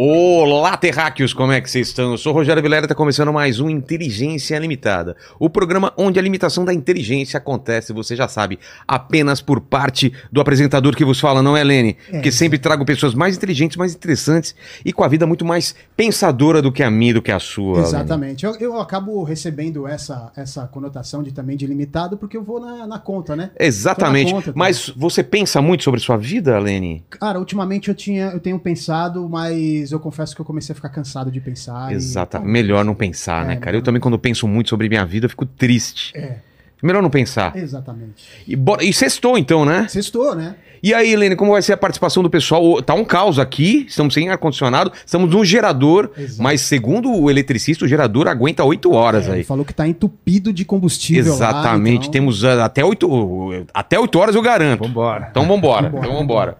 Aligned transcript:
Olá, 0.00 0.76
terráqueos, 0.76 1.32
como 1.32 1.50
é 1.50 1.60
que 1.60 1.68
vocês 1.68 1.88
estão? 1.88 2.12
Eu 2.12 2.18
sou 2.18 2.32
o 2.32 2.34
Rogério 2.36 2.62
Vilera 2.62 2.82
e 2.82 2.84
está 2.84 2.94
começando 2.94 3.32
mais 3.32 3.58
um 3.58 3.68
Inteligência 3.68 4.56
Limitada. 4.56 5.16
O 5.40 5.50
programa 5.50 5.92
onde 5.96 6.20
a 6.20 6.22
limitação 6.22 6.64
da 6.64 6.72
inteligência 6.72 7.36
acontece, 7.36 7.92
você 7.92 8.14
já 8.14 8.28
sabe, 8.28 8.60
apenas 8.86 9.40
por 9.40 9.60
parte 9.60 10.12
do 10.30 10.40
apresentador 10.40 10.94
que 10.94 11.04
vos 11.04 11.18
fala, 11.18 11.42
não 11.42 11.56
é, 11.56 11.64
Lene? 11.64 11.96
É. 12.06 12.12
Porque 12.12 12.30
sempre 12.30 12.60
trago 12.60 12.84
pessoas 12.84 13.12
mais 13.12 13.36
inteligentes, 13.36 13.76
mais 13.76 13.92
interessantes 13.92 14.54
e 14.84 14.92
com 14.92 15.02
a 15.02 15.08
vida 15.08 15.26
muito 15.26 15.44
mais 15.44 15.74
pensadora 15.96 16.62
do 16.62 16.70
que 16.70 16.84
a 16.84 16.90
minha, 16.92 17.14
do 17.14 17.20
que 17.20 17.32
a 17.32 17.40
sua. 17.40 17.80
Exatamente. 17.80 18.46
Eu, 18.46 18.54
eu 18.60 18.80
acabo 18.80 19.24
recebendo 19.24 19.84
essa, 19.88 20.30
essa 20.36 20.64
conotação 20.68 21.24
de 21.24 21.32
também 21.32 21.56
de 21.56 21.66
limitado 21.66 22.16
porque 22.16 22.36
eu 22.36 22.44
vou 22.44 22.60
na, 22.60 22.86
na 22.86 23.00
conta, 23.00 23.34
né? 23.34 23.50
Exatamente. 23.58 24.32
Conta, 24.32 24.52
tá? 24.52 24.52
Mas 24.54 24.92
você 24.96 25.24
pensa 25.24 25.60
muito 25.60 25.82
sobre 25.82 25.98
sua 25.98 26.16
vida, 26.16 26.56
Lene? 26.56 27.04
Cara, 27.10 27.40
ultimamente 27.40 27.88
eu 27.88 27.96
tinha, 27.96 28.26
eu 28.26 28.38
tenho 28.38 28.60
pensado, 28.60 29.28
mas 29.28 29.87
eu 29.92 30.00
confesso 30.00 30.34
que 30.34 30.40
eu 30.40 30.44
comecei 30.44 30.72
a 30.72 30.76
ficar 30.76 30.88
cansado 30.88 31.30
de 31.30 31.40
pensar. 31.40 31.90
e- 31.92 31.94
Exatamente. 31.94 32.50
Melhor 32.50 32.84
não 32.84 32.94
pensar, 32.94 33.44
né, 33.44 33.54
É, 33.54 33.56
cara? 33.56 33.76
Eu 33.76 33.80
não. 33.80 33.84
também, 33.84 34.00
quando 34.00 34.18
penso 34.18 34.46
muito 34.48 34.68
sobre 34.70 34.88
minha 34.88 35.04
vida, 35.04 35.26
eu 35.26 35.30
fico 35.30 35.44
triste. 35.46 36.12
É, 36.16 36.36
Melhor 36.82 37.02
não 37.02 37.10
pensar. 37.10 37.56
exatamente. 37.56 38.24
E, 38.46 38.54
bora... 38.54 38.84
e 38.84 38.92
sextou, 38.92 39.36
então, 39.36 39.64
né? 39.64 39.86
Sextou, 39.88 40.34
né? 40.34 40.54
E 40.80 40.94
aí, 40.94 41.12
Helene, 41.12 41.34
como 41.34 41.50
vai 41.50 41.60
ser 41.60 41.72
a 41.72 41.76
participação 41.76 42.22
do 42.22 42.30
pessoal? 42.30 42.80
Tá 42.80 42.94
um 42.94 43.04
caos 43.04 43.40
aqui, 43.40 43.84
estamos 43.88 44.14
sem 44.14 44.28
ar-condicionado, 44.30 44.92
estamos 45.04 45.28
num 45.28 45.44
gerador, 45.44 46.12
Exato. 46.16 46.40
mas 46.40 46.60
segundo 46.60 47.10
o 47.12 47.28
eletricista, 47.28 47.84
o 47.84 47.88
gerador 47.88 48.28
aguenta 48.28 48.62
8 48.62 48.92
horas 48.92 49.26
É, 49.26 49.32
aí. 49.32 49.38
ele 49.38 49.44
falou 49.44 49.64
que 49.64 49.74
tá 49.74 49.88
entupido 49.88 50.52
de 50.52 50.64
combustível. 50.64 51.32
lá, 51.32 51.34
Exatamente, 51.34 52.02
então- 52.02 52.12
temos 52.12 52.44
ah, 52.44 52.64
até 52.64 52.84
8, 52.84 53.66
até 53.74 53.98
8 53.98 54.16
horas 54.20 54.36
eu 54.36 54.42
garanto. 54.42 54.84
Vambora. 54.84 55.26
Então 55.32 55.48
vambora, 55.48 55.82
Vambora, 55.88 56.06
então 56.06 56.16
vambora. 56.20 56.58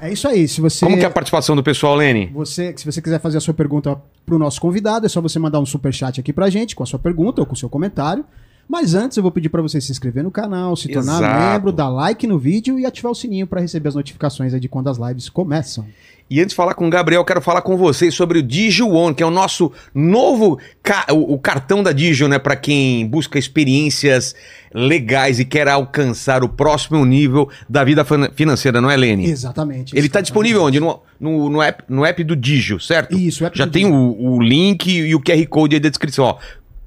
É 0.00 0.12
isso 0.12 0.26
aí. 0.26 0.48
Se 0.48 0.60
você, 0.60 0.84
Como 0.84 0.96
que 0.96 1.04
é 1.04 1.06
a 1.06 1.10
participação 1.10 1.54
do 1.54 1.62
pessoal, 1.62 1.94
Lene? 1.94 2.30
você, 2.32 2.72
se 2.76 2.84
você 2.84 3.02
quiser 3.02 3.20
fazer 3.20 3.38
a 3.38 3.40
sua 3.40 3.52
pergunta 3.52 4.00
pro 4.24 4.38
nosso 4.38 4.60
convidado, 4.60 5.04
é 5.04 5.08
só 5.08 5.20
você 5.20 5.38
mandar 5.38 5.60
um 5.60 5.66
super 5.66 5.92
chat 5.92 6.18
aqui 6.18 6.32
pra 6.32 6.48
gente 6.48 6.74
com 6.74 6.82
a 6.82 6.86
sua 6.86 6.98
pergunta 6.98 7.42
ou 7.42 7.46
com 7.46 7.52
o 7.52 7.56
seu 7.56 7.68
comentário. 7.68 8.24
Mas 8.66 8.94
antes 8.94 9.16
eu 9.16 9.22
vou 9.22 9.32
pedir 9.32 9.48
pra 9.48 9.60
você 9.60 9.80
se 9.80 9.90
inscrever 9.90 10.22
no 10.22 10.30
canal, 10.30 10.76
se 10.76 10.86
tornar 10.88 11.18
Exato. 11.18 11.50
membro, 11.52 11.72
dar 11.72 11.88
like 11.88 12.24
no 12.24 12.38
vídeo 12.38 12.78
e 12.78 12.86
ativar 12.86 13.10
o 13.10 13.14
sininho 13.16 13.44
pra 13.44 13.60
receber 13.60 13.88
as 13.88 13.96
notificações 13.96 14.58
de 14.60 14.68
quando 14.68 14.88
as 14.88 14.96
lives 14.96 15.28
começam. 15.28 15.84
E 16.30 16.38
antes 16.40 16.50
de 16.50 16.54
falar 16.54 16.74
com 16.74 16.86
o 16.86 16.90
Gabriel, 16.90 17.24
quero 17.24 17.40
falar 17.40 17.60
com 17.60 17.76
vocês 17.76 18.14
sobre 18.14 18.38
o 18.38 18.42
DigiOne, 18.42 19.14
que 19.16 19.22
é 19.22 19.26
o 19.26 19.30
nosso 19.32 19.72
novo 19.92 20.60
ca- 20.80 21.06
o, 21.10 21.34
o 21.34 21.38
cartão 21.40 21.82
da 21.82 21.90
Digio, 21.90 22.28
né, 22.28 22.38
para 22.38 22.54
quem 22.54 23.04
busca 23.04 23.36
experiências 23.36 24.34
legais 24.72 25.40
e 25.40 25.44
quer 25.44 25.66
alcançar 25.66 26.44
o 26.44 26.48
próximo 26.48 27.04
nível 27.04 27.48
da 27.68 27.82
vida 27.82 28.04
financeira, 28.34 28.80
não 28.80 28.88
é, 28.88 28.96
Lene? 28.96 29.26
Exatamente. 29.28 29.96
Ele 29.96 30.06
está 30.06 30.20
disponível 30.20 30.62
onde? 30.62 30.78
No, 30.78 31.00
no, 31.18 31.50
no 31.50 31.60
app, 31.62 31.82
no 31.88 32.04
app 32.06 32.22
do 32.22 32.36
Digio, 32.36 32.78
certo? 32.78 33.18
Isso, 33.18 33.42
o 33.42 33.46
app 33.48 33.58
Já 33.58 33.64
do 33.64 33.72
tem 33.72 33.86
o, 33.86 34.16
o 34.36 34.40
link 34.40 34.86
e 34.88 35.12
o 35.14 35.20
QR 35.20 35.44
Code 35.48 35.74
aí 35.74 35.80
da 35.80 35.88
descrição, 35.88 36.24
ó. 36.26 36.36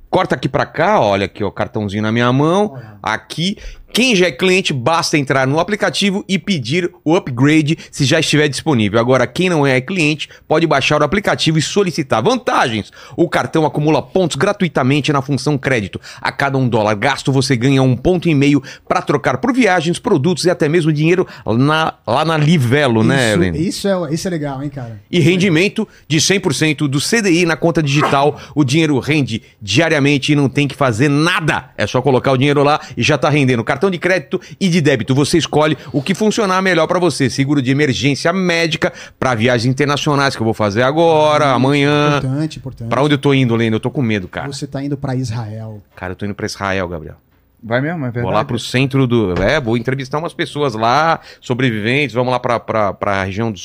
Corta 0.10 0.36
aqui 0.36 0.48
pra 0.48 0.64
cá, 0.66 1.00
olha 1.02 1.26
aqui, 1.26 1.44
ó, 1.44 1.50
cartãozinho 1.50 2.04
na 2.04 2.12
minha 2.12 2.32
mão, 2.32 2.74
Olha. 2.74 2.98
aqui. 3.02 3.58
Quem 3.94 4.16
já 4.16 4.26
é 4.26 4.32
cliente, 4.32 4.74
basta 4.74 5.20
entrar 5.20 5.46
no 5.46 5.60
aplicativo 5.60 6.26
e 6.28 6.40
pedir 6.40 6.90
o 7.06 7.16
upgrade 7.16 7.78
se 7.92 8.04
já 8.06 8.20
estiver 8.20 8.48
disponível. 8.48 9.00
Agora, 9.00 9.28
quem 9.28 9.50
não 9.50 9.68
é 9.68 9.80
cliente, 9.80 10.28
pode 10.48 10.66
baixar 10.66 11.00
o 11.00 11.06
aplicativo 11.06 11.60
e 11.60 11.62
solicitar 11.62 12.24
vantagens. 12.24 12.92
O 13.16 13.30
cartão 13.30 13.68
acumula 13.68 14.02
pontos 14.02 14.36
gratuitamente 14.36 15.14
na 15.14 15.22
função 15.22 15.60
crédito. 15.60 16.02
A 16.20 16.32
cada 16.32 16.58
um 16.58 16.68
dólar 16.68 16.96
gasto, 16.96 17.32
você 17.32 17.56
ganha 17.56 17.84
um 17.84 17.96
ponto 17.96 18.28
e 18.28 18.34
meio 18.34 18.64
para 18.88 19.00
trocar 19.00 19.38
por 19.38 19.54
viagens, 19.54 20.00
produtos 20.00 20.46
e 20.46 20.50
até 20.50 20.68
mesmo 20.68 20.92
dinheiro 20.92 21.28
na- 21.46 21.94
lá 22.08 22.26
na 22.26 22.36
Livelo, 22.36 23.03
né, 23.03 23.16
isso, 23.30 23.34
Helene? 23.44 23.68
isso, 23.68 23.88
é, 23.88 24.14
isso 24.14 24.28
é 24.28 24.32
legal, 24.32 24.64
hein, 24.64 24.70
cara? 24.70 25.00
E 25.12 25.20
rendimento 25.20 25.88
de 26.08 26.20
100% 26.20 26.88
do 26.88 27.00
CDI 27.00 27.46
na 27.46 27.56
conta 27.56 27.84
digital. 27.84 28.40
O 28.56 28.64
dinheiro 28.64 28.98
rende 28.98 29.44
diariamente 29.62 30.32
e 30.32 30.36
não 30.36 30.50
tem 30.50 30.68
que 30.68 30.76
fazer 30.76 31.09
nada. 31.09 31.70
É 31.78 31.86
só 31.86 32.02
colocar 32.02 32.32
o 32.32 32.38
dinheiro 32.38 32.64
lá 32.64 32.80
e 32.98 33.03
já 33.03 33.20
tá 33.20 33.30
rendendo. 33.30 33.64
Cartão 33.64 33.83
de 33.90 33.98
crédito 33.98 34.40
e 34.60 34.70
de 34.70 34.82
débito. 34.82 35.14
Você 35.16 35.38
escolhe 35.38 35.78
o 35.92 36.02
que 36.02 36.14
funcionar 36.14 36.62
melhor 36.62 36.88
pra 36.88 37.00
você. 37.00 37.30
Seguro 37.30 37.62
de 37.62 37.72
emergência 37.72 38.32
médica 38.34 38.92
para 39.20 39.36
viagens 39.36 39.66
internacionais 39.66 40.36
que 40.36 40.42
eu 40.42 40.46
vou 40.46 40.54
fazer 40.54 40.84
agora, 40.84 41.52
amanhã. 41.52 42.18
Importante, 42.18 42.60
importante. 42.60 42.90
Pra 42.90 43.04
onde 43.04 43.14
eu 43.14 43.18
tô 43.18 43.34
indo, 43.34 43.56
Lendo? 43.56 43.76
Eu 43.76 43.80
tô 43.80 43.92
com 43.92 44.02
medo, 44.02 44.28
cara. 44.28 44.52
Você 44.52 44.68
tá 44.68 44.84
indo 44.84 44.98
pra 44.98 45.16
Israel. 45.16 45.82
Cara, 45.96 46.14
eu 46.14 46.16
tô 46.16 46.26
indo 46.26 46.36
pra 46.36 46.46
Israel, 46.46 46.88
Gabriel. 46.88 47.16
Vai 47.64 47.80
mesmo, 47.80 48.00
é 48.00 48.12
verdade. 48.12 48.24
Vou 48.24 48.34
lá 48.34 48.44
pro 48.44 48.60
centro 48.60 49.08
do. 49.08 49.34
É, 49.42 49.60
vou 49.60 49.78
entrevistar 49.78 50.20
umas 50.20 50.34
pessoas 50.34 50.74
lá, 50.74 51.22
sobreviventes, 51.40 52.14
vamos 52.14 52.32
lá 52.32 52.40
pra, 52.40 52.60
pra, 52.60 52.94
pra 52.94 53.24
região 53.24 53.52
do 53.52 53.60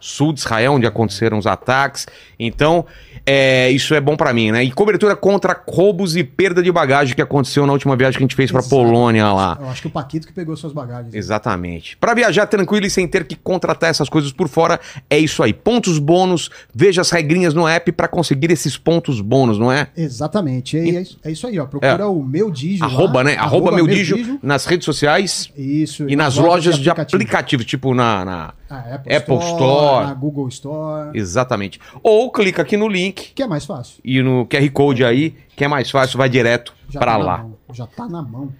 sul 0.00 0.32
de 0.32 0.40
Israel, 0.40 0.72
onde 0.72 0.86
aconteceram 0.86 1.38
os 1.38 1.46
ataques. 1.46 2.06
Então, 2.38 2.86
é, 3.24 3.70
isso 3.70 3.94
é 3.94 4.00
bom 4.00 4.16
pra 4.16 4.32
mim, 4.32 4.50
né? 4.50 4.64
E 4.64 4.70
cobertura 4.72 5.14
contra 5.14 5.60
roubos 5.68 6.16
e 6.16 6.24
perda 6.24 6.62
de 6.62 6.72
bagagem 6.72 7.14
que 7.14 7.22
aconteceu 7.22 7.66
na 7.66 7.72
última 7.72 7.94
viagem 7.96 8.18
que 8.18 8.24
a 8.24 8.26
gente 8.26 8.34
fez 8.34 8.50
pra 8.50 8.60
Exato. 8.60 8.74
Polônia 8.74 9.32
lá. 9.32 9.56
Eu 9.60 9.68
acho 9.68 9.80
que 9.82 9.86
o 9.88 9.90
Paquito 9.90 10.26
que 10.26 10.32
pegou 10.32 10.56
suas 10.56 10.72
bagagens. 10.72 11.14
Exatamente. 11.14 11.96
Pra 11.96 12.14
viajar 12.14 12.46
tranquilo 12.46 12.86
e 12.86 12.90
sem 12.90 13.06
ter 13.06 13.24
que 13.24 13.36
contratar 13.36 13.90
essas 13.90 14.08
coisas 14.08 14.32
por 14.32 14.48
fora, 14.48 14.80
é 15.08 15.18
isso 15.18 15.42
aí. 15.42 15.52
Pontos 15.52 15.98
bônus, 15.98 16.50
veja 16.74 17.00
as 17.00 17.10
regrinhas 17.10 17.54
no 17.54 17.66
app 17.68 17.92
pra 17.92 18.08
conseguir 18.08 18.50
esses 18.50 18.76
pontos 18.76 19.20
bônus, 19.20 19.58
não 19.58 19.70
é? 19.70 19.88
Exatamente. 19.96 20.76
É, 20.76 21.00
isso- 21.00 21.18
é 21.24 21.30
isso 21.30 21.46
aí, 21.46 21.58
ó. 21.58 21.66
Procura 21.66 22.08
o 22.08 22.22
meu 22.24 22.50
Digio. 22.50 22.84
Arroba, 22.84 23.18
lá, 23.18 23.24
né? 23.24 23.36
Arroba, 23.36 23.70
meu 23.72 23.86
Digio 23.86 24.38
nas 24.42 24.66
redes 24.66 24.84
sociais 24.84 25.50
Isso. 25.56 26.08
e 26.08 26.16
nas 26.16 26.36
lojas 26.36 26.76
de 26.78 26.90
aplicativo, 26.90 27.64
tipo 27.64 27.94
na- 27.94 28.24
na, 28.24 28.54
A 28.74 28.94
Apple, 28.94 29.14
Apple 29.14 29.34
Store, 29.36 29.46
Store. 29.62 30.06
na 30.06 30.14
Google 30.14 30.48
Store. 30.48 31.10
Exatamente. 31.18 31.78
Ou 32.02 32.30
clica 32.32 32.62
aqui 32.62 32.76
no 32.76 32.88
link 32.88 33.32
Que 33.34 33.42
é 33.42 33.46
mais 33.46 33.64
fácil. 33.66 34.00
e 34.04 34.22
no 34.22 34.46
QR 34.46 34.68
Code 34.70 35.04
aí, 35.04 35.34
que 35.56 35.64
é 35.64 35.68
mais 35.68 35.90
fácil, 35.90 36.16
vai 36.18 36.28
direto 36.28 36.72
Já 36.88 36.98
pra 37.00 37.12
tá 37.12 37.18
na 37.18 37.24
lá. 37.24 37.38
mão, 37.38 37.54
Já 37.72 37.86
tá 37.86 38.08
na 38.08 38.22
mão. 38.22 38.50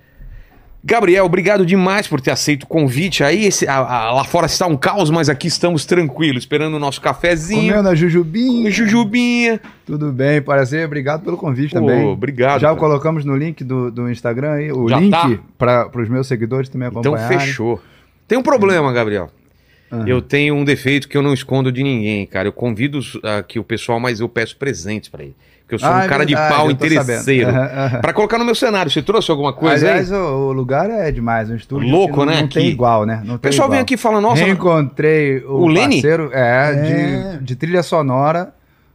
Gabriel, 0.85 1.25
obrigado 1.25 1.65
demais 1.65 2.09
por 2.09 2.21
ter 2.21 2.33
aceito 2.33 2.65
o 2.65 2.67
convite 2.67 3.23
aí. 3.23 3.45
Esse- 3.47 3.69
a- 3.69 3.77
a- 3.77 4.13
lá 4.15 4.25
fora 4.25 4.47
está 4.47 4.67
um 4.67 4.77
caos, 4.77 5.11
mas 5.11 5.29
aqui 5.29 5.47
estamos 5.47 5.85
tranquilos, 5.87 6.43
esperando 6.43 6.75
o 6.75 6.79
nosso 6.81 7.01
cafezinho. 7.01 7.69
Comendo 7.71 7.89
a 7.89 7.95
Jujubinha. 7.95 8.69
Jujubinha. 8.69 9.61
Tudo 9.87 10.11
bem, 10.11 10.43
parceiro. 10.43 10.87
Obrigado 10.87 11.23
pelo 11.23 11.37
convite 11.37 11.71
Pô, 11.73 11.79
também. 11.79 12.05
obrigado, 12.05 12.61
Já 12.61 12.67
cara. 12.69 12.81
colocamos 12.81 13.25
no 13.25 13.37
link 13.37 13.63
do, 13.63 13.93
do 13.93 14.11
Instagram 14.11 14.55
aí, 14.55 14.73
o 14.73 14.89
Já 14.89 14.99
link 14.99 15.13
tá? 15.13 15.31
para 15.57 15.89
os 16.03 16.09
meus 16.09 16.27
seguidores 16.27 16.69
também 16.69 16.89
Então 16.89 17.01
acompanharem. 17.15 17.39
fechou. 17.39 17.81
Tem 18.27 18.37
um 18.37 18.43
problema, 18.43 18.93
Gabriel. 18.93 19.31
Aham. 19.93 20.09
Eu 20.09 20.23
tenho 20.23 20.55
um 20.55 20.65
defeito 20.65 21.07
que 21.09 21.17
eu 21.17 21.23
não 21.23 21.35
escondo 21.35 21.71
de 21.71 21.83
ninguém, 21.83 22.27
cara. 22.27 22.49
Eu 22.49 22.53
convido 22.53 22.99
aqui 23.39 23.59
o 23.59 23.65
pessoal, 23.65 24.01
mas 24.01 24.21
eu 24.21 24.29
peço 24.29 24.57
presentes 24.57 25.09
pra 25.11 25.23
ele. 25.23 25.37
Porque 25.61 25.75
eu 25.75 25.79
sou 25.79 25.89
Ah, 25.89 25.97
um 25.99 26.01
é 26.01 26.09
cara 26.09 26.25
de 26.25 26.35
verdade, 26.35 26.55
pau 26.55 26.69
eu 26.71 26.75
tô 26.75 26.87
interesseiro. 26.87 27.51
Aham, 27.51 27.71
aham. 27.87 28.01
Pra 28.01 28.13
colocar 28.13 28.39
no 28.39 28.45
meu 28.45 28.55
cenário, 28.55 28.91
você 28.91 29.03
trouxe 29.03 29.31
alguma 29.31 29.53
coisa 29.53 29.85
aí? 29.87 29.91
Aliás, 29.93 30.11
o, 30.11 30.17
o 30.49 30.53
lugar 30.53 30.91
é 30.91 31.11
demais, 31.13 31.51
um 31.51 31.55
estúdio 31.57 31.89
Louco, 31.89 32.25
não, 32.25 32.33
né, 32.33 32.41
Não 32.41 32.49
tem 32.49 32.69
igual, 32.69 33.05
né? 33.07 33.23
Não 33.25 33.35
O 33.35 33.39
pessoal 33.39 33.69
vem 33.69 33.77
igual. 33.77 33.83
aqui 33.83 33.95
e 33.95 33.99
fala, 33.99 34.21
nossa, 34.21 34.43
Reencontrei 34.45 35.39
o, 35.45 35.67
O 35.69 35.75
parceiro, 35.75 36.31
é, 36.33 36.73
É. 36.73 37.37
De, 37.39 37.45
de 37.45 37.57
trilha 37.57 37.83
sonora 37.83 38.53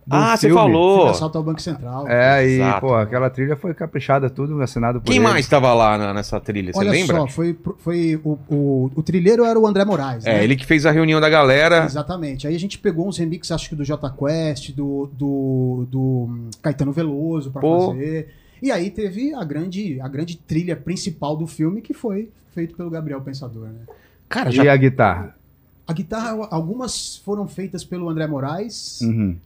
ah, 0.10 0.38
você 0.38 0.48
filme. 0.48 0.62
falou. 0.62 1.08
Assalto 1.10 1.38
ao 1.38 1.44
Banco 1.44 1.62
Central. 1.62 2.08
É, 2.08 2.48
e, 2.48 2.56
Exato. 2.56 2.82
pô, 2.82 2.96
aquela 2.96 3.30
trilha 3.30 3.56
foi 3.56 3.74
caprichada, 3.74 4.30
tudo 4.30 4.62
assinado 4.62 5.00
por 5.02 5.08
Quem 5.08 5.18
ele. 5.18 5.24
mais 5.24 5.46
estava 5.46 5.74
lá 5.74 5.98
na- 5.98 6.14
nessa 6.14 6.40
trilha? 6.40 6.72
Você 6.74 6.80
Olha 6.80 6.92
lembra? 6.92 7.18
só, 7.18 7.28
foi, 7.28 7.58
foi 7.80 8.20
o, 8.24 8.38
o, 8.50 8.92
o 8.96 9.04
trilheiro 9.04 9.44
era 9.44 9.60
o 9.60 9.68
André 9.68 9.84
Moraes. 9.86 10.26
É, 10.26 10.34
né? 10.36 10.44
ele 10.44 10.56
que 10.56 10.66
fez 10.66 10.86
a 10.86 10.92
reunião 10.92 11.20
da 11.20 11.30
galera. 11.30 11.86
Exatamente. 11.86 12.48
Aí 12.48 12.56
a 12.56 12.60
gente 12.60 12.78
pegou 12.80 13.08
uns 13.08 13.18
remixes, 13.18 13.52
acho 13.52 13.70
que 13.70 13.76
do 13.76 13.84
Jota 13.84 14.10
Quest, 14.10 14.72
do, 14.72 15.10
do, 15.14 15.86
do 15.90 16.30
Caetano 16.62 16.92
Veloso 16.92 17.52
pra 17.52 17.62
Pô. 17.62 17.92
fazer. 17.92 18.30
E 18.62 18.72
aí 18.72 18.90
teve 18.90 19.34
a 19.36 19.44
grande, 19.44 20.00
a 20.02 20.08
grande 20.08 20.36
trilha 20.38 20.76
principal 20.76 21.36
do 21.38 21.46
filme, 21.46 21.82
que 21.82 21.94
foi 21.94 22.30
feito 22.56 22.76
pelo 22.76 22.90
Gabriel 22.90 23.22
Pensador. 23.22 23.68
Né? 23.68 23.82
Cara, 24.28 24.50
E 24.50 24.54
já. 24.54 24.74
a 24.74 24.76
guitarra? 24.78 25.36
A 25.88 25.94
guitarra, 25.94 26.48
algumas 26.52 27.16
foram 27.18 27.48
feitas 27.48 27.84
pelo 27.84 28.10
André 28.10 28.26
Moraes, 28.28 29.00
Uhum. 29.02 29.38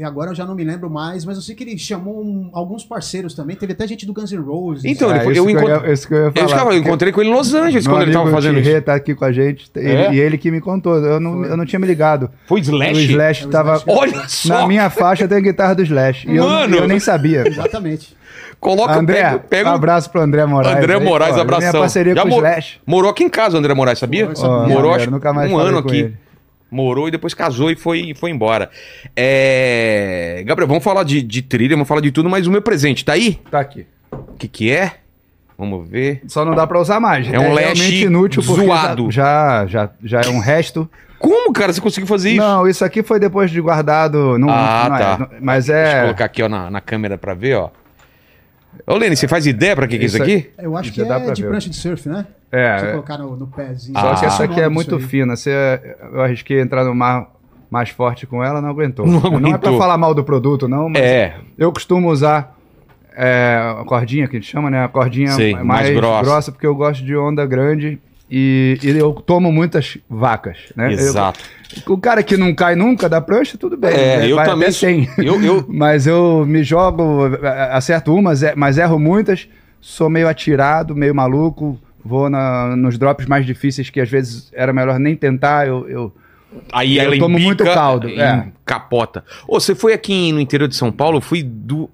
E 0.00 0.04
agora 0.04 0.30
eu 0.30 0.34
já 0.34 0.46
não 0.46 0.54
me 0.54 0.64
lembro 0.64 0.88
mais, 0.88 1.24
mas 1.24 1.36
eu 1.36 1.42
sei 1.42 1.54
que 1.54 1.62
ele 1.62 1.76
chamou 1.78 2.22
um- 2.24 2.50
alguns 2.54 2.84
parceiros 2.84 3.34
também. 3.34 3.54
Teve 3.54 3.74
até 3.74 3.86
gente 3.86 4.06
do 4.06 4.12
Guns 4.14 4.32
N' 4.32 4.40
Roses. 4.40 4.84
Então, 4.84 5.10
É, 5.10 5.16
ele 5.16 5.24
foi- 5.24 5.32
isso 5.34 5.40
eu 5.42 5.44
que 5.46 5.52
isso 5.92 6.14
eu 6.14 6.32
Eu, 6.34 6.48
falar. 6.48 6.72
eu 6.72 6.78
encontrei 6.78 7.12
com 7.12 7.20
ele 7.20 7.30
em 7.30 7.34
Los 7.34 7.52
Angeles 7.54 7.86
quando 7.86 8.02
ele 8.02 8.12
tava 8.12 8.30
fazendo 8.30 8.58
isso. 8.58 8.82
tá 8.82 8.94
aqui 8.94 9.14
com 9.14 9.24
a 9.24 9.30
gente 9.32 9.70
ele- 9.76 9.92
É? 9.92 10.12
e 10.14 10.18
ele 10.18 10.38
que 10.38 10.50
me 10.50 10.60
contou. 10.60 10.96
Eu 10.96 11.20
não, 11.20 11.38
Foi. 11.42 11.50
eu 11.50 11.56
não 11.56 11.66
tinha 11.66 11.78
me 11.78 11.86
ligado. 11.86 12.30
Foi 12.46 12.60
O 12.60 12.62
Slash? 12.62 13.04
Slash 13.10 13.42
É, 13.44 13.46
o 13.46 13.50
tava. 13.50 13.74
Slash. 13.76 13.98
Olha 14.00 14.24
só! 14.28 14.54
Na 14.60 14.66
minha 14.66 14.88
faixa 14.88 15.28
tem 15.28 15.36
a 15.36 15.40
guitarra 15.40 15.74
do 15.74 15.82
Slash. 15.82 16.26
E 16.30 16.36
eu, 16.36 16.44
Mano! 16.44 16.76
eu 16.76 16.88
nem 16.88 16.98
sabia. 16.98 17.46
Exatamente. 17.46 18.16
Coloca, 18.58 18.98
André, 18.98 19.22
pega, 19.22 19.38
pega 19.38 19.68
um 19.70 19.72
o- 19.72 19.76
abraço 19.76 20.10
pro 20.10 20.20
André 20.20 20.44
Moraes. 20.44 20.76
André 20.76 20.94
aí, 20.94 21.00
Moraes, 21.04 21.34
pô, 21.34 21.40
abração. 21.40 21.70
Minha 21.70 21.80
parceria 21.80 22.14
Já 22.14 22.22
com 22.22 22.28
o 22.28 22.32
Slash. 22.32 22.78
Morou 22.86 23.10
aqui 23.10 23.24
em 23.24 23.28
casa 23.30 23.56
o 23.56 23.58
André 23.58 23.72
Moraes, 23.74 23.98
sabia? 23.98 24.30
Ó, 24.38 24.68
Morou 24.68 24.92
acho 24.94 25.10
nunca 25.10 25.32
mais 25.32 25.50
um 25.50 25.56
ano 25.58 25.78
aqui. 25.78 25.96
ele. 25.96 26.14
Morou 26.70 27.08
e 27.08 27.10
depois 27.10 27.34
casou 27.34 27.70
e 27.70 27.76
foi, 27.76 28.14
foi 28.14 28.30
embora. 28.30 28.70
É... 29.16 30.42
Gabriel, 30.46 30.68
vamos 30.68 30.84
falar 30.84 31.02
de, 31.04 31.22
de 31.22 31.42
trilha, 31.42 31.74
vamos 31.74 31.88
falar 31.88 32.00
de 32.00 32.10
tudo, 32.12 32.28
mas 32.30 32.46
o 32.46 32.50
meu 32.50 32.62
presente 32.62 33.04
tá 33.04 33.12
aí? 33.14 33.40
Tá 33.50 33.60
aqui. 33.60 33.86
O 34.12 34.34
que 34.38 34.48
que 34.48 34.70
é? 34.70 34.94
Vamos 35.58 35.88
ver. 35.88 36.22
Só 36.26 36.44
não 36.44 36.54
dá 36.54 36.66
pra 36.66 36.80
usar 36.80 37.00
mais. 37.00 37.26
É 37.26 37.38
um 37.38 37.42
realmente 37.54 37.80
Lash 37.80 37.90
inútil 38.02 38.42
zoado. 38.42 39.10
Já, 39.10 39.66
já, 39.66 39.90
já, 40.02 40.20
é 40.22 40.28
um 40.30 40.38
resto 40.38 40.88
Como, 41.18 41.52
cara, 41.52 41.70
você 41.72 41.80
conseguiu 41.82 42.06
fazer 42.06 42.30
isso? 42.30 42.40
Não, 42.40 42.66
isso 42.66 42.82
aqui 42.84 43.02
foi 43.02 43.20
depois 43.20 43.50
de 43.50 43.60
guardado. 43.60 44.38
Não, 44.38 44.48
Ah, 44.48 44.86
não 44.88 44.96
é, 44.96 44.98
tá. 44.98 45.18
não- 45.18 45.28
mas 45.42 45.66
Deixa 45.66 45.82
eu 45.82 45.86
é. 45.98 46.00
colocar 46.02 46.24
aqui 46.24 46.42
ó, 46.42 46.48
na, 46.48 46.70
na 46.70 46.80
câmera 46.80 47.18
pra 47.18 47.34
ver, 47.34 47.56
ó. 47.56 47.68
Ô, 48.86 48.96
Lene, 48.96 49.16
você 49.16 49.28
faz 49.28 49.46
ideia 49.46 49.74
pra 49.76 49.86
que, 49.86 49.96
que 49.98 50.04
é 50.04 50.06
isso 50.06 50.20
aqui? 50.22 50.50
Eu 50.58 50.76
acho 50.76 50.92
que 50.92 51.04
dá 51.04 51.16
é 51.16 51.20
pra 51.24 51.32
de 51.34 51.42
ver. 51.42 51.48
prancha 51.48 51.68
de 51.70 51.76
surf, 51.76 52.08
né? 52.08 52.26
É, 52.50 52.78
Você 52.78 52.86
é. 52.86 52.90
colocar 52.92 53.18
no, 53.18 53.36
no 53.36 53.46
pezinho. 53.46 53.98
Só 53.98 54.14
que 54.14 54.24
Ah. 54.24 54.28
essa 54.28 54.44
aqui 54.44 54.60
é 54.60 54.68
muito 54.68 54.98
fina. 54.98 55.36
Você, 55.36 55.50
eu 56.12 56.20
arrisquei 56.22 56.60
entrar 56.60 56.84
no 56.84 56.94
mar 56.94 57.28
mais 57.70 57.90
forte 57.90 58.26
com 58.26 58.42
ela, 58.42 58.60
não 58.60 58.68
aguentou. 58.68 59.06
Não 59.06 59.18
é 59.18 59.20
pra 59.20 59.36
aguentou. 59.38 59.78
falar 59.78 59.96
mal 59.96 60.12
do 60.14 60.24
produto, 60.24 60.66
não, 60.68 60.88
mas 60.88 61.02
É. 61.02 61.34
eu 61.58 61.70
costumo 61.72 62.10
usar 62.10 62.56
é, 63.16 63.60
a 63.80 63.84
cordinha 63.84 64.26
que 64.26 64.36
a 64.36 64.40
gente 64.40 64.50
chama, 64.50 64.70
né? 64.70 64.82
A 64.84 64.88
cordinha 64.88 65.30
Sei, 65.32 65.52
mais, 65.54 65.66
mais 65.66 65.90
grossa. 65.90 66.22
grossa. 66.22 66.52
porque 66.52 66.66
eu 66.66 66.74
gosto 66.74 67.04
de 67.04 67.16
onda 67.16 67.44
grande 67.46 68.00
e, 68.30 68.78
e 68.82 68.88
eu 68.90 69.12
tomo 69.14 69.50
muitas 69.52 69.98
vacas, 70.08 70.56
né? 70.76 70.92
Exato. 70.92 71.40
Eu- 71.86 71.94
o 71.94 71.98
cara 71.98 72.22
que 72.22 72.36
não 72.36 72.54
cai 72.54 72.74
nunca 72.74 73.08
da 73.08 73.20
prancha, 73.20 73.56
tudo 73.56 73.76
bem. 73.76 73.90
É, 73.92 74.16
né? 74.18 74.30
eu 74.30 74.36
Vai 74.36 74.46
também 74.46 74.64
até 74.68 74.72
sou- 74.72 74.88
100. 74.88 75.08
eu- 75.18 75.42
eu- 75.42 75.64
Mas 75.68 76.06
eu 76.06 76.44
me 76.46 76.62
jogo, 76.64 77.26
a- 77.44 77.76
acerto 77.76 78.14
umas, 78.14 78.42
é- 78.42 78.54
mas 78.56 78.76
erro 78.78 78.98
muitas. 78.98 79.48
Sou 79.80 80.10
meio 80.10 80.28
atirado, 80.28 80.94
meio 80.94 81.14
maluco. 81.14 81.78
Vou 82.04 82.28
na- 82.30 82.74
nos 82.76 82.96
drops 82.98 83.26
mais 83.26 83.44
difíceis 83.46 83.88
que 83.90 84.00
às 84.00 84.08
vezes 84.10 84.50
era 84.54 84.72
melhor 84.72 84.98
nem 84.98 85.14
tentar. 85.16 85.66
Eu, 85.66 85.88
eu- 85.88 86.14
Aí 86.72 86.98
Eu 86.98 87.04
ela 87.04 87.18
tomo 87.18 87.34
embica 87.36 87.46
muito 87.46 87.64
caldo, 87.64 88.08
é. 88.08 88.48
capota. 88.64 89.24
Ô, 89.46 89.60
você 89.60 89.72
foi 89.74 89.92
aqui 89.92 90.32
no 90.32 90.40
interior 90.40 90.66
de 90.66 90.74
São 90.74 90.90
Paulo, 90.90 91.18
eu 91.18 91.20
fui 91.20 91.42
do- 91.44 91.88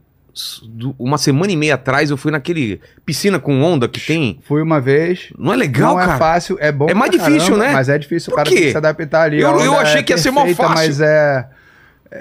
uma 0.99 1.17
semana 1.19 1.51
e 1.53 1.57
meia 1.57 1.75
atrás, 1.75 2.11
eu 2.11 2.17
fui 2.17 2.31
naquele 2.31 2.81
piscina 3.05 3.39
com 3.39 3.63
onda 3.63 3.89
que 3.89 4.01
tem. 4.01 4.39
fui 4.45 4.61
uma 4.63 4.81
vez. 4.81 5.33
Não 5.39 5.53
é 5.53 5.57
legal, 5.57 5.95
não 5.95 6.01
cara? 6.01 6.15
é 6.15 6.19
fácil, 6.19 6.57
é 6.61 6.71
bom. 6.71 6.87
É 6.89 6.95
mais 6.95 7.11
difícil, 7.11 7.55
caramba, 7.55 7.65
né? 7.69 7.73
Mas 7.73 7.89
é 7.89 7.99
difícil, 7.99 8.33
o 8.33 8.37
cara 8.37 8.49
quê? 8.49 8.55
tem 8.55 8.65
que 8.65 8.71
se 8.73 8.77
adaptar 8.77 9.23
ali. 9.23 9.41
Eu- 9.41 9.59
eu 9.61 9.79
achei 9.79 10.01
é 10.01 10.03
que 10.03 10.13
ia 10.13 10.19
ser 10.19 10.31
mó 10.31 10.43
perfeita, 10.45 10.63
fácil. 10.63 10.87
Mas 10.89 11.01
é. 11.01 11.49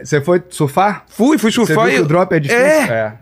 Você 0.03 0.19
foi 0.21 0.41
surfar? 0.49 1.03
Fui, 1.07 1.37
fui 1.37 1.51
Você 1.51 1.57
viu 1.57 1.65
surfar 1.67 1.89
e... 1.93 1.99
o 1.99 2.05
drop 2.05 2.33
é 2.33 2.39
difícil? 2.39 2.63
É. 2.65 3.17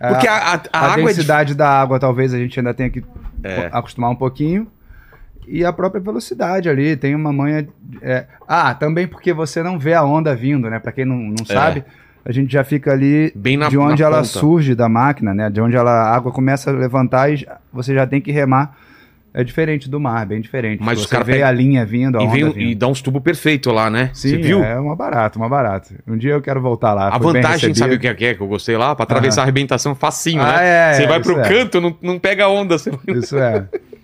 É. 0.00 0.08
Porque 0.08 0.26
a, 0.26 0.34
a, 0.34 0.54
a, 0.54 0.60
a 0.72 0.92
água 0.92 0.92
é 0.92 0.96
dif- 0.96 1.06
densidade 1.16 1.54
da 1.54 1.68
água 1.68 1.98
talvez 2.00 2.32
a 2.34 2.38
gente 2.38 2.58
ainda 2.58 2.72
tenha 2.74 2.88
que 2.90 3.04
É. 3.44 3.68
acostumar 3.70 4.10
um 4.10 4.16
pouquinho. 4.16 4.66
E 5.46 5.64
a 5.64 5.72
própria 5.72 6.00
velocidade 6.00 6.68
ali, 6.68 6.96
tem 6.96 7.14
uma 7.14 7.32
manha. 7.32 7.66
é, 8.02 8.24
Ah, 8.48 8.72
também 8.74 9.06
porque 9.06 9.32
você 9.32 9.62
não 9.62 9.78
vê 9.78 9.94
a 9.94 10.02
onda 10.04 10.34
vindo, 10.34 10.70
né? 10.70 10.78
Pra 10.78 10.92
quem 10.92 11.04
não, 11.04 11.16
não 11.16 11.44
sabe, 11.44 11.84
a 12.24 12.32
gente 12.32 12.52
já 12.52 12.62
fica 12.64 12.92
ali 12.92 13.32
Bem 13.34 13.56
na- 13.56 13.68
de 13.68 13.78
onde 13.78 14.02
ela 14.02 14.16
ponta. 14.18 14.28
surge 14.28 14.74
da 14.74 14.88
máquina, 14.88 15.32
né? 15.34 15.48
De 15.50 15.60
onde 15.60 15.76
ela, 15.76 15.90
a 15.90 16.14
água 16.16 16.30
começa 16.32 16.70
a 16.70 16.72
levantar 16.72 17.32
e 17.32 17.46
você 17.72 17.94
já 17.94 18.06
tem 18.06 18.20
que 18.20 18.30
remar. 18.32 18.76
É 19.32 19.44
diferente 19.44 19.88
do 19.88 20.00
mar, 20.00 20.26
bem 20.26 20.40
diferente. 20.40 20.82
Mas 20.82 20.98
os 20.98 21.04
você 21.04 21.12
cara 21.12 21.22
vê 21.22 21.34
pega- 21.34 21.46
a 21.46 21.52
linha 21.52 21.86
vindo, 21.86 22.18
a 22.18 22.20
e, 22.20 22.24
onda 22.26 22.34
vem, 22.34 22.44
vindo. 22.46 22.58
e 22.60 22.74
dá 22.74 22.88
uns 22.88 23.00
tubos 23.00 23.22
perfeitos 23.22 23.72
lá, 23.72 23.88
né? 23.88 24.10
Sim, 24.12 24.30
Você 24.30 24.36
viu? 24.38 24.64
é 24.64 24.76
uma 24.80 24.96
barata, 24.96 25.38
uma 25.38 25.48
barata. 25.48 25.94
Um 26.04 26.16
dia 26.18 26.32
eu 26.32 26.42
quero 26.42 26.60
voltar 26.60 26.92
lá. 26.94 27.14
A 27.14 27.16
vantagem, 27.16 27.72
sabe 27.72 27.94
o 27.94 28.00
que 28.00 28.08
é, 28.08 28.14
que 28.34 28.40
eu 28.40 28.48
gostei 28.48 28.76
lá? 28.76 28.92
Pra 28.92 29.04
atravessar 29.04 29.42
a 29.42 29.44
arrebentação 29.44 29.94
facinho, 29.94 30.42
Ah, 30.42 30.56
né? 30.56 30.90
é, 30.90 30.94
você 30.94 31.02
é, 31.04 31.06
vai 31.06 31.20
pro 31.20 31.38
é. 31.40 31.48
canto, 31.48 31.80
não, 31.80 31.96
não 32.02 32.18
pega 32.18 32.48
onda. 32.48 32.76
Você... 32.76 32.90
Isso 33.06 33.38
é. 33.38 33.66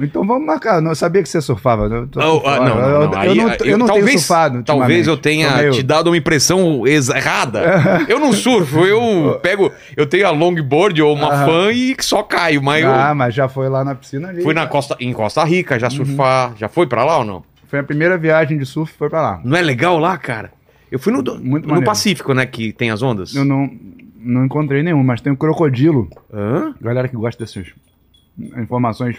Então 0.00 0.24
vamos 0.26 0.46
marcar. 0.46 0.80
Não 0.80 0.92
eu 0.92 0.94
sabia 0.94 1.22
que 1.22 1.28
você 1.28 1.40
surfava. 1.40 1.84
Eu, 1.86 2.06
tô 2.06 2.20
ah, 2.20 2.60
não, 2.60 2.64
não, 2.76 2.78
eu, 2.78 3.00
não. 3.08 3.12
eu 3.12 3.18
Aí, 3.18 3.28
ah, 3.40 3.56
eu 3.64 3.76
não 3.78 3.86
tenho 3.86 3.86
talvez, 3.86 4.20
surfado. 4.20 4.62
Talvez 4.62 5.06
eu 5.06 5.16
tenha 5.16 5.56
meio- 5.56 5.72
te 5.72 5.82
dado 5.82 6.08
uma 6.08 6.16
impressão 6.16 6.86
errada. 6.86 7.62
eu 8.08 8.20
não 8.20 8.32
surfo, 8.32 8.84
eu 8.86 9.38
pego. 9.42 9.72
Eu 9.96 10.06
tenho 10.06 10.26
a 10.26 10.30
longboard 10.30 11.02
ou 11.02 11.14
uma 11.14 11.44
fan 11.44 11.72
e 11.72 11.96
só 12.00 12.22
caio, 12.22 12.62
mas 12.62 12.84
Ah, 12.84 13.08
eu 13.10 13.14
mas 13.14 13.34
já 13.34 13.48
foi 13.48 13.68
lá 13.68 13.84
na 13.84 13.94
piscina 13.94 14.28
ali. 14.28 14.42
fui 14.42 14.54
na 14.54 14.66
Costa, 14.66 14.96
em 15.00 15.12
Costa 15.12 15.42
Rica 15.44 15.74
Uhum. 15.74 15.80
já 15.80 15.90
surfar. 15.90 16.52
Já 16.56 16.68
foi 16.68 16.86
pra 16.86 17.04
lá 17.04 17.18
ou 17.18 17.24
não? 17.24 17.44
Foi 17.66 17.78
a 17.80 17.82
primeira 17.82 18.16
viagem 18.16 18.56
de 18.56 18.64
surf, 18.64 18.94
foi 18.96 19.10
pra 19.10 19.20
lá. 19.20 19.40
Não 19.44 19.56
é 19.56 19.62
legal 19.62 19.98
lá, 19.98 20.16
cara? 20.16 20.52
Eu 20.90 20.98
fui 20.98 21.12
no, 21.12 21.22
Muito 21.40 21.68
no. 21.68 21.82
Pacífico, 21.82 22.32
né? 22.32 22.46
Que 22.46 22.72
tem 22.72 22.90
as 22.90 23.02
ondas. 23.02 23.34
Eu 23.34 23.44
não, 23.44 23.68
não 24.16 24.44
encontrei 24.46 24.82
nenhum, 24.82 25.02
mas 25.02 25.20
tem 25.20 25.30
um 25.32 25.36
crocodilo. 25.36 26.08
Hã? 26.32 26.72
Galera 26.80 27.08
que 27.08 27.16
gosta 27.16 27.44
dessas 27.44 27.66
informações 28.56 29.16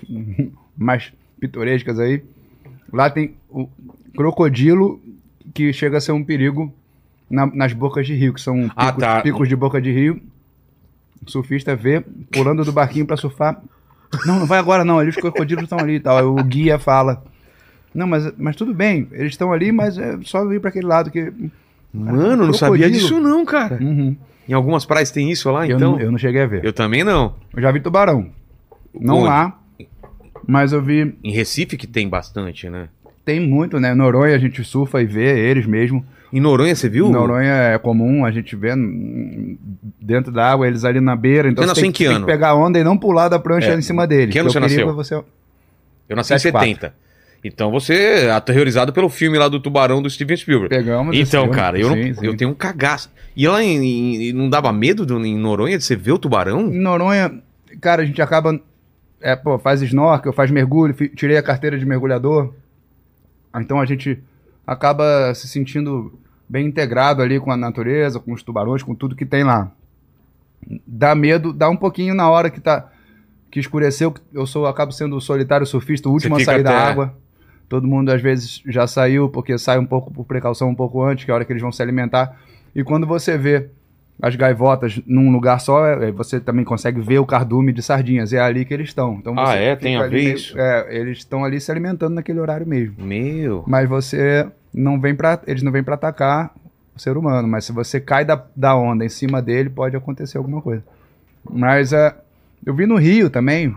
mais 0.79 1.11
pitorescas 1.39 1.99
aí. 1.99 2.23
Lá 2.91 3.09
tem 3.09 3.35
o 3.49 3.67
crocodilo 4.15 4.99
que 5.53 5.71
chega 5.73 5.97
a 5.97 6.01
ser 6.01 6.11
um 6.11 6.23
perigo 6.23 6.73
na- 7.29 7.45
nas 7.47 7.73
bocas 7.73 8.07
de 8.07 8.13
rio, 8.15 8.33
que 8.33 8.41
são 8.41 8.55
picos, 8.63 8.73
Ah, 8.75 8.91
tá. 8.91 9.21
picos 9.21 9.47
de 9.47 9.55
boca 9.55 9.81
de 9.81 9.91
rio. 9.91 10.19
O 11.25 11.29
surfista 11.29 11.75
vê, 11.75 12.01
pulando 12.31 12.63
do 12.63 12.71
barquinho 12.71 13.05
pra 13.05 13.17
surfar. 13.17 13.61
Não, 14.25 14.39
não 14.39 14.45
vai 14.47 14.57
agora 14.57 14.83
não, 14.83 14.97
ali 14.99 15.09
os 15.09 15.15
crocodilos 15.15 15.63
estão 15.65 15.77
ali 15.79 15.95
e 15.95 15.99
tal. 15.99 16.25
O 16.35 16.43
guia 16.43 16.79
fala. 16.79 17.23
Não, 17.93 18.07
mas, 18.07 18.31
mas 18.37 18.55
tudo 18.55 18.73
bem, 18.73 19.07
eles 19.11 19.33
estão 19.33 19.51
ali, 19.51 19.71
mas 19.71 19.97
é 19.97 20.17
só 20.23 20.49
ir 20.51 20.59
pra 20.59 20.69
aquele 20.69 20.87
lado 20.87 21.11
que. 21.11 21.31
Mano, 21.93 22.45
não 22.47 22.53
sabia 22.53 22.89
disso 22.89 23.19
não, 23.19 23.43
cara. 23.45 23.77
Uhum. 23.81 24.15
Em 24.47 24.53
algumas 24.53 24.85
praias 24.85 25.11
tem 25.11 25.29
isso 25.31 25.51
lá, 25.51 25.67
eu, 25.67 25.75
então? 25.77 25.91
não, 25.93 25.99
eu 25.99 26.11
não 26.11 26.17
cheguei 26.17 26.41
a 26.41 26.47
ver. 26.47 26.63
Eu 26.65 26.73
também 26.73 27.03
não. 27.03 27.35
Eu 27.55 27.61
já 27.61 27.71
vi 27.71 27.79
tubarão. 27.79 28.27
Não 28.93 29.17
Onde? 29.17 29.25
lá, 29.27 29.58
mas 30.49 30.73
eu 30.73 30.81
vi. 30.81 31.15
Em 31.23 31.31
Recife 31.31 31.77
que 31.77 31.85
tem 31.87 32.09
bastante, 32.09 32.69
né? 32.69 32.89
Tem 33.23 33.39
muito, 33.39 33.79
né? 33.79 33.93
Noronha 33.93 34.35
a 34.35 34.39
gente 34.39 34.63
surfa 34.63 35.01
e 35.01 35.05
vê 35.05 35.39
eles 35.39 35.65
mesmo. 35.65 36.03
Em 36.33 36.39
Noronha, 36.39 36.75
você 36.75 36.89
viu? 36.89 37.09
Noronha 37.09 37.51
é 37.53 37.77
comum 37.77 38.23
a 38.25 38.31
gente 38.31 38.55
vê 38.55 38.69
dentro 40.01 40.31
da 40.31 40.51
água, 40.51 40.67
eles 40.67 40.83
ali 40.85 40.99
na 40.99 41.15
beira. 41.15 41.49
Então 41.49 41.65
Você 41.65 41.81
tem, 41.81 41.89
em 41.89 41.91
que 41.91 42.05
tem 42.05 42.15
ano? 42.15 42.25
que 42.25 42.31
pegar 42.31 42.55
onda 42.55 42.79
e 42.79 42.83
não 42.83 42.97
pular 42.97 43.29
da 43.29 43.39
prancha 43.39 43.71
É. 43.71 43.75
em 43.75 43.81
cima 43.81 44.05
deles. 44.07 44.31
Que 44.33 44.39
ano 44.39 44.49
você 44.51 44.59
nasceu? 44.59 44.93
você- 44.93 45.15
Eu 45.15 46.15
nasci 46.15 46.33
em 46.33 46.39
74. 46.39 46.87
70. 46.89 46.93
Então 47.43 47.71
você 47.71 47.93
é 47.93 48.31
aterrorizado 48.31 48.91
pelo 48.91 49.09
filme 49.09 49.37
lá 49.37 49.47
do 49.47 49.59
Tubarão 49.59 50.01
do 50.01 50.09
Steven 50.09 50.35
Spielberg. 50.35 50.69
Pegamos 50.75 51.15
Então, 51.17 51.43
filme. 51.45 51.55
cara, 51.57 51.79
eu, 51.79 51.89
não- 51.89 51.95
Sim, 51.95 52.13
sim. 52.13 52.25
eu 52.25 52.35
tenho 52.35 52.49
um 52.51 52.53
cagaço. 52.55 53.09
E 53.35 53.47
lá 53.47 53.63
em, 53.63 54.29
em- 54.29 54.33
não 54.33 54.49
dava 54.49 54.71
medo 54.73 55.05
do- 55.05 55.23
em 55.25 55.37
Noronha 55.37 55.77
de 55.77 55.83
você 55.83 55.95
ver 55.95 56.11
o 56.11 56.17
tubarão? 56.19 56.67
Em 56.73 56.79
Noronha, 56.79 57.31
cara, 57.79 58.01
a 58.01 58.05
gente 58.05 58.21
acaba. 58.21 58.59
É, 59.21 59.36
pô, 59.36 59.60
faz 59.60 59.81
snorkel, 59.81 60.31
faz 60.31 60.50
mergulho, 60.50 60.94
tirei 61.16 61.38
a 61.38 61.44
carteira 61.44 61.77
de 61.77 61.86
mergulhador. 61.86 62.54
Então 63.60 63.80
a 63.80 63.86
gente 63.86 64.19
acaba 64.66 65.33
se 65.33 65.48
sentindo 65.48 66.13
bem 66.48 66.68
integrado 66.68 67.21
ali 67.21 67.39
com 67.39 67.51
a 67.51 67.57
natureza, 67.57 68.19
com 68.19 68.33
os 68.33 68.42
tubarões, 68.44 68.81
com 68.81 68.95
tudo 68.95 69.16
que 69.16 69.25
tem 69.25 69.44
lá. 69.44 69.71
Dá 70.86 71.13
medo, 71.16 71.51
dá 71.54 71.69
um 71.69 71.75
pouquinho 71.75 72.13
na 72.13 72.30
hora 72.30 72.50
que 72.50 72.60
tá 72.60 72.89
que 73.51 73.59
escureceu, 73.59 74.14
eu 74.31 74.45
sou 74.45 74.68
acabo 74.68 74.92
sendo 74.92 75.16
o 75.16 75.21
solitário 75.21 75.66
surfista, 75.66 76.07
o 76.07 76.11
último 76.11 76.35
a 76.35 76.40
sair 76.40 76.61
da 76.61 76.69
até- 76.69 76.92
água. 76.92 77.16
Todo 77.68 77.88
mundo 77.88 78.09
às 78.11 78.21
vezes 78.21 78.61
já 78.68 78.85
saiu 78.88 79.28
porque 79.30 79.57
sai 79.57 79.80
um 79.80 79.85
pouco 79.85 80.11
por 80.11 80.23
precaução 80.26 80.69
um 80.69 80.76
pouco 80.76 81.04
antes, 81.04 81.26
que 81.26 81.31
é 81.31 81.33
a 81.33 81.35
hora 81.35 81.45
que 81.45 81.52
eles 81.52 81.61
vão 81.61 81.71
se 81.71 81.81
alimentar. 81.81 82.40
E 82.76 82.83
quando 82.83 83.07
você 83.07 83.38
vê 83.38 83.69
as 84.21 84.35
gaivotas 84.35 85.02
num 85.06 85.31
lugar 85.31 85.59
só, 85.59 85.85
é, 85.88 86.11
você 86.11 86.40
também 86.40 86.66
consegue 86.66 86.99
ver 86.99 87.19
o 87.19 87.26
cardume 87.26 87.71
de 87.71 87.81
sardinhas. 87.81 88.33
É 88.33 88.40
ali 88.40 88.66
que 88.66 88.73
eles 88.73 88.90
estão. 88.90 89.14
Então 89.16 89.33
Ah, 89.38 89.56
é? 89.56 89.76
Tem 89.76 89.95
a 89.95 90.07
ver 90.07 90.33
isso? 90.33 90.59
É, 90.59 90.88
eles 90.90 91.19
estão 91.19 91.45
ali 91.45 91.59
se 91.59 91.71
alimentando 91.71 92.16
naquele 92.16 92.40
horário 92.40 92.68
mesmo. 92.68 92.95
Meu. 93.04 93.64
Mas 93.66 93.88
você 93.88 94.45
não 94.73 94.99
vem 94.99 95.16
para 95.16 95.40
eles 95.47 95.64
não 95.64 95.71
vêm 95.71 95.83
para 95.83 95.95
atacar 95.95 96.54
o 96.95 96.99
ser 96.99 97.18
humano, 97.18 97.47
mas 97.47 97.64
se 97.66 97.71
você 97.71 97.99
cai 97.99 98.26
da, 98.26 98.44
da 98.56 98.76
onda 98.76 99.06
em 99.06 99.09
cima 99.09 99.42
dele, 99.42 99.69
pode 99.69 99.95
acontecer 99.95 100.38
alguma 100.38 100.61
coisa. 100.61 100.83
Mas 101.49 101.94
é, 101.94 102.14
eu 102.66 102.73
vi 102.73 102.85
no 102.85 102.97
Rio 102.97 103.30
também 103.30 103.73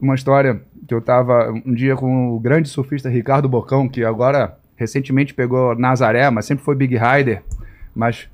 uma 0.00 0.14
história 0.14 0.60
que 0.88 0.94
eu 0.94 1.00
tava 1.00 1.52
um 1.64 1.74
dia 1.74 1.94
com 1.94 2.30
o 2.30 2.40
grande 2.40 2.68
surfista 2.68 3.10
Ricardo 3.10 3.48
Bocão, 3.48 3.88
que 3.88 4.02
agora 4.02 4.56
recentemente 4.76 5.34
pegou 5.34 5.74
Nazaré, 5.74 6.30
mas 6.30 6.46
sempre 6.46 6.64
foi 6.64 6.74
Big 6.74 6.96
Rider, 6.96 7.42
mas 7.94 8.28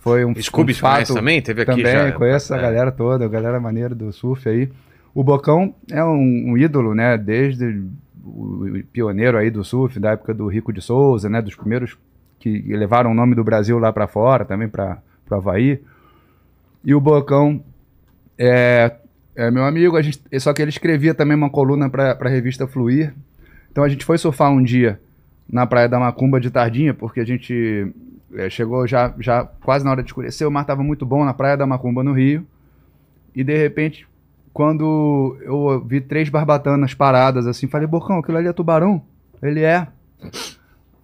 foi 0.00 0.24
um, 0.24 0.34
Scooby 0.34 0.72
um 0.72 0.76
conhece 0.80 1.14
também? 1.14 1.40
Teve 1.40 1.62
aqui 1.62 1.82
também, 1.82 1.92
já. 2.08 2.12
conheço 2.12 2.54
a 2.54 2.58
É. 2.58 2.60
galera 2.62 2.92
toda, 2.92 3.24
a 3.24 3.28
galera 3.28 3.58
maneira 3.60 3.94
do 3.94 4.12
surf 4.12 4.48
aí. 4.48 4.70
O 5.14 5.22
Bocão 5.24 5.74
é 5.90 6.04
um, 6.04 6.50
um 6.52 6.56
ídolo, 6.58 6.94
né? 6.94 7.16
Desde 7.16 7.82
o, 8.24 8.82
pioneiro 8.92 9.38
aí 9.38 9.50
do 9.50 9.64
surf, 9.64 9.98
da 9.98 10.10
época 10.12 10.34
do 10.34 10.46
Rico 10.48 10.72
de 10.72 10.80
Souza, 10.80 11.28
né? 11.28 11.40
Dos 11.40 11.54
primeiros 11.54 11.96
que 12.38 12.60
levaram 12.76 13.10
o 13.12 13.14
nome 13.14 13.34
do 13.34 13.42
Brasil 13.44 13.78
lá 13.78 13.92
para 13.92 14.06
fora, 14.06 14.44
também 14.44 14.68
para 14.68 14.98
o 15.30 15.34
Havaí. 15.34 15.80
E 16.84 16.94
o 16.94 17.00
Bocão 17.00 17.62
é, 18.36 18.92
é 19.34 19.50
meu 19.50 19.64
amigo, 19.64 19.96
a 19.96 20.02
gente, 20.02 20.20
só 20.38 20.52
que 20.52 20.60
ele 20.60 20.68
escrevia 20.68 21.14
também 21.14 21.36
uma 21.36 21.48
coluna 21.48 21.88
para 21.88 22.18
a 22.20 22.28
revista 22.28 22.66
Fluir. 22.66 23.14
Então 23.70 23.82
a 23.84 23.88
gente 23.88 24.04
foi 24.04 24.18
surfar 24.18 24.50
um 24.50 24.62
dia 24.62 25.00
na 25.48 25.66
Praia 25.66 25.88
da 25.88 25.98
Macumba 25.98 26.40
de 26.40 26.50
tardinha, 26.50 26.92
porque 26.92 27.20
a 27.20 27.24
gente 27.24 27.90
chegou 28.50 28.86
já, 28.86 29.14
já 29.18 29.44
quase 29.44 29.84
na 29.84 29.90
hora 29.90 30.02
de 30.02 30.08
escurecer, 30.08 30.46
o 30.46 30.50
mar 30.50 30.62
estava 30.62 30.82
muito 30.82 31.04
bom 31.04 31.24
na 31.24 31.34
Praia 31.34 31.56
da 31.56 31.66
Macumba, 31.66 32.02
no 32.02 32.12
Rio. 32.12 32.46
E 33.34 33.42
de 33.42 33.56
repente, 33.56 34.06
quando 34.52 35.36
eu 35.42 35.84
vi 35.84 36.00
três 36.00 36.28
barbatanas 36.28 36.94
paradas 36.94 37.46
assim, 37.46 37.66
falei, 37.66 37.86
Bocão, 37.86 38.18
aquilo 38.18 38.38
ali 38.38 38.48
é 38.48 38.52
tubarão? 38.52 39.02
Ele 39.42 39.62
é. 39.62 39.86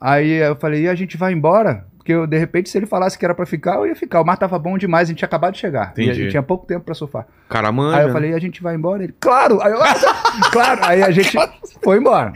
Aí 0.01 0.31
eu 0.31 0.57
falei, 0.57 0.85
e 0.85 0.89
a 0.89 0.95
gente 0.95 1.17
vai 1.17 1.33
embora? 1.33 1.87
Porque 1.99 2.13
eu, 2.13 2.27
de 2.27 2.39
repente, 2.39 2.71
se 2.71 2.79
ele 2.79 2.87
falasse 2.87 3.19
que 3.19 3.25
era 3.25 3.35
pra 3.35 3.45
ficar, 3.45 3.75
eu 3.75 3.87
ia 3.87 3.95
ficar. 3.95 4.23
O 4.23 4.25
mar 4.25 4.39
tava 4.39 4.59
bom 4.59 4.79
demais, 4.79 5.09
a 5.09 5.11
gente 5.11 5.19
tinha 5.19 5.27
acabado 5.27 5.53
de 5.53 5.61
chegar. 5.61 5.93
E 5.99 6.09
a 6.09 6.15
gente 6.15 6.31
tinha 6.31 6.43
pouco 6.43 6.65
tempo 6.65 6.85
pra 6.85 6.95
surfar. 6.95 7.27
Cara, 7.49 7.71
manja. 7.71 7.99
Aí 7.99 8.07
eu 8.07 8.13
falei, 8.13 8.31
e 8.31 8.35
a 8.35 8.39
gente 8.39 8.63
vai 8.63 8.75
embora? 8.75 9.05
Ele, 9.05 9.15
claro! 9.21 9.61
Aí 9.61 9.71
eu, 9.71 9.79
claro! 10.51 10.81
Aí 10.85 11.03
a 11.03 11.11
gente 11.11 11.37
foi 11.83 11.99
embora. 11.99 12.33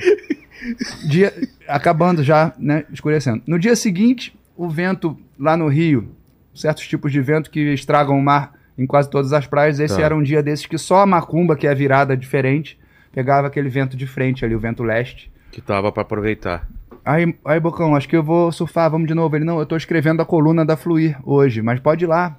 Dia, 1.09 1.33
acabando 1.67 2.23
já, 2.23 2.53
né, 2.59 2.85
escurecendo. 2.93 3.43
No 3.47 3.59
dia 3.59 3.75
seguinte, 3.75 4.37
o 4.57 4.69
vento 4.69 5.17
lá 5.39 5.57
no 5.57 5.69
Rio, 5.69 6.09
certos 6.55 6.87
tipos 6.87 7.11
de 7.13 7.21
vento 7.21 7.51
que 7.51 7.73
estragam 7.73 8.19
o 8.19 8.23
mar 8.23 8.53
em 8.77 8.87
quase 8.87 9.09
todas 9.09 9.33
as 9.33 9.47
praias, 9.47 9.79
esse 9.79 9.97
Tá. 9.97 10.03
era 10.03 10.15
um 10.17 10.23
dia 10.23 10.43
desses 10.43 10.67
que 10.67 10.77
só 10.79 11.01
a 11.01 11.07
macumba, 11.07 11.57
que 11.57 11.67
é 11.67 11.71
a 11.71 11.75
virada 11.75 12.17
diferente, 12.17 12.79
pegava 13.13 13.47
aquele 13.47 13.69
vento 13.69 13.97
de 13.97 14.07
frente 14.07 14.45
ali, 14.45 14.55
o 14.55 14.59
vento 14.59 14.83
leste. 14.83 15.31
Que 15.53 15.61
tava 15.61 15.93
pra 15.93 16.03
aproveitar. 16.03 16.69
Aí, 17.05 17.37
aí, 17.45 17.61
Bocão, 17.61 17.95
acho 17.95 18.09
que 18.09 18.17
eu 18.17 18.23
vou 18.23 18.51
surfar, 18.51 18.91
vamos 18.91 19.07
de 19.07 19.15
novo. 19.15 19.37
Ele, 19.37 19.45
não, 19.45 19.59
eu 19.61 19.67
tô 19.67 19.77
escrevendo 19.77 20.21
a 20.23 20.25
coluna 20.25 20.65
da 20.65 20.77
Fluir 20.77 21.17
hoje, 21.23 21.63
mas 21.63 21.79
pode 21.79 22.05
ir 22.05 22.09
lá. 22.09 22.37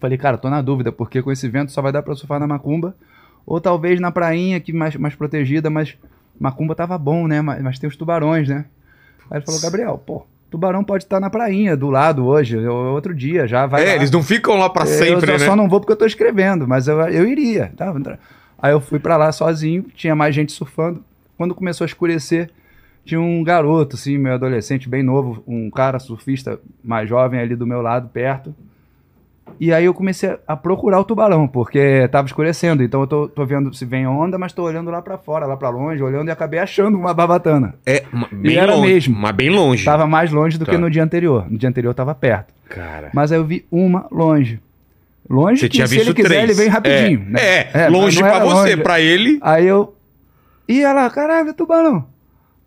Falei, 0.00 0.16
cara, 0.16 0.38
tô 0.38 0.48
na 0.48 0.62
dúvida, 0.62 0.92
porque 0.92 1.20
com 1.22 1.32
esse 1.32 1.48
vento 1.48 1.72
só 1.72 1.82
vai 1.82 1.90
dar 1.92 2.02
pra 2.02 2.14
surfar 2.14 2.38
na 2.38 2.46
Macumba, 2.46 2.94
ou 3.44 3.60
talvez 3.60 3.98
na 4.00 4.10
prainha, 4.10 4.60
que 4.60 4.72
mais, 4.72 4.94
mais 4.96 5.14
protegida, 5.14 5.68
mas 5.68 5.96
Macumba 6.38 6.74
tava 6.74 6.96
bom, 6.96 7.26
né? 7.26 7.42
Mas, 7.42 7.62
mas 7.62 7.78
tem 7.78 7.88
os 7.88 7.96
tubarões, 7.96 8.48
né? 8.48 8.64
Aí 9.30 9.38
ele 9.38 9.44
falou, 9.44 9.60
Gabriel, 9.60 9.98
pô, 9.98 10.24
tubarão 10.50 10.84
pode 10.84 11.04
estar 11.04 11.20
na 11.20 11.30
prainha, 11.30 11.76
do 11.76 11.90
lado 11.90 12.26
hoje, 12.26 12.56
ou 12.66 12.94
outro 12.94 13.14
dia, 13.14 13.46
já 13.46 13.66
vai 13.66 13.84
é, 13.84 13.86
lá. 13.88 13.94
eles 13.94 14.10
não 14.10 14.22
ficam 14.22 14.56
lá 14.56 14.70
pra 14.70 14.82
Eu 14.82 14.86
sempre, 14.86 15.26
só, 15.26 15.38
né? 15.38 15.38
só 15.38 15.56
não 15.56 15.68
vou 15.68 15.80
porque 15.80 15.92
eu 15.92 15.96
tô 15.96 16.06
escrevendo, 16.06 16.66
mas 16.66 16.88
eu, 16.88 17.00
eu 17.00 17.26
iria. 17.28 17.72
Tá? 17.76 17.92
Aí 18.58 18.72
eu 18.72 18.80
fui 18.80 18.98
pra 18.98 19.16
lá 19.16 19.30
sozinho, 19.32 19.84
tinha 19.94 20.14
mais 20.14 20.34
gente 20.34 20.52
surfando. 20.52 21.04
Quando 21.36 21.54
começou 21.54 21.84
a 21.84 21.86
escurecer, 21.86 22.50
tinha 23.04 23.20
um 23.20 23.42
garoto, 23.44 23.96
assim, 23.96 24.18
meu 24.18 24.34
adolescente, 24.34 24.88
bem 24.88 25.02
novo, 25.02 25.42
um 25.46 25.70
cara 25.70 25.98
surfista 25.98 26.58
mais 26.82 27.08
jovem 27.08 27.38
ali 27.38 27.54
do 27.54 27.66
meu 27.66 27.82
lado, 27.82 28.08
perto. 28.08 28.54
E 29.58 29.72
aí 29.72 29.84
eu 29.84 29.94
comecei 29.94 30.36
a 30.46 30.56
procurar 30.56 31.00
o 31.00 31.04
tubarão, 31.04 31.46
porque 31.48 32.08
tava 32.08 32.26
escurecendo. 32.26 32.82
Então 32.82 33.00
eu 33.00 33.06
tô, 33.06 33.28
tô 33.28 33.44
vendo 33.46 33.72
se 33.74 33.84
vem 33.84 34.06
onda, 34.06 34.36
mas 34.38 34.52
tô 34.52 34.62
olhando 34.62 34.90
lá 34.90 35.00
pra 35.02 35.16
fora, 35.18 35.46
lá 35.46 35.56
pra 35.56 35.68
longe, 35.70 36.02
olhando 36.02 36.28
e 36.28 36.30
acabei 36.30 36.58
achando 36.60 36.98
uma 36.98 37.12
barbatana. 37.14 37.74
É, 37.86 38.02
bem 38.32 38.56
era 38.56 38.74
longe, 38.74 38.92
mesmo. 38.92 39.16
mas 39.18 39.34
bem 39.34 39.50
longe. 39.50 39.84
Tava 39.84 40.06
mais 40.06 40.30
longe 40.30 40.58
do 40.58 40.64
Tá. 40.64 40.72
que 40.72 40.78
no 40.78 40.90
dia 40.90 41.02
anterior. 41.02 41.46
No 41.50 41.56
dia 41.58 41.68
anterior 41.68 41.94
tava 41.94 42.14
perto. 42.14 42.52
Cara. 42.68 43.10
Mas 43.14 43.32
aí 43.32 43.38
eu 43.38 43.44
vi 43.44 43.64
uma 43.70 44.06
longe. 44.10 44.60
Longe 45.28 45.60
Você 45.60 45.68
que 45.68 45.74
tinha 45.74 45.86
se 45.86 45.94
visto 45.96 46.08
ele 46.08 46.14
quiser, 46.14 46.28
três. 46.28 46.42
ele 46.44 46.54
vem 46.54 46.68
rapidinho. 46.68 47.20
É, 47.20 47.30
né? 47.32 47.40
é, 47.42 47.70
mas 47.74 47.92
longe 47.92 48.22
era 48.22 48.44
você, 48.44 48.76
pra 48.76 49.00
ele. 49.00 49.38
Aí 49.42 49.66
eu. 49.66 49.94
Ia 50.68 50.92
lá, 50.92 51.08
caralho, 51.10 51.52
tubarão. 51.54 52.04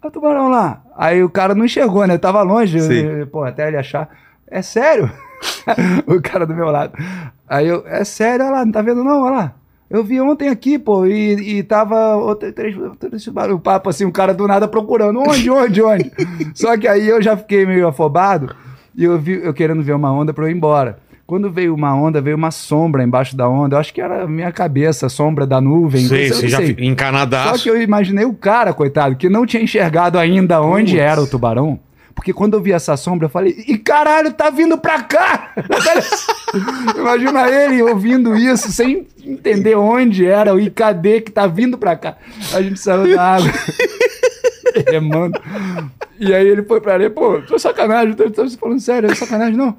Olha 0.01 0.07
o 0.09 0.11
tubarão 0.11 0.49
lá. 0.49 0.81
Aí 0.97 1.23
o 1.23 1.29
cara 1.29 1.53
não 1.55 1.65
enxergou, 1.65 2.05
né? 2.07 2.15
Eu 2.15 2.19
tava 2.19 2.41
longe. 2.41 2.77
Eu- 2.77 3.27
pô, 3.27 3.43
até 3.43 3.67
ele 3.67 3.77
achar. 3.77 4.09
É 4.49 4.61
sério? 4.61 5.09
o 6.07 6.21
cara 6.21 6.45
do 6.45 6.55
meu 6.55 6.67
lado. 6.67 6.93
Aí 7.47 7.67
eu, 7.67 7.83
é 7.85 8.03
sério, 8.03 8.45
olha 8.45 8.55
lá, 8.57 8.65
não 8.65 8.71
tá 8.71 8.81
vendo 8.81 9.03
não? 9.03 9.23
Olha 9.23 9.35
lá. 9.35 9.55
Eu 9.89 10.03
vi 10.03 10.21
ontem 10.21 10.49
aqui, 10.49 10.77
pô, 10.77 11.07
e, 11.07 11.57
e 11.57 11.63
tava 11.63 12.15
outro, 12.15 12.51
três, 12.53 12.75
papo 13.63 13.89
assim, 13.89 14.05
um 14.05 14.11
cara 14.11 14.35
do 14.35 14.47
nada 14.47 14.67
procurando. 14.67 15.19
Onde, 15.19 15.49
onde, 15.49 15.81
onde? 15.81 16.11
Só 16.53 16.77
que 16.77 16.87
aí 16.87 17.07
eu 17.09 17.19
já 17.21 17.35
fiquei 17.35 17.65
meio 17.65 17.87
afobado 17.87 18.55
e 18.95 19.03
eu 19.03 19.17
vi, 19.17 19.41
eu 19.43 19.51
querendo 19.51 19.81
ver 19.81 19.93
uma 19.93 20.11
onda 20.11 20.31
pra 20.31 20.45
eu 20.45 20.49
ir 20.49 20.55
embora. 20.55 20.99
Quando 21.25 21.51
veio 21.51 21.75
uma 21.75 21.95
onda, 21.95 22.19
veio 22.19 22.35
uma 22.35 22.49
sombra 22.49 23.03
embaixo 23.03 23.37
da 23.37 23.47
onda. 23.47 23.75
Eu 23.75 23.79
acho 23.79 23.93
que 23.93 24.01
era 24.01 24.23
a 24.23 24.27
minha 24.27 24.51
cabeça, 24.51 25.05
a 25.05 25.09
sombra 25.09 25.45
da 25.45 25.61
nuvem. 25.61 26.05
Sei, 26.05 26.29
você 26.29 26.47
já 26.47 26.57
sei. 26.57 26.95
Canadá. 26.95 27.53
Só 27.53 27.63
que 27.63 27.69
eu 27.69 27.79
imaginei 27.79 28.25
o 28.25 28.33
cara, 28.33 28.73
coitado, 28.73 29.15
que 29.15 29.29
não 29.29 29.45
tinha 29.45 29.61
enxergado 29.61 30.17
ainda 30.17 30.59
onde 30.59 30.93
Putz. 30.93 31.03
era 31.03 31.21
o 31.21 31.27
tubarão. 31.27 31.79
Porque 32.15 32.33
quando 32.33 32.55
eu 32.55 32.61
vi 32.61 32.71
essa 32.73 32.97
sombra, 32.97 33.25
eu 33.25 33.29
falei, 33.29 33.55
e 33.67 33.77
caralho, 33.77 34.33
tá 34.33 34.49
vindo 34.49 34.77
pra 34.77 35.01
cá! 35.03 35.51
Imagina 36.97 37.47
ele 37.49 37.81
ouvindo 37.81 38.35
isso, 38.35 38.71
sem 38.71 39.07
entender 39.23 39.75
onde 39.75 40.25
era 40.25 40.59
e 40.59 40.69
cadê 40.69 41.21
que 41.21 41.31
tá 41.31 41.47
vindo 41.47 41.77
pra 41.77 41.95
cá. 41.95 42.17
A 42.53 42.61
gente 42.61 42.79
saiu 42.79 43.15
da 43.15 43.35
água, 43.35 43.51
remando. 44.87 45.39
E 46.19 46.33
aí 46.33 46.47
ele 46.47 46.63
foi 46.63 46.81
pra 46.81 46.93
areia, 46.93 47.09
pô, 47.09 47.41
tô 47.41 47.57
sacanagem, 47.57 48.13
tô, 48.13 48.29
tô 48.29 48.49
falando 48.51 48.79
sério, 48.79 49.09
é 49.09 49.15
sacanagem 49.15 49.55
não. 49.55 49.75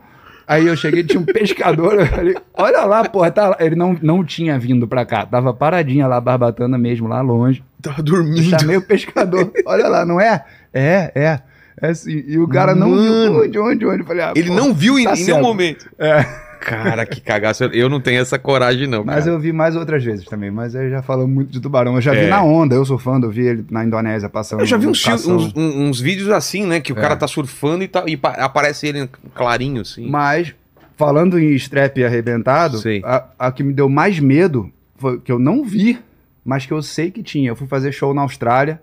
Aí 0.47 0.67
eu 0.67 0.77
cheguei, 0.77 1.05
tinha 1.05 1.21
um 1.21 1.25
pescador, 1.25 2.01
eu 2.01 2.07
falei, 2.07 2.37
olha 2.55 2.85
lá, 2.85 3.05
porra, 3.09 3.31
tá 3.31 3.51
lá. 3.51 3.57
Ele 3.61 3.77
não, 3.77 3.97
não 4.03 4.25
tinha 4.25 4.59
vindo 4.59 4.89
pra 4.89 5.05
cá, 5.05 5.25
tava 5.25 5.55
paradinha 5.55 6.09
lá, 6.09 6.21
barbatana 6.21 6.77
mesmo, 6.77 7.07
lá 7.07 7.21
longe. 7.21 7.63
Tava 7.81 8.01
Eu 8.01 8.05
dormindo. 8.05 8.59
chamei 8.59 8.77
o 8.77 8.83
pescador. 8.83 9.53
Olha 9.65 9.87
lá, 9.87 10.05
não 10.05 10.21
é? 10.21 10.45
É, 10.75 11.13
é. 11.15 11.41
É 11.83 11.89
assim. 11.89 12.25
E 12.27 12.39
o 12.39 12.47
cara 12.49 12.75
não 12.75 12.91
Mano. 12.91 13.03
viu 13.03 13.43
onde, 13.43 13.59
onde, 13.59 13.87
onde. 13.87 14.01
Eu 14.03 14.07
falei, 14.07 14.23
ah, 14.25 14.33
Ele 14.37 14.49
pô, 14.49 14.55
não 14.55 14.75
viu 14.75 14.99
em, 14.99 15.05
tá 15.05 15.15
em 15.17 15.25
nenhum 15.25 15.41
momento. 15.43 15.91
É. 15.99 16.25
Cara, 16.61 17.07
que 17.07 17.23
cagaço. 17.23 17.65
Eu 17.65 17.89
não 17.89 18.01
tenho 18.03 18.21
essa 18.21 18.39
coragem, 18.39 18.87
não. 18.87 19.03
Mas 19.03 19.25
cara. 19.25 19.31
eu 19.35 19.41
vi 19.41 19.51
mais 19.51 19.75
outras 19.77 20.05
vezes 20.05 20.27
também. 20.27 20.51
Mas 20.51 20.77
aí 20.77 20.91
já 20.91 21.01
falou 21.01 21.27
muito 21.27 21.51
de 21.51 21.59
tubarão. 21.59 21.95
Eu 21.95 22.03
já 22.03 22.15
É. 22.15 22.25
vi 22.25 22.29
na 22.29 22.43
onda, 22.45 22.75
eu 22.75 22.85
surfando, 22.85 23.27
eu 23.27 23.31
vi 23.31 23.47
ele 23.47 23.65
na 23.71 23.83
Indonésia 23.83 24.29
passando. 24.29 24.61
Eu 24.61 24.67
já 24.67 24.77
vi 24.77 24.87
uns, 24.87 25.03
uns, 25.27 25.53
uns 25.57 26.01
vídeos 26.01 26.29
assim, 26.29 26.67
né? 26.67 26.79
Que 26.79 26.93
o 26.93 26.99
É. 26.99 27.01
cara 27.01 27.17
tá 27.17 27.27
surfando 27.27 27.83
e, 27.83 27.89
tá, 27.89 28.05
e 28.07 28.15
pa- 28.15 28.33
aparece 28.33 28.87
ele 28.87 29.09
clarinho, 29.35 29.81
assim. 29.81 30.07
Mas, 30.07 30.55
falando 30.99 31.39
em 31.39 31.55
strap 31.55 31.97
arrebentado, 32.05 32.79
a, 33.05 33.25
a 33.39 33.51
que 33.53 33.63
me 33.63 33.73
deu 33.73 33.89
mais 33.89 34.21
medo 34.21 34.71
foi 34.99 35.19
que 35.19 35.33
eu 35.33 35.39
não 35.39 35.65
vi, 35.65 35.99
mas 36.45 36.67
que 36.67 36.73
eu 36.73 36.83
sei 36.83 37.11
que 37.11 37.23
tinha. 37.23 37.49
Eu 37.53 37.57
fui 37.57 37.67
fazer 37.69 37.91
show 37.91 38.13
na 38.13 38.21
Austrália. 38.21 38.83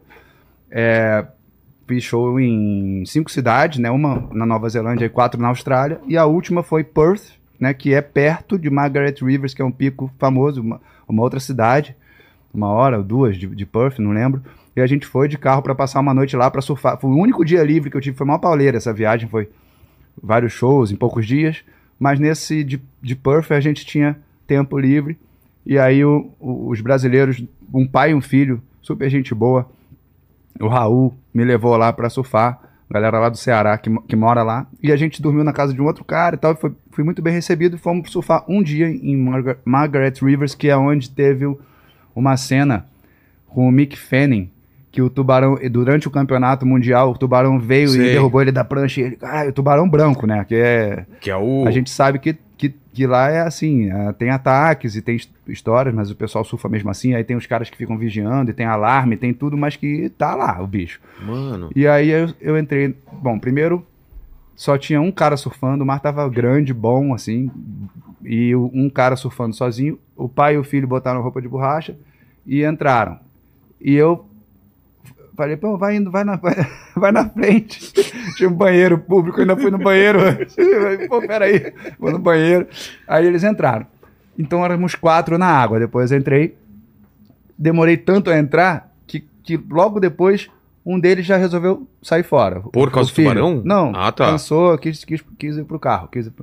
É, 0.72 1.24
fiz 1.88 2.04
show 2.04 2.40
em 2.40 3.04
cinco 3.06 3.32
cidades, 3.32 3.80
né? 3.80 3.90
Uma 3.90 4.28
na 4.34 4.46
Nova 4.46 4.68
Zelândia 4.70 5.06
e 5.06 5.10
quatro 5.10 5.42
na 5.42 5.48
Austrália. 5.48 6.00
E 6.08 6.18
a 6.18 6.26
última 6.26 6.62
foi 6.64 6.84
Perth, 6.84 7.32
né? 7.60 7.74
Que 7.74 7.94
é 7.94 8.02
perto 8.02 8.58
de 8.60 8.70
Margaret 8.70 9.16
Rivers, 9.22 9.54
que 9.54 9.62
é 9.62 9.66
um 9.66 9.72
pico 9.72 10.12
famoso, 10.20 10.62
uma, 10.62 10.82
uma 11.08 11.24
outra 11.24 11.40
cidade. 11.40 11.96
Uma 12.54 12.68
hora 12.70 12.98
ou 12.98 13.04
duas 13.04 13.38
de, 13.38 13.46
de 13.48 13.66
Perth, 13.66 14.00
não 14.00 14.12
lembro. 14.12 14.42
E 14.76 14.82
a 14.82 14.88
gente 14.88 15.06
foi 15.06 15.28
de 15.28 15.38
carro 15.38 15.62
para 15.62 15.76
passar 15.76 16.00
uma 16.00 16.14
noite 16.14 16.36
lá 16.36 16.50
para 16.50 16.62
surfar. 16.62 17.00
Foi 17.00 17.10
o 17.10 17.18
único 17.18 17.44
dia 17.46 17.64
livre 17.64 17.90
que 17.90 17.98
eu 17.98 18.02
tive. 18.02 18.18
Foi 18.18 18.26
uma 18.26 18.40
pauleira 18.40 18.78
essa 18.78 18.94
viagem. 18.94 19.28
Foi 19.30 19.50
vários 20.22 20.54
shows 20.54 20.92
em 20.92 20.96
poucos 20.96 21.26
dias. 21.26 21.64
Mas 22.00 22.20
nesse 22.20 22.64
de, 22.64 22.82
de 23.02 23.16
Perth 23.16 23.52
a 23.52 23.60
gente 23.60 23.86
tinha 23.86 24.18
tempo 24.46 24.78
livre. 24.78 25.18
E 25.66 25.78
aí 25.78 26.04
o- 26.06 26.32
o- 26.40 26.70
os 26.70 26.80
brasileiros, 26.82 27.44
um 27.74 27.86
pai 27.88 28.12
e 28.12 28.16
um 28.16 28.22
filho, 28.22 28.62
super 28.82 29.10
gente 29.10 29.34
boa, 29.36 29.70
o 30.60 30.68
Raul 30.68 31.18
me 31.34 31.44
levou 31.44 31.76
lá 31.78 31.92
pra 31.94 32.10
surfar, 32.10 32.60
galera 32.90 33.20
lá 33.20 33.30
do 33.30 33.38
Ceará 33.38 33.78
que, 33.78 33.90
que 34.08 34.16
mora 34.16 34.44
lá, 34.44 34.66
e 34.82 34.92
a 34.92 34.96
gente 34.96 35.22
dormiu 35.22 35.44
na 35.44 35.52
casa 35.54 35.74
de 35.74 35.82
um 35.82 35.86
outro 35.86 36.04
cara 36.06 36.36
e 36.36 36.40
tal, 36.40 36.54
e 36.54 36.56
foi, 36.56 36.72
fui 36.92 37.04
muito 37.04 37.22
bem 37.22 37.34
recebido 37.34 37.76
e 37.76 37.80
fomos 37.80 38.12
surfar 38.12 38.44
um 38.48 38.64
dia 38.64 38.88
em 38.90 39.16
Marga- 39.18 39.60
Margaret 39.66 40.14
Rivers, 40.22 40.56
que 40.56 40.70
é 40.70 40.78
onde 40.78 41.10
teve 41.10 41.46
o- 41.46 41.60
uma 42.16 42.36
cena 42.38 42.86
com 43.48 43.68
o 43.68 43.72
Mick 43.72 43.98
Fanning, 43.98 44.50
que 44.98 45.02
o 45.04 45.12
tubarão, 45.12 45.60
e 45.62 45.70
durante 45.70 46.08
o 46.08 46.10
campeonato 46.12 46.66
mundial, 46.66 47.12
o 47.12 47.16
tubarão 47.16 47.60
veio 47.60 47.90
Sei. 47.90 48.02
e 48.02 48.12
derrubou 48.14 48.42
ele 48.42 48.52
da 48.52 48.64
prancha, 48.64 49.00
e 49.00 49.04
ele, 49.04 49.16
caralho, 49.16 49.52
o 49.52 49.54
tubarão 49.54 49.88
branco, 49.88 50.26
né, 50.26 50.44
que 50.44 50.56
é... 50.56 51.06
Que 51.22 51.30
é 51.30 51.38
o. 51.38 51.68
A 51.68 51.70
gente 51.70 51.88
sabe 51.92 52.18
que, 52.18 52.36
que, 52.58 52.74
que 52.92 53.06
lá 53.06 53.30
é 53.30 53.42
assim, 53.42 53.92
é, 53.92 54.12
tem 54.14 54.32
ataques 54.32 54.96
e 54.96 55.02
tem 55.04 55.16
his- 55.18 55.30
histórias, 55.48 55.94
mas 55.94 56.10
o 56.10 56.16
pessoal 56.16 56.44
surfa 56.44 56.68
mesmo 56.68 56.90
assim, 56.90 57.14
aí 57.14 57.24
tem 57.24 57.38
os 57.38 57.46
caras 57.46 57.70
que 57.70 57.78
ficam 57.78 57.96
vigiando, 57.96 58.50
e 58.50 58.56
tem 58.56 58.66
alarme, 58.66 59.16
tem 59.16 59.36
tudo, 59.36 59.56
mas 59.56 59.76
que 59.76 60.10
tá 60.18 60.34
lá 60.34 60.60
o 60.64 60.66
bicho. 60.66 61.00
Mano. 61.24 61.70
E 61.76 61.88
aí 61.88 62.10
eu, 62.10 62.34
eu 62.42 62.58
entrei. 62.58 62.96
Bom, 63.22 63.38
primeiro 63.38 63.86
só 64.56 64.80
tinha 64.80 65.00
um 65.00 65.12
cara 65.12 65.38
surfando, 65.38 65.84
o 65.84 65.86
mar 65.86 66.00
tava 66.00 66.28
grande, 66.28 66.74
bom, 66.74 67.14
assim, 67.14 67.52
e 68.26 68.56
um 68.56 68.90
cara 68.90 69.16
surfando 69.16 69.56
sozinho. 69.56 70.00
O 70.16 70.28
pai 70.28 70.56
e 70.56 70.58
o 70.58 70.64
filho 70.64 70.88
botaram 70.88 71.22
roupa 71.22 71.40
de 71.40 71.48
borracha 71.48 71.96
e 72.48 72.66
entraram. 72.66 73.20
E 73.80 73.94
eu 73.94 74.26
falei, 75.38 75.56
pô, 75.56 75.78
vai 75.78 75.96
indo, 75.96 76.12
vai 76.12 76.24
na, 76.26 76.36
vai, 76.36 76.56
vai 76.98 77.12
na 77.14 77.30
frente. 77.30 77.80
Tinha 78.36 78.50
um 78.50 78.54
banheiro 78.54 78.98
público, 78.98 79.40
ainda 79.40 79.56
fui 79.56 79.72
no 79.72 79.78
banheiro 79.78 80.20
antes. 80.22 80.56
Pô, 81.08 81.22
peraí, 81.22 81.72
vou 81.98 82.12
no 82.12 82.20
banheiro. 82.20 82.68
Aí 83.08 83.26
eles 83.26 83.44
entraram. 83.44 83.86
Então 84.38 84.64
éramos 84.66 84.96
quatro 84.96 85.38
na 85.38 85.48
água. 85.48 85.80
Depois 85.80 86.12
entrei. 86.12 86.56
Demorei 87.58 87.98
tanto 87.98 88.30
a 88.30 88.38
entrar 88.38 88.92
que, 89.08 89.22
que 89.44 89.58
logo 89.70 90.00
depois 90.00 90.50
um 90.86 91.00
deles 91.00 91.26
já 91.26 91.38
resolveu 91.38 91.88
sair 92.02 92.24
fora. 92.24 92.60
Por 92.62 92.92
causa 92.92 93.10
do 93.12 93.16
tubarão? 93.16 93.62
Não, 93.66 93.92
Ah, 93.96 94.12
tá. 94.12 94.26
cansou, 94.28 94.78
quis, 94.78 95.04
quis, 95.04 95.24
quis 95.38 95.58
ir 95.58 95.64
pro 95.66 95.80
carro, 95.80 96.08
quis 96.08 96.28
ir 96.28 96.34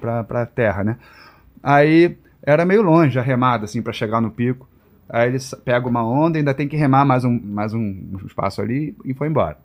pra, 0.00 0.22
pra 0.24 0.46
terra, 0.46 0.84
né? 0.84 0.96
Aí 1.62 2.16
era 2.42 2.64
meio 2.64 2.82
longe 2.82 3.18
a 3.18 3.22
remada, 3.22 3.64
assim, 3.64 3.80
pra 3.82 3.92
chegar 3.92 4.20
no 4.20 4.30
pico. 4.30 4.68
Aí 5.12 5.28
ele 5.28 5.38
pega 5.62 5.86
uma 5.86 6.02
onda, 6.02 6.38
ainda 6.38 6.54
tem 6.54 6.66
que 6.66 6.74
remar 6.74 7.04
mais 7.04 7.22
um, 7.22 7.38
mais 7.38 7.74
um 7.74 8.16
espaço 8.24 8.62
ali 8.62 8.96
e 9.04 9.12
foi 9.12 9.28
embora. 9.28 9.58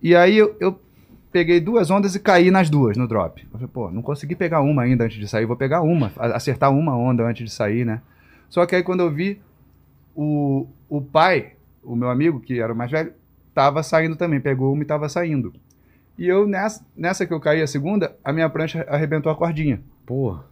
E 0.00 0.14
aí 0.14 0.38
eu, 0.38 0.54
eu 0.60 0.78
peguei 1.32 1.60
duas 1.60 1.90
ondas 1.90 2.14
e 2.14 2.20
caí 2.20 2.52
nas 2.52 2.70
duas 2.70 2.96
no 2.96 3.08
drop. 3.08 3.42
Eu 3.42 3.50
falei, 3.50 3.66
pô, 3.66 3.90
não 3.90 4.00
consegui 4.00 4.36
pegar 4.36 4.60
uma 4.60 4.82
ainda 4.82 5.06
antes 5.06 5.18
de 5.18 5.26
sair, 5.26 5.44
vou 5.44 5.56
pegar 5.56 5.82
uma, 5.82 6.12
acertar 6.16 6.70
uma 6.70 6.96
onda 6.96 7.24
antes 7.24 7.44
de 7.44 7.52
sair, 7.52 7.84
né? 7.84 8.00
Só 8.48 8.64
que 8.64 8.76
aí 8.76 8.84
quando 8.84 9.00
eu 9.00 9.10
vi, 9.10 9.40
o, 10.14 10.68
o 10.88 11.02
pai, 11.02 11.54
o 11.82 11.96
meu 11.96 12.08
amigo, 12.08 12.38
que 12.38 12.60
era 12.60 12.72
o 12.72 12.76
mais 12.76 12.92
velho, 12.92 13.12
tava 13.52 13.82
saindo 13.82 14.14
também, 14.14 14.40
pegou 14.40 14.72
uma 14.72 14.84
e 14.84 14.86
tava 14.86 15.08
saindo. 15.08 15.52
E 16.16 16.28
eu, 16.28 16.46
nessa, 16.46 16.86
nessa 16.96 17.26
que 17.26 17.34
eu 17.34 17.40
caí 17.40 17.60
a 17.60 17.66
segunda, 17.66 18.14
a 18.22 18.32
minha 18.32 18.48
prancha 18.48 18.86
arrebentou 18.88 19.32
a 19.32 19.34
cordinha. 19.34 19.80
Porra. 20.06 20.44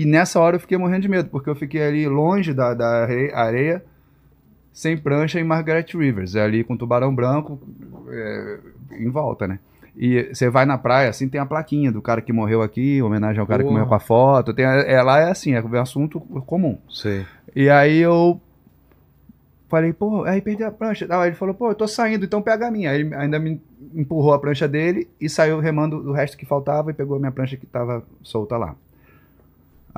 E 0.00 0.06
nessa 0.06 0.38
hora 0.38 0.54
eu 0.54 0.60
fiquei 0.60 0.78
morrendo 0.78 1.02
de 1.02 1.08
medo, 1.08 1.28
porque 1.28 1.50
eu 1.50 1.56
fiquei 1.56 1.82
ali 1.82 2.06
longe 2.06 2.54
da, 2.54 2.72
da 2.72 3.02
are- 3.02 3.32
areia, 3.34 3.84
sem 4.72 4.96
prancha 4.96 5.40
em 5.40 5.44
Margaret 5.44 5.86
Rivers, 5.92 6.36
é 6.36 6.40
ali 6.42 6.62
com 6.62 6.76
tubarão 6.76 7.12
branco 7.12 7.60
é, 8.08 8.58
em 8.92 9.10
volta, 9.10 9.48
né? 9.48 9.58
E 9.96 10.32
você 10.32 10.48
vai 10.48 10.64
na 10.64 10.78
praia, 10.78 11.08
assim, 11.10 11.28
tem 11.28 11.40
a 11.40 11.44
plaquinha 11.46 11.90
do 11.90 12.00
cara 12.00 12.20
que 12.22 12.32
morreu 12.32 12.62
aqui, 12.62 13.02
homenagem 13.02 13.40
ao 13.40 13.46
cara 13.48 13.64
que 13.64 13.70
morreu 13.70 13.86
com 13.88 13.94
a 13.96 13.98
foto. 13.98 14.54
Tem, 14.54 14.64
é, 14.64 15.02
lá 15.02 15.18
é 15.18 15.32
assim, 15.32 15.54
é 15.54 15.60
um 15.60 15.80
assunto 15.80 16.20
comum. 16.46 16.78
Sei. 16.88 17.26
E 17.56 17.68
aí 17.68 17.98
eu 17.98 18.40
falei, 19.68 19.92
pô, 19.92 20.22
aí 20.22 20.40
perdi 20.40 20.62
a 20.62 20.70
prancha. 20.70 21.08
Aí 21.10 21.30
ele 21.30 21.36
falou, 21.36 21.52
pô, 21.56 21.70
eu 21.70 21.74
tô 21.74 21.88
saindo, 21.88 22.24
então 22.24 22.40
pega 22.40 22.68
a 22.68 22.70
minha. 22.70 22.92
Aí 22.92 23.00
ele 23.00 23.14
ainda 23.16 23.40
me 23.40 23.60
empurrou 23.92 24.32
a 24.32 24.38
prancha 24.38 24.68
dele 24.68 25.08
e 25.20 25.28
saiu 25.28 25.58
remando 25.58 25.96
o 25.96 26.12
resto 26.12 26.36
que 26.36 26.46
faltava 26.46 26.92
e 26.92 26.94
pegou 26.94 27.16
a 27.16 27.18
minha 27.18 27.32
prancha 27.32 27.56
que 27.56 27.66
tava 27.66 28.04
solta 28.22 28.56
lá. 28.56 28.76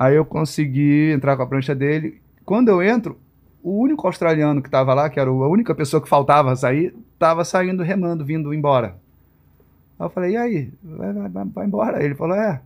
Aí 0.01 0.15
eu 0.15 0.25
consegui 0.25 1.11
entrar 1.11 1.37
com 1.37 1.43
a 1.43 1.45
prancha 1.45 1.75
dele. 1.75 2.19
Quando 2.43 2.69
eu 2.69 2.81
entro, 2.81 3.19
o 3.61 3.79
único 3.79 4.07
australiano 4.07 4.59
que 4.59 4.67
tava 4.67 4.95
lá, 4.95 5.07
que 5.11 5.19
era 5.19 5.29
a 5.29 5.47
única 5.47 5.75
pessoa 5.75 6.01
que 6.01 6.09
faltava 6.09 6.55
sair, 6.55 6.95
tava 7.19 7.45
saindo 7.45 7.83
remando, 7.83 8.25
vindo 8.25 8.51
embora. 8.51 8.95
Aí 9.99 10.05
eu 10.07 10.09
falei, 10.09 10.31
e 10.31 10.37
aí? 10.37 10.73
Vai, 10.83 11.13
vai, 11.13 11.29
vai, 11.29 11.45
vai 11.45 11.65
embora. 11.67 12.03
Ele 12.03 12.15
falou, 12.15 12.35
é, 12.35 12.59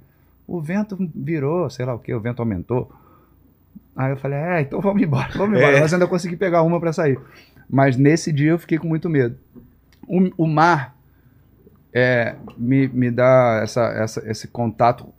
o 0.48 0.62
vento 0.62 0.98
virou, 1.14 1.70
sei 1.70 1.86
lá 1.86 1.94
o 1.94 2.00
que, 2.00 2.14
o 2.14 2.22
vento 2.22 2.42
aumentou. 2.42 2.90
Aí 3.98 4.14
eu 4.14 4.18
falei, 4.18 4.40
é, 4.40 4.62
então 4.62 4.80
vamos 4.80 5.04
embora, 5.04 5.28
vamos 5.36 5.58
embora. 5.58 5.76
É. 5.76 5.82
Mas 5.82 5.94
ainda 5.94 6.08
consegui 6.08 6.38
pegar 6.38 6.62
uma 6.62 6.80
para 6.80 6.94
sair. 6.94 7.20
Mas 7.70 7.98
nesse 7.98 8.32
dia 8.32 8.52
eu 8.52 8.60
fiquei 8.60 8.78
com 8.78 8.88
muito 8.88 9.10
medo. 9.10 9.38
O, 10.08 10.46
o 10.46 10.48
mar 10.48 10.96
é, 11.94 12.38
me, 12.58 12.88
me 12.88 13.12
dá 13.12 13.60
essa, 13.62 13.84
essa, 13.88 14.32
esse 14.32 14.48
contato. 14.48 15.14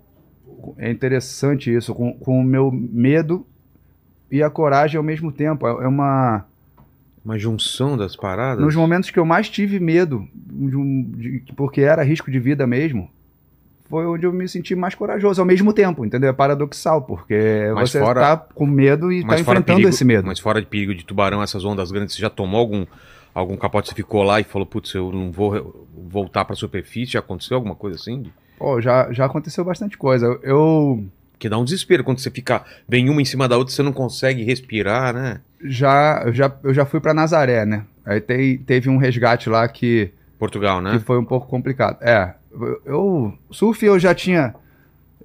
É 0.77 0.91
interessante 0.91 1.75
isso, 1.75 1.95
com, 1.95 2.13
com 2.15 2.41
o 2.41 2.45
meu 2.45 2.71
medo 2.73 3.47
e 4.31 4.43
a 4.43 4.51
coragem 4.51 4.97
ao 4.97 5.03
mesmo 5.05 5.31
tempo. 5.33 5.67
É 5.67 5.85
é 5.85 5.89
uma. 5.89 6.45
Uma 7.25 7.39
junção 7.39 7.97
das 7.97 8.15
paradas? 8.15 8.65
Nos 8.65 8.77
momentos 8.77 9.11
que 9.11 9.19
eu 9.19 9.25
mais 9.25 9.49
tive 9.51 9.81
medo, 9.81 10.29
de 10.35 11.41
de- 11.41 11.53
porque 11.57 11.81
era 11.81 12.03
risco 12.05 12.31
de 12.31 12.39
vida 12.39 12.67
mesmo, 12.69 13.11
foi 13.91 14.07
onde 14.07 14.25
eu 14.27 14.33
me 14.33 14.47
senti 14.49 14.77
mais 14.77 14.95
corajoso 14.95 15.41
ao 15.41 15.47
mesmo 15.47 15.73
tempo, 15.73 16.05
entendeu? 16.05 16.31
É 16.31 16.33
paradoxal, 16.33 17.03
porque 17.03 17.71
Mas 17.75 17.91
você 17.91 17.99
fora- 17.99 18.21
tá 18.21 18.37
com 18.37 18.65
medo 18.67 19.11
e 19.13 19.23
tá 19.23 19.29
fora 19.31 19.41
enfrentando 19.41 19.65
perigo- 19.79 19.89
esse 19.89 20.05
medo. 20.05 20.27
Mas 20.27 20.39
fora 20.39 20.61
de 20.61 20.69
perigo 20.69 20.95
de 20.95 21.05
tubarão, 21.05 21.43
essas 21.43 21.65
ondas 21.65 21.91
grandes, 21.91 22.15
você 22.15 22.21
já 22.23 22.31
tomou 22.31 22.61
algum, 22.61 22.87
algum 23.35 23.57
capote? 23.57 23.89
Você 23.89 23.95
ficou 23.97 24.23
lá 24.23 24.41
e 24.41 24.45
falou, 24.45 24.65
putz, 24.67 24.95
eu 24.95 25.11
não 25.11 25.33
vou 25.33 25.85
voltar 26.09 26.45
pra 26.45 26.55
superfície? 26.55 27.15
Já 27.15 27.19
aconteceu 27.19 27.57
alguma 27.57 27.75
coisa 27.75 27.97
assim? 27.97 28.25
Pô, 28.59 28.81
já, 28.81 29.13
já 29.13 29.25
aconteceu 29.27 29.65
bastante 29.65 29.97
coisa. 29.99 30.39
Eu 30.43 31.05
Que 31.39 31.49
dá 31.49 31.59
um 31.59 31.65
desespero 31.65 32.03
quando 32.05 32.19
você 32.21 32.31
fica, 32.31 32.65
vem 32.89 33.11
uma 33.11 33.21
em 33.21 33.25
cima 33.25 33.47
da 33.49 33.57
outra, 33.59 33.75
você 33.75 33.83
não 33.83 33.93
consegue 33.93 34.43
respirar, 34.45 35.13
né? 35.15 35.41
já, 35.63 36.31
já, 36.33 36.53
eu 36.63 36.73
já 36.75 36.85
fui 36.85 37.01
pra 37.01 37.15
Nazaré, 37.15 37.65
né? 37.65 37.85
Aí 38.05 38.21
tem, 38.21 38.59
teve 38.59 38.89
um 38.91 38.99
resgate 38.99 39.49
lá 39.49 39.67
que, 39.67 40.11
Portugal, 40.39 40.79
que 40.79 40.85
né? 40.85 40.99
foi 41.01 41.19
um 41.19 41.25
pouco 41.25 41.47
complicado. 41.49 41.99
É, 42.03 42.35
eu- 42.85 43.33
surf 43.51 43.85
eu 43.85 43.99
já 43.99 44.15
tinha 44.15 44.55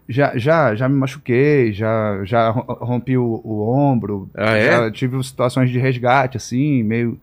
já, 0.10 0.38
já, 0.38 0.74
já 0.76 0.90
me 0.90 0.96
machuquei, 0.96 1.72
já, 1.72 2.20
já 2.26 2.50
ro- 2.50 2.66
rompi 2.84 3.18
o, 3.18 3.40
o 3.44 3.62
ombro, 3.70 4.30
Ah, 4.36 4.58
é? 4.58 4.66
já 4.66 4.92
tive 4.92 5.22
situações 5.24 5.70
de 5.70 5.80
resgate, 5.80 6.36
assim, 6.38 6.84
meio. 6.84 7.18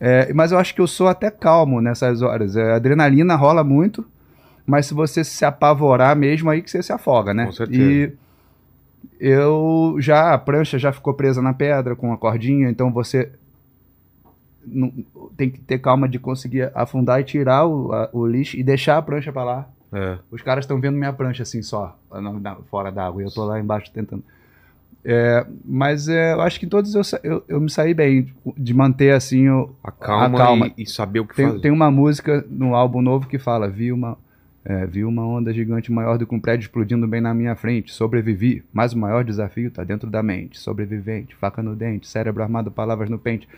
é, 0.00 0.32
mas 0.34 0.52
eu 0.52 0.58
acho 0.58 0.74
que 0.74 0.80
eu 0.80 0.86
sou 0.86 1.06
até 1.08 1.30
calmo 1.30 1.80
nessas 1.80 2.20
horas. 2.22 2.56
É, 2.56 2.72
a 2.72 2.76
adrenalina 2.76 3.34
rola 3.36 3.62
muito, 3.64 4.04
mas 4.66 4.86
se 4.86 4.94
você 4.94 5.22
se 5.24 5.44
apavorar 5.44 6.14
mesmo, 6.16 6.48
aí 6.50 6.62
que 6.62 6.70
você 6.70 6.82
se 6.82 6.92
afoga, 6.92 7.32
né? 7.34 7.46
Com 7.46 7.52
certeza. 7.52 7.82
E 7.82 8.12
eu 9.20 9.96
já, 9.98 10.32
a 10.34 10.38
prancha 10.38 10.78
já 10.78 10.92
ficou 10.92 11.14
presa 11.14 11.40
na 11.42 11.52
pedra 11.54 11.94
com 11.96 12.12
a 12.12 12.16
cordinha, 12.18 12.68
então 12.68 12.92
você 12.92 13.30
não- 14.64 14.92
tem 15.36 15.50
que 15.50 15.58
ter 15.60 15.78
calma 15.78 16.08
de 16.08 16.18
conseguir 16.18 16.70
afundar 16.74 17.20
e 17.20 17.24
tirar 17.24 17.66
o, 17.66 17.92
a- 17.92 18.08
o 18.12 18.26
lixo 18.26 18.56
e 18.56 18.62
deixar 18.62 18.96
a 18.98 19.02
prancha 19.02 19.32
pra 19.32 19.44
lá. 19.44 19.68
É. 19.92 20.18
Os 20.30 20.40
caras 20.40 20.64
estão 20.64 20.80
vendo 20.80 20.96
minha 20.96 21.12
prancha 21.12 21.42
assim 21.42 21.62
só, 21.62 21.96
fora 22.70 22.90
d'água, 22.90 23.22
e 23.22 23.26
eu 23.26 23.30
tô 23.30 23.44
lá 23.44 23.60
embaixo 23.60 23.90
tentando. 23.92 24.22
É, 25.04 25.44
mas 25.64 26.08
é, 26.08 26.32
eu 26.32 26.40
acho 26.40 26.60
que 26.60 26.66
em 26.66 26.68
todos 26.68 26.94
eu, 26.94 27.02
eu, 27.24 27.44
eu 27.48 27.60
me 27.60 27.68
saí 27.68 27.92
bem 27.92 28.32
de 28.56 28.72
manter 28.72 29.10
assim 29.12 29.48
o, 29.48 29.70
A 29.82 29.90
calma, 29.90 30.26
A 30.26 30.30
calma. 30.38 30.66
E, 30.78 30.84
e 30.84 30.86
saber 30.86 31.18
o 31.20 31.26
que 31.26 31.34
tem, 31.34 31.46
fazer. 31.48 31.58
tem 31.60 31.70
uma 31.72 31.90
música 31.90 32.44
no 32.48 32.76
álbum 32.76 33.02
novo 33.02 33.26
que 33.28 33.36
fala: 33.36 33.68
vi 33.68 33.90
uma, 33.92 34.16
é, 34.64 34.86
vi 34.86 35.04
uma 35.04 35.26
onda 35.26 35.52
gigante 35.52 35.90
maior 35.90 36.16
do 36.16 36.26
que 36.26 36.34
um 36.34 36.40
prédio 36.40 36.66
explodindo 36.66 37.06
bem 37.08 37.20
na 37.20 37.34
minha 37.34 37.56
frente. 37.56 37.92
Sobrevivi, 37.92 38.64
mas 38.72 38.92
o 38.92 38.98
maior 38.98 39.24
desafio 39.24 39.70
tá 39.70 39.82
dentro 39.82 40.08
da 40.08 40.22
mente. 40.22 40.58
Sobrevivente, 40.58 41.34
faca 41.34 41.62
no 41.62 41.74
dente, 41.74 42.06
cérebro 42.06 42.42
armado, 42.42 42.70
palavras 42.70 43.10
no 43.10 43.18
pente. 43.18 43.48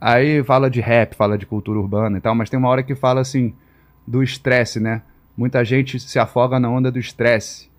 Aí 0.00 0.42
fala 0.44 0.70
de 0.70 0.80
rap, 0.80 1.14
fala 1.14 1.36
de 1.36 1.46
cultura 1.46 1.78
urbana 1.78 2.18
e 2.18 2.20
tal, 2.20 2.34
mas 2.34 2.48
tem 2.48 2.58
uma 2.58 2.68
hora 2.68 2.82
que 2.82 2.94
fala 2.94 3.20
assim 3.20 3.54
do 4.06 4.22
estresse, 4.22 4.80
né? 4.80 5.02
Muita 5.36 5.64
gente 5.64 6.00
se 6.00 6.18
afoga 6.18 6.58
na 6.58 6.70
onda 6.70 6.90
do 6.90 6.98
estresse. 6.98 7.70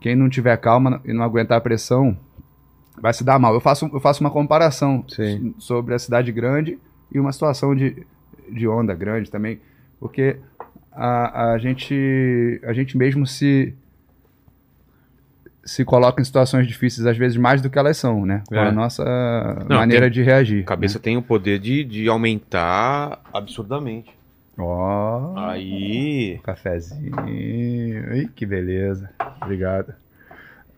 Quem 0.00 0.14
não 0.14 0.28
tiver 0.28 0.56
calma 0.58 1.00
e 1.04 1.12
não 1.12 1.22
aguentar 1.22 1.58
a 1.58 1.60
pressão 1.60 2.16
vai 3.00 3.14
se 3.14 3.24
dar 3.24 3.38
mal. 3.38 3.54
Eu 3.54 3.60
faço, 3.60 3.88
eu 3.92 4.00
faço 4.00 4.22
uma 4.22 4.30
comparação 4.30 5.04
Sim. 5.08 5.54
sobre 5.58 5.94
a 5.94 5.98
cidade 5.98 6.30
grande 6.32 6.78
e 7.10 7.18
uma 7.18 7.32
situação 7.32 7.74
de, 7.74 8.06
de 8.50 8.68
onda 8.68 8.94
grande 8.94 9.30
também, 9.30 9.60
porque 9.98 10.36
a, 10.92 11.52
a, 11.52 11.58
gente, 11.58 12.60
a 12.64 12.72
gente 12.72 12.96
mesmo 12.96 13.26
se 13.26 13.74
se 15.64 15.84
coloca 15.84 16.20
em 16.20 16.24
situações 16.24 16.66
difíceis 16.66 17.06
às 17.06 17.16
vezes 17.16 17.36
mais 17.36 17.60
do 17.60 17.68
que 17.70 17.78
elas 17.78 17.96
são, 17.96 18.24
né? 18.26 18.42
Com 18.48 18.56
É. 18.56 18.66
a 18.68 18.72
nossa 18.72 19.04
Não, 19.68 19.76
maneira 19.76 20.06
tem- 20.06 20.12
de 20.12 20.22
reagir. 20.22 20.62
A 20.62 20.66
cabeça 20.66 20.98
tem 20.98 21.16
o 21.16 21.22
poder 21.22 21.58
de, 21.58 21.84
de 21.84 22.08
aumentar 22.08 23.20
absurdamente. 23.32 24.08
né? 24.08 24.14
Ó, 24.64 25.34
Aí. 25.38 26.40
cafezinho. 26.42 27.14
Ih, 27.28 28.28
que 28.34 28.44
beleza. 28.46 29.10
Obrigado. 29.40 29.94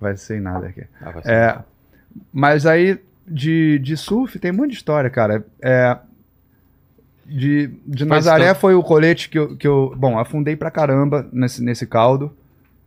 Vai 0.00 0.16
sem 0.16 0.40
nada 0.40 0.66
aqui. 0.66 0.84
Ah, 1.00 1.14
É, 1.24 1.58
mas 2.32 2.66
aí, 2.66 2.98
de, 3.26 3.78
de 3.78 3.96
surf, 3.96 4.38
tem 4.38 4.52
muita 4.52 4.74
história, 4.74 5.08
cara. 5.08 5.44
É, 5.62 5.96
de 7.32 7.70
de 7.86 8.04
Nazaré 8.04 8.54
foi 8.54 8.74
o 8.74 8.82
colete 8.82 9.28
que 9.28 9.38
eu, 9.38 9.56
que 9.56 9.66
eu. 9.66 9.92
Bom, 9.96 10.18
afundei 10.18 10.54
pra 10.56 10.70
caramba 10.70 11.28
nesse, 11.32 11.62
nesse 11.62 11.86
caldo. 11.86 12.32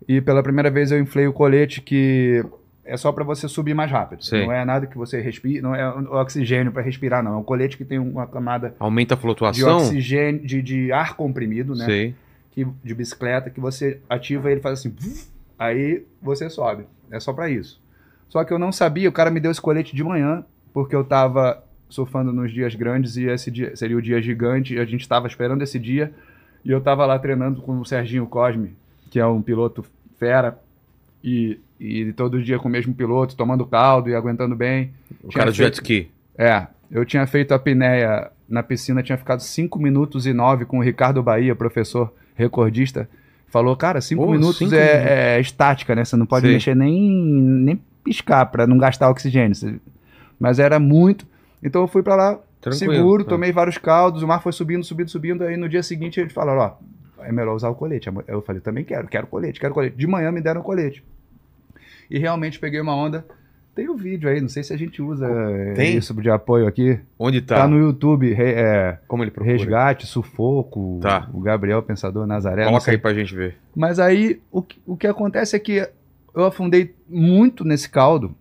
E 0.08 0.22
pela 0.22 0.44
primeira 0.44 0.70
vez 0.70 0.92
eu 0.92 1.00
inflei 1.00 1.26
o 1.28 1.34
colete 1.34 1.82
que 1.82 2.44
é 2.84 2.96
só 2.96 3.12
pra 3.12 3.24
você 3.24 3.48
subir 3.48 3.74
mais 3.74 3.90
rápido. 3.90 4.24
Sei. 4.24 4.46
Não 4.46 4.52
é 4.52 4.64
nada 4.64 4.86
que 4.86 4.98
você 4.98 5.20
respira, 5.20 5.62
não 5.62 5.74
é 5.74 5.88
oxigênio 6.22 6.72
pra 6.72 6.84
respirar, 6.84 7.24
não. 7.24 7.34
É 7.34 7.38
um 7.38 7.44
colete 7.44 7.76
que 7.76 7.84
tem 7.84 7.98
uma 7.98 8.28
camada 8.28 8.76
Aumenta 8.80 9.16
a 9.16 9.18
de 9.18 9.22
flutuação? 9.22 9.78
oxigênio, 9.78 10.46
de, 10.46 10.62
de 10.62 10.92
ar 10.92 11.16
comprimido, 11.16 11.74
né? 11.76 11.86
Sei. 11.86 12.16
que- 12.52 12.68
de 12.84 12.94
bicicleta 12.94 13.50
que 13.50 13.60
você 13.60 14.00
ativa 14.10 14.50
e 14.50 14.54
ele 14.54 14.62
faz 14.62 14.80
assim, 14.80 14.94
aí 15.58 16.04
você 16.22 16.50
sobe. 16.50 16.86
É 17.10 17.20
só 17.20 17.34
pra 17.34 17.50
isso. 17.50 17.82
Só 18.30 18.44
que 18.44 18.54
eu 18.54 18.60
não 18.60 18.72
sabia, 18.72 19.10
o 19.10 19.12
cara 19.12 19.32
me 19.32 19.40
deu 19.40 19.52
esse 19.52 19.62
colete 19.62 19.96
de 19.96 20.04
manhã, 20.04 20.44
porque 20.74 20.96
eu 20.96 21.04
tava 21.04 21.64
surfando 21.90 22.32
nos 22.34 22.52
dias 22.52 22.76
grandes 22.76 23.16
e 23.18 23.26
esse 23.26 23.50
dia 23.52 23.76
seria 23.76 23.98
o 23.98 24.02
dia 24.02 24.22
gigante, 24.22 24.74
e 24.76 24.80
a 24.80 24.86
gente 24.86 25.08
tava 25.08 25.28
esperando 25.28 25.62
esse 25.62 25.80
dia, 25.80 26.12
e 26.64 26.72
eu 26.72 26.82
tava 26.82 27.06
lá 27.06 27.18
treinando 27.20 27.62
com 27.62 27.80
o 27.80 27.86
Serginho 27.86 28.26
Cosme, 28.26 28.74
que 29.10 29.20
é 29.20 29.26
um 29.26 29.42
piloto 29.42 29.86
fera, 30.20 30.58
e, 31.24 31.60
e 31.80 32.12
todo 32.14 32.42
dia 32.42 32.60
com 32.60 32.68
o 32.68 32.72
mesmo 32.72 32.94
piloto, 32.94 33.36
tomando 33.36 33.66
caldo 33.66 34.10
e 34.10 34.16
aguentando 34.16 34.56
bem. 34.56 34.92
O 35.24 35.30
Tinha 35.30 35.40
cara 35.40 35.52
do 35.52 35.56
feito- 35.56 35.76
jet 35.76 35.76
ski. 35.76 36.10
é, 36.38 36.68
eu 36.92 37.04
tinha 37.06 37.26
feito 37.28 37.52
a 37.52 37.56
apneia 37.56 38.32
na 38.48 38.62
piscina, 38.62 39.02
tinha 39.02 39.18
ficado 39.18 39.40
5 39.42 39.80
minutos 39.80 40.28
e 40.28 40.34
9 40.34 40.66
com 40.66 40.78
o 40.80 40.84
Ricardo 40.84 41.22
Bahia, 41.24 41.56
professor 41.56 42.14
recordista. 42.36 43.10
Falou, 43.48 43.76
cara, 43.76 44.02
5 44.02 44.24
Pô, 44.24 44.32
minutos 44.32 44.58
cinco 44.58 44.76
é, 44.76 44.94
minutos. 44.94 45.12
é 45.12 45.40
estática, 45.40 45.96
né? 45.96 46.04
Você 46.06 46.16
não 46.16 46.26
pode 46.26 46.46
Sei. 46.46 46.54
mexer 46.54 46.76
nem, 46.76 47.10
nem 47.10 47.82
piscar 48.04 48.46
pra 48.48 48.68
não 48.68 48.78
gastar 48.78 49.10
oxigênio. 49.10 49.56
Mas 50.40 50.60
era 50.60 50.78
muito. 50.80 51.26
Então 51.66 51.82
eu 51.82 51.88
fui 51.88 52.04
pra 52.04 52.16
lá 52.16 52.40
Tranquilo. 52.62 52.94
seguro, 52.94 53.24
É. 53.24 53.26
tomei 53.26 53.52
vários 53.52 53.78
caldos, 53.78 54.22
o 54.24 54.28
mar 54.28 54.42
foi 54.42 54.52
subindo, 54.52 54.84
subindo, 54.84 55.10
subindo. 55.10 55.44
Aí 55.44 55.58
no 55.58 55.68
dia 55.68 55.82
seguinte 55.84 56.20
eles 56.20 56.32
falaram, 56.32 56.60
ó, 56.62 57.24
é 57.24 57.32
melhor 57.32 57.56
usar 57.56 57.70
o 57.70 57.76
colete. 57.76 58.08
Eu 58.28 58.42
falei, 58.42 58.62
também 58.62 58.84
quero, 58.84 59.08
quero 59.08 59.26
colete, 59.28 59.60
quero 59.60 59.74
colete. 59.74 59.98
De 59.98 60.06
manhã 60.08 60.32
me 60.32 60.42
deram 60.42 60.62
colete. 60.62 61.04
E 62.10 62.20
realmente 62.20 62.60
peguei 62.60 62.80
uma 62.80 62.96
onda. 62.96 63.26
Tem 63.74 63.90
o 63.90 63.96
vídeo 63.98 64.30
aí, 64.30 64.40
não 64.40 64.48
sei 64.48 64.64
se 64.64 64.72
a 64.74 64.78
gente 64.78 65.02
usa 65.02 65.28
Tem? 65.76 65.98
isso 65.98 66.14
de 66.22 66.30
apoio 66.30 66.66
aqui. 66.66 66.98
Onde 67.20 67.42
tá? 67.42 67.58
Tá, 67.58 67.68
no 67.68 67.78
YouTube, 67.78 68.34
é, 68.34 69.00
Como 69.06 69.22
ele 69.22 69.32
procura? 69.32 69.52
Resgate, 69.58 70.08
Sufoco, 70.08 71.00
Tá. 71.02 71.28
o 71.34 71.42
Gabriel 71.42 71.84
Pensador 71.84 72.26
Nazaré. 72.26 72.64
Coloca 72.64 72.90
aí 72.90 72.98
pra 72.98 73.14
gente 73.14 73.36
ver. 73.36 73.58
Mas 73.76 74.00
aí 74.00 74.40
o, 74.50 74.64
o 74.86 74.96
que 74.96 75.08
acontece 75.08 75.58
é 75.58 75.60
que 75.60 75.86
eu 76.34 76.46
afundei 76.46 76.96
muito 77.10 77.66
nesse 77.66 77.90
caldo 77.90 78.34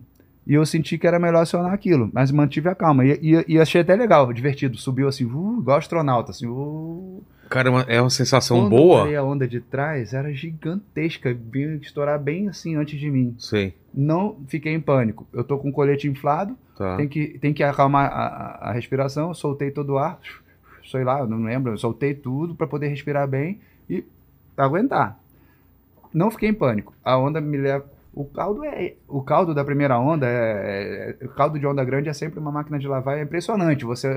E 0.47 0.53
eu 0.55 0.67
senti 0.67 0.99
que 0.99 1.07
era 1.07 1.19
melhor 1.19 1.41
acionar 1.43 1.73
aquilo, 1.73 2.11
mas 2.13 2.31
mantive 2.31 2.69
a 2.69 2.75
calma. 2.75 3.05
E, 3.05 3.13
e- 3.23 3.45
e 3.55 3.59
achei 3.61 3.81
até 3.81 3.97
legal, 3.97 4.31
divertido. 4.33 4.77
Subiu 4.77 5.09
assim, 5.09 5.25
uh, 5.25 5.59
igual 5.61 5.79
astronauta, 5.79 6.33
assim. 6.33 6.47
Uh, 6.47 7.23
Cara, 7.49 7.69
é 7.69 7.71
uma- 7.71 7.87
é 7.89 8.09
sensação 8.11 8.61
Quando 8.63 8.73
eu 8.75 8.79
boa. 8.79 9.01
parei 9.01 9.17
a 9.17 9.23
onda 9.23 9.47
de 9.49 9.61
trás 9.61 10.13
era 10.13 10.33
gigantesca, 10.33 11.33
vinha 11.33 11.77
estourar 11.77 12.19
bem 12.19 12.49
assim 12.49 12.77
antes 12.77 12.99
de 12.99 13.11
mim. 13.11 13.35
Sei. 13.39 13.75
Não 13.93 14.37
fiquei 14.49 14.75
em 14.75 14.81
pânico. 14.81 15.27
Eu 15.33 15.45
tô 15.45 15.57
com 15.59 15.69
o 15.69 15.73
colete 15.73 16.09
inflado, 16.09 16.57
Tá. 16.77 16.97
tem, 16.97 17.09
que, 17.09 17.39
tem 17.39 17.53
que 17.55 17.63
acalmar 17.63 18.11
a, 18.13 18.27
a- 18.27 18.71
a 18.71 18.73
respiração. 18.73 19.29
Eu 19.29 19.35
soltei 19.35 19.71
todo 19.71 19.95
o 19.95 19.99
ar, 19.99 20.19
sei 20.91 21.05
lá, 21.05 21.21
eu 21.21 21.27
não 21.27 21.43
lembro. 21.43 21.73
Eu 21.73 21.79
soltei 21.79 22.13
tudo 22.13 22.55
para 22.55 22.67
poder 22.67 22.89
respirar 22.89 23.27
bem 23.29 23.61
e 23.89 24.05
aguentar. 24.57 25.19
Não 26.13 26.31
fiquei 26.31 26.49
em 26.49 26.55
pânico. 26.55 26.93
A 27.05 27.17
onda 27.17 27.41
me 27.41 27.57
leva. 27.57 27.85
O 28.14 28.24
caldo 28.24 28.64
é. 28.64 28.94
O 29.09 29.22
caldo 29.22 29.53
da 29.55 29.64
primeira 29.64 29.98
onda 29.98 30.27
é. 30.29 31.16
é- 31.20 31.24
O 31.27 31.31
caldo 31.31 31.59
de 31.59 31.66
onda 31.66 31.85
grande 31.85 32.09
é 32.09 32.12
sempre 32.12 32.38
uma 32.38 32.53
máquina 32.53 32.79
de 32.79 32.87
lavar. 32.87 33.18
É 33.18 33.22
impressionante. 33.22 33.85
Você 33.85 34.09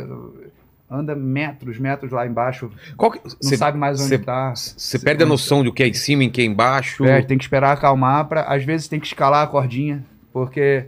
anda 0.89 1.15
metros, 1.15 1.77
metros 1.79 2.12
lá 2.12 2.25
embaixo, 2.25 2.69
que- 2.69 2.95
não 2.97 3.12
Você 3.41 3.57
sabe 3.57 3.77
mais 3.77 3.99
onde 3.99 4.10
cê- 4.10 4.17
tá. 4.19 4.53
você 4.55 4.97
perde 4.99 5.23
a 5.23 5.25
noção 5.25 5.63
do 5.63 5.73
que 5.73 5.83
é 5.83 5.88
em 5.88 5.93
cima 5.93 6.23
e 6.23 6.29
que 6.29 6.41
é 6.41 6.45
embaixo. 6.45 7.03
É, 7.05 7.21
tem 7.21 7.38
que 7.38 7.43
esperar 7.43 7.73
acalmar 7.73 8.25
para 8.27 8.41
às 8.43 8.63
vezes 8.63 8.88
tem 8.88 8.99
que 8.99 9.07
escalar 9.07 9.43
a 9.43 9.47
cordinha, 9.47 10.05
porque 10.31 10.86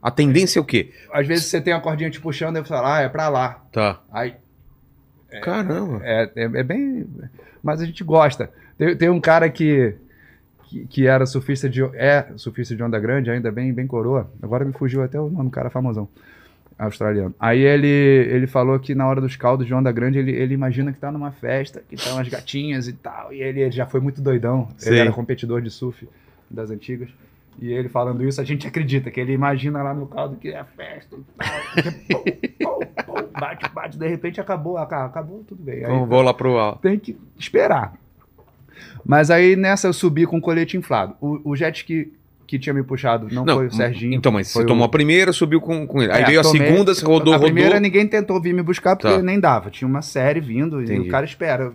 A 0.00 0.10
tendência 0.10 0.58
é 0.58 0.62
o 0.62 0.64
quê? 0.64 0.90
às 1.12 1.26
vezes 1.26 1.46
você 1.46 1.60
tem 1.60 1.72
a 1.74 1.80
cordinha 1.80 2.08
te 2.10 2.20
puxando 2.20 2.56
e 2.56 2.60
você 2.62 2.68
fala, 2.68 2.96
ah, 2.96 3.00
é 3.02 3.08
pra 3.08 3.28
lá. 3.28 3.62
Tá. 3.72 4.00
Aí 4.12 4.34
Caramba. 5.42 6.00
é, 6.02 6.30
é, 6.36 6.44
é 6.44 6.62
bem, 6.62 7.06
mas 7.62 7.80
a 7.82 7.84
gente 7.86 8.02
gosta. 8.04 8.50
Tem, 8.78 8.96
tem 8.96 9.10
um 9.10 9.20
cara 9.20 9.50
que, 9.50 9.94
que 10.74 10.86
que 10.86 11.06
era 11.06 11.24
surfista 11.26 11.68
de 11.68 11.82
é 11.94 12.26
surfista 12.36 12.74
de 12.74 12.82
onda 12.82 12.98
grande, 12.98 13.30
ainda 13.30 13.50
bem 13.52 13.72
bem 13.72 13.86
coroa. 13.86 14.30
Agora 14.42 14.64
me 14.64 14.72
fugiu 14.72 15.02
até 15.02 15.20
o 15.20 15.30
nome, 15.30 15.50
cara 15.50 15.70
famosão. 15.70 16.08
Australiano. 16.76 17.32
Aí 17.38 17.60
ele, 17.60 17.86
ele 17.86 18.48
falou 18.48 18.80
que 18.80 18.96
na 18.96 19.06
hora 19.06 19.20
dos 19.20 19.36
caldos 19.36 19.64
de 19.64 19.72
onda 19.72 19.92
grande 19.92 20.18
ele, 20.18 20.32
ele 20.32 20.54
imagina 20.54 20.92
que 20.92 20.98
tá 20.98 21.12
numa 21.12 21.30
festa, 21.30 21.80
que 21.88 21.94
estão 21.94 22.18
as 22.18 22.26
gatinhas 22.28 22.88
e 22.88 22.92
tal. 22.92 23.32
E 23.32 23.40
ele, 23.40 23.60
ele 23.60 23.70
já 23.70 23.86
foi 23.86 24.00
muito 24.00 24.20
doidão. 24.20 24.66
Sei. 24.76 24.94
Ele 24.94 25.00
era 25.02 25.12
competidor 25.12 25.62
de 25.62 25.70
surf 25.70 26.08
das 26.50 26.72
antigas. 26.72 27.08
E 27.60 27.72
ele 27.72 27.88
falando 27.88 28.24
isso, 28.24 28.40
a 28.40 28.44
gente 28.44 28.66
acredita 28.66 29.08
que 29.08 29.20
ele 29.20 29.32
imagina 29.32 29.84
lá 29.84 29.94
no 29.94 30.08
caldo 30.08 30.34
que 30.34 30.48
é 30.48 30.64
festa 30.64 31.14
e 31.14 31.22
tal. 31.38 32.20
Pum, 32.24 32.24
pum, 32.58 32.80
pum, 33.06 33.40
bate, 33.40 33.68
bate, 33.72 33.96
de 33.96 34.08
repente 34.08 34.40
acabou, 34.40 34.76
acabou, 34.76 35.44
tudo 35.46 35.62
bem. 35.62 35.76
Aí 35.76 35.82
Então 35.84 36.06
vou 36.06 36.22
lá 36.22 36.34
pro. 36.34 36.58
alto. 36.58 36.80
tem 36.80 36.98
que 36.98 37.16
esperar. 37.38 37.94
Mas 39.04 39.30
aí 39.30 39.56
nessa 39.56 39.86
eu 39.88 39.92
subi 39.92 40.26
com 40.26 40.38
o 40.38 40.40
colete 40.40 40.76
inflado. 40.76 41.14
O, 41.20 41.50
o 41.50 41.56
jet 41.56 41.84
que, 41.84 42.12
que 42.46 42.58
tinha 42.58 42.72
me 42.74 42.82
puxado 42.82 43.28
não, 43.32 43.44
foi 43.46 43.66
o 43.66 43.70
Serginho. 43.72 44.14
Então, 44.14 44.30
mas 44.32 44.48
você 44.48 44.62
o- 44.62 44.66
tomou 44.66 44.84
a 44.84 44.88
primeira, 44.88 45.32
subiu 45.32 45.60
com, 45.60 45.86
com 45.86 46.02
ele. 46.02 46.12
Aí 46.12 46.22
É, 46.22 46.26
veio 46.26 46.40
a 46.40 46.42
tomei. 46.42 46.66
segunda, 46.66 46.94
você 46.94 47.04
rodou, 47.04 47.32
a 47.34 47.36
rodou. 47.36 47.52
primeira 47.52 47.78
ninguém 47.80 48.06
tentou 48.06 48.40
vir 48.40 48.54
me 48.54 48.62
buscar 48.62 48.96
porque 48.96 49.14
Tá. 49.16 49.22
nem 49.22 49.38
dava. 49.40 49.70
Tinha 49.70 49.88
uma 49.88 50.02
série 50.02 50.40
vindo 50.40 50.80
e 50.80 50.84
Entendi. 50.84 51.08
o 51.08 51.10
cara 51.10 51.24
espera, 51.24 51.72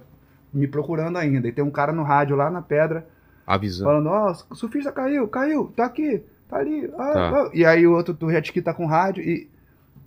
me 0.54 0.67
procurando 0.67 1.17
ainda. 1.17 1.48
E 1.48 1.52
tem 1.52 1.63
um 1.63 1.69
cara 1.72 1.91
no 1.93 2.04
rádio 2.04 2.36
lá 2.36 2.50
na 2.50 2.62
pedra 2.62 3.06
Avisando. 3.45 3.89
falando: 3.89 4.08
Ó, 4.10 4.34
o 4.50 4.56
surfista 4.56 4.91
caiu, 4.91 5.28
caiu, 5.28 5.72
tá 5.76 5.86
aqui, 5.86 6.22
tá 6.48 6.58
ali. 6.58 6.89
ah, 6.98 7.13
Tá. 7.13 7.30
ah." 7.30 7.50
E 7.54 7.63
aí 7.65 7.86
o 7.86 7.93
outro 7.93 8.13
do 8.13 8.30
jet 8.32 8.45
ski 8.45 8.62
tá 8.62 8.74
com 8.74 8.86
rádio. 8.86 9.24
E 9.24 9.48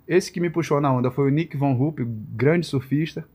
esse 0.07 0.29
que 0.31 0.41
me 0.41 0.49
puxou 0.49 0.81
na 0.81 0.91
onda 0.91 1.09
foi 1.09 1.27
o 1.27 1.29
Nick 1.33 1.55
Von 1.55 1.73
Rupp, 1.73 1.99
grande 2.35 2.65
surfista. 2.65 3.25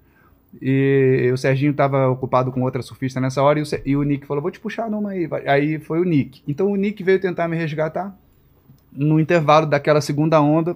E 0.62 1.30
o 1.32 1.36
Serginho 1.36 1.74
tava 1.74 2.08
ocupado 2.08 2.50
com 2.50 2.62
outra 2.62 2.80
surfista 2.80 3.20
nessa 3.20 3.42
hora 3.42 3.58
e 3.58 3.62
o, 3.62 3.66
e 3.84 3.96
o 3.96 4.02
Nick 4.02 4.26
falou: 4.26 4.42
Vou 4.42 4.50
te 4.50 4.58
puxar 4.58 4.90
numa 4.90 5.10
aí. 5.10 5.26
vai." 5.26 5.46
Aí 5.46 5.78
foi 5.78 6.00
o 6.00 6.04
Nick. 6.04 6.42
Então 6.48 6.70
o 6.70 6.76
Nick 6.76 7.02
veio 7.02 7.20
tentar 7.20 7.46
me 7.48 7.56
resgatar 7.56 8.16
no 8.90 9.20
intervalo 9.20 9.66
daquela 9.66 10.00
segunda 10.00 10.40
onda, 10.40 10.74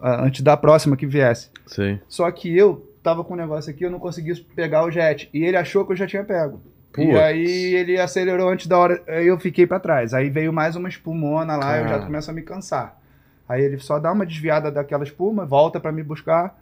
antes 0.00 0.42
da 0.42 0.56
próxima 0.56 0.96
que 0.96 1.06
viesse. 1.06 1.50
Sei. 1.66 2.00
Só 2.08 2.30
que 2.30 2.56
eu 2.56 2.88
tava 3.02 3.24
com 3.24 3.34
um 3.34 3.36
negócio 3.36 3.70
aqui, 3.70 3.84
eu 3.84 3.90
não 3.90 3.98
consegui 3.98 4.34
pegar 4.54 4.84
o 4.84 4.90
jet. 4.90 5.28
E 5.34 5.44
ele 5.44 5.56
achou 5.56 5.84
que 5.84 5.92
eu 5.92 5.96
já 5.96 6.06
tinha 6.06 6.24
pego. 6.24 6.60
E 6.96 7.06
Putz. 7.06 7.18
aí 7.18 7.74
ele 7.74 7.98
acelerou 7.98 8.48
antes 8.48 8.68
da 8.68 8.78
hora, 8.78 9.02
aí 9.08 9.26
eu 9.26 9.38
fiquei 9.38 9.66
pra 9.66 9.80
trás. 9.80 10.14
Aí 10.14 10.30
veio 10.30 10.52
mais 10.52 10.76
uma 10.76 10.88
espumona 10.88 11.56
lá, 11.56 11.78
eu 11.78 11.84
já 11.84 11.94
Cara. 11.94 12.06
começo 12.06 12.30
a 12.30 12.34
me 12.34 12.42
cansar. 12.42 13.00
Aí 13.48 13.62
ele 13.62 13.78
só 13.78 13.98
dá 13.98 14.12
uma 14.12 14.24
desviada 14.24 14.70
daquela 14.70 15.02
espuma, 15.02 15.44
volta 15.44 15.80
pra 15.80 15.90
me 15.90 16.02
buscar. 16.04 16.56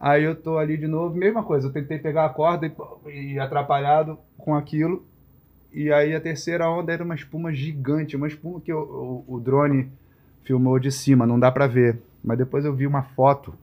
Aí 0.00 0.24
eu 0.24 0.34
tô 0.34 0.56
ali 0.56 0.78
de 0.78 0.86
novo, 0.86 1.14
mesma 1.14 1.42
coisa, 1.42 1.68
eu 1.68 1.72
tentei 1.72 1.98
pegar 1.98 2.24
a 2.24 2.28
corda 2.30 2.66
e, 3.06 3.34
e 3.34 3.38
atrapalhado 3.38 4.18
com 4.38 4.54
aquilo. 4.54 5.04
E 5.72 5.92
aí 5.92 6.14
a 6.14 6.20
terceira 6.20 6.68
onda 6.70 6.90
era 6.92 7.04
uma 7.04 7.14
espuma 7.14 7.52
gigante, 7.52 8.16
uma 8.16 8.26
espuma 8.26 8.60
que 8.60 8.72
o, 8.72 8.80
o- 9.28 9.34
o 9.34 9.40
drone 9.40 9.90
filmou 10.42 10.78
de 10.78 10.90
cima, 10.90 11.26
não 11.26 11.38
dá 11.38 11.52
pra 11.52 11.66
ver. 11.66 12.00
Mas 12.24 12.38
depois 12.38 12.64
eu 12.64 12.74
vi 12.74 12.86
uma 12.86 13.02
foto. 13.02 13.54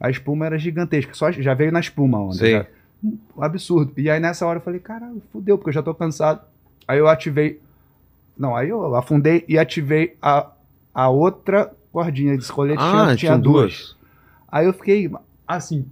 A 0.00 0.10
espuma 0.10 0.46
era 0.46 0.58
gigantesca, 0.58 1.12
só 1.14 1.30
já 1.30 1.52
veio 1.54 1.70
na 1.70 1.80
espuma 1.80 2.18
a 2.18 2.22
onda. 2.22 2.34
Sei. 2.34 2.52
já. 2.52 2.66
Um 3.36 3.42
absurdo. 3.42 3.92
E 3.98 4.08
aí 4.08 4.18
nessa 4.18 4.46
hora 4.46 4.58
eu 4.58 4.62
falei, 4.62 4.80
caralho, 4.80 5.22
fudeu, 5.30 5.58
porque 5.58 5.68
eu 5.68 5.74
já 5.74 5.82
tô 5.82 5.94
cansado. 5.94 6.40
Aí 6.88 6.98
eu 6.98 7.06
ativei. 7.06 7.60
Não, 8.36 8.56
aí 8.56 8.70
eu 8.70 8.94
afundei 8.96 9.44
e 9.46 9.58
ativei 9.58 10.16
a, 10.22 10.50
a 10.92 11.08
outra 11.10 11.70
cordinha 11.92 12.36
de 12.36 12.50
colete. 12.50 12.82
Ah, 12.82 12.90
tinha, 12.90 13.04
tinha 13.04 13.16
tinha 13.16 13.38
duas. 13.38 13.62
duas. 13.72 13.96
Aí 14.50 14.66
eu 14.66 14.72
fiquei 14.72 15.10
assim. 15.46 15.86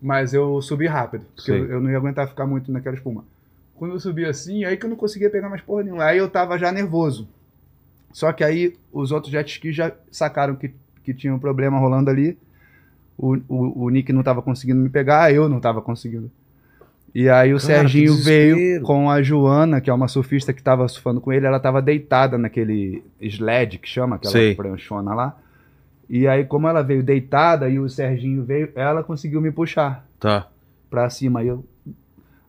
Mas 0.00 0.34
eu 0.34 0.60
subi 0.60 0.86
rápido, 0.86 1.24
porque 1.34 1.50
eu, 1.50 1.66
eu 1.66 1.80
não 1.80 1.90
ia 1.90 1.96
aguentar 1.96 2.28
ficar 2.28 2.46
muito 2.46 2.70
naquela 2.70 2.94
espuma. 2.94 3.24
Quando 3.74 3.94
eu 3.94 4.00
subi 4.00 4.24
assim, 4.24 4.64
aí 4.64 4.76
que 4.76 4.84
eu 4.84 4.90
não 4.90 4.96
conseguia 4.96 5.30
pegar 5.30 5.48
mais 5.48 5.62
porra 5.62 5.82
nenhuma. 5.82 6.04
Aí 6.04 6.18
eu 6.18 6.28
tava 6.28 6.58
já 6.58 6.70
nervoso. 6.70 7.26
Só 8.12 8.32
que 8.32 8.44
aí 8.44 8.76
os 8.92 9.10
outros 9.10 9.32
jet 9.32 9.50
skis 9.50 9.74
já 9.74 9.92
sacaram 10.10 10.54
que, 10.54 10.72
que 11.02 11.12
tinha 11.12 11.34
um 11.34 11.38
problema 11.38 11.78
rolando 11.78 12.10
ali. 12.10 12.38
O, 13.18 13.36
o, 13.48 13.84
o 13.84 13.90
Nick 13.90 14.12
não 14.12 14.22
tava 14.22 14.42
conseguindo 14.42 14.80
me 14.80 14.88
pegar, 14.88 15.32
eu 15.32 15.48
não 15.48 15.58
tava 15.58 15.80
conseguindo. 15.80 16.30
E 17.14 17.28
aí 17.28 17.54
o 17.54 17.58
Cara, 17.58 17.66
Serginho 17.66 18.14
veio 18.16 18.82
com 18.82 19.08
a 19.08 19.22
Joana, 19.22 19.80
que 19.80 19.88
é 19.88 19.94
uma 19.94 20.08
surfista 20.08 20.52
que 20.52 20.62
tava 20.62 20.86
surfando 20.88 21.20
com 21.20 21.32
ele. 21.32 21.46
Ela 21.46 21.60
tava 21.60 21.80
deitada 21.80 22.36
naquele 22.36 23.04
sled 23.20 23.78
que 23.78 23.88
chama, 23.88 24.16
aquela 24.16 24.32
Sei. 24.32 24.54
pranchona 24.54 25.14
lá. 25.14 25.36
E 26.08 26.26
aí, 26.28 26.44
como 26.44 26.68
ela 26.68 26.82
veio 26.82 27.02
deitada 27.02 27.68
e 27.68 27.78
o 27.78 27.88
Serginho 27.88 28.44
veio, 28.44 28.70
ela 28.74 29.02
conseguiu 29.02 29.40
me 29.40 29.50
puxar 29.50 30.06
Tá. 30.20 30.46
pra 30.90 31.08
cima. 31.10 31.40
Aí 31.40 31.48
eu, 31.48 31.64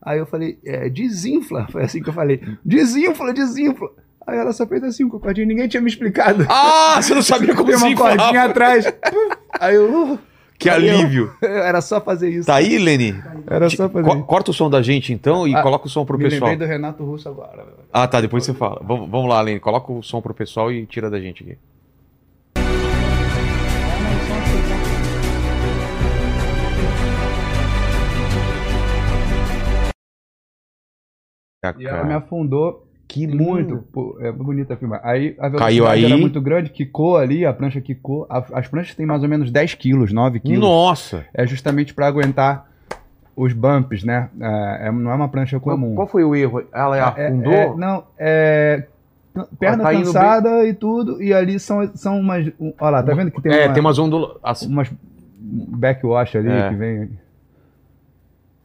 aí 0.02 0.20
eu 0.20 0.26
falei, 0.26 0.58
é, 0.65 0.89
desinfla. 0.89 1.68
Foi 1.72 1.84
assim 1.84 2.02
que 2.02 2.10
eu 2.10 2.13
falei, 2.13 2.41
desinfla, 2.63 3.34
desinfla. 3.34 3.89
Aí 4.28 4.38
ela 4.38 4.52
só 4.54 4.65
fez 4.65 4.84
assim 4.84 5.08
com 5.08 5.18
a 5.18 5.20
cordinha, 5.20 5.46
ninguém 5.46 5.68
tinha 5.68 5.82
me 5.82 5.89
explicado. 5.89 6.46
Ah, 6.50 7.00
você 7.02 7.13
não 7.13 7.22
sabia 7.22 7.54
como 7.56 7.70
Tem 7.70 7.78
se 7.78 7.86
uma 7.86 7.96
cordinha 7.96 8.44
atrás. 8.46 8.91
Aí 9.60 9.76
eu, 9.76 10.13
uh, 10.13 10.20
Que 10.58 10.68
alívio. 10.68 11.32
era 11.44 11.80
só 11.80 12.02
fazer 12.02 12.30
isso. 12.32 12.48
Tá 12.48 12.56
aí, 12.56 12.78
Leni? 12.80 13.13
Era 13.46 13.70
só 13.70 13.88
fazer 13.88 14.04
Co- 14.10 14.15
isso. 14.15 14.24
corta 14.24 14.50
o 14.52 14.54
som 14.54 14.68
da 14.70 14.82
gente 14.82 15.13
então 15.13 15.48
e 15.48 15.54
Ah, 15.56 15.62
coloca 15.62 15.86
o 15.86 15.89
som 15.89 16.04
pro 16.04 16.18
Me 16.18 16.24
pessoal. 16.24 16.50
lembrei 16.50 16.68
do 16.68 16.72
Renato 16.72 17.04
Russo 17.06 17.30
agora. 17.30 17.68
Ah, 17.94 18.08
tá, 18.08 18.20
depois 18.20 18.44
você 18.44 18.54
fala. 18.54 18.82
Vamos, 18.84 19.08
vamos 19.10 19.30
lá, 19.30 19.39
Lene. 19.41 19.60
Coloca 19.60 19.91
o 19.94 20.02
som 20.02 20.20
pro 20.22 20.34
pessoal 20.34 20.72
e 20.72 20.86
tira 20.88 21.08
da 21.10 21.20
gente 21.20 21.44
aqui. 21.44 21.58
Ela 31.67 31.89
cara. 31.89 32.04
me 32.06 32.13
afundou 32.13 32.86
Que 33.08 33.25
muito. 33.28 33.69
lindo. 33.69 33.84
Pô, 33.93 34.17
é 34.19 34.32
bonita 34.32 34.73
a 34.73 34.78
filma. 34.78 34.99
Aí 35.04 35.36
a 35.39 35.49
Caiu 35.49 35.84
velocidade 35.84 35.91
aí. 35.91 36.06
era 36.06 36.17
muito 36.17 36.41
grande, 36.41 36.69
quicou 36.69 37.17
ali, 37.17 37.45
a 37.45 37.54
prancha 37.54 37.80
quicou. 37.82 38.25
A- 38.30 38.43
as 38.54 38.67
pranchas 38.67 38.95
têm 38.95 39.06
mais 39.06 39.23
ou 39.23 39.30
menos 39.30 39.51
10 39.51 39.73
quilos, 39.75 40.12
9 40.12 40.39
quilos. 40.39 40.60
Nossa! 40.60 41.25
É 41.34 41.45
justamente 41.47 41.93
para 41.93 42.08
aguentar 42.08 42.69
os 43.36 43.54
bumps, 43.54 44.04
né? 44.04 44.30
É, 44.39 44.88
é- 44.88 44.91
não 44.91 45.12
é 45.12 45.15
uma 45.15 45.28
prancha 45.28 45.60
comum. 45.60 45.93
Qual 45.95 46.08
foi 46.08 46.23
o 46.23 46.36
erro? 46.36 46.63
Ela 46.73 46.97
É- 46.97 47.01
afundou? 47.28 47.54
é- 47.54 47.75
não, 47.75 48.04
é. 48.17 48.84
Perna 49.60 49.84
tá 49.84 49.91
cansada 49.91 50.65
e 50.65 50.73
tudo, 50.73 51.21
e 51.21 51.34
ali 51.34 51.60
são, 51.60 51.86
são 51.93 52.17
umas. 52.21 52.47
um- 52.58 52.71
olha 52.80 52.89
lá, 52.91 53.04
tá 53.04 53.13
vendo 53.13 53.30
que 53.32 53.41
tem, 53.41 53.51
é, 53.54 53.65
uma- 53.65 53.73
tem 53.73 53.82
umas 53.82 53.99
ondulações. 53.99 54.71
umas 54.71 54.89
backwash 55.38 56.36
ali 56.38 56.49
É. 56.49 56.69
que 56.69 56.75
vem. 56.75 57.10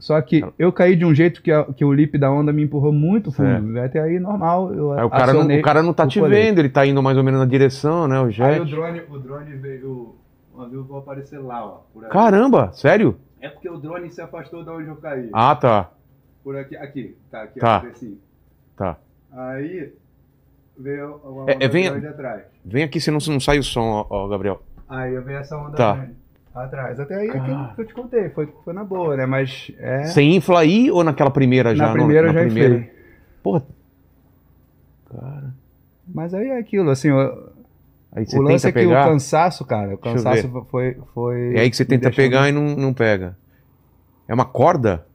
Só 0.00 0.20
que 0.22 0.42
eu 0.58 0.72
caí 0.72 0.96
de 0.96 1.04
um 1.04 1.14
jeito 1.14 1.40
que, 1.42 1.52
a- 1.52 1.64
que 1.64 1.84
o 1.84 1.92
lip 1.92 2.16
da 2.18 2.30
onda 2.32 2.52
me 2.52 2.62
empurrou 2.64 2.92
muito 2.92 3.30
fundo. 3.30 3.78
Até 3.78 4.00
aí 4.00 4.18
normal. 4.18 4.72
Eu 4.74 4.92
Aí 4.92 5.04
o 5.04 5.10
cara, 5.10 5.32
não, 5.32 5.46
o 5.46 5.62
cara 5.62 5.82
não 5.82 5.92
tá 5.92 6.04
o 6.04 6.08
te 6.08 6.18
colete. 6.18 6.42
vendo, 6.42 6.58
ele 6.58 6.68
tá 6.70 6.86
indo 6.86 7.02
mais 7.02 7.16
ou 7.18 7.22
menos 7.22 7.38
na 7.38 7.46
direção, 7.46 8.08
né? 8.08 8.18
O 8.20 8.24
Aí 8.24 8.32
jet. 8.32 8.60
o 8.60 8.64
drone, 8.64 9.02
o 9.08 9.18
drone 9.18 9.56
veio. 9.56 10.14
Eu 10.72 10.84
vou 10.84 10.98
aparecer 10.98 11.38
lá, 11.38 11.64
ó. 11.64 11.80
Por 11.92 12.04
aqui. 12.04 12.12
Caramba, 12.12 12.72
sério? 12.72 13.16
É 13.40 13.48
porque 13.48 13.68
o 13.70 13.78
drone 13.78 14.10
se 14.10 14.20
afastou 14.20 14.62
de 14.64 14.70
onde 14.70 14.88
eu 14.88 14.96
caí. 14.96 15.28
Ah, 15.32 15.54
tá. 15.54 15.90
Por 16.42 16.56
aqui, 16.56 16.76
aqui, 16.76 17.16
tá 17.30 17.42
aqui, 17.42 17.60
Tá. 17.60 17.78
assim. 17.90 18.18
Tá. 18.76 18.96
Aí 19.32 19.92
veio 20.78 21.16
uma 21.24 21.50
É- 21.50 21.52
é, 21.52 21.56
onda 21.56 21.68
vem- 21.68 21.90
grande 21.90 22.06
atrás. 22.06 22.42
Vem 22.64 22.82
aqui, 22.84 23.00
senão 23.00 23.18
não 23.28 23.40
sai 23.40 23.58
o 23.58 23.62
som, 23.62 23.80
ó, 23.80 24.06
ó, 24.08 24.28
Gabriel. 24.28 24.62
Aí 24.88 25.14
eu 25.14 25.22
vi 25.22 25.32
essa 25.34 25.56
onda 25.56 25.76
Tá. 25.76 25.94
grande 25.94 26.12
atrás. 26.54 26.98
Até 27.00 27.14
aí 27.14 27.28
é 27.28 27.32
que 27.32 27.50
eu, 27.50 27.58
eu 27.78 27.84
te 27.86 27.94
contei, 27.94 28.28
foi, 28.30 28.48
foi 28.64 28.72
na 28.74 28.84
boa, 28.84 29.16
né? 29.16 29.26
Mas 29.26 29.70
é. 29.78 30.04
Você 30.04 30.22
infla 30.22 30.60
aí 30.60 30.90
ou 30.90 31.04
naquela 31.04 31.30
primeira 31.30 31.74
já? 31.74 31.86
na 31.86 31.92
primeira 31.92 32.28
eu 32.28 32.32
na 32.32 32.38
já 32.40 32.44
primeira. 32.46 32.74
inflei. 32.74 32.92
Porra. 33.42 33.62
Cara. 35.10 35.54
Mas 36.12 36.34
aí 36.34 36.48
é 36.48 36.58
aquilo, 36.58 36.90
assim, 36.90 37.10
o, 37.10 37.50
Aí 38.12 38.26
você 38.26 38.38
o 38.38 38.42
lance 38.42 38.66
é 38.66 38.72
que 38.72 38.80
pegar. 38.80 39.06
o 39.06 39.10
cansaço, 39.10 39.64
cara, 39.64 39.88
o 39.88 39.92
eu 39.92 39.98
cansaço 39.98 40.66
foi, 40.70 40.96
foi. 41.14 41.54
É 41.54 41.60
aí 41.60 41.70
que 41.70 41.76
você 41.76 41.84
tenta 41.84 42.10
pegar 42.10 42.48
e 42.48 42.52
não, 42.52 42.74
não 42.76 42.92
pega. 42.92 43.36
É 44.26 44.34
uma 44.34 44.44
corda? 44.44 45.06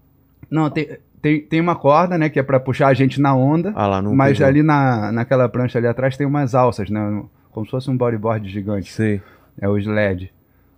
Não, 0.49 0.69
tem, 0.69 0.97
tem, 1.21 1.41
tem 1.41 1.59
uma 1.61 1.75
corda, 1.75 2.17
né, 2.17 2.29
que 2.29 2.39
é 2.39 2.43
pra 2.43 2.59
puxar 2.59 2.87
a 2.87 2.93
gente 2.93 3.19
na 3.19 3.35
onda, 3.35 3.73
Ah 3.75 3.87
lá, 3.87 4.01
não 4.01 4.15
mas 4.15 4.37
pegou. 4.37 4.47
ali 4.47 4.63
na, 4.63 5.11
naquela 5.11 5.49
prancha 5.49 5.77
ali 5.77 5.87
atrás 5.87 6.15
tem 6.15 6.25
umas 6.25 6.55
alças, 6.55 6.89
né, 6.89 7.23
como 7.51 7.65
se 7.65 7.71
fosse 7.71 7.89
um 7.89 7.97
bodyboard 7.97 8.47
gigante. 8.49 8.91
Sei. 8.93 9.21
É 9.59 9.67
o 9.67 9.77
sled. 9.77 10.31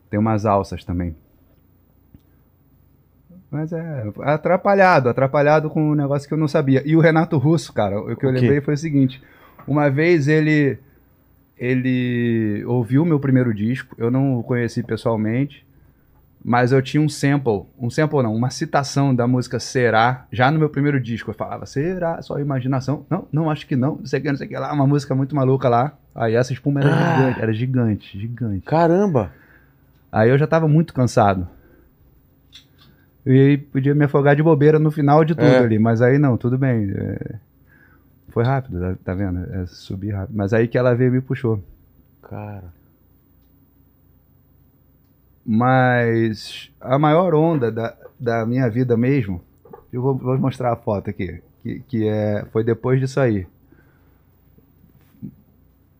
Tem 0.10 0.20
umas 0.20 0.46
alças 0.46 0.84
também. 0.84 1.16
Mas 3.50 3.72
é 3.72 4.04
atrapalhado, 4.24 5.08
atrapalhado 5.10 5.70
com 5.70 5.92
um 5.92 5.96
negócio 5.96 6.28
que 6.28 6.34
eu 6.34 6.38
não 6.38 6.48
sabia. 6.48 6.82
E 6.86 6.96
o 6.96 7.00
Renato 7.00 7.38
Russo, 7.38 7.72
cara, 7.72 8.00
o 8.00 8.16
que 8.16 8.26
eu 8.26 8.30
O 8.30 8.34
lembrei 8.34 8.60
foi 8.62 8.74
o 8.74 8.78
seguinte: 8.78 9.24
uma 9.66 9.90
vez 9.90 10.28
ele 10.28 10.78
ele 11.58 12.64
ouviu 12.66 13.04
meu 13.04 13.20
primeiro 13.20 13.54
disco, 13.54 13.96
eu 13.98 14.12
não 14.12 14.38
o 14.38 14.44
conheci 14.44 14.84
pessoalmente, 14.84 15.66
mas 16.44 16.72
eu 16.72 16.82
tinha 16.84 17.02
um 17.02 17.10
sample, 17.10 17.64
um 17.80 17.90
sample 17.90 18.22
não, 18.22 18.36
uma 18.36 18.52
citação 18.52 19.16
da 19.16 19.26
música 19.26 19.60
Será, 19.60 20.28
já 20.32 20.52
no 20.52 20.60
meu 20.60 20.70
primeiro 20.70 21.00
disco. 21.00 21.32
Eu 21.32 21.34
falava, 21.36 21.66
será? 21.66 22.22
Só 22.22 22.38
imaginação? 22.40 23.06
Não, 23.10 23.28
não, 23.32 23.50
acho 23.50 23.66
que 23.66 23.76
não, 23.76 23.96
não 23.96 24.06
sei 24.06 24.20
o 24.20 24.22
que, 24.24 24.30
não 24.30 24.38
sei 24.38 24.46
o 24.46 24.50
que 24.50 24.58
lá, 24.58 24.72
uma 24.72 24.86
música 24.86 25.16
muito 25.16 25.36
maluca 25.36 25.68
lá. 25.68 25.94
Aí 26.14 26.36
essa 26.36 26.54
espuma 26.54 26.82
era 26.82 26.90
Ah. 26.94 27.16
gigante, 27.16 27.42
era 27.42 27.54
gigante, 27.54 28.20
gigante. 28.20 28.62
Caramba! 28.66 29.32
Aí 30.12 30.30
eu 30.30 30.38
já 30.38 30.48
tava 30.48 30.68
muito 30.68 30.94
cansado. 30.94 31.48
E 33.26 33.58
podia 33.58 33.94
me 33.94 34.06
afogar 34.06 34.36
de 34.36 34.44
bobeira 34.44 34.80
no 34.80 34.90
final 34.90 35.26
de 35.26 35.36
tudo 35.36 35.46
É. 35.46 35.60
ali, 35.60 35.78
mas 35.78 36.02
aí 36.02 36.18
não, 36.18 36.38
tudo 36.38 36.58
bem. 36.58 36.92
é, 36.96 37.36
Foi 38.30 38.44
rápido, 38.44 38.80
tá, 38.80 38.96
tá 39.04 39.14
vendo? 39.14 39.40
É, 39.54 39.66
subi 39.66 40.12
rápido. 40.12 40.36
Mas 40.36 40.54
aí 40.54 40.68
que 40.68 40.78
ela 40.78 40.96
veio 40.96 41.10
e 41.10 41.12
me 41.12 41.22
puxou. 41.22 41.62
Cara. 42.22 42.64
Mas 45.46 46.70
a 46.80 47.00
maior 47.00 47.34
onda 47.34 47.72
da, 47.72 47.96
da 48.20 48.46
minha 48.46 48.70
vida 48.70 48.98
mesmo, 48.98 49.42
eu 49.92 50.02
vou, 50.02 50.16
vou 50.16 50.38
mostrar 50.38 50.74
a 50.74 50.76
foto 50.76 51.10
aqui, 51.10 51.42
que, 51.64 51.80
que 51.82 52.08
é, 52.08 52.46
foi 52.52 52.64
depois 52.64 53.00
disso 53.00 53.20
aí. 53.20 53.48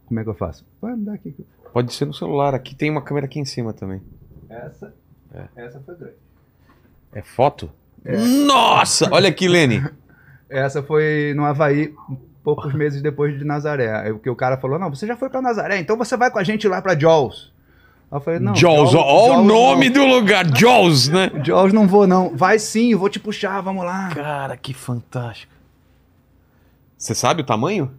Como 0.06 0.20
é 0.20 0.24
que 0.24 0.30
eu 0.30 0.34
faço? 0.34 0.66
Vai 0.82 0.96
me 0.96 1.06
dar 1.06 1.14
aqui. 1.14 1.34
Pode 1.78 1.94
ser 1.94 2.06
no 2.06 2.14
celular. 2.14 2.56
Aqui 2.56 2.74
tem 2.74 2.90
uma 2.90 3.04
câmera 3.04 3.28
aqui 3.28 3.40
em 3.40 3.46
cima 3.46 3.72
também. 3.72 4.02
Essa, 4.50 4.96
essa 5.56 5.80
foi 5.80 5.96
grande. 5.96 6.16
É 7.14 7.22
foto? 7.22 7.70
Nossa! 8.48 9.08
Olha 9.12 9.30
aqui, 9.30 9.48
Lene. 9.48 9.86
Essa 10.50 10.82
foi 10.82 11.36
no 11.36 11.46
Havaí, 11.46 11.94
poucos 12.44 12.74
meses 12.74 13.00
depois 13.04 13.38
de 13.38 13.46
Nazaré. 13.46 13.96
Aí 13.96 14.12
o 14.12 14.18
que 14.18 14.28
o 14.28 14.36
cara 14.36 14.58
falou: 14.58 14.80
Não, 14.80 14.90
você 14.90 15.06
já 15.06 15.16
foi 15.16 15.30
pra 15.30 15.40
Nazaré, 15.40 15.78
então 15.78 15.96
você 15.96 16.18
vai 16.18 16.32
com 16.32 16.40
a 16.40 16.44
gente 16.44 16.68
lá 16.68 16.82
pra 16.82 16.98
Jaws. 16.98 17.54
Aí 18.10 18.18
eu 18.18 18.22
falei: 18.22 18.40
Não, 18.40 18.56
Jaws, 18.56 18.96
ó, 18.96 19.04
ó 19.04 19.40
o 19.40 19.44
nome 19.44 19.92
do 19.92 20.04
lugar. 20.04 20.48
Jaws, 20.58 21.10
né? 21.10 21.30
não. 21.32 21.46
Jaws 21.46 21.74
não 21.74 21.88
vou, 21.88 22.08
não. 22.08 22.36
Vai 22.36 22.58
sim, 22.58 22.94
eu 22.94 22.98
vou 22.98 23.08
te 23.08 23.20
puxar, 23.20 23.62
vamos 23.62 23.86
lá. 23.86 24.10
Cara, 24.16 24.58
que 24.58 24.74
fantástico. 24.74 25.54
Você 26.98 27.14
sabe 27.14 27.44
o 27.44 27.46
tamanho? 27.46 27.92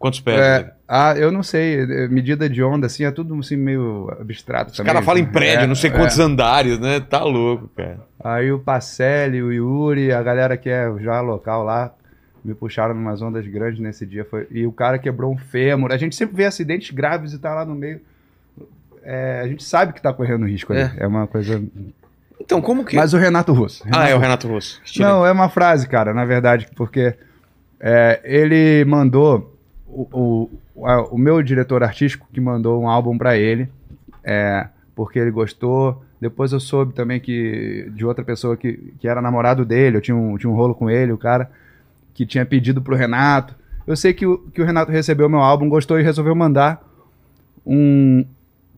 Quantos 0.00 0.18
pés? 0.18 0.40
É, 0.40 0.73
ah, 0.86 1.14
eu 1.16 1.32
não 1.32 1.42
sei, 1.42 1.80
é, 1.80 2.08
medida 2.08 2.48
de 2.48 2.62
onda, 2.62 2.86
assim, 2.86 3.04
é 3.04 3.10
tudo 3.10 3.38
assim 3.38 3.56
meio 3.56 4.14
abstrato 4.20 4.70
Os 4.70 4.80
caras 4.80 5.04
falam 5.04 5.22
em 5.22 5.26
prédio, 5.26 5.66
não 5.66 5.74
sei 5.74 5.90
quantos 5.90 6.18
andares, 6.18 6.78
né? 6.78 7.00
Tá 7.00 7.24
louco, 7.24 7.68
cara. 7.74 8.00
Aí 8.22 8.52
o 8.52 8.58
Pacelli, 8.58 9.42
o 9.42 9.50
Yuri, 9.50 10.12
a 10.12 10.22
galera 10.22 10.56
que 10.56 10.68
é 10.68 10.92
já 11.00 11.20
local 11.22 11.64
lá, 11.64 11.94
me 12.44 12.54
puxaram 12.54 12.94
numas 12.94 13.22
ondas 13.22 13.46
grandes 13.46 13.80
nesse 13.80 14.04
dia. 14.04 14.26
Foi... 14.26 14.46
E 14.50 14.66
o 14.66 14.72
cara 14.72 14.98
quebrou 14.98 15.32
um 15.32 15.38
fêmur. 15.38 15.90
A 15.90 15.96
gente 15.96 16.14
sempre 16.14 16.36
vê 16.36 16.44
acidentes 16.44 16.90
graves 16.90 17.32
e 17.32 17.38
tá 17.38 17.54
lá 17.54 17.64
no 17.64 17.74
meio. 17.74 18.00
É, 19.02 19.40
a 19.42 19.48
gente 19.48 19.64
sabe 19.64 19.94
que 19.94 20.02
tá 20.02 20.12
correndo 20.12 20.46
risco 20.46 20.72
ali. 20.72 20.82
É. 20.82 20.92
É, 20.98 21.06
uma 21.06 21.26
coisa. 21.26 21.62
Então, 22.38 22.60
como 22.60 22.84
que. 22.84 22.96
Mas 22.96 23.14
o 23.14 23.18
Renato 23.18 23.52
Russo. 23.54 23.84
Ah, 23.90 24.08
é 24.08 24.14
o 24.14 24.18
Renato 24.18 24.46
Russo. 24.48 24.82
Não, 24.98 25.24
é 25.26 25.32
uma 25.32 25.48
frase, 25.48 25.88
cara, 25.88 26.12
na 26.12 26.26
verdade, 26.26 26.68
porque 26.76 27.14
é, 27.80 28.20
ele 28.22 28.84
mandou. 28.84 29.50
O, 29.86 30.50
o 30.74 31.16
meu 31.16 31.42
diretor 31.42 31.82
artístico 31.82 32.26
que 32.32 32.40
mandou 32.40 32.82
um 32.82 32.88
álbum 32.88 33.16
pra 33.16 33.36
ele, 33.36 33.68
é, 34.22 34.66
porque 34.94 35.18
ele 35.18 35.30
gostou. 35.30 36.02
Depois 36.20 36.52
eu 36.52 36.60
soube 36.60 36.94
também 36.94 37.20
que 37.20 37.90
de 37.94 38.04
outra 38.04 38.24
pessoa 38.24 38.56
que, 38.56 38.92
que 38.98 39.06
era 39.06 39.22
namorado 39.22 39.64
dele, 39.64 39.98
eu 39.98 40.00
tinha 40.00 40.16
um, 40.16 40.36
tinha 40.36 40.50
um 40.50 40.56
rolo 40.56 40.74
com 40.74 40.90
ele, 40.90 41.12
o 41.12 41.18
cara 41.18 41.50
que 42.12 42.24
tinha 42.24 42.44
pedido 42.44 42.80
pro 42.80 42.96
Renato. 42.96 43.54
Eu 43.86 43.96
sei 43.96 44.14
que 44.14 44.26
o, 44.26 44.38
que 44.38 44.62
o 44.62 44.64
Renato 44.64 44.90
recebeu 44.90 45.28
meu 45.28 45.40
álbum, 45.40 45.68
gostou 45.68 45.98
e 46.00 46.02
resolveu 46.02 46.34
mandar 46.34 46.82
um 47.66 48.24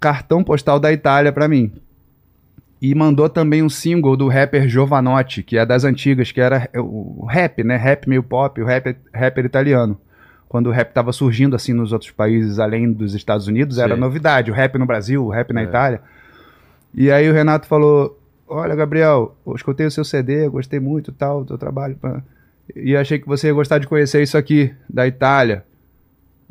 cartão 0.00 0.42
postal 0.42 0.78
da 0.80 0.92
Itália 0.92 1.32
pra 1.32 1.48
mim. 1.48 1.72
E 2.80 2.94
mandou 2.94 3.28
também 3.28 3.62
um 3.62 3.68
single 3.68 4.16
do 4.16 4.28
rapper 4.28 4.68
Giovanotti, 4.68 5.42
que 5.42 5.56
é 5.56 5.64
das 5.64 5.84
antigas, 5.84 6.30
que 6.30 6.40
era 6.40 6.68
o 6.74 7.24
rap, 7.26 7.64
né? 7.64 7.76
Rap 7.76 8.08
meio 8.08 8.22
pop, 8.22 8.60
o 8.60 8.66
rap, 8.66 8.96
rapper 9.14 9.44
italiano. 9.44 9.98
Quando 10.48 10.68
o 10.68 10.70
rap 10.70 10.92
tava 10.92 11.12
surgindo 11.12 11.56
assim 11.56 11.72
nos 11.72 11.92
outros 11.92 12.10
países, 12.12 12.58
além 12.58 12.92
dos 12.92 13.14
Estados 13.14 13.46
Unidos, 13.48 13.78
era 13.78 13.94
Sei. 13.94 14.00
novidade. 14.00 14.50
O 14.50 14.54
rap 14.54 14.78
no 14.78 14.86
Brasil, 14.86 15.24
o 15.24 15.28
rap 15.28 15.52
na 15.52 15.62
É. 15.62 15.64
Itália. 15.64 16.00
E 16.94 17.10
aí 17.10 17.28
o 17.28 17.32
Renato 17.32 17.66
falou: 17.66 18.18
Olha, 18.48 18.74
Gabriel, 18.76 19.36
eu 19.46 19.54
escutei 19.56 19.86
o 19.86 19.90
seu 19.90 20.04
CD, 20.04 20.48
gostei 20.48 20.78
muito 20.78 21.10
tal, 21.12 21.40
do 21.40 21.46
teu 21.48 21.58
trabalho. 21.58 21.96
pá. 21.96 22.22
E 22.74 22.96
achei 22.96 23.18
que 23.18 23.26
você 23.26 23.48
ia 23.48 23.52
gostar 23.52 23.78
de 23.78 23.86
conhecer 23.86 24.22
isso 24.22 24.36
aqui, 24.38 24.72
da 24.88 25.06
Itália. 25.06 25.64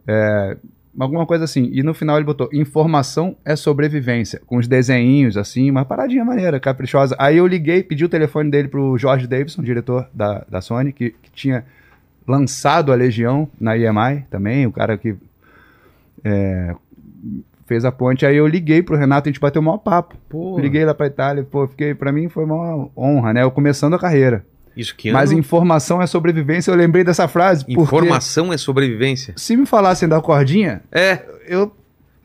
É, 0.08 0.58
alguma 1.00 1.26
coisa 1.26 1.44
assim. 1.46 1.70
E 1.72 1.82
no 1.82 1.94
final 1.94 2.18
ele 2.18 2.26
botou: 2.26 2.50
Informação 2.54 3.36
é 3.46 3.56
sobrevivência. 3.56 4.42
Com 4.46 4.58
os 4.58 4.68
desenhinhos 4.68 5.38
assim, 5.38 5.72
uma 5.72 5.86
paradinha 5.86 6.24
maneira, 6.26 6.60
caprichosa. 6.60 7.16
Aí 7.18 7.38
eu 7.38 7.48
liguei, 7.48 7.82
pedi 7.82 8.04
o 8.06 8.10
telefone 8.10 8.52
dele 8.52 8.68
pro 8.68 8.98
Jorge 8.98 9.26
Davidson, 9.28 9.64
diretor 9.64 10.08
da, 10.14 10.46
da 10.50 10.62
Sony, 10.62 10.92
que, 10.92 11.12
que 11.12 11.32
tinha 11.32 11.66
lançado 12.28 12.92
a 12.92 12.96
Legião 12.96 13.48
na 13.60 13.78
EMI 13.78 14.26
também, 14.30 14.66
o 14.66 14.72
cara 14.72 14.98
que 14.98 15.16
é, 16.24 16.76
fez 17.66 17.86
a 17.86 17.92
ponte. 17.92 18.26
Aí 18.26 18.36
eu 18.36 18.48
liguei 18.48 18.82
pro 18.82 18.98
Renato, 18.98 19.28
a 19.28 19.32
gente 19.32 19.40
bateu 19.40 19.62
o 19.62 19.66
maior 19.66 19.78
papo. 19.78 20.16
Pô, 20.30 20.60
Liguei 20.60 20.86
lá 20.86 20.94
pra 20.94 21.08
Itália, 21.08 21.44
pô, 21.44 21.68
fiquei, 21.68 21.94
pra 21.94 22.12
mim 22.12 22.30
foi 22.30 22.44
uma 22.46 22.90
honra, 22.98 23.34
né? 23.34 23.44
Eu 23.44 23.52
começando 23.52 23.94
a 23.94 24.00
carreira. 24.00 24.46
Isso 24.76 24.94
que 24.96 25.08
ano? 25.10 25.18
Mas 25.18 25.32
informação 25.32 26.02
é 26.02 26.08
sobrevivência, 26.08 26.70
eu 26.72 26.76
lembrei 26.76 27.04
dessa 27.04 27.28
frase. 27.28 27.64
Informação 27.68 28.52
é 28.52 28.58
sobrevivência. 28.58 29.34
se 29.38 29.56
me 29.56 29.66
falassem 29.66 30.08
da 30.10 30.20
cordinha, 30.22 30.82
É, 30.92 31.20
eu 31.48 31.72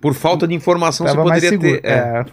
por 0.00 0.14
falta 0.14 0.48
de 0.48 0.54
informação 0.54 1.06
você 1.06 1.14
poderia 1.16 1.58
ter. 1.58 1.80
É. 1.84 1.92
É, 1.92 2.24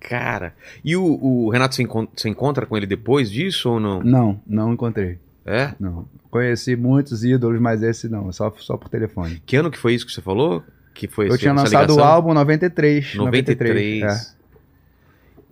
Cara. 0.00 0.54
E 0.84 0.96
o, 0.96 1.02
o 1.20 1.50
Renato 1.50 1.74
se, 1.74 1.82
encon- 1.82 2.06
se 2.16 2.28
encontra 2.28 2.64
com 2.64 2.76
ele 2.76 2.86
depois 2.86 3.30
disso 3.30 3.70
ou 3.70 3.80
não? 3.80 4.00
Não, 4.02 4.40
não 4.46 4.72
encontrei. 4.72 5.18
É? 5.46 5.72
Não. 5.78 6.08
Conheci 6.30 6.74
muitos 6.74 7.22
ídolos, 7.22 7.60
mas 7.60 7.82
esse 7.82 8.08
não, 8.08 8.30
só, 8.32 8.52
só 8.58 8.76
por 8.76 8.88
telefone. 8.88 9.40
Que 9.46 9.56
ano 9.56 9.70
que 9.70 9.78
foi 9.78 9.94
isso 9.94 10.04
que 10.04 10.12
você 10.12 10.20
falou? 10.20 10.62
Que 10.92 11.06
foi 11.06 11.30
eu 11.30 11.38
tinha 11.38 11.52
lançado 11.52 11.94
o 11.94 12.00
álbum 12.00 12.34
93. 12.34 13.14
93. 13.14 14.02
é. 14.02 14.36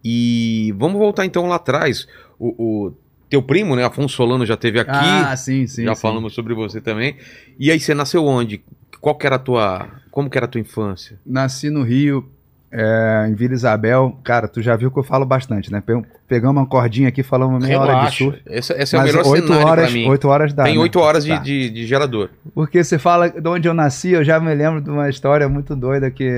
E 0.04 0.74
vamos 0.76 0.98
voltar 0.98 1.24
então 1.24 1.46
lá 1.46 1.56
atrás. 1.56 2.06
O, 2.38 2.86
o 2.86 2.94
teu 3.30 3.42
primo, 3.42 3.74
né, 3.74 3.84
Afonso 3.84 4.16
Solano, 4.16 4.44
já 4.44 4.56
teve 4.56 4.80
aqui. 4.80 4.90
Ah, 4.92 5.34
sim, 5.36 5.66
sim. 5.66 5.84
já 5.84 5.94
sim. 5.94 6.00
falamos 6.02 6.34
sobre 6.34 6.54
você 6.54 6.80
também. 6.80 7.16
E 7.58 7.70
aí 7.70 7.80
você 7.80 7.94
nasceu 7.94 8.24
onde? 8.24 8.62
Qual 9.00 9.16
que 9.16 9.26
era 9.26 9.36
a 9.36 9.38
tua, 9.38 9.88
como 10.10 10.28
que 10.28 10.36
era 10.36 10.46
a 10.46 10.48
tua 10.48 10.60
infância? 10.60 11.18
Nasci 11.24 11.70
no 11.70 11.82
Rio, 11.82 12.28
é, 12.76 13.26
em 13.28 13.34
Vila 13.34 13.54
Isabel. 13.54 14.18
Cara, 14.24 14.48
tu 14.48 14.60
já 14.60 14.74
viu 14.74 14.90
que 14.90 14.98
eu 14.98 15.04
falo 15.04 15.24
bastante, 15.24 15.70
né? 15.70 15.80
Pe- 15.80 16.02
Pegamos 16.26 16.56
uma 16.60 16.66
cordinha 16.66 17.08
aqui, 17.08 17.22
falamos 17.22 17.64
meia 17.64 17.78
hora 17.80 18.04
de 18.08 18.16
surf. 18.16 18.40
Esse, 18.46 18.72
esse 18.72 18.96
é 18.96 18.98
o 18.98 19.02
melhor 19.02 19.24
oito 19.28 19.46
cenário 19.46 19.66
horas, 19.68 19.84
pra 19.84 19.94
mim. 19.94 20.08
oito 20.08 20.28
horas 20.28 20.52
dá. 20.52 20.64
Tem 20.64 20.74
né? 20.74 20.80
oito 20.80 20.98
horas 20.98 21.24
de, 21.24 21.30
Tá. 21.30 21.38
de, 21.38 21.70
de 21.70 21.86
gerador. 21.86 22.30
Porque 22.52 22.82
você 22.82 22.98
fala 22.98 23.28
de 23.30 23.48
onde 23.48 23.68
eu 23.68 23.74
nasci, 23.74 24.10
eu 24.10 24.24
já 24.24 24.40
me 24.40 24.52
lembro 24.52 24.80
de 24.80 24.90
uma 24.90 25.08
história 25.08 25.48
muito 25.48 25.76
doida 25.76 26.10
que 26.10 26.28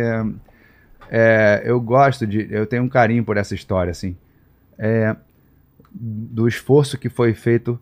é, 1.10 1.62
eu 1.64 1.80
gosto 1.80 2.26
de. 2.26 2.46
Eu 2.50 2.66
tenho 2.66 2.82
um 2.82 2.88
carinho 2.88 3.24
por 3.24 3.36
essa 3.36 3.54
história, 3.54 3.90
assim. 3.90 4.14
É, 4.78 5.16
do 5.90 6.46
esforço 6.46 6.98
que 6.98 7.08
foi 7.08 7.32
feito 7.32 7.78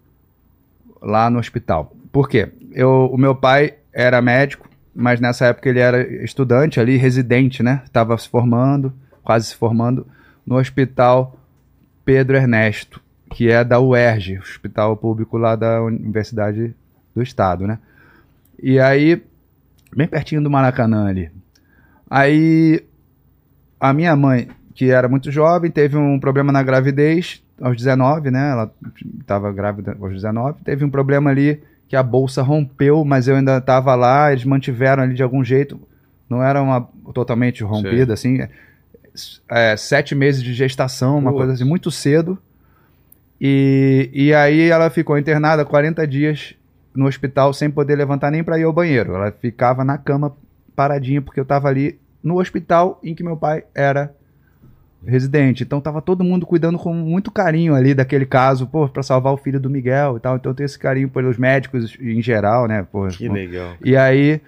lá 1.03 1.29
no 1.29 1.39
hospital. 1.39 1.93
Por 2.13 2.29
quê? 2.29 2.49
Eu, 2.73 3.11
o 3.13 3.17
meu 3.19 3.35
pai 3.35 3.75
era 3.93 4.23
médico, 4.23 4.69
mas 4.95 5.21
nessa 5.21 5.47
época 5.47 5.69
ele 5.69 5.81
era 5.81 6.03
estudante 6.25 6.79
ali, 6.79 6.97
residente, 6.97 7.63
né? 7.63 7.83
Estava 7.85 8.17
se 8.17 8.29
formando, 8.29 8.93
quase 9.23 9.47
se 9.47 9.57
formando, 9.57 10.07
no 10.47 10.57
hospital 10.57 11.39
Pedro 12.05 12.37
Ernesto, 12.37 13.01
que 13.31 13.51
é 13.51 13.65
da 13.65 13.81
UERJ, 13.81 14.39
hospital 14.39 14.97
público 14.97 15.37
lá 15.37 15.57
da 15.57 15.83
Universidade 15.83 16.75
do 17.15 17.23
Estado, 17.23 17.67
né? 17.67 17.79
E 18.63 18.79
aí, 18.79 19.23
bem 19.95 20.07
pertinho 20.07 20.43
do 20.43 20.51
Maracanã 20.51 21.09
ali. 21.09 21.31
Aí, 22.09 22.85
a 23.81 23.93
minha 23.93 24.15
mãe, 24.15 24.49
que 24.75 24.91
era 24.91 25.09
muito 25.09 25.31
jovem, 25.31 25.71
teve 25.71 25.97
um 25.97 26.19
problema 26.19 26.53
na 26.53 26.63
gravidez 26.63 27.43
aos 27.61 27.77
19, 27.77 28.31
né? 28.31 28.51
Ela 28.51 28.73
estava 29.21 29.53
grávida 29.53 29.97
aos 30.01 30.13
19, 30.13 30.63
teve 30.63 30.85
um 30.85 30.91
problema 30.91 31.31
ali 31.31 31.63
que 31.89 31.97
a 31.97 32.03
bolsa 32.03 32.43
rompeu, 32.43 33.05
mas 33.05 33.29
eu 33.29 33.37
ainda 33.37 33.59
estava 33.59 33.95
lá, 33.95 34.33
eles 34.33 34.45
mantiveram 34.45 35.03
ali 35.03 35.15
de 35.15 35.23
algum 35.23 35.45
jeito. 35.45 35.81
Não 36.29 36.43
era 36.43 36.63
uma 36.63 36.89
totalmente 37.13 37.63
rompida, 37.63 38.15
assim. 38.15 38.39
É, 39.49 39.77
sete 39.77 40.15
meses 40.15 40.43
de 40.43 40.55
gestação, 40.55 41.19
uma 41.19 41.33
coisa 41.33 41.53
assim, 41.53 41.65
muito 41.65 41.91
cedo. 41.91 42.39
E, 43.41 44.11
e 44.13 44.35
aí 44.35 44.69
ela 44.69 44.89
ficou 44.91 45.19
internada 45.19 45.65
40 45.65 46.07
dias 46.07 46.55
no 46.95 47.07
hospital 47.07 47.53
sem 47.53 47.71
poder 47.71 47.97
levantar 47.97 48.31
nem 48.31 48.43
para 48.43 48.59
ir 48.59 48.65
ao 48.65 48.73
banheiro. 48.73 49.15
Ela 49.15 49.31
ficava 49.33 49.85
na 49.85 49.99
cama 49.99 50.37
paradinha, 50.75 51.21
porque 51.21 51.41
eu 51.41 51.45
estava 51.45 51.69
ali 51.69 51.99
no 52.23 52.41
hospital 52.41 52.99
em 53.03 53.15
que 53.15 53.23
meu 53.23 53.37
pai 53.37 53.65
era 53.75 54.15
residente. 55.07 55.63
Então 55.63 55.81
tava 55.81 56.01
todo 56.03 56.25
mundo 56.25 56.47
cuidando 56.47 56.79
com 56.79 56.93
muito 56.93 57.31
carinho 57.31 57.75
ali 57.75 57.95
daquele 57.95 58.27
caso, 58.27 58.67
pô, 58.67 58.89
para 58.89 59.03
salvar 59.03 59.33
o 59.33 59.37
filho 59.37 59.61
do 59.61 59.69
Miguel 59.71 60.17
e 60.17 60.21
tal. 60.21 60.37
Então 60.37 60.51
eu 60.51 60.57
tenho 60.57 60.65
esse 60.67 60.79
carinho 60.79 61.09
pelos 61.09 61.37
médicos 61.37 61.97
em 62.01 62.21
geral, 62.23 62.67
né? 62.67 62.87
Pô, 62.91 63.07
Que 63.09 63.29
legal. 63.29 63.75
e 63.85 63.97
aí 63.97 64.41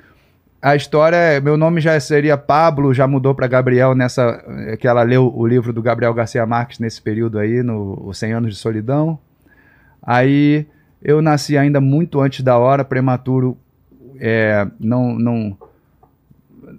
a 0.63 0.75
história, 0.75 1.17
é- 1.17 1.41
meu 1.41 1.57
nome 1.57 1.81
já 1.81 1.99
seria 2.01 2.37
Pablo, 2.37 2.93
já 2.95 3.07
mudou 3.07 3.35
para 3.35 3.47
Gabriel 3.47 3.95
nessa 3.95 4.43
é, 4.67 4.77
que 4.77 4.89
ela 4.89 5.03
leu 5.03 5.33
o 5.35 5.47
livro 5.47 5.73
do 5.73 5.81
Gabriel 5.83 6.13
Garcia 6.15 6.45
Marques 6.47 6.79
nesse 6.79 7.01
período 7.01 7.39
aí, 7.39 7.63
no 7.63 8.03
Os 8.07 8.19
100 8.19 8.33
anos 8.33 8.55
de 8.55 8.59
solidão. 8.61 9.19
Aí 10.03 10.67
eu 11.03 11.21
nasci 11.23 11.57
ainda 11.57 11.81
muito 11.81 12.21
antes 12.21 12.43
da 12.43 12.57
hora, 12.59 12.85
prematuro, 12.85 13.57
é, 14.19 14.67
não, 14.81 15.19
não, 15.19 15.57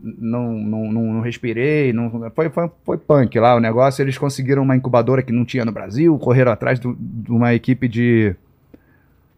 não, 0.03 0.51
não, 0.53 0.91
não, 0.91 1.13
não 1.13 1.21
respirei, 1.21 1.91
não, 1.93 2.31
foi, 2.33 2.49
foi, 2.49 2.69
foi 2.83 2.97
punk 2.97 3.39
lá 3.39 3.55
o 3.55 3.59
negócio. 3.59 4.01
Eles 4.01 4.17
conseguiram 4.17 4.63
uma 4.63 4.75
incubadora 4.75 5.21
que 5.21 5.31
não 5.31 5.45
tinha 5.45 5.65
no 5.65 5.71
Brasil, 5.71 6.17
correram 6.19 6.51
atrás 6.51 6.79
do- 6.79 6.95
de 6.99 7.31
uma 7.31 7.53
equipe 7.53 7.87
de. 7.87 8.35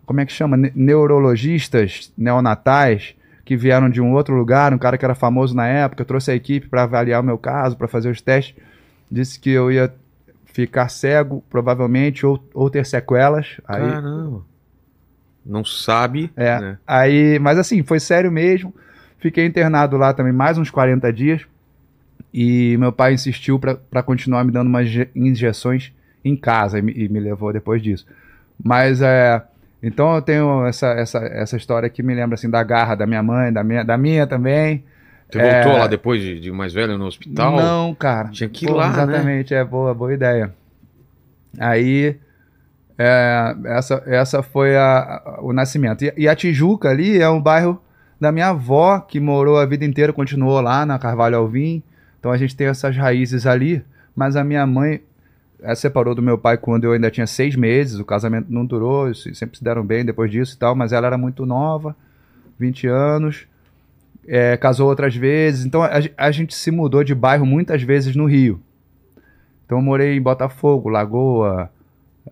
Como 0.05 0.19
é 0.19 0.25
que 0.25 0.31
chama? 0.33 0.57
Ne- 0.57 0.71
Neurologistas 0.75 2.11
neonatais 2.17 3.15
que 3.45 3.55
vieram 3.57 3.89
de 3.89 3.99
um 4.01 4.13
outro 4.13 4.35
lugar, 4.35 4.73
um 4.73 4.77
cara 4.77 4.97
que 4.97 5.03
era 5.05 5.15
famoso 5.15 5.55
na 5.55 5.67
época, 5.67 6.05
trouxe 6.05 6.31
a 6.31 6.35
equipe 6.35 6.67
para 6.67 6.83
avaliar 6.83 7.21
o 7.21 7.23
meu 7.25 7.37
caso, 7.37 7.75
para 7.75 7.87
fazer 7.87 8.09
os 8.09 8.21
testes. 8.21 8.55
Disse 9.11 9.39
que 9.39 9.49
eu 9.49 9.71
ia 9.71 9.91
ficar 10.45 10.87
cego, 10.89 11.43
provavelmente, 11.49 12.25
ou, 12.25 12.43
ou 12.53 12.69
ter 12.69 12.85
sequelas. 12.85 13.59
Aí, 13.67 13.89
Caramba. 13.91 14.41
Não 15.45 15.63
sabe. 15.65 16.31
é, 16.35 16.59
né? 16.59 16.77
aí, 16.85 17.39
mas 17.39 17.57
assim, 17.57 17.81
foi 17.81 17.99
sério 17.99 18.31
mesmo. 18.31 18.73
Fiquei 19.19 19.45
internado 19.45 19.97
lá 19.97 20.13
também 20.13 20.34
mais 20.34 20.58
uns 20.58 20.69
40 20.71 21.12
dias. 21.13 21.41
E 22.34 22.77
meu 22.77 22.91
pai 22.91 23.13
insistiu 23.13 23.60
para 23.60 24.03
continuar 24.03 24.43
me 24.43 24.51
dando 24.51 24.67
umas 24.67 24.88
inje- 24.88 25.10
injeções 25.15 25.91
em 26.23 26.36
casa 26.36 26.77
e 26.79 26.82
me, 26.82 26.91
e 26.93 27.10
me 27.10 27.19
levou 27.19 27.51
depois 27.51 27.82
disso. 27.82 28.05
Mas 28.63 29.01
é. 29.01 29.41
Então 29.82 30.13
eu 30.15 30.21
tenho 30.21 30.65
essa, 30.65 30.88
essa, 30.91 31.19
essa 31.19 31.55
história 31.58 31.89
que 31.89 32.03
me 32.03 32.13
lembra 32.13 32.36
assim 32.36 32.49
da 32.49 32.62
garra 32.63 32.95
da 32.95 33.08
minha 33.08 33.23
mãe, 33.23 33.51
da 33.51 33.63
minha, 33.63 33.84
da 33.84 33.97
minha 33.97 34.27
também. 34.27 34.84
Você 35.32 35.39
É. 35.39 35.63
voltou 35.63 35.79
lá 35.79 35.88
depois 35.88 36.21
de, 36.21 36.39
de 36.39 36.51
mais 36.51 36.73
velho 36.73 36.97
no 36.97 37.05
hospital? 37.05 37.55
Não, 37.55 37.95
cara. 37.95 38.29
Tinha 38.29 38.49
que 38.49 38.65
ir 38.65 38.67
Pô, 38.67 38.75
lá, 38.75 38.88
né? 38.89 38.93
Exatamente, 39.03 39.53
é 39.53 39.63
boa, 39.63 39.93
boa 39.93 40.13
ideia. 40.13 40.53
Aí, 41.58 42.15
é, 42.97 43.55
essa, 43.65 44.03
essa 44.05 44.43
foi 44.43 44.75
a- 44.75 45.21
a- 45.25 45.39
o 45.41 45.53
nascimento. 45.53 46.03
E, 46.03 46.13
e 46.17 46.27
a 46.27 46.36
Tijuca 46.36 46.89
ali 46.89 47.19
é 47.21 47.29
um 47.29 47.41
bairro 47.41 47.82
da 48.19 48.32
minha 48.32 48.49
avó, 48.49 48.99
que 48.99 49.19
morou 49.19 49.58
a 49.58 49.65
vida 49.65 49.86
inteira, 49.86 50.12
continuou 50.12 50.60
lá 50.62 50.86
na 50.86 50.99
Carvalho 50.99 51.38
Alvim. 51.38 51.82
Então 52.19 52.32
a 52.32 52.38
gente 52.38 52.55
tem 52.55 52.67
essas 52.67 52.95
raízes 52.95 53.45
ali. 53.45 53.84
Mas 54.15 54.36
a 54.36 54.43
minha 54.43 54.65
mãe 54.67 55.01
eh, 55.62 55.75
separou 55.75 56.13
do 56.13 56.21
meu 56.21 56.38
pai 56.38 56.58
quando 56.58 56.84
eu 56.84 56.91
ainda 56.91 57.10
tinha 57.10 57.25
seis 57.25 57.55
meses. 57.55 57.99
O 57.99 58.05
casamento 58.05 58.47
não 58.49 58.65
durou, 58.65 59.13
se- 59.13 59.34
sempre 59.34 59.58
se 59.58 59.63
deram 59.63 59.86
bem 59.86 60.03
depois 60.03 60.29
disso 60.29 60.55
e 60.55 60.58
tal. 60.60 60.75
Mas 60.75 60.91
ela 60.91 61.08
era 61.08 61.17
muito 61.17 61.45
nova, 61.45 61.95
20 62.60 62.88
anos. 62.88 63.47
É, 64.27 64.58
casou 64.58 64.89
outras 64.89 65.15
vezes. 65.15 65.65
Então 65.65 65.82
a, 65.82 65.91
a 66.17 66.32
gente 66.32 66.53
se 66.53 66.69
mudou 66.71 67.03
de 67.03 67.15
bairro 67.15 67.45
muitas 67.45 67.82
vezes 67.82 68.15
no 68.15 68.25
Rio. 68.25 68.60
Então 69.65 69.77
eu 69.77 69.82
morei 69.82 70.15
em 70.17 70.21
Botafogo, 70.21 70.89
Lagoa, 70.89 71.69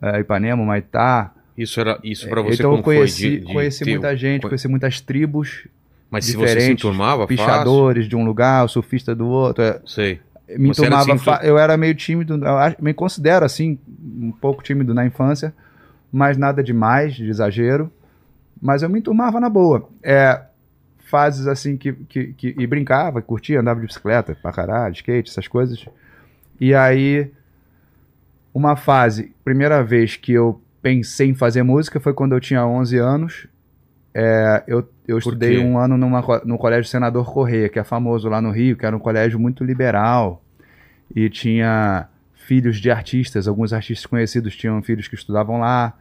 eh, 0.01 0.19
Ipanema, 0.19 0.65
Maitá. 0.65 1.33
Isso 1.57 1.79
era 1.79 1.97
isso 2.03 2.27
para 2.27 2.41
você 2.41 2.55
então 2.55 2.69
como 2.71 2.79
eu 2.79 2.83
conheci, 2.83 3.21
foi 3.23 3.39
de, 3.39 3.45
de 3.47 3.53
conheci 3.53 3.85
muita 3.85 4.15
gente, 4.17 4.41
conheci 4.41 4.67
muitas 4.67 5.01
tribos 5.01 5.67
Mas 6.09 6.25
se 6.25 6.35
você 6.37 6.61
se 6.61 6.71
enturmava 6.71 7.23
fácil, 7.27 7.27
pichadores 7.27 8.07
de 8.07 8.15
um 8.15 8.23
lugar, 8.25 8.63
o 8.63 8.67
surfista 8.67 9.13
do 9.15 9.27
outro. 9.27 9.63
é, 9.63 9.81
sei. 9.85 10.21
Me 10.49 10.69
Você 10.73 10.85
era 10.85 10.95
enturmava 10.95 11.35
assim, 11.35 11.45
Eu 11.47 11.57
era 11.57 11.75
meio 11.75 11.93
tímido, 11.93 12.39
me 12.79 12.93
considero 12.93 13.45
assim, 13.45 13.77
um 13.99 14.31
pouco 14.31 14.63
tímido 14.63 14.93
na 14.93 15.05
infância, 15.05 15.53
mas 16.11 16.37
nada 16.37 16.63
demais, 16.63 17.15
de 17.15 17.29
exagero. 17.29 17.91
Mas 18.61 18.81
eu 18.81 18.89
me 18.89 18.99
enturmava 18.99 19.39
na 19.41 19.49
boa. 19.49 19.89
É, 20.01 20.41
fases 20.99 21.47
assim 21.47 21.75
que, 21.75 21.91
que, 21.93 22.33
que- 22.33 22.55
E 22.57 22.65
brincava, 22.65 23.21
curtia, 23.21 23.59
andava 23.59 23.79
de 23.81 23.87
bicicleta 23.87 24.35
pra 24.41 24.53
caralho, 24.53 24.93
skate, 24.93 25.29
essas 25.29 25.47
coisas. 25.47 25.85
E 26.59 26.73
aí, 26.73 27.29
uma 28.53 28.75
fase, 28.75 29.33
primeira 29.43 29.83
vez 29.83 30.15
que 30.15 30.31
eu 30.33 30.61
pensei 30.81 31.27
em 31.29 31.35
fazer 31.35 31.61
música 31.63 31.99
foi 31.99 32.13
quando 32.13 32.33
eu 32.33 32.39
tinha 32.39 32.65
11 32.65 32.97
anos. 32.97 33.47
É, 34.19 34.63
eu 34.67 34.87
eu 35.07 35.17
estudei 35.19 35.59
um 35.59 35.77
ano 35.77 35.95
numa, 35.95 36.21
no 36.43 36.57
Colégio 36.57 36.89
Senador 36.89 37.31
Correia, 37.31 37.69
que 37.69 37.77
é 37.77 37.83
famoso 37.83 38.27
lá 38.27 38.41
no 38.41 38.49
Rio, 38.51 38.75
que 38.75 38.83
era 38.85 38.95
um 38.95 38.99
colégio 38.99 39.39
muito 39.39 39.63
liberal. 39.63 40.41
E 41.15 41.29
tinha 41.29 42.07
filhos 42.33 42.77
de 42.81 42.89
artistas, 42.89 43.47
alguns 43.47 43.71
artistas 43.73 44.05
conhecidos 44.07 44.55
tinham 44.55 44.81
filhos 44.81 45.07
que 45.07 45.15
estudavam 45.15 45.59
lá. 45.59 45.93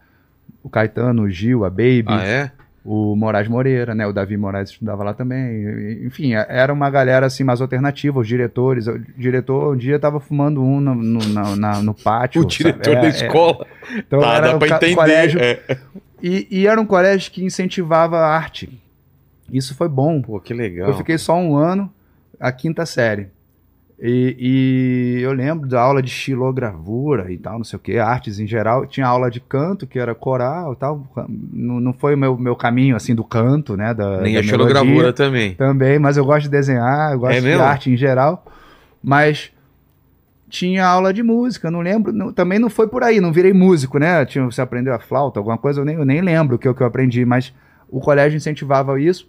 O 0.62 0.68
Caetano, 0.70 1.22
o 1.24 1.31
Gil, 1.31 1.64
a 1.64 1.70
Baby 1.70 2.05
Ah, 2.09 2.24
é? 2.24 2.50
o 2.85 3.14
Moraes 3.14 3.48
Moreira, 3.48 3.94
né? 3.94 4.07
O 4.07 4.12
Davi 4.12 4.37
Moraes 4.37 4.70
estudava 4.70 5.05
lá 5.05 5.12
também. 5.12 6.05
Enfim, 6.07 6.35
é- 6.35 6.46
era 6.48 6.72
uma 6.72 6.88
galera 6.88 7.26
assim 7.26 7.44
mais 7.44 7.61
alternativa, 7.61 8.18
os 8.18 8.26
diretores. 8.26 8.87
O 8.88 8.98
diretor 9.16 9.74
um 9.74 9.76
dia 9.76 9.98
tava 9.98 10.20
fumando 10.20 10.62
um 10.62 10.81
no, 10.81 10.94
no, 10.94 11.18
na- 11.29 11.57
na- 11.57 11.83
no 11.83 11.92
pátio. 11.94 12.42
O 12.42 12.46
diretor 12.46 12.94
da 12.94 13.02
É, 13.02 13.07
é. 13.07 13.09
escola. 13.09 13.66
Então 13.94 14.20
tá, 14.20 14.35
era 14.37 14.52
dá 14.52 14.59
pra 14.59 14.68
entender. 14.76 14.94
colégio. 14.96 15.40
E, 16.22 16.46
e 16.50 16.66
era 16.66 16.81
um 16.81 16.87
colégio 16.87 17.31
que 17.31 17.44
incentivava 17.44 18.18
a 18.18 18.35
arte. 18.35 18.70
Isso 19.52 19.74
foi 19.74 19.88
bom. 19.88 20.20
Pô, 20.22 20.40
que 20.40 20.55
legal. 20.55 20.88
Eu 20.88 20.94
fiquei 20.96 21.18
só 21.18 21.37
um 21.37 21.57
ano, 21.57 21.92
a 22.40 22.50
quinta 22.50 22.85
série. 22.87 23.29
E, 23.98 24.37
e 25.18 25.22
eu 25.22 25.33
lembro 25.33 25.66
da 25.66 25.81
aula 25.81 26.02
de 26.02 26.11
xilogravura 26.11 27.33
e 27.33 27.38
tal, 27.38 27.57
não 27.57 27.64
sei 27.64 27.79
o 27.79 27.81
que, 27.81 27.96
artes 27.98 28.38
em 28.38 28.46
geral. 28.46 28.87
Tinha 28.87 29.07
aula 29.07 29.31
de 29.31 29.40
canto, 29.40 29.87
que 29.87 29.98
era 29.98 30.14
coral 30.14 30.74
e 30.74 30.76
tal. 30.76 31.07
Não, 31.29 31.81
não 31.81 31.92
foi 31.94 32.14
o 32.14 32.18
meu, 32.18 32.37
meu 32.37 32.55
caminho, 32.55 32.94
assim, 32.94 33.14
do 33.14 33.24
canto, 33.24 33.74
né? 33.76 33.94
Da, 33.94 34.20
Nem 34.20 34.35
da 34.35 34.40
a 34.40 34.42
xilogravura 34.42 35.12
também. 35.14 35.55
também, 35.55 35.98
mas 35.98 36.18
eu 36.18 36.24
gosto 36.26 36.42
de 36.42 36.50
desenhar, 36.50 37.12
eu 37.12 37.20
gosto 37.20 37.37
É 37.37 37.40
de 37.40 37.52
arte 37.52 37.90
em 37.90 37.96
geral. 37.96 38.44
Mas 39.02 39.50
tinha 40.48 40.87
aula 40.87 41.12
de 41.12 41.22
música, 41.22 41.70
não 41.70 41.80
lembro. 41.80 42.12
não- 42.12 42.32
também 42.32 42.59
não 42.59 42.70
foi 42.70 42.87
por 42.88 43.02
aí, 43.02 43.20
não 43.20 43.32
virei 43.32 43.52
músico, 43.52 43.98
né? 43.98 44.24
Tinha, 44.24 44.44
você 44.44 44.61
aprendeu 44.62 44.94
a 44.94 44.98
flauta, 44.98 45.40
alguma 45.40 45.59
coisa, 45.59 45.80
eu 45.80 45.85
nem, 45.85 45.96
eu 45.96 46.04
nem 46.04 46.20
lembro 46.20 46.56
o 46.56 46.59
que, 46.59 46.68
eu- 46.68 46.74
que 46.74 46.82
eu 46.82 46.87
aprendi, 46.87 47.24
mas 47.24 47.52
o 47.88 48.00
colégio 48.00 48.37
incentivava 48.37 49.00
isso. 49.00 49.28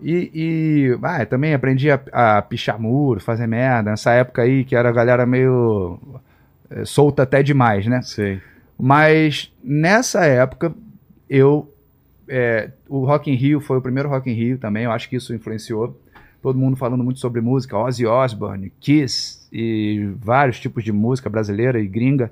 E, 0.00 0.30
e 0.32 0.98
ah, 1.02 1.26
também 1.26 1.54
aprendi 1.54 1.90
a, 1.90 2.00
a 2.12 2.42
pichar 2.42 2.78
muro, 2.80 3.20
fazer 3.20 3.46
merda. 3.48 3.90
Nessa 3.90 4.12
época 4.12 4.42
aí, 4.42 4.64
que 4.64 4.76
era 4.76 4.88
a 4.88 4.92
galera 4.92 5.26
meio 5.26 5.98
eh, 6.70 6.84
solta 6.84 7.24
até 7.24 7.42
demais, 7.42 7.86
né? 7.86 8.00
Sei. 8.02 8.40
Mas 8.78 9.52
nessa 9.64 10.24
época, 10.24 10.72
eu. 11.28 11.68
é, 12.28 12.70
o 12.88 13.04
Rock 13.04 13.28
in 13.30 13.34
Rio 13.34 13.60
foi 13.60 13.78
o 13.78 13.82
primeiro 13.82 14.08
Rock 14.08 14.30
in 14.30 14.34
Rio 14.34 14.58
também, 14.58 14.84
eu 14.84 14.92
acho 14.92 15.08
que 15.08 15.16
isso 15.16 15.34
influenciou. 15.34 15.98
Todo 16.40 16.56
mundo 16.58 16.76
falando 16.76 17.02
muito 17.02 17.18
sobre 17.18 17.40
música, 17.40 17.76
Ozzy 17.76 18.06
Osbourne, 18.06 18.72
Kiss 18.78 19.37
e 19.52 20.08
vários 20.20 20.58
tipos 20.60 20.82
de 20.84 20.92
música 20.92 21.28
brasileira 21.30 21.80
e 21.80 21.86
gringa. 21.86 22.30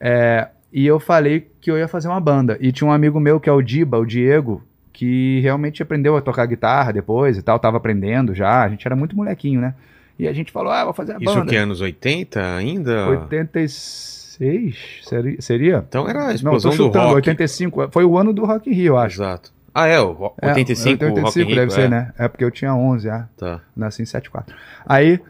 É, 0.00 0.48
e 0.72 0.86
eu 0.86 1.00
falei 1.00 1.48
que 1.60 1.70
eu 1.70 1.78
ia 1.78 1.88
fazer 1.88 2.08
uma 2.08 2.20
banda. 2.20 2.56
E 2.60 2.70
tinha 2.72 2.88
um 2.88 2.92
amigo 2.92 3.18
meu 3.18 3.40
que 3.40 3.48
é 3.48 3.52
o 3.52 3.62
Diba, 3.62 3.98
o 3.98 4.04
Diego, 4.06 4.62
que 4.92 5.40
realmente 5.40 5.82
aprendeu 5.82 6.16
a 6.16 6.20
tocar 6.20 6.46
guitarra 6.46 6.92
depois 6.92 7.36
e 7.38 7.42
tal, 7.42 7.58
tava 7.58 7.76
aprendendo 7.78 8.34
já. 8.34 8.62
A 8.62 8.68
gente 8.68 8.86
era 8.86 8.94
muito 8.96 9.16
molequinho, 9.16 9.60
né? 9.60 9.74
E 10.18 10.26
a 10.26 10.32
gente 10.32 10.50
falou, 10.50 10.72
ah, 10.72 10.84
vou 10.84 10.92
fazer 10.92 11.12
a 11.12 11.16
Isso 11.20 11.32
banda. 11.34 11.46
que 11.46 11.56
é 11.56 11.60
anos 11.60 11.80
80 11.80 12.56
ainda? 12.56 13.08
86 13.08 15.00
seria? 15.02 15.40
seria? 15.40 15.84
Então 15.88 16.08
era 16.08 16.24
a 16.24 16.26
Não, 16.26 16.32
explosão 16.34 16.70
tô 16.70 16.76
do 16.76 16.84
chutando, 16.84 17.04
rock. 17.06 17.16
85. 17.16 17.88
Foi 17.90 18.04
o 18.04 18.16
ano 18.18 18.32
do 18.32 18.44
Rock 18.44 18.70
in 18.70 18.72
Rio, 18.74 18.86
eu 18.94 18.98
acho. 18.98 19.16
Exato. 19.16 19.52
Ah, 19.74 19.86
é, 19.86 20.00
o 20.00 20.12
ro- 20.12 20.34
É, 20.40 20.48
85, 20.48 21.04
o 21.04 21.20
Rock 21.20 21.40
in 21.40 21.44
Rio, 21.44 21.54
deve 21.54 21.66
é. 21.72 21.74
ser, 21.74 21.88
né? 21.88 22.12
É 22.18 22.26
porque 22.26 22.44
eu 22.44 22.50
tinha 22.50 22.74
11, 22.74 23.08
ah, 23.08 23.28
Tá. 23.36 23.60
nasci 23.76 24.02
em 24.02 24.06
74. 24.06 24.54
Aí, 24.86 25.20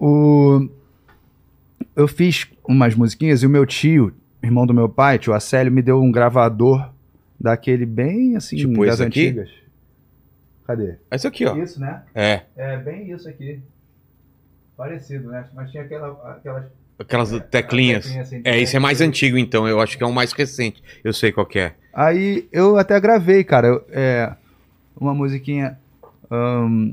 o... 0.00 0.68
eu 1.94 2.08
fiz 2.08 2.46
umas 2.66 2.94
musiquinhas 2.94 3.42
e 3.42 3.46
o 3.46 3.50
meu 3.50 3.66
tio, 3.66 4.12
irmão 4.42 4.66
do 4.66 4.74
meu 4.74 4.88
pai, 4.88 5.18
tio 5.18 5.32
Acélio, 5.34 5.70
me 5.72 5.82
deu 5.82 6.00
um 6.00 6.10
gravador 6.10 6.90
daquele 7.38 7.86
bem, 7.86 8.36
assim, 8.36 8.56
Tipo 8.56 8.84
das 8.86 8.94
esse 8.94 9.02
aqui? 9.04 9.20
antigas. 9.26 9.50
Cadê? 10.66 10.96
É 11.10 11.16
Isso 11.16 11.26
aqui, 11.28 11.44
ó. 11.46 11.56
Isso, 11.56 11.80
né? 11.80 12.02
É. 12.14 12.42
É 12.56 12.76
bem 12.78 13.10
isso 13.12 13.28
aqui. 13.28 13.60
Parecido, 14.76 15.28
né? 15.28 15.46
Mas 15.54 15.70
tinha 15.70 15.82
aquela, 15.82 16.08
aquelas 16.32 16.64
Aquelas 16.98 17.30
teclinhas. 17.50 18.04
Teclinha 18.04 18.22
assim, 18.22 18.42
É, 18.44 18.60
esse 18.60 18.76
é 18.76 18.78
mais 18.78 19.00
antigo, 19.00 19.38
então. 19.38 19.66
Eu 19.66 19.80
acho 19.80 19.96
que 19.96 20.04
é 20.04 20.06
o 20.06 20.12
mais 20.12 20.32
recente. 20.32 20.82
Eu 21.02 21.14
sei 21.14 21.32
qual 21.32 21.46
que 21.46 21.58
é. 21.58 21.74
Aí 21.94 22.46
eu 22.52 22.76
até 22.76 23.00
gravei, 23.00 23.42
cara, 23.42 23.68
eu- 23.68 23.84
é, 23.90 24.32
uma 24.94 25.14
musiquinha. 25.14 25.78
ahn, 26.30 26.92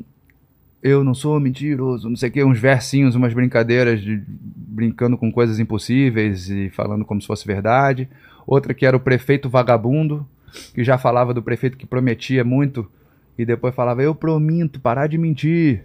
eu 0.82 1.04
não 1.04 1.14
sou 1.14 1.40
mentiroso, 1.40 2.10
não 2.10 2.16
sei 2.16 2.30
o 2.30 2.32
que, 2.32 2.44
uns 2.44 2.60
versinhos, 2.60 3.16
umas 3.16 3.34
brincadeiras, 3.34 4.02
de, 4.02 4.22
brincando 4.28 5.18
com 5.18 5.32
coisas 5.32 5.60
impossíveis 5.60 6.50
e 6.50 6.70
falando 6.70 7.04
como 7.04 7.22
se 7.22 7.28
fosse 7.28 7.46
verdade. 7.46 8.08
Outra 8.46 8.74
que 8.74 8.86
era 8.86 8.96
o 8.96 9.00
prefeito 9.00 9.50
vagabundo, 9.50 10.26
que 10.74 10.84
já 10.84 10.98
falava 10.98 11.34
do 11.34 11.42
prefeito 11.42 11.78
que 11.78 11.86
prometia 11.86 12.44
muito 12.44 12.90
e 13.38 13.46
depois 13.46 13.76
falava, 13.76 14.02
eu 14.02 14.16
prominto, 14.16 14.80
parar 14.80 15.08
de 15.08 15.18
mentir. 15.18 15.84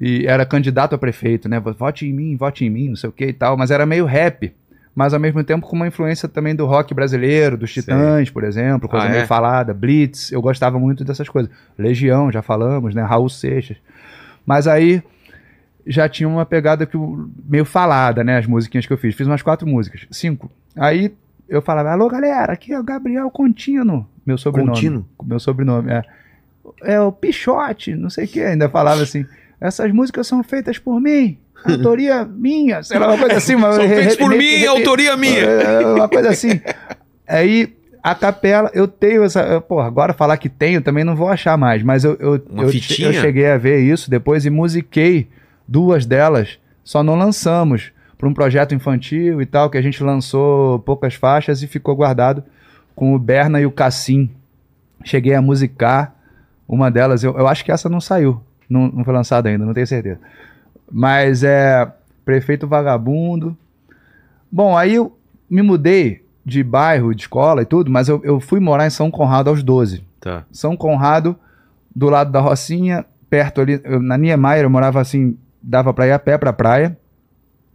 E 0.00 0.24
era 0.26 0.46
candidato 0.46 0.94
a 0.94 0.98
prefeito, 0.98 1.48
né? 1.48 1.60
Vote 1.60 2.06
em 2.06 2.12
mim, 2.12 2.36
vote 2.36 2.64
em 2.64 2.70
mim, 2.70 2.88
não 2.88 2.96
sei 2.96 3.10
o 3.10 3.12
que 3.12 3.26
e 3.26 3.32
tal, 3.32 3.56
mas 3.56 3.70
era 3.70 3.84
meio 3.84 4.06
rap. 4.06 4.52
Mas 4.94 5.14
ao 5.14 5.20
mesmo 5.20 5.42
tempo 5.42 5.66
com 5.66 5.74
uma 5.74 5.86
influência 5.86 6.28
também 6.28 6.54
do 6.54 6.66
rock 6.66 6.92
brasileiro, 6.92 7.56
dos. 7.56 7.72
Titãs, 7.72 8.28
por 8.30 8.44
exemplo, 8.44 8.88
coisa 8.88 9.06
Ah, 9.06 9.08
meio 9.08 9.22
é? 9.22 9.26
falada, 9.26 9.72
Blitz, 9.72 10.30
eu 10.32 10.40
gostava 10.42 10.78
muito 10.78 11.02
dessas 11.02 11.28
coisas. 11.28 11.50
Legião, 11.78 12.30
já 12.30 12.42
falamos, 12.42 12.94
né? 12.94 13.02
Raul 13.02 13.28
Seixas. 13.28 13.78
Mas 14.46 14.66
aí 14.66 15.02
já 15.86 16.08
tinha 16.08 16.28
uma 16.28 16.46
pegada 16.46 16.86
que 16.86 16.96
meio 17.44 17.64
falada, 17.64 18.22
né? 18.22 18.38
As 18.38 18.46
musiquinhas 18.46 18.86
que 18.86 18.92
eu 18.92 18.98
fiz. 18.98 19.14
Fiz 19.14 19.26
umas 19.26 19.42
quatro 19.42 19.66
músicas, 19.66 20.06
cinco. 20.10 20.50
Aí 20.76 21.12
eu 21.48 21.60
falava, 21.60 21.90
alô 21.90 22.08
galera, 22.08 22.52
aqui 22.52 22.72
é 22.72 22.78
o 22.78 22.84
Gabriel 22.84 23.30
Contino, 23.30 24.08
meu 24.24 24.38
sobrenome. 24.38 24.72
Contino? 24.72 25.06
Meu 25.24 25.38
sobrenome, 25.38 25.92
é. 25.92 26.02
É 26.82 27.00
o 27.00 27.12
Pichote, 27.12 27.94
não 27.94 28.08
sei 28.08 28.24
o 28.24 28.28
que, 28.28 28.40
ainda 28.40 28.68
falava 28.68 29.02
assim. 29.02 29.26
Essas 29.60 29.92
músicas 29.92 30.26
são 30.26 30.42
feitas 30.42 30.78
por 30.78 31.00
mim, 31.00 31.38
autoria 31.64 32.24
minha, 32.30 32.82
sei 32.82 32.98
lá, 32.98 33.08
uma 33.08 33.18
coisa 33.18 33.36
assim. 33.36 33.56
mas 33.56 33.76
São 33.76 33.88
feitos 33.88 34.16
por 34.16 34.30
mim, 34.30 34.62
é 34.62 34.66
autoria 34.66 35.16
minha. 35.16 35.40
é, 35.40 35.86
uma 35.86 36.08
coisa 36.08 36.30
assim. 36.30 36.60
Aí, 37.28 37.74
a 38.02 38.14
capela, 38.14 38.70
eu 38.74 38.88
tenho 38.88 39.22
essa. 39.22 39.42
eu, 39.42 39.60
Pô, 39.60 39.78
agora 39.78 40.12
falar 40.12 40.36
que 40.36 40.48
tenho 40.48 40.82
também 40.82 41.04
não 41.04 41.14
vou 41.14 41.28
achar 41.28 41.56
mais, 41.56 41.82
mas 41.82 42.02
eu, 42.02 42.16
eu, 42.18 42.34
eu, 42.34 42.62
eu 42.64 43.12
cheguei 43.12 43.46
a 43.46 43.56
ver 43.56 43.80
isso 43.80 44.10
depois 44.10 44.44
e 44.44 44.50
musiquei 44.50 45.28
duas 45.68 46.04
delas, 46.04 46.58
só 46.82 47.02
não 47.02 47.14
lançamos. 47.14 47.92
Para 48.18 48.28
um 48.28 48.34
projeto 48.34 48.72
infantil 48.72 49.42
e 49.42 49.46
tal, 49.46 49.68
que 49.68 49.76
a 49.76 49.82
gente 49.82 50.00
lançou 50.00 50.78
poucas 50.80 51.14
faixas 51.14 51.60
e 51.60 51.66
ficou 51.66 51.96
guardado 51.96 52.44
com 52.94 53.16
o 53.16 53.18
Berna 53.18 53.60
e 53.60 53.66
o 53.66 53.70
Cassim. 53.72 54.30
Cheguei 55.02 55.34
a 55.34 55.42
musicar 55.42 56.14
uma 56.68 56.88
delas, 56.88 57.24
eu, 57.24 57.36
eu 57.36 57.48
acho 57.48 57.64
que 57.64 57.72
essa 57.72 57.88
não 57.88 58.00
saiu, 58.00 58.40
não, 58.68 58.86
não 58.86 59.04
foi 59.04 59.12
lançada 59.12 59.48
ainda, 59.48 59.66
não 59.66 59.74
tenho 59.74 59.88
certeza. 59.88 60.20
Mas 60.90 61.42
é 61.42 61.90
Prefeito 62.24 62.68
Vagabundo. 62.68 63.56
Bom, 64.50 64.76
aí 64.76 64.94
eu 64.94 65.16
me 65.50 65.62
mudei 65.62 66.24
de 66.44 66.62
bairro, 66.62 67.14
de 67.14 67.22
escola 67.22 67.62
e 67.62 67.64
tudo, 67.64 67.90
mas 67.90 68.08
eu, 68.08 68.20
eu 68.24 68.40
fui 68.40 68.58
morar 68.60 68.86
em 68.86 68.90
São 68.90 69.10
Conrado 69.10 69.48
aos 69.48 69.62
12. 69.62 70.04
Tá. 70.20 70.44
São 70.50 70.76
Conrado, 70.76 71.36
do 71.94 72.08
lado 72.08 72.30
da 72.32 72.40
Rocinha, 72.40 73.04
perto 73.30 73.60
ali, 73.60 73.80
eu- 73.84 74.00
na 74.02 74.16
Niemeyer, 74.18 74.64
eu 74.64 74.70
morava 74.70 75.00
assim, 75.00 75.36
dava 75.62 75.92
pra 75.94 76.06
ir 76.06 76.12
a 76.12 76.18
pé 76.18 76.36
pra 76.38 76.52
praia. 76.52 76.96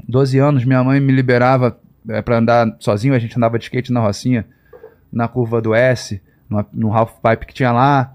12 0.07 0.37
anos, 0.37 0.63
minha 0.65 0.83
mãe 0.83 0.99
me 0.99 1.11
liberava 1.13 1.77
é, 2.09 2.21
para 2.21 2.37
andar 2.37 2.75
sozinho, 2.79 3.13
a 3.13 3.19
gente 3.19 3.35
andava 3.37 3.57
de 3.57 3.65
skate 3.65 3.91
na 3.91 3.99
Rocinha, 3.99 4.45
na 5.11 5.27
curva 5.27 5.61
do 5.61 5.73
S, 5.73 6.21
no, 6.49 6.65
no 6.73 6.93
half 6.93 7.13
pipe 7.21 7.45
que 7.47 7.53
tinha 7.53 7.71
lá. 7.71 8.13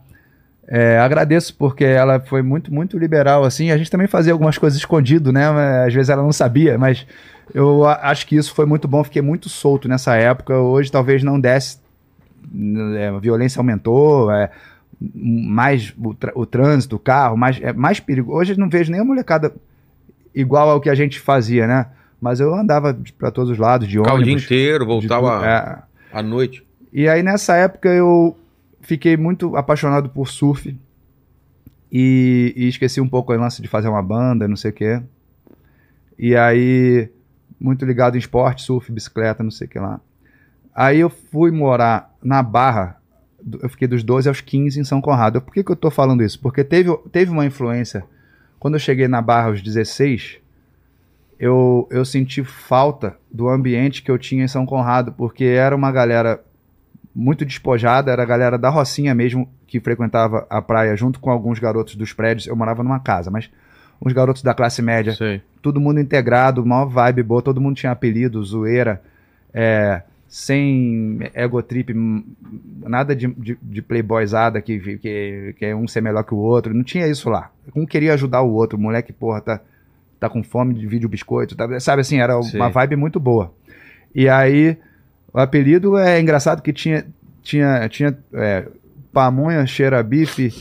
É, 0.69 0.99
agradeço 0.99 1.55
porque 1.57 1.85
ela 1.85 2.21
foi 2.21 2.43
muito, 2.43 2.73
muito 2.73 2.97
liberal, 2.97 3.45
assim. 3.45 3.71
A 3.71 3.77
gente 3.77 3.91
também 3.91 4.07
fazia 4.07 4.33
algumas 4.33 4.57
coisas 4.57 4.79
escondido, 4.79 5.33
né? 5.33 5.47
Às 5.87 5.93
vezes 5.93 6.09
ela 6.09 6.23
não 6.23 6.33
sabia, 6.33 6.79
mas 6.79 7.07
eu 7.53 7.87
acho 7.87 8.27
que 8.27 8.37
isso 8.37 8.55
foi 8.55 8.65
muito 8.65 8.87
bom. 8.87 9.03
Fiquei 9.03 9.23
muito 9.23 9.49
solto 9.49 9.89
nessa 9.89 10.15
época. 10.15 10.57
Hoje 10.57 10.91
talvez 10.91 11.23
não 11.23 11.39
desse. 11.39 11.79
é, 12.97 13.09
a 13.09 13.19
violência 13.19 13.59
aumentou, 13.59 14.31
é, 14.31 14.51
mais 15.15 15.93
o, 15.99 16.15
o 16.35 16.47
trânsito, 16.47 16.97
o 16.97 16.99
carro, 16.99 17.37
mais, 17.37 17.61
é 17.61 17.73
mais 17.73 17.99
perigo. 17.99 18.33
Hoje 18.33 18.53
eu 18.53 18.59
não 18.59 18.69
vejo 18.69 18.91
nenhuma 18.91 19.09
molecada 19.13 19.53
igual 20.35 20.71
ao 20.71 20.81
que 20.81 20.89
a 20.89 20.95
gente 20.95 21.19
fazia, 21.19 21.67
né? 21.67 21.87
Mas 22.21 22.39
eu 22.39 22.55
andava 22.55 22.97
para 23.19 23.33
todos 23.33 23.51
os 23.51 23.59
lados, 23.59 23.89
de 23.89 23.99
Ficava 23.99 24.15
o 24.15 24.23
dia 24.23 24.33
ônibus. 24.33 24.45
inteiro, 24.45 24.87
voltava 24.87 25.45
é. 25.45 26.17
à 26.17 26.23
noite. 26.23 26.65
E 26.93 27.09
aí 27.09 27.23
nessa 27.23 27.57
época 27.57 27.89
eu 27.89 28.37
fiquei 28.83 29.17
muito 29.17 29.57
apaixonado 29.57 30.11
por 30.11 30.29
surf 30.29 30.77
e, 31.91 32.53
e 32.57 32.69
esqueci 32.69 33.01
um 33.01 33.09
pouco 33.09 33.33
o 33.33 33.37
lance 33.37 33.63
de 33.63 33.69
fazer 33.69 33.89
uma 33.89 34.03
banda, 34.03 34.49
não 34.49 34.57
sei 34.57 34.71
o 34.71 34.75
quê. 34.75 35.03
E 36.19 36.37
aí, 36.37 37.09
muito 37.59 37.85
ligado 37.85 38.17
em 38.17 38.19
esporte, 38.19 38.63
surf, 38.63 38.93
bicicleta, 38.93 39.43
não 39.43 39.51
sei 39.51 39.67
o 39.67 39.71
que 39.71 39.79
lá. 39.79 40.01
Aí 40.75 41.01
eu 41.01 41.11
fui 41.11 41.51
morar 41.51 42.15
na 42.23 42.43
Barra, 42.43 43.01
eu 43.61 43.69
fiquei 43.69 43.87
dos 43.87 44.03
12 44.03 44.29
aos 44.29 44.41
15 44.41 44.81
em 44.81 44.85
São 44.85 45.01
Conrado. 45.01 45.41
Por 45.41 45.53
que, 45.53 45.63
que 45.63 45.71
eu 45.71 45.77
tô 45.77 45.91
falando 45.91 46.23
isso? 46.23 46.41
Porque 46.41 46.65
teve, 46.65 46.95
teve 47.11 47.31
uma 47.31 47.45
influência, 47.45 48.05
quando 48.59 48.75
eu 48.75 48.81
cheguei 48.81 49.07
na 49.07 49.21
Barra 49.21 49.49
aos 49.49 49.63
16, 49.63 50.39
eu, 51.39 51.89
eu 51.91 52.05
senti 52.05 52.43
falta 52.45 53.17
do 53.31 53.49
ambiente 53.49 54.03
que 54.03 54.11
eu 54.11 54.19
tinha 54.19 54.45
em 54.45 54.49
São 54.49 54.65
Conrado, 54.65 55.13
porque 55.13 55.45
era 55.45 55.75
uma 55.75 55.93
galera 55.93 56.43
muito 57.15 57.45
despojada, 57.45 58.11
era 58.11 58.23
a 58.23 58.27
galera 58.27 58.57
da 58.59 58.69
Rocinha 58.71 59.15
mesmo 59.15 59.49
que 59.67 59.79
frequentava 59.81 60.47
a 60.49 60.63
praia 60.63 60.97
junto 60.97 61.21
com 61.21 61.31
alguns 61.31 61.59
garotos 61.59 61.95
dos 61.97 62.13
prédios. 62.13 62.47
Eu 62.47 62.57
morava 62.57 62.83
numa 62.83 63.01
casa, 63.01 63.31
mas 63.31 63.51
uns 64.05 64.13
garotos 64.13 64.43
da 64.43 64.55
classe 64.55 64.81
média, 64.83 65.13
Sei. 65.15 65.41
todo 65.61 65.81
mundo 65.81 66.01
integrado, 66.01 66.65
maior 66.65 66.87
vibe 66.87 67.23
boa, 67.23 67.43
todo 67.43 67.61
mundo 67.61 67.77
tinha 67.77 67.93
apelido, 67.93 68.43
zoeira, 68.43 69.01
é, 69.55 70.03
sem 70.27 71.19
ego 71.35 71.63
trip, 71.63 71.91
m- 71.93 72.25
nada 72.81 73.15
de, 73.15 73.29
de, 73.29 73.59
de 73.63 73.83
playboyzada 73.83 74.61
que, 74.63 74.97
que, 74.99 75.55
que 75.59 75.65
é 75.67 75.77
um 75.77 75.87
ser 75.87 76.01
melhor 76.01 76.25
que 76.25 76.33
o 76.35 76.39
outro, 76.39 76.73
não 76.75 76.83
tinha 76.83 77.07
isso 77.07 77.29
lá. 77.29 77.51
Um 77.77 77.85
queria 77.87 78.15
ajudar 78.15 78.41
o 78.41 78.53
outro, 78.53 78.79
o 78.79 78.81
moleque, 78.81 79.13
porra, 79.13 79.41
tá, 79.43 79.61
tá 80.19 80.29
com 80.31 80.43
fome, 80.43 80.75
divide 80.75 81.05
o 81.07 81.09
biscoito, 81.09 81.55
tá, 81.55 81.79
sabe 81.79 82.01
assim, 82.01 82.19
era 82.19 82.41
Sei. 82.43 82.59
uma 82.59 82.71
vibe 82.71 82.97
muito 82.97 83.21
boa. 83.21 83.53
E 84.15 84.29
aí, 84.29 84.77
o 85.33 85.39
apelido 85.41 85.97
é 85.97 86.21
engraçado 86.21 86.63
que 86.63 86.73
tinha, 86.73 87.05
tinha, 87.43 87.89
tinha 87.89 88.17
é, 88.35 88.67
pamonha, 89.13 89.67
cheira 89.67 90.03
bife, 90.03 90.53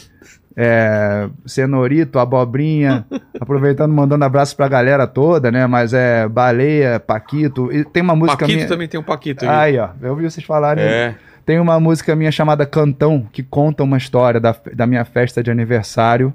é, 0.55 1.29
cenorito, 1.45 2.19
abobrinha, 2.19 3.05
aproveitando, 3.39 3.93
mandando 3.93 4.23
abraço 4.25 4.55
pra 4.55 4.67
galera 4.67 5.07
toda, 5.07 5.51
né? 5.51 5.65
Mas 5.67 5.93
é 5.93 6.27
baleia, 6.27 6.99
Paquito. 6.99 7.71
E 7.71 7.83
tem 7.83 8.03
uma 8.03 8.15
música 8.15 8.37
Paquito 8.39 8.55
minha. 8.57 8.67
também 8.67 8.87
tem 8.87 8.99
um 8.99 9.03
Paquito 9.03 9.45
aí. 9.45 9.49
Aí, 9.75 9.79
ó, 9.79 9.89
eu 10.01 10.11
ouvi 10.11 10.23
vocês 10.23 10.45
falarem. 10.45 10.83
É. 10.83 11.15
Tem 11.45 11.59
uma 11.59 11.79
música 11.79 12.15
minha 12.15 12.31
chamada 12.31 12.65
Cantão, 12.65 13.27
que 13.31 13.41
conta 13.41 13.83
uma 13.83 13.97
história 13.97 14.39
da, 14.39 14.55
da 14.73 14.85
minha 14.85 15.03
festa 15.03 15.41
de 15.41 15.49
aniversário, 15.49 16.31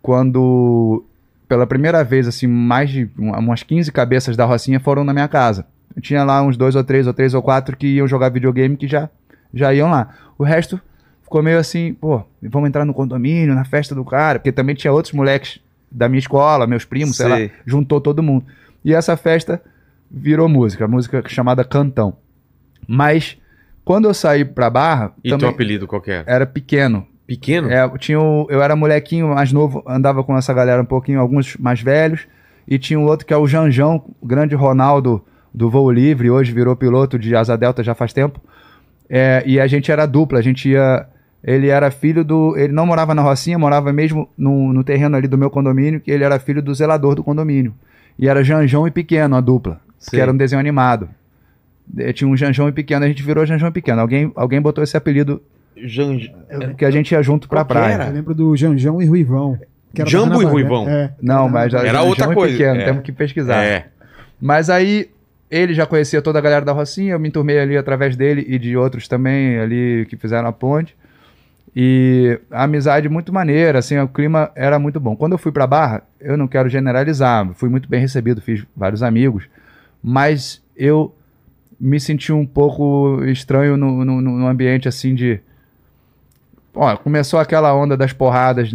quando, 0.00 1.04
pela 1.48 1.66
primeira 1.66 2.02
vez, 2.04 2.26
assim, 2.26 2.46
mais 2.46 2.90
de 2.90 3.10
um- 3.18 3.32
umas 3.32 3.62
15 3.62 3.90
cabeças 3.92 4.36
da 4.36 4.44
Rocinha 4.44 4.80
foram 4.80 5.04
na 5.04 5.12
minha 5.12 5.28
casa. 5.28 5.66
Tinha 6.00 6.24
lá 6.24 6.42
uns 6.42 6.56
dois 6.56 6.74
ou 6.76 6.84
três 6.84 7.06
ou 7.06 7.12
três 7.14 7.34
ou 7.34 7.42
quatro 7.42 7.76
que 7.76 7.86
iam 7.86 8.06
jogar 8.06 8.28
videogame 8.30 8.76
que 8.76 8.86
já, 8.86 9.08
já 9.52 9.72
iam 9.74 9.90
lá. 9.90 10.14
O 10.38 10.44
resto 10.44 10.80
ficou 11.22 11.42
meio 11.42 11.58
assim, 11.58 11.92
pô, 11.94 12.22
vamos 12.42 12.68
entrar 12.68 12.84
no 12.84 12.94
condomínio, 12.94 13.54
na 13.54 13.64
festa 13.64 13.94
do 13.94 14.04
cara, 14.04 14.38
porque 14.38 14.52
também 14.52 14.74
tinha 14.74 14.92
outros 14.92 15.12
moleques 15.12 15.60
da 15.90 16.08
minha 16.08 16.18
escola, 16.20 16.66
meus 16.66 16.84
primos, 16.84 17.16
sei, 17.16 17.26
Sei. 17.26 17.46
lá, 17.46 17.52
juntou 17.66 18.00
todo 18.00 18.22
mundo. 18.22 18.44
E 18.84 18.94
essa 18.94 19.16
festa 19.16 19.60
virou 20.10 20.48
música, 20.48 20.86
música 20.86 21.22
chamada 21.26 21.64
Cantão. 21.64 22.16
Mas 22.86 23.36
quando 23.84 24.06
eu 24.08 24.14
saí 24.14 24.44
pra 24.44 24.70
Barra, 24.70 25.12
E 25.24 25.36
teu 25.36 25.48
apelido 25.48 25.86
qual 25.86 26.02
era? 26.06 26.24
era 26.26 26.46
pequeno. 26.46 27.06
Pequeno? 27.26 27.70
É, 27.70 27.84
eu 27.84 27.98
tinha 27.98 28.18
o- 28.20 28.46
eu 28.48 28.62
era 28.62 28.74
molequinho 28.74 29.28
mais 29.34 29.52
novo, 29.52 29.82
andava 29.86 30.22
com 30.24 30.36
essa 30.36 30.52
galera 30.54 30.80
um 30.80 30.86
pouquinho, 30.86 31.20
alguns 31.20 31.56
mais 31.58 31.80
velhos, 31.82 32.26
e 32.66 32.78
tinha 32.78 32.98
um 32.98 33.04
outro 33.04 33.26
que 33.26 33.34
é 33.34 33.36
o 33.36 33.46
Janjão, 33.46 34.02
o 34.20 34.26
grande 34.26 34.54
Ronaldo 34.54 35.22
do 35.58 35.68
voo 35.68 35.90
livre, 35.90 36.30
hoje 36.30 36.52
virou 36.52 36.76
piloto 36.76 37.18
de 37.18 37.34
Asa 37.34 37.56
Delta 37.58 37.82
já 37.82 37.92
faz 37.94 38.12
tempo. 38.12 38.40
É, 39.10 39.42
e 39.44 39.58
a 39.58 39.66
gente 39.66 39.90
era 39.90 40.06
dupla, 40.06 40.38
a 40.38 40.42
gente 40.42 40.68
ia. 40.68 41.06
Ele 41.42 41.68
era 41.68 41.90
filho 41.90 42.24
do. 42.24 42.56
Ele 42.56 42.72
não 42.72 42.86
morava 42.86 43.14
na 43.14 43.22
Rocinha, 43.22 43.58
morava 43.58 43.92
mesmo 43.92 44.28
no, 44.38 44.72
no 44.72 44.84
terreno 44.84 45.16
ali 45.16 45.26
do 45.26 45.36
meu 45.36 45.50
condomínio, 45.50 46.00
que 46.00 46.10
ele 46.10 46.22
era 46.22 46.38
filho 46.38 46.62
do 46.62 46.72
zelador 46.74 47.14
do 47.16 47.24
condomínio. 47.24 47.74
E 48.18 48.28
era 48.28 48.44
Janjão 48.44 48.86
e 48.86 48.90
Pequeno, 48.90 49.36
a 49.36 49.40
dupla, 49.40 49.80
Sei. 49.98 50.18
que 50.18 50.22
era 50.22 50.30
um 50.32 50.36
desenho 50.36 50.60
animado. 50.60 51.08
Eh, 51.96 52.12
Tinha 52.12 52.28
um 52.28 52.36
Janjão 52.36 52.68
e 52.68 52.72
Pequeno, 52.72 53.04
a 53.04 53.08
gente 53.08 53.22
virou 53.22 53.46
Janjão 53.46 53.68
e 53.68 53.72
Pequeno. 53.72 54.00
Alguém, 54.00 54.30
alguém 54.34 54.60
botou 54.60 54.82
esse 54.84 54.96
apelido 54.96 55.40
Jan... 55.76 56.18
que 56.76 56.84
a 56.84 56.90
gente 56.90 57.12
ia 57.12 57.22
junto 57.22 57.48
pra 57.48 57.64
praia. 57.64 57.94
era? 57.94 58.06
Eu 58.08 58.12
lembro 58.12 58.34
do 58.34 58.56
Janjão 58.56 59.00
e 59.00 59.06
Ruivão. 59.06 59.58
que 59.94 60.02
era 60.02 60.10
Jambo 60.10 60.42
e. 60.42 60.44
Ruivão. 60.44 60.88
É. 60.88 61.12
Não, 61.22 61.48
mas 61.48 61.72
Era 61.72 61.86
Janjão 61.86 62.08
outra 62.08 62.34
coisa, 62.34 62.56
Pequeno, 62.56 62.80
é. 62.80 62.84
temos 62.84 63.02
que 63.02 63.12
pesquisar. 63.12 63.64
É. 63.64 63.86
Mas 64.40 64.68
aí 64.68 65.08
ele 65.50 65.74
já 65.74 65.86
conhecia 65.86 66.20
toda 66.20 66.38
a 66.38 66.42
galera 66.42 66.64
da 66.64 66.72
Rocinha, 66.72 67.12
eu 67.12 67.20
me 67.20 67.28
enturmei 67.28 67.58
ali 67.58 67.76
através 67.76 68.16
dele 68.16 68.44
e 68.46 68.58
de 68.58 68.76
outros 68.76 69.08
também 69.08 69.58
ali 69.58 70.06
que 70.08 70.16
fizeram 70.16 70.48
a 70.48 70.52
ponte. 70.52 70.96
E 71.74 72.40
a 72.50 72.64
amizade 72.64 73.08
muito 73.08 73.32
maneira, 73.32 73.78
assim, 73.78 73.98
o 73.98 74.08
clima 74.08 74.50
era 74.54 74.78
muito 74.78 74.98
bom. 74.98 75.14
Quando 75.14 75.32
eu 75.32 75.38
fui 75.38 75.52
pra 75.52 75.66
Barra, 75.66 76.02
eu 76.20 76.36
não 76.36 76.48
quero 76.48 76.68
generalizar, 76.68 77.48
fui 77.54 77.68
muito 77.68 77.88
bem 77.88 78.00
recebido, 78.00 78.40
fiz 78.40 78.64
vários 78.76 79.02
amigos, 79.02 79.48
mas 80.02 80.62
eu 80.76 81.14
me 81.78 82.00
senti 82.00 82.32
um 82.32 82.44
pouco 82.44 83.22
estranho 83.24 83.76
no, 83.76 84.04
no, 84.04 84.20
no 84.20 84.46
ambiente 84.46 84.88
assim 84.88 85.14
de. 85.14 85.40
Ó, 86.74 86.96
começou 86.96 87.38
aquela 87.38 87.74
onda 87.74 87.96
das 87.96 88.12
porradas, 88.12 88.74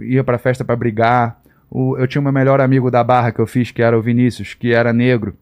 ia 0.00 0.22
pra 0.22 0.38
festa 0.38 0.64
pra 0.64 0.76
brigar. 0.76 1.40
O, 1.70 1.96
eu 1.96 2.06
tinha 2.06 2.20
meu 2.20 2.32
melhor 2.32 2.60
amigo 2.60 2.90
da 2.90 3.02
barra 3.02 3.32
que 3.32 3.40
eu 3.40 3.46
fiz, 3.46 3.70
que 3.70 3.82
era 3.82 3.98
o 3.98 4.02
Vinícius, 4.02 4.52
que 4.52 4.72
era 4.74 4.92
negro, 4.92 5.34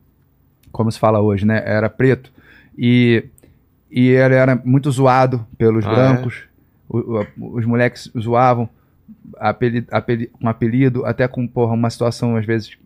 como 0.72 0.90
se 0.90 0.98
fala 0.98 1.20
hoje, 1.20 1.44
né? 1.46 1.62
Era 1.64 1.88
preto. 1.90 2.32
E, 2.76 3.24
e 3.90 4.08
ele 4.08 4.34
era 4.34 4.60
muito 4.64 4.90
zoado 4.90 5.46
pelos 5.58 5.84
Ah, 5.86 5.90
brancos. 5.94 6.44
O- 6.88 7.20
o- 7.20 7.56
os 7.56 7.64
moleques 7.64 8.10
zoavam, 8.18 8.68
apeli, 9.38 9.84
apeli, 9.90 10.26
com 10.28 10.48
apelido, 10.48 11.04
até 11.06 11.26
com 11.28 11.46
porra, 11.46 11.72
uma 11.74 11.90
situação 11.90 12.36
às 12.36 12.44
vezes 12.46 12.76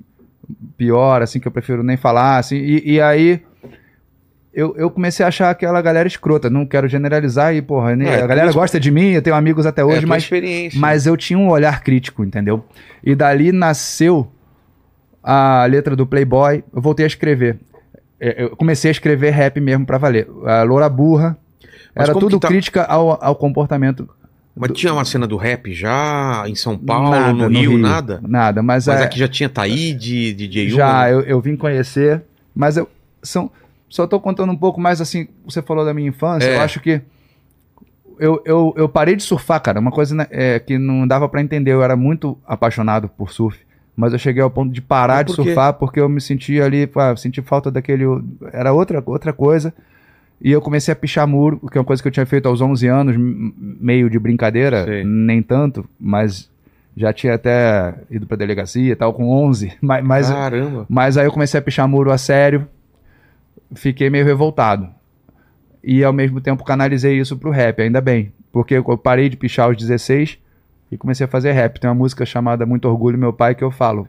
pior, 0.76 1.22
assim, 1.22 1.40
que 1.40 1.48
eu 1.48 1.52
prefiro 1.52 1.82
nem 1.82 1.96
falar, 1.96 2.38
assim. 2.38 2.56
E, 2.56 2.92
e 2.94 3.00
aí 3.00 3.40
eu, 4.52 4.74
eu 4.76 4.88
comecei 4.90 5.24
a 5.24 5.28
achar 5.28 5.50
aquela 5.50 5.80
galera 5.82 6.06
escrota. 6.06 6.48
Não 6.50 6.64
quero 6.66 6.86
generalizar 6.88 7.54
e, 7.54 7.62
porra, 7.62 7.96
nem- 7.96 8.06
É, 8.08 8.22
a 8.22 8.26
galera 8.26 8.48
tudo- 8.48 8.60
gosta 8.60 8.78
de 8.78 8.90
mim, 8.90 9.10
eu 9.12 9.22
tenho 9.22 9.34
amigos 9.36 9.64
até 9.66 9.80
É 9.82 9.84
hoje, 9.84 10.00
tua 10.00 10.08
mas 10.08 10.24
mas 10.76 11.06
eu 11.06 11.16
tinha 11.16 11.38
um 11.38 11.48
olhar 11.48 11.82
crítico, 11.82 12.22
entendeu? 12.24 12.64
E 13.02 13.14
dali 13.14 13.52
nasceu 13.52 14.30
a 15.22 15.64
letra 15.68 15.96
do 15.96 16.06
Playboy. 16.06 16.62
Eu 16.74 16.82
voltei 16.82 17.04
a 17.04 17.06
escrever. 17.06 17.58
É, 18.20 18.44
Eu 18.44 18.56
comecei 18.56 18.90
a 18.90 18.92
escrever 18.92 19.30
rap 19.30 19.60
mesmo 19.60 19.84
pra 19.84 19.98
valer. 19.98 20.28
A 20.44 20.62
Loura 20.62 20.88
Burra. 20.88 21.36
Mas 21.94 22.08
era 22.08 22.18
tudo 22.18 22.40
tá- 22.40 22.48
crítica 22.48 22.82
ao, 22.84 23.22
ao 23.22 23.36
comportamento. 23.36 24.08
Mas 24.56 24.70
tinha 24.72 24.92
uma 24.92 25.04
cena 25.04 25.26
do 25.26 25.36
rap 25.36 25.72
já 25.74 26.44
em 26.46 26.54
São 26.54 26.78
Paulo, 26.78 27.10
Nada, 27.10 27.48
no, 27.48 27.60
Rio, 27.60 27.76
nada? 27.76 28.20
Nada, 28.22 28.62
mas, 28.62 28.86
Mas 28.86 29.00
é, 29.00 29.04
aqui 29.04 29.18
já 29.18 29.26
tinha 29.26 29.48
Taíde, 29.48 30.32
DJ 30.32 30.68
já 30.70 31.10
eu, 31.10 31.22
eu 31.22 31.40
vim 31.40 31.56
conhecer. 31.56 32.22
Mas 32.54 32.76
eu 32.76 32.88
são, 33.20 33.50
só 33.88 34.06
tô 34.06 34.20
contando 34.20 34.52
um 34.52 34.56
pouco 34.56 34.80
mais 34.80 35.00
assim. 35.00 35.26
Você 35.44 35.60
falou 35.60 35.84
da 35.84 35.92
minha 35.92 36.08
infância. 36.08 36.46
É. 36.46 36.56
Eu 36.56 36.60
acho 36.60 36.78
que 36.78 37.00
eu, 38.18 38.40
eu, 38.44 38.74
eu 38.76 38.88
parei 38.88 39.16
de 39.16 39.24
surfar, 39.24 39.60
cara. 39.60 39.80
Uma 39.80 39.90
coisa 39.90 40.14
né, 40.14 40.26
é, 40.30 40.60
que 40.60 40.78
não 40.78 41.06
dava 41.06 41.28
pra 41.28 41.40
entender. 41.40 41.72
Eu 41.72 41.82
era 41.82 41.96
muito 41.96 42.38
apaixonado 42.46 43.08
por 43.08 43.32
surf. 43.32 43.58
Mas 43.96 44.12
eu 44.12 44.18
cheguei 44.18 44.42
ao 44.42 44.50
ponto 44.50 44.72
de 44.72 44.82
parar 44.82 45.18
Mas 45.18 45.26
de 45.26 45.32
surfar 45.34 45.74
porque 45.74 46.00
eu 46.00 46.08
me 46.08 46.20
sentia 46.20 46.64
ali, 46.64 46.86
pá, 46.86 47.14
senti 47.16 47.40
falta 47.40 47.70
daquele. 47.70 48.04
Era 48.52 48.72
outra, 48.72 49.02
outra 49.06 49.32
coisa. 49.32 49.72
E 50.40 50.50
eu 50.50 50.60
comecei 50.60 50.92
a 50.92 50.96
pichar 50.96 51.26
muro, 51.26 51.60
que 51.70 51.78
é 51.78 51.80
uma 51.80 51.86
coisa 51.86 52.02
que 52.02 52.08
eu 52.08 52.12
tinha 52.12 52.26
feito 52.26 52.46
aos 52.46 52.60
11 52.60 52.86
anos, 52.88 53.16
meio 53.16 54.10
de 54.10 54.18
brincadeira, 54.18 54.84
Sei. 54.84 55.04
nem 55.04 55.40
tanto, 55.40 55.88
mas 55.98 56.50
já 56.96 57.12
tinha 57.12 57.34
até 57.34 57.94
ido 58.10 58.26
pra 58.26 58.36
delegacia 58.36 58.92
e 58.92 58.96
tal, 58.96 59.12
com 59.14 59.28
11. 59.30 59.72
Mas, 59.80 60.04
mas, 60.04 60.30
Caramba. 60.30 60.86
mas 60.88 61.16
aí 61.16 61.26
eu 61.26 61.32
comecei 61.32 61.58
a 61.58 61.62
pichar 61.62 61.88
muro 61.88 62.10
a 62.10 62.18
sério, 62.18 62.68
fiquei 63.74 64.10
meio 64.10 64.24
revoltado. 64.24 64.88
E 65.82 66.02
ao 66.04 66.12
mesmo 66.12 66.40
tempo 66.40 66.64
canalizei 66.64 67.18
isso 67.18 67.36
pro 67.36 67.50
rap, 67.50 67.80
ainda 67.80 68.00
bem. 68.00 68.32
Porque 68.52 68.74
eu 68.74 68.98
parei 68.98 69.28
de 69.28 69.36
pichar 69.36 69.66
aos 69.66 69.76
16 69.76 70.38
e 70.90 70.96
comecei 70.98 71.24
a 71.24 71.28
fazer 71.28 71.52
rap. 71.52 71.78
Tem 71.80 71.88
uma 71.88 71.94
música 71.94 72.24
chamada 72.24 72.64
Muito 72.66 72.88
Orgulho 72.88 73.18
Meu 73.18 73.32
Pai 73.32 73.54
que 73.54 73.64
eu 73.64 73.70
falo. 73.70 74.08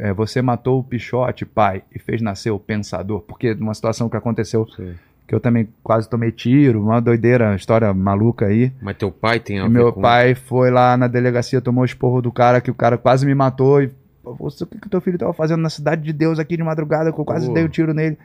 é, 0.00 0.12
Você 0.12 0.40
matou 0.42 0.78
o 0.80 0.84
Pichote, 0.84 1.44
pai, 1.44 1.82
e 1.94 1.98
fez 1.98 2.20
nascer 2.22 2.50
o 2.50 2.58
pensador. 2.58 3.20
Porque 3.20 3.54
numa 3.54 3.74
situação 3.74 4.08
que 4.08 4.16
aconteceu, 4.16 4.66
Sei. 4.76 4.94
que 5.26 5.34
eu 5.34 5.40
também 5.40 5.68
quase 5.82 6.08
tomei 6.08 6.30
tiro, 6.32 6.82
uma 6.82 7.00
doideira, 7.00 7.46
uma 7.46 7.56
história 7.56 7.92
maluca 7.94 8.46
aí. 8.46 8.72
Mas 8.82 8.96
teu 8.96 9.10
pai 9.10 9.40
tem 9.40 9.58
a 9.60 9.66
E 9.66 9.68
meu 9.68 9.92
com... 9.92 10.00
pai 10.00 10.34
foi 10.34 10.70
lá 10.70 10.96
na 10.96 11.06
delegacia, 11.08 11.60
tomou 11.60 11.82
o 11.82 11.86
esporro 11.86 12.20
do 12.22 12.30
cara, 12.32 12.60
que 12.60 12.70
o 12.70 12.74
cara 12.74 12.96
quase 12.98 13.24
me 13.26 13.34
matou. 13.34 13.82
E, 13.82 13.90
"Pô, 14.22 14.34
você, 14.34 14.64
o 14.64 14.66
que, 14.66 14.78
que 14.78 14.88
teu 14.88 15.00
filho 15.00 15.18
tava 15.18 15.32
fazendo 15.32 15.60
na 15.62 15.70
cidade 15.70 16.02
de 16.02 16.12
Deus 16.12 16.38
aqui 16.38 16.56
de 16.56 16.62
madrugada? 16.62 17.12
Que 17.12 17.18
eu 17.18 17.24
quase 17.24 17.46
Pô. 17.46 17.54
dei 17.54 17.64
o 17.64 17.68
tiro 17.68 17.94
nele. 17.94 18.18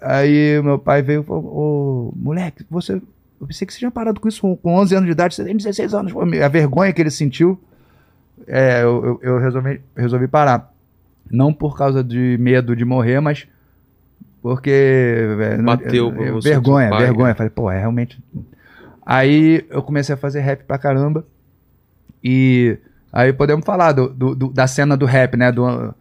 Aí 0.00 0.60
meu 0.62 0.78
pai 0.78 1.02
veio 1.02 1.22
e 1.22 1.24
falou: 1.24 1.44
Ô, 1.44 2.12
moleque, 2.16 2.64
você. 2.70 3.00
Eu 3.40 3.46
pensei 3.46 3.66
que 3.66 3.72
você 3.72 3.78
tinha 3.78 3.90
parado 3.90 4.20
com 4.20 4.28
isso 4.28 4.40
com- 4.42 4.56
com 4.56 4.74
11 4.76 4.94
anos 4.94 5.06
de 5.06 5.12
idade, 5.12 5.34
você 5.34 5.44
tem 5.44 5.56
16 5.56 5.94
anos. 5.94 6.12
Pô, 6.12 6.20
A 6.22 6.48
vergonha 6.48 6.92
que 6.92 7.00
ele 7.00 7.10
sentiu, 7.10 7.58
é, 8.46 8.82
eu, 8.82 9.02
eu, 9.04 9.20
eu 9.22 9.38
resolvi, 9.38 9.80
resolvi 9.96 10.28
parar. 10.28 10.72
Não 11.30 11.52
por 11.52 11.76
causa 11.78 12.02
de 12.04 12.36
medo 12.38 12.74
de 12.76 12.84
morrer, 12.84 13.20
mas 13.20 13.46
porque. 14.42 14.70
é, 15.40 15.56
não- 15.56 15.64
Bateu 15.76 16.06
eu- 16.08 16.12
pra 16.12 16.22
eu- 16.24 16.34
você, 16.34 16.50
Vergonha, 16.50 16.90
pai, 16.90 16.98
vergonha. 17.04 17.28
né? 17.28 17.34
Falei, 17.34 17.50
pô, 17.50 17.70
é 17.70 17.78
realmente. 17.78 18.22
Aí 19.06 19.64
eu 19.70 19.82
comecei 19.82 20.14
a 20.14 20.18
fazer 20.18 20.40
rap 20.40 20.64
pra 20.64 20.76
caramba. 20.78 21.24
E 22.22 22.76
aí 23.12 23.32
podemos 23.32 23.64
falar 23.64 23.92
do, 23.92 24.08
do- 24.08 24.34
do- 24.34 24.52
da 24.52 24.66
cena 24.66 24.96
do 24.96 25.06
rap, 25.06 25.36
né? 25.36 25.50
Do, 25.50 25.94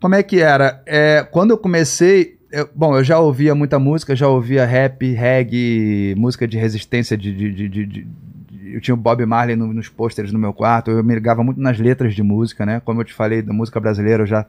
como 0.00 0.14
é 0.14 0.22
que 0.22 0.40
era? 0.40 0.82
É, 0.86 1.22
quando 1.24 1.50
eu 1.50 1.58
comecei. 1.58 2.38
Eu- 2.52 2.68
bom, 2.74 2.96
eu 2.96 3.02
já 3.02 3.18
ouvia 3.18 3.54
muita 3.54 3.78
música, 3.78 4.14
já 4.14 4.28
ouvia 4.28 4.64
rap, 4.64 5.10
reggae, 5.12 6.14
música 6.16 6.46
de 6.46 6.56
resistência 6.58 7.16
de. 7.16 7.34
de- 7.34 7.52
de- 7.52 7.68
de- 7.68 7.86
de- 7.86 8.06
eu 8.74 8.80
tinha 8.80 8.94
o 8.94 8.96
Bob 8.96 9.24
Marley 9.26 9.54
no- 9.56 9.72
nos 9.72 9.88
pôsteres 9.88 10.32
no 10.32 10.38
meu 10.38 10.52
quarto, 10.52 10.90
eu 10.90 11.02
me 11.04 11.14
ligava 11.14 11.42
muito 11.44 11.60
nas 11.60 11.78
letras 11.78 12.14
de 12.14 12.22
música, 12.22 12.64
né? 12.64 12.80
Como 12.84 13.00
eu 13.00 13.04
te 13.04 13.12
falei, 13.12 13.42
da 13.42 13.52
música 13.52 13.78
brasileira, 13.80 14.22
eu 14.22 14.26
já 14.26 14.46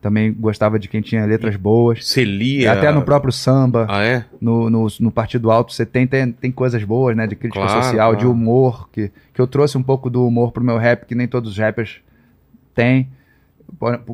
também 0.00 0.32
gostava 0.32 0.78
de 0.78 0.88
quem 0.88 1.00
tinha 1.02 1.24
letras 1.26 1.54
boas. 1.56 2.04
Você 2.08 2.24
lia... 2.24 2.72
Até 2.72 2.90
no 2.90 3.02
próprio 3.02 3.30
samba 3.32 3.86
Ah, 3.88 4.02
é? 4.02 4.24
no, 4.40 4.70
no, 4.70 4.86
no 4.98 5.10
Partido 5.12 5.50
Alto 5.50 5.72
você 5.74 5.84
tem, 5.86 6.06
tem, 6.06 6.32
tem 6.32 6.50
coisas 6.50 6.82
boas, 6.82 7.14
né? 7.16 7.26
De 7.26 7.36
crítica 7.36 7.60
Claro, 7.64 7.82
social, 7.84 8.12
de 8.16 8.22
claro. 8.22 8.32
humor, 8.32 8.88
que, 8.90 9.10
que 9.34 9.40
eu 9.40 9.46
trouxe 9.46 9.76
um 9.78 9.82
pouco 9.82 10.08
do 10.10 10.26
humor 10.26 10.50
pro 10.52 10.64
meu 10.64 10.78
rap, 10.78 11.04
que 11.06 11.14
nem 11.14 11.28
todos 11.28 11.50
os 11.52 11.58
rappers 11.58 12.00
têm. 12.74 13.08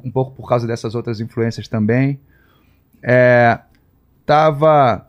Um 0.05 0.11
pouco 0.11 0.33
por 0.33 0.47
causa 0.49 0.67
dessas 0.67 0.95
outras 0.95 1.21
influências 1.21 1.67
também. 1.67 2.19
É, 3.03 3.59
tava. 4.25 5.07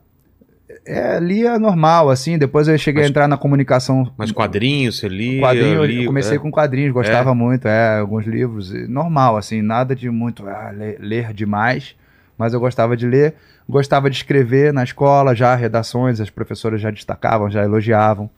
É, 0.85 1.19
lia 1.19 1.59
normal, 1.59 2.09
assim. 2.09 2.37
Depois 2.37 2.67
eu 2.67 2.77
cheguei 2.77 3.01
Mas- 3.01 3.07
a 3.07 3.09
entrar 3.09 3.27
na 3.27 3.37
comunicação. 3.37 4.11
Mas 4.15 4.31
quadrinhos, 4.31 4.99
você 4.99 5.07
lia... 5.07 5.41
Quadrinho, 5.41 5.83
lia, 5.83 6.01
eu 6.03 6.07
comecei 6.07 6.37
é. 6.37 6.39
com 6.39 6.49
quadrinhos, 6.51 6.93
gostava 6.93 7.33
muito, 7.35 7.67
é, 7.67 7.99
alguns 7.99 8.25
livros, 8.25 8.71
normal, 8.87 9.35
assim, 9.35 9.61
nada 9.61 9.95
de 9.95 10.09
muito 10.09 10.47
ah, 10.47 10.71
ler, 10.71 10.97
ler 10.99 11.33
demais, 11.33 11.95
mas 12.37 12.53
eu 12.53 12.59
gostava 12.59 12.95
de 12.95 13.05
ler, 13.05 13.35
gostava 13.67 14.09
de 14.09 14.15
escrever 14.15 14.71
na 14.71 14.83
escola, 14.83 15.35
já 15.35 15.55
redações, 15.55 16.21
as 16.21 16.29
professoras 16.29 16.79
já 16.79 16.91
destacavam, 16.91 17.49
já 17.49 17.63
elogiavam, 17.63 18.29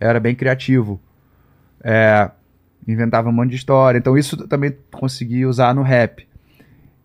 era 0.00 0.20
bem 0.20 0.34
criativo, 0.34 1.00
é, 1.82 2.30
inventava 2.86 3.28
um 3.28 3.32
monte 3.32 3.50
de 3.50 3.56
história, 3.56 3.98
então 3.98 4.16
isso 4.16 4.36
eu 4.40 4.48
também 4.48 4.74
consegui 4.92 5.44
usar 5.44 5.74
no 5.74 5.82
rap. 5.82 6.27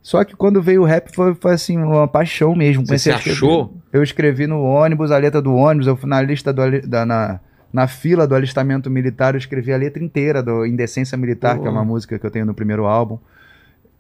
Só 0.03 0.23
que 0.25 0.35
quando 0.35 0.61
veio 0.61 0.81
o 0.81 0.85
rap 0.85 1.09
foi, 1.15 1.33
foi 1.33 1.53
assim, 1.53 1.77
uma 1.77 2.07
paixão 2.07 2.53
mesmo. 2.53 2.85
Você 2.85 3.09
achou? 3.09 3.73
Eu 3.91 4.03
escrevi 4.03 4.45
no 4.45 4.61
ônibus, 4.61 5.09
a 5.11 5.17
letra 5.17 5.41
do 5.41 5.55
ônibus, 5.55 5.87
eu 5.87 5.95
fui 5.95 6.09
na 6.09 6.21
lista 6.21 6.51
do, 6.51 6.85
da, 6.85 7.05
na, 7.05 7.39
na 7.71 7.87
fila 7.87 8.27
do 8.27 8.35
alistamento 8.35 8.89
militar, 8.89 9.33
eu 9.33 9.37
escrevi 9.37 9.71
a 9.71 9.77
letra 9.77 10.03
inteira 10.03 10.43
do 10.43 10.65
Indecência 10.65 11.17
Militar, 11.17 11.55
Pô. 11.55 11.61
que 11.61 11.67
é 11.69 11.71
uma 11.71 11.85
música 11.85 12.19
que 12.19 12.25
eu 12.25 12.29
tenho 12.29 12.45
no 12.45 12.53
primeiro 12.53 12.85
álbum. 12.85 13.17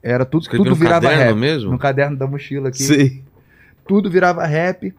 Era 0.03 0.25
tudo, 0.25 0.41
Escreveu 0.41 0.65
tudo 0.65 0.69
no 0.71 0.75
virava 0.75 1.07
caderno 1.07 1.23
rap. 1.31 1.39
mesmo? 1.39 1.71
No 1.71 1.79
caderno 1.79 2.17
da 2.17 2.27
mochila 2.27 2.67
aqui. 2.67 2.83
Sei. 2.83 3.23
Tudo 3.87 4.11
virava 4.11 4.45
rap, 4.45 4.93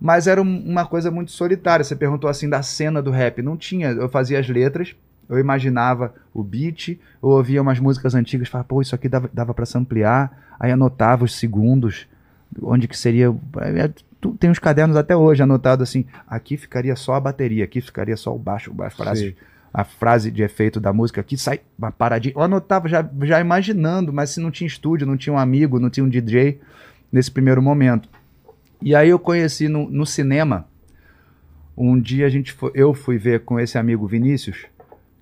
mas 0.00 0.26
era 0.26 0.40
um- 0.40 0.64
uma 0.66 0.86
coisa 0.86 1.10
muito 1.10 1.30
solitária. 1.32 1.84
Você 1.84 1.94
perguntou 1.94 2.30
assim 2.30 2.48
da 2.48 2.62
cena 2.62 3.02
do 3.02 3.10
rap. 3.10 3.42
Não 3.42 3.58
tinha, 3.58 3.88
eu 3.90 4.08
fazia 4.08 4.40
as 4.40 4.48
letras, 4.48 4.96
eu 5.28 5.38
imaginava 5.38 6.14
o 6.32 6.42
beat, 6.42 6.88
eu 7.22 7.28
ouvia 7.28 7.60
umas 7.60 7.78
músicas 7.78 8.14
antigas, 8.14 8.48
falava, 8.48 8.66
pô, 8.68 8.80
isso 8.80 8.94
aqui 8.94 9.08
dava, 9.10 9.28
dava 9.34 9.52
para 9.52 9.66
samplear, 9.66 10.30
aí 10.58 10.70
anotava 10.72 11.24
os 11.24 11.34
segundos, 11.34 12.06
onde 12.62 12.86
que 12.88 12.96
seria. 12.98 13.34
é, 13.60 13.90
tu- 14.20 14.36
Tem 14.38 14.50
uns 14.50 14.58
cadernos 14.58 14.96
até 14.96 15.16
hoje 15.16 15.42
anotado 15.42 15.82
assim, 15.82 16.04
aqui 16.26 16.56
ficaria 16.56 16.96
só 16.96 17.14
a 17.14 17.20
bateria, 17.20 17.64
aqui 17.64 17.80
ficaria 17.80 18.16
só 18.16 18.34
o 18.34 18.38
baixo, 18.38 18.72
a 18.80 18.90
frase, 18.90 19.20
Sei. 19.20 19.36
a 19.72 19.84
frase 19.84 20.30
de 20.30 20.42
efeito 20.42 20.80
da 20.80 20.92
música, 20.92 21.20
aqui 21.20 21.36
sai 21.36 21.60
uma 21.78 21.90
paradinha. 21.92 22.34
Eu 22.34 22.42
anotava 22.42 22.88
já, 22.88 23.08
já 23.22 23.40
imaginando, 23.40 24.12
mas 24.12 24.30
se 24.30 24.40
não 24.40 24.50
tinha 24.50 24.66
estúdio, 24.68 25.06
não 25.06 25.16
tinha 25.16 25.32
um 25.32 25.38
amigo, 25.38 25.78
não 25.78 25.90
tinha 25.90 26.04
um 26.04 26.08
DJ 26.08 26.60
nesse 27.12 27.30
primeiro 27.30 27.60
momento. 27.62 28.08
E 28.82 28.94
aí 28.94 29.08
eu 29.08 29.18
conheci 29.18 29.68
no, 29.68 29.88
no 29.90 30.04
cinema. 30.06 30.66
Um 31.76 32.00
dia 32.00 32.26
a 32.26 32.28
gente 32.30 32.52
foi, 32.52 32.70
eu 32.74 32.94
fui 32.94 33.18
ver 33.18 33.40
com 33.44 33.60
esse 33.60 33.76
amigo 33.76 34.06
Vinícius, 34.06 34.64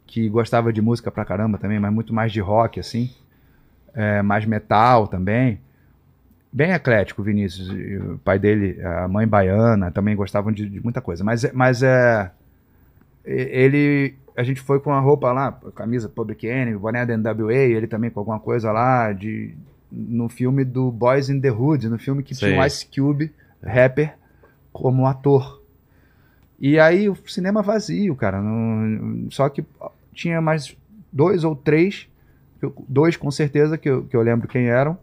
que 0.07 0.29
gostava 0.29 0.73
de 0.73 0.81
música 0.81 1.11
pra 1.11 1.25
caramba 1.25 1.59
também, 1.59 1.81
mas 1.81 1.93
muito 1.93 2.15
mais 2.15 2.31
de 2.33 2.41
rock, 2.41 2.79
assim. 2.79 3.11
É, 3.95 4.23
mais 4.23 4.45
metal 4.45 5.07
também. 5.07 5.61
Bem 6.53 6.71
eclético, 6.73 7.23
Vinícius. 7.23 7.69
O 7.71 8.19
pai 8.19 8.39
dele, 8.39 8.81
a 8.83 9.09
mãe 9.09 9.27
baiana, 9.27 9.91
também 9.91 10.15
gostavam 10.17 10.53
de, 10.53 10.69
de 10.69 10.81
muita 10.83 11.01
coisa. 11.01 11.23
Mas, 11.25 11.45
é- 11.45 11.53
mas 11.53 11.83
é. 11.83 12.31
Ele. 13.25 14.15
A 14.37 14.43
gente 14.43 14.61
foi 14.61 14.81
com 14.81 14.93
a 14.93 14.99
roupa 15.01 15.33
lá, 15.33 15.53
camisa 15.77 16.09
Public 16.09 16.45
Enemy, 16.47 16.77
boné 16.77 17.07
da 17.07 17.17
NWA, 17.17 17.55
ele 17.55 17.87
também 17.87 18.11
com 18.11 18.19
alguma 18.19 18.41
coisa 18.41 18.73
lá, 18.73 19.13
de, 19.13 19.55
no 19.93 20.29
filme 20.29 20.65
do 20.65 20.91
Boys 20.91 21.29
in 21.31 21.41
the 21.41 21.53
Hood, 21.53 21.89
no 21.89 21.99
filme 22.01 22.21
que 22.23 22.35
tinha 22.35 22.61
o. 22.61 22.67
Ice 22.67 22.85
Cube, 22.93 23.33
rapper, 23.63 24.15
como 24.73 25.07
ator. 25.07 25.63
E 26.59 26.81
aí 26.81 27.09
o 27.09 27.17
cinema 27.29 27.63
vazio, 27.63 28.17
cara. 28.17 28.41
não- 28.43 29.31
só 29.31 29.49
que 29.49 29.65
tinha 30.13 30.41
mais 30.41 30.77
dois 31.13 31.45
ou 31.45 31.55
três, 31.55 32.09
eu- 32.65 32.75
dois 32.89 33.17
com 33.17 33.31
certeza 33.31 33.79
que 33.79 33.89
eu, 33.89 34.05
que 34.05 34.17
eu 34.17 34.23
lembro 34.23 34.49
quem 34.49 34.67
eram, 34.69 34.97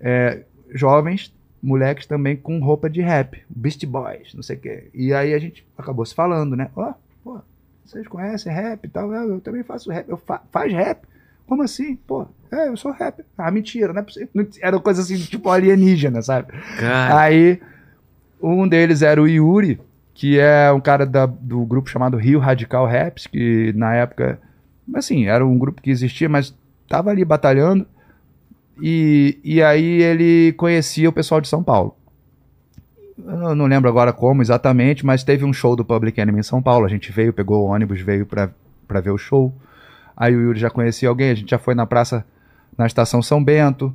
é, 0.00 0.42
jovens, 0.74 1.32
moleques 1.62 2.06
também 2.06 2.36
com 2.36 2.58
roupa 2.60 2.88
de 2.88 3.00
rap, 3.00 3.42
Beast 3.48 3.84
Boys, 3.86 4.34
não 4.34 4.42
sei 4.42 4.56
o 4.56 4.60
quê. 4.60 4.88
E 4.94 5.12
aí 5.14 5.34
a 5.34 5.38
gente 5.38 5.66
acabou 5.76 6.04
se 6.04 6.14
falando, 6.14 6.54
né? 6.56 6.68
Ó, 6.76 6.92
pô, 7.24 7.40
vocês 7.84 8.06
conhecem 8.06 8.52
rap 8.52 8.84
e 8.84 8.88
tal? 8.88 9.12
Eu, 9.12 9.30
eu 9.34 9.40
também 9.40 9.62
faço 9.62 9.90
rap. 9.90 10.08
Eu 10.08 10.16
fa 10.16 10.40
faz 10.50 10.72
rap? 10.72 11.04
Como 11.46 11.62
assim? 11.62 11.96
Pô, 11.96 12.26
é, 12.52 12.68
eu 12.68 12.76
sou 12.76 12.90
rap. 12.92 13.22
Ah, 13.38 13.50
mentira, 13.50 13.92
não 13.92 14.00
é 14.00 14.04
possível. 14.04 14.28
Era 14.60 14.78
coisa 14.80 15.00
assim, 15.02 15.16
tipo 15.16 15.48
alienígena, 15.48 16.20
sabe? 16.22 16.52
Cara, 16.78 17.20
Aí, 17.20 17.60
um 18.42 18.66
deles 18.68 19.02
era 19.02 19.20
o 19.22 19.28
Yuri, 19.28 19.80
que 20.14 20.38
é 20.38 20.70
um 20.72 20.80
cara 20.80 21.06
da- 21.06 21.26
do 21.26 21.64
grupo 21.64 21.88
chamado 21.88 22.16
Rio 22.16 22.38
Radical 22.38 22.86
Raps, 22.86 23.26
que 23.26 23.72
na 23.76 23.94
época, 23.94 24.38
assim, 24.94 25.26
era 25.26 25.44
um 25.46 25.56
grupo 25.58 25.80
que 25.82 25.90
existia, 25.90 26.28
mas 26.28 26.54
tava 26.88 27.10
ali 27.10 27.24
batalhando. 27.24 27.86
E, 28.80 29.38
e 29.42 29.62
aí 29.62 30.02
ele 30.02 30.52
conhecia 30.52 31.08
o 31.08 31.12
pessoal 31.12 31.40
de 31.40 31.48
São 31.48 31.62
Paulo. 31.62 31.96
Eu 33.26 33.54
não- 33.54 33.66
lembro 33.66 33.88
agora 33.88 34.12
como 34.12 34.42
exatamente, 34.42 35.04
mas 35.04 35.24
teve 35.24 35.44
um 35.44 35.52
show 35.52 35.74
do 35.74 35.84
Public 35.84 36.20
Enemy 36.20 36.40
em 36.40 36.42
São 36.42 36.60
Paulo. 36.62 36.84
A 36.84 36.88
gente 36.88 37.10
veio, 37.10 37.32
pegou 37.32 37.62
o 37.64 37.70
ônibus, 37.70 38.00
veio 38.00 38.26
pra, 38.26 38.50
pra 38.86 39.00
ver 39.00 39.10
o 39.10 39.18
show. 39.18 39.54
Aí 40.16 40.34
o 40.36 40.40
Yuri 40.40 40.60
já 40.60 40.68
conhecia 40.70 41.08
alguém, 41.08 41.30
a 41.30 41.34
gente 41.34 41.50
já 41.50 41.58
foi 41.58 41.74
na 41.74 41.86
praça, 41.86 42.24
na 42.76 42.86
estação 42.86 43.22
São 43.22 43.42
Bento, 43.42 43.94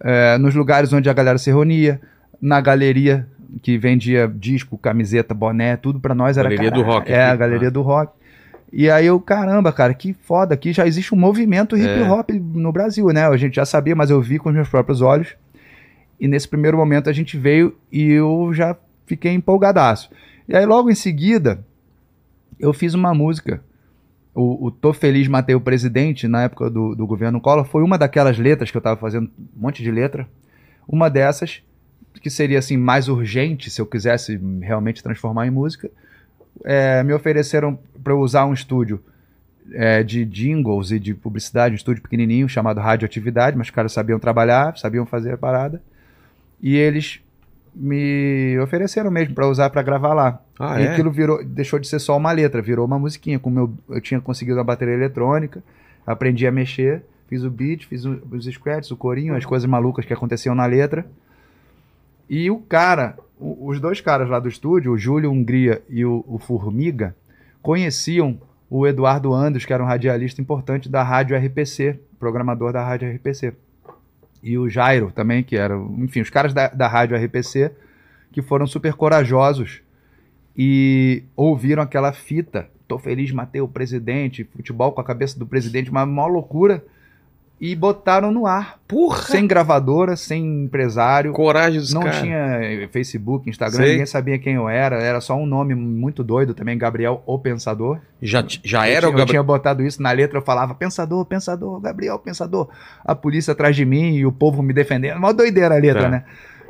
é, 0.00 0.38
nos 0.38 0.54
lugares 0.54 0.92
onde 0.92 1.08
a 1.08 1.12
galera 1.12 1.38
se 1.38 1.50
reunia, 1.50 2.00
na 2.40 2.60
galeria 2.60 3.26
que 3.62 3.78
vendia 3.78 4.26
disco, 4.34 4.76
camiseta, 4.76 5.32
boné, 5.32 5.76
tudo 5.76 6.00
pra 6.00 6.14
nós 6.14 6.36
era 6.36 6.48
Galeria 6.48 6.70
do 6.70 6.82
rock 6.82 7.10
É, 7.10 7.22
aqui. 7.24 7.32
a 7.32 7.36
galeria 7.36 7.70
do 7.70 7.80
rock. 7.82 8.12
E 8.78 8.90
aí 8.90 9.06
eu, 9.06 9.18
caramba, 9.18 9.72
cara, 9.72 9.94
que 9.94 10.12
foda, 10.12 10.52
aqui 10.52 10.70
já 10.70 10.86
existe 10.86 11.14
um 11.14 11.18
movimento 11.18 11.78
hip 11.78 11.88
É. 11.88 12.10
hop 12.10 12.28
no 12.28 12.70
Brasil, 12.70 13.06
né? 13.06 13.26
A 13.26 13.34
gente 13.38 13.56
já 13.56 13.64
sabia, 13.64 13.96
mas 13.96 14.10
eu 14.10 14.20
vi 14.20 14.38
com 14.38 14.50
os 14.50 14.54
meus 14.54 14.68
próprios 14.68 15.00
olhos. 15.00 15.34
E 16.20 16.28
nesse 16.28 16.46
primeiro 16.46 16.76
momento 16.76 17.08
a 17.08 17.12
gente 17.14 17.38
veio 17.38 17.74
e 17.90 18.10
eu 18.10 18.50
já 18.52 18.76
fiquei 19.06 19.32
empolgadaço. 19.32 20.10
E 20.46 20.54
aí 20.54 20.66
logo 20.66 20.90
em 20.90 20.94
seguida 20.94 21.64
eu 22.60 22.74
fiz 22.74 22.92
uma 22.92 23.14
música. 23.14 23.62
O, 24.34 24.66
o 24.66 24.70
Tô 24.70 24.92
Feliz 24.92 25.26
Matei 25.26 25.54
o 25.54 25.60
Presidente, 25.60 26.28
na 26.28 26.42
época 26.42 26.68
do, 26.68 26.94
do 26.94 27.06
governo 27.06 27.40
Collor, 27.40 27.64
foi 27.64 27.82
uma 27.82 27.96
daquelas 27.96 28.36
letras 28.36 28.70
que 28.70 28.76
eu 28.76 28.82
tava 28.82 29.00
fazendo, 29.00 29.30
um 29.56 29.62
monte 29.62 29.82
de 29.82 29.90
letra. 29.90 30.28
Uma 30.86 31.08
dessas, 31.08 31.62
que 32.20 32.28
seria 32.28 32.58
assim, 32.58 32.76
mais 32.76 33.08
urgente, 33.08 33.70
se 33.70 33.80
eu 33.80 33.86
quisesse 33.86 34.38
realmente 34.60 35.02
transformar 35.02 35.46
em 35.46 35.50
música. 35.50 35.90
É, 36.66 37.02
me 37.04 37.12
ofereceram 37.14 37.78
para 38.02 38.12
eu 38.12 38.18
usar 38.18 38.44
um 38.44 38.52
estúdio 38.52 39.00
é, 39.72 40.02
de 40.02 40.24
jingles 40.24 40.90
e 40.90 40.98
de 40.98 41.14
publicidade, 41.14 41.72
um 41.72 41.76
estúdio 41.76 42.02
pequenininho 42.02 42.48
chamado 42.48 42.80
Radioatividade, 42.80 43.56
mas 43.56 43.68
os 43.68 43.70
caras 43.70 43.92
sabiam 43.92 44.18
trabalhar, 44.18 44.76
sabiam 44.76 45.06
fazer 45.06 45.34
a 45.34 45.38
parada. 45.38 45.80
E 46.60 46.76
eles 46.76 47.20
me 47.74 48.58
ofereceram 48.58 49.10
mesmo 49.10 49.34
para 49.34 49.46
usar 49.46 49.70
para 49.70 49.82
gravar 49.82 50.14
lá. 50.14 50.40
ah, 50.58 50.80
e 50.80 50.86
é? 50.86 50.92
aquilo 50.92 51.10
virou, 51.10 51.44
deixou 51.44 51.78
de 51.78 51.86
ser 51.86 51.98
só 51.98 52.16
uma 52.16 52.32
letra, 52.32 52.62
virou 52.62 52.86
uma 52.86 52.98
musiquinha. 52.98 53.38
Como 53.38 53.58
eu, 53.58 53.74
eu 53.96 54.00
tinha 54.00 54.20
conseguido 54.20 54.56
uma 54.58 54.64
bateria 54.64 54.94
eletrônica, 54.94 55.62
aprendi 56.06 56.46
a 56.46 56.52
mexer, 56.52 57.02
fiz 57.28 57.44
o 57.44 57.50
beat, 57.50 57.86
fiz 57.86 58.04
os 58.04 58.46
scratches, 58.46 58.90
o 58.90 58.96
corinho, 58.96 59.36
as 59.36 59.44
coisas 59.44 59.68
malucas 59.68 60.04
que 60.04 60.12
aconteciam 60.12 60.54
na 60.54 60.64
letra. 60.64 61.06
E 62.28 62.50
o 62.50 62.58
cara, 62.58 63.16
o- 63.38 63.68
os 63.68 63.80
dois 63.80 64.00
caras 64.00 64.28
lá 64.28 64.38
do 64.38 64.48
estúdio, 64.48 64.92
o 64.92 64.98
Júlio 64.98 65.30
Hungria 65.30 65.82
e 65.88 66.04
o, 66.04 66.24
o 66.26 66.38
Formiga, 66.38 67.14
conheciam 67.62 68.38
o 68.68 68.86
Eduardo 68.86 69.32
Andos, 69.32 69.64
que 69.64 69.72
era 69.72 69.82
um 69.82 69.86
radialista 69.86 70.40
importante 70.40 70.88
da 70.88 71.02
Rádio 71.02 71.36
RPC, 71.36 71.98
programador 72.18 72.72
da 72.72 72.84
Rádio 72.84 73.08
RPC. 73.14 73.52
E 74.42 74.58
o 74.58 74.68
Jairo 74.68 75.10
também, 75.12 75.42
que 75.42 75.56
era, 75.56 75.76
enfim, 75.98 76.20
os 76.20 76.30
caras 76.30 76.52
da, 76.52 76.68
da 76.68 76.86
Rádio 76.88 77.16
RPC, 77.16 77.70
que 78.32 78.42
foram 78.42 78.66
super 78.66 78.94
corajosos 78.94 79.80
e 80.56 81.22
ouviram 81.36 81.82
aquela 81.82 82.12
fita. 82.12 82.68
Tô 82.88 82.98
feliz, 82.98 83.32
matei 83.32 83.60
o 83.60 83.68
presidente, 83.68 84.44
futebol 84.44 84.92
com 84.92 85.00
a 85.00 85.04
cabeça 85.04 85.38
do 85.38 85.46
presidente, 85.46 85.90
uma 85.90 86.06
maior 86.06 86.28
loucura. 86.28 86.84
E 87.58 87.74
botaram 87.74 88.30
no 88.30 88.46
ar. 88.46 88.78
Porra! 88.86 89.22
Sem 89.22 89.46
gravadora, 89.46 90.14
sem 90.14 90.64
empresário. 90.64 91.32
Coragem 91.32 91.80
dos 91.80 91.92
Não 91.94 92.02
caras. 92.02 92.20
tinha 92.20 92.36
eh, 92.36 92.88
Facebook, 92.92 93.48
Instagram, 93.48 93.78
Sei. 93.78 93.90
ninguém 93.92 94.04
sabia 94.06 94.38
quem 94.38 94.54
eu 94.56 94.68
era. 94.68 94.96
Era 95.02 95.22
só 95.22 95.34
um 95.36 95.46
nome 95.46 95.74
muito 95.74 96.22
doido 96.22 96.52
também, 96.52 96.76
Gabriel 96.76 97.22
o 97.24 97.38
Pensador. 97.38 97.98
Já, 98.20 98.44
já 98.62 98.86
Eu 98.86 98.94
era 98.96 99.06
o 99.06 99.08
Eu 99.08 99.12
Gabriel. 99.12 99.26
tinha 99.28 99.42
botado 99.42 99.82
isso 99.82 100.02
na 100.02 100.12
letra, 100.12 100.38
eu 100.38 100.42
falava 100.42 100.74
Pensador, 100.74 101.24
Pensador, 101.24 101.80
Gabriel 101.80 102.18
Pensador. 102.18 102.68
A 103.02 103.14
polícia 103.14 103.52
atrás 103.52 103.74
de 103.74 103.86
mim 103.86 104.16
e 104.16 104.26
o 104.26 104.32
povo 104.32 104.62
me 104.62 104.74
defendendo. 104.74 105.16
Uma 105.16 105.32
doideira 105.32 105.76
a 105.76 105.78
letra, 105.78 106.02
Tá. 106.02 106.08
né? 106.10 106.24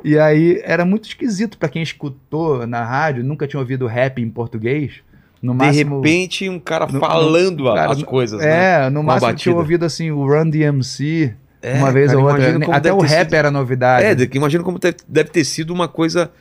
E 0.05 0.17
aí 0.17 0.61
era 0.63 0.85
muito 0.85 1.05
esquisito 1.09 1.57
pra 1.57 1.67
quem 1.67 1.81
escutou 1.83 2.65
na 2.65 2.85
rádio, 2.85 3.25
nunca 3.25 3.45
tinha 3.45 3.59
ouvido 3.59 3.87
rap 3.87 4.21
em 4.21 4.29
português. 4.29 5.01
No 5.41 5.51
De 5.53 5.57
máximo, 5.59 6.01
repente, 6.01 6.49
um 6.49 6.59
cara 6.59 6.87
No- 6.87 6.99
falando 6.99 7.63
no- 7.63 7.73
cara, 7.75 7.91
as 7.91 8.03
coisas, 8.03 8.39
né? 8.39 8.85
É, 8.85 8.89
no 8.89 9.01
Uma 9.01 9.13
máximo 9.13 9.27
batida. 9.31 9.43
tinha 9.43 9.55
ouvido 9.55 9.85
assim 9.85 10.09
o 10.11 10.25
Run 10.27 10.49
DMC, 10.49 11.33
É, 11.61 11.73
uma 11.77 11.91
vez 11.91 12.07
cara, 12.07 12.19
ou 12.19 12.25
outra. 12.27 12.75
Até 12.75 12.91
o 12.93 12.99
rap 12.99 13.25
sido- 13.25 13.33
era 13.35 13.51
novidade. 13.51 14.05
É, 14.05 14.15
de- 14.15 14.29
imagino 14.35 14.63
como 14.63 14.79
deve, 14.79 14.97
deve 15.07 15.29
ter 15.29 15.43
sido 15.43 15.71
uma 15.73 15.87
coisa 15.87 16.31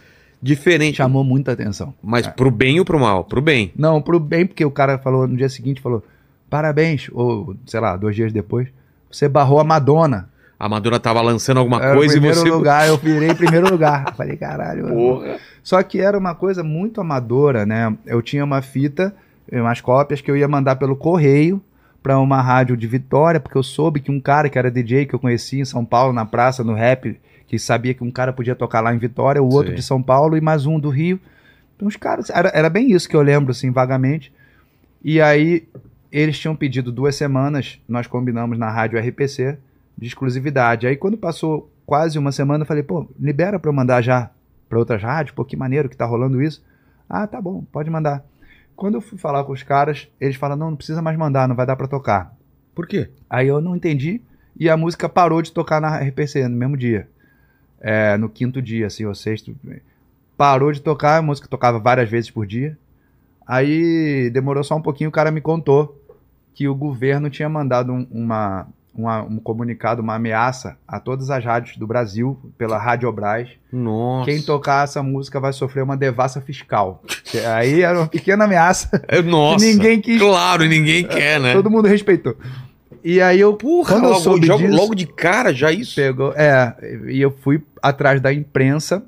diferente. 0.43 0.97
Chamou 0.97 1.25
muita 1.25 1.53
atenção. 1.53 1.93
Mas 2.03 2.27
pro 2.27 2.51
bem 2.51 2.79
ou 2.79 2.85
pro 2.85 2.99
mal? 2.99 3.25
Pro 3.25 3.41
bem. 3.43 3.73
Não, 3.77 4.01
pro 4.01 4.19
bem, 4.21 4.47
porque 4.47 4.65
o 4.65 4.71
cara 4.71 4.99
falou 4.99 5.27
no 5.27 5.37
dia 5.37 5.49
seguinte, 5.49 5.81
falou, 5.81 6.03
parabéns, 6.49 7.09
ou 7.13 7.55
sei 7.67 7.81
lá, 7.81 7.97
dois 7.97 8.15
dias 8.17 8.33
depois, 8.33 8.69
você 9.11 9.29
barrou 9.29 9.59
a 9.61 9.65
Madonna. 9.65 10.29
A 10.59 10.69
Madonna 10.69 10.99
tava 10.99 11.21
lançando 11.21 11.59
alguma 11.59 11.83
Era 11.83 11.95
coisa 11.95 12.15
o 12.15 12.17
e 12.17 12.21
primeiro 12.21 12.41
você. 12.41 12.51
lugar, 12.51 12.89
eu 12.89 12.97
virei 12.97 13.35
primeiro 13.35 13.71
lugar. 13.71 14.13
Falei, 14.17 14.37
caralho. 14.37 14.89
Porra. 14.89 15.37
Só 15.63 15.83
que 15.83 16.01
era 16.01 16.17
uma 16.17 16.35
coisa 16.35 16.63
muito 16.65 17.01
amadora, 17.01 17.67
né? 17.67 17.95
Eu 18.07 18.23
tinha 18.23 18.43
uma 18.45 18.63
fita, 18.63 19.15
umas 19.53 19.81
cópias 19.81 20.21
que 20.21 20.31
eu 20.31 20.37
ia 20.37 20.49
mandar 20.49 20.77
pelo 20.77 20.97
correio 20.97 21.63
para 22.03 22.19
uma 22.19 22.41
rádio 22.41 22.77
de 22.77 22.87
Vitória, 22.87 23.41
porque 23.41 23.59
eu 23.59 23.63
soube 23.63 24.01
que 24.01 24.11
um 24.11 24.21
cara 24.21 24.49
que 24.49 24.59
era 24.59 24.71
DJ 24.71 25.07
que 25.07 25.15
eu 25.15 25.19
conheci 25.19 25.61
em 25.61 25.65
São 25.65 25.85
Paulo, 25.85 26.13
na 26.13 26.25
praça, 26.25 26.63
no 26.63 26.73
rap, 26.73 27.19
que 27.49 27.59
sabia 27.59 27.93
que 27.93 28.05
um 28.05 28.11
cara 28.11 28.33
podia 28.33 28.55
tocar 28.55 28.81
lá 28.81 28.95
em 28.95 28.99
Vitória, 28.99 29.43
o 29.43 29.53
outro 29.53 29.69
Sei. 29.69 29.75
de 29.77 29.83
São 29.83 30.01
Paulo 30.03 30.37
e 30.37 30.41
mais 30.41 30.67
um 30.67 30.79
do 30.79 30.89
Rio. 30.89 31.21
Então 31.75 31.89
os 31.89 31.97
caras, 31.97 32.31
era, 32.31 32.49
era 32.55 32.71
bem 32.71 32.93
isso 32.93 33.09
que 33.09 33.17
eu 33.17 33.23
lembro, 33.23 33.51
assim, 33.51 33.71
vagamente. 33.71 34.33
E 35.05 35.21
aí 35.21 35.67
eles 36.11 36.39
tinham 36.39 36.57
pedido 36.57 36.91
duas 36.91 37.15
semanas, 37.17 37.79
nós 37.89 38.07
combinamos 38.07 38.57
na 38.57 38.71
rádio 38.71 38.99
RPC, 38.99 39.59
de 39.97 40.07
exclusividade. 40.07 40.87
Aí 40.87 40.97
quando 40.97 41.17
passou 41.17 41.71
quase 41.85 42.19
uma 42.19 42.33
semana, 42.33 42.63
eu 42.63 42.67
falei, 42.67 42.83
pô, 42.83 43.09
libera 43.19 43.59
pra 43.59 43.71
eu 43.71 43.75
mandar 43.75 44.03
já 44.03 44.31
pra 44.69 44.79
outras 44.79 45.03
rádios, 45.03 45.35
pô, 45.35 45.45
que 45.45 45.57
maneiro 45.57 45.89
que 45.89 45.97
tá 45.97 46.05
rolando 46.05 46.43
isso. 46.43 46.63
Ah, 47.09 47.27
tá 47.27 47.41
bom, 47.41 47.65
pode 47.73 47.89
mandar. 47.89 48.25
Quando 48.75 48.95
eu 48.95 49.01
fui 49.01 49.17
falar 49.17 49.45
com 49.45 49.53
os 49.53 49.63
caras, 49.63 50.09
eles 50.21 50.37
falaram, 50.37 50.59
não, 50.59 50.71
não 50.71 50.77
precisa 50.77 51.01
mais 51.01 51.17
mandar, 51.17 51.49
não 51.49 51.57
vai 51.57 51.65
dar 51.65 51.77
pra 51.77 51.87
tocar. 51.87 52.35
Por 52.75 52.87
quê? 52.87 53.09
Aí 53.31 53.49
eu 53.49 53.61
não 53.61 53.77
entendi 53.77 54.21
e 54.59 54.69
a 54.69 54.77
música 54.77 55.09
parou 55.09 55.41
de 55.41 55.53
tocar 55.53 55.81
na 55.81 55.99
RPC 55.99 56.47
no 56.49 56.57
mesmo 56.57 56.77
dia. 56.77 57.09
É, 57.81 58.17
no 58.17 58.29
quinto 58.29 58.61
dia, 58.61 58.87
assim, 58.87 59.05
ou 59.05 59.15
sexto. 59.15 59.55
Parou 60.37 60.73
de 60.73 60.81
tocar, 60.81 61.19
a 61.19 61.23
música 61.23 61.49
tocava 61.49 61.79
várias 61.79 62.11
vezes 62.11 62.31
por 62.31 62.47
dia. 62.47 62.77
Aí 63.47 64.29
demorou 64.31 64.65
só 64.65 64.75
um 64.77 64.83
pouquinho, 64.83 65.09
o 65.09 65.13
cara 65.13 65.31
me 65.31 65.41
contou 65.41 66.03
que 66.55 66.67
o 66.67 66.75
governo 66.75 67.31
tinha 67.31 67.49
mandado 67.49 67.93
um, 67.93 68.07
uma, 68.11 68.67
uma- 68.97 69.23
um 69.23 69.39
comunicado, 69.39 70.01
uma 70.03 70.15
ameaça 70.15 70.77
a 70.89 70.99
todas 70.99 71.31
as 71.31 71.45
rádios 71.45 71.77
do 71.77 71.87
Brasil, 71.87 72.39
pela 72.57 72.79
Radiobras. 72.79 73.49
Nossa. 73.73 74.31
Quem 74.31 74.41
tocar 74.43 74.85
essa 74.85 75.03
música 75.03 75.39
vai 75.39 75.53
sofrer 75.53 75.83
uma 75.83 75.97
devassa 75.97 76.41
fiscal. 76.41 77.03
Aí 77.55 77.83
era 77.83 77.99
uma 77.99 78.07
pequena 78.09 78.45
ameaça 78.45 79.03
É, 79.09 79.21
Nossa. 79.23 79.65
que 79.65 79.73
ninguém 79.73 80.01
quis, 80.01 80.19
Claro, 80.21 80.65
ninguém 80.65 81.05
quer, 81.07 81.39
né? 81.41 81.53
todo 81.53 81.71
mundo 81.71 81.87
respeitou. 81.89 82.35
E 83.05 83.21
aí 83.21 83.39
eu, 83.39 83.55
Porra, 83.55 83.93
quando 83.95 84.05
eu 84.05 84.11
logo, 84.11 84.21
soube 84.23 84.47
já- 84.47 84.57
disso, 84.57 84.75
logo 84.75 84.93
de 84.95 85.07
cara, 85.07 85.53
já 85.55 85.71
isso. 85.71 85.95
Pegou, 85.95 86.33
é, 86.33 86.75
e 87.09 87.21
eu 87.21 87.31
fui 87.31 87.63
atrás 87.81 88.21
da 88.21 88.33
imprensa 88.33 89.05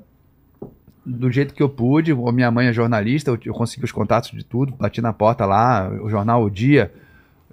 do 1.05 1.29
jeito 1.31 1.53
que 1.53 1.61
eu 1.61 1.67
pude. 1.67 2.13
Minha 2.13 2.49
mãe 2.51 2.67
é 2.67 2.73
jornalista, 2.73 3.31
eu, 3.31 3.37
eu 3.45 3.53
consegui 3.53 3.83
os 3.83 3.91
contatos 3.91 4.31
de 4.31 4.43
tudo, 4.43 4.73
bati 4.79 5.01
na 5.01 5.11
porta 5.11 5.45
lá, 5.45 5.89
o 6.01 6.09
jornal 6.09 6.43
O 6.43 6.49
Dia, 6.49 6.91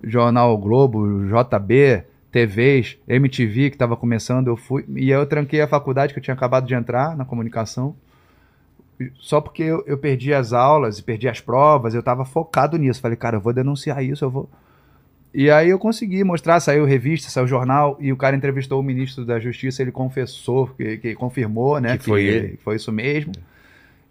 o 0.04 0.08
jornal 0.08 0.54
o 0.54 0.58
Globo, 0.58 0.98
o 1.00 1.26
JB, 1.26 2.02
TVs, 2.36 2.98
MTV 3.08 3.70
que 3.70 3.76
estava 3.76 3.96
começando, 3.96 4.48
eu 4.48 4.58
fui 4.58 4.84
e 4.94 5.08
eu 5.08 5.24
tranquei 5.24 5.62
a 5.62 5.66
faculdade 5.66 6.12
que 6.12 6.18
eu 6.18 6.22
tinha 6.22 6.34
acabado 6.34 6.66
de 6.66 6.74
entrar 6.74 7.16
na 7.16 7.24
comunicação. 7.24 7.96
Só 9.18 9.40
porque 9.40 9.62
eu, 9.62 9.82
eu 9.86 9.96
perdi 9.96 10.34
as 10.34 10.52
aulas 10.52 10.98
e 10.98 11.02
perdi 11.02 11.28
as 11.28 11.40
provas, 11.40 11.94
eu 11.94 12.00
estava 12.00 12.26
focado 12.26 12.76
nisso. 12.76 13.00
Falei, 13.00 13.16
cara, 13.16 13.38
eu 13.38 13.40
vou 13.40 13.54
denunciar 13.54 14.04
isso, 14.04 14.22
eu 14.22 14.30
vou. 14.30 14.50
E 15.32 15.50
aí 15.50 15.70
eu 15.70 15.78
consegui 15.78 16.22
mostrar, 16.24 16.60
saiu 16.60 16.84
revista, 16.84 17.30
saiu 17.30 17.46
jornal, 17.46 17.96
e 18.00 18.12
o 18.12 18.16
cara 18.18 18.36
entrevistou 18.36 18.80
o 18.80 18.82
ministro 18.82 19.24
da 19.24 19.40
Justiça, 19.40 19.80
ele 19.80 19.92
confessou, 19.92 20.66
que, 20.68 20.98
que 20.98 21.14
confirmou, 21.14 21.80
né? 21.80 21.96
Que 21.96 22.04
foi 22.04 22.24
ele. 22.24 22.58
Foi 22.62 22.76
isso 22.76 22.92
mesmo. 22.92 23.32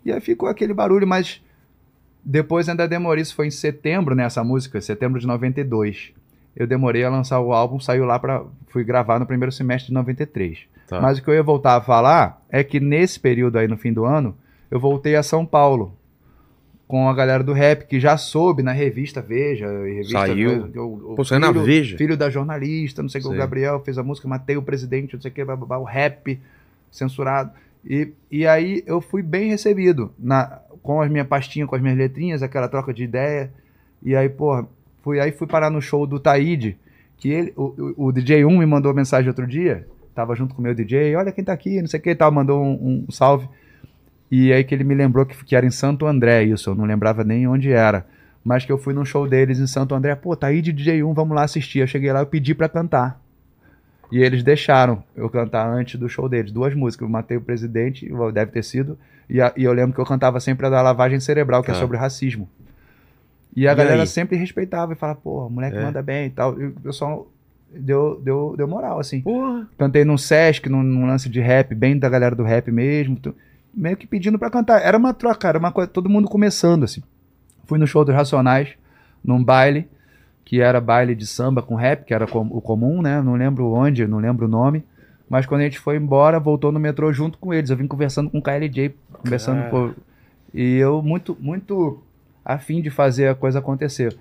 E 0.03 0.11
aí 0.11 0.19
ficou 0.19 0.49
aquele 0.49 0.73
barulho, 0.73 1.07
mas 1.07 1.43
Depois 2.23 2.67
ainda 2.67 2.88
demorei, 2.88 3.21
isso 3.21 3.36
foi 3.36 3.45
em 3.45 3.51
setembro, 3.51 4.15
né, 4.15 4.23
essa 4.23 4.43
música, 4.43 4.82
setembro 4.82 5.19
de 5.19 5.28
92. 5.28 6.11
Eu 6.56 6.66
demorei 6.66 7.03
a 7.03 7.10
lançar 7.10 7.39
o 7.39 7.51
álbum, 7.51 7.80
saiu 7.80 8.06
lá 8.06 8.18
para 8.18 8.43
fui 8.68 8.84
gravar 8.84 9.20
no 9.20 9.26
primeiro 9.26 9.51
semestre 9.51 9.89
de 9.89 9.93
93. 9.93 10.60
Tá. 10.88 11.01
Mas 11.01 11.18
o 11.18 11.24
que 11.24 11.30
eu 11.30 11.34
ia 11.34 11.43
voltar 11.43 11.76
a 11.76 11.82
falar 11.82 12.41
é 12.49 12.64
que 12.64 12.80
nesse 12.80 13.20
período 13.20 13.58
aí 13.58 13.68
no 13.68 13.78
fim 13.78 13.91
do 13.91 14.06
ano, 14.06 14.36
eu 14.70 14.80
voltei 14.80 15.16
a 15.16 15.24
São 15.24 15.45
Paulo 15.45 15.97
com 16.88 17.10
a 17.10 17.14
galera 17.14 17.43
do 17.43 17.51
rap 17.51 17.88
que 17.88 17.99
já 17.99 18.16
soube 18.16 18.62
na 18.62 18.72
revista 18.72 19.22
Veja, 19.22 19.66
e 19.66 19.95
revista 19.95 20.20
Saiu. 20.20 20.70
que 20.70 20.80
o, 20.80 21.12
o 21.12 21.16
Pô, 21.16 21.26
saiu 21.26 21.39
na 21.39 21.47
filho, 21.47 21.64
Veja. 21.64 21.97
filho 21.97 22.18
da 22.18 22.30
jornalista, 22.30 23.01
não 23.01 23.10
sei 23.10 23.22
o 23.22 23.24
que, 23.24 23.30
o. 23.30 23.38
Gabriel 23.38 23.80
fez 23.80 23.97
a 23.97 24.03
música, 24.03 24.28
matei 24.28 24.56
o 24.56 24.62
presidente, 24.62 25.16
não 25.16 25.22
sei 25.22 25.32
o 25.32 25.34
que, 25.34 25.43
blá, 25.43 25.56
blá, 25.56 25.66
blá, 25.66 25.78
o 25.80 25.84
rap 25.84 26.39
censurado. 26.91 27.51
E, 27.84 28.14
e 28.32 28.45
aí 28.45 28.84
eu 28.86 29.01
fui 29.01 29.22
bem 29.22 29.49
recebido 29.49 30.12
na, 30.18 30.60
com 30.82 31.01
as 31.01 31.10
minhas 31.10 31.28
pastinhas, 31.28 31.68
com 31.68 31.76
as 31.76 31.82
minhas 31.82 31.97
letrinhas, 31.97 32.43
aquela 32.43 32.68
troca 32.68 32.93
de 32.93 33.03
ideia. 33.03 33.51
E 34.01 34.16
aí, 34.16 34.30
porra, 34.30 34.68
fui 35.06 35.20
aí 35.20 35.32
fui 35.32 35.45
parar 35.45 35.70
no 35.70 35.80
show 35.80 36.08
do 36.08 36.20
Taíde, 36.20 36.76
que 37.18 37.30
ele, 37.30 37.53
o, 37.56 37.93
o, 38.08 38.12
DJ 38.12 38.43
1 38.43 38.58
me 38.58 38.66
mandou 38.66 38.91
mensagem 38.91 39.30
outro 39.30 39.45
dia, 39.45 39.86
tava 40.16 40.36
junto 40.36 40.56
com 40.56 40.62
o 40.62 40.64
meu 40.64 40.74
DJ, 40.74 41.16
olha 41.16 41.32
quem 41.32 41.43
tá 41.43 41.53
aqui, 41.53 41.80
não 41.80 41.88
sei 41.88 41.99
o 41.99 42.03
que 42.03 42.10
e 42.10 42.16
tal, 42.16 42.32
mandou 42.32 42.62
um, 42.64 43.06
um 43.08 43.12
salve. 43.12 43.47
E 44.32 44.51
aí 44.51 44.64
que 44.64 44.74
ele 44.74 44.84
me 44.84 44.95
lembrou 44.95 45.24
que, 45.24 45.45
que 45.45 45.56
era 45.56 45.64
em 45.66 45.70
Santo 45.72 46.08
André 46.08 46.43
isso, 46.43 46.72
eu 46.72 46.76
não 46.76 46.86
lembrava 46.86 47.24
nem 47.24 47.47
onde 47.47 47.72
era. 47.72 48.03
Mas 48.43 48.66
que 48.66 48.72
eu 48.72 48.78
fui 48.80 48.93
num 48.95 49.06
show 49.06 49.28
deles 49.28 49.60
em 49.60 49.68
Santo 49.68 49.93
André, 49.93 50.16
pô, 50.16 50.36
tá 50.36 50.47
aí 50.47 50.60
de 50.62 50.74
DJ1, 50.74 51.14
vamos 51.14 51.36
lá 51.36 51.43
assistir. 51.43 51.80
Eu 51.80 51.88
cheguei 51.88 52.12
lá 52.12 52.24
e 52.24 52.26
pedi 52.26 52.53
pra 52.56 52.68
cantar. 52.68 53.20
E 54.12 54.20
eles 54.20 54.43
deixaram 54.43 55.03
eu 55.16 55.30
cantar 55.30 55.68
antes 55.68 55.99
do 55.99 56.08
show 56.10 56.28
deles. 56.30 56.51
Duas 56.51 56.74
músicas, 56.76 57.08
eu 57.08 57.12
Matei 57.12 57.38
o 57.38 57.41
Presidente, 57.41 58.08
deve 58.34 58.51
ter 58.51 58.64
sido. 58.64 58.97
E, 59.30 59.41
a- 59.41 59.51
e 59.58 59.64
eu 59.64 59.74
lembro 59.74 59.93
que 59.95 59.99
eu 60.01 60.06
cantava 60.06 60.39
sempre 60.39 60.66
a 60.68 60.70
da 60.70 60.82
lavagem 60.82 61.20
cerebral, 61.20 61.64
que 61.64 61.72
é 61.72 61.74
Tá. 61.74 61.80
sobre 61.80 61.97
racismo. 61.97 62.47
E 63.56 63.68
a 63.68 63.72
E 63.72 63.76
galera 63.76 64.01
aí? 64.01 64.08
sempre 64.08 64.36
respeitava 64.38 64.93
e 64.93 64.95
falava, 64.95 65.20
pô, 65.24 65.49
moleque 65.49 65.78
É. 65.78 65.82
manda 65.84 66.01
bem 66.01 66.28
e 66.28 66.30
tal. 66.30 66.60
E 66.60 66.68
o 66.68 66.72
pessoal 66.74 67.28
deu, 67.74 68.20
deu, 68.22 68.53
deu 68.58 68.68
moral, 68.68 68.99
assim. 68.99 69.22
Porra. 69.22 69.68
Cantei 69.78 70.03
num 70.03 70.18
Sesc, 70.18 70.68
num, 70.70 70.84
num 70.84 71.06
lance 71.08 71.30
de 71.30 71.39
rap, 71.39 71.74
bem 71.74 71.97
da 71.97 72.10
galera 72.10 72.36
do 72.36 72.43
rap 72.43 72.70
mesmo. 72.72 73.16
tu- 73.18 73.34
meio 73.74 73.97
que 73.97 74.08
pedindo 74.08 74.39
pra 74.39 74.49
cantar. 74.49 74.82
Era 74.82 74.97
uma 74.97 75.14
troca, 75.14 75.47
era 75.49 75.60
uma 75.60 75.72
coisa, 75.72 75.89
todo 75.89 76.10
mundo 76.10 76.28
começando, 76.30 76.84
assim. 76.86 77.01
Fui 77.66 77.78
no 77.78 77.86
show 77.88 78.06
dos 78.06 78.16
Racionais, 78.16 78.70
num 79.24 79.43
baile, 79.43 79.88
que 80.45 80.62
era 80.62 80.80
baile 80.80 81.14
de 81.16 81.26
samba 81.28 81.62
com 81.62 81.76
rap, 81.76 82.06
que 82.06 82.14
era 82.14 82.26
com- 82.28 82.47
o 82.51 82.62
comum, 82.62 83.01
né? 83.01 83.22
Não 83.22 83.34
lembro 83.36 83.70
onde, 83.74 84.08
não 84.08 84.20
lembro 84.20 84.45
o 84.45 84.49
nome. 84.49 84.84
Mas 85.30 85.45
quando 85.45 85.62
a 85.62 85.64
gente 85.64 85.80
foi 85.80 85.97
embora, 85.97 86.39
voltou 86.39 86.72
no 86.72 86.80
metrô 86.80 87.12
junto 87.12 87.38
com 87.38 87.53
eles. 87.53 87.70
Eu 87.70 87.76
vim 87.78 87.88
conversando 87.88 88.30
com 88.30 88.38
o 88.38 88.41
KLJ, 88.41 88.93
conversando 89.24 89.58
Cara. 89.58 89.70
com. 89.72 89.91
E 90.53 90.76
eu 90.78 91.01
muito, 91.01 91.36
muito 91.39 92.01
afim 92.46 92.82
de 92.82 92.91
fazer 92.91 93.28
a 93.28 93.36
coisa 93.36 93.60
acontecer. 93.60 94.16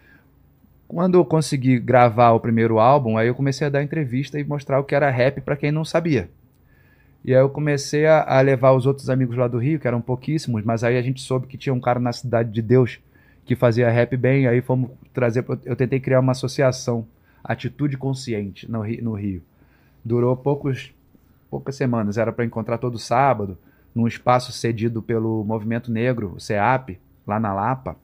Quando 0.89 1.17
eu 1.17 1.25
consegui 1.25 1.79
gravar 1.79 2.33
o 2.33 2.41
primeiro 2.41 2.79
álbum, 2.79 3.19
aí 3.19 3.29
eu 3.29 3.35
comecei 3.35 3.67
a 3.67 3.71
dar 3.71 3.83
entrevista 3.83 4.41
e 4.41 4.45
mostrar 4.45 4.81
o 4.81 4.85
que 4.85 4.95
era 4.95 5.11
rap 5.11 5.43
pra 5.43 5.57
quem 5.57 5.71
não 5.71 5.85
sabia. 5.85 6.31
E 7.25 7.35
aí 7.35 7.41
eu 7.41 7.49
comecei 7.49 8.07
a, 8.07 8.23
a 8.23 8.41
levar 8.41 8.73
os 8.73 8.87
outros 8.87 9.09
amigos 9.09 9.37
lá 9.37 9.49
do 9.49 9.59
Rio, 9.59 9.79
que 9.79 9.89
eram 9.89 10.01
pouquíssimos, 10.01 10.63
mas 10.63 10.85
aí 10.85 10.97
a 10.97 11.03
gente 11.03 11.21
soube 11.21 11.47
que 11.47 11.57
tinha 11.57 11.73
um 11.73 11.81
cara 11.81 11.99
na 11.99 12.13
Cidade 12.13 12.51
de 12.51 12.63
Deus 12.63 13.01
que 13.45 13.55
fazia 13.55 13.91
rap 13.91 14.17
bem, 14.17 14.47
aí 14.47 14.63
fomos 14.63 14.91
trazer, 15.13 15.45
eu 15.65 15.77
tentei 15.77 16.01
criar 16.01 16.21
uma 16.21 16.33
associação, 16.33 17.07
Atitude 17.43 17.97
Consciente, 17.99 18.71
no 18.71 18.81
Rio. 18.81 19.05
No 19.05 19.13
Rio. 19.13 19.43
Durou 20.03 20.35
poucos, 20.37 20.95
poucas 21.51 21.77
semanas, 21.77 22.17
era 22.17 22.33
para 22.33 22.45
encontrar 22.45 22.79
todo 22.79 22.99
sábado, 22.99 23.59
num 23.95 24.07
espaço 24.07 24.53
cedido 24.53 25.03
pelo 25.03 25.45
Movimento 25.45 25.91
Negro, 25.91 26.35
o 26.37 26.41
CEAP, 26.41 26.99
lá 27.27 27.39
na 27.39 27.53
Lapa. 27.53 27.97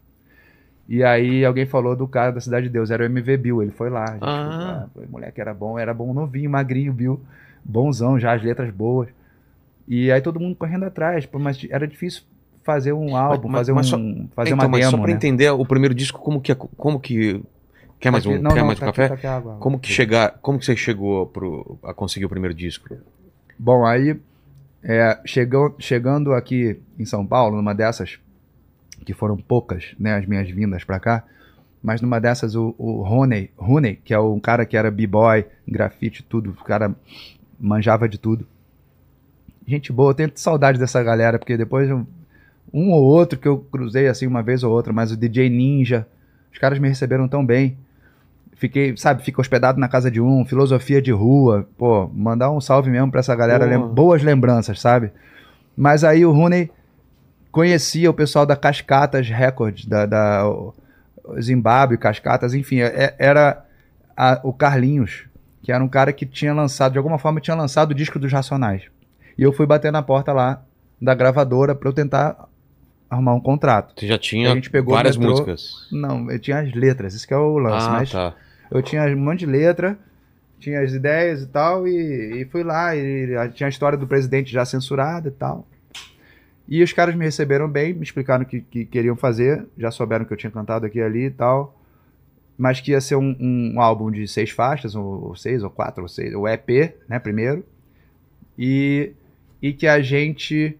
E 0.91 1.05
aí 1.05 1.45
alguém 1.45 1.64
falou 1.66 1.95
do 1.95 2.09
cara 2.09 2.32
da 2.32 2.41
Cidade 2.41 2.66
de 2.66 2.72
Deus, 2.72 2.91
era 2.91 3.05
o 3.05 3.07
MV 3.07 3.36
Bill, 3.36 3.62
ele 3.62 3.70
foi 3.70 3.88
lá. 3.88 4.03
A 4.05 4.12
gente 4.14 4.22
Ah. 4.24 4.88
foi 4.93 5.05
lá, 5.05 5.09
moleque 5.09 5.41
era 5.41 5.55
bom, 5.55 5.78
era 5.78 5.95
bom 5.95 6.12
novinho, 6.12 6.51
magrinho, 6.51 6.93
Bill, 6.93 7.20
bonzão 7.64 8.18
já, 8.18 8.32
as 8.34 8.43
letras 8.43 8.70
boas. 8.70 9.09
E 9.86 10.11
aí 10.11 10.20
todo 10.20 10.41
mundo 10.41 10.57
correndo 10.57 10.84
atrás, 10.84 11.28
mas 11.32 11.64
era 11.70 11.86
difícil 11.86 12.24
fazer 12.64 12.93
um 12.93 13.16
álbum, 13.16 13.49
mas- 13.49 13.61
fazer, 13.61 13.72
mas 13.72 13.86
um, 13.86 13.91
só- 13.91 14.28
fazer 14.34 14.51
então, 14.51 14.59
uma 14.64 14.68
mas 14.68 14.80
demo, 14.80 14.91
só 14.91 14.97
pra 14.99 15.07
né? 15.07 15.12
entender 15.12 15.49
o 15.51 15.64
primeiro 15.64 15.95
disco, 15.95 16.18
como 16.20 16.41
que. 16.41 16.51
é- 16.53 16.57
Como 16.57 16.99
que 16.99 17.41
quer 18.01 18.11
mais 18.11 18.26
um, 18.26 18.32
Aqui- 18.34 18.43
não, 18.43 18.51
quer 18.51 18.59
não, 18.61 18.66
mais 18.66 18.78
um 18.78 18.80
tá 18.80 18.88
aqui, 18.88 18.97
café? 18.97 19.09
tá 19.09 19.14
aqui 19.14 19.26
água. 19.28 19.57
Como 19.61 19.78
que 19.78 19.88
chegar, 19.93 20.38
como 20.43 20.59
que 20.59 20.64
você 20.64 20.76
chegou 20.76 21.26
pro, 21.26 21.78
a 21.84 21.95
conseguir 21.95 22.24
o 22.26 22.28
primeiro 22.28 22.55
disco? 22.55 22.88
Bom, 23.59 23.86
aí, 23.86 24.18
é, 24.82 25.20
chegou, 25.24 25.74
chegando 25.78 26.32
aqui 26.32 26.80
em 26.99 27.05
São 27.05 27.24
Paulo, 27.26 27.57
numa 27.57 27.74
dessas, 27.74 28.18
que 29.12 29.18
foram 29.18 29.36
poucas, 29.36 29.92
né, 29.98 30.14
as 30.16 30.24
minhas 30.24 30.48
vindas 30.48 30.84
pra 30.84 31.00
cá, 31.00 31.24
mas 31.82 32.00
numa 32.00 32.20
dessas 32.20 32.54
o, 32.54 32.74
o 32.78 33.02
Rony, 33.02 33.50
Rooney, 33.56 33.96
que 34.04 34.14
é 34.14 34.20
um 34.20 34.38
cara 34.38 34.64
que 34.64 34.76
era 34.76 34.88
b-boy, 34.88 35.44
grafite, 35.66 36.22
tudo, 36.22 36.50
o 36.50 36.64
cara 36.64 36.94
manjava 37.58 38.08
de 38.08 38.18
tudo. 38.18 38.46
Gente 39.66 39.92
boa, 39.92 40.11
eu 40.11 40.14
tenho 40.14 40.30
saudade 40.34 40.78
dessa 40.78 41.02
galera, 41.02 41.38
porque 41.40 41.56
depois 41.56 41.88
eu- 41.88 42.06
um 42.72 42.90
ou 42.92 43.02
outro 43.02 43.36
que 43.38 43.48
eu 43.48 43.58
cruzei 43.58 44.06
assim 44.06 44.26
uma 44.28 44.42
vez 44.44 44.62
ou 44.62 44.72
outra, 44.72 44.92
mas 44.92 45.11
o 45.11 45.16
DJ 45.16 45.48
Ninja, 45.50 46.06
os 46.52 46.58
caras 46.58 46.78
me 46.78 46.88
receberam 46.88 47.26
tão 47.26 47.44
bem. 47.44 47.76
Fiquei, 48.54 48.96
sabe, 48.96 49.24
fica 49.24 49.40
hospedado 49.40 49.80
na 49.80 49.88
casa 49.88 50.08
de 50.11 50.20
um, 50.20 50.44
filosofia 50.44 51.00
de 51.02 51.11
rua, 51.11 51.66
pô, 51.76 52.08
mandar 52.14 52.50
um 52.52 52.61
salve 52.61 52.90
mesmo 52.90 53.11
pra 53.11 53.20
essa 53.20 53.34
galera, 53.34 53.64
lem- 53.64 53.78
boas 53.94 54.22
lembranças, 54.22 54.80
sabe? 54.80 55.11
Mas 55.76 56.04
aí 56.04 56.24
o 56.24 56.30
Rooney 56.32 56.70
conhecia 57.53 58.11
o 58.11 58.14
pessoal 58.14 58.46
da 58.46 58.57
Cascatas 58.57 59.28
Records, 59.28 59.84
da, 59.86 60.07
da 60.07 60.44
Zimbábue, 61.40 61.98
Cascatas, 61.98 62.55
enfim, 62.55 62.80
é- 62.80 63.14
era 63.18 63.64
a- 64.16 64.40
o 64.42 64.53
Carlinhos, 64.53 65.24
que 65.62 65.72
era 65.72 65.82
um 65.82 65.88
cara 65.88 66.12
que 66.12 66.26
tinha 66.26 66.53
lançado, 66.55 66.92
de 66.92 66.98
alguma 66.98 67.18
forma, 67.18 67.40
tinha 67.40 67.55
lançado 67.57 67.90
o 67.92 67.94
disco 67.94 68.18
dos 68.18 68.32
Racionais. 68.32 68.82
E 69.36 69.42
eu 69.42 69.53
fui 69.53 69.66
bater 69.66 69.92
na 69.92 70.03
porta 70.03 70.32
lá 70.32 70.62
da 71.01 71.14
gravadora 71.14 71.74
pra 71.74 71.88
eu 71.88 71.92
tentar 71.92 72.48
arrumar 73.09 73.34
um 73.34 73.40
contrato. 73.40 73.94
Você 73.98 74.07
já 74.07 74.18
tinha 74.18 74.51
várias 74.84 75.16
metrô- 75.16 75.32
músicas. 75.32 75.88
Não, 75.90 76.30
eu 76.30 76.38
tinha 76.38 76.61
as 76.61 76.72
letras, 76.74 77.14
isso 77.14 77.26
que 77.26 77.34
é 77.34 77.36
o 77.36 77.59
lance, 77.59 77.86
Ah, 77.86 77.90
mas 77.92 78.11
tá. 78.11 78.34
eu 78.70 78.82
tinha 78.82 79.03
um 79.05 79.16
monte 79.16 79.40
de 79.40 79.46
letra, 79.46 79.98
tinha 80.59 80.80
as 80.80 80.92
ideias 80.92 81.42
e 81.42 81.46
tal, 81.46 81.88
e, 81.88 82.42
e 82.42 82.44
fui 82.46 82.62
lá, 82.62 82.94
e 82.94 83.34
a- 83.36 83.48
tinha 83.48 83.66
a 83.66 83.70
história 83.70 83.96
do 83.98 84.07
presidente 84.07 84.53
já 84.53 84.64
censurada 84.64 85.28
e 85.28 85.32
tal. 85.32 85.66
E 86.71 86.85
os 86.85 86.93
caras 86.93 87.16
me 87.16 87.25
receberam 87.25 87.68
bem, 87.68 87.93
me 87.93 88.05
explicaram 88.05 88.45
o 88.45 88.47
que, 88.47 88.61
que 88.61 88.85
queriam 88.85 89.16
fazer, 89.16 89.66
já 89.77 89.91
souberam 89.91 90.25
que 90.25 90.33
eu 90.33 90.37
tinha 90.37 90.53
cantado 90.53 90.87
aqui 90.87 91.01
e 91.01 91.03
ali 91.03 91.25
e 91.25 91.31
tal, 91.31 91.77
mas 92.57 92.81
que 92.81 92.93
ia 92.93 93.01
ser 93.01 93.16
um, 93.16 93.37
um 93.41 93.81
álbum 93.81 94.09
de 94.09 94.29
seis 94.29 94.51
faixas, 94.51 94.95
ou, 94.95 95.29
ou 95.29 95.35
seis, 95.35 95.64
ou 95.64 95.71
quatro, 95.71 96.05
ou 96.05 96.09
seis, 96.09 96.33
o 96.33 96.47
EP, 96.47 96.95
né, 97.09 97.18
primeiro, 97.18 97.64
e, 98.57 99.12
e 99.61 99.73
que 99.73 99.89
a 99.89 100.01
gente 100.01 100.79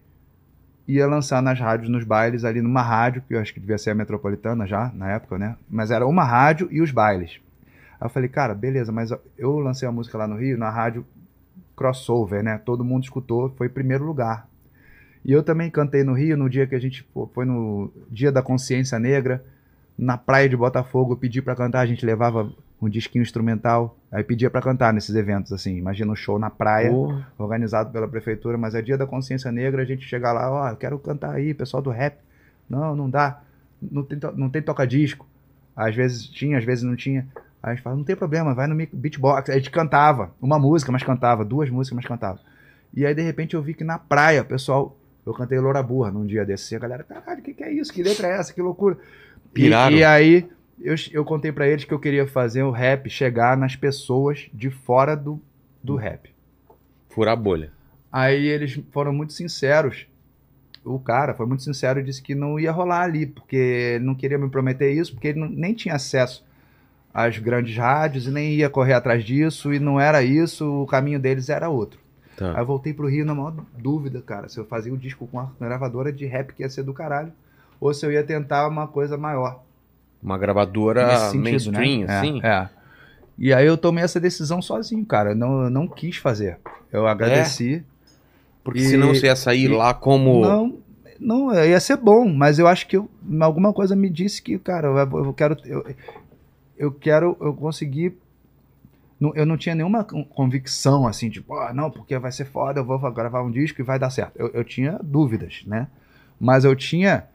ia 0.87 1.07
lançar 1.07 1.41
nas 1.41 1.59
rádios, 1.59 1.89
nos 1.89 2.05
bailes, 2.05 2.45
ali 2.45 2.61
numa 2.61 2.81
rádio, 2.81 3.21
que 3.27 3.33
eu 3.33 3.39
acho 3.39 3.53
que 3.53 3.59
devia 3.59 3.77
ser 3.77 3.89
a 3.89 3.95
Metropolitana 3.95 4.65
já, 4.65 4.91
na 4.93 5.11
época, 5.11 5.37
né? 5.37 5.57
Mas 5.69 5.91
era 5.91 6.05
uma 6.05 6.23
rádio 6.23 6.67
e 6.71 6.81
os 6.81 6.91
bailes. 6.91 7.39
Aí 7.99 8.05
eu 8.05 8.09
falei, 8.09 8.29
cara, 8.29 8.53
beleza, 8.53 8.91
mas 8.91 9.11
eu 9.37 9.59
lancei 9.59 9.87
a 9.87 9.91
música 9.91 10.17
lá 10.17 10.27
no 10.27 10.37
Rio, 10.37 10.57
na 10.57 10.69
rádio 10.69 11.05
crossover, 11.75 12.43
né? 12.43 12.57
Todo 12.57 12.83
mundo 12.83 13.03
escutou, 13.03 13.49
foi 13.57 13.69
primeiro 13.69 14.03
lugar. 14.03 14.50
E 15.23 15.31
eu 15.31 15.43
também 15.43 15.69
cantei 15.69 16.03
no 16.03 16.13
Rio 16.13 16.35
no 16.35 16.49
dia 16.49 16.65
que 16.65 16.75
a 16.75 16.79
gente 16.79 17.07
foi 17.33 17.45
no 17.45 17.91
Dia 18.09 18.31
da 18.31 18.41
Consciência 18.41 18.97
Negra, 18.97 19.43
na 19.97 20.17
praia 20.17 20.49
de 20.49 20.57
Botafogo, 20.57 21.13
eu 21.13 21.17
pedi 21.17 21.41
pra 21.41 21.55
cantar, 21.55 21.81
a 21.81 21.85
gente 21.85 22.05
levava 22.05 22.51
um 22.81 22.89
disquinho 22.89 23.21
instrumental, 23.21 23.95
aí 24.11 24.23
pedia 24.23 24.49
pra 24.49 24.59
cantar 24.61 24.91
nesses 24.91 25.13
eventos, 25.13 25.53
assim, 25.53 25.77
imagina 25.77 26.11
um 26.11 26.15
show 26.15 26.39
na 26.39 26.49
praia, 26.49 26.91
organizado 27.37 27.91
pela 27.91 28.07
prefeitura, 28.07 28.57
mas 28.57 28.73
é 28.73 28.81
dia 28.81 28.97
da 28.97 29.05
consciência 29.05 29.51
negra, 29.51 29.83
a 29.83 29.85
gente 29.85 30.03
chega 30.07 30.31
lá, 30.31 30.49
ó, 30.49 30.69
eu 30.69 30.75
quero 30.75 30.97
cantar 30.97 31.35
aí, 31.35 31.53
pessoal 31.53 31.83
do 31.83 31.91
rap. 31.91 32.17
Não, 32.67 32.95
não 32.95 33.09
dá. 33.09 33.41
Não 33.81 34.03
tem, 34.03 34.17
não 34.35 34.49
tem 34.49 34.61
toca-disco. 34.61 35.27
Às 35.75 35.95
vezes 35.95 36.25
tinha, 36.27 36.57
às 36.57 36.63
vezes 36.63 36.83
não 36.83 36.95
tinha. 36.95 37.27
Aí 37.61 37.73
a 37.73 37.75
gente 37.75 37.83
fala, 37.83 37.95
não 37.95 38.03
tem 38.03 38.15
problema, 38.15 38.55
vai 38.55 38.65
no 38.65 38.75
beatbox. 38.75 39.49
Aí 39.49 39.55
a 39.55 39.59
gente 39.59 39.69
cantava, 39.69 40.31
uma 40.41 40.57
música, 40.57 40.91
mas 40.91 41.03
cantava, 41.03 41.45
duas 41.45 41.69
músicas, 41.69 41.97
mas 41.97 42.05
cantava. 42.05 42.39
E 42.93 43.05
aí, 43.05 43.13
de 43.13 43.21
repente, 43.21 43.55
eu 43.55 43.61
vi 43.61 43.73
que 43.73 43.83
na 43.83 43.99
praia, 43.99 44.41
o 44.41 44.45
pessoal, 44.45 44.97
eu 45.25 45.33
cantei 45.33 45.59
Loura 45.59 45.83
Burra 45.83 46.11
num 46.11 46.25
dia 46.25 46.45
desse. 46.45 46.73
E 46.73 46.77
a 46.77 46.79
galera, 46.79 47.03
caralho, 47.03 47.39
o 47.39 47.43
que, 47.43 47.53
que 47.53 47.63
é 47.63 47.71
isso? 47.71 47.93
Que 47.93 48.01
letra 48.03 48.27
é 48.27 48.37
essa? 48.37 48.53
Que 48.53 48.61
loucura. 48.61 48.97
E, 48.97 49.49
Piraram. 49.53 49.95
e 49.95 50.03
aí, 50.03 50.49
eu, 50.79 50.95
eu 51.11 51.23
contei 51.25 51.51
pra 51.51 51.67
eles 51.67 51.83
que 51.85 51.93
eu 51.93 51.99
queria 51.99 52.25
fazer 52.27 52.63
o 52.63 52.71
rap 52.71 53.09
chegar 53.09 53.55
nas 53.57 53.75
pessoas 53.75 54.49
de 54.53 54.69
fora 54.69 55.15
do, 55.15 55.39
do 55.83 55.95
rap. 55.95 56.29
Furar 57.09 57.33
a 57.33 57.35
bolha. 57.35 57.71
Aí 58.11 58.47
eles 58.47 58.79
foram 58.91 59.13
muito 59.13 59.33
sinceros. 59.33 60.07
O 60.83 60.97
cara 60.99 61.33
foi 61.35 61.45
muito 61.45 61.61
sincero 61.63 61.99
e 61.99 62.03
disse 62.03 62.21
que 62.21 62.33
não 62.33 62.59
ia 62.59 62.71
rolar 62.71 63.03
ali, 63.03 63.25
porque 63.27 63.99
não 64.01 64.15
queria 64.15 64.37
me 64.37 64.49
prometer 64.49 64.91
isso, 64.91 65.13
porque 65.13 65.27
ele 65.27 65.39
não- 65.39 65.49
nem 65.49 65.73
tinha 65.73 65.93
acesso 65.93 66.43
às 67.13 67.37
grandes 67.37 67.77
rádios 67.77 68.25
e 68.25 68.31
nem 68.31 68.55
ia 68.55 68.69
correr 68.69 68.93
atrás 68.93 69.23
disso, 69.23 69.71
e 69.73 69.79
não 69.79 69.99
era 69.99 70.23
isso, 70.23 70.65
o 70.81 70.87
caminho 70.87 71.19
deles 71.19 71.49
era 71.49 71.69
outro. 71.69 71.99
Aí 72.39 72.53
Tá. 72.53 72.59
eu 72.59 72.65
voltei 72.65 72.93
pro 72.93 73.07
Rio 73.07 73.25
na 73.25 73.35
maior 73.35 73.53
dúvida, 73.77 74.21
cara, 74.21 74.47
se 74.49 74.57
eu 74.57 74.65
fazia 74.65 74.93
o 74.93 74.97
disco 74.97 75.27
com 75.27 75.39
a 75.39 75.49
gravadora 75.59 76.11
de 76.11 76.25
rap 76.25 76.53
que 76.53 76.63
ia 76.63 76.69
ser 76.69 76.83
do 76.83 76.93
caralho, 76.93 77.31
ou 77.79 77.93
se 77.93 78.05
eu 78.05 78.11
ia 78.11 78.23
tentar 78.23 78.67
uma 78.67 78.87
coisa 78.87 79.17
maior. 79.17 79.61
Uma 80.21 80.37
gravadora 80.37 81.17
sentido, 81.29 81.43
mainstream, 81.43 82.05
né? 82.07 82.19
assim. 82.19 82.39
É, 82.43 82.47
é. 82.47 82.69
E 83.37 83.53
aí 83.53 83.65
eu 83.65 83.75
tomei 83.77 84.03
essa 84.03 84.19
decisão 84.19 84.61
sozinho, 84.61 85.03
cara. 85.05 85.33
Não, 85.33 85.63
eu 85.63 85.69
não 85.69 85.87
quis 85.87 86.17
fazer. 86.17 86.57
Eu 86.91 87.07
agradeci. 87.07 87.83
Porque 88.63 88.79
E- 88.79 88.85
senão 88.85 89.07
você 89.13 89.25
ia 89.25 89.35
sair 89.35 89.65
e- 89.71 89.75
lá 89.75 89.93
como. 89.93 90.41
Não, 90.41 90.77
não, 91.19 91.53
ia 91.65 91.79
ser 91.79 91.97
bom, 91.97 92.27
mas 92.31 92.59
eu 92.59 92.67
acho 92.67 92.87
que 92.87 92.97
eu- 92.97 93.09
alguma 93.41 93.73
coisa 93.73 93.95
me 93.95 94.09
disse 94.09 94.41
que, 94.41 94.59
cara, 94.59 94.87
eu, 94.87 94.97
eu 95.25 95.33
quero. 95.33 95.57
Eu, 95.65 95.85
eu 96.77 96.91
quero. 96.91 97.35
Eu 97.41 97.53
consegui. 97.55 98.15
Não- 99.21 99.33
Eu 99.35 99.45
não 99.45 99.55
tinha 99.55 99.75
nenhuma 99.75 100.03
con- 100.03 100.25
convicção 100.25 101.07
assim, 101.07 101.29
tipo, 101.29 101.53
ah, 101.55 101.71
não, 101.73 101.89
porque 101.91 102.17
vai 102.19 102.31
ser 102.31 102.45
foda, 102.45 102.79
eu 102.79 102.85
vou 102.85 102.99
gravar 103.11 103.41
um 103.43 103.51
disco 103.51 103.79
e 103.79 103.83
vai 103.83 103.97
dar 103.99 104.09
certo. 104.09 104.33
Eu, 104.35 104.47
eu 104.49 104.63
tinha 104.65 104.99
dúvidas, 105.03 105.63
né? 105.65 105.87
Mas 106.39 106.65
eu 106.65 106.75
tinha 106.75 107.25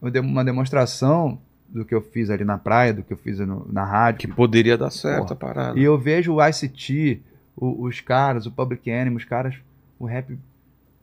uma 0.00 0.44
demonstração 0.44 1.38
do 1.68 1.84
que 1.84 1.94
eu 1.94 2.00
fiz 2.00 2.30
ali 2.30 2.44
na 2.44 2.56
praia, 2.56 2.94
do 2.94 3.02
que 3.02 3.12
eu 3.12 3.16
fiz 3.16 3.38
no- 3.40 3.66
na 3.72 3.84
rádio. 3.84 4.20
Que 4.28 4.34
poderia 4.34 4.78
dar 4.78 4.90
certo 4.90 5.18
Porra. 5.22 5.32
a 5.32 5.36
parada. 5.36 5.78
E 5.78 5.82
eu 5.82 5.98
vejo 5.98 6.34
o 6.34 6.40
ICT, 6.46 7.20
o- 7.56 7.82
os 7.84 8.00
caras, 8.00 8.46
o 8.46 8.52
Public 8.52 8.88
Enemy, 8.88 9.16
os 9.16 9.24
caras, 9.24 9.56
o 9.98 10.04
rap 10.06 10.38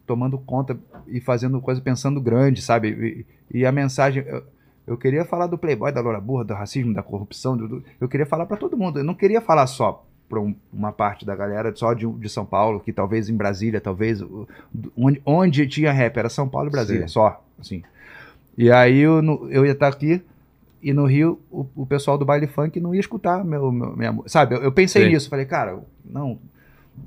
tomando 0.08 0.38
conta 0.38 0.78
e 1.08 1.20
fazendo 1.20 1.60
coisa 1.60 1.82
pensando 1.82 2.22
grande, 2.22 2.62
sabe? 2.62 3.26
E, 3.52 3.60
e 3.60 3.66
a 3.66 3.72
mensagem. 3.72 4.24
Eu, 4.26 4.44
eu 4.88 4.98
queria 4.98 5.26
falar 5.26 5.48
do 5.48 5.58
Playboy, 5.58 5.92
da 5.92 6.00
Loura 6.02 6.20
Burra, 6.22 6.44
do 6.46 6.54
racismo, 6.54 6.94
da 6.94 7.04
corrupção. 7.04 7.58
do- 7.58 7.68
do- 7.68 7.84
eu 8.00 8.08
queria 8.08 8.26
falar 8.26 8.46
pra 8.46 8.56
todo 8.58 8.78
mundo. 8.78 9.00
Eu 9.00 9.04
não 9.04 9.14
queria 9.14 9.42
falar 9.42 9.68
só 9.68 10.06
pra 10.32 10.40
um- 10.40 10.56
uma 10.74 10.92
parte 10.94 11.26
da 11.26 11.36
galera, 11.36 11.72
só 11.76 11.94
de, 11.94 12.08
de 12.08 12.30
São 12.30 12.46
Paulo, 12.46 12.80
que 12.80 12.94
talvez 12.94 13.28
em 13.30 13.36
Brasília, 13.36 13.82
talvez. 13.82 14.24
Onde, 14.98 15.22
onde 15.26 15.68
tinha 15.68 15.92
rap 15.92 16.18
era 16.18 16.30
São 16.30 16.48
Paulo 16.48 16.70
e 16.70 16.72
Brasília, 16.72 17.02
Sim. 17.08 17.14
só. 17.14 17.44
Assim. 17.60 17.84
E 18.58 18.72
aí 18.72 19.00
eu, 19.00 19.22
eu 19.50 19.66
ia 19.66 19.74
estar 19.74 19.90
aqui. 19.90 20.22
E 20.82 20.94
no 20.94 21.06
Rio, 21.06 21.40
o, 21.52 21.66
o 21.76 21.86
pessoal 21.86 22.18
do 22.18 22.26
baile 22.26 22.48
funk 22.48 22.80
não 22.80 22.96
ia 22.96 23.02
escutar 23.02 23.44
meu, 23.46 23.72
meu- 23.72 23.96
minha. 23.96 24.18
Sabe, 24.26 24.56
eu, 24.56 24.64
eu 24.64 24.72
pensei 24.72 25.04
Sim. 25.04 25.10
nisso. 25.10 25.30
Falei, 25.30 25.46
cara, 25.46 25.80
não, 26.04 26.40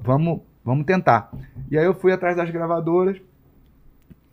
vamos, 0.03 0.41
vamos 0.65 0.85
tentar. 0.87 1.33
E 1.71 1.77
aí 1.79 1.85
eu 1.85 1.95
fui 1.95 2.13
atrás 2.13 2.37
das 2.37 2.51
gravadoras 2.51 3.17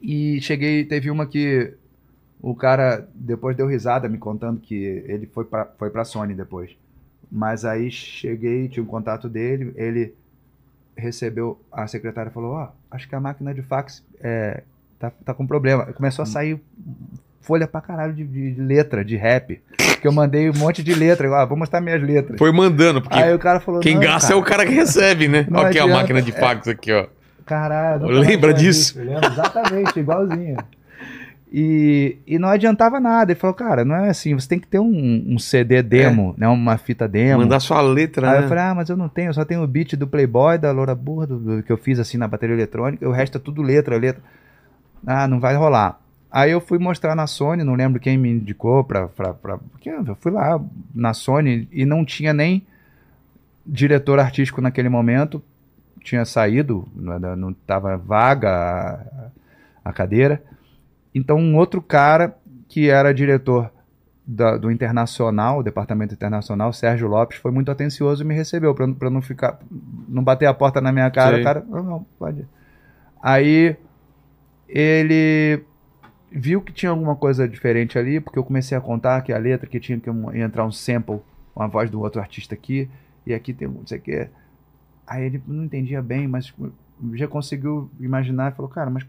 e 0.01 0.39
cheguei, 0.41 0.83
teve 0.85 1.09
uma 1.09 1.25
que 1.25 1.73
o 2.41 2.53
cara 2.55 3.07
depois 3.15 3.55
deu 3.55 3.67
risada 3.67 4.09
me 4.09 4.17
contando 4.17 4.59
que 4.59 4.75
ele 5.07 5.25
foi 5.27 5.45
pra, 5.45 5.65
foi 5.77 5.89
pra 5.89 6.03
Sony 6.03 6.33
depois. 6.33 6.71
Mas 7.31 7.63
aí 7.63 7.89
cheguei, 7.89 8.67
tinha 8.67 8.83
um 8.83 8.87
contato 8.87 9.29
dele, 9.29 9.71
ele 9.75 10.13
recebeu, 10.97 11.59
a 11.71 11.87
secretária 11.87 12.29
falou, 12.31 12.53
ó, 12.53 12.67
acho 12.91 13.07
que 13.07 13.15
a 13.15 13.19
máquina 13.19 13.53
de 13.53 13.61
fax 13.61 14.03
é, 14.21 14.63
tá, 14.99 15.11
tá 15.23 15.33
com 15.33 15.47
problema. 15.47 15.85
Começou 15.93 16.23
a 16.23 16.25
sair 16.25 16.59
folha 17.39 17.65
pra 17.67 17.79
caralho 17.81 18.13
de, 18.13 18.23
de- 18.25 18.61
letra, 18.61 19.03
de 19.03 19.15
rap. 19.15 19.61
Que 20.01 20.07
eu 20.07 20.11
mandei 20.11 20.49
um 20.49 20.53
monte 20.57 20.83
de 20.83 20.93
letra. 20.93 21.27
Ah, 21.35 21.45
vou 21.45 21.57
mostrar 21.57 21.79
minhas 21.79 22.01
letras. 22.03 22.37
Foi 22.37 22.51
mandando, 22.51 23.01
porque 23.01 23.17
Aí 23.17 23.33
o 23.33 23.39
cara 23.39 23.59
falou, 23.59 23.79
quem 23.79 23.93
"Não, 23.95 24.01
gasta 24.01 24.29
cara, 24.29 24.39
é 24.39 24.41
o 24.41 24.43
cara 24.45 24.65
que 24.65 24.73
recebe, 24.73 25.27
né? 25.27 25.45
Não 25.49 25.59
Olha 25.59 25.69
aqui 25.69 25.79
a 25.79 25.83
adianta, 25.83 26.01
máquina 26.01 26.21
de 26.21 26.31
é. 26.31 26.33
fax 26.33 26.67
aqui, 26.67 26.91
ó. 26.91 27.07
Caralho. 27.45 28.07
Lembra 28.07 28.53
disso? 28.53 28.99
Eu 28.99 29.05
lembro 29.05 29.27
exatamente, 29.31 29.99
igualzinho. 29.99 30.57
E, 31.51 32.17
e 32.25 32.39
não 32.39 32.47
adiantava 32.47 32.99
nada. 32.99 33.31
Ele 33.31 33.39
falou, 33.39 33.53
cara, 33.53 33.83
não 33.83 33.93
é 33.95 34.09
assim, 34.09 34.33
você 34.33 34.47
tem 34.47 34.59
que 34.59 34.67
ter 34.67 34.79
um, 34.79 35.25
um 35.27 35.37
CD 35.37 35.83
demo, 35.83 36.33
né? 36.37 36.47
Uma 36.47 36.77
fita 36.77 37.07
demo. 37.07 37.41
Mandar 37.41 37.59
sua 37.59 37.81
letra, 37.81 38.31
Aí 38.31 38.37
né? 38.37 38.45
eu 38.45 38.47
falei, 38.47 38.63
ah, 38.63 38.73
mas 38.73 38.89
eu 38.89 38.95
não 38.95 39.09
tenho, 39.09 39.29
eu 39.29 39.33
só 39.33 39.43
tenho 39.43 39.61
o 39.61 39.67
beat 39.67 39.95
do 39.95 40.07
Playboy, 40.07 40.57
da 40.57 40.71
Loura 40.71 40.95
Burra, 40.95 41.27
do, 41.27 41.39
do 41.39 41.63
que 41.63 41.71
eu 41.71 41.77
fiz 41.77 41.99
assim 41.99 42.17
na 42.17 42.27
bateria 42.27 42.55
eletrônica, 42.55 43.07
o 43.07 43.11
resto 43.11 43.37
é 43.37 43.41
tudo 43.41 43.61
letra, 43.61 43.97
letra. 43.97 44.23
Ah, 45.05 45.27
não 45.27 45.41
vai 45.41 45.55
rolar. 45.55 45.99
Aí 46.31 46.51
eu 46.51 46.61
fui 46.61 46.79
mostrar 46.79 47.13
na 47.15 47.27
Sony, 47.27 47.65
não 47.65 47.75
lembro 47.75 47.99
quem 47.99 48.17
me 48.17 48.31
indicou 48.31 48.85
pra. 48.85 49.09
pra, 49.09 49.33
pra 49.33 49.57
porque 49.57 49.89
eu 49.89 50.15
fui 50.21 50.31
lá 50.31 50.61
na 50.95 51.13
Sony 51.13 51.67
e 51.69 51.85
não 51.85 52.05
tinha 52.05 52.33
nem 52.33 52.65
diretor 53.65 54.19
artístico 54.19 54.61
naquele 54.61 54.87
momento, 54.87 55.43
tinha 55.99 56.23
saído, 56.23 56.87
não 56.95 57.51
estava 57.51 57.97
vaga 57.97 58.49
a, 58.49 59.89
a 59.89 59.91
cadeira. 59.91 60.41
Então 61.13 61.37
um 61.37 61.57
outro 61.57 61.81
cara 61.81 62.37
que 62.67 62.89
era 62.89 63.13
diretor 63.13 63.71
da- 64.25 64.57
do 64.57 64.71
Internacional, 64.71 65.61
departamento 65.61 66.13
internacional, 66.13 66.71
Sérgio 66.71 67.07
Lopes, 67.07 67.37
foi 67.37 67.51
muito 67.51 67.69
atencioso 67.69 68.23
e 68.23 68.25
me 68.25 68.33
recebeu 68.33 68.73
para 68.73 69.09
não 69.09 69.21
ficar, 69.21 69.59
não 70.07 70.23
bater 70.23 70.45
a 70.45 70.53
porta 70.53 70.79
na 70.79 70.91
minha 70.91 71.09
cara, 71.11 71.33
Sei. 71.33 71.41
o 71.41 71.43
cara, 71.43 71.65
não, 71.67 71.83
não, 71.83 72.05
pode. 72.17 72.41
ir." 72.41 72.47
Aí 73.21 73.75
ele 74.67 75.63
viu 76.31 76.61
que 76.61 76.71
tinha 76.71 76.89
alguma 76.91 77.15
coisa 77.15 77.47
diferente 77.47 77.99
ali, 77.99 78.21
porque 78.21 78.39
eu 78.39 78.43
comecei 78.43 78.77
a 78.77 78.81
contar 78.81 79.21
que 79.21 79.33
a 79.33 79.37
letra 79.37 79.67
que 79.67 79.79
tinha 79.79 79.99
que 79.99 80.09
entrar 80.09 80.65
um 80.65 80.71
sample, 80.71 81.19
uma 81.53 81.67
voz 81.67 81.89
do 81.89 81.99
outro 81.99 82.21
artista 82.21 82.55
aqui, 82.55 82.89
e 83.27 83.33
aqui 83.33 83.53
tem 83.53 83.67
não 83.67 83.85
sei 83.85 83.97
o 83.97 84.01
quê. 84.01 84.29
Aí 85.05 85.25
ele 85.25 85.43
não 85.45 85.65
entendia 85.65 86.01
bem, 86.01 86.27
mas 86.27 86.53
já 87.13 87.27
conseguiu 87.27 87.89
imaginar 87.99 88.51
e 88.51 88.55
falou, 88.55 88.71
cara, 88.71 88.89
mas 88.89 89.05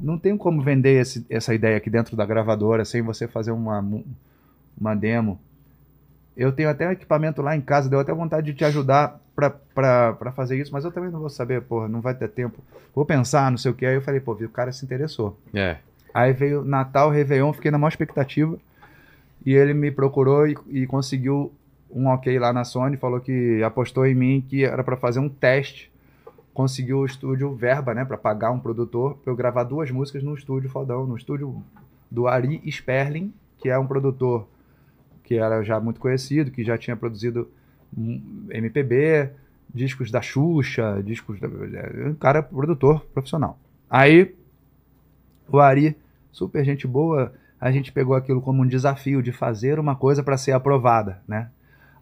não 0.00 0.18
tem 0.18 0.36
como 0.36 0.62
vender 0.62 1.00
esse- 1.00 1.24
essa 1.28 1.54
ideia 1.54 1.76
aqui 1.76 1.90
dentro 1.90 2.16
da 2.16 2.24
gravadora 2.26 2.84
sem 2.84 3.02
você 3.02 3.28
fazer 3.28 3.50
uma, 3.52 3.84
uma 4.80 4.94
demo. 4.94 5.38
Eu 6.36 6.50
tenho 6.50 6.70
até 6.70 6.88
um 6.88 6.92
equipamento 6.92 7.42
lá 7.42 7.54
em 7.54 7.60
casa, 7.60 7.88
deu 7.90 8.00
até 8.00 8.12
vontade 8.12 8.46
de 8.46 8.54
te 8.56 8.64
ajudar 8.64 9.20
pra 9.34 10.32
fazer 10.34 10.58
isso, 10.60 10.72
mas 10.72 10.84
eu 10.84 10.90
também 10.90 11.10
não 11.10 11.20
vou 11.20 11.28
saber, 11.30 11.60
porra, 11.62 11.88
não 11.88 12.00
vai 12.00 12.14
ter 12.14 12.28
tempo. 12.28 12.58
Vou 12.94 13.04
pensar, 13.04 13.50
não 13.50 13.58
sei 13.58 13.70
o 13.70 13.74
que. 13.74 13.84
Aí 13.84 13.94
eu 13.94 14.02
falei, 14.02 14.20
pô, 14.20 14.32
o 14.32 14.48
cara 14.48 14.72
se 14.72 14.84
interessou. 14.84 15.38
É. 15.52 15.76
Aí 16.14 16.32
veio 16.32 16.64
Natal, 16.64 17.10
Réveillon, 17.10 17.52
fiquei 17.52 17.70
na 17.70 17.78
maior 17.78 17.90
expectativa. 17.90 18.56
E 19.44 19.52
ele 19.52 19.74
me 19.74 19.90
procurou 19.90 20.46
e, 20.46 20.56
e 20.70 20.86
conseguiu 20.86 21.52
um 21.90 22.06
ok 22.06 22.38
lá 22.38 22.50
na 22.52 22.64
Sony, 22.64 22.96
falou 22.96 23.20
que 23.20 23.62
apostou 23.62 24.06
em 24.06 24.14
mim 24.14 24.44
que 24.48 24.64
era 24.64 24.82
para 24.82 24.96
fazer 24.96 25.20
um 25.20 25.28
teste. 25.28 25.91
Conseguiu 26.54 26.98
o 26.98 27.06
estúdio 27.06 27.54
verba, 27.54 27.94
né, 27.94 28.04
para 28.04 28.18
pagar 28.18 28.50
um 28.50 28.60
produtor 28.60 29.16
para 29.16 29.32
eu 29.32 29.36
gravar 29.36 29.64
duas 29.64 29.90
músicas 29.90 30.22
no 30.22 30.34
estúdio 30.34 30.68
fodão, 30.68 31.06
no 31.06 31.16
estúdio 31.16 31.62
do 32.10 32.28
Ari 32.28 32.60
Sperling, 32.70 33.32
que 33.58 33.70
é 33.70 33.78
um 33.78 33.86
produtor 33.86 34.46
que 35.24 35.36
era 35.36 35.62
já 35.62 35.80
muito 35.80 35.98
conhecido, 35.98 36.50
que 36.50 36.62
já 36.62 36.76
tinha 36.76 36.96
produzido 36.96 37.48
hum, 37.96 38.46
MPB, 38.50 39.30
discos 39.72 40.10
da 40.10 40.20
Xuxa, 40.20 41.02
discos 41.02 41.40
da, 41.40 41.46
é, 41.46 42.08
um 42.08 42.14
cara 42.14 42.42
produtor 42.42 43.00
profissional. 43.14 43.58
Aí 43.88 44.34
o 45.48 45.58
Ari, 45.58 45.96
super 46.30 46.64
gente 46.64 46.86
boa, 46.86 47.32
a 47.60 47.70
gente 47.70 47.92
pegou 47.92 48.14
aquilo 48.14 48.42
como 48.42 48.62
um 48.62 48.66
desafio 48.66 49.22
de 49.22 49.32
fazer 49.32 49.78
uma 49.78 49.96
coisa 49.96 50.22
para 50.22 50.36
ser 50.36 50.52
aprovada, 50.52 51.22
né? 51.26 51.50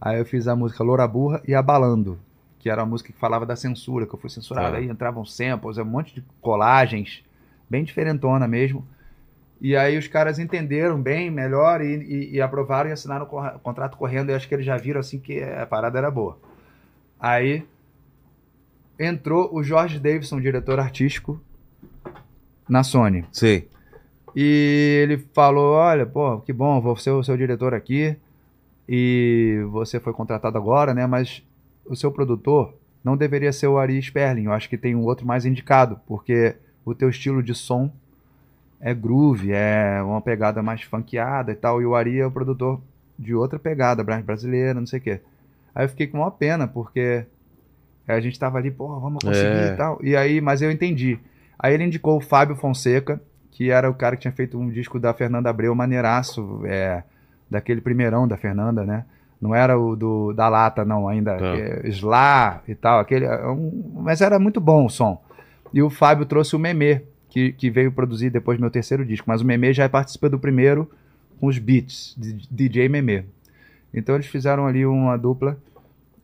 Aí 0.01 0.18
eu 0.18 0.24
fiz 0.24 0.48
a 0.48 0.57
música 0.57 0.82
Loura 0.82 1.07
Burra 1.07 1.42
e 1.46 1.55
Abalando, 1.55 2.18
que 2.61 2.70
era 2.70 2.82
a 2.82 2.86
música 2.86 3.12
que 3.12 3.18
falava 3.18 3.44
da 3.44 3.56
censura, 3.56 4.06
que 4.06 4.14
eu 4.14 4.18
fui 4.20 4.30
censurado, 4.30 4.72
Tá. 4.72 4.78
aí 4.78 4.86
entravam 4.88 5.24
samples, 5.24 5.76
um 5.78 5.84
monte 5.84 6.14
de 6.14 6.22
colagens, 6.40 7.24
bem 7.68 7.82
diferentona 7.82 8.46
mesmo. 8.46 8.86
E 9.61 9.74
aí 9.76 9.98
os 9.98 10.06
caras 10.06 10.38
entenderam 10.38 11.00
bem, 11.00 11.30
melhor, 11.30 11.80
e, 11.82 11.96
e- 11.96 12.30
e 12.36 12.40
aprovaram 12.40 12.88
e 12.88 12.92
assinaram 12.92 13.24
o 13.26 13.58
contrato 13.58 13.96
correndo, 13.96 14.30
e 14.30 14.34
acho 14.34 14.46
que 14.46 14.54
eles 14.54 14.64
já 14.64 14.76
viram 14.76 15.00
assim 15.00 15.18
que 15.18 15.42
a 15.42 15.66
parada 15.66 15.98
era 15.98 16.11
boa. 16.11 16.38
Aí 17.18 17.66
entrou 18.98 19.54
o 19.54 19.62
Jorge 19.62 19.98
Davidson, 19.98 20.40
diretor 20.40 20.78
artístico, 20.78 21.40
na 22.68 22.82
Sony. 22.84 23.24
Sei. 23.32 23.68
E 24.36 25.00
ele 25.02 25.18
falou: 25.34 25.74
Olha, 25.74 26.06
pô, 26.06 26.40
que 26.40 26.52
bom, 26.52 26.80
vou 26.80 26.96
ser 26.96 27.11
o 27.11 27.22
seu 27.22 27.36
diretor 27.36 27.74
aqui. 27.74 28.16
E 28.88 29.61
você 29.70 29.98
foi 30.00 30.12
contratado 30.12 30.56
agora, 30.58 30.92
né? 30.94 31.06
Mas 31.06 31.42
o 31.91 31.97
seu 31.97 32.11
produtor 32.11 32.74
não 33.05 33.16
deveria 33.16 33.53
ser 33.53 33.66
o 33.66 33.78
Ari 33.78 34.01
Sperling. 34.01 34.45
Eu 34.45 34.53
acho 34.53 34.68
que 34.68 34.78
tem 34.78 34.95
um 34.95 35.05
outro 35.05 35.26
mais 35.26 35.45
indicado, 35.45 36.01
porque 36.07 36.55
o 36.84 36.95
teu 36.95 37.09
estilo 37.11 37.43
de 37.43 37.55
som 37.55 37.91
é 38.80 38.95
groove, 38.95 39.53
é 39.53 40.01
uma 40.03 40.20
pegada 40.22 40.62
mais 40.62 40.82
funkeada 40.82 41.53
e 41.53 41.55
tal. 41.55 41.82
E 41.82 41.86
o 41.86 41.95
Ari 41.95 42.18
é 42.20 42.26
o 42.26 42.30
produtor 42.30 42.80
de 43.18 43.34
outra 43.34 43.59
pegada, 43.59 44.03
bra- 44.03 44.22
brasileira, 44.22 44.78
não 44.78 44.86
sei 44.86 44.99
o 44.99 45.03
quê. 45.03 45.20
Aí 45.74 45.84
eu 45.84 45.88
fiquei 45.88 46.07
com 46.07 46.18
uma 46.18 46.30
pena, 46.30 46.66
porque 46.66 47.24
a 48.09 48.18
gente 48.20 48.38
tava 48.38 48.59
ali, 48.59 48.70
pô, 48.70 48.99
vamos 48.99 49.22
conseguir 49.22 49.47
É. 49.70 49.72
e 49.72 49.76
tal. 49.76 49.99
E 50.03 50.16
aí, 50.16 50.41
mas 50.41 50.62
eu 50.62 50.70
entendi. 50.70 51.18
Aí 51.59 51.74
ele 51.74 51.84
indicou 51.84 52.16
o 52.16 52.20
Fábio 52.20 52.57
Fonseca, 52.57 53.20
que 53.51 53.70
era 53.70 53.91
o 53.91 53.95
cara 53.95 54.16
que 54.16 54.22
tinha 54.22 54.32
feito 54.32 54.59
um 54.59 54.68
disco 54.70 54.99
da 54.99 55.12
Fernanda 55.12 55.51
Abreu, 55.51 55.74
maneiraço, 55.74 56.62
é, 56.64 57.03
daquele 57.51 57.80
primeirão 57.80 58.26
da 58.26 58.36
Fernanda, 58.36 58.84
né? 58.84 59.05
Não 59.41 59.55
era 59.55 59.78
o 59.78 59.97
do, 59.97 60.32
da 60.34 60.49
lata, 60.49 60.84
não, 60.84 61.09
ainda. 61.09 61.36
Tá. 61.36 61.57
É, 61.57 61.88
Slá 61.88 62.62
e 62.68 62.74
tal, 62.74 63.01
aquele. 63.01 63.24
é 63.24 63.47
um- 63.49 63.93
mas 64.03 64.20
era 64.20 64.38
muito 64.38 64.61
bom 64.61 64.84
o 64.84 64.91
som. 64.91 65.22
E 65.72 65.82
o 65.82 65.88
Fábio 65.88 66.26
trouxe 66.26 66.55
o 66.55 66.59
Memê, 66.59 67.03
que, 67.28 67.53
que 67.53 67.70
veio 67.70 67.91
produzir 67.93 68.28
depois 68.28 68.59
do 68.59 68.61
meu 68.61 68.70
terceiro 68.70 69.05
disco. 69.05 69.24
Mas 69.28 69.41
o 69.41 69.47
Memê 69.47 69.72
já 69.72 69.88
participa 69.88 70.28
do 70.28 70.38
primeiro 70.38 70.91
com 71.41 71.47
os 71.47 71.59
beats, 71.59 72.14
de 72.18 72.34
DJ 72.51 72.88
Memê. 72.88 73.24
Então 73.95 74.14
eles 74.14 74.26
fizeram 74.26 74.66
ali 74.66 74.84
uma 74.84 75.16
dupla. 75.16 75.57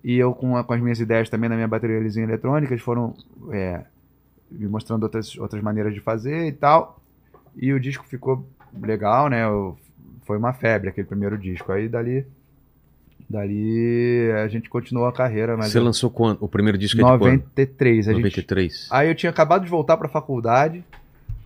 E 0.04 0.16
eu 0.18 0.34
com, 0.34 0.56
a- 0.56 0.62
com 0.62 0.72
as 0.74 0.80
minhas 0.80 1.00
ideias 1.00 1.30
também 1.30 1.48
na 1.48 1.56
minha 1.56 1.66
bateria 1.68 1.96
eletrônica, 1.96 2.72
eles 2.72 2.84
foram 2.84 3.14
é, 3.50 3.82
me 4.50 4.68
mostrando 4.68 5.02
outras, 5.04 5.36
outras 5.38 5.62
maneiras 5.62 5.94
de 5.94 6.00
fazer 6.00 6.46
e 6.48 6.52
tal. 6.52 7.00
E 7.56 7.72
o 7.72 7.80
disco 7.80 8.04
ficou 8.06 8.46
legal, 8.78 9.28
né? 9.30 9.44
Eu- 9.44 9.76
foi 10.26 10.36
uma 10.36 10.52
febre 10.52 10.90
aquele 10.90 11.06
primeiro 11.06 11.38
disco. 11.38 11.72
Aí 11.72 11.88
dali. 11.88 12.26
Dali 13.28 14.30
a 14.32 14.46
gente 14.48 14.68
continuou 14.68 15.06
a 15.06 15.12
carreira, 15.12 15.56
mas. 15.56 15.72
Você 15.72 15.78
eu- 15.78 15.82
lançou 15.84 16.10
quando? 16.10 16.38
O 16.40 16.48
primeiro 16.48 16.78
disco 16.78 17.00
é 17.00 17.02
de 17.02 17.08
quando? 17.18 17.20
93. 17.20 18.08
A 18.08 18.12
gente, 18.12 18.20
93. 18.22 18.88
Aí 18.90 19.08
eu 19.08 19.14
tinha 19.14 19.30
acabado 19.30 19.64
de 19.64 19.70
voltar 19.70 19.96
pra 19.96 20.08
faculdade, 20.08 20.84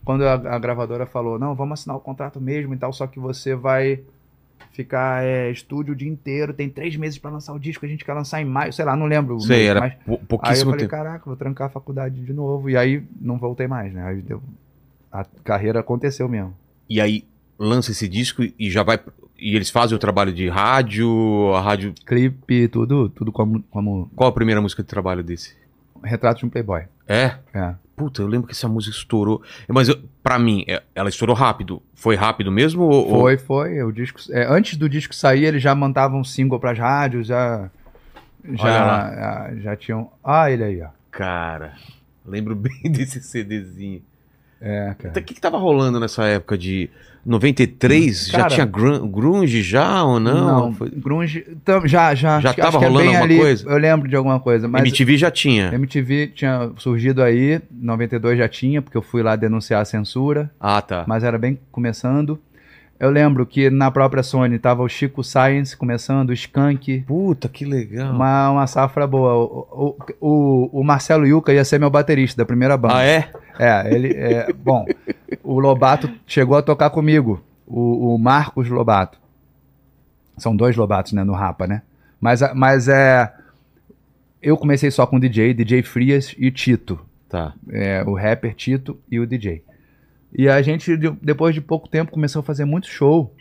quando 0.05 0.23
a, 0.25 0.35
a 0.35 0.59
gravadora 0.59 1.07
falou: 1.07 1.39
não, 1.39 1.55
vamos 1.55 1.81
assinar 1.81 1.97
o 1.97 2.01
contrato 2.01 2.41
mesmo 2.41 2.75
e 2.75 2.77
tal, 2.77 2.93
só 2.93 3.07
que 3.07 3.19
você 3.19 3.55
vai 3.55 4.01
ficar 4.73 5.25
é, 5.25 5.51
estúdio 5.51 5.95
o 5.95 5.97
dia 5.97 6.09
inteiro, 6.09 6.53
tem 6.53 6.69
três 6.69 6.95
meses 6.97 7.19
pra 7.19 7.31
lançar 7.31 7.53
o 7.53 7.59
disco, 7.59 7.85
a 7.85 7.89
gente 7.89 8.05
quer 8.05 8.13
lançar 8.15 8.41
em 8.41 8.45
maio, 8.45 8.73
sei 8.73 8.85
lá, 8.85 8.95
não 8.95 9.07
lembro. 9.07 9.41
Sei, 9.41 9.57
mês, 9.59 9.69
era 9.71 9.81
mas- 9.81 9.95
pou- 10.05 10.41
Aí 10.43 10.59
eu 10.59 10.65
falei, 10.65 10.79
tempo. 10.81 10.91
caraca, 10.91 11.23
vou 11.27 11.37
trancar 11.37 11.67
a 11.67 11.71
faculdade 11.71 12.21
de 12.23 12.33
novo. 12.33 12.69
E 12.71 12.77
aí 12.77 13.03
não 13.21 13.37
voltei 13.39 13.67
mais, 13.67 13.93
né? 13.93 14.05
Aí 14.05 14.21
deu- 14.23 14.43
a 15.11 15.25
carreira 15.43 15.81
aconteceu 15.81 16.29
mesmo. 16.29 16.55
E 16.89 17.01
aí 17.01 17.25
lança 17.59 17.91
esse 17.91 18.07
disco 18.09 18.43
e 18.59 18.71
já 18.71 18.83
vai. 18.83 18.99
E 19.41 19.57
eles 19.57 19.71
fazem 19.71 19.97
o 19.97 19.99
trabalho 19.99 20.33
de 20.33 20.49
rádio, 20.49 21.53
a 21.55 21.61
rádio. 21.61 21.95
Clipe, 22.05 22.69
tudo, 22.69 23.09
tudo 23.09 23.33
como, 23.33 23.63
como 23.71 24.11
Qual 24.15 24.29
a 24.29 24.33
primeira 24.33 24.61
música 24.61 24.83
de 24.83 24.89
trabalho 24.89 25.23
desse? 25.23 25.59
retrato 26.03 26.41
de 26.41 26.47
um 26.47 26.49
playboy. 26.49 26.83
É? 27.07 27.35
É. 27.53 27.75
Puta, 27.95 28.23
eu 28.23 28.27
lembro 28.27 28.47
que 28.47 28.55
essa 28.55 28.67
música 28.69 28.97
estourou. 28.97 29.43
Mas 29.69 29.89
eu, 29.89 29.99
pra 30.23 30.39
mim, 30.39 30.65
é- 30.67 30.83
ela 30.95 31.11
estourou 31.11 31.37
rápido. 31.37 31.83
Foi 31.95 32.17
rápido 32.17 32.51
mesmo? 32.51 32.85
Ou, 32.85 33.21
Foi, 33.21 33.37
foi. 33.37 33.83
O 33.83 33.93
disco, 33.93 34.19
é, 34.31 34.47
antes 34.47 34.77
do 34.79 34.89
disco 34.89 35.15
sair, 35.15 35.45
eles 35.45 35.63
já 35.63 35.75
mandavam 35.75 36.21
um 36.21 36.25
single 36.25 36.59
pras 36.59 36.79
rádios, 36.79 37.27
já. 37.27 37.71
Já, 38.53 38.57
já, 38.57 39.51
já 39.61 39.77
tinham. 39.77 40.11
Ah, 40.25 40.51
ele 40.51 40.65
aí, 40.65 40.83
ó. 40.83 40.89
Cara, 41.11 41.75
lembro 42.25 42.55
bem 42.57 42.81
desse 42.91 43.21
CDzinho. 43.23 44.01
É, 44.61 44.95
cara. 44.99 45.19
O 45.19 45.23
que, 45.23 45.35
que 45.35 45.41
tava 45.41 45.59
rolando 45.59 46.01
nessa 46.01 46.25
época 46.27 46.57
de 46.57 46.89
93? 47.25 48.29
já 48.29 48.39
Cara- 48.39 48.51
tinha 48.51 48.67
grun- 48.67 49.07
grunge 49.09 49.63
já 49.63 50.03
ou 50.05 50.19
não? 50.21 50.73
Foi- 50.73 50.91
grunge. 50.91 51.41
tam- 51.65 51.87
já, 51.87 52.15
já. 52.15 52.41
Já 52.41 52.49
acho 52.51 52.55
que- 52.57 52.61
tava 52.63 52.69
acho 52.69 52.79
que 52.79 52.85
é 52.85 52.89
rolando 52.89 53.09
alguma 53.09 53.25
ali, 53.25 53.39
coisa? 53.39 53.69
Eu 53.69 53.79
lembro 53.79 54.09
de 54.09 54.17
alguma 54.17 54.41
coisa. 54.41 54.69
Mas 54.69 54.83
MTV 54.83 55.17
já 55.17 55.31
tinha. 55.31 55.73
MTV 55.75 56.29
tinha 56.35 56.71
surgido 56.77 57.23
aí, 57.23 57.61
92 57.71 58.39
já 58.39 58.49
tinha, 58.49 58.81
porque 58.83 58.97
eu 58.97 59.03
fui 59.03 59.23
lá 59.23 59.37
denunciar 59.37 59.81
a 59.83 59.85
censura, 59.85 60.51
Ah, 60.61 60.81
tá. 60.83 61.05
mas 61.07 61.25
era 61.25 61.39
bem 61.39 61.59
começando. 61.71 62.39
Eu 62.99 63.09
lembro 63.11 63.47
que 63.47 63.71
na 63.71 63.91
própria 63.91 64.23
Sony 64.23 64.59
tava 64.59 64.83
o 64.83 64.89
Chico 64.89 65.25
Science 65.25 65.75
começando, 65.75 66.29
o 66.29 66.33
Skank, 66.35 67.03
Puta, 67.07 67.49
que 67.49 67.65
legal. 67.65 68.13
uma, 68.15 68.51
uma 68.51 68.67
safra 68.67 69.07
boa. 69.07 69.35
O, 69.37 69.97
o, 70.21 70.29
o, 70.71 70.81
o 70.81 70.85
Marcelo 70.85 71.27
Yuca 71.27 71.51
ia 71.51 71.65
ser 71.65 71.81
meu 71.81 71.89
baterista 71.89 72.37
da 72.43 72.45
primeira 72.45 72.77
banda. 72.77 72.97
Ah, 72.99 73.03
é? 73.03 73.31
É, 73.61 73.95
ele. 73.95 74.15
É, 74.15 74.53
bom, 74.53 74.87
o 75.43 75.59
Lobato 75.61 76.11
chegou 76.27 76.57
a 76.57 76.63
tocar 76.63 76.91
comigo, 76.91 77.43
o, 77.67 78.15
o 78.15 78.19
Marcos 78.19 78.69
Lobato. 78.69 79.19
São 80.39 80.57
dois 80.57 80.75
Lobatos, 80.77 81.13
né, 81.13 81.23
no 81.25 81.33
Rapa, 81.35 81.67
né? 81.67 81.83
Mas, 82.21 82.41
mas 82.55 82.89
é. 82.89 83.33
Eu 84.43 84.57
comecei 84.57 84.91
só 84.91 85.07
com 85.07 85.17
o 85.17 85.21
DJ, 85.21 85.53
DJ 85.53 85.83
Frias 85.83 86.35
e 86.39 86.51
Tito. 86.51 86.99
Tá. 87.29 87.53
É, 87.71 88.03
o 88.07 88.15
rapper 88.15 88.55
Tito 88.55 88.99
e 89.11 89.21
o 89.21 89.27
DJ. 89.27 89.63
E 90.33 90.49
a 90.49 90.63
gente, 90.63 90.97
de- 90.97 91.11
depois 91.23 91.55
de 91.55 91.61
pouco 91.61 91.87
tempo, 91.89 92.11
começou 92.11 92.41
a 92.41 92.43
fazer 92.43 92.65
muito 92.65 92.89
show. 92.89 93.35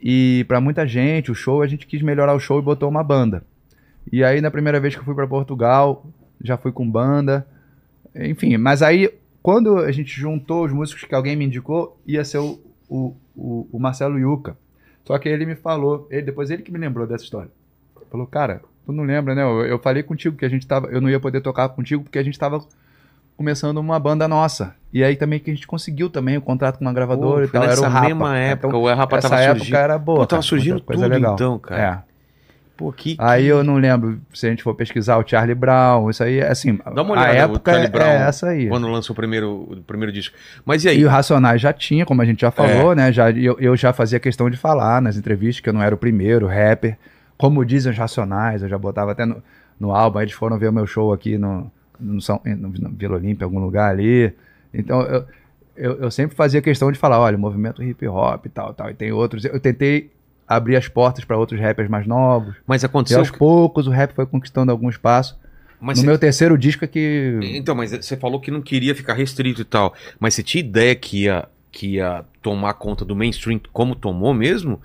E 0.00 0.44
pra 0.48 0.60
muita 0.60 0.86
gente, 0.86 1.30
o 1.30 1.34
show, 1.34 1.60
a 1.60 1.66
gente 1.66 1.86
quis 1.86 2.00
melhorar 2.00 2.32
o 2.34 2.40
show 2.40 2.58
e 2.58 2.62
botou 2.62 2.88
uma 2.88 3.04
banda. 3.04 3.44
E 4.10 4.24
aí, 4.24 4.40
na 4.40 4.50
primeira 4.50 4.80
vez 4.80 4.94
que 4.94 5.00
eu 5.00 5.04
fui 5.04 5.14
pra 5.14 5.26
Portugal, 5.26 6.06
já 6.42 6.56
fui 6.56 6.72
com 6.72 6.88
banda. 6.90 7.46
Enfim, 8.14 8.56
mas 8.56 8.80
aí, 8.82 9.10
quando 9.44 9.76
a 9.76 9.92
gente 9.92 10.18
juntou 10.18 10.64
os 10.64 10.72
músicos 10.72 11.04
que 11.04 11.14
alguém 11.14 11.36
me 11.36 11.44
indicou, 11.44 12.00
ia 12.06 12.24
ser 12.24 12.38
o, 12.38 12.58
o, 12.88 13.14
o, 13.36 13.68
o 13.72 13.78
Marcelo 13.78 14.18
Yuca. 14.18 14.56
Só 15.04 15.18
que 15.18 15.28
ele 15.28 15.44
me 15.44 15.54
falou, 15.54 16.08
ele, 16.10 16.22
depois 16.22 16.50
ele 16.50 16.62
que 16.62 16.72
me 16.72 16.78
lembrou 16.78 17.06
dessa 17.06 17.24
história. 17.24 17.50
Falou, 18.10 18.26
cara, 18.26 18.62
tu 18.86 18.90
não 18.90 19.04
lembra, 19.04 19.34
né? 19.34 19.42
Eu, 19.42 19.66
eu 19.66 19.78
falei 19.78 20.02
contigo 20.02 20.34
que 20.34 20.46
a 20.46 20.48
gente 20.48 20.66
tava. 20.66 20.86
Eu 20.86 20.98
não 20.98 21.10
ia 21.10 21.20
poder 21.20 21.42
tocar 21.42 21.68
contigo 21.68 22.02
porque 22.02 22.18
a 22.18 22.22
gente 22.22 22.38
tava 22.38 22.64
começando 23.36 23.76
uma 23.76 23.98
banda 24.00 24.26
nossa. 24.26 24.74
E 24.90 25.04
aí 25.04 25.14
também 25.14 25.38
que 25.38 25.50
a 25.50 25.54
gente 25.54 25.66
conseguiu 25.66 26.08
também 26.08 26.38
o 26.38 26.40
contrato 26.40 26.78
com 26.78 26.84
uma 26.86 26.94
gravadora 26.94 27.46
Pô, 27.46 27.58
e 27.58 27.60
tal. 27.60 27.64
Era 27.64 27.80
o 27.82 27.84
Rapa. 27.84 28.06
mesma 28.06 28.38
época, 28.38 28.68
Então, 28.68 28.80
o 28.82 28.94
Rapa 28.94 29.18
essa 29.18 29.28
tava 29.28 29.42
época 29.42 29.58
surgindo. 29.58 29.76
era 29.76 29.98
boa. 29.98 30.18
Pô, 30.20 30.26
tava 30.26 30.40
surgindo 30.40 30.80
coisa 30.82 31.02
tudo 31.02 31.12
legal. 31.12 31.34
então, 31.34 31.58
cara. 31.58 32.06
É. 32.08 32.13
Pô, 32.76 32.92
que. 32.92 33.14
Aí 33.20 33.46
eu 33.46 33.62
não 33.62 33.76
lembro 33.76 34.20
se 34.34 34.46
a 34.46 34.50
gente 34.50 34.62
for 34.62 34.74
pesquisar 34.74 35.16
o 35.18 35.26
Charlie 35.26 35.54
Brown, 35.54 36.10
isso 36.10 36.24
aí, 36.24 36.40
assim, 36.42 36.76
Dá 36.92 37.02
uma 37.02 37.14
a 37.16 37.20
olhada, 37.20 37.38
época 37.38 37.70
o 37.70 37.72
Charlie 37.72 37.86
é- 37.86 37.90
Brown, 37.90 38.08
é 38.08 38.28
essa 38.28 38.48
aí. 38.48 38.68
Quando 38.68 38.88
lançou 38.88 39.12
o 39.14 39.16
primeiro, 39.16 39.50
o 39.70 39.76
primeiro 39.86 40.10
disco. 40.12 40.36
Mas 40.64 40.84
e 40.84 40.88
aí? 40.88 40.98
E 40.98 41.04
o 41.04 41.08
Racionais 41.08 41.60
já 41.60 41.72
tinha, 41.72 42.04
como 42.04 42.20
a 42.20 42.24
gente 42.24 42.40
já 42.40 42.50
falou, 42.50 42.92
É. 42.92 42.96
né? 42.96 43.12
Já, 43.12 43.30
eu, 43.30 43.56
eu 43.60 43.76
já 43.76 43.92
fazia 43.92 44.18
questão 44.18 44.50
de 44.50 44.56
falar 44.56 45.00
nas 45.00 45.16
entrevistas 45.16 45.60
que 45.60 45.68
eu 45.68 45.72
não 45.72 45.80
era 45.82 45.94
o 45.94 45.98
primeiro 45.98 46.46
rapper. 46.48 46.98
Como 47.38 47.64
dizem 47.64 47.92
os 47.92 47.98
Racionais, 47.98 48.62
eu 48.62 48.68
já 48.68 48.76
botava 48.76 49.12
até 49.12 49.24
no, 49.24 49.40
no 49.78 49.92
álbum. 49.94 50.18
Aí 50.18 50.24
eles 50.24 50.34
foram 50.34 50.58
ver 50.58 50.68
o 50.68 50.72
meu 50.72 50.86
show 50.86 51.12
aqui 51.12 51.38
no, 51.38 51.70
no, 52.00 52.20
São, 52.20 52.40
no, 52.44 52.68
no 52.70 52.90
Vila 52.90 53.14
Olímpia, 53.16 53.44
algum 53.44 53.60
lugar 53.60 53.88
ali. 53.90 54.32
Então 54.72 55.00
eu, 55.02 55.24
eu, 55.76 55.92
eu 56.02 56.10
sempre 56.10 56.34
fazia 56.36 56.60
questão 56.60 56.90
de 56.90 56.98
falar: 56.98 57.20
olha, 57.20 57.38
movimento 57.38 57.82
hip 57.84 58.04
hop 58.08 58.46
e 58.46 58.48
tal, 58.48 58.74
tal. 58.74 58.90
E 58.90 58.94
tem 58.94 59.12
outros. 59.12 59.44
Eu 59.44 59.60
tentei 59.60 60.10
abrir 60.46 60.76
as 60.76 60.88
portas 60.88 61.24
para 61.24 61.36
outros 61.38 61.60
rappers 61.60 61.88
mais 61.88 62.06
novos. 62.06 62.54
Mas 62.66 62.82
E 62.82 62.86
aconteceu. 62.86 63.18
aos 63.20 63.30
poucos 63.30 63.86
o 63.86 63.90
rap 63.90 64.12
foi 64.14 64.26
conquistando 64.26 64.70
algum 64.72 64.88
espaço. 64.88 65.38
Mas 65.80 65.98
no 65.98 66.02
cê- 66.02 66.06
meu 66.06 66.18
terceiro 66.18 66.56
disco 66.56 66.84
é 66.84 66.88
que. 66.88 67.38
Então, 67.42 67.74
mas 67.74 67.90
você 67.90 68.16
falou 68.16 68.40
que 68.40 68.50
não 68.50 68.62
queria 68.62 68.94
ficar 68.94 69.14
restrito 69.14 69.60
e 69.60 69.64
tal. 69.64 69.92
Mas 70.18 70.34
você 70.34 70.42
tinha 70.42 70.60
ideia 70.60 70.94
que 70.94 71.24
ia, 71.24 71.46
que 71.70 71.94
ia 71.96 72.24
tomar 72.40 72.74
conta 72.74 73.04
do 73.04 73.14
mainstream 73.14 73.60
como 73.72 73.94
tomou 73.94 74.32
mesmo? 74.32 74.80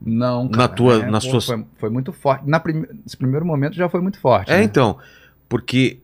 Não, 0.00 0.48
Na 0.48 0.68
tua- 0.68 1.02
é, 1.02 1.06
nas 1.10 1.24
pô, 1.24 1.30
tuas- 1.32 1.46
Foi, 1.46 1.64
foi 1.78 1.90
muito 1.90 2.12
forte. 2.12 2.48
Na 2.48 2.60
prime... 2.60 2.86
Nesse 3.04 3.16
primeiro 3.16 3.44
momento 3.46 3.74
já 3.74 3.88
foi 3.88 4.00
muito 4.00 4.18
forte. 4.18 4.50
É, 4.50 4.58
né? 4.58 4.62
então. 4.64 4.98
Porque 5.48 5.98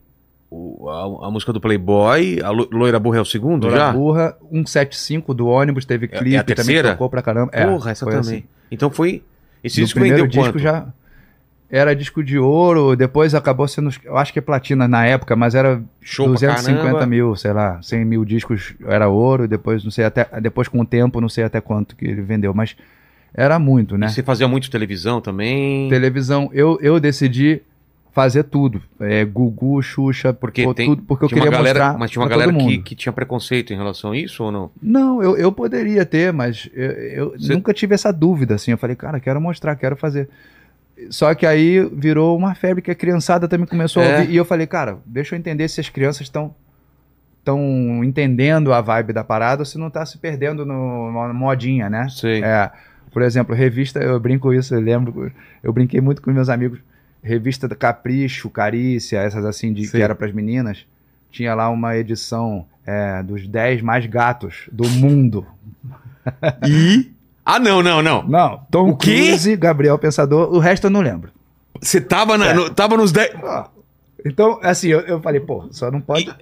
o- 0.51 0.89
a, 0.89 1.29
a 1.29 1.31
música 1.31 1.53
do 1.53 1.61
Playboy, 1.61 2.41
a 2.43 2.51
Lo- 2.51 2.69
Loira 2.73 2.99
Burra 2.99 3.19
é 3.19 3.21
o 3.21 3.25
segundo 3.25 3.63
Dora 3.69 3.77
já? 3.77 3.93
Burra, 3.93 4.37
175 4.51 5.33
do 5.33 5.47
ônibus, 5.47 5.85
teve 5.85 6.07
É- 6.11 6.17
é 6.17 6.19
clipe, 6.19 6.37
a 6.37 6.43
terceira? 6.45 6.83
também 6.83 6.93
tocou 6.95 7.09
pra 7.09 7.23
caramba. 7.23 7.51
É, 7.55 7.65
Porra, 7.67 7.91
essa 7.93 8.05
foi 8.05 8.15
também. 8.15 8.39
assim. 8.39 8.45
Então 8.71 8.91
foi. 8.91 9.23
Esse 9.63 9.81
No 9.81 9.87
disco 9.87 10.01
vendeu 10.01 10.27
disco 10.27 10.45
quanto? 10.45 10.59
já 10.59 10.87
era 11.71 11.95
disco 11.95 12.25
de 12.25 12.37
ouro, 12.37 12.97
depois 12.97 13.33
acabou 13.35 13.69
sendo, 13.69 13.91
eu 14.05 14.17
acho 14.17 14.33
que 14.33 14.41
é 14.41 14.43
platina 14.43 14.89
na 14.89 15.07
época, 15.07 15.37
mas 15.37 15.55
era 15.55 15.81
Show 16.01 16.27
pra 16.27 16.33
250 16.35 16.83
caramba. 16.83 17.07
mil, 17.07 17.37
sei 17.37 17.53
lá, 17.53 17.81
100 17.81 18.05
mil 18.05 18.25
discos 18.25 18.75
era 18.87 19.09
ouro, 19.09 19.47
depois 19.47 19.85
não 19.85 19.91
sei 19.93 20.05
até, 20.05 20.27
depois 20.41 20.67
com 20.67 20.81
o 20.81 20.85
tempo 20.85 21.21
não 21.21 21.29
sei 21.29 21.45
até 21.45 21.61
quanto 21.61 21.95
que 21.95 22.05
ele 22.07 22.23
vendeu, 22.23 22.53
mas 22.53 22.75
era 23.33 23.57
muito, 23.61 23.97
né? 23.97 24.07
E 24.07 24.11
você 24.11 24.21
fazia 24.23 24.49
muito 24.49 24.69
televisão 24.69 25.21
também? 25.21 25.89
Televisão, 25.89 26.51
eu, 26.53 26.77
eu 26.83 26.99
decidi 26.99 27.63
fazer 28.13 28.45
tudo, 28.45 28.83
é, 29.01 29.25
Gugu, 29.25 29.81
Xuxa, 29.83 30.33
Porque 30.33 30.65
pô, 30.65 30.75
tem- 30.75 30.87
tudo, 30.87 31.03
porque 31.03 31.25
eu 31.25 31.29
queria 31.29 31.51
galera, 31.51 31.79
mostrar 31.87 31.99
mas 31.99 32.11
tinha 32.11 32.23
uma 32.23 32.29
galera 32.29 32.53
que, 32.53 32.79
que 32.79 32.95
tinha 32.95 33.13
preconceito 33.13 33.73
em 33.73 33.77
relação 33.77 34.13
a 34.13 34.17
isso 34.19 34.43
ou 34.45 34.51
não? 34.51 34.71
Não, 34.83 35.23
eu, 35.23 35.37
eu 35.37 35.53
poderia 35.53 36.05
ter, 36.05 36.33
mas 36.33 36.69
eu, 36.75 36.91
eu 36.91 37.31
Você- 37.39 37.53
nunca 37.55 37.73
tive 37.73 37.95
essa 37.95 38.13
dúvida, 38.13 38.55
assim. 38.57 38.73
Eu 38.73 38.79
falei, 38.79 38.97
cara, 38.97 39.21
quero 39.21 39.41
mostrar, 39.41 39.77
quero 39.77 39.97
fazer. 39.97 40.29
Só 41.09 41.35
que 41.35 41.47
aí 41.47 41.81
virou 41.95 42.37
uma 42.37 42.55
febre 42.55 42.83
que 42.83 42.91
a 42.91 42.95
criançada 42.95 43.49
também 43.49 43.67
começou 43.67 44.03
É. 44.03 44.17
a 44.17 44.19
ouvir. 44.21 44.33
E 44.33 44.37
eu 44.37 44.45
falei, 44.45 44.67
cara, 44.67 44.99
deixa 45.07 45.35
eu 45.35 45.39
entender 45.39 45.67
se 45.69 45.81
as 45.81 45.89
crianças 45.89 46.23
estão 46.23 46.55
estão 47.39 48.05
entendendo 48.05 48.73
a 48.73 48.81
vibe 48.83 49.13
da 49.15 49.25
parada 49.25 49.63
ou 49.63 49.67
se 49.67 49.79
não 49.79 49.89
tá 49.89 50.05
se 50.05 50.19
perdendo 50.19 50.67
no, 50.67 51.07
numa 51.11 51.33
modinha, 51.33 51.89
né? 51.89 52.07
Sei. 52.11 52.43
É, 52.45 52.71
por 53.11 53.23
exemplo, 53.23 53.55
revista, 53.55 53.99
eu 53.99 54.21
brinco 54.21 54.53
isso, 54.53 54.75
eu 54.75 54.81
lembro, 54.81 55.33
eu 55.63 55.73
brinquei 55.73 56.01
muito 56.03 56.21
com 56.21 56.31
meus 56.31 56.51
amigos, 56.51 56.79
revista 57.23 57.69
Capricho, 57.75 58.49
Carícia, 58.51 59.19
essas 59.19 59.45
assim, 59.45 59.73
de, 59.73 59.87
Sim. 59.87 59.93
que 59.99 60.03
era 60.03 60.15
para 60.15 60.27
as 60.27 60.33
meninas, 60.33 60.87
tinha 61.31 61.55
lá 61.55 61.69
uma 61.71 61.97
edição 61.97 62.67
é, 62.87 63.23
dos 63.23 63.47
10 63.47 63.83
mais 63.83 64.07
gatos 64.07 64.69
do 64.73 64.89
mundo. 64.89 65.47
E. 66.69 67.11
Ah, 67.45 67.59
não, 67.59 67.83
não, 67.83 68.03
não. 68.03 68.23
Não, 68.29 68.67
Tom 68.71 68.91
O 68.91 68.97
quê? 68.97 69.27
Cruise, 69.29 69.57
Gabriel 69.57 69.99
Pensador, 69.99 70.53
o 70.55 70.59
resto 70.59 70.87
eu 70.87 70.91
não 70.91 71.01
lembro. 71.01 71.31
Você 71.81 71.99
tava, 72.01 72.37
na, 72.37 72.49
É. 72.49 72.53
no- 72.55 72.69
tava 72.71 72.97
nos 72.97 73.11
10. 73.11 73.33
Então, 74.25 74.59
assim, 74.63 74.89
eu, 74.89 75.01
eu 75.01 75.21
falei, 75.21 75.41
pô, 75.41 75.67
só 75.71 75.91
não 75.91 76.01
pode. 76.01 76.27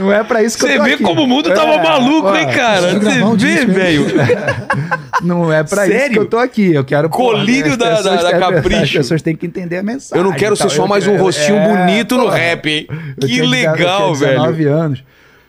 não 0.00 0.12
é 0.12 0.22
pra 0.24 0.42
isso 0.42 0.56
que 0.58 0.66
Você 0.66 0.74
eu 0.74 0.78
tô 0.78 0.84
vê 0.84 0.94
aqui. 0.94 1.02
como 1.02 1.22
o 1.22 1.26
mundo 1.26 1.52
tava 1.52 1.72
É, 1.74 1.82
maluco, 1.82 2.28
ó, 2.28 2.36
hein, 2.36 2.46
cara? 2.54 2.98
gravar 2.98 3.26
um 3.26 3.38
Você 3.38 3.66
vê, 3.66 3.66
velho. 3.66 4.06
Não 5.22 5.52
é 5.52 5.62
pra 5.62 5.86
isso 5.86 5.96
Sério? 5.96 6.12
que 6.14 6.18
eu 6.18 6.26
tô 6.26 6.38
aqui. 6.38 6.74
Eu 6.74 6.84
quero. 6.84 7.08
Colírio 7.08 7.72
as 7.72 7.78
da- 7.78 7.96
pessoas 7.96 8.22
da- 8.22 8.30
da 8.32 8.38
Capricho. 8.38 8.82
As 8.82 8.90
pessoas 8.90 9.22
têm 9.22 9.36
que 9.36 9.46
entender 9.46 9.78
a 9.78 9.82
mensagem. 9.82 10.24
Eu 10.24 10.28
não 10.28 10.36
quero 10.36 10.56
ser 10.56 10.68
só 10.68 10.82
Eu- 10.82 10.88
mais 10.88 11.06
um 11.06 11.14
eu- 11.14 11.22
rostinho 11.22 11.58
é, 11.58 11.68
bonito 11.86 12.16
no 12.16 12.24
porra. 12.24 12.36
rap, 12.38 12.66
hein? 12.68 12.88
Que 13.20 13.40
legal, 13.42 14.14
velho. 14.16 14.32
19 14.40 14.64
anos. 14.66 15.04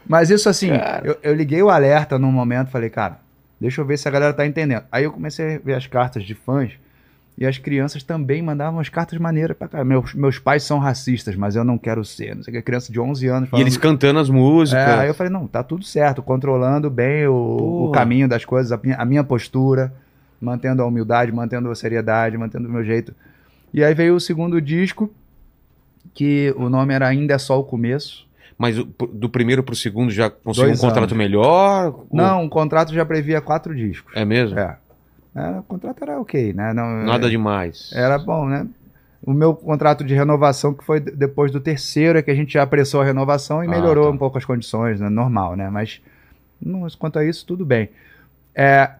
Mas 0.08 0.30
isso 0.30 0.48
assim, 0.48 0.70
eu, 1.04 1.18
eu 1.24 1.34
liguei 1.34 1.64
o 1.64 1.70
alerta 1.72 2.20
num 2.20 2.32
momento, 2.32 2.70
falei, 2.70 2.90
cara, 2.90 3.18
deixa 3.60 3.82
eu 3.82 3.86
ver 3.86 3.98
se 3.98 4.08
a 4.08 4.12
galera 4.12 4.34
tá 4.34 4.46
entendendo. 4.46 4.84
Aí 4.92 5.06
eu 5.06 5.12
comecei 5.12 5.56
a 5.56 5.60
ver 5.60 5.74
as 5.74 5.88
cartas 5.88 6.24
de 6.24 6.36
fãs 6.36 6.72
E 7.38 7.46
as 7.48 7.58
crianças 7.58 8.04
também 8.04 8.42
mandavam 8.42 8.80
as 8.80 8.90
cartas 8.90 9.18
maneiras 9.18 9.58
pra 9.58 9.68
cá. 9.68 9.84
Meus, 9.84 10.14
meus 10.14 10.38
pais 10.38 10.64
são 10.64 10.78
racistas, 10.78 11.36
mas 11.36 11.56
eu 11.56 11.64
não 11.64 11.78
quero 11.80 12.06
ser. 12.06 12.36
Não 12.36 12.44
sei 12.44 12.54
o 12.54 12.58
que, 12.58 12.62
criança 12.62 12.92
de 12.92 13.00
11 13.00 13.28
anos 13.28 13.48
E 13.48 13.52
falando... 13.52 13.64
eles 13.64 13.78
cantando 13.78 14.20
as 14.20 14.30
músicas. 14.30 14.88
É, 14.88 15.00
aí 15.00 15.08
eu 15.08 15.16
falei, 15.16 15.34
não, 15.34 15.48
tá 15.48 15.64
tudo 15.64 15.84
certo, 15.84 16.22
controlando 16.22 16.90
bem 16.92 17.26
o, 17.26 17.88
o 17.88 17.92
caminho 17.92 18.28
das 18.28 18.46
coisas, 18.46 18.72
a 18.72 18.78
minha, 18.78 18.96
a 18.98 19.04
minha 19.04 19.24
postura, 19.24 19.92
mantendo 20.40 20.84
a 20.84 20.86
humildade, 20.86 21.32
mantendo 21.32 21.72
a 21.72 21.76
seriedade, 21.76 22.38
mantendo 22.38 22.68
o 22.68 22.72
meu 22.72 22.84
jeito. 22.84 23.16
E 23.74 23.84
aí 23.84 23.96
veio 23.96 24.16
o 24.16 24.20
segundo 24.20 24.62
disco, 24.62 25.12
que 26.14 26.54
o 26.56 26.70
nome 26.70 26.94
era 26.94 27.08
Ainda 27.08 27.34
é 27.34 27.38
Só 27.40 27.60
o 27.60 27.64
Começo. 27.64 28.28
Mas 28.56 28.78
do 28.78 29.28
primeiro 29.28 29.64
pro 29.64 29.76
segundo 29.76 30.12
já 30.12 30.30
conseguiu 30.30 30.66
um 30.66 30.72
Dois 30.74 30.80
contrato 30.80 31.14
anos. 31.14 31.18
melhor? 31.18 32.06
Não, 32.12 32.46
o 32.46 32.50
contrato 32.50 32.94
já 32.94 33.04
previa 33.04 33.42
quatro 33.42 33.76
discos. 33.76 34.14
É 34.16 34.24
mesmo? 34.24 34.58
É. 34.60 34.78
É, 35.36 35.60
o 35.60 35.64
contrato 35.64 36.04
era 36.04 36.20
ok, 36.20 36.54
né? 36.54 36.74
Não, 36.74 37.04
Nada 37.04 37.28
é, 37.28 37.30
demais. 37.30 37.92
Era 37.94 38.18
bom, 38.20 38.46
né? 38.48 38.68
O 39.26 39.34
meu 39.34 39.56
contrato 39.56 40.04
de 40.04 40.14
renovação, 40.14 40.74
que 40.74 40.84
foi 40.84 41.00
de- 41.00 41.12
depois 41.12 41.50
do 41.52 41.60
terceiro, 41.60 42.20
é 42.20 42.22
que 42.22 42.30
a 42.30 42.36
gente 42.36 42.54
já 42.54 42.64
apressou 42.64 43.02
a 43.02 43.06
renovação 43.06 43.64
e 43.64 43.68
Ah, 43.68 43.70
melhorou 43.70 44.06
tá. 44.06 44.12
um 44.12 44.18
pouco 44.18 44.38
as 44.38 44.46
condições, 44.46 45.00
né? 45.00 45.10
normal, 45.10 45.56
né? 45.56 45.70
Mas 45.70 46.02
não- 46.62 46.86
quanto 47.00 47.18
a 47.20 47.26
isso, 47.26 47.46
tudo 47.46 47.66
bem. 47.66 47.90
É, 48.54 48.92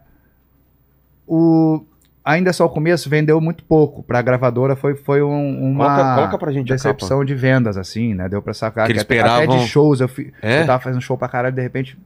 o, 1.28 1.84
ainda 2.24 2.52
só 2.54 2.66
o 2.66 2.70
começo 2.70 3.10
vendeu 3.10 3.40
muito 3.40 3.64
pouco. 3.64 4.02
Para 4.04 4.20
a 4.20 4.22
gravadora 4.22 4.76
foi, 4.76 4.96
foi 4.96 5.22
um- 5.22 5.62
uma 5.72 5.86
Coloca, 5.96 6.16
coloca 6.16 6.38
pra 6.38 6.52
gente 6.52 6.68
decepção 6.68 7.24
de 7.24 7.36
vendas, 7.36 7.78
assim, 7.78 8.14
né? 8.14 8.28
Deu 8.30 8.42
pra 8.42 8.54
sacar. 8.54 8.86
Que 8.88 8.94
eles 8.94 9.02
até- 9.04 9.20
Até 9.20 9.30
esperavam- 9.30 9.58
de 9.60 9.68
shows. 9.68 10.02
Eu, 10.02 10.08
fi, 10.08 10.34
É? 10.42 10.62
eu 10.62 10.66
tava 10.66 10.82
fazendo 10.82 11.02
show 11.02 11.18
pra 11.18 11.28
caralho, 11.28 11.56
de 11.56 11.62
repente 11.62 11.98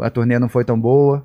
a 0.00 0.10
turnê 0.10 0.38
não 0.38 0.48
foi 0.48 0.64
tão 0.64 0.78
boa. 0.78 1.22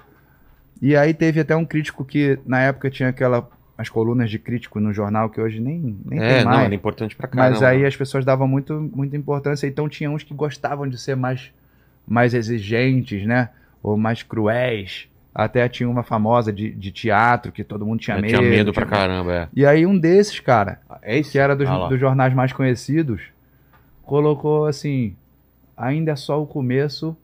E 0.82 0.96
aí 0.96 1.14
teve 1.14 1.40
até 1.40 1.56
um 1.56 1.66
crítico 1.66 2.06
que, 2.06 2.40
na 2.46 2.62
época, 2.62 2.90
tinha 2.90 3.10
aquela 3.10 3.50
as 3.78 3.88
colunas 3.88 4.30
de 4.30 4.38
crítico 4.38 4.78
no 4.78 4.92
jornal, 4.92 5.30
que 5.30 5.40
hoje 5.40 5.62
nem, 5.62 5.98
nem 6.06 6.20
É, 6.20 6.36
tem 6.36 6.44
não, 6.44 6.52
mais. 6.52 6.66
era 6.66 6.76
importante 6.76 7.16
pra 7.16 7.30
caramba. 7.30 7.52
Mas 7.52 7.64
aí 7.64 7.86
as 7.86 7.96
pessoas 7.96 8.26
davam 8.26 8.46
muito, 8.46 8.74
muita 8.94 9.16
importância. 9.16 9.66
Então 9.68 9.88
tinha 9.88 10.12
uns 10.12 10.22
que 10.22 10.34
gostavam 10.34 10.86
de 10.86 10.98
ser 10.98 11.16
mais, 11.16 11.50
mais 12.06 12.34
exigentes, 12.34 13.26
né? 13.26 13.50
Ou 13.82 13.96
mais 13.96 14.22
cruéis. 14.22 15.08
Até 15.34 15.70
tinha 15.70 15.90
uma 15.90 16.04
famosa 16.04 16.52
de, 16.52 16.72
de 16.72 16.92
teatro 16.92 17.54
que 17.54 17.64
todo 17.64 17.86
mundo 17.86 18.02
tinha 18.02 18.18
Eu 18.18 18.22
medo. 18.22 18.38
tinha 18.38 18.50
medo 18.50 18.74
pra 18.74 18.86
caramba, 18.86 19.34
é. 19.34 19.48
E 19.56 19.66
aí 19.66 19.86
um 19.86 19.98
desses, 19.98 20.42
cara, 20.42 20.82
É 21.02 21.22
que 21.22 21.40
era 21.40 21.56
dos, 21.56 21.70
Ah 21.70 21.88
dos 21.88 21.98
jornais 21.98 22.34
mais 22.34 22.52
conhecidos, 22.52 23.22
colocou 24.04 24.66
assim: 24.66 25.16
ainda 25.78 26.12
é 26.12 26.16
só 26.18 26.42
o 26.42 26.46
começo, 26.46 27.16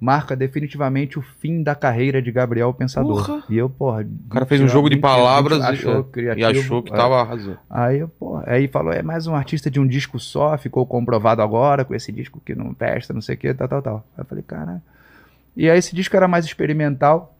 marca 0.00 0.36
definitivamente 0.36 1.18
o 1.18 1.22
fim 1.22 1.62
da 1.62 1.74
carreira 1.74 2.20
de 2.20 2.30
Gabriel 2.30 2.72
Pensador. 2.74 3.24
Porra! 3.26 3.42
E 3.48 3.56
eu, 3.56 3.70
porra. 3.70 4.02
O 4.26 4.28
cara 4.28 4.44
fez 4.44 4.60
um 4.60 4.68
jogo 4.68 4.90
de 4.90 4.96
palavras 4.98 5.60
e- 5.60 5.66
achou 5.66 6.00
e, 6.00 6.04
criativo, 6.04 6.60
achou 6.60 6.82
que 6.82 6.92
é. 6.92 6.96
tava 6.96 7.20
arrasando. 7.20 7.58
Aí, 7.70 8.00
eu, 8.00 8.08
pô, 8.08 8.40
aí 8.44 8.68
falou, 8.68 8.92
é 8.92 9.02
mais 9.02 9.26
um 9.26 9.34
artista 9.34 9.70
de 9.70 9.80
um 9.80 9.86
disco 9.86 10.18
só, 10.18 10.56
ficou 10.58 10.84
comprovado 10.86 11.40
agora 11.40 11.84
com 11.84 11.94
esse 11.94 12.12
disco 12.12 12.40
que 12.44 12.54
não 12.54 12.74
presta, 12.74 13.14
não 13.14 13.20
sei 13.22 13.34
o 13.34 13.38
que, 13.38 13.54
tal, 13.54 13.68
tal, 13.68 13.82
tal. 13.82 14.06
Aí 14.16 14.22
eu 14.22 14.26
falei, 14.26 14.44
cara. 14.46 14.82
E 15.56 15.70
aí 15.70 15.78
esse 15.78 15.94
disco 15.94 16.16
era 16.16 16.26
mais 16.28 16.44
experimental. 16.44 17.36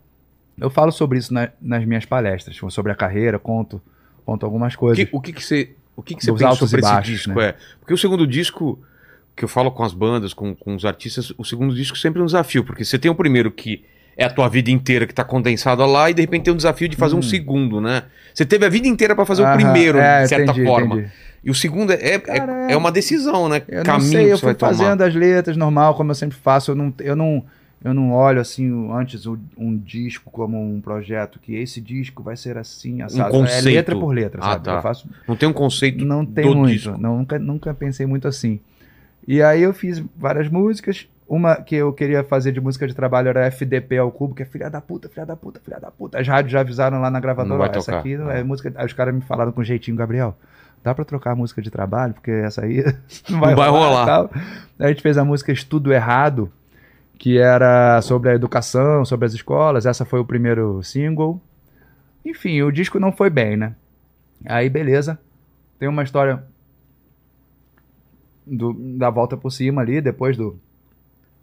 Eu 0.57 0.71
falo 0.71 0.93
sobre 0.93 1.19
isso 1.19 1.35
na- 1.35 1.51
nas 1.61 1.85
minhas 1.85 2.05
palestras, 2.07 2.57
sobre 2.73 2.93
a 2.93 2.95
carreira, 2.95 3.39
conto, 3.39 3.83
conto 4.25 4.47
algumas 4.47 4.77
coisas. 4.77 5.05
que, 5.05 5.15
o 5.15 5.21
que 5.21 5.33
que 5.33 5.45
você, 5.45 5.75
o 5.97 6.03
que 6.03 6.15
que 6.15 6.25
você 6.25 6.33
pensou 6.33 6.69
pra 6.69 6.79
e 6.79 6.81
esse 6.81 6.93
baixos, 6.93 7.13
disco? 7.15 7.29
né? 7.35 7.49
É, 7.49 7.55
porque 7.81 7.93
o 7.93 7.99
segundo 7.99 8.25
disco, 8.27 8.79
que 9.37 9.45
eu 9.45 9.49
falo 9.49 9.71
com 9.71 9.83
as 9.83 9.93
bandas, 9.93 10.33
com, 10.33 10.55
com 10.55 10.75
os 10.75 10.85
artistas, 10.85 11.33
o 11.37 11.45
segundo 11.45 11.75
disco 11.75 11.97
sempre 11.99 12.21
é 12.21 12.23
um 12.23 12.27
desafio, 12.27 12.65
porque 12.65 12.85
você 12.85 12.99
tem 12.99 13.11
o 13.11 13.15
primeiro 13.15 13.51
que 13.51 13.85
é 14.17 14.25
a 14.25 14.31
tua 14.31 14.49
vida 14.49 14.71
inteira 14.71 15.07
que 15.07 15.15
tá 15.15 15.25
condensada 15.25 15.85
lá, 15.85 16.09
e 16.09 16.15
de 16.15 16.21
repente 16.23 16.45
tem 16.45 16.53
um 16.55 16.57
desafio 16.57 16.89
de 16.89 16.97
fazer 16.97 17.17
um 17.17 17.23
segundo, 17.23 17.81
né? 17.81 18.05
Você 18.33 18.45
teve 18.47 18.65
a 18.65 18.69
vida 18.69 18.87
inteira 18.87 19.15
pra 19.15 19.25
fazer 19.27 19.43
o 19.43 19.45
Hum. 19.45 19.49
Aham, 19.49 19.57
primeiro, 19.57 19.99
é, 19.99 20.23
de 20.23 20.29
certa 20.29 20.53
entendi, 20.53 20.65
forma. 20.65 20.95
entendi. 20.97 21.11
E 21.43 21.51
o 21.51 21.55
segundo 21.55 21.93
é, 21.93 21.97
é, 22.15 22.19
Cara, 22.21 22.71
é 22.71 22.77
uma 22.77 22.91
decisão, 22.93 23.49
né? 23.49 23.63
Eu 23.69 23.83
Caminho 23.83 24.13
não 24.13 24.13
sei, 24.21 24.33
eu 24.33 24.39
fui 24.39 24.47
vai 24.47 24.55
tomar. 24.55 24.73
fazendo 24.73 25.03
as 25.03 25.15
letras 25.15 25.57
normal, 25.57 25.95
como 25.95 26.11
eu 26.11 26.15
sempre 26.15 26.37
faço. 26.39 26.71
Eu 26.71 26.75
não, 26.77 26.95
eu 27.01 27.15
não, 27.17 27.45
eu 27.85 27.93
não 27.93 28.13
olho 28.13 28.41
assim 28.41 28.89
antes 28.93 29.27
o- 29.27 29.39
um 29.59 29.77
disco 29.77 30.31
como 30.31 30.59
um 30.59 30.81
projeto, 30.81 31.39
que 31.39 31.55
esse 31.57 31.81
disco 31.83 32.23
vai 32.23 32.35
ser 32.37 32.57
assim, 32.57 33.03
assado. 33.03 33.31
conceito. 33.31 33.69
É 33.69 33.71
letra 33.73 33.95
por 33.97 34.15
letra, 34.15 34.41
Ah, 34.43 34.53
sabe? 34.53 34.65
tá. 34.65 34.75
Eu 34.77 34.81
faço 34.83 35.07
Não 35.29 35.37
tem 35.37 35.47
um 35.49 35.53
conceito 35.53 36.03
Não 36.05 36.25
tem 36.25 36.47
do 36.49 36.55
muito. 36.55 36.73
disco. 36.73 36.97
Não, 36.97 37.19
nunca, 37.19 37.39
nunca 37.39 37.75
pensei 37.75 38.07
muito 38.07 38.27
assim. 38.27 38.59
E 39.27 39.43
aí 39.43 39.63
eu 39.63 39.73
fiz 39.73 40.03
várias 40.17 40.49
músicas. 40.49 41.09
Uma 41.27 41.57
que 41.57 41.75
eu 41.75 41.93
queria 41.93 42.23
fazer 42.23 42.53
de 42.53 42.61
música 42.61 42.87
de 42.87 42.95
trabalho 42.95 43.29
era 43.29 43.47
FDP 43.47 43.97
ao 43.97 44.11
cubo, 44.13 44.35
que 44.35 44.43
é 44.43 44.47
filha 44.47 44.69
da 44.69 44.81
puta, 44.81 45.09
filha 45.09 45.25
da 45.25 45.35
puta, 45.35 45.59
filha 45.59 45.81
da 45.81 45.91
puta. 45.91 46.21
As 46.21 46.29
rádios 46.29 46.53
já 46.53 46.61
avisaram 46.61 47.01
lá 47.01 47.11
na 47.11 47.19
gravadora, 47.19 47.73
ó, 47.75 47.79
essa 47.79 47.97
aqui 47.99 48.17
não 48.17 48.29
Ah. 48.29 48.35
é 48.35 48.43
música. 48.43 48.71
Aí 48.77 48.85
os 48.85 48.93
caras 48.93 49.15
me 49.15 49.23
falaram 49.23 49.51
com 49.51 49.65
jeitinho, 49.65 49.97
Gabriel, 49.97 50.37
dá 50.83 50.95
pra 50.95 51.03
trocar 51.05 51.31
a 51.31 51.35
música 51.35 51.63
de 51.63 51.71
trabalho, 51.71 52.13
porque 52.13 52.31
essa 52.31 52.63
aí 52.63 52.85
não 53.31 53.41
vai, 53.41 53.51
Não 53.51 53.57
vai 53.57 53.71
rolar. 53.71 54.05
rolar. 54.05 54.31
Aí 54.79 54.87
a 54.87 54.89
gente 54.89 55.01
fez 55.01 55.17
a 55.17 55.25
música 55.25 55.51
Estudo 55.51 55.95
Errado, 55.95 56.53
que 57.19 57.39
era 57.39 58.03
sobre 58.03 58.29
a 58.31 58.35
educação, 58.35 59.03
sobre 59.07 59.25
as 59.25 59.33
escolas. 59.33 59.87
Essa 59.87 60.05
foi 60.05 60.21
o 60.21 60.25
primeiro 60.27 60.83
single. 60.83 61.41
Enfim, 62.23 62.61
o 62.61 62.71
disco 62.71 63.01
não 63.01 63.11
foi 63.13 63.31
bem, 63.31 63.57
né? 63.57 63.75
Aí, 64.45 64.69
beleza. 64.69 65.19
Tem 65.79 65.89
uma 65.89 66.03
história 66.03 66.43
do- 68.47 68.73
da 68.99 69.11
volta 69.11 69.37
por 69.37 69.51
cima 69.51 69.83
ali, 69.83 70.01
depois 70.01 70.37
do, 70.37 70.59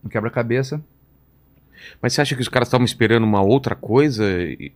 do 0.04 0.10
quebra-cabeça. 0.10 0.82
Mas 2.02 2.14
você 2.14 2.22
acha 2.22 2.36
que 2.36 2.42
os 2.42 2.48
caras 2.50 2.68
estavam 2.68 2.86
esperando 2.86 3.24
uma 3.24 3.42
outra 3.42 3.76
coisa? 3.76 4.24
E- 4.26 4.72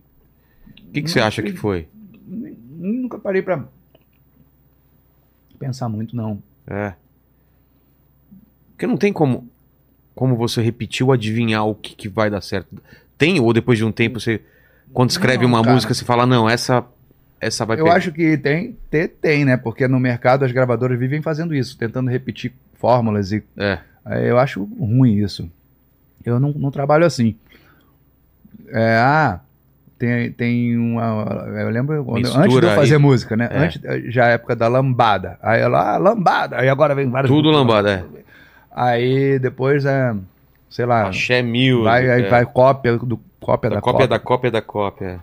O 0.88 0.90
que, 0.92 1.02
que 1.02 1.10
você 1.10 1.20
acha 1.20 1.42
que 1.42 1.52
foi? 1.52 1.88
Nunca 2.26 3.18
parei 3.18 3.42
pra 3.42 3.64
pensar 5.58 5.88
muito, 5.88 6.14
não. 6.16 6.42
É. 6.66 6.94
Porque 8.72 8.86
não 8.86 8.96
tem 8.96 9.12
como, 9.12 9.48
como 10.14 10.36
você 10.36 10.60
repetir 10.60 11.04
ou 11.04 11.12
adivinhar 11.12 11.64
o 11.66 11.74
que, 11.74 11.94
que 11.94 12.08
vai 12.08 12.28
dar 12.30 12.40
certo. 12.42 12.76
Tem, 13.16 13.40
ou 13.40 13.52
depois 13.52 13.78
de 13.78 13.84
um 13.84 13.92
tempo 13.92 14.20
você. 14.20 14.42
Quando 14.92 15.10
escreve 15.10 15.42
Não, 15.44 15.48
uma 15.48 15.62
cara. 15.62 15.74
música, 15.74 15.94
você 15.94 16.04
fala, 16.04 16.26
não, 16.26 16.48
essa, 16.48 16.84
essa 17.40 17.64
vai 17.64 17.78
Eu 17.78 17.84
pegar. 17.84 17.96
acho 17.96 18.12
que 18.12 18.36
tem, 18.38 18.76
tem, 18.90 19.08
tem, 19.08 19.44
né? 19.44 19.56
Porque 19.56 19.86
no 19.86 20.00
mercado 20.00 20.44
as 20.44 20.52
gravadoras 20.52 20.98
vivem 20.98 21.22
fazendo 21.22 21.54
isso, 21.54 21.76
tentando 21.78 22.10
repetir 22.10 22.52
fórmulas 22.74 23.32
e 23.32 23.42
É. 23.56 23.78
É, 24.04 24.30
Eu 24.30 24.38
acho 24.38 24.64
ruim 24.78 25.16
isso. 25.16 25.50
Eu 26.24 26.38
não, 26.40 26.52
não 26.52 26.70
trabalho 26.70 27.04
assim. 27.04 27.36
É, 28.68 28.96
ah, 28.98 29.40
tem, 29.98 30.30
tem 30.32 30.76
uma. 30.76 31.46
Eu 31.60 31.70
lembro 31.70 32.04
Mistura 32.14 32.44
antes 32.44 32.60
de 32.60 32.66
eu 32.66 32.74
fazer 32.74 32.94
aí. 32.96 33.00
música, 33.00 33.36
né? 33.36 33.48
É. 33.50 33.58
Antes, 33.58 33.80
já 34.12 34.26
a 34.26 34.28
época 34.30 34.56
da 34.56 34.68
lambada. 34.68 35.38
Aí 35.42 35.60
ela, 35.60 35.94
ah, 35.94 35.96
lambada. 35.98 36.58
Aí 36.58 36.68
agora 36.68 36.94
vem 36.94 37.08
várias. 37.08 37.30
Tudo 37.30 37.50
lambada, 37.50 37.90
é. 37.92 38.04
Aí 38.70 39.38
depois 39.38 39.84
é. 39.84 40.14
Sei 40.68 40.84
lá. 40.84 41.08
Axé 41.08 41.42
mil. 41.42 41.84
vai, 41.84 42.10
aí 42.10 42.22
é. 42.24 42.28
vai 42.28 42.44
cópia 42.44 42.98
do 42.98 43.18
cópia 43.40 43.70
da 43.70 43.76
da, 43.76 43.82
cópia 43.82 43.92
cópia. 43.92 44.08
da 44.08 44.18
cópia 44.18 44.50
da 44.50 44.62
cópia. 44.62 45.20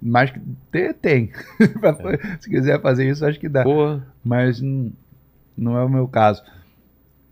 Mas 0.00 0.30
que- 0.30 0.40
tem. 0.70 0.92
tem. 1.00 1.30
Se 2.40 2.48
quiser 2.48 2.80
fazer 2.80 3.08
isso, 3.08 3.24
acho 3.26 3.38
que 3.40 3.48
dá. 3.48 3.62
Porra. 3.64 4.06
Mas 4.24 4.60
não, 5.56 5.76
é 5.78 5.84
o 5.84 5.88
meu 5.88 6.06
caso. 6.08 6.42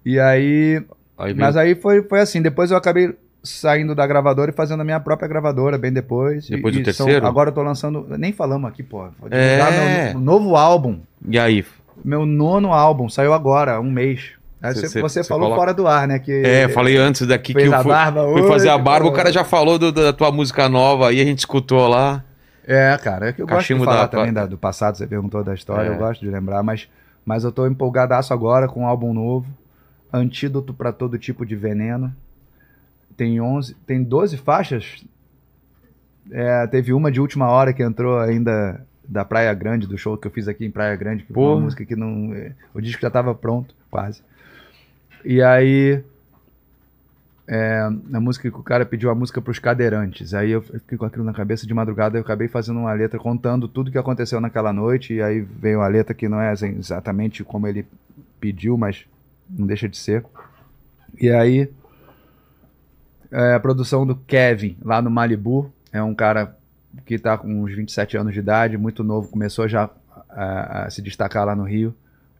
E 0.05 0.19
aí 0.19 0.83
Aí 1.19 1.35
Mas 1.35 1.55
aí 1.57 1.75
foi, 1.75 2.03
foi 2.03 2.21
assim, 2.21 2.41
depois 2.41 2.71
eu 2.71 2.79
acabei 2.79 3.15
saindo 3.43 3.95
da 3.95 4.07
gravadora 4.07 4.51
e 4.51 4.55
fazendo 4.55 4.81
a 4.81 4.85
minha 4.85 4.99
própria 4.99 5.29
gravadora, 5.29 5.77
bem 5.77 5.93
depois. 5.93 6.47
E- 6.49 6.53
Depois 6.53 6.75
do 6.75 6.81
e 6.81 6.93
são- 6.95 7.05
terceiro? 7.07 7.27
agora 7.27 7.51
eu 7.51 7.55
tô 7.55 7.63
lançando, 7.63 8.07
nem 8.19 8.33
falamos 8.33 8.69
aqui, 8.71 8.83
pô. 8.83 9.07
É. 9.31 10.13
meu 10.15 10.21
novo 10.21 10.57
álbum, 10.57 11.01
E 11.29 11.39
aí? 11.39 11.63
meu 12.03 12.25
nono 12.25 12.73
álbum, 12.73 13.09
saiu 13.11 13.35
agora, 13.35 13.79
um 13.81 13.91
mês. 13.91 14.31
Aí 14.63 14.75
Cê- 14.75 14.81
você, 14.81 14.89
cê- 14.89 15.01
você 15.03 15.23
cê 15.23 15.29
falou 15.29 15.45
coloca- 15.49 15.61
fora 15.61 15.75
do 15.75 15.87
ar, 15.87 16.09
né? 16.09 16.19
Que 16.19 16.33
É, 16.45 16.69
falei 16.69 16.97
antes 16.97 17.27
daqui 17.27 17.53
que 17.55 17.61
eu 17.61 17.71
fui, 17.83 17.93
barba 17.93 18.27
fui 18.33 18.49
fazer 18.49 18.69
a 18.71 18.79
barba, 18.79 19.07
o 19.09 19.13
cara 19.13 19.31
já 19.33 19.45
falou 19.45 19.79
do- 19.79 19.93
da 19.93 20.13
tua 20.15 20.31
música 20.33 20.69
nova, 20.71 21.09
aí 21.11 21.21
a 21.21 21.25
gente 21.25 21.39
escutou 21.41 21.87
lá. 21.87 22.25
É, 22.73 22.97
cara, 22.99 23.29
é 23.29 23.33
que 23.33 23.43
eu 23.43 23.47
gosto 23.47 23.57
Cachimbo 23.59 23.81
de 23.81 23.85
falar 23.87 24.03
da- 24.03 24.09
também 24.09 24.33
da- 24.33 24.47
do 24.47 24.57
passado, 24.57 24.97
você 24.97 25.07
perguntou 25.07 25.43
da 25.43 25.55
história, 25.55 25.89
É. 25.89 25.93
eu 25.93 25.99
gosto 25.99 26.21
de 26.21 26.31
lembrar, 26.31 26.63
mas, 26.63 26.89
mas 27.25 27.43
eu 27.43 27.51
tô 27.51 27.67
empolgadaço 27.67 28.33
agora 28.33 28.69
com 28.69 28.83
um 28.83 28.87
álbum 28.87 29.13
novo, 29.13 29.47
Antídoto 30.13 30.73
para 30.75 30.93
todo 30.93 31.17
tipo 31.19 31.47
de 31.47 31.55
veneno. 31.55 32.15
Tem 33.17 33.41
11, 33.41 33.75
tem 33.87 34.03
12 34.03 34.37
faixas. 34.37 35.05
É, 36.31 36.67
teve 36.67 36.93
uma 36.93 37.11
de 37.13 37.21
última 37.21 37.49
hora 37.49 37.73
que 37.73 37.83
entrou 37.83 38.19
ainda 38.19 38.85
da 39.09 39.25
Praia 39.25 39.53
Grande, 39.55 39.87
do 39.87 39.97
show 39.99 40.17
que 40.17 40.27
eu 40.27 40.31
fiz 40.31 40.47
aqui 40.49 40.65
em 40.65 40.71
Praia 40.71 40.95
Grande, 40.97 41.23
que 41.23 41.33
foi 41.33 41.35
Porra. 41.43 41.55
uma 41.57 41.61
música 41.63 41.85
que 41.85 41.95
não, 41.97 42.33
é, 42.35 42.53
o 42.75 42.81
disco 42.81 43.01
já 43.03 43.09
estava 43.09 43.35
pronto, 43.35 43.75
quase. 43.91 44.23
E 45.25 45.43
aí 45.43 46.03
é, 47.53 47.81
a 47.81 48.21
música 48.21 48.49
que 48.49 48.57
o 48.57 48.63
cara 48.63 48.87
pediu 48.87 49.11
a 49.11 49.15
música 49.15 49.43
para 49.43 49.51
os 49.51 49.59
cadeirantes. 49.59 50.35
Aí 50.35 50.53
eu 50.53 50.63
fiquei 50.63 50.97
com 50.97 51.05
aquilo 51.05 51.25
na 51.25 51.33
cabeça 51.33 51.67
de 51.67 51.75
madrugada, 51.75 52.17
eu 52.17 52.23
acabei 52.23 52.47
fazendo 52.47 52.79
uma 52.79 52.93
letra 52.93 53.19
contando 53.19 53.67
tudo 53.67 53.91
que 53.91 53.99
aconteceu 53.99 54.41
naquela 54.41 54.73
noite, 54.73 55.15
e 55.15 55.21
aí 55.21 55.41
veio 55.41 55.81
a 55.81 55.89
letra 55.89 56.15
que 56.15 56.29
não 56.29 56.41
é 56.41 56.53
assim, 56.53 56.79
exatamente 56.79 57.43
como 57.43 57.67
ele 57.67 57.85
pediu, 58.39 58.79
mas 58.79 59.05
não 59.49 59.67
deixa 59.67 59.89
de 59.89 59.99
ser. 59.99 60.25
E 61.21 61.29
aí 61.29 61.69
é, 63.33 63.55
a 63.55 63.59
produção 63.59 64.07
do 64.07 64.15
Kevin, 64.15 64.77
lá 64.81 65.03
no 65.03 65.11
Malibu, 65.11 65.73
é 65.93 66.01
um 66.01 66.15
cara 66.15 66.57
que 67.05 67.19
tá 67.19 67.37
com 67.37 67.65
uns 67.65 67.75
27 67.75 68.17
anos 68.17 68.33
de 68.33 68.39
idade, 68.39 68.79
muito 68.79 69.03
novo, 69.03 69.27
começou 69.27 69.67
já 69.67 69.91
a, 70.29 70.85
a 70.85 70.91
se 70.91 71.03
destacar 71.03 71.45
lá 71.45 71.57
no 71.57 71.65
Rio, 71.65 71.93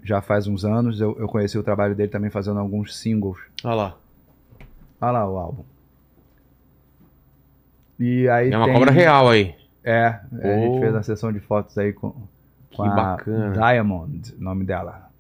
já 0.05 0.21
faz 0.21 0.47
uns 0.47 0.65
anos. 0.65 1.01
Eu, 1.01 1.17
eu 1.19 1.27
conheci 1.27 1.59
o 1.59 1.65
trabalho 1.65 1.97
dele 1.97 2.13
também 2.13 2.31
fazendo 2.31 2.61
alguns 2.61 2.97
singles. 2.97 3.39
Olha 3.65 3.75
lá. 3.75 3.97
Olha 5.01 5.13
lá 5.13 5.29
o 5.31 5.37
álbum. 5.39 5.65
E 7.99 8.29
aí 8.29 8.51
É 8.51 8.57
uma 8.57 8.67
tem- 8.67 8.75
cobra 8.75 8.91
real 8.91 9.29
aí. 9.29 9.55
É, 9.83 10.07
a 10.07 10.21
gente 10.59 10.77
Oh. 10.77 10.81
fez 10.81 10.93
uma 10.95 11.03
sessão 11.03 11.33
de 11.33 11.41
fotos 11.41 11.77
aí 11.79 11.93
com, 11.93 12.11
com 12.75 12.83
Que 12.83 12.89
bacana. 12.89 13.53
Diamond, 13.53 14.35
nome 14.39 14.65
dela. 14.65 15.11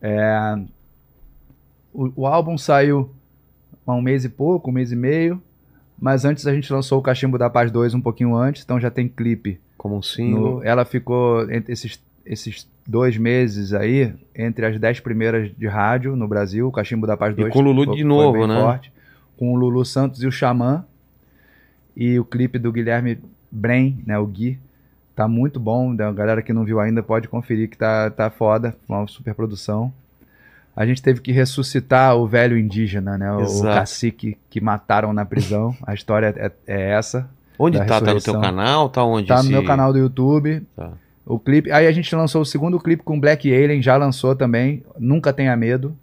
É, 0.00 0.56
o, 1.92 2.22
o 2.22 2.26
álbum 2.26 2.56
saiu 2.56 3.10
há 3.86 3.92
um 3.92 4.00
mês 4.00 4.24
e 4.24 4.28
pouco, 4.28 4.70
um 4.70 4.72
mês 4.72 4.92
e 4.92 4.96
meio, 4.96 5.42
mas 5.98 6.24
antes 6.24 6.46
a 6.46 6.54
gente 6.54 6.72
lançou 6.72 6.98
o 6.98 7.02
Cachimbo 7.02 7.36
da 7.36 7.50
Paz 7.50 7.70
2 7.70 7.92
um 7.94 8.00
pouquinho 8.00 8.34
antes, 8.36 8.62
então 8.62 8.80
já 8.80 8.90
tem 8.90 9.08
clipe. 9.08 9.60
Como 9.76 9.94
um 9.94 9.98
No- 9.98 10.02
single. 10.02 10.62
ela 10.64 10.84
ficou 10.84 11.50
entre 11.50 11.72
esses, 11.72 12.02
esses 12.24 12.68
dois 12.86 13.16
meses 13.16 13.72
aí, 13.72 14.12
entre 14.34 14.66
as 14.66 14.78
dez 14.78 15.00
primeiras 15.00 15.50
de 15.56 15.66
rádio 15.66 16.14
no 16.16 16.26
Brasil, 16.28 16.66
o 16.68 16.72
Cachimbo 16.72 17.06
da 17.06 17.16
Paz 17.16 17.32
E 17.34 17.36
2. 17.40 17.52
com 17.52 17.58
o 17.60 17.62
Lulu 17.62 17.84
foi- 17.86 17.96
de 17.96 18.04
novo, 18.04 18.46
né? 18.46 18.60
forte, 18.60 18.92
com 19.36 19.52
o 19.52 19.56
Lulu 19.56 19.84
Santos 19.84 20.22
e 20.22 20.26
o 20.26 20.32
Xamã. 20.32 20.84
E 21.96 22.18
o 22.18 22.24
clipe 22.24 22.58
do 22.58 22.72
Guilherme 22.72 23.18
Bren, 23.50 23.96
né, 24.06 24.18
o 24.18 24.26
Gui, 24.26 24.58
tá 25.14 25.26
muito 25.28 25.58
bom. 25.60 25.92
A 26.00 26.12
galera 26.12 26.40
que 26.42 26.52
não 26.52 26.64
viu 26.64 26.80
ainda 26.80 27.02
pode 27.02 27.28
conferir 27.28 27.68
que 27.68 27.76
tá, 27.76 28.10
tá 28.10 28.30
foda, 28.30 28.76
uma 28.88 29.06
super 29.06 29.34
produção. 29.34 29.92
A 30.74 30.86
gente 30.86 31.02
teve 31.02 31.20
que 31.20 31.32
ressuscitar 31.32 32.16
o 32.16 32.26
velho 32.26 32.56
indígena, 32.56 33.18
né? 33.18 33.30
O, 33.32 33.40
Exato. 33.40 33.74
cacique 33.74 34.38
que 34.48 34.60
mataram 34.60 35.12
na 35.12 35.24
prisão. 35.24 35.76
A 35.84 35.92
história 35.92 36.32
é, 36.36 36.52
é 36.66 36.90
essa. 36.92 37.28
Onde 37.58 37.76
tá? 37.78 38.00
Tá 38.00 38.14
no 38.14 38.20
teu 38.20 38.40
canal? 38.40 38.88
Tá 38.88 39.04
onde? 39.04 39.26
Tá 39.26 39.34
no 39.34 39.40
esse- 39.40 39.50
meu 39.50 39.64
canal 39.64 39.92
do 39.92 39.98
YouTube. 39.98 40.62
Tá. 40.74 40.92
O 41.30 41.38
clipe. 41.38 41.70
Aí 41.70 41.86
a 41.86 41.92
gente 41.92 42.12
lançou 42.16 42.42
o 42.42 42.44
segundo 42.44 42.80
clipe 42.80 43.04
com 43.04 43.20
Black 43.20 43.48
Alien, 43.54 43.80
já 43.80 43.96
lançou 43.96 44.34
também. 44.34 44.82
Nunca 44.98 45.32
tenha 45.32 45.56
medo. 45.56 45.96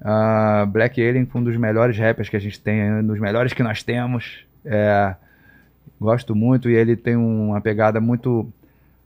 Ah, 0.00 0.66
Black 0.66 1.06
Alien 1.06 1.28
um 1.34 1.44
dos 1.44 1.54
melhores 1.58 1.98
rappers 1.98 2.30
que 2.30 2.36
a 2.36 2.40
gente 2.40 2.58
tem, 2.58 2.90
um 2.94 3.06
dos 3.06 3.20
melhores 3.20 3.52
que 3.52 3.62
nós 3.62 3.82
temos. 3.82 4.46
É, 4.64 5.14
gosto 6.00 6.34
muito 6.34 6.70
e 6.70 6.74
ele 6.74 6.96
tem 6.96 7.14
uma 7.14 7.60
pegada 7.60 8.00
muito 8.00 8.50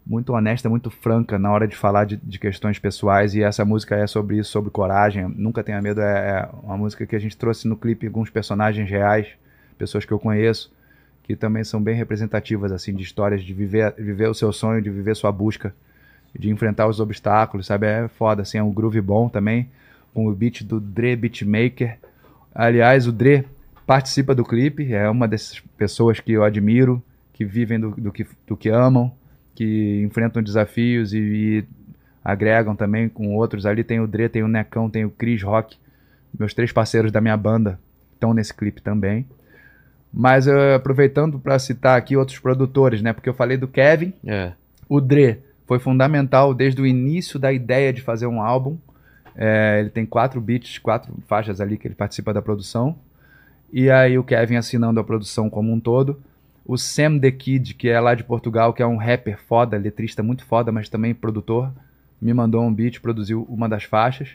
muito 0.06 0.32
honesta, 0.32 0.68
muito 0.68 0.88
franca 0.88 1.36
na 1.36 1.50
hora 1.50 1.66
de 1.66 1.74
falar 1.74 2.04
de, 2.04 2.16
de 2.18 2.38
questões 2.38 2.78
pessoais 2.78 3.34
e 3.34 3.42
essa 3.42 3.64
música 3.64 3.96
é 3.96 4.06
sobre 4.06 4.38
isso, 4.38 4.52
sobre 4.52 4.70
coragem. 4.70 5.26
Nunca 5.36 5.64
tenha 5.64 5.82
medo 5.82 6.00
é, 6.00 6.04
é 6.04 6.48
uma 6.62 6.76
música 6.76 7.04
que 7.04 7.16
a 7.16 7.18
gente 7.18 7.36
trouxe 7.36 7.66
no 7.66 7.76
clipe 7.76 8.06
alguns 8.06 8.30
personagens 8.30 8.88
reais, 8.88 9.26
pessoas 9.76 10.04
que 10.04 10.12
eu 10.12 10.20
conheço 10.20 10.70
que 11.26 11.34
também 11.34 11.64
são 11.64 11.82
bem 11.82 11.96
representativas 11.96 12.70
assim 12.70 12.94
de 12.94 13.02
histórias 13.02 13.42
de 13.42 13.52
viver 13.52 13.92
viver 13.98 14.28
o 14.28 14.34
seu 14.34 14.52
sonho, 14.52 14.80
de 14.80 14.88
viver 14.88 15.16
sua 15.16 15.32
busca, 15.32 15.74
de 16.38 16.50
enfrentar 16.50 16.86
os 16.86 17.00
obstáculos, 17.00 17.66
sabe? 17.66 17.86
É 17.86 18.08
foda 18.08 18.42
assim, 18.42 18.58
é 18.58 18.62
um 18.62 18.72
groove 18.72 19.00
bom 19.00 19.28
também, 19.28 19.68
com 20.14 20.28
o 20.28 20.32
beat 20.32 20.62
do 20.62 20.78
Dre 20.78 21.16
Beatmaker. 21.16 21.98
Aliás, 22.54 23.08
o 23.08 23.12
Dre 23.12 23.44
participa 23.84 24.34
do 24.34 24.44
clipe, 24.44 24.92
é 24.92 25.08
uma 25.10 25.26
dessas 25.26 25.60
pessoas 25.76 26.20
que 26.20 26.32
eu 26.32 26.44
admiro, 26.44 27.02
que 27.32 27.44
vivem 27.44 27.80
do, 27.80 27.90
do 27.90 28.12
que, 28.12 28.26
do 28.46 28.56
que 28.56 28.68
amam, 28.68 29.12
que 29.54 30.02
enfrentam 30.04 30.42
desafios 30.42 31.12
e, 31.12 31.18
e 31.18 31.64
agregam 32.24 32.76
também 32.76 33.08
com 33.08 33.34
outros. 33.34 33.66
Ali 33.66 33.82
tem 33.82 33.98
o 34.00 34.06
Dre, 34.06 34.28
tem 34.28 34.42
o 34.44 34.48
Necão, 34.48 34.88
tem 34.88 35.04
o 35.04 35.10
Chris 35.10 35.42
Rock, 35.42 35.76
meus 36.38 36.54
três 36.54 36.70
parceiros 36.70 37.10
da 37.10 37.20
minha 37.20 37.36
banda 37.36 37.80
estão 38.14 38.32
nesse 38.32 38.54
clipe 38.54 38.80
também. 38.80 39.26
Mas 40.18 40.46
eh, 40.46 40.74
aproveitando 40.74 41.38
para 41.38 41.58
citar 41.58 41.98
aqui 41.98 42.16
outros 42.16 42.38
produtores, 42.38 43.02
né? 43.02 43.12
Porque 43.12 43.28
eu 43.28 43.34
falei 43.34 43.58
do 43.58 43.68
Kevin, 43.68 44.14
É. 44.26 44.52
o 44.88 44.98
Dre 44.98 45.40
foi 45.66 45.78
fundamental 45.78 46.54
desde 46.54 46.80
o 46.80 46.86
início 46.86 47.38
da 47.38 47.52
ideia 47.52 47.92
de 47.92 48.00
fazer 48.00 48.26
um 48.26 48.40
álbum. 48.40 48.78
É, 49.36 49.80
ele 49.80 49.90
tem 49.90 50.06
quatro 50.06 50.40
beats, 50.40 50.78
quatro 50.78 51.12
faixas 51.28 51.60
ali 51.60 51.76
que 51.76 51.86
ele 51.86 51.94
participa 51.94 52.32
da 52.32 52.40
produção. 52.40 52.96
E 53.70 53.90
aí 53.90 54.16
o 54.16 54.24
Kevin 54.24 54.56
assinando 54.56 54.98
a 54.98 55.04
produção 55.04 55.50
como 55.50 55.70
um 55.70 55.78
todo. 55.78 56.18
O 56.64 56.78
Sam 56.78 57.18
The 57.18 57.30
Kid, 57.30 57.74
que 57.74 57.90
é 57.90 58.00
lá 58.00 58.14
de 58.14 58.24
Portugal, 58.24 58.72
que 58.72 58.82
é 58.82 58.86
um 58.86 58.96
rapper 58.96 59.38
foda, 59.38 59.76
letrista 59.76 60.22
muito 60.22 60.46
foda, 60.46 60.72
mas 60.72 60.88
também 60.88 61.14
produtor, 61.14 61.70
me 62.20 62.32
mandou 62.32 62.62
um 62.62 62.72
beat, 62.72 63.00
produziu 63.00 63.46
uma 63.50 63.68
das 63.68 63.84
faixas. 63.84 64.30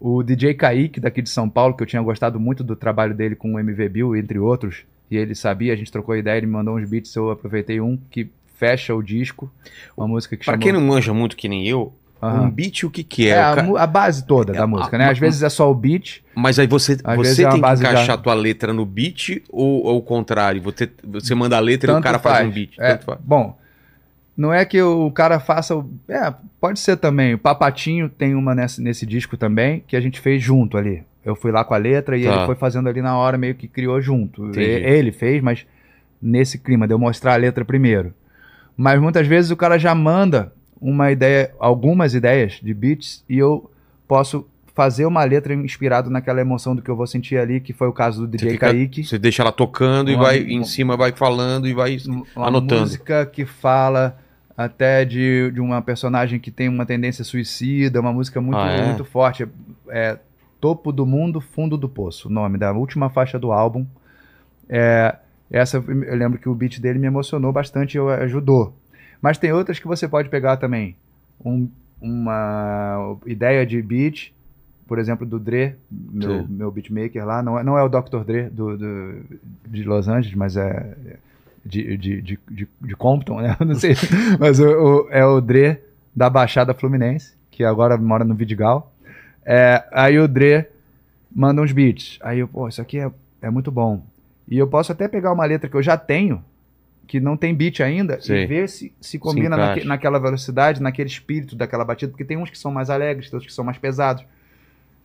O 0.00 0.22
DJ 0.22 0.54
Kaique, 0.54 1.00
daqui 1.00 1.22
de 1.22 1.30
São 1.30 1.48
Paulo, 1.48 1.74
que 1.74 1.82
eu 1.82 1.86
tinha 1.86 2.02
gostado 2.02 2.38
muito 2.38 2.62
do 2.62 2.76
trabalho 2.76 3.14
dele 3.14 3.34
com 3.36 3.54
o 3.54 3.58
MV 3.58 3.88
Bill, 3.88 4.16
entre 4.16 4.38
outros, 4.38 4.82
e 5.10 5.16
ele 5.16 5.34
sabia, 5.34 5.72
a 5.72 5.76
gente 5.76 5.90
trocou 5.92 6.16
ideia, 6.16 6.36
ele 6.36 6.46
me 6.46 6.52
mandou 6.52 6.76
uns 6.76 6.88
beats, 6.88 7.14
eu 7.14 7.30
aproveitei 7.30 7.80
um 7.80 7.96
que 8.10 8.28
fecha 8.56 8.94
o 8.94 9.02
disco, 9.02 9.50
uma 9.96 10.06
música 10.08 10.36
que 10.36 10.44
Pra 10.44 10.54
chama... 10.54 10.62
quem 10.62 10.72
não 10.72 10.80
manja 10.80 11.14
muito 11.14 11.36
que 11.36 11.48
nem 11.48 11.66
eu, 11.66 11.92
Aham. 12.22 12.42
um 12.42 12.50
beat 12.50 12.82
o 12.84 12.90
que 12.90 13.02
que 13.04 13.26
é? 13.28 13.32
É, 13.32 13.38
a, 13.40 13.52
a 13.52 13.86
base 13.86 14.26
toda 14.26 14.52
da 14.52 14.62
É, 14.62 14.66
música, 14.66 14.96
a- 14.96 14.98
né? 14.98 15.10
Às 15.10 15.18
vezes 15.18 15.42
é 15.42 15.48
só 15.48 15.70
o 15.70 15.74
beat, 15.74 16.22
Mas 16.34 16.58
aí 16.58 16.66
você, 16.66 16.96
você 16.96 17.44
é 17.44 17.48
tem 17.50 17.60
que 17.60 17.66
já- 17.68 17.74
encaixar 17.74 18.14
a 18.14 18.18
tua 18.18 18.34
letra 18.34 18.72
no 18.72 18.84
beat 18.86 19.42
ou, 19.50 19.84
ou 19.84 19.98
o 19.98 20.02
contrário? 20.02 20.60
Você, 20.62 20.90
você 21.02 21.34
manda 21.34 21.56
a 21.56 21.60
letra 21.60 21.90
e 21.90 21.92
o 21.92 21.96
Tanto 21.96 22.04
cara 22.04 22.18
faz, 22.18 22.36
faz. 22.38 22.48
um 22.48 22.50
beat. 22.52 22.70
É, 22.78 22.92
Tanto 22.92 23.04
faz. 23.04 23.18
Bom, 23.22 23.58
não 24.36 24.52
é 24.52 24.64
que 24.64 24.80
o 24.82 25.10
cara 25.10 25.38
faça. 25.38 25.76
o- 25.76 25.88
É, 26.08 26.32
pode 26.64 26.80
ser 26.80 26.96
também. 26.96 27.34
O 27.34 27.38
Papatinho 27.38 28.08
tem 28.08 28.34
uma 28.34 28.54
nesse, 28.54 28.80
nesse 28.80 29.04
disco 29.04 29.36
também, 29.36 29.84
que 29.86 29.94
a 29.96 30.00
gente 30.00 30.18
fez 30.18 30.42
junto 30.42 30.78
ali. 30.78 31.02
Eu 31.22 31.36
fui 31.36 31.50
lá 31.52 31.62
com 31.62 31.74
a 31.74 31.76
letra 31.76 32.16
e 32.16 32.24
Tá. 32.24 32.34
ele 32.36 32.46
foi 32.46 32.54
fazendo 32.54 32.88
ali 32.88 33.02
na 33.02 33.16
hora, 33.18 33.36
meio 33.36 33.54
que 33.54 33.68
criou 33.68 34.00
junto. 34.00 34.50
E- 34.58 34.62
Ele 34.62 35.12
fez, 35.12 35.42
mas 35.42 35.66
nesse 36.22 36.58
clima, 36.58 36.86
de 36.86 36.94
eu 36.94 36.98
mostrar 36.98 37.34
a 37.34 37.36
letra 37.36 37.64
primeiro. 37.66 38.14
Mas 38.76 38.98
muitas 38.98 39.26
vezes 39.26 39.50
o 39.50 39.56
cara 39.56 39.76
já 39.78 39.94
manda 39.94 40.52
uma 40.80 41.12
ideia, 41.12 41.50
algumas 41.58 42.14
ideias 42.14 42.58
de 42.62 42.72
beats, 42.72 43.22
e 43.28 43.36
eu 43.38 43.70
posso 44.08 44.46
fazer 44.74 45.04
uma 45.06 45.22
letra 45.22 45.52
inspirado 45.54 46.08
naquela 46.08 46.40
emoção 46.40 46.74
do 46.74 46.80
que 46.82 46.90
eu 46.90 46.96
vou 46.96 47.06
sentir 47.06 47.36
ali, 47.36 47.60
que 47.60 47.72
foi 47.74 47.88
o 47.88 47.92
caso 47.92 48.26
do 48.26 48.38
Você, 48.38 48.38
DJ 48.38 48.50
fica- 48.52 48.66
Kaique. 48.68 49.04
você 49.04 49.18
deixa 49.18 49.42
ela 49.42 49.52
tocando 49.52 50.10
e 50.10 50.14
Uma- 50.14 50.24
vai 50.24 50.38
em 50.38 50.64
cima, 50.64 50.96
vai 50.96 51.12
falando 51.12 51.68
e 51.68 51.74
vai 51.74 51.98
uma 52.06 52.46
anotando. 52.48 52.80
música 52.80 53.24
que 53.26 53.44
fala 53.44 54.18
até 54.56 55.04
de, 55.04 55.50
de 55.52 55.60
uma 55.60 55.82
personagem 55.82 56.38
que 56.38 56.50
tem 56.50 56.68
uma 56.68 56.86
tendência 56.86 57.24
suicida, 57.24 58.00
uma 58.00 58.12
música 58.12 58.40
muito, 58.40 58.58
Ah, 58.58 58.70
é? 58.70 58.84
muito 58.86 59.04
forte. 59.04 59.46
É 59.88 60.18
Topo 60.60 60.92
do 60.92 61.04
Mundo, 61.04 61.40
Fundo 61.40 61.76
do 61.76 61.88
Poço, 61.88 62.28
o 62.28 62.30
nome 62.32 62.56
da 62.56 62.72
última 62.72 63.10
faixa 63.10 63.38
do 63.38 63.52
álbum. 63.52 63.84
É, 64.68 65.16
essa 65.50 65.76
eu 65.76 66.16
lembro 66.16 66.38
que 66.38 66.48
o 66.48 66.54
beat 66.54 66.80
dele 66.80 66.98
me 66.98 67.06
emocionou 67.06 67.52
bastante 67.52 67.98
e 67.98 68.00
ajudou. 68.00 68.74
Mas 69.20 69.36
tem 69.38 69.52
outras 69.52 69.78
que 69.78 69.86
você 69.86 70.06
pode 70.08 70.28
pegar 70.28 70.56
também. 70.56 70.96
Um- 71.44 71.68
uma 72.00 73.16
ideia 73.26 73.64
de 73.66 73.80
beat, 73.82 74.32
por 74.86 74.98
exemplo, 74.98 75.26
do 75.26 75.38
Dre, 75.38 75.74
meu, 75.90 76.42
Sim. 76.42 76.46
meu 76.48 76.70
beatmaker 76.70 77.24
lá. 77.26 77.42
Não 77.42 77.58
é, 77.58 77.62
não 77.64 77.78
é 77.78 77.82
o 77.82 77.88
Dr. 77.88 78.24
Dre 78.24 78.42
do, 78.50 78.76
do- 78.76 79.24
de 79.66 79.82
Los 79.84 80.06
Angeles, 80.08 80.34
mas 80.36 80.56
é 80.56 80.94
de, 81.64 81.96
de, 81.96 82.22
de, 82.22 82.38
de, 82.50 82.68
de 82.82 82.96
Compton, 82.96 83.40
né? 83.40 83.56
Não 83.64 83.74
sei. 83.74 83.94
mas 84.38 84.58
o, 84.60 84.64
o- 84.66 85.08
é 85.10 85.24
o 85.24 85.40
Dre 85.40 85.78
da 86.14 86.28
Baixada 86.30 86.74
Fluminense, 86.74 87.34
que 87.50 87.64
agora 87.64 87.96
mora 87.96 88.24
no 88.24 88.34
Vidigal. 88.34 88.92
É, 89.44 89.84
aí 89.92 90.18
o 90.18 90.26
Dre 90.28 90.66
manda 91.34 91.60
uns 91.62 91.72
beats. 91.72 92.18
Aí 92.22 92.38
eu, 92.40 92.48
pô, 92.48 92.68
isso 92.68 92.80
aqui 92.80 92.98
é, 92.98 93.10
é 93.42 93.50
muito 93.50 93.70
bom. 93.70 94.04
E 94.48 94.58
eu 94.58 94.66
posso 94.66 94.92
até 94.92 95.08
pegar 95.08 95.32
uma 95.32 95.44
letra 95.44 95.68
que 95.68 95.76
eu 95.76 95.82
já 95.82 95.96
tenho, 95.96 96.44
que 97.06 97.18
não 97.20 97.36
tem 97.36 97.54
beat 97.54 97.80
ainda, 97.80 98.20
Sim. 98.20 98.34
e 98.34 98.46
ver 98.46 98.68
se, 98.68 98.92
se 99.00 99.18
combina 99.18 99.50
naque- 99.56 99.72
encaixa. 99.72 99.88
naquela 99.88 100.18
velocidade, 100.18 100.82
naquele 100.82 101.08
espírito 101.08 101.56
daquela 101.56 101.84
batida, 101.84 102.10
porque 102.10 102.24
tem 102.24 102.36
uns 102.36 102.50
que 102.50 102.58
são 102.58 102.70
mais 102.72 102.88
alegres, 102.90 103.28
tem 103.30 103.36
outros 103.36 103.50
que 103.50 103.54
são 103.54 103.64
mais 103.64 103.78
pesados. 103.78 104.24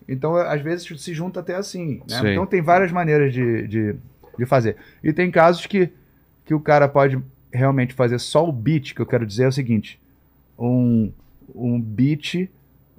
Então, 0.08 0.36
às 0.36 0.62
vezes, 0.62 0.88
se 1.02 1.14
junta 1.14 1.40
até 1.40 1.56
assim. 1.56 2.02
né? 2.10 2.32
Então, 2.32 2.46
tem 2.46 2.62
várias 2.62 2.92
maneiras 2.92 3.32
de, 3.34 3.68
de, 3.68 3.96
de 4.38 4.46
fazer. 4.46 4.76
E 5.04 5.14
tem 5.14 5.30
casos 5.30 5.66
que, 5.66 5.90
que 6.50 6.54
o 6.56 6.60
cara 6.60 6.88
pode 6.88 7.20
realmente 7.54 7.94
fazer 7.94 8.18
só 8.20 8.44
o 8.44 8.52
beat, 8.52 8.96
que 8.96 9.00
eu 9.00 9.06
quero 9.06 9.24
dizer 9.24 9.44
é 9.44 9.48
o 9.50 9.52
seguinte: 9.52 10.00
um, 10.58 11.12
um 11.54 11.80
beat 11.80 12.50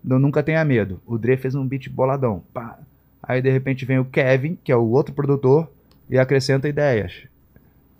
do 0.04 0.20
Nunca 0.20 0.40
Tenha 0.40 0.64
Medo. 0.64 1.00
O 1.04 1.18
Dre 1.18 1.36
fez 1.36 1.56
um 1.56 1.66
beat 1.66 1.88
boladão. 1.90 2.44
pá. 2.54 2.78
Aí, 3.20 3.42
de 3.42 3.50
repente, 3.50 3.84
vem 3.84 3.98
o 3.98 4.04
Kevin, 4.04 4.56
que 4.62 4.70
é 4.70 4.76
o 4.76 4.88
outro 4.88 5.12
produtor, 5.12 5.68
e 6.08 6.16
acrescenta 6.16 6.68
ideias. 6.68 7.24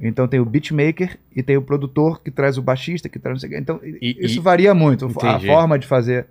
Então 0.01 0.29
tem 0.29 0.39
o 0.39 0.45
beatmaker 0.45 1.19
e 1.35 1.43
tem 1.43 1.57
o 1.57 1.63
produtor 1.63 2.23
que 2.23 2.31
traz 2.31 2.57
o 2.57 2.63
baixista, 2.63 3.09
que 3.09 3.19
traz 3.19 3.35
não 3.35 3.41
sei 3.41 3.49
o 3.49 3.53
quê. 3.53 3.59
Então 3.59 3.81
E- 3.83 4.17
isso 4.21 4.39
e- 4.39 4.41
varia 4.41 4.73
muito. 4.73 5.07
A 5.07 5.11
Entendi. 5.11 5.47
forma 5.49 5.77
de 5.81 5.87
fazer 5.89 6.27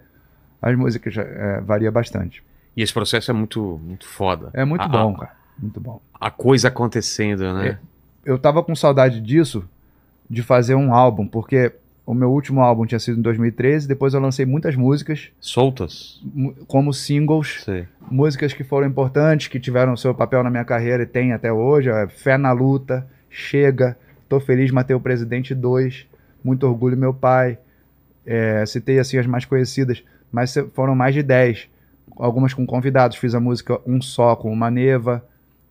as 0.61 0.77
músicas 0.77 1.17
é, 1.17 1.59
varia 1.59 1.91
bastante. 1.91 2.41
E 2.73 2.81
esse 2.81 2.93
processo 2.93 3.31
é 3.31 3.33
muito, 3.33 3.79
muito 3.83 4.07
foda. 4.07 4.49
É 4.53 4.63
muito 4.63 4.81
A- 4.83 4.87
bom, 4.87 5.13
cara. 5.13 5.33
Muito 5.61 5.77
bom. 5.81 6.01
A 6.13 6.31
coisa 6.31 6.69
acontecendo, 6.69 7.53
né? 7.53 7.77
Eu 8.29 8.37
tava 8.37 8.61
com 8.61 8.75
saudade 8.75 9.19
disso, 9.19 9.67
de 10.29 10.43
fazer 10.43 10.75
um 10.75 10.93
álbum, 10.93 11.25
porque 11.25 11.71
o 12.05 12.13
meu 12.13 12.31
último 12.31 12.61
álbum 12.61 12.85
tinha 12.85 12.99
sido 12.99 13.17
em 13.17 13.23
2013, 13.23 13.87
depois 13.87 14.13
eu 14.13 14.19
lancei 14.19 14.45
muitas 14.45 14.75
músicas 14.75 15.29
Soltas? 15.39 16.21
como 16.67 16.93
singles, 16.93 17.63
Sei. 17.63 17.87
músicas 18.09 18.53
que 18.53 18.63
foram 18.63 18.85
importantes, 18.85 19.47
que 19.47 19.59
tiveram 19.59 19.97
seu 19.97 20.13
papel 20.13 20.43
na 20.43 20.51
minha 20.51 20.63
carreira 20.63 21.01
e 21.01 21.07
tem 21.07 21.33
até 21.33 21.51
hoje, 21.51 21.89
é 21.89 22.07
Fé 22.07 22.37
na 22.37 22.51
Luta, 22.51 23.07
Chega, 23.31 23.97
Tô 24.27 24.39
Feliz, 24.39 24.69
Matei 24.69 24.95
o 24.95 24.99
Presidente 24.99 25.55
2, 25.55 26.05
Muito 26.43 26.67
Orgulho 26.67 26.95
Meu 26.95 27.15
Pai. 27.15 27.57
É, 28.23 28.63
citei 28.67 28.99
assim 28.99 29.17
as 29.17 29.25
mais 29.25 29.43
conhecidas, 29.43 30.03
mas 30.31 30.53
foram 30.75 30.93
mais 30.93 31.15
de 31.15 31.23
10. 31.23 31.67
Algumas 32.15 32.53
com 32.53 32.63
convidados. 32.63 33.17
Fiz 33.17 33.33
a 33.33 33.39
música 33.39 33.79
Um 33.87 33.99
Só 33.99 34.35
com 34.35 34.53
uma 34.53 34.69
Neva. 34.69 35.25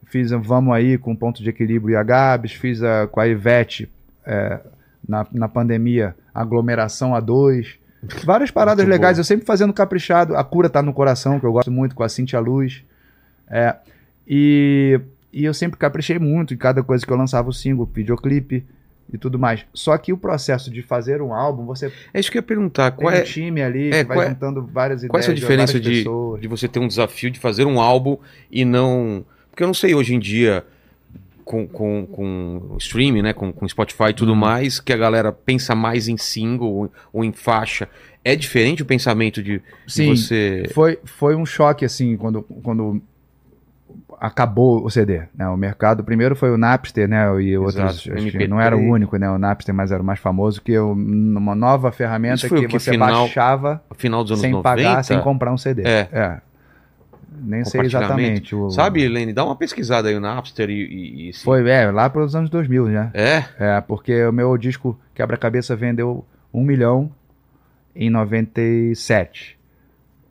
Fiz 0.09 0.33
a 0.33 0.39
Vamos 0.39 0.75
Aí 0.75 0.97
com 0.99 1.15
Ponto 1.15 1.43
de 1.43 1.51
Equilíbrio 1.51 1.93
e 1.93 1.97
a 1.97 2.03
Gabs. 2.03 2.53
Fiz 2.53 2.83
a, 2.83 3.07
com 3.07 3.21
a 3.21 3.27
Ivete 3.29 3.91
é, 4.27 4.59
na, 5.07 5.27
na 5.33 5.49
pandemia 5.49 6.15
Aglomeração 6.35 7.13
A2. 7.13 7.77
Várias 8.25 8.51
paradas 8.51 8.85
Muito 8.85 8.95
legais. 8.95 9.17
boa. 9.17 9.21
Eu 9.21 9.25
sempre 9.25 9.45
fazendo 9.47 9.73
caprichado. 9.73 10.37
A 10.37 10.45
Cura 10.45 10.71
Tá 10.71 10.83
no 10.83 10.93
Coração, 10.93 11.39
que 11.39 11.47
eu 11.47 11.53
gosto 11.53 11.71
muito, 11.71 11.95
com 11.95 12.03
a 12.03 12.09
Cintia 12.09 12.39
Luz. 12.41 12.83
É, 13.51 13.75
e, 14.27 15.01
e 15.33 15.45
eu 15.45 15.55
sempre 15.55 15.79
caprichei 15.79 16.19
muito 16.19 16.55
em 16.55 16.57
cada 16.57 16.83
coisa 16.83 17.05
que 17.05 17.13
eu 17.13 17.17
lançava 17.17 17.49
o 17.49 17.53
single, 17.53 17.89
videoclipe 17.93 18.65
e 19.13 19.19
tudo 19.19 19.39
mais. 19.39 19.65
Só 19.73 19.97
que 19.97 20.13
o 20.13 20.19
processo 20.19 20.71
de 20.71 20.83
fazer 20.83 21.23
um 21.23 21.33
álbum, 21.33 21.65
você 21.65 21.91
É 22.13 22.21
isso 22.21 22.31
que 22.31 22.39
eu 22.39 22.41
ia 22.41 22.47
perguntar. 22.47 22.91
Qual 22.93 23.13
é, 23.13 23.21
um 23.21 23.25
time 23.25 23.63
ali 23.63 23.89
é, 23.89 24.03
que 24.03 24.09
vai 24.09 24.17
qual 24.17 24.27
é- 24.27 24.29
juntando 24.31 24.67
várias 24.67 25.05
qual 25.07 25.19
é 25.19 25.21
essa 25.21 25.31
ideias 25.31 25.41
diferença 25.41 25.73
várias 25.73 25.93
de, 25.93 25.99
pessoas. 25.99 26.41
de 26.41 26.49
você 26.49 26.69
ter 26.69 26.79
um 26.79 26.87
desafio 26.89 27.31
de 27.31 27.39
fazer 27.41 27.65
um 27.65 27.81
álbum 27.81 28.19
e 28.51 28.65
não. 28.65 29.25
Porque 29.59 29.65
eu 29.65 29.67
não 29.67 29.75
sei 29.75 29.93
hoje 29.93 30.15
em 30.15 30.21
dia. 30.21 30.65
Com, 31.45 31.67
com, 31.67 32.07
com 32.07 32.77
streaming, 32.79 33.23
né? 33.23 33.33
Com, 33.33 33.51
com 33.53 33.67
Spotify 33.67 34.11
e 34.11 34.13
tudo 34.15 34.31
Uhum. 34.33 34.37
mais, 34.39 34.79
que 34.79 34.93
a 34.93 34.97
galera 34.97 35.33
pensa 35.33 35.75
mais 35.75 36.07
em 36.07 36.17
single 36.17 36.71
ou, 36.73 36.93
ou 37.13 37.25
em 37.25 37.33
faixa. 37.33 37.89
É 38.25 38.37
diferente 38.37 38.83
o 38.83 38.87
pensamento 38.87 39.43
de, 39.43 39.59
de 39.59 39.63
Sim, 39.93 40.15
você. 40.15 40.69
Foi, 40.75 40.99
foi 41.05 41.35
um 41.35 41.45
choque, 41.47 41.85
assim, 41.85 42.17
quando, 42.19 42.43
quando 42.63 43.01
acabou 44.21 44.85
o 44.85 44.91
CD, 44.91 45.23
né? 45.35 45.49
O 45.49 45.57
mercado, 45.57 46.05
primeiro 46.05 46.37
foi 46.37 46.51
o 46.53 46.59
Napster, 46.59 47.09
né? 47.09 47.25
E 47.43 47.57
outros, 47.57 47.77
Exato, 47.77 48.13
acho 48.19 48.31
que 48.31 48.39
MP3. 48.39 48.49
não 48.49 48.61
era 48.61 48.77
o 48.77 48.81
único, 48.81 49.17
né? 49.17 49.29
O 49.31 49.39
Napster, 49.39 49.75
mas 49.75 49.91
era 49.91 50.03
o 50.03 50.05
mais 50.07 50.21
famoso, 50.21 50.61
que 50.63 50.75
é 50.75 50.81
uma 50.81 51.55
nova 51.55 51.91
ferramenta 51.91 52.49
que, 52.49 52.67
que, 52.67 52.79
você 52.79 52.91
final- 52.93 53.23
baixava 53.23 53.83
Final 53.97 54.23
dos 54.23 54.33
anos 54.33 54.41
sem 54.43 54.53
90. 54.53 54.63
pagar, 54.63 55.03
sem 55.03 55.19
comprar 55.21 55.53
um 55.53 55.59
CD. 55.59 55.83
É. 55.85 56.41
Nem 57.41 57.65
sei 57.65 57.83
exatamente. 57.83 58.55
O... 58.55 58.71
Sabe, 58.71 59.03
Helene, 59.03 59.33
dá 59.33 59.45
uma 59.45 59.57
pesquisada 59.57 60.09
aí 60.09 60.15
no 60.15 60.21
Napster 60.21 60.71
e. 60.71 60.73
e, 60.73 61.29
e. 61.31 61.33
Foi, 61.33 61.69
é, 61.69 61.91
lá 61.91 62.09
para 62.09 62.25
os 62.25 62.35
anos 62.35 62.51
2000, 62.51 62.87
né? 62.87 63.11
É? 63.15 63.45
É, 63.59 63.81
porque 63.81 64.25
o 64.25 64.33
meu 64.33 64.57
disco 64.57 64.99
Quebra-Cabeça 65.15 65.77
vendeu 65.77 66.25
um 66.53 66.63
milhão 66.63 67.11
em 67.95 68.09
97. 68.09 69.58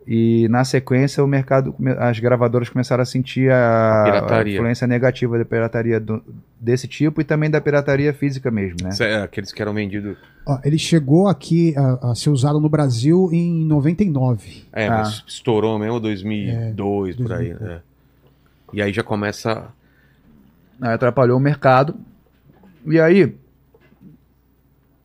E 0.10 0.48
na 0.48 0.64
sequência 0.64 1.22
o 1.22 1.28
mercado, 1.28 1.76
as 2.00 2.18
gravadoras 2.18 2.70
começaram 2.70 3.02
a 3.04 3.06
sentir 3.06 3.52
a, 3.52 4.38
A 4.40 4.48
influência 4.50 4.88
negativa 4.88 5.38
da 5.38 5.44
pirataria 5.44 6.00
do- 6.00 6.24
desse 6.58 6.88
tipo 6.88 7.20
e 7.20 7.26
também 7.26 7.50
da 7.50 7.60
pirataria 7.60 8.14
física 8.14 8.50
mesmo, 8.50 8.78
né? 8.84 8.92
É, 9.02 9.18
Aqueles 9.24 9.52
que 9.52 9.62
eram 9.62 9.74
vendidos. 9.74 10.18
Ó, 10.46 10.60
ele 10.64 10.80
chegou 10.80 11.28
aqui 11.28 11.76
a, 11.78 12.12
a 12.12 12.16
ser 12.16 12.30
usado 12.30 12.58
no 12.58 12.70
Brasil 12.70 13.30
em 13.34 13.66
99. 13.66 14.64
É, 14.72 14.88
Ah. 14.88 15.00
mas 15.00 15.24
estourou 15.28 15.78
mesmo 15.78 16.00
2002, 16.00 17.16
É, 17.20 17.24
por 17.24 17.34
aí. 17.34 17.50
2002. 17.50 17.72
é. 17.72 17.82
E 18.72 18.82
aí 18.82 18.94
já 18.94 19.04
começa. 19.04 19.68
Aí 20.80 20.94
atrapalhou 20.94 21.38
o 21.38 21.42
mercado. 21.42 21.96
E 22.86 22.98
aí, 22.98 23.36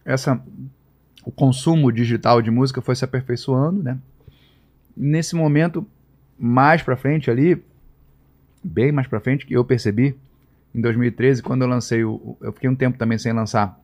essa, 0.05 0.41
o 1.25 1.31
consumo 1.31 1.91
digital 1.93 2.41
de 2.43 2.51
música 2.51 2.81
foi 2.81 2.95
se 2.95 3.05
aperfeiçoando, 3.05 3.83
né? 3.83 3.99
Nesse 4.97 5.35
momento, 5.35 5.87
mais 6.39 6.83
pra 6.83 6.97
frente 6.97 7.31
ali, 7.31 7.63
bem 8.63 8.93
mais 8.93 9.07
pra 9.07 9.21
frente, 9.21 9.47
que 9.47 9.55
eu 9.55 9.65
percebi, 9.65 10.17
em 10.75 10.81
2013, 10.81 11.43
quando 11.43 11.63
eu 11.63 11.69
lancei 11.69 12.05
o... 12.05 12.37
Eu 12.41 12.53
fiquei 12.53 12.69
um 12.69 12.75
tempo 12.75 12.97
também 12.99 13.19
sem 13.19 13.33
lançar 13.33 13.79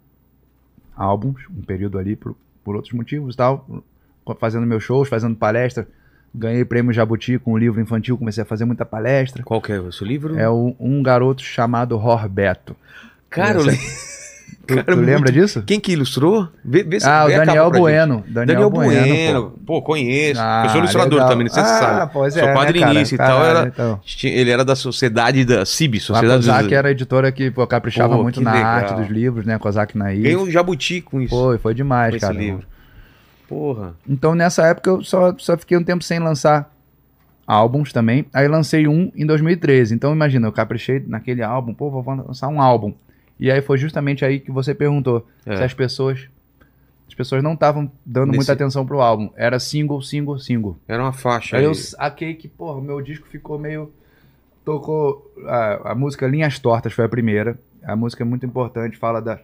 álbuns, 0.97 1.43
um 1.51 1.63
período 1.63 1.99
ali 1.99 2.17
por, 2.17 2.35
por 2.65 2.75
outros 2.77 2.93
motivos 2.93 3.37
tal, 3.37 3.67
fazendo 4.41 4.67
meus 4.67 4.83
shows, 4.83 5.09
fazendo 5.09 5.37
palestra. 5.37 5.87
Ganhei 6.35 6.65
prêmio 6.65 6.93
Jabuti 6.93 7.39
com 7.39 7.53
o 7.53 7.59
livro 7.59 7.81
infantil, 7.81 8.19
comecei 8.19 8.43
a 8.43 8.47
fazer 8.47 8.65
muita 8.65 8.85
palestra. 8.85 9.43
Qual 9.43 9.63
que 9.63 9.73
é 9.73 9.81
o 9.81 9.91
seu 9.93 10.07
livro? 10.07 10.39
É 10.39 10.49
o- 10.49 10.77
um 10.79 11.03
garoto 11.03 11.43
chamado 11.43 11.97
Rorbeto. 11.97 12.77
Cara, 13.31 13.59
eu 13.59 13.65
Tu, 14.69 14.75
Cara, 14.75 14.85
tu 14.85 15.01
lembra 15.01 15.33
disso? 15.33 15.63
quem 15.67 15.81
que 15.81 15.93
ilustrou? 15.93 16.47
Vê, 16.63 16.83
vê 16.83 16.99
Ah, 17.03 17.25
o 17.25 17.29
Daniel. 17.31 17.71
Bueno. 17.71 18.23
Daniel, 18.29 18.69
Daniel 18.69 18.71
Bueno. 18.71 19.51
Pô. 19.65 19.81
pô, 19.81 19.83
conheço. 19.83 20.39
Ah, 20.39 20.65
eu 20.67 20.69
sou 20.69 20.79
ilustrador 20.81 21.13
legal. 21.15 21.29
também, 21.31 21.47
não 21.47 21.55
sei 21.55 21.63
se 21.63 21.69
você 21.71 21.75
ah, 21.75 21.79
sabe. 21.79 22.13
Pois 22.13 22.35
Sou 22.35 22.43
é, 22.43 22.53
padre 22.53 22.81
né, 22.81 22.93
início 22.93 23.15
e 23.15 23.19
tal. 23.19 23.43
Era, 23.43 23.69
então. 23.69 23.99
ele 24.23 24.51
era 24.51 24.67
da 24.67 24.77
sociedade 24.77 25.43
da 25.47 25.65
CIB, 25.65 25.99
Sociedade 26.01 26.45
Kozak 26.45 26.65
dos... 26.65 26.73
era 26.73 26.89
a 26.89 26.91
editora 26.91 27.33
que 27.33 27.51
pô, 27.51 27.67
caprichava 27.67 28.15
Pô, 28.15 28.23
muito 28.23 28.41
que 28.41 28.45
na 28.45 28.53
legal. 28.53 28.67
arte 28.67 28.95
dos 28.95 29.09
livros, 29.09 29.47
né? 29.47 29.59
Kozak 29.59 29.97
Naí. 29.97 30.21
Ganhou 30.21 30.43
um 30.43 30.51
jabuti 30.51 31.01
com 31.01 31.19
isso. 31.19 31.35
Foi, 31.35 31.57
foi 31.57 31.73
demais, 31.73 32.11
com 32.11 32.17
esse 32.17 32.27
cara. 32.27 32.39
livro. 32.39 32.67
Porra. 33.49 33.95
Então 34.07 34.35
nessa 34.35 34.67
época 34.67 34.91
eu 34.91 35.03
só, 35.03 35.35
só 35.39 35.57
fiquei 35.57 35.79
um 35.79 35.83
tempo 35.83 36.05
sem 36.05 36.19
lançar 36.19 36.71
álbuns 37.47 37.91
também. 37.91 38.27
Aí 38.35 38.47
lancei 38.47 38.87
um 38.87 39.11
em 39.17 39.25
2013. 39.25 39.95
Então 39.95 40.13
imagina, 40.13 40.47
eu 40.47 40.53
caprichei 40.53 41.03
naquele 41.07 41.43
álbum, 41.43 41.73
pô, 41.73 41.91
vou 41.91 42.05
lançar 42.15 42.49
um 42.49 42.61
álbum. 42.61 42.93
E 43.39 43.51
aí 43.51 43.61
foi 43.63 43.79
justamente 43.79 44.25
aí 44.25 44.41
que 44.41 44.51
você 44.51 44.75
perguntou 44.75 45.27
É. 45.47 45.57
se 45.57 45.63
as 45.63 45.75
pessoas 45.75 46.29
as 47.07 47.15
pessoas 47.15 47.43
não 47.43 47.55
estavam 47.55 47.91
dando 48.05 48.27
Nesse- 48.29 48.37
muita 48.37 48.53
atenção 48.53 48.85
pro 48.85 49.01
álbum. 49.01 49.31
Era 49.35 49.59
single, 49.59 50.01
single, 50.03 50.39
single. 50.39 50.77
Era 50.87 51.03
uma 51.03 51.13
faixa. 51.13 51.57
Aí 51.57 51.63
aí. 51.63 51.69
eu 51.69 51.75
saquei 51.75 52.35
que, 52.35 52.47
porra, 52.49 52.79
o 52.79 52.83
meu 52.83 53.01
disco 53.01 53.27
ficou 53.29 53.59
meio. 53.59 53.91
Tocou. 54.65 55.33
A, 55.47 55.93
a 55.93 55.95
música 55.95 56.27
Linhas 56.27 56.59
Tortas 56.59 56.93
foi 56.93 57.05
a 57.05 57.09
primeira. 57.09 57.59
A 57.83 57.97
música 57.97 58.23
é 58.23 58.27
muito 58.27 58.45
importante, 58.45 58.97
fala 58.99 59.21
da, 59.23 59.39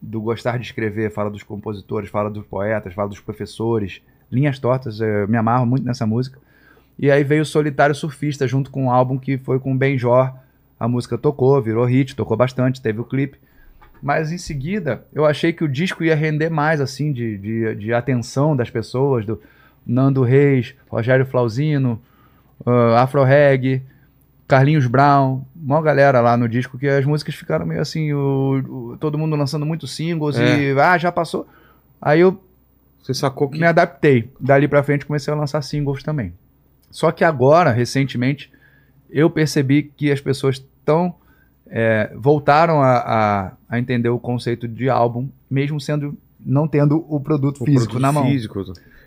do 0.00 0.20
gostar 0.20 0.56
de 0.58 0.64
escrever, 0.64 1.10
fala 1.12 1.30
dos 1.30 1.42
compositores, 1.42 2.08
fala 2.08 2.30
dos 2.30 2.46
poetas, 2.46 2.94
fala 2.94 3.08
dos 3.08 3.20
professores. 3.20 4.00
Linhas 4.30 4.58
Tortas, 4.58 4.98
eu 5.00 5.28
me 5.28 5.36
amarro 5.36 5.66
muito 5.66 5.84
nessa 5.84 6.06
música. 6.06 6.38
E 6.98 7.10
aí 7.10 7.22
veio 7.22 7.44
Solitário 7.44 7.94
Surfista 7.94 8.46
junto 8.48 8.70
com 8.70 8.84
um 8.84 8.90
álbum 8.90 9.18
que 9.18 9.36
foi 9.36 9.58
com 9.60 9.72
o 9.72 9.76
Benjor. 9.76 10.32
A 10.82 10.88
música 10.88 11.16
tocou, 11.16 11.60
virou 11.62 11.84
hit, 11.84 12.16
tocou 12.16 12.36
bastante, 12.36 12.80
teve 12.82 13.00
o 13.00 13.04
clipe. 13.04 13.38
Mas 14.02 14.32
em 14.32 14.38
seguida, 14.38 15.04
eu 15.12 15.24
achei 15.24 15.52
que 15.52 15.62
o 15.62 15.68
disco 15.68 16.02
ia 16.02 16.16
render 16.16 16.50
mais, 16.50 16.80
assim, 16.80 17.12
de, 17.12 17.38
de, 17.38 17.74
de 17.76 17.92
atenção 17.92 18.56
das 18.56 18.68
pessoas, 18.68 19.24
do 19.24 19.40
Nando 19.86 20.22
Reis, 20.24 20.74
Rogério 20.88 21.24
Flauzino, 21.24 22.02
uh, 22.66 22.96
Afro 22.96 23.22
Reg, 23.22 23.80
Carlinhos 24.48 24.88
Brown, 24.88 25.42
uma 25.54 25.80
galera 25.80 26.20
lá 26.20 26.36
no 26.36 26.48
disco 26.48 26.76
que 26.76 26.88
as 26.88 27.04
músicas 27.06 27.36
ficaram 27.36 27.64
meio 27.64 27.80
assim, 27.80 28.12
o, 28.12 28.90
o- 28.92 28.96
todo 28.98 29.16
mundo 29.16 29.36
lançando 29.36 29.64
muitos 29.64 29.94
singles 29.94 30.36
e, 30.36 30.74
ah, 30.80 30.98
já 30.98 31.12
passou. 31.12 31.46
Aí 32.00 32.18
eu 32.20 32.42
Você 33.00 33.14
sacou 33.14 33.48
que. 33.48 33.58
me 33.60 33.66
adaptei. 33.66 34.28
Dali 34.40 34.66
pra 34.66 34.82
frente 34.82 35.06
comecei 35.06 35.32
a 35.32 35.36
lançar 35.36 35.62
singles 35.62 36.02
também. 36.02 36.32
Só 36.90 37.12
que 37.12 37.22
agora, 37.24 37.70
recentemente, 37.70 38.52
eu 39.08 39.30
percebi 39.30 39.84
que 39.96 40.10
as 40.10 40.20
pessoas 40.20 40.62
estão 40.82 41.14
é, 41.68 42.12
voltaram 42.16 42.82
a, 42.82 42.96
a, 42.98 43.52
a 43.68 43.78
entender 43.78 44.08
o 44.10 44.18
conceito 44.18 44.68
de 44.68 44.90
álbum, 44.90 45.28
mesmo 45.50 45.80
sendo 45.80 46.16
não 46.44 46.66
tendo 46.68 47.04
o 47.08 47.18
produto 47.20 47.62
o 47.62 47.64
físico 47.64 47.92
produto 47.92 48.02
na 48.02 48.12
mão. 48.12 48.24
Físico. 48.26 48.62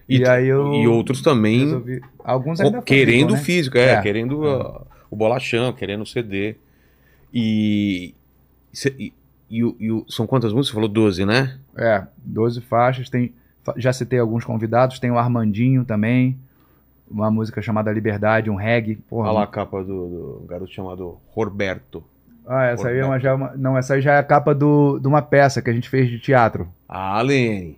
E, 0.09 0.19
E, 0.19 0.27
aí 0.27 0.47
eu 0.47 0.73
e 0.73 0.87
outros 0.87 1.21
também 1.21 1.59
resolvi- 1.65 2.01
alguns 2.23 2.59
ainda 2.61 2.81
querendo 2.81 3.31
o 3.31 3.35
fabricam, 3.35 3.37
né? 3.37 3.43
físico, 3.43 3.77
é, 3.77 3.91
É. 3.93 4.01
querendo 4.01 4.41
uh, 4.43 4.81
o 5.11 5.15
bolachão, 5.15 5.73
querendo 5.73 6.01
o 6.01 6.05
CD. 6.05 6.55
E, 7.33 8.13
e, 8.99 9.13
e 9.49 10.03
são 10.07 10.25
quantas 10.25 10.53
músicas? 10.53 10.67
Você 10.69 10.73
falou 10.73 10.89
12, 10.89 11.25
né? 11.25 11.57
É, 11.77 12.03
12 12.23 12.61
faixas. 12.61 13.09
Tem, 13.09 13.33
já 13.77 13.91
citei 13.91 14.19
alguns 14.19 14.43
convidados. 14.45 14.99
Tem 14.99 15.11
o 15.11 15.17
Armandinho 15.17 15.83
também. 15.85 16.37
Uma 17.09 17.29
música 17.29 17.61
chamada 17.61 17.91
Liberdade, 17.91 18.49
um 18.49 18.55
reggae. 18.55 18.95
Porra, 18.95 19.29
Olha 19.29 19.39
lá 19.39 19.43
a 19.43 19.47
capa 19.47 19.83
do, 19.83 20.39
do 20.41 20.45
garoto 20.47 20.71
chamado 20.71 21.17
Roberto. 21.29 22.03
Ah, 22.47 22.65
essa 22.65 22.89
aí 22.89 22.99
é 22.99 23.05
uma, 23.05 23.19
já 23.19 23.29
é 23.29 23.33
uma- 23.33 23.53
Não, 23.55 23.77
essa 23.77 23.93
aí 23.95 24.01
já 24.01 24.13
é 24.13 24.17
a 24.19 24.23
capa 24.23 24.53
do, 24.53 24.99
de 24.99 25.07
uma 25.07 25.21
peça 25.21 25.61
que 25.61 25.69
a 25.69 25.73
gente 25.73 25.89
fez 25.89 26.09
de 26.09 26.19
teatro. 26.19 26.67
Ah, 26.87 27.21
Lene. 27.21 27.77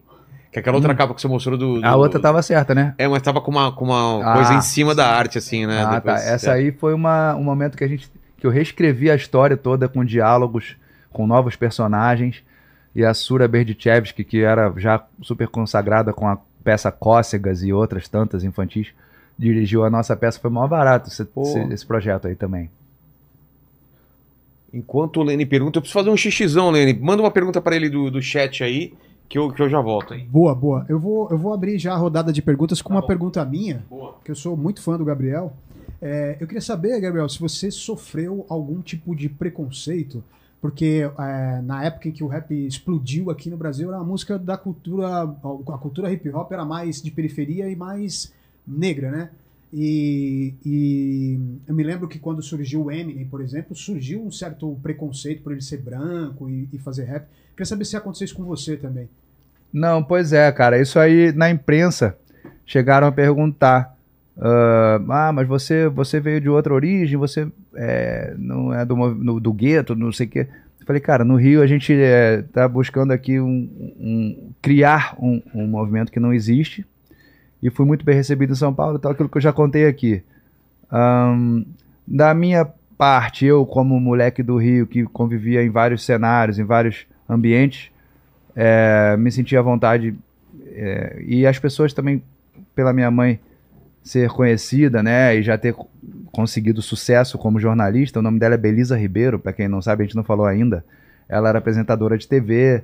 Que 0.52 0.60
aquela 0.60 0.78
outra 0.78 0.96
capa 0.96 1.14
que 1.14 1.22
você 1.22 1.28
mostrou 1.28 1.58
do. 1.58 1.76
do- 1.76 1.80
Hum. 1.82 1.86
A 1.90 1.96
outra 1.96 2.20
tava 2.20 2.42
certa, 2.42 2.74
né? 2.74 2.96
É, 2.98 3.08
mas 3.08 3.22
tava 3.22 3.40
com 3.42 3.52
uma, 3.52 3.72
com 3.72 3.86
uma 3.86 4.24
Ah, 4.32 4.34
coisa 4.36 4.54
em 4.54 4.62
cima 4.62 4.96
da 4.96 5.08
arte, 5.08 5.38
assim, 5.38 5.66
né? 5.66 5.84
Ah, 5.84 5.96
Depois- 6.00 6.24
tá. 6.24 6.30
Essa 6.30 6.52
é. 6.52 6.54
aí 6.56 6.72
foi 6.72 6.94
uma, 6.94 7.36
um 7.36 7.44
momento 7.44 7.78
que 7.78 7.84
a 7.84 7.88
gente. 7.88 8.10
que 8.38 8.46
eu 8.48 8.52
reescrevi 8.52 9.10
a 9.12 9.16
história 9.16 9.58
toda 9.58 9.88
com 9.90 10.04
diálogos, 10.06 10.76
com 11.12 11.26
novos 11.28 11.56
personagens. 11.56 12.44
E 12.96 13.04
a 13.06 13.14
Sura 13.14 13.48
Berdichevsky, 13.48 14.24
que 14.24 14.42
era 14.42 14.74
já 14.78 15.04
super 15.22 15.48
consagrada 15.48 16.12
com 16.14 16.28
a 16.28 16.38
peça 16.64 16.92
Cócegas 16.92 17.62
e 17.64 17.72
outras 17.72 18.08
tantas 18.10 18.44
infantis, 18.44 18.88
dirigiu 19.38 19.84
a 19.84 19.90
nossa 19.90 20.16
peça. 20.16 20.40
Foi 20.40 20.50
mó 20.50 20.68
barato 20.68 21.10
esse, 21.10 21.22
esse- 21.42 21.74
esse 21.74 21.86
projeto 21.86 22.28
aí 22.28 22.36
também. 22.36 22.70
Enquanto 24.74 25.18
o 25.20 25.24
Lene 25.24 25.46
pergunta, 25.46 25.78
eu 25.78 25.82
preciso 25.82 26.00
fazer 26.00 26.10
um 26.10 26.18
xixizão, 26.18 26.70
Lene. 26.70 26.94
Manda 26.94 27.22
uma 27.24 27.32
pergunta 27.32 27.62
pra 27.62 27.76
ele 27.76 27.90
do, 27.90 28.12
do 28.12 28.22
chat 28.22 28.64
aí, 28.64 28.94
que 29.30 29.38
eu, 29.38 29.52
que 29.52 29.62
eu 29.62 29.70
já 29.70 29.80
volto, 29.82 30.14
hein? 30.14 30.28
Boa, 30.30 30.54
boa. 30.54 30.86
Eu 30.90 31.00
vou, 31.00 31.30
eu 31.30 31.38
vou 31.38 31.54
abrir 31.54 31.80
já 31.80 31.94
a 31.94 31.98
rodada 31.98 32.34
de 32.34 32.42
perguntas 32.42 32.82
com 32.82 32.90
Tá 32.90 32.96
uma 32.96 33.02
bom. 33.02 33.08
pergunta 33.08 33.44
minha, 33.46 33.84
Boa. 33.90 34.16
que 34.24 34.32
eu 34.32 34.36
sou 34.36 34.58
muito 34.58 34.82
fã 34.82 34.98
do 34.98 35.06
Gabriel. 35.06 35.54
É, 36.02 36.38
eu 36.40 36.46
queria 36.46 36.62
saber, 36.62 37.00
Gabriel, 37.00 37.28
se 37.30 37.40
você 37.40 37.72
sofreu 37.72 38.46
algum 38.50 38.82
tipo 38.82 39.16
de 39.16 39.28
preconceito 39.30 40.24
Porque 40.62 41.10
é, 41.20 41.62
na 41.62 41.86
época 41.86 42.10
em 42.10 42.12
que 42.12 42.24
o 42.24 42.28
rap 42.28 42.52
explodiu 42.52 43.30
aqui 43.32 43.50
no 43.50 43.56
Brasil, 43.58 43.90
era 43.90 44.00
a 44.02 44.04
música 44.04 44.38
da 44.40 44.58
cultura. 44.58 45.08
A 45.24 45.78
cultura 45.78 46.12
hip 46.12 46.28
hop 46.30 46.52
era 46.52 46.66
mais 46.66 47.00
de 47.02 47.10
periferia 47.12 47.70
e 47.70 47.76
mais 47.76 48.34
negra, 48.68 49.12
né? 49.12 49.30
E, 49.72 50.54
e 50.66 51.40
eu 51.68 51.76
me 51.76 51.84
lembro 51.84 52.08
que 52.08 52.20
quando 52.20 52.42
surgiu 52.42 52.86
o 52.86 52.92
Eminem, 52.92 53.26
por 53.26 53.42
exemplo, 53.42 53.76
surgiu 53.76 54.24
um 54.24 54.32
certo 54.32 54.78
preconceito 54.82 55.44
por 55.44 55.52
ele 55.52 55.62
ser 55.62 55.78
branco 55.78 56.50
e, 56.50 56.70
e 56.72 56.78
fazer 56.78 57.04
rap. 57.04 57.28
Queria 57.52 57.66
saber 57.66 57.86
se 57.86 57.98
aconteceu 57.98 58.26
isso 58.26 58.36
com 58.36 58.44
você 58.44 58.78
também. 58.78 59.10
Não, 59.72 60.02
pois 60.02 60.32
é, 60.32 60.50
cara. 60.52 60.80
Isso 60.80 60.98
aí 61.00 61.32
na 61.34 61.50
imprensa 61.50 62.18
chegaram 62.66 63.08
a 63.08 63.12
perguntar. 63.12 63.96
Uh, 64.38 65.12
ah, 65.12 65.32
mas 65.34 65.48
você, 65.48 65.90
você 65.90 66.20
veio 66.20 66.40
de 66.40 66.48
outra 66.48 66.74
origem, 66.74 67.18
você 67.18 67.52
é, 67.76 68.36
não 68.38 68.72
é 68.74 68.86
do, 68.86 68.96
no, 68.96 69.40
do 69.40 69.52
gueto, 69.52 69.96
não 69.96 70.12
sei 70.12 70.28
o 70.28 70.30
quê. 70.30 70.48
Falei, 70.86 71.02
cara, 71.02 71.26
no 71.26 71.36
Rio 71.36 71.62
a 71.62 71.68
gente 71.68 71.92
está 71.92 72.62
é, 72.62 72.68
buscando 72.68 73.12
aqui 73.12 73.42
um, 73.42 73.70
um 74.00 74.52
criar 74.62 75.18
um, 75.20 75.42
um, 75.54 75.68
movimento 75.68 76.12
que 76.12 76.20
não 76.20 76.34
existe 76.34 76.86
e 77.62 77.70
fui 77.70 77.86
muito 77.86 78.06
bem 78.06 78.16
recebido 78.16 78.54
em 78.54 78.56
São 78.56 78.74
Paulo, 78.74 79.00
tal 79.00 79.12
aquilo 79.12 79.30
que 79.30 79.38
eu 79.38 79.42
já 79.42 79.52
contei 79.52 79.88
aqui. 79.88 80.24
Um, 80.92 81.66
da 82.08 82.34
minha 82.34 82.66
parte, 82.98 83.46
eu 83.46 83.66
como 83.66 84.00
moleque 84.00 84.42
do 84.42 84.58
Rio 84.58 84.88
que 84.88 85.04
convivia 85.04 85.64
em 85.64 85.70
vários 85.70 86.04
cenários, 86.04 86.58
em 86.60 86.64
vários 86.64 87.06
ambientes, 87.30 87.92
é, 88.56 89.16
me 89.18 89.32
sentia 89.32 89.60
à 89.60 89.62
vontade 89.62 90.16
é, 90.72 91.22
e 91.26 91.46
as 91.46 91.60
pessoas 91.60 91.94
também, 91.94 92.24
pela 92.76 92.94
minha 92.94 93.12
mãe 93.12 93.40
ser 94.04 94.30
conhecida, 94.30 95.04
né, 95.04 95.36
e 95.36 95.44
já 95.44 95.58
ter 95.58 95.76
conseguido 96.32 96.82
sucesso 96.82 97.38
como 97.38 97.60
jornalista. 97.60 98.20
O 98.20 98.22
nome 98.22 98.40
dela 98.40 98.56
é 98.56 98.58
Belisa 98.58 98.98
Ribeiro, 98.98 99.38
para 99.38 99.54
quem 99.54 99.68
não 99.68 99.82
sabe, 99.82 100.04
a 100.04 100.06
gente 100.06 100.16
não 100.16 100.24
falou 100.24 100.46
ainda. 100.46 100.84
Ela 101.28 101.50
era 101.50 101.60
apresentadora 101.60 102.18
de 102.18 102.28
TV, 102.28 102.84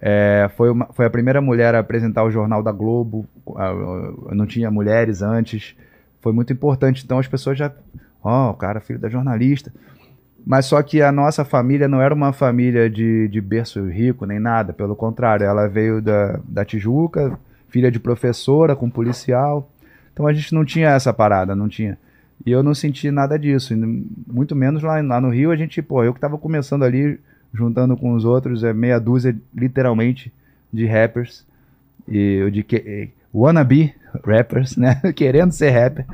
é, 0.00 0.50
foi, 0.56 0.70
uma, 0.70 0.86
foi 0.92 1.06
a 1.06 1.10
primeira 1.10 1.40
mulher 1.40 1.74
a 1.74 1.78
apresentar 1.78 2.24
o 2.24 2.30
Jornal 2.30 2.62
da 2.62 2.72
Globo, 2.72 3.26
não 4.32 4.46
tinha 4.46 4.70
mulheres 4.70 5.22
antes. 5.22 5.76
Foi 6.20 6.32
muito 6.32 6.52
importante. 6.52 7.04
Então 7.04 7.18
as 7.18 7.28
pessoas 7.28 7.58
já. 7.58 7.72
Ó, 8.22 8.48
oh, 8.48 8.50
o 8.50 8.54
cara, 8.54 8.80
filho 8.80 8.98
da 8.98 9.08
jornalista. 9.08 9.72
Mas 10.44 10.66
só 10.66 10.80
que 10.82 11.02
a 11.02 11.10
nossa 11.10 11.44
família 11.44 11.88
não 11.88 12.00
era 12.00 12.14
uma 12.14 12.32
família 12.32 12.88
de, 12.88 13.26
de 13.28 13.40
berço 13.40 13.84
rico 13.88 14.24
nem 14.24 14.38
nada, 14.38 14.72
pelo 14.72 14.94
contrário, 14.94 15.44
ela 15.44 15.66
veio 15.66 16.00
da, 16.00 16.38
da 16.46 16.64
Tijuca, 16.64 17.36
filha 17.68 17.90
de 17.90 17.98
professora 17.98 18.76
com 18.76 18.88
policial. 18.88 19.68
Então 20.12 20.24
a 20.24 20.32
gente 20.32 20.54
não 20.54 20.64
tinha 20.64 20.90
essa 20.90 21.12
parada, 21.12 21.56
não 21.56 21.68
tinha. 21.68 21.98
E 22.44 22.52
eu 22.52 22.62
não 22.62 22.74
senti 22.74 23.10
nada 23.10 23.36
disso, 23.36 23.74
muito 24.26 24.54
menos 24.54 24.84
lá, 24.84 25.00
lá 25.00 25.20
no 25.20 25.30
Rio, 25.30 25.50
a 25.50 25.56
gente, 25.56 25.82
pô, 25.82 26.04
eu 26.04 26.14
que 26.14 26.20
tava 26.20 26.38
começando 26.38 26.84
ali, 26.84 27.18
juntando 27.52 27.96
com 27.96 28.14
os 28.14 28.24
outros, 28.24 28.62
é 28.64 28.72
meia 28.72 28.98
dúzia, 28.98 29.36
literalmente, 29.54 30.32
de 30.72 30.86
rappers, 30.86 31.44
e 32.08 32.50
de 32.50 32.62
que, 32.62 33.10
wannabe 33.34 33.94
rappers, 34.24 34.76
né, 34.76 35.00
querendo 35.14 35.52
ser 35.52 35.70
rapper, 35.70 36.06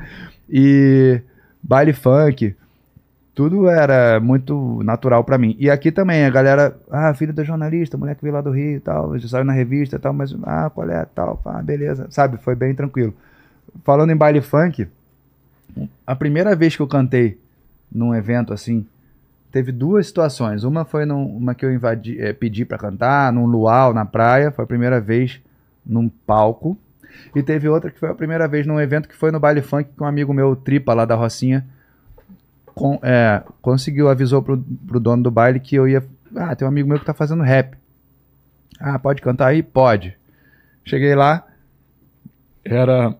e 0.49 1.21
baile 1.61 1.93
funk, 1.93 2.55
tudo 3.35 3.67
era 3.67 4.19
muito 4.19 4.81
natural 4.83 5.23
para 5.23 5.37
mim. 5.37 5.55
E 5.59 5.69
aqui 5.69 5.91
também, 5.91 6.23
a 6.23 6.29
galera, 6.29 6.75
ah, 6.91 7.13
filho 7.13 7.33
da 7.33 7.43
jornalista, 7.43 7.97
moleque 7.97 8.21
veio 8.21 8.35
lá 8.35 8.41
do 8.41 8.51
Rio 8.51 8.77
e 8.77 8.79
tal, 8.79 9.17
já 9.17 9.27
saiu 9.27 9.45
na 9.45 9.53
revista 9.53 9.95
e 9.95 9.99
tal, 9.99 10.13
mas, 10.13 10.35
ah, 10.43 10.69
qual 10.69 10.89
é, 10.89 11.05
tal, 11.05 11.41
ah, 11.45 11.61
beleza, 11.61 12.07
sabe, 12.09 12.37
foi 12.37 12.55
bem 12.55 12.75
tranquilo. 12.75 13.13
Falando 13.83 14.11
em 14.11 14.15
baile 14.15 14.41
funk, 14.41 14.87
a 16.05 16.15
primeira 16.15 16.55
vez 16.55 16.75
que 16.75 16.81
eu 16.81 16.87
cantei 16.87 17.37
num 17.91 18.13
evento 18.13 18.53
assim, 18.53 18.85
teve 19.53 19.71
duas 19.71 20.07
situações. 20.07 20.63
Uma 20.63 20.83
foi 20.83 21.05
numa 21.05 21.53
que 21.53 21.63
eu 21.63 21.71
invadi, 21.71 22.19
é, 22.19 22.33
pedi 22.33 22.65
para 22.65 22.75
cantar, 22.75 23.31
num 23.31 23.45
luau 23.45 23.93
na 23.93 24.03
praia, 24.03 24.51
foi 24.51 24.65
a 24.65 24.67
primeira 24.67 24.99
vez 24.99 25.39
num 25.85 26.09
palco. 26.09 26.75
E 27.35 27.43
teve 27.43 27.69
outra 27.69 27.91
que 27.91 27.99
foi 27.99 28.09
a 28.09 28.15
primeira 28.15 28.47
vez 28.47 28.65
num 28.65 28.81
evento 28.81 29.07
que 29.07 29.15
foi 29.15 29.31
no 29.31 29.39
baile 29.39 29.61
funk 29.61 29.91
que 29.95 30.01
um 30.01 30.07
amigo 30.07 30.33
meu, 30.33 30.55
Tripa, 30.55 30.95
lá 30.95 31.05
da 31.05 31.13
Rocinha, 31.13 31.63
com, 32.73 32.99
é, 33.03 33.43
conseguiu, 33.61 34.09
avisou 34.09 34.41
pro, 34.41 34.57
pro 34.57 34.99
dono 34.99 35.21
do 35.21 35.29
baile 35.29 35.59
que 35.59 35.75
eu 35.75 35.87
ia. 35.87 36.03
Ah, 36.35 36.55
tem 36.55 36.65
um 36.65 36.69
amigo 36.69 36.89
meu 36.89 36.97
que 36.97 37.05
tá 37.05 37.13
fazendo 37.13 37.43
rap. 37.43 37.77
Ah, 38.79 38.97
pode 38.97 39.21
cantar 39.21 39.49
aí? 39.49 39.61
Pode. 39.61 40.17
Cheguei 40.83 41.13
lá, 41.13 41.45
era 42.65 43.15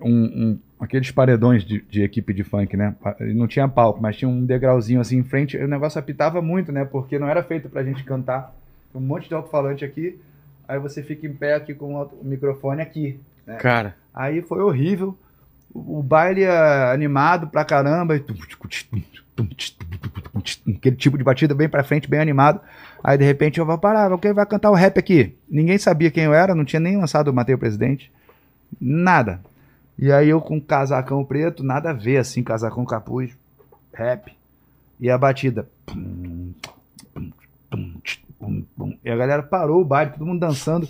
um, 0.00 0.12
um 0.12 0.58
aqueles 0.82 1.12
paredões 1.12 1.64
de, 1.64 1.80
de, 1.82 2.02
equipe 2.02 2.34
de 2.34 2.42
funk, 2.42 2.76
né? 2.76 2.96
Não 3.20 3.46
tinha 3.46 3.68
palco, 3.68 4.02
mas 4.02 4.16
tinha 4.16 4.28
um 4.28 4.44
degrauzinho 4.44 5.00
assim 5.00 5.18
em 5.18 5.22
frente. 5.22 5.56
o 5.56 5.68
negócio 5.68 5.96
apitava 5.96 6.42
muito, 6.42 6.72
né? 6.72 6.84
Porque 6.84 7.20
não 7.20 7.28
era 7.28 7.40
feito 7.40 7.68
pra 7.68 7.84
gente 7.84 8.02
cantar. 8.02 8.52
Um 8.92 8.98
monte 8.98 9.28
de 9.28 9.34
alto-falante 9.34 9.84
aqui. 9.84 10.18
Aí 10.66 10.80
você 10.80 11.00
fica 11.00 11.24
em 11.24 11.32
pé 11.32 11.54
aqui 11.54 11.72
com 11.72 11.94
o 11.94 12.24
microfone 12.24 12.82
aqui. 12.82 13.20
Né? 13.46 13.56
Cara. 13.56 13.94
Aí 14.12 14.42
foi 14.42 14.60
horrível. 14.60 15.16
O, 15.72 16.00
o 16.00 16.02
baile 16.02 16.42
é 16.42 16.92
animado 16.92 17.46
pra 17.46 17.64
caramba. 17.64 18.16
Aquele 20.76 20.96
tipo 20.96 21.16
de 21.16 21.22
batida 21.22 21.54
bem 21.54 21.68
pra 21.68 21.84
frente, 21.84 22.10
bem 22.10 22.20
animado. 22.20 22.60
Aí 23.04 23.16
de 23.16 23.24
repente 23.24 23.60
eu 23.60 23.66
vou 23.66 23.78
parar, 23.78 24.16
quem 24.18 24.32
vai 24.32 24.46
cantar 24.46 24.70
o 24.70 24.74
rap 24.74 24.98
aqui? 24.98 25.36
Ninguém 25.48 25.78
sabia 25.78 26.10
quem 26.10 26.24
eu 26.24 26.34
era, 26.34 26.56
não 26.56 26.64
tinha 26.64 26.80
nem 26.80 26.96
lançado 26.96 27.28
o 27.28 27.32
Matei 27.32 27.54
o 27.54 27.58
Presidente. 27.58 28.10
Nada. 28.80 29.40
E 29.98 30.10
aí 30.10 30.28
eu 30.28 30.40
com 30.40 30.60
casacão 30.60 31.24
preto, 31.24 31.62
nada 31.62 31.90
a 31.90 31.92
ver, 31.92 32.18
assim, 32.18 32.42
casacão 32.42 32.84
capuz, 32.84 33.36
rap. 33.92 34.36
E 34.98 35.10
a 35.10 35.18
batida. 35.18 35.68
E 39.04 39.10
a 39.10 39.16
galera 39.16 39.42
parou 39.42 39.80
o 39.80 39.84
baile, 39.84 40.12
todo 40.12 40.26
mundo 40.26 40.40
dançando. 40.40 40.88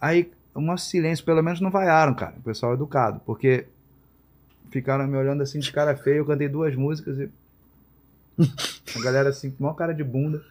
Aí, 0.00 0.30
um 0.54 0.76
silêncio, 0.76 1.24
pelo 1.24 1.42
menos 1.42 1.60
não 1.60 1.70
vaiaram, 1.70 2.14
cara. 2.14 2.34
O 2.38 2.42
pessoal 2.42 2.74
educado, 2.74 3.20
porque 3.24 3.66
ficaram 4.70 5.06
me 5.06 5.16
olhando 5.16 5.42
assim 5.42 5.58
de 5.58 5.72
cara 5.72 5.96
feia. 5.96 6.16
Eu 6.16 6.26
cantei 6.26 6.48
duas 6.48 6.74
músicas 6.74 7.18
e. 7.18 7.30
A 8.96 9.02
galera 9.02 9.30
assim, 9.30 9.50
com 9.50 9.64
maior 9.64 9.74
cara 9.74 9.94
de 9.94 10.04
bunda. 10.04 10.42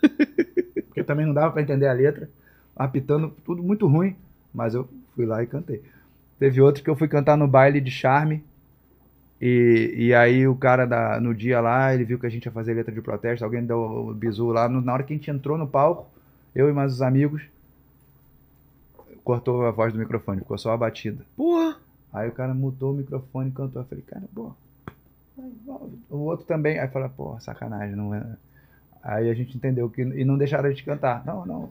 Porque 0.87 1.03
também 1.03 1.25
não 1.25 1.33
dava 1.33 1.51
para 1.51 1.61
entender 1.61 1.87
a 1.87 1.93
letra. 1.93 2.29
Apitando, 2.75 3.29
tudo 3.43 3.61
muito 3.61 3.87
ruim. 3.87 4.15
Mas 4.53 4.73
eu 4.73 4.87
fui 5.15 5.25
lá 5.25 5.43
e 5.43 5.47
cantei. 5.47 5.83
Teve 6.39 6.61
outro 6.61 6.83
que 6.83 6.89
eu 6.89 6.95
fui 6.95 7.07
cantar 7.07 7.37
no 7.37 7.47
baile 7.47 7.79
de 7.79 7.91
charme. 7.91 8.43
E, 9.39 9.93
e 9.97 10.13
aí 10.13 10.47
o 10.47 10.55
cara 10.55 10.85
da, 10.85 11.19
no 11.19 11.33
dia 11.33 11.59
lá, 11.59 11.93
ele 11.93 12.05
viu 12.05 12.19
que 12.19 12.25
a 12.25 12.29
gente 12.29 12.45
ia 12.45 12.51
fazer 12.51 12.73
letra 12.73 12.93
de 12.93 13.01
protesto, 13.01 13.43
alguém 13.43 13.65
deu 13.65 13.79
o 13.79 14.13
bizu 14.13 14.47
lá. 14.47 14.67
No, 14.67 14.81
na 14.81 14.93
hora 14.93 15.03
que 15.03 15.13
a 15.13 15.15
gente 15.15 15.29
entrou 15.29 15.57
no 15.57 15.67
palco, 15.67 16.07
eu 16.53 16.69
e 16.69 16.73
mais 16.73 16.93
os 16.93 17.01
amigos, 17.01 17.43
cortou 19.23 19.65
a 19.65 19.71
voz 19.71 19.91
do 19.91 19.99
microfone, 19.99 20.39
ficou 20.39 20.57
só 20.57 20.71
a 20.71 20.77
batida. 20.77 21.25
Porra! 21.35 21.77
Aí 22.13 22.29
o 22.29 22.31
cara 22.31 22.53
mutou 22.53 22.93
o 22.93 22.95
microfone 22.95 23.49
e 23.49 23.51
cantou. 23.51 23.81
Eu 23.81 23.87
falei, 23.87 24.03
cara, 24.07 24.23
pô. 24.33 24.53
O 26.09 26.17
outro 26.19 26.45
também. 26.45 26.79
Aí 26.79 26.87
falei, 26.87 27.09
pô, 27.09 27.37
sacanagem, 27.41 27.95
não 27.95 28.15
é. 28.15 28.23
Aí 29.03 29.29
a 29.29 29.33
gente 29.33 29.57
entendeu 29.57 29.89
que. 29.89 30.01
E 30.01 30.23
não 30.23 30.37
deixaram 30.37 30.65
a 30.67 30.69
gente 30.69 30.85
cantar. 30.85 31.25
Não, 31.25 31.45
não. 31.45 31.69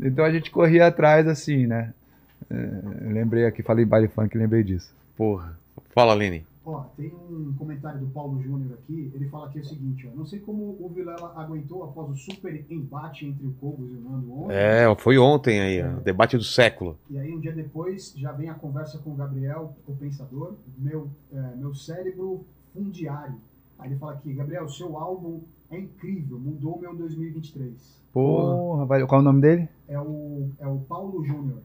Então 0.00 0.24
a 0.24 0.32
gente 0.32 0.50
corria 0.50 0.88
atrás 0.88 1.28
assim, 1.28 1.66
né? 1.66 1.94
É, 2.50 3.10
lembrei 3.12 3.46
aqui, 3.46 3.62
falei 3.62 3.84
baile 3.84 4.08
funk, 4.08 4.36
lembrei 4.36 4.62
disso. 4.62 4.94
Porra. 5.16 5.58
Fala, 5.90 6.14
Lene. 6.14 6.46
Ó, 6.66 6.80
tem 6.96 7.12
um 7.30 7.54
comentário 7.56 8.00
do 8.00 8.08
Paulo 8.08 8.42
Júnior 8.42 8.72
aqui, 8.72 9.12
ele 9.14 9.28
fala 9.28 9.46
aqui 9.46 9.60
o 9.60 9.64
seguinte, 9.64 10.10
ó, 10.12 10.16
não 10.16 10.26
sei 10.26 10.40
como 10.40 10.76
o 10.80 10.90
Vilela 10.92 11.32
aguentou 11.36 11.84
após 11.84 12.10
o 12.10 12.16
super 12.16 12.64
embate 12.68 13.24
entre 13.24 13.46
o 13.46 13.52
Cobos 13.52 13.88
e 13.88 13.94
o 13.94 14.00
Nando 14.00 14.32
ontem. 14.32 14.56
É, 14.56 14.94
foi 14.96 15.16
ontem 15.16 15.60
aí, 15.60 15.78
é. 15.78 15.88
o 15.88 16.00
debate 16.00 16.36
do 16.36 16.42
século. 16.42 16.98
E 17.08 17.16
aí 17.20 17.32
um 17.32 17.38
dia 17.38 17.52
depois 17.52 18.12
já 18.16 18.32
vem 18.32 18.50
a 18.50 18.54
conversa 18.54 18.98
com 18.98 19.10
o 19.10 19.14
Gabriel, 19.14 19.76
o 19.86 19.94
pensador, 19.94 20.54
meu, 20.76 21.08
é, 21.32 21.54
meu 21.54 21.72
cérebro 21.72 22.44
fundiário. 22.74 23.36
Aí 23.78 23.90
ele 23.90 23.98
fala 24.00 24.14
aqui, 24.14 24.34
Gabriel, 24.34 24.68
seu 24.68 24.98
álbum 24.98 25.42
é 25.70 25.78
incrível, 25.78 26.36
mudou 26.36 26.80
meu 26.80 26.96
2023. 26.96 28.02
Porra, 28.12 29.06
qual 29.06 29.20
é 29.20 29.22
o 29.22 29.24
nome 29.24 29.40
dele? 29.40 29.68
É 29.86 30.00
o, 30.00 30.50
é 30.58 30.66
o 30.66 30.78
Paulo 30.78 31.24
Júnior. 31.24 31.58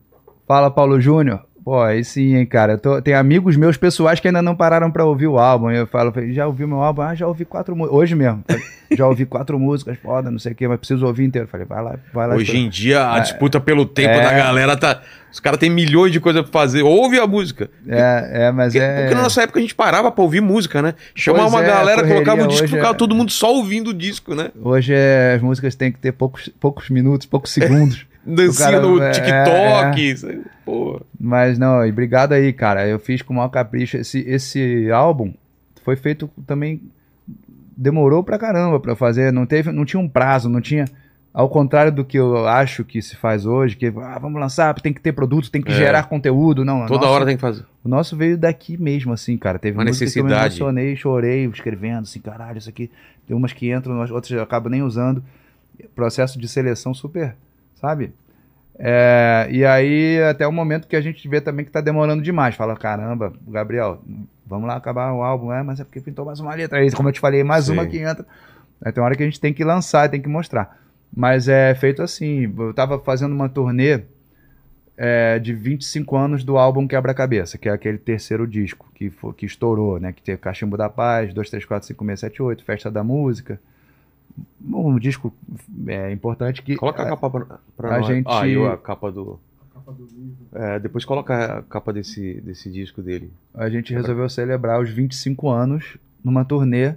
Fala, 0.52 0.69
Paulo 0.69 0.99
Júnior. 0.99 1.45
Pô, 1.64 1.80
aí 1.80 2.03
sim, 2.03 2.36
hein, 2.36 2.45
cara. 2.45 2.78
Tô, 2.78 3.02
tem 3.02 3.14
amigos 3.14 3.56
meus 3.56 3.78
pessoais 3.78 4.19
que 4.19 4.28
ainda 4.28 4.41
não 4.41 4.53
pararam 4.53 4.91
pra 4.91 5.06
ouvir 5.06 5.28
o 5.28 5.40
álbum. 5.40 5.72
Eu 5.72 5.88
falo, 5.88 6.11
já 6.34 6.45
ouviu 6.45 6.68
meu 6.68 6.84
álbum? 6.84 7.03
Ah, 7.03 7.15
já 7.15 7.26
ouvi 7.26 7.45
quatro 7.45 7.73
músicas. 7.73 7.98
Hoje 7.98 8.15
mesmo. 8.15 8.44
Já 8.96 9.08
ouvi 9.08 9.26
quatro 9.26 9.60
músicas, 9.60 9.98
foda, 9.98 10.30
não 10.30 10.40
sei 10.40 10.52
o 10.52 10.56
quê, 10.56 10.68
mas 10.68 10.78
preciso 10.78 11.06
ouvir 11.06 11.24
inteiro. 11.24 11.48
Falei, 11.48 11.66
vai 11.66 11.82
lá, 11.82 11.96
vai 12.14 12.28
lá. 12.28 12.36
Hoje 12.36 12.58
em 12.58 12.70
dia, 12.70 13.10
a 13.10 13.18
é, 13.18 13.22
disputa 13.22 13.60
pelo 13.60 13.86
tempo 13.86 14.14
é, 14.14 14.22
da 14.22 14.34
galera 14.34 14.76
tá. 14.76 15.02
Os 15.32 15.40
caras 15.40 15.60
têm 15.60 15.70
milhões 15.70 16.12
de 16.12 16.20
coisas 16.20 16.42
pra 16.42 16.52
fazer. 16.52 16.82
Ouve 16.82 17.18
a 17.18 17.26
música. 17.26 17.70
É, 17.88 18.48
é, 18.48 18.52
mas 18.52 18.74
porque, 18.74 18.86
é. 18.86 19.02
Porque 19.02 19.16
na 19.16 19.22
nossa 19.24 19.42
época 19.42 19.60
a 19.60 19.62
gente 19.62 19.74
parava 19.74 20.12
pra 20.12 20.22
ouvir 20.22 20.42
música, 20.42 20.82
né? 20.82 20.94
Chamar 21.16 21.48
uma 21.48 21.64
é, 21.64 21.68
galera, 21.68 22.06
colocava 22.06 22.44
o 22.44 22.48
disco, 22.48 22.68
ficava 22.68 22.94
é... 22.94 22.98
todo 22.98 23.16
mundo 23.16 23.32
só 23.32 23.54
ouvindo 23.54 23.92
o 23.92 23.94
disco, 23.94 24.36
né? 24.36 24.52
Hoje 24.62 24.94
é, 24.94 25.36
as 25.36 25.42
músicas 25.42 25.74
têm 25.74 25.92
que 25.92 26.00
ter 26.00 26.12
poucos, 26.12 26.50
poucos 26.60 26.90
minutos, 26.90 27.26
poucos 27.26 27.52
segundos. 27.52 28.06
Dancinha 28.24 28.80
no 28.80 29.02
é, 29.02 29.12
TikTok. 29.12 30.30
É, 30.30 30.34
é. 30.34 30.40
Pô. 30.64 31.02
Mas 31.20 31.58
não, 31.58 31.86
e 31.86 31.90
obrigado 31.90 32.34
aí, 32.34 32.54
cara. 32.54 32.88
Eu 32.88 33.00
fiz 33.00 33.22
com 33.22 33.34
o 33.34 33.38
maior 33.38 33.50
capricho. 33.50 33.98
Esse, 33.98 34.20
esse 34.28 34.92
álbum 34.92 35.34
foi 35.84 35.96
feito 35.96 36.30
também 36.46 36.82
demorou 37.76 38.23
pra 38.23 38.38
caramba 38.38 38.80
pra 38.80 38.95
fazer, 38.95 39.31
não 39.31 39.45
teve, 39.45 39.72
não 39.72 39.85
tinha 39.85 39.99
um 39.99 40.07
prazo, 40.10 40.49
não 40.49 40.61
tinha 40.61 40.85
ao 41.34 41.48
contrário 41.49 41.91
do 41.93 42.03
que 42.03 42.18
eu 42.19 42.45
acho 42.45 42.84
que 42.84 43.02
se 43.02 43.15
faz 43.15 43.45
hoje, 43.45 43.77
que 43.77 43.88
ah, 43.88 44.19
vamos 44.19 44.39
lançar, 44.39 44.73
tem 44.81 44.91
que 44.91 44.99
ter 44.99 45.14
produto, 45.14 45.49
tem 45.49 45.61
que 45.61 45.72
É. 45.72 45.76
gerar 45.76 46.03
conteúdo, 46.03 46.65
não. 46.65 46.85
Toda 46.85 47.02
nossa, 47.06 47.10
hora 47.10 47.26
tem 47.26 47.35
que 47.35 47.41
fazer. 47.41 47.65
O 47.84 47.88
nosso 47.88 48.18
veio 48.18 48.38
daqui 48.38 48.77
mesmo, 48.77 49.14
assim, 49.14 49.38
cara. 49.38 49.57
Teve 49.57 49.77
Uma 49.77 49.85
música 49.85 50.11
que 50.11 50.19
eu 50.19 50.23
me 50.26 50.30
necessidade. 50.30 50.56
emocionei, 50.60 50.95
chorei, 50.98 51.45
escrevendo, 51.45 52.02
assim, 52.02 52.19
caralho, 52.19 52.57
isso 52.57 52.69
aqui. 52.69 52.91
Tem 53.26 53.35
umas 53.35 53.53
que 53.53 53.72
entram, 53.72 53.98
outras 54.11 54.30
eu 54.31 54.41
acabo 54.41 54.68
nem 54.68 54.84
usando. 54.84 55.23
Processo 55.95 56.38
de 56.38 56.48
seleção 56.49 56.93
super, 56.93 57.35
sabe? 57.76 58.11
É, 58.77 59.48
e 59.52 59.64
aí, 59.64 60.22
até 60.23 60.45
o 60.48 60.52
momento 60.52 60.88
que 60.88 60.95
a 60.95 61.02
gente 61.02 61.27
vê 61.27 61.39
também 61.39 61.64
que 61.64 61.72
tá 61.72 61.81
demorando 61.81 62.22
demais. 62.22 62.56
Fala, 62.56 62.76
caramba, 62.76 63.31
Gabriel, 63.48 64.02
vamos 64.52 64.68
lá 64.68 64.76
acabar 64.76 65.11
o 65.14 65.23
álbum, 65.23 65.52
é, 65.52 65.64
mas 65.64 65.80
é 65.80 65.84
porque 65.84 65.99
pintou 66.02 66.26
mais 66.26 66.40
uma 66.40 66.53
letra. 66.53 66.78
Aí, 66.78 66.91
como 66.91 67.10
eu 67.10 67.14
te 67.14 67.19
falei, 67.19 67.44
mais 67.44 67.65
Sim. 67.65 67.73
uma 67.73 67.88
que 67.88 67.98
entra. 67.98 68.26
Aí 68.84 68.91
tem 68.91 69.03
hora 69.03 69.15
que 69.15 69.23
a 69.23 69.26
gente 69.26 69.40
tem 69.40 69.52
que 69.53 69.64
lançar, 69.64 70.07
tem 70.10 70.22
que 70.22 70.30
mostrar. 70.30 70.78
Mas 71.15 71.48
é 71.48 71.73
feito 71.73 72.02
assim. 72.03 72.53
Eu 72.57 72.73
tava 72.73 72.99
fazendo 72.99 73.34
uma 73.34 73.49
turnê 73.49 74.03
é, 74.98 75.40
de 75.40 75.53
25 75.53 76.15
anos 76.15 76.44
do 76.44 76.57
álbum 76.57 76.88
Quebra-Cabeça, 76.88 77.57
que 77.57 77.68
é 77.68 77.72
aquele 77.72 77.98
terceiro 77.98 78.45
disco 78.48 78.90
que, 78.94 79.10
fo- 79.10 79.34
que 79.34 79.45
estourou, 79.45 79.99
né? 79.99 80.14
Que 80.14 80.22
tem 80.22 80.38
Cachimbo 80.38 80.78
da 80.78 80.90
Paz, 80.90 81.34
2, 81.34 81.49
3, 81.49 81.65
4, 81.65 81.88
5, 81.88 82.06
6, 82.06 82.19
7, 82.19 82.44
8, 82.44 82.64
Festa 82.64 82.91
da 82.91 83.03
Música. 83.03 83.60
Um 84.64 84.98
disco 84.98 85.34
é, 85.88 86.11
importante 86.11 86.61
que. 86.61 86.76
Coloca 86.76 87.03
a 87.03 87.07
capa 87.10 87.30
pra, 87.30 87.45
pra 87.76 87.95
a 87.95 87.98
nós. 87.99 88.07
gente- 88.07 88.28
Ah, 88.30 88.48
e 88.48 88.65
a 88.65 88.78
capa 88.78 89.11
do. 89.11 89.40
É, 90.53 90.80
depois 90.80 91.03
coloca 91.06 91.60
a 91.60 91.62
capa 91.64 91.91
desse, 91.94 92.41
desse 92.41 92.72
disco 92.72 93.02
dele. 93.02 93.32
a 93.53 93.70
gente 93.70 93.94
resolveu 93.94 94.28
celebrar 94.30 94.82
os 94.82 94.90
25 94.90 95.49
anos 95.49 95.98
numa 96.24 96.45
turnê 96.45 96.95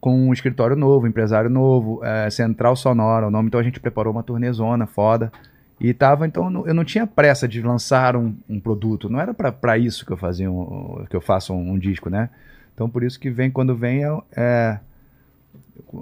com 0.00 0.28
um 0.28 0.32
escritório 0.32 0.76
novo, 0.76 1.06
empresário 1.06 1.48
novo, 1.48 2.04
é, 2.04 2.28
Central 2.30 2.76
Sonora, 2.76 3.26
o 3.26 3.30
nome. 3.30 3.48
Então 3.48 3.60
a 3.60 3.62
gente 3.64 3.80
preparou 3.80 4.12
uma 4.12 4.22
turnezona 4.22 4.86
foda. 4.86 5.32
E 5.80 5.92
tava, 5.92 6.26
então, 6.26 6.64
eu 6.66 6.74
não 6.74 6.84
tinha 6.84 7.06
pressa 7.06 7.48
de 7.48 7.60
lançar 7.60 8.14
um, 8.16 8.34
um 8.48 8.60
produto. 8.60 9.08
Não 9.08 9.18
era 9.20 9.34
pra- 9.34 9.50
pra 9.50 9.76
isso 9.78 10.04
que 10.06 10.12
eu 10.12 10.16
fazia, 10.16 10.50
um, 10.50 11.04
que 11.10 11.16
eu 11.16 11.20
faço 11.20 11.52
um, 11.52 11.72
um 11.72 11.78
disco, 11.78 12.08
né? 12.10 12.30
Então 12.74 12.88
por 12.88 13.02
isso 13.02 13.18
que 13.18 13.30
vem, 13.30 13.50
quando 13.50 13.74
vem, 13.74 14.04
é, 14.04 14.18
é 14.36 14.80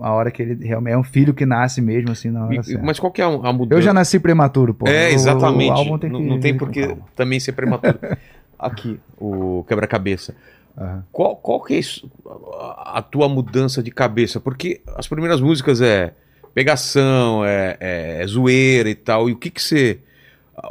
a 0.01 0.13
hora 0.13 0.31
que 0.31 0.43
ele 0.43 0.67
realmente 0.67 0.93
é 0.95 0.99
um 0.99 1.03
filho 1.05 1.33
que 1.35 1.45
nasce 1.47 1.81
mesmo, 1.81 2.11
assim, 2.13 2.31
na 2.31 2.45
hora 2.47 2.55
E- 2.57 2.63
certa. 2.65 2.83
mas 2.85 2.99
qual 3.01 3.11
que 3.13 3.21
é 3.21 3.25
a 3.25 3.53
mudança? 3.53 3.79
Eu 3.79 3.83
já 3.83 3.93
nasci 3.95 4.19
prematuro, 4.21 4.75
pô. 4.75 4.87
É, 4.89 5.09
O- 5.09 5.13
exatamente. 5.13 5.71
O, 5.71 5.73
álbum 5.75 5.99
tem 5.99 6.11
não, 6.11 6.21
que 6.21 6.27
não 6.27 6.41
tem 6.41 6.53
vir 6.53 6.59
com 6.59 6.65
por 6.67 6.73
que 6.73 6.87
calma. 6.87 7.03
também 7.17 7.41
ser 7.41 7.53
prematuro. 7.53 7.99
Aqui, 8.59 9.01
o 9.19 9.65
quebra-cabeça. 9.69 10.35
Aham. 10.79 11.05
Qual, 11.13 11.37
qual 11.37 11.63
que 11.63 11.75
é 11.75 11.79
isso, 11.79 12.11
a, 12.79 13.03
tua 13.03 13.29
mudança 13.29 13.83
de 13.83 13.91
cabeça? 13.91 14.41
Porque 14.41 14.81
as 14.97 15.07
primeiras 15.09 15.41
músicas 15.41 15.81
é 15.81 16.13
pegação, 16.55 17.45
é, 17.45 17.77
é- 17.81 18.23
é 18.23 18.27
zoeira 18.27 18.89
e 18.89 18.95
tal. 18.95 19.29
E 19.29 19.33
o 19.33 19.37
que 19.37 19.51
que 19.51 19.61
você... 19.63 19.99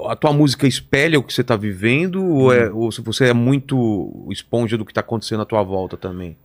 A 0.07 0.15
tua 0.15 0.31
música 0.31 0.67
espelha 0.67 1.19
o 1.19 1.23
que 1.23 1.33
você 1.33 1.43
tá 1.43 1.55
vivendo 1.57 2.23
ou, 2.23 2.53
é, 2.53 2.69
ou 2.69 2.91
se 2.91 3.01
você 3.01 3.25
é 3.29 3.33
muito 3.33 4.25
esponja 4.31 4.77
do 4.77 4.85
que 4.85 4.93
tá 4.93 5.01
acontecendo 5.01 5.41
à 5.41 5.45
tua 5.45 5.61
volta 5.63 5.97
também? 5.97 6.37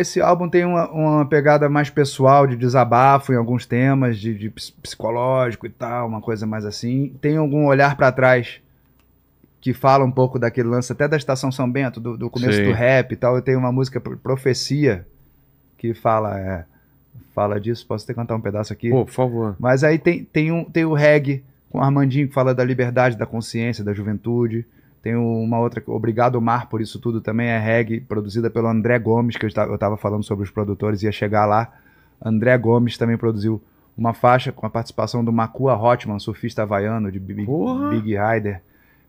Esse 0.00 0.20
álbum 0.20 0.48
tem 0.48 0.64
uma, 0.64 0.90
uma 0.90 1.26
pegada 1.26 1.68
mais 1.68 1.90
pessoal, 1.90 2.46
de 2.46 2.56
desabafo 2.56 3.32
em 3.32 3.36
alguns 3.36 3.66
temas, 3.66 4.18
de, 4.18 4.36
de 4.36 4.50
ps- 4.50 4.70
psicológico 4.70 5.66
e 5.66 5.70
tal, 5.70 6.06
uma 6.08 6.20
coisa 6.20 6.46
mais 6.46 6.64
assim. 6.64 7.14
Tem 7.20 7.36
algum 7.36 7.66
olhar 7.66 7.96
pra 7.96 8.10
trás 8.12 8.60
que 9.60 9.72
fala 9.72 10.04
um 10.04 10.10
pouco 10.10 10.38
daquele 10.38 10.68
lance, 10.68 10.92
até 10.92 11.08
da 11.08 11.16
Estação 11.16 11.50
São 11.50 11.70
Bento, 11.70 11.98
do, 11.98 12.16
do 12.18 12.28
começo 12.28 12.58
Sim. 12.58 12.64
do 12.64 12.72
rap 12.72 13.12
e 13.12 13.16
tal. 13.16 13.34
Eu 13.36 13.42
tenho 13.42 13.58
uma 13.58 13.72
música, 13.72 13.98
Pro- 14.00 14.16
Profecia, 14.18 15.06
que 15.78 15.94
fala, 15.94 16.38
é, 16.38 16.64
fala 17.34 17.58
disso. 17.60 17.86
Posso 17.86 18.04
até 18.04 18.12
cantar 18.12 18.36
um 18.36 18.40
pedaço 18.40 18.72
aqui? 18.72 18.90
Pô, 18.90 19.04
por 19.06 19.12
favor. 19.12 19.56
Mas 19.58 19.82
aí 19.82 19.98
tem, 19.98 20.24
tem, 20.24 20.52
um, 20.52 20.64
tem 20.64 20.84
o 20.84 20.92
reggae 20.92 21.42
com 21.70 21.78
o 21.78 21.82
Armandinho 21.82 22.28
que 22.28 22.34
fala 22.34 22.54
da 22.54 22.62
liberdade, 22.62 23.16
da 23.16 23.24
consciência, 23.26 23.82
da 23.82 23.92
juventude. 23.94 24.66
Tem 25.04 25.14
uma 25.14 25.60
outra, 25.60 25.82
que- 25.82 25.90
Obrigado 25.90 26.40
Mar 26.40 26.66
por 26.70 26.80
isso 26.80 26.98
tudo, 26.98 27.20
também 27.20 27.48
é 27.48 27.58
reggae, 27.58 28.00
produzida 28.00 28.48
pelo 28.48 28.68
André 28.68 28.98
Gomes, 28.98 29.36
que 29.36 29.44
eu 29.44 29.48
estava, 29.48 29.98
falando 29.98 30.24
sobre 30.24 30.44
os 30.44 30.50
produtores, 30.50 31.02
ia 31.02 31.12
chegar 31.12 31.44
lá. 31.44 31.70
André 32.24 32.56
Gomes 32.56 32.96
também 32.96 33.18
produziu 33.18 33.62
uma 33.94 34.14
faixa 34.14 34.50
com 34.50 34.64
a 34.64 34.70
participação 34.70 35.22
do 35.22 35.30
Makua 35.30 35.76
Hotman, 35.76 36.18
surfista 36.18 36.62
havaiano 36.62 37.12
de 37.12 37.18
Big! 37.20 37.46
Big 37.90 38.16
Rider, 38.16 38.62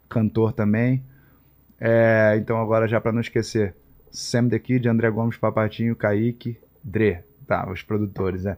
cantor 0.10 0.52
também. 0.52 1.02
É, 1.80 2.36
então 2.42 2.62
agora 2.62 2.90
já 2.90 3.00
para 3.00 3.14
não 3.14 3.22
esquecer, 3.22 3.74
Sam 4.12 4.50
The 4.50 4.60
Kid, 4.60 4.90
André 4.90 5.10
Gomes, 5.10 5.38
Papatinho, 5.38 5.96
Kaique, 5.96 6.58
Dre, 6.84 7.20
tá, 7.48 7.72
os 7.72 7.82
produtores, 7.82 8.44
né? 8.44 8.58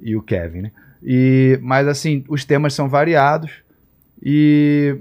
E 0.00 0.16
o 0.16 0.22
Kevin, 0.22 0.62
né? 0.62 0.72
E, 1.00 1.60
mas 1.62 1.86
assim, 1.86 2.24
os 2.28 2.44
temas 2.44 2.74
são 2.74 2.88
variados 2.88 3.62
e, 4.20 4.98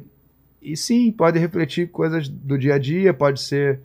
e 0.61 0.77
sim, 0.77 1.11
pode 1.11 1.39
refletir 1.39 1.87
coisas 1.89 2.27
do 2.29 2.57
dia 2.57 2.75
a 2.75 2.77
dia, 2.77 3.13
pode 3.13 3.41
ser 3.41 3.79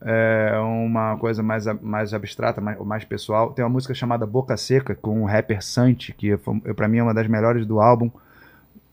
é, 0.00 0.52
uma 0.62 1.16
coisa 1.16 1.42
mais, 1.42 1.64
mais 1.80 2.12
abstrata, 2.14 2.60
mais, 2.60 2.78
ou 2.78 2.84
mais 2.84 3.04
pessoal. 3.04 3.52
Tem 3.52 3.64
uma 3.64 3.70
música 3.70 3.94
chamada 3.94 4.26
Boca 4.26 4.56
Seca 4.56 4.94
com 4.94 5.22
o 5.22 5.26
rapper 5.26 5.62
Santi, 5.64 6.12
que 6.12 6.36
pra 6.76 6.86
mim 6.88 6.98
é 6.98 7.02
uma 7.02 7.14
das 7.14 7.26
melhores 7.26 7.66
do 7.66 7.80
álbum. 7.80 8.10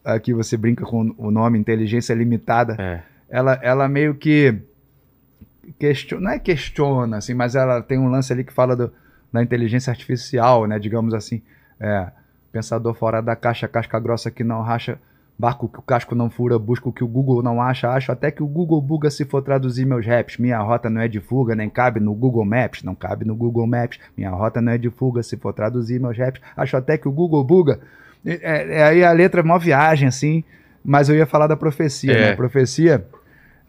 Aqui 0.04 0.34
você 0.34 0.56
brinca 0.56 0.86
com 0.86 1.14
o 1.18 1.30
nome 1.32 1.58
Inteligência 1.60 2.14
Limitada 2.14 2.76
É. 2.80 3.02
ela, 3.30 3.60
ela 3.62 3.88
meio 3.88 4.16
que 4.16 4.56
questiona, 5.80 6.24
não 6.24 6.32
é 6.32 6.40
questiona, 6.40 7.18
assim, 7.18 7.34
mas 7.34 7.56
ela 7.56 7.82
tem 7.82 7.98
um 7.98 8.08
lance 8.08 8.32
ali 8.32 8.44
que 8.44 8.54
fala 8.54 8.76
do- 8.76 8.92
da 9.34 9.42
inteligência 9.44 9.90
artificial, 9.92 10.66
né, 10.68 10.78
digamos 10.80 11.14
assim, 11.14 11.42
é, 11.80 12.08
pensador 12.52 12.94
fora 12.94 13.22
da 13.22 13.36
caixa, 13.36 13.68
casca 13.68 14.00
grossa 14.00 14.30
que 14.32 14.44
não 14.44 14.62
racha, 14.62 15.00
barco 15.38 15.68
que 15.68 15.80
o 15.80 15.82
casco 15.82 16.16
não 16.16 16.30
fura, 16.30 16.58
busco 16.58 16.92
que 16.94 17.04
o 17.04 17.08
Google 17.08 17.44
não 17.44 17.62
acha, 17.62 17.90
acho 17.90 18.12
até 18.12 18.32
que 18.32 18.42
o 18.42 18.48
Google 18.48 18.82
buga 18.82 19.10
se 19.10 19.26
for 19.26 19.42
traduzir 19.42 19.86
meus 19.86 20.06
raps, 20.06 20.38
minha 20.38 20.60
rota 20.60 20.90
não 20.90 21.02
é 21.02 21.08
de 21.08 21.20
fuga, 21.20 21.54
nem 21.56 21.70
cabe 21.70 22.00
no 22.00 22.14
Google 22.14 22.46
Maps, 22.46 22.84
não 22.84 22.96
cabe 22.96 23.26
no 23.26 23.36
Google 23.36 23.68
Maps, 23.68 24.00
minha 24.16 24.30
rota 24.30 24.62
não 24.62 24.72
é 24.72 24.78
de 24.78 24.90
fuga 24.90 25.22
se 25.22 25.36
for 25.36 25.52
traduzir 25.54 26.00
meus 26.00 26.18
raps, 26.18 26.42
acho 26.56 26.78
até 26.78 26.98
que 26.98 27.08
o 27.08 27.12
Google 27.12 27.44
buga, 27.44 27.80
é, 28.26 28.80
é, 28.80 28.84
aí 28.84 29.04
a 29.04 29.12
letra 29.12 29.42
é 29.42 29.44
mó 29.44 29.58
viagem, 29.60 30.08
assim, 30.08 30.44
mas 30.84 31.10
eu 31.10 31.16
ia 31.16 31.26
falar 31.26 31.48
da 31.48 31.58
profecia, 31.58 32.14
É. 32.14 32.20
né, 32.22 32.32
a 32.32 32.36
profecia 32.36 33.06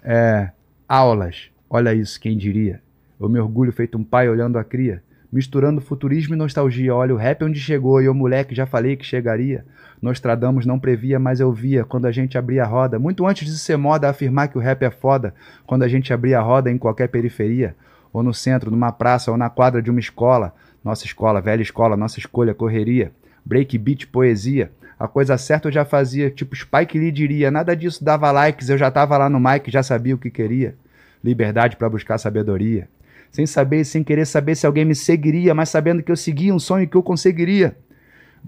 é, 0.04 0.50
aulas, 0.88 1.50
olha 1.68 1.92
isso, 1.92 2.20
quem 2.20 2.36
diria? 2.38 2.80
Eu 3.18 3.28
me 3.28 3.40
orgulho 3.40 3.72
feito 3.72 3.98
um 3.98 4.04
pai 4.04 4.28
olhando 4.28 4.58
a 4.58 4.62
cria, 4.62 5.02
misturando 5.32 5.80
futurismo 5.80 6.34
e 6.34 6.36
nostalgia. 6.36 6.94
Olha 6.94 7.14
o 7.14 7.16
rap 7.16 7.42
onde 7.44 7.58
chegou 7.58 8.00
e 8.00 8.04
eu, 8.04 8.14
moleque, 8.14 8.54
já 8.54 8.66
falei 8.66 8.94
que 8.94 9.04
chegaria. 9.04 9.64
Nostradamus 10.00 10.66
não 10.66 10.78
previa, 10.78 11.18
mas 11.18 11.40
eu 11.40 11.52
via 11.52 11.84
quando 11.84 12.06
a 12.06 12.12
gente 12.12 12.36
abria 12.36 12.64
a 12.64 12.66
roda. 12.66 12.98
Muito 12.98 13.26
antes 13.26 13.46
de 13.50 13.58
ser 13.58 13.76
moda 13.76 14.08
afirmar 14.08 14.48
que 14.48 14.58
o 14.58 14.60
rap 14.60 14.82
é 14.82 14.90
foda, 14.90 15.34
quando 15.66 15.82
a 15.82 15.88
gente 15.88 16.12
abria 16.12 16.38
a 16.38 16.42
roda 16.42 16.70
em 16.70 16.78
qualquer 16.78 17.08
periferia, 17.08 17.74
ou 18.12 18.22
no 18.22 18.34
centro, 18.34 18.70
numa 18.70 18.92
praça, 18.92 19.30
ou 19.30 19.36
na 19.36 19.48
quadra 19.48 19.82
de 19.82 19.90
uma 19.90 20.00
escola. 20.00 20.54
Nossa 20.84 21.04
escola, 21.04 21.40
velha 21.40 21.62
escola, 21.62 21.96
nossa 21.96 22.18
escolha, 22.18 22.54
correria. 22.54 23.12
Break 23.44 23.76
beat, 23.78 24.06
poesia. 24.06 24.70
A 24.98 25.06
coisa 25.06 25.36
certa 25.36 25.68
eu 25.68 25.72
já 25.72 25.84
fazia, 25.84 26.30
tipo 26.30 26.56
Spike 26.56 26.98
Lee 26.98 27.12
diria. 27.12 27.50
Nada 27.50 27.76
disso 27.76 28.04
dava 28.04 28.30
likes, 28.30 28.68
eu 28.68 28.78
já 28.78 28.90
tava 28.90 29.16
lá 29.18 29.28
no 29.28 29.38
mic, 29.38 29.70
já 29.70 29.82
sabia 29.82 30.14
o 30.14 30.18
que 30.18 30.30
queria. 30.30 30.74
Liberdade 31.22 31.76
para 31.76 31.88
buscar 31.88 32.18
sabedoria. 32.18 32.88
Sem 33.30 33.46
saber 33.46 33.84
sem 33.84 34.02
querer 34.02 34.24
saber 34.26 34.54
se 34.54 34.66
alguém 34.66 34.84
me 34.84 34.94
seguiria, 34.94 35.54
mas 35.54 35.68
sabendo 35.68 36.02
que 36.02 36.10
eu 36.10 36.16
seguia 36.16 36.54
um 36.54 36.58
sonho 36.58 36.88
que 36.88 36.96
eu 36.96 37.02
conseguiria. 37.02 37.76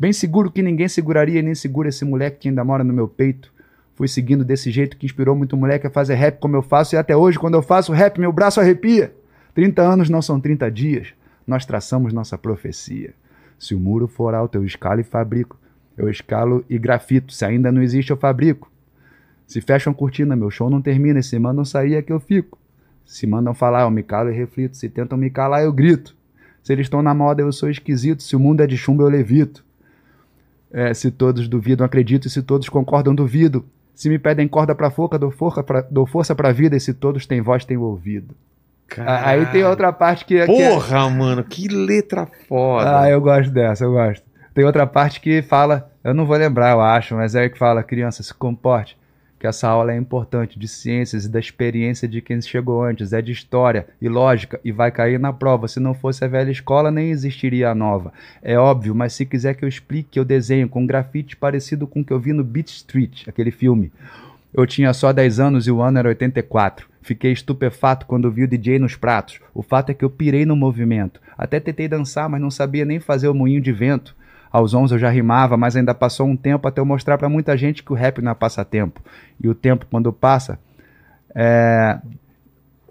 Bem 0.00 0.12
seguro 0.12 0.48
que 0.48 0.62
ninguém 0.62 0.86
seguraria 0.86 1.40
e 1.40 1.42
nem 1.42 1.56
segura 1.56 1.88
esse 1.88 2.04
moleque 2.04 2.38
que 2.38 2.48
ainda 2.48 2.62
mora 2.62 2.84
no 2.84 2.94
meu 2.94 3.08
peito. 3.08 3.52
Fui 3.96 4.06
seguindo 4.06 4.44
desse 4.44 4.70
jeito 4.70 4.96
que 4.96 5.04
inspirou 5.04 5.34
muito 5.34 5.56
moleque 5.56 5.88
a 5.88 5.90
fazer 5.90 6.14
rap 6.14 6.38
como 6.38 6.54
eu 6.54 6.62
faço 6.62 6.94
e 6.94 6.96
até 6.96 7.16
hoje, 7.16 7.36
quando 7.36 7.54
eu 7.54 7.62
faço 7.62 7.92
rap, 7.92 8.20
meu 8.20 8.30
braço 8.30 8.60
arrepia. 8.60 9.12
30 9.56 9.82
anos 9.82 10.08
não 10.08 10.22
são 10.22 10.38
30 10.38 10.70
dias. 10.70 11.14
Nós 11.44 11.66
traçamos 11.66 12.12
nossa 12.12 12.38
profecia. 12.38 13.12
Se 13.58 13.74
o 13.74 13.80
muro 13.80 14.06
for 14.06 14.34
alto, 14.34 14.54
eu 14.54 14.64
escalo 14.64 15.00
e 15.00 15.02
fabrico. 15.02 15.58
Eu 15.96 16.08
escalo 16.08 16.64
e 16.70 16.78
grafito. 16.78 17.32
Se 17.32 17.44
ainda 17.44 17.72
não 17.72 17.82
existe, 17.82 18.12
eu 18.12 18.16
fabrico. 18.16 18.70
Se 19.48 19.60
fecham 19.60 19.92
cortina, 19.92 20.36
meu 20.36 20.48
show 20.48 20.70
não 20.70 20.80
termina. 20.80 21.18
E 21.18 21.24
se 21.24 21.36
mandam 21.40 21.64
sair, 21.64 21.96
é 21.96 22.02
que 22.02 22.12
eu 22.12 22.20
fico. 22.20 22.56
Se 23.04 23.26
mandam 23.26 23.52
falar, 23.52 23.82
eu 23.82 23.90
me 23.90 24.04
calo 24.04 24.30
e 24.30 24.32
reflito. 24.32 24.76
Se 24.76 24.88
tentam 24.88 25.18
me 25.18 25.28
calar, 25.28 25.64
eu 25.64 25.72
grito. 25.72 26.14
Se 26.62 26.72
eles 26.72 26.86
estão 26.86 27.02
na 27.02 27.12
moda, 27.12 27.42
eu 27.42 27.50
sou 27.50 27.68
esquisito. 27.68 28.22
Se 28.22 28.36
o 28.36 28.38
mundo 28.38 28.62
é 28.62 28.66
de 28.68 28.76
chumbo, 28.76 29.02
eu 29.02 29.08
levito. 29.08 29.66
É, 30.72 30.92
se 30.94 31.10
todos 31.10 31.48
duvidam, 31.48 31.84
acredito. 31.84 32.26
E 32.26 32.30
se 32.30 32.42
todos 32.42 32.68
concordam, 32.68 33.14
duvido. 33.14 33.64
Se 33.94 34.08
me 34.08 34.18
pedem 34.18 34.46
corda 34.46 34.74
pra 34.74 34.90
forca, 34.90 35.18
dou 35.18 35.30
força 35.30 35.62
pra, 35.62 35.80
dou 35.82 36.06
força 36.06 36.34
pra 36.34 36.52
vida. 36.52 36.76
E 36.76 36.80
se 36.80 36.94
todos 36.94 37.26
têm 37.26 37.40
voz, 37.40 37.64
têm 37.64 37.76
ouvido. 37.76 38.34
Ah, 38.96 39.30
Aí 39.30 39.46
tem 39.46 39.64
outra 39.64 39.92
parte 39.92 40.24
que, 40.24 40.34
que 40.46 40.62
é- 40.62 40.70
Porra, 40.70 41.10
mano, 41.10 41.44
que 41.44 41.68
letra 41.68 42.26
foda. 42.48 43.00
Ah, 43.02 43.10
eu 43.10 43.20
gosto 43.20 43.50
dessa, 43.52 43.84
eu 43.84 43.92
gosto. 43.92 44.24
Tem 44.54 44.64
outra 44.64 44.86
parte 44.86 45.20
que 45.20 45.42
fala, 45.42 45.90
eu 46.02 46.14
não 46.14 46.24
vou 46.26 46.36
lembrar, 46.36 46.72
eu 46.72 46.80
acho, 46.80 47.14
mas 47.14 47.34
é 47.34 47.48
que 47.48 47.58
fala, 47.58 47.82
criança, 47.82 48.22
se 48.22 48.32
comporte. 48.34 48.96
Que 49.38 49.46
essa 49.46 49.68
aula 49.68 49.92
é 49.92 49.96
importante 49.96 50.58
de 50.58 50.66
ciências 50.66 51.24
e 51.24 51.28
da 51.28 51.38
experiência 51.38 52.08
de 52.08 52.20
quem 52.20 52.40
chegou 52.40 52.82
antes, 52.82 53.12
é 53.12 53.22
de 53.22 53.32
história 53.32 53.86
e 54.00 54.08
lógica 54.08 54.60
e 54.64 54.72
vai 54.72 54.90
cair 54.90 55.18
na 55.18 55.32
prova. 55.32 55.68
Se 55.68 55.78
não 55.78 55.94
fosse 55.94 56.24
a 56.24 56.28
velha 56.28 56.50
escola, 56.50 56.90
nem 56.90 57.10
existiria 57.10 57.70
a 57.70 57.74
nova. 57.74 58.12
É 58.42 58.58
óbvio, 58.58 58.94
mas 58.94 59.12
se 59.12 59.24
quiser 59.24 59.54
que 59.54 59.64
eu 59.64 59.68
explique, 59.68 60.18
eu 60.18 60.24
desenho 60.24 60.68
com 60.68 60.86
grafite 60.86 61.36
parecido 61.36 61.86
com 61.86 62.00
o 62.00 62.04
que 62.04 62.12
eu 62.12 62.18
vi 62.18 62.32
no 62.32 62.42
Beat 62.42 62.68
Street, 62.68 63.28
aquele 63.28 63.50
filme. 63.50 63.92
Eu 64.52 64.66
tinha 64.66 64.92
só 64.92 65.12
10 65.12 65.40
anos 65.40 65.66
e 65.66 65.70
o 65.70 65.80
ano 65.80 65.98
era 65.98 66.08
84. 66.08 66.88
Fiquei 67.02 67.32
estupefato 67.32 68.06
quando 68.06 68.30
vi 68.30 68.44
o 68.44 68.48
DJ 68.48 68.78
nos 68.78 68.96
pratos. 68.96 69.40
O 69.54 69.62
fato 69.62 69.90
é 69.90 69.94
que 69.94 70.04
eu 70.04 70.10
pirei 70.10 70.44
no 70.44 70.56
movimento. 70.56 71.20
Até 71.36 71.60
tentei 71.60 71.86
dançar, 71.86 72.28
mas 72.28 72.40
não 72.40 72.50
sabia 72.50 72.84
nem 72.84 72.98
fazer 72.98 73.28
o 73.28 73.34
moinho 73.34 73.60
de 73.60 73.72
vento. 73.72 74.16
Aos 74.50 74.74
11 74.74 74.94
eu 74.94 74.98
já 74.98 75.10
rimava, 75.10 75.56
mas 75.56 75.76
ainda 75.76 75.94
passou 75.94 76.26
um 76.26 76.36
tempo 76.36 76.66
até 76.66 76.80
eu 76.80 76.86
mostrar 76.86 77.18
para 77.18 77.28
muita 77.28 77.56
gente 77.56 77.82
que 77.82 77.92
o 77.92 77.94
rap 77.94 78.20
não 78.22 78.32
é 78.32 78.34
passatempo. 78.34 79.00
E 79.42 79.48
o 79.48 79.54
tempo, 79.54 79.86
quando 79.90 80.12
passa, 80.12 80.58
é, 81.34 81.98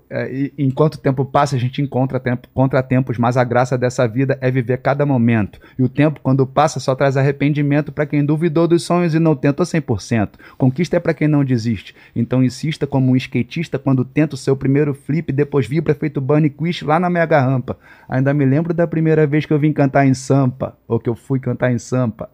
é, 0.10 0.52
enquanto 0.58 0.96
o 0.96 1.00
tempo 1.00 1.26
passa, 1.26 1.56
a 1.56 1.60
gente 1.60 1.82
encontra 1.82 2.20
tempo, 2.20 2.48
contratempos, 2.54 3.18
mas 3.18 3.36
a 3.36 3.44
graça 3.44 3.78
dessa 3.78 4.08
vida 4.08 4.38
é 4.42 4.50
viver 4.50 4.78
cada 4.78 5.06
momento. 5.06 5.60
E 5.78 5.84
o 5.84 5.90
tempo, 5.90 6.20
quando 6.24 6.48
passa, 6.48 6.80
só 6.80 6.96
traz 6.96 7.18
arrependimento 7.18 7.92
para 7.92 8.06
quem 8.06 8.24
duvidou 8.24 8.68
dos 8.68 8.84
sonhos 8.84 9.14
e 9.14 9.20
não 9.20 9.36
tentou 9.36 9.66
100%. 9.66 10.30
Conquista 10.58 10.96
é 10.96 11.00
para 11.00 11.14
quem 11.14 11.28
não 11.28 11.44
desiste. 11.44 11.94
Então 12.16 12.44
insista 12.44 12.88
como 12.88 13.12
um 13.12 13.16
skatista 13.16 13.78
quando 13.78 14.06
tenta 14.06 14.36
o 14.36 14.38
seu 14.38 14.56
primeiro 14.56 14.94
flip, 14.94 15.32
depois 15.32 15.68
vibra 15.68 15.94
feito 15.94 16.22
Bunny 16.22 16.50
Quish 16.50 16.84
lá 16.84 17.00
na 17.00 17.10
mega 17.10 17.40
rampa. 17.42 17.78
Ainda 18.08 18.34
me 18.34 18.46
lembro 18.46 18.74
da 18.74 18.88
primeira 18.88 19.28
vez 19.28 19.46
que 19.46 19.52
eu 19.52 19.60
vim 19.60 19.74
cantar 19.74 20.06
em 20.06 20.14
Sampa, 20.14 20.78
ou 20.88 21.00
que 21.00 21.10
eu 21.10 21.16
fui 21.16 21.40
cantar 21.40 21.72
em 21.72 21.78
Sampa, 21.78 22.30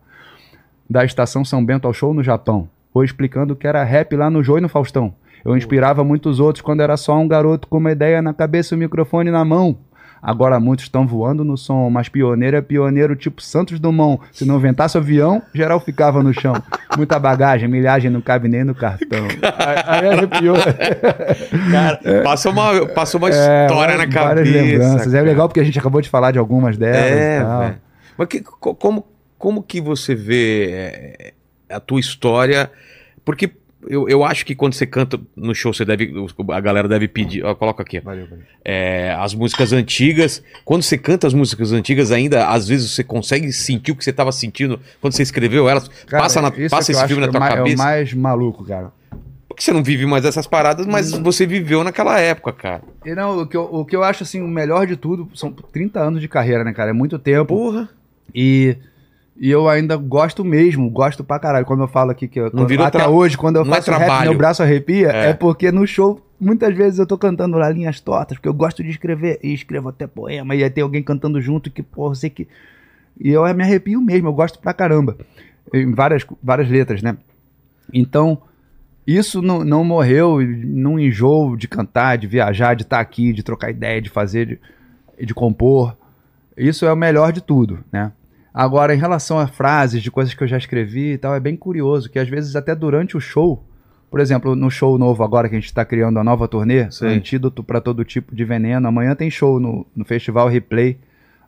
da 0.88 1.04
estação 1.04 1.44
São 1.44 1.66
Bento 1.66 1.88
ao 1.88 1.94
show 1.94 2.14
no 2.14 2.24
Japão, 2.24 2.70
ou 2.94 3.04
explicando 3.04 3.56
que 3.56 3.66
era 3.66 3.84
rap 3.84 4.16
lá 4.16 4.30
no 4.30 4.44
Jô 4.44 4.60
e 4.60 4.62
no 4.62 4.70
Faustão. 4.70 5.16
Eu 5.44 5.57
inspirava 5.57 6.03
muitos 6.03 6.40
outros 6.40 6.61
quando 6.61 6.82
era 6.82 6.95
só 6.95 7.18
um 7.18 7.28
garoto 7.28 7.68
com 7.68 7.78
uma 7.78 7.91
ideia 7.91 8.22
na 8.22 8.34
cabeça 8.34 8.74
e 8.74 8.78
o 8.78 8.80
microfone 8.80 9.30
na 9.30 9.44
mão. 9.44 9.78
Agora 10.24 10.57
muitos 10.57 10.86
estão 10.86 11.06
voando 11.06 11.44
no 11.44 11.57
som, 11.57 11.90
mas 11.90 12.07
pioneiro 12.07 12.56
é 12.56 12.61
pioneiro 12.61 13.14
tipo 13.14 13.41
Santos 13.41 13.78
Dumont. 13.78 14.24
Se 14.32 14.45
não 14.45 14.57
ventasse 14.57 14.95
o 14.95 15.02
avião, 15.02 15.41
geral 15.53 15.82
ficava 15.82 16.24
no 16.24 16.34
chão. 16.34 16.53
Muita 16.95 17.20
bagagem, 17.20 17.68
milhagem 17.68 18.10
não 18.10 18.22
cabe 18.22 18.48
nem 18.48 18.64
no 18.64 18.74
cartão. 18.74 19.28
Aí 19.86 20.07
arrepiou. 20.07 20.56
Cara, 21.70 21.99
passou 22.24 22.53
uma, 22.53 22.86
passou 22.88 23.20
uma 23.20 23.30
é, 23.32 23.65
história 23.65 23.98
na 23.98 24.07
cabeça. 24.07 24.49
Lembranças. 24.49 25.14
É 25.14 25.22
legal 25.22 25.49
porque 25.49 25.60
a 25.60 25.64
gente 25.65 25.78
acabou 25.78 25.99
de 25.99 26.07
falar 26.07 26.32
de 26.32 26.40
algumas 26.40 26.78
delas. 26.78 26.95
É, 26.95 27.76
Mas 28.18 28.28
que, 28.30 28.41
como, 28.41 29.06
como 29.38 29.61
que 29.61 29.82
você 29.82 30.15
vê 30.15 30.70
é, 30.72 31.34
a 31.70 31.82
tua 31.82 31.99
história? 31.99 32.72
Porque 33.26 33.52
eu, 33.88 34.07
eu 34.07 34.23
acho 34.23 34.45
que 34.45 34.55
quando 34.55 34.73
você 34.73 34.85
canta 34.85 35.19
no 35.35 35.53
show, 35.53 35.73
você 35.73 35.85
deve. 35.85 36.14
A 36.51 36.60
galera 36.60 36.88
deve 36.88 37.07
pedir. 37.07 37.43
Ó, 37.43 37.53
coloca 37.55 37.84
aqui. 37.84 37.99
Valeu, 37.99 38.27
valeu. 38.27 38.43
É, 38.64 39.15
as 39.19 39.34
músicas 39.34 39.73
antigas. 39.73 40.43
Quando 40.64 40.84
você 40.84 40.97
canta 40.97 41.27
as 41.27 41.34
músicas 41.34 41.72
antigas, 41.72 42.11
ainda, 42.11 42.47
às 42.47 42.68
vezes, 42.68 42.91
você 42.91 43.03
consegue 43.03 43.51
sentir 43.51 43.91
o 43.91 43.95
que 43.95 44.03
você 44.03 44.10
estava 44.10 44.31
sentindo 44.31 44.80
quando 45.01 45.14
você 45.14 45.23
escreveu 45.23 45.68
elas. 45.68 45.88
Cara, 46.07 46.23
passa 46.23 46.41
na, 46.41 46.51
passa 46.69 46.91
esse 46.91 47.07
filme 47.07 47.26
na 47.26 47.31
tua 47.31 47.45
é 47.45 47.49
cabeça. 47.55 47.73
É 47.73 47.76
o 47.76 47.77
mais 47.77 48.14
maluco, 48.14 48.65
cara. 48.65 48.91
Porque 49.47 49.61
você 49.61 49.72
não 49.72 49.84
vive 49.84 50.05
mais 50.05 50.26
essas 50.26 50.47
paradas, 50.47 50.85
mas 50.88 51.14
hum. 51.14 51.22
você 51.22 51.45
viveu 51.45 51.84
naquela 51.84 52.19
época, 52.19 52.51
cara. 52.53 52.81
E 53.05 53.14
não, 53.14 53.41
o 53.41 53.47
que, 53.47 53.55
eu, 53.55 53.64
o 53.64 53.85
que 53.85 53.95
eu 53.95 54.03
acho, 54.03 54.23
assim, 54.23 54.41
o 54.41 54.47
melhor 54.47 54.88
de 54.88 54.95
tudo 54.95 55.30
são 55.35 55.51
30 55.51 55.99
anos 55.99 56.22
de 56.22 56.27
carreira, 56.27 56.64
né, 56.64 56.73
cara? 56.73 56.89
É 56.89 56.93
muito 56.93 57.19
tempo. 57.19 57.55
Porra. 57.55 57.89
E. 58.34 58.76
E 59.35 59.49
eu 59.49 59.68
ainda 59.68 59.95
gosto 59.97 60.43
mesmo, 60.45 60.89
gosto 60.89 61.23
pra 61.23 61.39
caralho. 61.39 61.65
Quando 61.65 61.81
eu 61.81 61.88
falo 61.88 62.11
aqui 62.11 62.27
que 62.27 62.39
eu, 62.39 62.51
quando, 62.51 62.81
até 62.81 63.07
hoje, 63.07 63.38
quando 63.38 63.55
eu 63.55 63.65
não 63.65 63.73
é 63.73 63.77
faço 63.77 63.91
é 63.91 63.97
rap, 63.97 64.22
meu 64.23 64.38
braço 64.38 64.61
arrepia, 64.61 65.11
é. 65.11 65.30
é. 65.30 65.34
porque 65.34 65.72
no 65.72 65.88
show, 65.88 66.22
muitas 66.39 66.76
vezes 66.76 66.99
eu 66.99 67.07
tô 67.07 67.18
cantando 67.18 67.57
lá 67.57 67.69
linhas 67.69 67.99
tortas, 67.99 68.38
porque 68.38 68.47
eu 68.47 68.53
gosto 68.53 68.84
de 68.84 68.89
escrever, 68.89 69.39
e 69.41 69.53
escrevo 69.53 69.89
até 69.89 70.05
poema, 70.05 70.55
e 70.55 70.64
aí 70.64 70.69
tem 70.69 70.84
alguém 70.84 71.01
cantando 71.01 71.41
junto 71.41 71.72
que, 71.72 71.81
porra, 71.81 72.14
sei 72.14 72.30
que. 72.30 72.47
E 73.19 73.30
eu 73.30 73.43
me 73.55 73.64
arrepio 73.64 73.99
mesmo, 74.01 74.27
eu 74.27 74.34
gosto 74.34 74.60
pra 74.60 74.73
caramba. 74.73 75.18
Em 75.73 75.91
várias, 75.93 76.26
várias 76.41 76.69
letras, 76.69 77.01
né? 77.01 77.18
Então, 77.91 78.39
isso 79.05 79.41
não, 79.41 79.64
não 79.64 79.84
morreu, 79.84 80.39
não 80.41 80.99
enjoo 80.99 81.57
de 81.57 81.68
cantar, 81.68 82.18
de 82.18 82.27
viajar, 82.27 82.76
de 82.76 82.84
estar 82.84 82.97
tá 82.97 83.01
aqui, 83.01 83.34
de 83.34 83.43
trocar 83.43 83.72
ideia, 83.72 84.01
de 84.01 84.10
fazer, 84.10 84.45
de, 84.45 85.26
de 85.26 85.34
compor. 85.34 85.95
Isso 86.55 86.85
é 86.85 86.93
o 86.93 86.95
melhor 86.95 87.31
de 87.31 87.41
tudo, 87.41 87.80
né? 87.91 88.11
Agora, 88.53 88.93
em 88.93 88.99
relação 88.99 89.39
a 89.39 89.47
frases 89.47 90.03
de 90.03 90.11
coisas 90.11 90.34
que 90.34 90.43
eu 90.43 90.47
já 90.47 90.57
escrevi 90.57 91.13
e 91.13 91.17
tal, 91.17 91.34
é 91.34 91.39
bem 91.39 91.55
curioso 91.55 92.09
que 92.09 92.19
às 92.19 92.30
vezes 92.30 92.55
até 92.55 92.75
durante 92.75 93.17
o 93.17 93.19
show, 93.19 93.63
por 94.11 94.19
exemplo, 94.19 94.55
no 94.55 94.69
show 94.69 94.95
novo 94.97 95.23
agora 95.23 95.49
que 95.49 95.55
a 95.55 95.59
gente 95.59 95.65
está 95.65 95.84
criando 95.84 96.19
a 96.19 96.23
nova 96.23 96.47
turnê, 96.47 96.91
Sim. 96.91 97.07
Antídoto 97.07 97.63
para 97.63 97.81
todo 97.81 98.05
tipo 98.05 98.35
de 98.35 98.45
veneno, 98.45 98.88
amanhã 98.88 99.15
tem 99.15 99.31
show 99.31 99.59
no, 99.59 99.88
no 99.95 100.05
Festival 100.05 100.47
Replay 100.49 100.99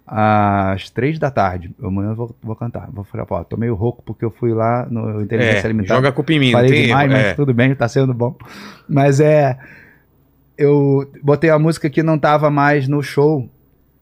às 0.07 0.89
três 0.89 1.19
da 1.19 1.29
tarde. 1.29 1.75
Amanhã 1.81 2.09
eu 2.09 2.15
vou, 2.15 2.35
vou 2.41 2.55
cantar. 2.55 2.89
Vou 2.91 3.03
falar, 3.03 3.25
pô, 3.25 3.43
tô 3.43 3.55
meio 3.55 3.75
rouco 3.75 4.01
porque 4.03 4.25
eu 4.25 4.31
fui 4.31 4.51
lá 4.51 4.87
no 4.89 5.21
Inteligência 5.21 5.59
é, 5.59 5.65
Alimentar. 5.65 5.95
Joga 5.95 6.11
culpa 6.11 6.33
em 6.33 6.39
mim, 6.39 6.51
Falei 6.51 6.71
tem 6.71 6.83
demais, 6.87 7.11
mas 7.11 7.25
é. 7.25 7.33
tudo 7.35 7.53
bem, 7.53 7.75
tá 7.75 7.87
sendo 7.87 8.13
bom. 8.13 8.35
Mas 8.89 9.19
é. 9.19 9.57
Eu 10.57 11.11
botei 11.21 11.49
a 11.49 11.59
música 11.59 11.89
que 11.89 12.01
não 12.01 12.17
tava 12.17 12.49
mais 12.49 12.87
no 12.87 13.03
show, 13.03 13.49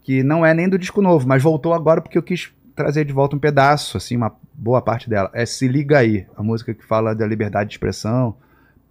que 0.03 0.21
não 0.21 0.45
é 0.45 0.53
nem 0.53 0.69
do 0.69 0.77
disco 0.77 1.01
novo, 1.01 1.27
mas 1.27 1.41
voltou 1.41 1.73
agora 1.73 1.99
porque 1.99 2.17
eu 2.17 2.21
quis 2.21 2.53
trazer 2.75 3.05
de 3.05 3.13
volta 3.13 3.35
um 3.35 3.39
pedaço, 3.39 3.97
assim, 3.97 4.15
uma 4.15 4.31
boa 4.53 4.81
parte 4.81 5.09
dela. 5.09 5.29
É 5.33 5.45
Se 5.45 5.67
Liga 5.67 5.99
Aí, 5.99 6.25
a 6.35 6.43
música 6.43 6.73
que 6.73 6.83
fala 6.83 7.13
da 7.13 7.25
liberdade 7.25 7.69
de 7.69 7.75
expressão, 7.75 8.35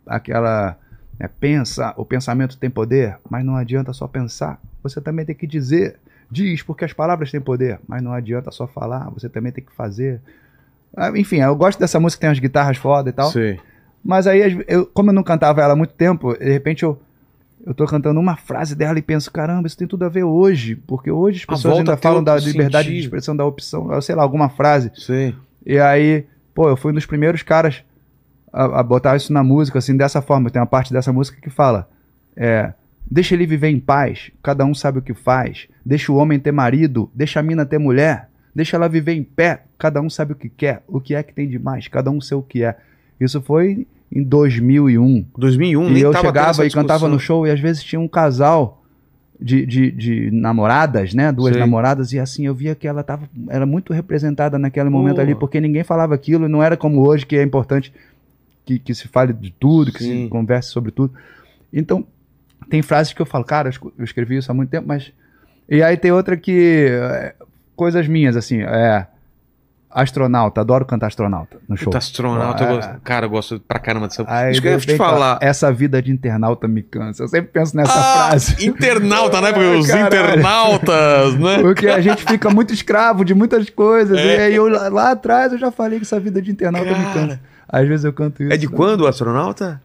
aquela. 0.07 0.77
Né, 1.19 1.29
pensa, 1.41 1.93
o 1.97 2.05
pensamento 2.05 2.57
tem 2.57 2.71
poder, 2.71 3.19
mas 3.29 3.45
não 3.45 3.57
adianta 3.57 3.93
só 3.93 4.09
pensar, 4.09 4.59
você 4.83 5.01
também 5.01 5.25
tem 5.25 5.35
que 5.35 5.47
dizer. 5.47 5.99
Diz, 6.31 6.63
porque 6.63 6.85
as 6.85 6.95
palavras 6.95 7.31
têm 7.31 7.41
poder, 7.41 7.79
mas 7.87 8.03
não 8.03 8.13
adianta 8.13 8.51
só 8.51 8.67
falar, 8.67 9.11
você 9.11 9.29
também 9.29 9.53
tem 9.53 9.63
que 9.63 9.73
fazer. 9.73 10.21
Ah, 10.97 11.11
enfim, 11.15 11.41
eu 11.41 11.55
gosto 11.55 11.79
dessa 11.79 12.01
música 12.01 12.19
que 12.19 12.21
tem 12.23 12.31
umas 12.31 12.39
guitarras 12.39 12.79
foda 12.79 13.11
e 13.11 13.13
tal. 13.13 13.31
Sim. 13.31 13.59
Mas 14.03 14.27
aí, 14.27 14.65
eu, 14.67 14.87
como 14.87 15.11
eu 15.11 15.15
não 15.15 15.23
cantava 15.23 15.61
ela 15.61 15.75
há 15.75 15.77
muito 15.77 15.93
tempo, 15.93 16.33
de 16.35 16.51
repente 16.51 16.83
eu 16.83 16.99
eu 17.65 17.73
tô 17.73 17.87
cantando 17.87 18.19
uma 18.19 18.37
frase 18.37 18.75
dela 18.75 18.99
e 18.99 19.03
penso, 19.03 19.31
caramba, 19.31 19.67
isso 19.67 19.77
tem 19.77 19.87
tudo 19.87 20.05
a 20.05 20.09
ver 20.09 20.25
hoje, 20.25 20.75
porque 20.75 21.11
hoje 21.11 21.41
as 21.41 21.45
pessoas 21.45 21.79
ainda 21.79 21.97
falam 21.97 22.23
da 22.23 22.37
liberdade 22.37 22.89
sentido. 22.89 23.01
de 23.01 23.07
expressão 23.07 23.37
da 23.37 23.45
opção, 23.45 24.01
sei 24.01 24.15
lá, 24.15 24.23
alguma 24.23 24.49
frase. 24.49 24.91
Sim. 24.95 25.35
E 25.65 25.79
aí, 25.79 26.27
pô, 26.55 26.69
eu 26.69 26.77
fui 26.77 26.91
um 26.91 26.95
dos 26.95 27.07
primeiros 27.07 27.43
caras 27.43 27.85
a, 28.53 28.81
a 28.81 28.83
botar 28.83 29.17
isso 29.17 29.33
na 29.33 29.45
música, 29.45 29.79
assim, 29.79 29.97
dessa 29.97 30.21
forma. 30.21 30.51
Tem 30.51 30.61
uma 30.61 30.67
parte 30.67 30.93
dessa 30.93 31.13
música 31.13 31.41
que 31.41 31.51
fala, 31.51 31.89
é, 32.37 32.73
deixa 33.09 33.35
ele 33.35 33.47
viver 33.47 33.69
em 33.69 33.79
paz, 33.79 34.33
cada 34.43 34.65
um 34.65 34.75
sabe 34.75 34.99
o 34.99 35.03
que 35.03 35.15
faz, 35.15 35.69
deixa 35.85 36.11
o 36.11 36.17
homem 36.17 36.41
ter 36.41 36.53
marido, 36.53 37.11
deixa 37.15 37.39
a 37.39 37.43
mina 37.43 37.65
ter 37.65 37.79
mulher, 37.79 38.29
deixa 38.55 38.77
ela 38.77 38.89
viver 38.89 39.13
em 39.13 39.23
pé, 39.23 39.63
cada 39.79 40.01
um 40.01 40.11
sabe 40.11 40.33
o 40.33 40.37
que 40.37 40.49
quer, 40.49 40.83
o 40.89 41.01
que 41.01 41.15
é 41.15 41.23
que 41.23 41.33
tem 41.33 41.49
de 41.49 41.59
mais, 41.59 41.87
cada 41.87 42.11
um 42.11 42.21
sei 42.21 42.37
o 42.37 42.43
que 42.43 42.65
é. 42.65 42.77
Isso 43.21 43.41
foi 43.41 43.87
em 44.15 44.23
2001. 44.23 45.25
2001, 45.37 45.97
E 45.97 46.01
eu 46.03 46.13
chegava 46.13 46.67
e 46.67 46.71
cantava 46.71 47.09
no 47.09 47.19
show 47.19 47.47
e 47.47 47.51
às 47.51 47.59
vezes 47.59 47.83
tinha 47.83 47.99
um 47.99 48.07
casal 48.09 48.83
de, 49.41 49.67
de, 49.67 49.91
de 49.91 50.31
namoradas, 50.31 51.15
né? 51.15 51.33
Duas 51.33 51.55
Sim. 51.55 51.61
namoradas, 51.61 52.13
e 52.13 52.19
assim 52.19 52.47
eu 52.47 52.55
via 52.55 52.75
que 52.75 52.87
ela 52.87 53.03
tava, 53.03 53.29
era 53.49 53.67
muito 53.67 53.93
representada 53.93 54.59
naquele 54.59 54.89
momento 54.91 55.21
ali, 55.21 55.35
porque 55.35 55.61
ninguém 55.61 55.83
falava 55.83 56.15
aquilo, 56.15 56.49
não 56.49 56.63
era 56.63 56.77
como 56.77 57.01
hoje, 57.01 57.27
que 57.27 57.37
é 57.37 57.43
importante 57.43 57.93
que, 58.65 58.79
que 58.79 58.95
se 58.95 59.09
fale 59.09 59.33
de 59.33 59.51
tudo, 59.51 59.91
que 59.91 60.05
Sim. 60.05 60.25
se 60.25 60.29
converse 60.29 60.69
sobre 60.69 60.93
tudo. 60.93 61.15
Então, 61.73 62.07
tem 62.69 62.83
frases 62.83 63.13
que 63.13 63.21
eu 63.21 63.27
falo, 63.27 63.45
cara, 63.45 63.71
eu 63.99 64.05
escrevi 64.05 64.37
isso 64.37 64.51
há 64.51 64.55
muito 64.55 64.71
tempo, 64.71 64.87
mas. 64.87 65.13
E 65.69 65.83
aí 65.83 65.97
tem 65.97 66.13
outra 66.13 66.37
que. 66.37 66.89
É, 66.91 67.35
coisas 67.75 68.07
minhas, 68.07 68.37
assim, 68.37 68.61
é 68.61 69.07
astronauta, 69.95 70.61
adoro 70.61 70.85
cantar 70.85 71.09
astronauta 71.09 71.59
no 71.69 71.77
show. 71.77 71.87
Puta, 71.87 71.99
astronauta, 71.99 72.65
ah, 72.65 72.67
eu 72.67 72.77
gosto, 72.77 73.01
cara, 73.03 73.27
eu 73.27 73.31
gosto 73.31 73.61
pra 73.61 73.79
caramba 73.79 74.09
dessa. 74.09 74.51
Isso 74.51 74.63
que 74.63 74.69
eu 74.69 74.73
ia 74.73 74.79
te 74.79 74.97
falar. 74.97 75.39
Essa 75.41 75.73
vida 75.73 76.01
de 76.01 76.11
internauta 76.11 76.67
me 76.67 76.83
cansa. 76.83 77.23
Eu 77.23 77.29
sempre 77.29 77.51
penso 77.53 77.77
nessa 77.77 77.93
ah, 77.93 78.29
frase. 78.29 78.67
Internauta, 78.67 79.41
né? 79.41 79.53
Porque 79.53 79.69
os 79.77 79.89
internautas, 79.89 81.35
né? 81.39 81.59
Porque 81.61 81.89
a 81.89 82.01
gente 82.01 82.25
fica 82.25 82.51
muito 82.51 82.73
escravo 82.73 83.25
de 83.25 83.35
muitas 83.35 83.69
coisas. 83.71 84.19
É. 84.19 84.25
E 84.25 84.41
aí 84.41 84.55
eu 84.55 84.69
lá, 84.69 84.89
lá, 84.89 85.11
atrás 85.13 85.53
eu 85.53 85.59
já 85.59 85.71
falei 85.71 85.99
que 85.99 86.05
essa 86.05 86.19
vida 86.19 86.41
de 86.41 86.51
internauta 86.51 86.91
cara. 86.91 86.99
me 86.99 87.13
cansa. 87.13 87.41
Às 87.69 87.89
vezes 87.89 88.05
eu 88.05 88.13
canto 88.13 88.43
isso. 88.43 88.53
É 88.53 88.57
de 88.57 88.69
quando 88.69 89.03
o 89.03 89.07
astronauta? 89.07 89.81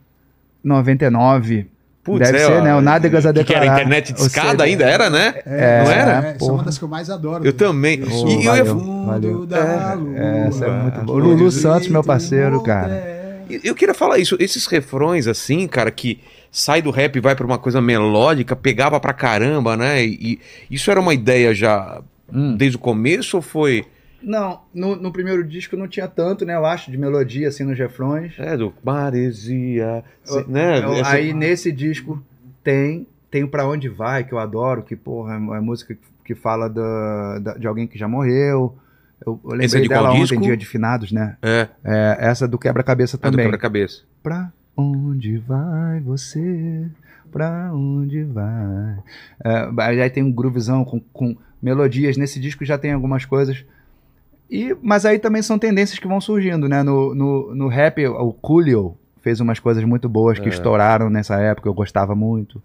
99. 0.64 1.68
Putz, 2.08 2.20
Deve 2.20 2.38
é, 2.38 2.46
ser, 2.46 2.54
ó, 2.54 2.62
né? 2.62 2.74
O 2.74 2.80
Nádegas 2.80 3.26
a 3.26 3.34
declarar. 3.34 3.60
Que 3.60 3.68
era 3.68 3.82
internet 3.82 4.14
de 4.14 4.22
escada 4.22 4.64
ainda, 4.64 4.86
era, 4.86 5.10
né? 5.10 5.42
É, 5.46 5.84
não 5.84 5.92
era? 5.92 6.28
É, 6.30 6.38
é 6.40 6.44
uma 6.46 6.64
das 6.64 6.78
que 6.78 6.84
eu 6.86 6.88
mais 6.88 7.10
adoro. 7.10 7.46
Eu 7.46 7.52
também. 7.52 8.02
Oh, 8.02 8.30
e 8.30 8.46
valeu, 8.46 8.66
eu 8.66 9.06
valeu. 9.06 9.48
É, 10.16 10.48
essa 10.48 10.68
é 10.68 10.72
muito 10.72 11.02
boa. 11.02 11.18
O 11.18 11.22
Lulu 11.22 11.52
Santos, 11.52 11.90
meu 11.90 12.02
parceiro, 12.02 12.64
cara. 12.64 13.44
Eu 13.62 13.76
queria 13.76 13.94
falar 13.94 14.20
isso. 14.20 14.38
Esses 14.40 14.68
refrões, 14.68 15.28
assim, 15.28 15.68
cara, 15.68 15.92
que 15.92 16.22
sai 16.50 16.82
do 16.82 16.92
rap 16.92 17.18
e 17.18 17.20
vai 17.20 17.36
pra 17.36 17.46
uma 17.46 17.58
coisa 17.58 17.82
melódica, 17.82 18.56
pegava 18.56 18.98
pra 19.02 19.12
caramba, 19.12 19.76
né? 19.76 20.02
E, 20.06 20.40
isso 20.72 20.90
era 20.90 21.02
uma 21.02 21.14
ideia 21.14 21.54
já 21.54 22.02
hum. 22.34 22.56
desde 22.56 22.78
o 22.78 22.80
começo 22.80 23.36
ou 23.36 23.42
foi... 23.44 23.84
Não, 24.28 24.62
no, 24.74 24.96
no 24.98 25.12
primeiro 25.12 25.42
disco 25.44 25.78
não 25.78 25.88
tinha 25.88 26.08
tanto, 26.08 26.46
né? 26.46 26.54
Eu 26.56 26.66
acho, 26.66 26.92
de 26.92 26.98
melodia, 26.98 27.48
assim, 27.48 27.64
nos 27.64 27.78
refrões. 27.80 28.34
É, 28.38 28.58
do 28.58 28.74
Maresia. 28.84 30.04
Eu- 30.28 30.48
né? 30.48 30.80
Eu- 30.84 30.94
Essa- 30.96 31.12
Aí 31.12 31.34
nesse 31.34 31.72
disco 31.72 32.22
tem 32.64 33.08
tem 33.32 33.44
o 33.44 33.48
Pra 33.48 33.68
Onde 33.68 33.88
Vai, 33.90 34.24
que 34.24 34.34
eu 34.34 34.40
adoro, 34.40 34.84
que, 34.84 34.96
porra, 34.96 35.34
é 35.34 35.58
é 35.58 35.60
música 35.62 35.98
que- 36.26 36.36
fala 36.36 36.68
da, 36.70 37.40
da- 37.40 37.54
de 37.58 37.66
alguém 37.68 37.88
que 37.88 37.98
já 37.98 38.08
morreu. 38.08 38.76
Eu, 39.26 39.40
eu 39.46 39.52
é 39.54 39.58
lembrei 39.58 39.82
de 39.84 39.88
qual 39.88 40.04
dela 40.04 40.12
ontem, 40.12 40.22
disco? 40.24 40.42
Dia 40.42 40.58
de 40.58 40.66
Finados, 40.66 41.12
né? 41.12 41.38
É, 41.42 41.68
É, 41.84 42.18
essa 42.20 42.48
do 42.48 42.58
Quebra-Cabeça 42.60 43.16
é 43.16 43.18
do 43.18 43.22
também. 43.22 43.46
quebra-cabeça. 43.46 44.04
Pra 44.22 44.52
onde 44.76 45.38
vai 45.38 46.00
você? 46.02 46.86
Pra 47.32 47.72
onde 47.74 48.24
vai? 48.24 48.98
É, 49.44 50.02
aí 50.02 50.10
tem 50.10 50.24
um 50.24 50.32
groovizão 50.32 50.84
com, 50.86 51.00
com 51.14 51.36
melodias. 51.62 52.18
Nesse 52.18 52.40
disco 52.40 52.64
já 52.66 52.78
tem 52.78 52.92
algumas 52.92 53.24
coisas. 53.26 53.64
E, 54.50 54.76
mas 54.82 55.06
aí 55.06 55.20
também 55.20 55.42
são 55.42 55.60
tendências 55.60 56.00
que 56.00 56.08
vão 56.08 56.22
surgindo, 56.22 56.70
né? 56.70 56.82
No, 56.84 57.14
no, 57.14 57.56
no 57.56 57.68
rap, 57.68 58.06
o 58.08 58.32
Coolio 58.34 58.96
fez 59.22 59.40
umas 59.42 59.60
coisas 59.60 59.84
muito 59.84 60.08
boas 60.08 60.40
que 60.40 60.46
É. 60.46 60.50
estouraram 60.50 61.10
nessa 61.10 61.36
época, 61.36 61.68
eu 61.68 61.74
gostava 61.74 62.16
muito. 62.16 62.62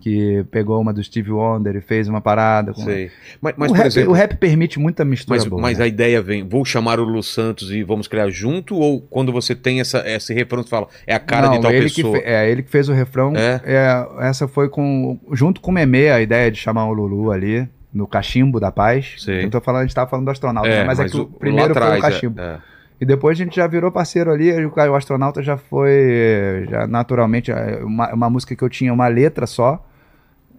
Que 0.00 0.44
pegou 0.52 0.80
uma 0.80 0.92
do 0.92 1.02
Steve 1.02 1.32
Wonder 1.32 1.74
e 1.74 1.80
fez 1.80 2.06
uma 2.08 2.20
parada. 2.20 2.72
Com... 2.72 2.82
Sei. 2.84 3.10
Mas, 3.40 3.54
mas 3.56 3.70
o, 3.72 3.74
rap, 3.74 3.86
exemplo, 3.86 4.10
o 4.10 4.14
rap 4.14 4.36
permite 4.36 4.78
muita 4.78 5.04
mistura 5.04 5.40
mas, 5.40 5.48
boa. 5.48 5.60
mas 5.60 5.78
né? 5.78 5.84
a 5.84 5.88
ideia 5.88 6.22
vem, 6.22 6.46
vou 6.46 6.64
chamar 6.64 7.00
o 7.00 7.04
Lu 7.04 7.20
Santos 7.20 7.72
e 7.72 7.82
vamos 7.82 8.06
criar 8.06 8.30
junto? 8.30 8.76
Ou 8.76 9.00
quando 9.00 9.32
você 9.32 9.56
tem 9.56 9.80
essa, 9.80 10.08
esse 10.08 10.32
refrão, 10.32 10.62
você 10.62 10.68
fala, 10.68 10.86
é 11.04 11.14
a 11.16 11.18
cara 11.18 11.48
de 11.48 11.54
Não, 11.56 11.62
tal 11.62 11.72
ele 11.72 11.90
pessoa? 11.90 12.16
Fe- 12.16 12.22
é, 12.24 12.48
ele 12.48 12.62
que 12.62 12.70
fez 12.70 12.88
o 12.88 12.92
refrão. 12.92 13.32
É? 13.34 13.60
É, 13.64 14.08
essa 14.28 14.46
foi 14.46 14.68
com. 14.68 15.18
Junto 15.32 15.60
com 15.60 15.72
o 15.72 15.74
Meme, 15.74 16.08
a 16.10 16.20
ideia 16.20 16.48
de 16.48 16.58
chamar 16.58 16.86
o 16.86 16.92
Lulu 16.92 17.32
ali, 17.32 17.68
no 17.92 18.06
cachimbo 18.06 18.60
da 18.60 18.70
paz. 18.70 19.14
Sei. 19.18 19.44
Eu 19.44 19.50
tô 19.50 19.60
falando, 19.60 19.82
a 19.82 19.84
gente 19.86 19.94
tava 19.94 20.10
falando 20.10 20.26
do 20.26 20.30
astronauta, 20.30 20.68
né? 20.68 20.84
mas, 20.84 21.00
é 21.00 21.08
que 21.08 21.16
o 21.16 21.26
primeiro 21.26 21.74
foi 21.74 21.82
atrás, 21.82 21.98
o 21.98 22.02
cachimbo. 22.02 22.40
É, 22.40 22.44
é. 22.44 22.58
E 23.00 23.06
depois 23.06 23.38
a 23.38 23.44
gente 23.44 23.56
já 23.56 23.66
virou 23.66 23.92
parceiro 23.92 24.32
ali, 24.32 24.50
o 24.66 24.94
astronauta 24.94 25.40
já 25.40 25.56
foi, 25.56 26.66
já 26.68 26.86
naturalmente, 26.86 27.52
é, 27.52 27.82
uma, 27.84 28.12
uma 28.12 28.30
música 28.30 28.56
que 28.56 28.62
eu 28.62 28.68
tinha 28.68 28.92
uma 28.92 29.06
letra 29.06 29.46
só, 29.46 29.86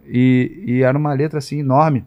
e, 0.05 0.63
e 0.65 0.81
era 0.81 0.97
uma 0.97 1.13
letra 1.13 1.39
assim 1.39 1.59
enorme, 1.59 2.05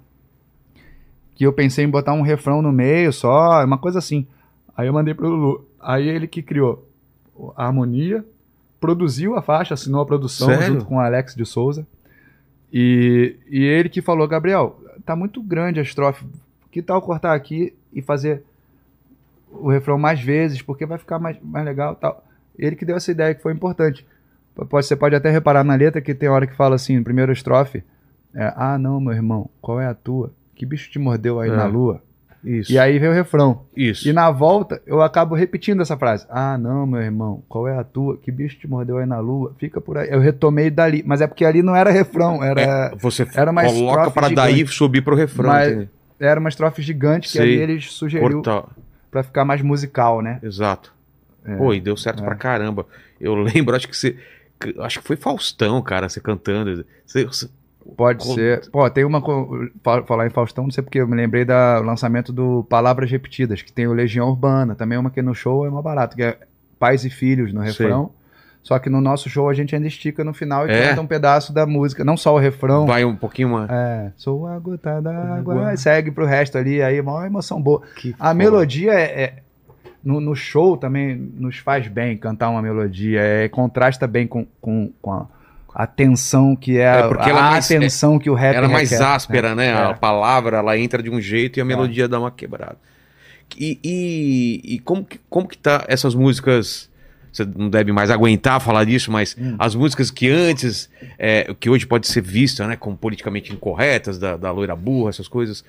que 1.34 1.44
eu 1.44 1.52
pensei 1.52 1.84
em 1.84 1.88
botar 1.88 2.14
um 2.14 2.22
refrão 2.22 2.62
no 2.62 2.72
meio 2.72 3.12
só, 3.12 3.62
uma 3.62 3.76
coisa 3.76 3.98
assim. 3.98 4.26
Aí 4.74 4.86
eu 4.86 4.92
mandei 4.92 5.12
pro 5.12 5.28
Lulu, 5.28 5.66
aí 5.78 6.08
ele 6.08 6.26
que 6.26 6.42
criou 6.42 6.88
a 7.54 7.66
harmonia, 7.66 8.24
produziu 8.80 9.36
a 9.36 9.42
faixa, 9.42 9.74
assinou 9.74 10.00
a 10.00 10.06
produção 10.06 10.48
Sério? 10.48 10.66
junto 10.66 10.86
com 10.86 10.96
o 10.96 11.00
Alex 11.00 11.34
de 11.34 11.44
Souza, 11.44 11.86
e, 12.72 13.36
e 13.50 13.62
ele 13.62 13.90
que 13.90 14.00
falou, 14.00 14.26
Gabriel, 14.26 14.81
tá 15.04 15.14
muito 15.16 15.42
grande 15.42 15.80
a 15.80 15.82
estrofe, 15.82 16.24
que 16.70 16.82
tal 16.82 17.00
cortar 17.02 17.34
aqui 17.34 17.74
e 17.92 18.00
fazer 18.00 18.42
o 19.50 19.68
refrão 19.70 19.98
mais 19.98 20.20
vezes, 20.20 20.62
porque 20.62 20.86
vai 20.86 20.98
ficar 20.98 21.18
mais, 21.18 21.36
mais 21.42 21.64
legal 21.64 21.94
tal. 21.94 22.24
Ele 22.58 22.76
que 22.76 22.84
deu 22.84 22.96
essa 22.96 23.10
ideia 23.10 23.34
que 23.34 23.42
foi 23.42 23.52
importante. 23.52 24.06
Pode, 24.54 24.86
você 24.86 24.96
pode 24.96 25.14
até 25.14 25.30
reparar 25.30 25.64
na 25.64 25.74
letra 25.74 26.00
que 26.00 26.14
tem 26.14 26.28
hora 26.28 26.46
que 26.46 26.54
fala 26.54 26.74
assim, 26.76 26.98
no 26.98 27.04
primeiro 27.04 27.32
estrofe, 27.32 27.82
é, 28.34 28.52
ah 28.56 28.78
não, 28.78 29.00
meu 29.00 29.12
irmão, 29.12 29.50
qual 29.60 29.80
é 29.80 29.86
a 29.86 29.94
tua? 29.94 30.32
Que 30.54 30.64
bicho 30.66 30.90
te 30.90 30.98
mordeu 30.98 31.40
aí 31.40 31.50
É. 31.50 31.56
na 31.56 31.66
lua? 31.66 32.02
Isso. 32.44 32.72
E 32.72 32.78
aí 32.78 32.98
vem 32.98 33.08
o 33.08 33.12
refrão. 33.12 33.62
Isso. 33.76 34.08
E 34.08 34.12
na 34.12 34.30
volta, 34.30 34.82
eu 34.84 35.00
acabo 35.00 35.34
repetindo 35.34 35.80
essa 35.80 35.96
frase. 35.96 36.26
Ah, 36.28 36.58
não, 36.58 36.86
meu 36.86 37.00
irmão, 37.00 37.42
qual 37.48 37.68
é 37.68 37.78
a 37.78 37.84
tua? 37.84 38.16
Que 38.16 38.32
bicho 38.32 38.58
te 38.58 38.66
mordeu 38.66 38.98
aí 38.98 39.06
na 39.06 39.20
lua? 39.20 39.54
Fica 39.58 39.80
por 39.80 39.96
aí. 39.96 40.08
Eu 40.10 40.18
retomei 40.20 40.68
dali. 40.70 41.02
Mas 41.06 41.20
é 41.20 41.26
porque 41.26 41.44
ali 41.44 41.62
não 41.62 41.76
era 41.76 41.90
refrão, 41.90 42.42
era, 42.42 42.60
É, 42.60 42.94
você 42.96 43.26
era 43.34 43.50
uma 43.50 43.62
coloca 43.64 44.10
para 44.10 44.28
daí 44.28 44.66
subir 44.66 45.02
pro 45.02 45.14
refrão. 45.14 45.50
Mas- 45.50 45.86
era 46.18 46.38
uma 46.38 46.48
estrofe 46.48 46.82
gigante 46.82 47.26
que 47.26 47.32
Sei. 47.38 47.42
ali 47.42 47.72
eles 47.72 47.92
sugeriu 47.92 48.42
Corta- 48.42 48.68
pra 49.10 49.22
ficar 49.22 49.44
mais 49.44 49.60
musical, 49.62 50.20
né? 50.22 50.38
Exato. 50.42 50.92
É. 51.44 51.56
Pô, 51.56 51.72
e 51.74 51.80
deu 51.80 51.96
certo 51.96 52.22
É. 52.22 52.24
pra 52.24 52.34
caramba. 52.36 52.86
Eu 53.20 53.34
lembro, 53.66 53.74
acho 53.76 53.88
que 53.88 53.96
você. 53.96 54.16
Acho 54.78 55.00
que 55.00 55.06
foi 55.06 55.16
Faustão, 55.16 55.82
cara, 55.82 56.08
você 56.08 56.20
cantando. 56.20 56.84
Você- 57.04 57.26
Pode 57.96 58.24
ser. 58.24 58.68
Pô, 58.70 58.88
tem 58.90 59.04
uma. 59.04 59.22
Falar 60.06 60.26
em 60.26 60.30
Faustão, 60.30 60.64
não 60.64 60.70
sei 60.70 60.82
porque 60.82 60.98
eu 61.00 61.06
me 61.08 61.16
lembrei 61.16 61.44
do 61.44 61.52
lançamento 61.84 62.32
do 62.32 62.64
Palavras 62.68 63.10
Repetidas, 63.10 63.62
que 63.62 63.72
tem 63.72 63.86
o 63.86 63.92
Legião 63.92 64.28
Urbana, 64.28 64.74
também 64.74 64.98
uma 64.98 65.10
que 65.10 65.22
no 65.22 65.34
show 65.34 65.66
é 65.66 65.70
mais 65.70 65.84
barato, 65.84 66.16
que 66.16 66.22
é 66.22 66.38
pais 66.78 67.04
e 67.04 67.10
filhos 67.10 67.52
no 67.52 67.60
refrão. 67.60 68.10
Só 68.62 68.78
que 68.78 68.88
no 68.88 69.00
nosso 69.00 69.28
show 69.28 69.48
a 69.48 69.54
gente 69.54 69.74
ainda 69.74 69.88
estica 69.88 70.22
no 70.22 70.32
final 70.32 70.68
e 70.68 70.70
É? 70.70 70.90
canta 70.90 71.00
um 71.00 71.06
pedaço 71.06 71.52
da 71.52 71.66
música. 71.66 72.04
Não 72.04 72.16
só 72.16 72.32
o 72.32 72.38
refrão. 72.38 72.86
vai 72.86 73.04
um 73.04 73.16
pouquinho 73.16 73.48
mais. 73.48 73.68
É, 73.68 74.12
sou 74.16 74.46
a 74.46 74.56
gota 74.58 75.02
d'água. 75.02 75.36
Água. 75.36 75.76
Segue 75.76 76.12
pro 76.12 76.24
resto 76.24 76.56
ali, 76.56 76.80
aí 76.80 77.00
uma 77.00 77.26
emoção 77.26 77.60
boa. 77.60 77.82
Que 77.96 78.10
A 78.20 78.28
foda. 78.28 78.34
melodia 78.34 78.92
é. 78.92 79.22
é- 79.24 79.34
no, 80.04 80.20
no 80.20 80.34
show 80.34 80.76
também 80.76 81.16
nos 81.36 81.58
faz 81.58 81.86
bem 81.88 82.16
cantar 82.16 82.50
uma 82.50 82.62
melodia. 82.62 83.20
É, 83.20 83.48
contrasta 83.48 84.06
bem 84.06 84.26
com, 84.28 84.46
com, 84.60 84.92
com 85.02 85.12
a, 85.12 85.26
a 85.74 85.86
tensão 85.86 86.54
que 86.56 86.78
é, 86.78 87.00
É, 87.00 87.02
porque 87.08 87.28
a, 87.28 87.30
ela 87.30 87.38
é 87.38 87.42
a 87.42 87.50
mais- 87.52 87.70
atenção 87.70 88.18
que 88.18 88.28
o 88.30 88.34
rap 88.34 88.54
Ela 88.54 88.66
é 88.66 88.70
mais 88.70 88.90
requer, 88.90 89.04
áspera, 89.04 89.54
né? 89.54 89.72
A 89.72 89.90
É. 89.90 89.94
palavra, 89.94 90.58
ela 90.58 90.76
entra 90.78 91.02
de 91.02 91.08
um 91.10 91.20
jeito 91.20 91.58
e 91.58 91.62
a 91.62 91.64
melodia 91.64 92.06
dá 92.08 92.18
uma 92.20 92.30
quebrada. 92.30 92.76
E, 93.58 93.78
e, 93.84 94.74
e 94.74 94.78
como, 94.80 95.04
que, 95.04 95.20
como 95.28 95.46
que 95.48 95.58
tá 95.58 95.84
essas 95.88 96.14
músicas? 96.14 96.90
Você 97.32 97.46
não 97.46 97.70
deve 97.70 97.92
mais 97.92 98.10
aguentar 98.10 98.60
falar 98.60 98.84
disso, 98.84 99.10
mas 99.10 99.34
Hum. 99.38 99.56
as 99.58 99.74
músicas 99.74 100.10
que 100.10 100.28
antes, 100.28 100.90
é, 101.18 101.54
que 101.58 101.70
hoje 101.70 101.86
pode 101.86 102.06
ser 102.06 102.20
vista, 102.20 102.66
né, 102.66 102.76
como 102.76 102.94
politicamente 102.96 103.52
incorretas, 103.52 104.18
da, 104.18 104.36
da 104.36 104.50
loira 104.50 104.76
burra, 104.76 105.08
essas 105.10 105.28
coisas. 105.28 105.64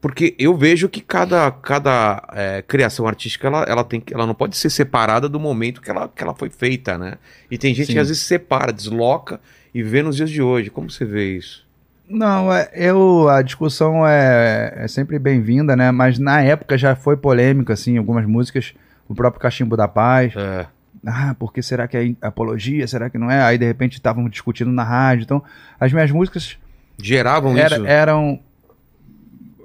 Porque 0.00 0.34
eu 0.38 0.56
vejo 0.56 0.88
que 0.88 1.00
cada, 1.00 1.50
cada 1.50 2.22
é, 2.32 2.62
criação 2.62 3.06
artística 3.06 3.48
ela, 3.48 3.64
ela, 3.64 3.82
tem, 3.82 4.02
ela 4.12 4.26
não 4.26 4.34
pode 4.34 4.56
ser 4.56 4.70
separada 4.70 5.28
do 5.28 5.40
momento 5.40 5.80
que 5.80 5.90
ela, 5.90 6.08
que 6.08 6.22
ela 6.22 6.34
foi 6.34 6.50
feita, 6.50 6.96
né? 6.96 7.14
E 7.50 7.58
tem 7.58 7.74
gente 7.74 7.88
Sim. 7.88 7.92
que 7.94 7.98
às 7.98 8.06
vezes 8.08 8.22
separa, 8.22 8.72
desloca 8.72 9.40
e 9.74 9.82
vê 9.82 10.00
nos 10.02 10.14
dias 10.14 10.30
de 10.30 10.40
hoje. 10.40 10.70
Como 10.70 10.88
você 10.88 11.04
vê 11.04 11.36
isso? 11.36 11.66
Não, 12.08 12.52
é, 12.52 12.70
eu, 12.74 13.28
a 13.28 13.42
discussão 13.42 14.06
é, 14.06 14.72
é 14.76 14.88
sempre 14.88 15.18
bem-vinda, 15.18 15.74
né? 15.74 15.90
Mas 15.90 16.16
na 16.18 16.40
época 16.42 16.78
já 16.78 16.94
foi 16.94 17.16
polêmica, 17.16 17.72
assim, 17.72 17.98
algumas 17.98 18.24
músicas, 18.24 18.74
o 19.08 19.14
próprio 19.16 19.42
Cachimbo 19.42 19.76
da 19.76 19.88
Paz. 19.88 20.32
É. 20.36 20.66
Ah, 21.06 21.34
porque 21.38 21.60
será 21.60 21.86
que 21.88 21.96
é 21.96 22.26
apologia? 22.26 22.86
Será 22.86 23.10
que 23.10 23.18
não 23.18 23.30
é? 23.30 23.42
Aí 23.42 23.58
de 23.58 23.66
repente 23.66 23.94
estavam 23.94 24.28
discutindo 24.28 24.70
na 24.70 24.84
rádio. 24.84 25.24
Então, 25.24 25.42
as 25.78 25.92
minhas 25.92 26.10
músicas 26.10 26.56
Geravam 27.00 27.56
era- 27.56 27.76
isso? 27.76 27.86
eram 27.86 28.40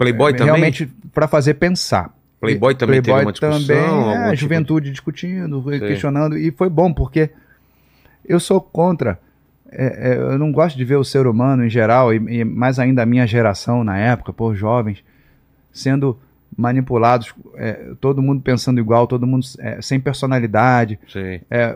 Playboy 0.04 0.32
é, 0.32 0.34
também? 0.36 0.46
realmente 0.54 0.86
para 1.14 1.28
fazer 1.28 1.56
pensar. 1.56 2.14
Playboy 2.40 2.76
também 2.76 3.02
teve 3.02 3.18
uma 3.20 3.32
discussão? 3.32 3.60
também, 3.60 4.10
é, 4.10 4.24
tipo 4.32 4.36
juventude 4.36 4.92
discutindo, 4.92 5.64
Sei. 5.70 5.80
questionando, 5.80 6.38
e 6.38 6.52
foi 6.52 6.70
bom, 6.70 6.94
porque 6.94 7.30
eu 8.26 8.40
sou 8.40 8.60
contra. 8.60 9.18
é, 9.72 10.12
é, 10.12 10.18
eu 10.18 10.38
não 10.38 10.52
gosto 10.52 10.78
de 10.78 10.84
ver 10.86 10.98
o 10.98 11.04
ser 11.04 11.26
humano 11.26 11.66
em 11.66 11.70
geral, 11.70 12.14
e, 12.14 12.18
e 12.18 12.44
mais 12.44 12.80
ainda 12.80 13.02
a 13.02 13.06
minha 13.06 13.26
geração 13.26 13.84
na 13.84 13.98
época, 13.98 14.32
por 14.34 14.56
jovens, 14.56 15.04
sendo 15.72 16.20
manipulados, 16.56 17.34
é, 17.56 17.94
todo 18.00 18.22
mundo 18.22 18.42
pensando 18.42 18.80
igual, 18.80 19.08
todo 19.08 19.26
mundo 19.26 19.46
é, 19.60 19.82
sem 19.82 20.00
personalidade, 20.00 21.00
é, 21.50 21.76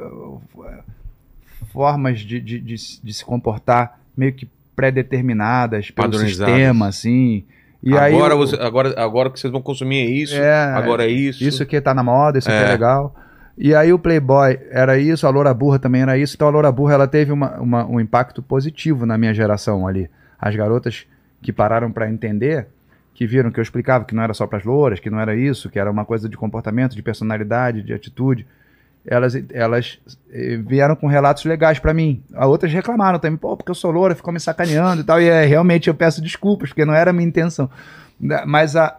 formas 1.71 2.19
de, 2.19 2.39
de, 2.39 2.59
de, 2.59 2.77
se- 2.77 2.99
de 3.03 3.13
se 3.13 3.25
comportar 3.25 3.99
meio 4.15 4.33
que 4.33 4.47
pré-determinadas 4.75 5.89
pelo 5.91 6.07
sistema, 6.29 6.87
assim. 6.87 7.43
E 7.83 7.95
agora, 7.95 8.35
você- 8.35 8.55
agora, 8.55 8.93
agora 8.97 9.29
que 9.29 9.39
vocês 9.39 9.51
vão 9.51 9.61
consumir 9.61 9.97
é 9.99 10.05
isso, 10.09 10.35
É, 10.35 10.53
agora 10.73 11.05
é 11.05 11.09
isso. 11.09 11.43
isso 11.43 11.65
que 11.65 11.79
tá 11.79 11.93
na 11.93 12.03
moda, 12.03 12.37
isso 12.39 12.47
que 12.47 12.53
É. 12.53 12.63
é 12.63 12.67
legal. 12.69 13.15
E 13.57 13.73
aí 13.73 13.91
o 13.93 13.97
Playboy 13.99 14.59
era 14.69 14.97
isso, 14.99 15.25
a 15.25 15.29
Loura 15.29 15.53
Burra 15.53 15.79
também 15.79 16.01
era 16.01 16.17
isso. 16.17 16.35
Então 16.35 16.47
a 16.47 16.51
Loura 16.51 16.71
Burra 16.71 16.93
ela 16.95 17.07
teve 17.07 17.31
uma, 17.31 17.59
uma- 17.59 17.85
um 17.87 17.99
impacto 17.99 18.41
positivo 18.41 19.05
na 19.05 19.17
minha 19.17 19.33
geração 19.33 19.87
ali. 19.87 20.09
As 20.39 20.55
garotas 20.55 21.05
que 21.41 21.51
pararam 21.51 21.91
para 21.91 22.09
entender, 22.09 22.67
que 23.13 23.25
viram 23.25 23.49
que 23.49 23.59
eu 23.59 23.63
explicava 23.63 24.05
que 24.05 24.13
não 24.13 24.21
era 24.21 24.33
só 24.33 24.45
para 24.45 24.59
as 24.59 24.63
louras, 24.65 24.99
que 24.99 25.09
não 25.09 25.19
era 25.19 25.35
isso, 25.35 25.69
que 25.71 25.79
era 25.79 25.89
uma 25.89 26.05
coisa 26.05 26.29
de 26.29 26.37
comportamento, 26.37 26.95
de 26.95 27.01
personalidade, 27.01 27.81
de 27.81 27.93
atitude. 27.93 28.45
Elas, 29.09 29.33
elas 29.53 29.99
eh, 30.31 30.57
vieram 30.67 30.95
com 30.95 31.07
relatos 31.07 31.45
legais 31.45 31.79
para 31.79 31.93
mim. 31.93 32.21
A 32.33 32.45
outras 32.45 32.73
reclamaram 32.73 33.17
também, 33.19 33.37
pô, 33.37 33.55
porque 33.55 33.71
eu 33.71 33.75
sou 33.75 33.89
loura, 33.89 34.13
ficou 34.15 34.33
me 34.33 34.39
sacaneando 34.39 35.01
e 35.01 35.03
tal. 35.05 35.21
E 35.21 35.29
é, 35.29 35.45
realmente 35.45 35.87
eu 35.87 35.95
peço 35.95 36.21
desculpas, 36.21 36.69
porque 36.69 36.83
não 36.83 36.93
era 36.93 37.11
a 37.11 37.13
minha 37.13 37.27
intenção. 37.27 37.69
Na- 38.19 38.45
Mas 38.45 38.75
a, 38.75 38.97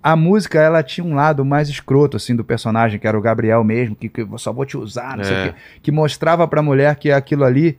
a 0.00 0.14
música, 0.14 0.60
ela 0.60 0.80
tinha 0.82 1.04
um 1.04 1.14
lado 1.14 1.44
mais 1.44 1.68
escroto, 1.68 2.16
assim, 2.16 2.36
do 2.36 2.44
personagem, 2.44 3.00
que 3.00 3.08
era 3.08 3.18
o 3.18 3.20
Gabriel 3.20 3.64
mesmo, 3.64 3.96
que, 3.96 4.08
que 4.08 4.24
só 4.36 4.52
vou 4.52 4.64
te 4.64 4.76
usar, 4.76 5.16
não 5.16 5.24
sei 5.24 5.34
É. 5.36 5.40
o 5.40 5.52
quê. 5.52 5.58
Que 5.82 5.90
mostrava 5.90 6.46
pra 6.46 6.62
mulher 6.62 6.94
que 6.94 7.10
aquilo 7.10 7.44
ali 7.44 7.76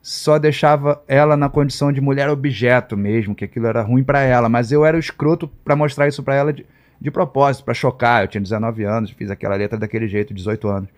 só 0.00 0.38
deixava 0.38 1.02
ela 1.06 1.36
na 1.36 1.50
condição 1.50 1.92
de 1.92 2.00
mulher 2.00 2.30
objeto 2.30 2.96
mesmo, 2.96 3.34
que 3.34 3.44
aquilo 3.44 3.66
era 3.66 3.82
ruim 3.82 4.02
pra 4.02 4.20
ela. 4.22 4.48
Mas 4.48 4.72
eu 4.72 4.82
era 4.86 4.96
o 4.96 5.00
escroto 5.00 5.46
pra 5.62 5.76
mostrar 5.76 6.08
isso 6.08 6.22
pra 6.22 6.34
ela 6.34 6.54
de, 6.54 6.64
de 6.98 7.10
propósito, 7.10 7.64
pra 7.66 7.74
chocar. 7.74 8.22
Eu 8.22 8.28
tinha 8.28 8.40
19 8.40 8.84
anos, 8.84 9.10
fiz 9.10 9.30
aquela 9.30 9.56
letra 9.56 9.76
daquele 9.78 10.08
jeito, 10.08 10.32
18 10.32 10.66
anos. 10.68 10.88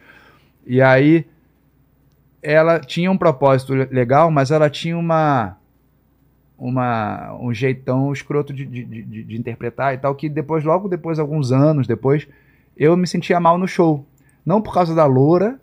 E 0.66 0.80
aí, 0.80 1.26
ela 2.42 2.80
tinha 2.80 3.10
um 3.10 3.18
propósito 3.18 3.74
le- 3.74 3.86
legal, 3.86 4.30
mas 4.30 4.50
ela 4.50 4.70
tinha 4.70 4.96
uma 4.96 5.56
uma, 6.58 7.32
um 7.40 7.54
jeitão 7.54 8.12
escroto 8.12 8.52
de, 8.52 8.66
de, 8.66 8.84
de, 8.84 9.24
de 9.24 9.36
interpretar 9.36 9.94
e 9.94 9.98
tal, 9.98 10.14
que 10.14 10.28
depois, 10.28 10.62
logo 10.62 10.88
depois, 10.88 11.18
alguns 11.18 11.52
anos 11.52 11.86
depois, 11.86 12.28
eu 12.76 12.96
me 12.96 13.06
sentia 13.06 13.40
mal 13.40 13.56
no 13.56 13.66
show. 13.66 14.04
Não 14.44 14.60
por 14.60 14.74
causa 14.74 14.94
da 14.94 15.06
loura, 15.06 15.58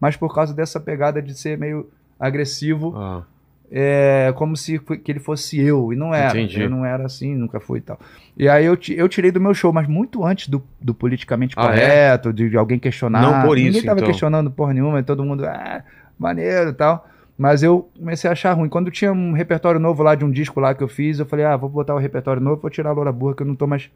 mas 0.00 0.16
por 0.16 0.34
causa 0.34 0.52
dessa 0.52 0.80
pegada 0.80 1.22
de 1.22 1.34
ser 1.38 1.56
meio 1.56 1.88
agressivo, 2.18 2.92
Ah, 2.96 3.22
é, 3.70 4.32
como 4.36 4.56
se 4.56 4.78
que 4.78 5.12
ele 5.12 5.20
fosse 5.20 5.60
eu, 5.60 5.92
e 5.92 5.96
não 5.96 6.12
era. 6.12 6.30
Entendi. 6.30 6.60
Eu 6.60 6.68
não 6.70 6.84
era 6.84 7.06
assim, 7.06 7.34
nunca 7.36 7.60
fui 7.60 7.78
e 7.78 7.82
tal. 7.82 7.98
E 8.36 8.48
aí 8.48 8.64
eu, 8.64 8.76
eu 8.96 9.08
tirei 9.08 9.30
do 9.30 9.40
meu 9.40 9.54
show, 9.54 9.72
mas 9.72 9.86
muito 9.86 10.24
antes 10.24 10.48
do, 10.48 10.62
do 10.80 10.92
politicamente 10.92 11.54
Ah, 11.56 11.66
é? 11.66 11.66
correto, 11.68 12.32
de, 12.32 12.50
de 12.50 12.56
alguém 12.56 12.78
questionar. 12.78 13.22
Não 13.22 13.42
por 13.46 13.56
Ninguém 13.56 13.70
isso, 13.72 13.84
tava 13.84 14.00
então. 14.00 14.08
questionando 14.08 14.50
porra 14.50 14.72
nenhuma, 14.74 14.98
e 15.00 15.02
todo 15.02 15.24
mundo, 15.24 15.44
ah, 15.46 15.82
maneiro 16.18 16.70
e 16.70 16.74
tal. 16.74 17.06
Mas 17.38 17.62
eu 17.62 17.88
comecei 17.98 18.28
a 18.28 18.32
achar 18.32 18.52
ruim. 18.52 18.68
Quando 18.68 18.90
tinha 18.90 19.12
um 19.12 19.32
repertório 19.32 19.80
novo 19.80 20.02
lá 20.02 20.14
de 20.14 20.24
um 20.24 20.30
disco 20.30 20.60
lá 20.60 20.74
que 20.74 20.82
eu 20.82 20.88
fiz, 20.88 21.18
eu 21.18 21.24
falei, 21.26 21.44
ah, 21.44 21.56
vou 21.56 21.70
botar 21.70 21.94
o 21.94 21.98
repertório 21.98 22.42
novo, 22.42 22.60
vou 22.60 22.70
tirar 22.70 22.90
a 22.90 22.92
Loura 22.92 23.12
Burra, 23.12 23.34
que 23.34 23.42
eu 23.42 23.46
não 23.46 23.54
tô 23.54 23.66
mais 23.66 23.88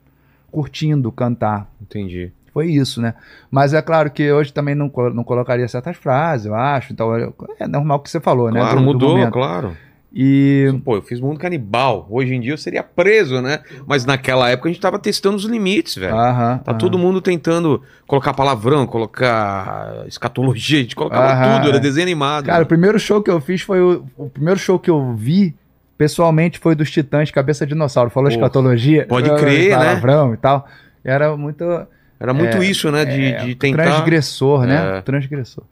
curtindo 0.50 1.10
cantar. 1.12 1.70
entendi. 1.82 2.32
Foi 2.54 2.68
isso, 2.68 3.02
né? 3.02 3.14
Mas 3.50 3.74
é 3.74 3.82
claro 3.82 4.10
que 4.10 4.30
hoje 4.32 4.52
também 4.52 4.74
não, 4.76 4.90
não 5.12 5.24
colocaria 5.24 5.66
certas 5.68 5.96
frases, 5.96 6.46
eu 6.46 6.54
acho. 6.54 6.92
Então 6.92 7.14
eu- 7.18 7.34
é 7.58 7.66
normal 7.66 7.98
que 8.00 8.08
você 8.08 8.20
falou, 8.20 8.50
né? 8.50 8.60
Claro, 8.60 8.76
do- 8.80 8.86
do 8.86 8.92
mudou, 8.92 9.30
claro. 9.32 9.76
E 10.16 10.72
Pô, 10.84 10.94
eu 10.94 11.02
fiz 11.02 11.18
mundo 11.18 11.40
canibal. 11.40 12.06
Hoje 12.08 12.32
em 12.32 12.40
dia 12.40 12.52
eu 12.52 12.56
seria 12.56 12.84
preso, 12.84 13.42
né? 13.42 13.58
Mas 13.84 14.06
naquela 14.06 14.48
época 14.48 14.68
a 14.68 14.72
gente 14.72 14.80
tava 14.80 14.96
testando 14.96 15.36
os 15.36 15.44
limites, 15.44 15.96
velho. 15.96 16.14
Aham, 16.14 16.58
Tá 16.58 16.70
aham. 16.70 16.78
todo 16.78 16.96
mundo 16.96 17.20
tentando 17.20 17.82
colocar 18.06 18.32
palavrão, 18.32 18.86
colocar 18.86 20.04
escatologia, 20.06 20.78
a 20.78 20.82
gente 20.82 20.94
colocava 20.94 21.32
Aham, 21.32 21.56
tudo, 21.56 21.68
era 21.68 21.78
é. 21.78 21.80
desenho 21.80 22.04
animado. 22.06 22.46
Cara, 22.46 22.62
o 22.62 22.66
primeiro 22.66 22.96
show 23.00 23.20
que 23.20 23.30
eu 23.30 23.40
fiz 23.40 23.62
foi 23.62 23.80
o, 23.80 24.04
o 24.16 24.30
primeiro 24.30 24.60
show 24.60 24.78
que 24.78 24.88
eu 24.88 25.14
vi 25.16 25.52
pessoalmente 25.98 26.60
foi 26.60 26.76
dos 26.76 26.90
Titãs 26.92 27.32
Cabeça 27.32 27.66
Dinossauro. 27.66 28.08
Falou 28.10 28.28
Pô, 28.30 28.34
escatologia, 28.36 29.06
pode 29.08 29.28
crer, 29.34 29.70
né? 29.70 29.76
palavrão 29.76 30.32
e 30.32 30.36
tal. 30.36 30.68
Era 31.02 31.36
muito 31.36 31.64
era 32.18 32.32
muito 32.32 32.56
é, 32.56 32.64
isso, 32.64 32.90
né? 32.90 33.04
De, 33.04 33.24
é, 33.24 33.44
de 33.44 33.54
tentar. 33.54 33.84
transgressor, 33.84 34.66
né? 34.66 34.98
É. 34.98 35.02
Transgressor. 35.02 35.64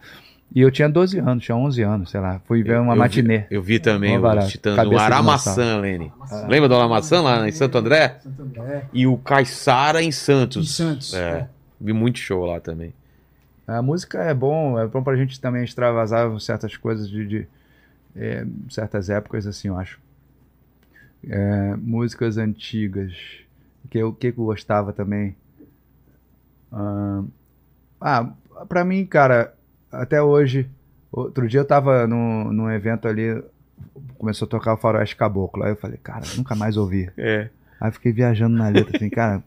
E 0.55 0.61
eu 0.61 0.71
tinha 0.71 0.89
12 0.89 1.19
anos, 1.19 1.45
tinha 1.45 1.57
11 1.57 1.83
anos, 1.83 2.11
sei 2.11 2.21
lá. 2.21 2.39
Fui 2.45 2.63
ver 2.63 2.79
uma 2.79 2.93
eu 2.93 2.99
matinê. 2.99 3.39
Vi, 3.39 3.47
eu 3.51 3.63
vi 3.63 3.79
também 3.79 4.19
o. 4.19 4.47
Titãs, 4.47 4.87
o 4.87 4.99
Aramaçã, 4.99 5.79
Lene. 5.79 6.13
Lembra 6.47 6.69
do 6.69 6.75
Aramaçã 6.75 7.23
lá 7.23 7.49
em 7.49 7.53
Santo 7.53 7.79
André? 7.79 8.19
Santo 8.23 8.43
André. 8.43 8.85
E 8.93 9.07
o 9.07 9.17
Caissara 9.17 10.03
em 10.03 10.13
Santos. 10.13 10.65
Em 10.65 10.69
Santos. 10.69 11.15
É. 11.15 11.49
Vi 11.81 11.95
muito 11.95 12.19
show 12.19 12.45
lá 12.45 12.61
também. 12.61 12.93
A 13.67 13.81
música 13.81 14.23
é 14.23 14.35
bom, 14.35 14.79
é 14.79 14.87
bom 14.87 15.03
pra 15.03 15.17
gente 15.17 15.41
também 15.41 15.65
extravasar 15.65 16.39
certas 16.39 16.77
coisas 16.77 17.09
de, 17.09 17.27
de, 17.27 17.47
é, 18.15 18.45
certas 18.69 19.09
épocas, 19.09 19.47
assim, 19.47 19.69
eu 19.69 19.79
acho. 19.79 19.99
É, 21.27 21.75
músicas 21.77 22.37
antigas. 22.37 23.15
Que 23.89 23.99
eu, 23.99 24.13
que 24.13 24.29
eu 24.29 24.33
gostava 24.35 24.93
também. 24.93 25.35
Ah, 26.73 27.23
ah, 28.01 28.33
pra 28.69 28.85
mim, 28.85 29.05
cara, 29.05 29.55
até 29.91 30.23
hoje. 30.23 30.69
Outro 31.11 31.47
dia 31.47 31.61
eu 31.61 31.65
tava 31.65 32.07
num, 32.07 32.51
num 32.53 32.71
evento 32.71 33.07
ali, 33.07 33.43
começou 34.17 34.47
a 34.47 34.49
tocar 34.49 34.75
o 34.75 34.79
Faroeste 34.79 35.15
Caboclo. 35.15 35.63
Aí 35.63 35.73
eu 35.73 35.77
falei, 35.77 35.99
cara, 36.03 36.25
nunca 36.37 36.55
mais 36.55 36.77
ouvi. 36.77 37.11
É. 37.19 37.51
Aí 37.81 37.89
eu 37.89 37.93
fiquei 37.93 38.13
viajando 38.13 38.57
na 38.57 38.69
letra, 38.69 38.97
assim, 38.97 39.11
cara, 39.11 39.43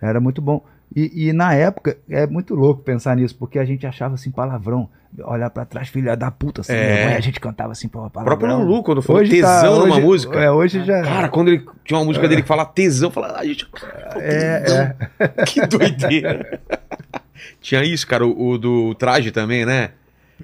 era 0.00 0.18
muito 0.20 0.40
bom. 0.40 0.64
E, 0.96 1.28
e 1.28 1.32
na 1.32 1.52
época, 1.54 1.96
é 2.08 2.26
muito 2.26 2.54
louco 2.54 2.82
pensar 2.82 3.16
nisso, 3.16 3.34
porque 3.36 3.58
a 3.58 3.64
gente 3.64 3.86
achava 3.86 4.14
assim, 4.14 4.30
palavrão. 4.30 4.88
Olhar 5.26 5.48
pra 5.48 5.64
trás, 5.64 5.88
filha 5.88 6.16
da 6.16 6.28
puta, 6.28 6.60
assim, 6.62 6.72
É. 6.72 7.14
a 7.16 7.20
gente 7.20 7.38
cantava 7.38 7.70
assim, 7.70 7.86
pô, 7.86 8.04
O 8.04 8.10
palavrão. 8.10 8.36
próprio 8.36 8.58
Lulu, 8.64 8.82
quando 8.82 9.00
falou 9.00 9.22
Hoje 9.22 9.40
tá- 9.40 9.60
tesão 9.60 9.78
numa 9.80 9.94
hoje- 9.96 10.00
música. 10.04 10.40
É, 10.40 10.50
hoje 10.50 10.84
já. 10.84 11.02
Cara, 11.02 11.28
quando 11.28 11.48
ele 11.48 11.64
tinha 11.84 11.98
uma 12.00 12.04
música 12.04 12.26
dele 12.28 12.42
que 12.42 12.48
fala 12.48 12.64
tesão, 12.64 13.12
fala, 13.12 13.38
a 13.38 13.44
gente. 13.44 13.64
é, 14.16 14.96
é. 15.20 15.44
Que 15.44 15.64
doideira. 15.68 16.60
tinha 17.60 17.84
isso, 17.84 18.06
cara, 18.06 18.26
o, 18.26 18.48
o 18.50 18.58
do 18.58 18.94
traje 18.96 19.30
também, 19.30 19.64
né? 19.64 19.90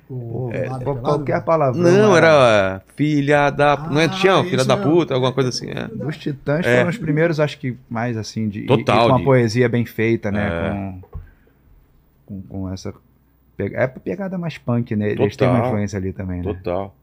O 0.09 0.51
É, 0.53 0.69
lado 0.69 0.85
qualquer 0.97 1.45
palavrão. 1.45 1.83
Não, 1.83 2.17
era 2.17 2.81
filha 2.97 3.51
da. 3.51 3.77
não 3.77 4.01
é 4.01 4.05
Ah, 4.05 4.09
tinha 4.09 4.43
filha 4.45 4.65
da 4.65 4.77
puta, 4.77 5.15
alguma 5.15 5.33
coisa 5.33 5.49
assim. 5.51 5.69
É. 5.71 5.87
Dos 5.89 6.17
Titãs 6.17 6.65
É. 6.67 6.79
foram 6.79 6.91
os 6.91 6.99
primeiros, 6.99 7.39
acho 7.41 7.59
que 7.59 7.77
mais 7.89 8.17
assim, 8.17 8.49
de. 8.49 8.61
e- 8.61 8.67
Total, 8.67 8.97
E, 8.97 9.01
com 9.03 9.09
uma 9.09 9.19
de- 9.19 9.25
poesia 9.25 9.69
bem 9.69 9.85
feita, 9.85 10.31
né? 10.31 10.49
É. 10.49 10.71
Com, 10.71 11.01
com, 12.27 12.43
com 12.43 12.73
essa. 12.73 12.93
É 13.59 13.87
pegada 13.87 14.39
mais 14.39 14.57
punk, 14.59 14.97
né? 14.97 15.11
Eles 15.11 15.37
têm 15.37 15.47
uma 15.47 15.57
Total. 15.57 15.71
influência 15.73 15.99
ali 15.99 16.13
também, 16.13 16.39
né? 16.39 16.45
Total. 16.45 16.95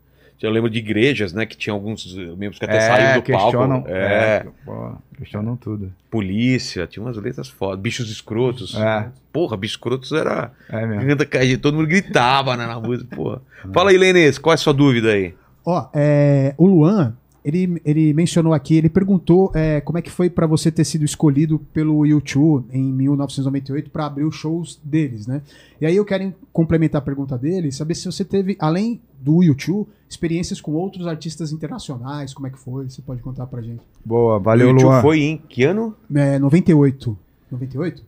Eu 0.42 0.52
lembro 0.52 0.70
de 0.70 0.78
igrejas, 0.78 1.34
né? 1.34 1.46
Que 1.46 1.58
tinha 1.58 1.74
alguns 1.74 2.14
membros 2.16 2.60
que 2.60 2.66
até 2.66 2.78
É, 2.78 2.82
saíram 2.82 3.14
do 3.16 3.22
questionam, 3.24 3.82
palco. 3.82 3.90
É, 3.90 4.36
é, 4.36 4.46
pô, 4.64 4.92
questionam 5.18 5.56
tudo. 5.56 5.92
polícia, 6.12 6.86
tinha 6.86 7.04
umas 7.04 7.18
letras 7.18 7.50
fodas. 7.50 7.80
Bichos 7.80 8.10
escrotos. 8.12 8.76
É, 8.76 9.08
Porra, 9.34 9.58
bichos 9.58 9.74
escrotos 9.76 10.12
era. 10.12 10.52
é 10.70 10.86
mesmo. 10.86 11.60
Todo 11.60 11.76
mundo 11.76 11.88
gritava 11.88 12.56
né, 12.56 12.68
na 12.68 12.80
música, 12.80 13.16
porra. 13.16 13.42
Fala 13.74 13.90
aí, 13.90 13.98
Lenês, 13.98 14.38
qual 14.38 14.52
é 14.52 14.56
a 14.56 14.58
sua 14.58 14.74
dúvida 14.74 15.10
aí? 15.12 15.34
Ó, 15.66 15.88
é, 15.94 16.54
o 16.58 16.66
Luan, 16.68 17.16
ele, 17.48 17.82
ele 17.86 18.14
mencionou 18.14 18.54
aqui, 18.54 18.76
ele 18.76 18.90
perguntou 18.90 19.50
é, 19.56 19.80
como 19.80 19.98
é 19.98 20.02
que 20.02 20.12
foi 20.12 20.30
pra 20.30 20.46
você 20.46 20.70
ter 20.70 20.84
sido 20.84 21.06
escolhido 21.06 21.60
pelo 21.74 22.06
YouTube 22.06 22.66
em 22.74 22.92
1998 22.92 23.90
pra 23.90 24.06
abrir 24.06 24.26
os 24.26 24.36
shows 24.36 24.78
deles, 24.84 25.26
né? 25.26 25.42
E 25.80 25.86
aí 25.86 25.96
eu 25.96 26.04
quero 26.04 26.34
complementar 26.52 27.00
a 27.00 27.06
pergunta 27.06 27.38
dele, 27.38 27.72
saber 27.72 27.96
se 27.96 28.06
você 28.06 28.26
teve, 28.26 28.58
além 28.60 29.00
do 29.22 29.42
YouTube, 29.42 29.88
experiências 30.10 30.60
com 30.60 30.74
outros 30.74 31.08
artistas 31.08 31.54
internacionais, 31.54 32.34
como 32.34 32.48
é 32.48 32.50
que 32.50 32.60
foi? 32.60 32.90
Você 32.90 33.02
pode 33.02 33.22
contar 33.22 33.46
pra 33.48 33.62
gente. 33.62 33.82
Boa, 34.04 34.38
valeu, 34.40 34.68
o 34.68 34.72
YouTube 34.72 34.90
Luan. 34.90 35.02
foi 35.02 35.22
em 35.22 35.38
que 35.38 35.64
ano? 35.64 35.96
É, 36.14 36.38
98. 36.38 37.18
98? 37.50 38.04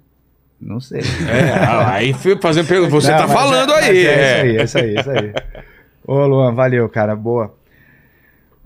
Não 0.60 0.82
sei. 0.82 1.00
É, 1.00 1.54
aí 1.88 2.12
foi 2.12 2.36
fazendo 2.42 2.68
pergunta. 2.68 2.92
Você 2.92 3.10
Não, 3.10 3.20
tá 3.20 3.28
falando 3.30 3.72
é, 3.72 3.86
aí. 3.86 4.06
É 4.06 4.06
isso 4.06 4.18
aí, 4.44 4.58
é 4.58 4.64
isso 4.64 4.78
aí, 4.78 4.96
é 4.96 5.00
isso 5.00 5.10
aí. 5.12 5.34
Ô, 6.06 6.26
Luan, 6.26 6.54
valeu, 6.54 6.90
cara, 6.90 7.16
boa. 7.16 7.58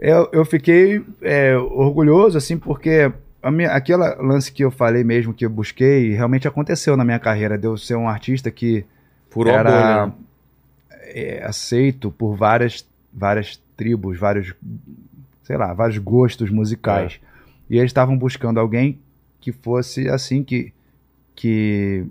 Eu, 0.04 0.28
eu 0.34 0.44
fiquei 0.44 1.02
é, 1.22 1.56
orgulhoso, 1.56 2.38
assim, 2.38 2.58
porque 2.58 3.10
a 3.42 3.50
minha, 3.50 3.72
aquela 3.72 4.22
lance 4.22 4.52
que 4.52 4.62
eu 4.62 4.70
falei 4.70 5.02
mesmo, 5.02 5.34
que 5.34 5.46
eu 5.46 5.50
busquei, 5.50 6.12
realmente 6.12 6.46
aconteceu 6.46 6.98
na 6.98 7.06
minha 7.06 7.20
carreira, 7.20 7.58
de 7.58 7.66
eu 7.66 7.78
ser 7.78 7.96
um 7.96 8.10
artista 8.10 8.52
que 8.52 8.86
Furou 9.30 9.54
era 9.54 10.08
bolha. 10.08 10.16
é, 11.04 11.42
aceito 11.46 12.12
por 12.12 12.36
várias, 12.36 12.86
várias 13.14 13.56
tribos, 13.78 14.20
vários, 14.20 14.54
sei 15.42 15.56
lá, 15.56 15.74
vários 15.74 15.98
gostos 16.00 16.50
musicais. 16.50 17.22
É. 17.24 17.34
E 17.70 17.78
eles 17.78 17.90
estavam 17.90 18.18
buscando 18.18 18.60
alguém 18.60 19.00
que 19.40 19.54
fosse 19.54 20.10
assim, 20.10 20.44
que. 20.44 20.74
que... 21.34 22.06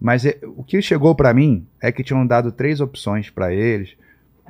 Mas 0.00 0.26
é, 0.26 0.40
o 0.56 0.64
que 0.64 0.82
chegou 0.82 1.14
pra 1.14 1.32
mim 1.32 1.64
é 1.80 1.92
que 1.92 2.02
tinham 2.02 2.26
dado 2.26 2.50
três 2.50 2.80
opções 2.80 3.30
pra 3.30 3.54
eles. 3.54 3.96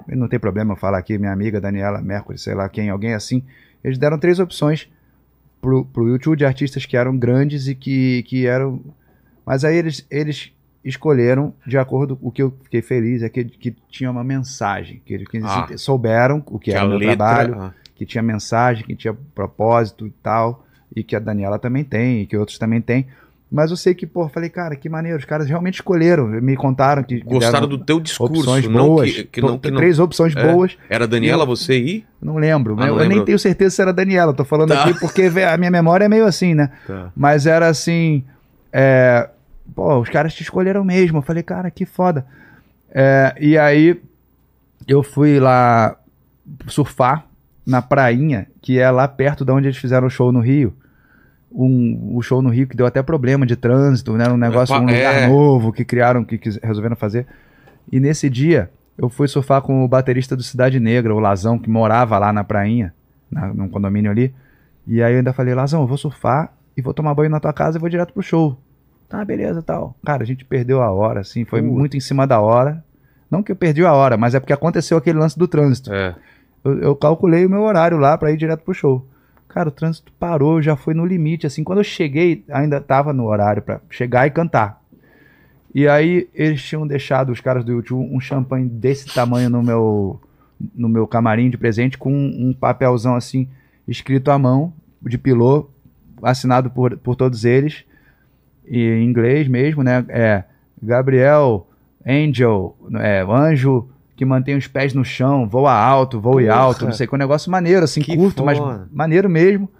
Não 0.07 0.29
tem 0.29 0.39
problema 0.39 0.73
eu 0.73 0.77
falar 0.77 0.99
aqui, 0.99 1.19
minha 1.19 1.33
amiga 1.33 1.61
Daniela 1.61 2.01
Mercury, 2.01 2.39
sei 2.39 2.55
lá 2.55 2.69
quem, 2.69 2.89
alguém 2.91 3.15
assim. 3.15 3.43
Eles 3.83 3.99
deram 3.99 4.19
três 4.19 4.39
opções 4.39 4.89
pro, 5.61 5.85
pro 5.85 6.09
YouTube 6.09 6.37
de 6.39 6.45
artistas 6.45 6.87
que 6.87 6.97
eram 6.97 7.17
grandes 7.17 7.67
e 7.69 7.75
que, 7.75 8.23
que 8.25 8.47
eram. 8.47 8.81
Mas 9.45 9.65
aí 9.65 9.77
eles, 9.77 10.07
eles 10.11 10.53
escolheram, 10.85 11.53
de 11.67 11.77
acordo 11.79 12.17
com 12.17 12.29
o 12.29 12.33
que 12.33 12.43
eu 12.43 12.55
fiquei 12.63 12.81
feliz, 12.83 13.23
é 13.23 13.29
que, 13.29 13.45
que 13.45 13.75
tinha 13.91 14.11
uma 14.11 14.25
mensagem. 14.25 15.03
Que 15.05 15.15
eles 15.15 15.27
Ah. 15.45 15.69
souberam 15.77 16.43
o 16.47 16.59
que, 16.59 16.71
Que 16.71 16.77
era 16.77 16.85
o 16.87 16.89
meu 16.89 16.99
letra. 16.99 17.17
trabalho, 17.17 17.61
ah, 17.61 17.75
que 17.95 18.07
tinha 18.07 18.23
mensagem, 18.23 18.85
que 18.85 18.95
tinha 18.97 19.15
propósito 19.35 20.07
e 20.07 20.11
tal, 20.23 20.65
e 20.95 21.03
que 21.03 21.15
a 21.17 21.19
Daniela 21.19 21.59
também 21.59 21.85
tem, 21.85 22.23
e 22.23 22.27
que 22.27 22.37
outros 22.37 22.59
também 22.59 22.81
têm. 22.81 23.07
Mas 23.51 23.71
eu 23.71 23.77
sei 23.79 23.95
que, 23.95 24.07
pô, 24.07 24.29
falei, 24.29 24.51
cara, 24.51 24.77
que 24.77 24.91
maneiro, 24.91 25.17
os 25.19 25.25
caras 25.25 25.49
realmente 25.49 25.77
escolheram, 25.77 26.27
me 26.27 26.55
contaram 26.55 27.03
que 27.03 27.21
Gostaram 27.21 27.67
do 27.67 27.79
teu 27.79 27.99
discurso. 27.99 28.41
opções 28.43 28.67
não 28.69 28.87
boas, 28.87 29.11
que, 29.11 29.25
que 29.25 29.41
não, 29.41 29.59
que 29.59 29.71
não- 29.71 29.79
três 29.79 29.99
opções 29.99 30.37
É. 30.37 30.53
boas, 30.53 30.77
Era 30.91 31.07
Daniela, 31.07 31.47
você 31.47 31.73
aí? 31.73 32.05
não 32.21 32.37
lembro, 32.37 32.75
Ah, 32.75 32.87
não 32.87 32.87
eu 32.89 32.97
nem 32.99 33.09
lembro. 33.09 33.25
tenho 33.25 33.39
certeza 33.39 33.75
se 33.77 33.81
era 33.81 33.91
Daniela, 33.93 34.35
tô 34.35 34.45
falando 34.45 34.69
Tá. 34.75 34.85
aqui 34.85 35.01
porque 35.01 35.23
a 35.23 35.57
minha 35.57 35.71
memória 35.71 36.05
é 36.05 36.09
meio 36.09 36.27
assim, 36.27 36.55
né? 36.55 36.71
Tá. 36.87 37.11
Mas 37.17 37.47
era 37.47 37.69
assim, 37.69 38.23
é, 38.71 39.31
pô, 39.75 39.99
os 39.99 40.11
caras 40.11 40.35
te 40.35 40.43
escolheram 40.43 40.85
mesmo, 40.85 41.19
eu 41.19 41.23
falei, 41.23 41.43
cara, 41.43 41.71
que 41.71 41.87
foda. 41.87 42.27
É, 42.91 43.35
e 43.41 43.57
aí 43.57 43.99
eu 44.87 45.03
fui 45.03 45.41
lá 45.41 45.97
surfar 46.67 47.25
na 47.67 47.81
prainha, 47.83 48.47
que 48.61 48.79
é 48.79 48.91
lá 48.91 49.09
perto 49.09 49.43
de 49.45 49.53
onde 49.53 49.69
eles 49.69 49.79
fizeram 49.79 50.07
o 50.07 50.11
show 50.11 50.33
no 50.33 50.41
Rio. 50.41 50.75
Um, 51.51 52.11
o 52.17 52.21
show 52.23 52.43
no 52.43 52.51
Rio 52.51 52.67
que 52.69 52.77
deu 52.77 52.85
até 52.87 53.03
problema 53.03 53.47
de 53.47 53.57
trânsito, 53.57 54.13
né? 54.17 54.29
Um 54.29 54.37
negócio, 54.37 54.75
pa- 54.75 54.81
um 54.81 54.85
lugar 54.87 55.15
é. 55.23 55.27
novo 55.29 55.73
que 55.73 55.85
criaram, 55.85 56.23
que, 56.25 56.37
quis- 56.37 56.59
resolveram 56.63 56.95
fazer. 56.97 57.27
E 57.91 57.99
nesse 57.99 58.29
dia, 58.29 58.71
eu 58.99 59.09
fui 59.09 59.27
surfar 59.29 59.63
com 59.63 59.83
o 59.85 59.89
baterista 59.89 60.37
do 60.37 60.43
Cidade 60.43 60.79
Negra, 60.79 61.15
o 61.15 61.19
Lazão, 61.19 61.59
que 61.59 61.71
morava 61.71 62.19
lá 62.19 62.33
na 62.33 62.45
prainha, 62.45 62.93
na, 63.31 63.47
num 63.49 63.69
condomínio 63.69 64.11
ali. 64.11 64.35
E 64.87 65.03
aí 65.03 65.13
eu 65.15 65.19
ainda 65.19 65.33
falei, 65.33 65.55
Lazão, 65.55 65.81
eu 65.81 65.87
vou 65.87 65.97
surfar 65.97 66.53
e 66.77 66.83
vou 66.83 66.93
tomar 66.93 67.15
banho 67.15 67.31
na 67.31 67.41
tua 67.41 67.53
casa 67.53 67.79
e 67.79 67.81
vou 67.81 67.89
direto 67.89 68.13
pro 68.13 68.23
show. 68.23 68.59
Tá, 69.09 69.25
beleza, 69.25 69.63
tal. 69.63 69.97
Cara, 70.05 70.23
a 70.23 70.27
gente 70.27 70.45
perdeu 70.45 70.83
a 70.83 70.91
hora, 70.91 71.21
assim, 71.21 71.47
foi 71.47 71.63
muito 71.63 71.97
em 71.97 72.01
cima 72.01 72.27
da 72.27 72.41
hora. 72.41 72.85
Não 73.31 73.43
que 73.43 73.51
eu 73.53 73.57
perdi 73.57 73.83
a 73.85 73.93
hora, 73.95 74.19
mas 74.19 74.35
é 74.35 74.41
porque 74.41 74.53
aconteceu 74.53 74.99
aquele 74.99 75.19
lance 75.19 75.39
do 75.39 75.49
trânsito. 75.49 75.93
É. 75.93 76.15
Eu, 76.63 76.79
eu 76.81 76.97
calculei 76.97 77.47
o 77.47 77.51
meu 77.51 77.63
horário 77.63 77.97
lá 77.97 78.19
pra 78.19 78.31
ir 78.33 78.37
direto 78.37 78.63
pro 78.65 78.75
show. 78.75 79.07
Cara, 79.49 79.71
o 79.71 79.73
trânsito 79.73 80.13
parou, 80.13 80.61
já 80.61 80.77
foi 80.77 80.95
no 80.95 81.07
limite. 81.07 81.47
Assim, 81.47 81.65
quando 81.65 81.79
eu 81.79 81.85
cheguei, 81.85 82.45
ainda 82.51 82.81
tava 82.81 83.13
no 83.13 83.25
horário 83.25 83.63
pra 83.63 83.81
chegar 83.91 84.27
e 84.27 84.31
cantar. 84.31 84.83
E 85.75 85.87
aí 85.89 86.29
eles 86.35 86.63
tinham 86.63 86.87
deixado, 86.87 87.31
os 87.31 87.41
caras 87.41 87.65
do 87.65 87.73
YouTube, 87.73 88.15
um 88.15 88.21
champanhe 88.21 88.69
desse 88.69 89.13
tamanho 89.13 89.51
no 89.51 89.63
meu, 89.63 90.21
no 90.75 90.89
meu 90.89 91.07
camarim 91.07 91.51
de 91.51 91.59
presente, 91.59 91.99
com 91.99 92.13
um 92.13 92.53
papelzão 92.53 93.15
assim, 93.15 93.49
escrito 93.87 94.31
à 94.31 94.39
mão, 94.39 94.73
de 95.03 95.19
pilô, 95.19 95.71
assinado 96.23 96.71
por, 96.71 96.97
por 96.99 97.17
todos 97.17 97.45
eles, 97.45 97.85
e 98.67 98.83
em 98.83 99.05
inglês 99.05 99.49
mesmo, 99.49 99.83
né? 99.83 100.05
É 100.09 100.45
Gabriel, 100.83 101.67
Angel, 102.07 102.77
é, 103.01 103.25
anjo 103.29 103.89
que 104.19 104.25
mantém 104.25 104.57
os 104.57 104.67
pés 104.67 104.93
no 104.93 105.05
chão, 105.05 105.49
voa 105.49 105.73
alto, 105.73 106.21
voa 106.21 106.53
alto, 106.53 106.85
não 106.85 106.91
sei, 106.91 107.07
que 107.07 107.15
é 107.15 107.17
um 107.17 107.19
negócio 107.21 107.53
maneiro, 107.53 107.85
assim, 107.85 108.01
Que 108.01 108.17
curto, 108.17 108.45
mas 108.45 108.59
foda. 108.59 108.89
maneiro 108.93 109.31
mesmo. 109.31 109.71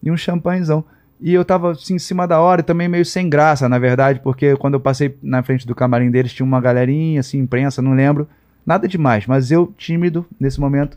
E 0.00 0.08
um 0.08 0.16
champanhezão. 0.16 0.84
E 1.20 1.34
eu 1.34 1.44
tava 1.44 1.72
assim 1.72 1.96
em 1.96 1.98
cima 1.98 2.24
da 2.26 2.40
hora 2.40 2.60
e 2.60 2.64
também 2.64 2.86
meio 2.86 3.04
sem 3.04 3.28
graça, 3.28 3.68
na 3.68 3.80
verdade, 3.80 4.20
porque 4.20 4.54
quando 4.56 4.74
eu 4.74 4.80
passei 4.80 5.18
na 5.20 5.42
frente 5.42 5.66
do 5.66 5.74
camarim 5.74 6.12
deles 6.12 6.32
tinha 6.32 6.46
uma 6.46 6.60
galerinha, 6.60 7.18
assim, 7.18 7.40
imprensa, 7.40 7.82
não 7.82 7.92
lembro. 7.92 8.28
Nada 8.64 8.86
demais, 8.86 9.26
mas 9.26 9.50
eu, 9.50 9.74
tímido, 9.76 10.24
nesse 10.38 10.60
momento, 10.60 10.96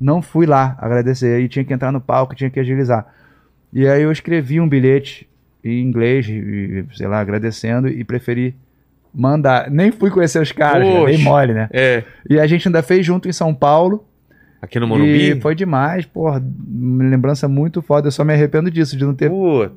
não 0.00 0.22
fui 0.22 0.46
lá 0.46 0.74
agradecer. 0.80 1.36
Aí 1.36 1.48
tinha 1.48 1.66
que 1.66 1.74
entrar 1.74 1.92
no 1.92 2.00
palco, 2.00 2.34
tinha 2.34 2.48
que 2.48 2.58
agilizar. 2.58 3.06
E 3.74 3.86
aí 3.86 4.00
eu 4.02 4.10
escrevi 4.10 4.58
um 4.58 4.66
bilhete 4.66 5.28
em 5.62 5.82
inglês, 5.82 6.26
e, 6.30 6.86
sei 6.94 7.06
lá, 7.06 7.20
agradecendo 7.20 7.88
e 7.88 8.02
preferi 8.04 8.56
mandar. 9.14 9.70
Nem 9.70 9.90
fui 9.92 10.10
conhecer 10.10 10.40
os 10.40 10.52
caras, 10.52 10.86
dei 10.86 10.96
Poxa. 11.16 11.18
mole, 11.24 11.54
né? 11.54 11.68
É. 11.72 12.04
E 12.28 12.38
a 12.40 12.46
gente 12.46 12.68
ainda 12.68 12.82
fez 12.82 13.04
junto 13.04 13.28
em 13.28 13.32
São 13.32 13.54
Paulo. 13.54 14.04
Aqui 14.60 14.78
no 14.78 14.86
Morumbi. 14.86 15.32
E 15.36 15.40
foi 15.40 15.54
demais, 15.54 16.06
porra. 16.06 16.42
Lembrança 16.98 17.48
muito 17.48 17.82
foda. 17.82 18.08
Eu 18.08 18.12
só 18.12 18.24
me 18.24 18.32
arrependo 18.32 18.70
disso, 18.70 18.96
de 18.96 19.04
não 19.04 19.14
ter 19.14 19.28
Pô, 19.28 19.68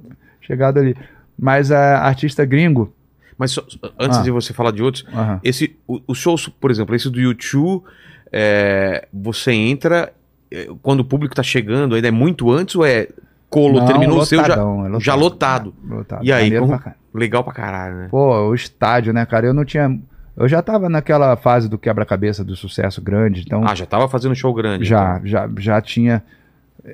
chegado 0.41 0.79
ali. 0.79 0.95
Mas 1.37 1.71
a 1.71 1.99
artista 1.99 2.45
gringo. 2.45 2.93
mas 3.37 3.51
só- 3.51 3.65
antes 3.99 4.19
Ah. 4.19 4.21
de 4.21 4.31
você 4.31 4.53
falar 4.53 4.71
de 4.71 4.81
outros, 4.81 5.05
aham. 5.13 5.41
esse, 5.43 5.75
o- 5.85 5.99
os 6.07 6.17
shows, 6.17 6.47
por 6.47 6.71
exemplo, 6.71 6.95
esse 6.95 7.09
do 7.09 7.19
YouTube, 7.19 7.83
é, 8.31 9.07
você 9.13 9.51
entra 9.51 10.13
é, 10.51 10.69
quando 10.81 10.99
o 11.01 11.03
público 11.03 11.35
tá 11.35 11.43
chegando, 11.43 11.95
ainda 11.95 12.07
é 12.07 12.11
muito 12.11 12.49
antes 12.51 12.75
ou 12.75 12.85
é 12.85 13.07
colo, 13.55 13.79
Não, 13.79 13.85
terminou 13.87 14.19
o 14.19 14.25
seu 14.25 14.39
já, 14.39 14.47
lotadão, 14.47 14.97
é 14.97 14.99
já 14.99 15.15
lotado? 15.15 15.73
lotado. 15.87 16.25
E 16.25 16.31
aí, 16.33 16.59
como- 16.59 16.77
pra. 16.77 16.93
Legal 17.13 17.43
pra 17.43 17.53
caralho, 17.53 17.95
né? 17.95 18.07
Pô, 18.11 18.49
o 18.49 18.53
estádio, 18.53 19.13
né, 19.13 19.25
cara? 19.25 19.45
Eu 19.47 19.53
não 19.53 19.63
tinha. 19.63 19.97
Eu 20.35 20.47
já 20.49 20.61
tava 20.61 20.89
naquela 20.89 21.37
fase 21.37 21.69
do 21.69 21.77
quebra-cabeça 21.77 22.43
do 22.43 22.55
sucesso 22.57 23.01
grande, 23.01 23.41
então 23.45 23.63
Ah, 23.65 23.73
já 23.73 23.85
tava 23.85 24.09
fazendo 24.09 24.35
show 24.35 24.53
grande. 24.53 24.83
já, 24.83 25.21
já, 25.23 25.49
já 25.57 25.79
tinha. 25.81 26.21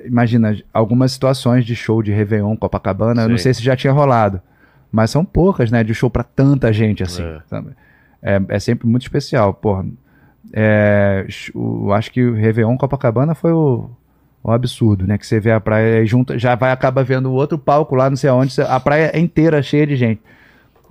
Imagina, 0.06 0.56
algumas 0.72 1.10
situações 1.12 1.64
de 1.66 1.74
show 1.74 2.02
de 2.02 2.12
Réveillon, 2.12 2.56
Copacabana, 2.56 3.22
eu 3.22 3.28
não 3.28 3.36
Sei. 3.36 3.52
sei 3.52 3.54
se 3.54 3.62
já 3.64 3.74
tinha 3.76 3.92
rolado. 3.92 4.40
Mas 4.92 5.10
são 5.10 5.24
poucas, 5.24 5.70
né? 5.72 5.82
De 5.82 5.92
show 5.92 6.08
pra 6.08 6.22
tanta 6.22 6.72
gente 6.72 7.02
assim. 7.02 7.22
É. 7.24 8.36
É, 8.36 8.40
é 8.50 8.58
sempre 8.60 8.86
muito 8.86 9.02
especial, 9.02 9.52
porra. 9.52 9.84
É, 10.52 11.26
o- 11.54 11.92
acho 11.92 12.10
que 12.12 12.22
o 12.24 12.34
Réveillon 12.34 12.76
Copacabana 12.76 13.34
foi 13.34 13.52
o, 13.52 13.90
o 14.42 14.50
absurdo, 14.50 15.06
né? 15.06 15.16
Que 15.16 15.26
você 15.26 15.38
vê 15.38 15.52
a 15.52 15.60
praia 15.60 16.04
junta, 16.04 16.38
já 16.38 16.54
vai 16.54 16.72
acaba 16.72 17.04
vendo 17.04 17.30
o 17.30 17.34
outro 17.34 17.58
palco 17.58 17.94
lá, 17.94 18.10
não 18.10 18.16
sei 18.16 18.28
aonde, 18.28 18.60
a 18.60 18.80
praia 18.80 19.10
é 19.14 19.18
inteira 19.18 19.62
cheia 19.62 19.86
de 19.86 19.96
gente. 19.96 20.20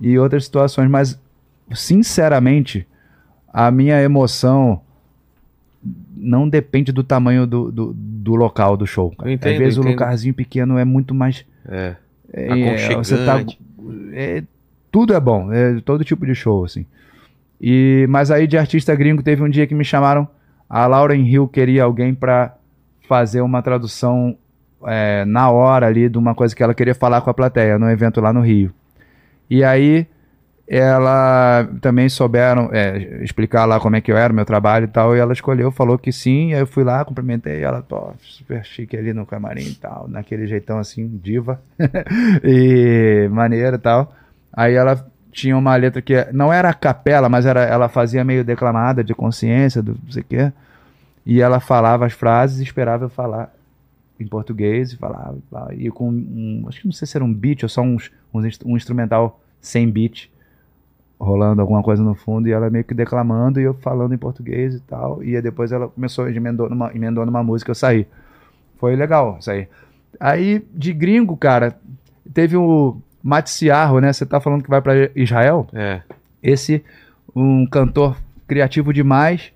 E 0.00 0.18
outras 0.18 0.44
situações, 0.44 0.88
mas 0.90 1.20
sinceramente, 1.72 2.86
a 3.52 3.70
minha 3.70 4.00
emoção 4.02 4.80
não 6.16 6.48
depende 6.48 6.92
do 6.92 7.02
tamanho 7.02 7.46
do, 7.46 7.70
do, 7.70 7.92
do 7.94 8.34
local 8.34 8.76
do 8.76 8.86
show. 8.86 9.10
cara. 9.16 9.32
Entendo, 9.32 9.52
Às 9.52 9.58
vezes 9.58 9.76
o 9.76 9.80
entendo. 9.80 9.92
lugarzinho 9.92 10.34
pequeno 10.34 10.78
é 10.78 10.84
muito 10.84 11.14
mais. 11.14 11.44
É. 11.68 11.96
é, 12.32 12.96
você 12.96 13.24
tá, 13.24 13.44
é, 14.12 14.42
tudo 14.90 15.12
é 15.12 15.20
bom, 15.20 15.52
é 15.52 15.80
todo 15.80 16.04
tipo 16.04 16.24
de 16.24 16.34
show, 16.34 16.64
assim. 16.64 16.86
E, 17.60 18.06
mas 18.08 18.30
aí 18.30 18.46
de 18.46 18.56
artista 18.56 18.94
gringo 18.94 19.22
teve 19.22 19.42
um 19.42 19.48
dia 19.48 19.66
que 19.66 19.74
me 19.74 19.84
chamaram, 19.84 20.26
a 20.68 20.86
Lauren 20.86 21.24
Hill 21.24 21.46
queria 21.48 21.84
alguém 21.84 22.14
pra 22.14 22.56
fazer 23.08 23.40
uma 23.40 23.62
tradução 23.62 24.36
é, 24.86 25.24
na 25.24 25.50
hora 25.50 25.86
ali 25.86 26.08
de 26.08 26.18
uma 26.18 26.34
coisa 26.34 26.54
que 26.54 26.62
ela 26.62 26.74
queria 26.74 26.94
falar 26.94 27.20
com 27.20 27.30
a 27.30 27.34
plateia, 27.34 27.78
num 27.78 27.90
evento 27.90 28.20
lá 28.20 28.32
no 28.32 28.40
Rio. 28.40 28.72
E 29.48 29.62
aí 29.62 30.06
ela 30.66 31.68
também 31.80 32.08
souberam 32.08 32.70
é, 32.72 33.22
explicar 33.22 33.64
lá 33.64 33.78
como 33.78 33.96
é 33.96 34.00
que 34.00 34.10
eu 34.10 34.16
era, 34.16 34.32
meu 34.32 34.44
trabalho 34.44 34.84
e 34.84 34.88
tal, 34.88 35.14
e 35.14 35.18
ela 35.18 35.32
escolheu, 35.32 35.70
falou 35.70 35.98
que 35.98 36.10
sim, 36.10 36.54
aí 36.54 36.60
eu 36.60 36.66
fui 36.66 36.84
lá, 36.84 37.04
cumprimentei 37.04 37.62
ela, 37.62 37.82
tô 37.82 38.12
super 38.20 38.64
chique 38.64 38.96
ali 38.96 39.12
no 39.12 39.26
camarim 39.26 39.66
e 39.66 39.74
tal, 39.74 40.08
naquele 40.08 40.46
jeitão 40.46 40.78
assim, 40.78 41.06
diva, 41.22 41.60
e 42.42 43.28
maneira 43.30 43.76
e 43.76 43.78
tal. 43.78 44.14
Aí 44.52 44.74
ela 44.74 45.04
tinha 45.30 45.56
uma 45.56 45.74
letra 45.76 46.00
que 46.00 46.26
não 46.32 46.52
era 46.52 46.72
capela, 46.72 47.28
mas 47.28 47.44
era, 47.44 47.62
ela 47.62 47.88
fazia 47.88 48.24
meio 48.24 48.44
declamada 48.44 49.02
de 49.02 49.14
consciência, 49.14 49.82
do 49.82 49.92
não 50.02 50.10
sei 50.10 50.22
o 50.22 50.24
quê, 50.24 50.52
e 51.24 51.40
ela 51.40 51.60
falava 51.60 52.06
as 52.06 52.12
frases 52.12 52.60
e 52.60 52.62
esperava 52.62 53.04
eu 53.04 53.08
falar 53.08 53.54
em 54.18 54.26
português 54.26 54.92
e 54.92 54.96
falava, 54.96 55.36
e 55.72 55.90
com 55.90 56.08
um, 56.08 56.64
acho 56.68 56.80
que 56.80 56.86
não 56.86 56.92
sei 56.92 57.06
se 57.06 57.16
era 57.16 57.24
um 57.24 57.32
beat 57.32 57.62
ou 57.62 57.68
só 57.68 57.82
uns, 57.82 58.10
uns 58.32 58.58
um 58.64 58.76
instrumental 58.76 59.40
sem 59.60 59.88
beat, 59.88 60.30
rolando 61.18 61.60
alguma 61.60 61.82
coisa 61.82 62.02
no 62.02 62.14
fundo, 62.14 62.48
e 62.48 62.52
ela 62.52 62.68
meio 62.68 62.84
que 62.84 62.94
declamando 62.94 63.60
e 63.60 63.64
eu 63.64 63.74
falando 63.74 64.12
em 64.12 64.18
português 64.18 64.74
e 64.74 64.80
tal, 64.80 65.22
e 65.22 65.40
depois 65.40 65.70
ela 65.70 65.88
começou, 65.88 66.28
emendou 66.28 66.68
numa, 66.68 66.94
emendou 66.94 67.24
numa 67.24 67.42
música, 67.42 67.70
eu 67.70 67.74
saí. 67.74 68.06
Foi 68.78 68.96
legal 68.96 69.36
isso 69.38 69.50
aí. 69.50 69.68
Aí, 70.18 70.66
de 70.74 70.92
gringo, 70.92 71.36
cara, 71.36 71.78
teve 72.34 72.56
o 72.56 72.96
Matt 73.22 73.48
Ciarro, 73.48 74.00
né? 74.00 74.12
Você 74.12 74.26
tá 74.26 74.40
falando 74.40 74.62
que 74.64 74.70
vai 74.70 74.82
pra 74.82 74.94
Israel? 75.14 75.66
É. 75.72 76.02
Esse, 76.42 76.84
um 77.34 77.64
cantor 77.66 78.16
criativo 78.48 78.92
demais, 78.92 79.52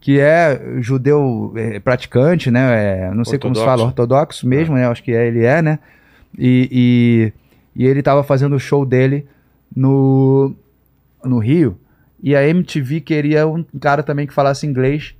que 0.00 0.20
é 0.20 0.80
judeu 0.80 1.52
é, 1.56 1.80
praticante, 1.80 2.50
né? 2.50 3.06
É, 3.06 3.14
não 3.14 3.24
sei 3.24 3.38
como 3.38 3.54
se 3.54 3.64
fala, 3.64 3.84
ortodoxo 3.84 4.46
mesmo, 4.46 4.74
né? 4.74 4.86
Acho 4.86 5.02
que 5.02 5.12
é, 5.12 5.26
ele 5.26 5.44
é, 5.44 5.60
né? 5.60 5.78
E, 6.36 7.32
e, 7.76 7.82
e 7.82 7.86
ele 7.86 8.02
tava 8.02 8.22
fazendo 8.22 8.56
o 8.56 8.60
show 8.60 8.84
dele 8.84 9.26
no, 9.74 10.54
no 11.24 11.38
Rio, 11.38 11.78
e 12.22 12.34
a 12.34 12.46
MTV 12.46 13.00
queria 13.00 13.46
um 13.46 13.64
cara 13.80 14.02
também 14.02 14.26
que 14.26 14.34
falasse 14.34 14.66
inglês 14.66 15.14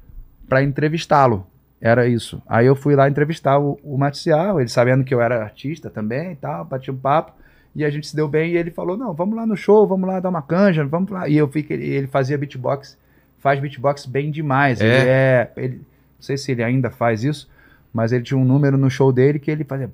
pra 0.48 0.62
entrevistá-lo. 0.62 1.46
Era 1.80 2.08
isso. 2.08 2.42
Aí 2.48 2.66
eu 2.66 2.74
fui 2.74 2.96
lá 2.96 3.08
entrevistar 3.08 3.58
o, 3.58 3.78
o 3.84 3.96
Maciel, 3.96 4.60
ele 4.60 4.68
sabendo 4.68 5.04
que 5.04 5.14
eu 5.14 5.20
era 5.20 5.42
artista 5.42 5.88
também 5.88 6.32
e 6.32 6.36
tal, 6.36 6.64
bati 6.64 6.90
um 6.90 6.96
papo. 6.96 7.32
E 7.74 7.84
a 7.84 7.90
gente 7.90 8.08
se 8.08 8.16
deu 8.16 8.26
bem 8.26 8.52
e 8.52 8.56
ele 8.56 8.72
falou: 8.72 8.96
Não, 8.96 9.14
vamos 9.14 9.36
lá 9.36 9.46
no 9.46 9.56
show, 9.56 9.86
vamos 9.86 10.08
lá 10.08 10.18
dar 10.18 10.30
uma 10.30 10.42
canja, 10.42 10.84
vamos 10.84 11.10
lá. 11.10 11.28
E 11.28 11.36
eu 11.36 11.46
fiquei, 11.46 11.76
ele 11.76 12.08
fazia 12.08 12.36
beatbox, 12.36 12.98
faz 13.40 13.60
beatbox 13.60 14.06
bem 14.06 14.30
demais. 14.30 14.80
É? 14.80 14.84
Ele 14.84 15.08
é. 15.08 15.52
Ele, 15.56 15.74
não 15.76 16.22
sei 16.22 16.36
se 16.36 16.52
ele 16.52 16.62
ainda 16.62 16.90
faz 16.90 17.22
isso, 17.22 17.48
mas 17.92 18.12
ele 18.12 18.24
tinha 18.24 18.38
um 18.38 18.44
número 18.44 18.76
no 18.76 18.90
show 18.90 19.12
dele 19.12 19.38
que 19.38 19.50
ele 19.50 19.64
fazia. 19.64 19.90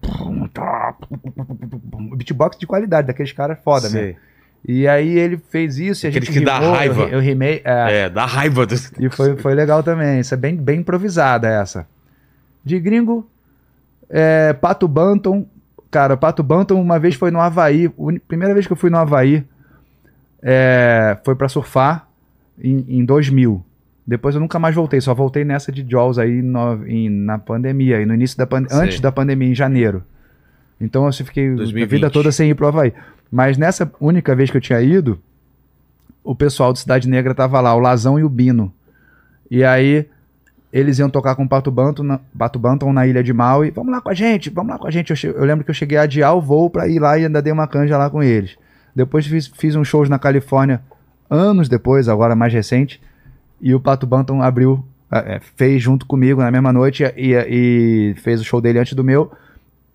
Beatbox 2.17 2.59
de 2.59 2.67
qualidade, 2.67 3.07
daqueles 3.07 3.33
caras 3.33 3.59
foda 3.63 3.89
mesmo. 3.91 3.99
Sei. 3.99 4.17
E 4.67 4.89
aí 4.89 5.19
ele 5.19 5.37
fez 5.37 5.79
isso 5.79 6.07
e 6.07 6.09
a 6.09 6.11
gente 6.11 6.33
que 6.33 6.41
dá 6.41 6.59
rimou, 6.59 6.75
raiva. 6.75 7.03
Eu, 7.03 7.09
eu 7.09 7.21
rimei. 7.21 7.61
é, 7.65 8.05
É, 8.05 8.09
dá 8.09 8.25
raiva 8.25 8.65
dos. 8.65 8.91
e 8.99 9.11
foi, 9.11 9.37
foi 9.37 9.55
legal 9.55 9.83
também. 9.83 10.21
Isso 10.21 10.33
é 10.33 10.37
bem, 10.39 10.57
bem 10.57 10.81
improvisada 10.81 11.47
essa. 11.49 11.87
De 12.65 12.81
gringo, 12.81 13.29
é, 14.09 14.55
Pato 14.55 14.89
Banton. 14.89 15.47
Cara, 15.91 16.17
Pato 16.17 16.43
Banton 16.43 16.81
uma 16.81 16.99
vez 16.99 17.15
foi 17.15 17.31
no 17.31 17.41
Havaí. 17.41 17.91
Primeira 18.27 18.55
vez 18.55 18.67
que 18.67 18.73
eu 18.73 18.77
fui 18.77 18.89
no 18.89 18.97
Havaí 18.97 19.45
é, 20.43 21.19
foi 21.25 21.35
pra 21.35 21.49
surfar 21.49 22.09
em, 22.61 22.85
em 23.01 23.05
2000. 23.05 23.65
Depois 24.07 24.35
eu 24.35 24.41
nunca 24.41 24.59
mais 24.59 24.75
voltei, 24.75 25.01
só 25.01 25.15
voltei 25.15 25.45
nessa 25.45 25.73
de 25.73 25.85
Jaws 25.89 26.19
aí 26.19 26.43
no- 26.43 26.87
em- 26.87 27.09
na 27.09 27.39
pandemia, 27.39 27.97
aí 27.99 28.07
no 28.07 28.15
início 28.15 28.37
da 28.37 28.47
Sei. 28.47 28.79
antes 28.79 29.01
da 29.01 29.11
pandemia, 29.11 29.49
em 29.49 29.55
janeiro. 29.55 30.03
Então 30.81 31.07
eu 31.07 31.13
fiquei 31.13 31.53
a 31.53 31.55
2020. 31.57 31.91
vida 31.91 32.11
toda 32.11 32.31
sem 32.31 32.51
ir 32.51 32.55
pro 32.55 32.67
Havaí. 32.67 32.93
Mas 33.31 33.57
nessa 33.57 33.91
única 34.01 34.35
vez 34.35 34.51
que 34.51 34.57
eu 34.57 34.61
tinha 34.61 34.81
ido, 34.83 35.19
o 36.23 36.35
pessoal 36.35 36.73
do 36.73 36.79
Cidade 36.79 37.09
Negra 37.09 37.35
tava 37.35 37.61
lá, 37.61 37.75
o 37.75 37.79
Lazão 37.79 38.19
e 38.19 38.25
o 38.25 38.29
Bino. 38.29 38.73
E 39.51 39.65
aí 39.65 40.07
eles 40.73 40.99
iam 40.99 41.09
tocar 41.09 41.35
com 41.35 41.45
o 41.45 41.49
Pato 41.49 41.71
Banton 41.71 42.03
na, 42.03 42.21
Pato 42.37 42.59
Banton 42.59 42.93
na 42.93 43.07
ilha 43.07 43.23
de 43.23 43.33
Maui. 43.33 43.71
Vamos 43.71 43.93
lá 43.93 44.01
com 44.01 44.11
a 44.11 44.15
gente, 44.15 44.51
vamos 44.51 44.73
lá 44.73 44.79
com 44.79 44.87
a 44.87 44.91
gente. 44.91 45.11
Eu, 45.27 45.33
eu 45.33 45.45
lembro 45.45 45.65
que 45.65 45.71
eu 45.71 45.75
cheguei 45.75 45.97
a 45.97 46.03
adiar 46.03 46.35
o 46.37 46.41
voo 46.43 46.69
pra 46.69 46.87
ir 46.89 46.99
lá 46.99 47.17
e 47.19 47.25
ainda 47.25 47.41
dei 47.41 47.53
uma 47.53 47.67
canja 47.69 47.97
lá 47.97 48.11
com 48.11 48.23
eles. 48.23 48.57
Depois 48.95 49.27
fiz, 49.27 49.47
fiz 49.47 49.75
uns 49.77 49.89
shows 49.89 50.09
na 50.09 50.19
Califórnia, 50.19 50.83
anos 51.35 51.69
depois, 51.69 52.09
agora 52.09 52.35
mais 52.35 52.53
recente. 52.53 53.01
E 53.61 53.75
o 53.75 53.81
Pato 53.81 54.07
Banton 54.07 54.41
abriu, 54.43 54.85
eh, 55.13 55.37
eh, 55.37 55.41
fez 55.57 55.83
junto 55.83 56.07
comigo 56.07 56.41
na 56.41 56.51
mesma 56.51 56.73
noite 56.73 57.03
e, 57.17 57.35
e 57.35 58.15
fez 58.23 58.41
o 58.41 58.45
show 58.45 58.61
dele 58.61 58.79
antes 58.79 58.95
do 58.95 59.03
meu. 59.05 59.31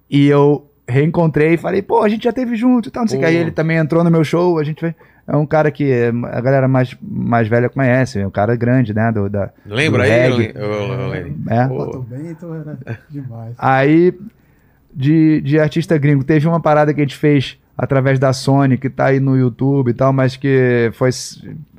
E 0.10 0.28
eu 0.28 0.66
reencontrei 0.88 1.53
e 1.53 1.57
falei, 1.57 1.82
pô, 1.82 2.02
a 2.02 2.10
gente 2.10 2.24
já 2.24 2.34
teve 2.34 2.56
junto 2.56 2.90
e 2.90 2.91
tal, 2.91 3.03
não 3.03 3.07
sei 3.07 3.18
o 3.18 3.22
que. 3.22 3.28
Aí 3.28 3.36
ele 3.36 3.52
também 3.52 3.78
entrou 3.78 4.03
no 4.03 4.10
meu 4.11 4.24
show, 4.24 4.57
a 4.60 4.64
gente 4.64 4.80
fez. 4.82 4.94
É 5.28 5.36
um 5.38 5.45
cara 5.45 5.70
que 5.70 5.84
eh, 5.84 6.11
a 6.32 6.41
galera 6.41 6.68
mais, 6.68 6.98
mais 6.99 7.48
velha 7.48 7.70
conhece, 7.70 8.20
é 8.20 8.26
um 8.26 8.32
cara 8.32 8.56
grande, 8.56 8.94
né? 8.95 9.11
Do, 9.11 9.30
da, 9.30 9.52
Lembra 9.66 10.03
do 10.03 10.11
aí? 10.11 10.52
Eu- 10.56 10.64
eu- 10.64 11.14
É. 11.48 11.68
Pô, 11.68 11.86
tô 11.86 11.99
bem, 11.99 12.32
então 12.32 12.56
era 12.56 12.78
demais. 13.07 13.53
Aí 13.60 14.11
de, 14.91 15.40
de 15.41 15.60
artista 15.60 15.95
gringo. 15.99 16.24
Teve 16.24 16.48
uma 16.48 16.60
parada 16.60 16.91
que 16.94 16.99
a 16.99 17.03
gente 17.03 17.16
fez 17.16 17.60
através 17.81 18.19
da 18.19 18.34
Sony, 18.34 18.77
que 18.77 18.89
tá 18.89 19.06
aí 19.06 19.19
no 19.22 19.38
YouTube 19.38 19.89
e 19.89 19.93
tal, 19.93 20.11
mas 20.11 20.35
que 20.35 20.91
foi. 20.93 21.10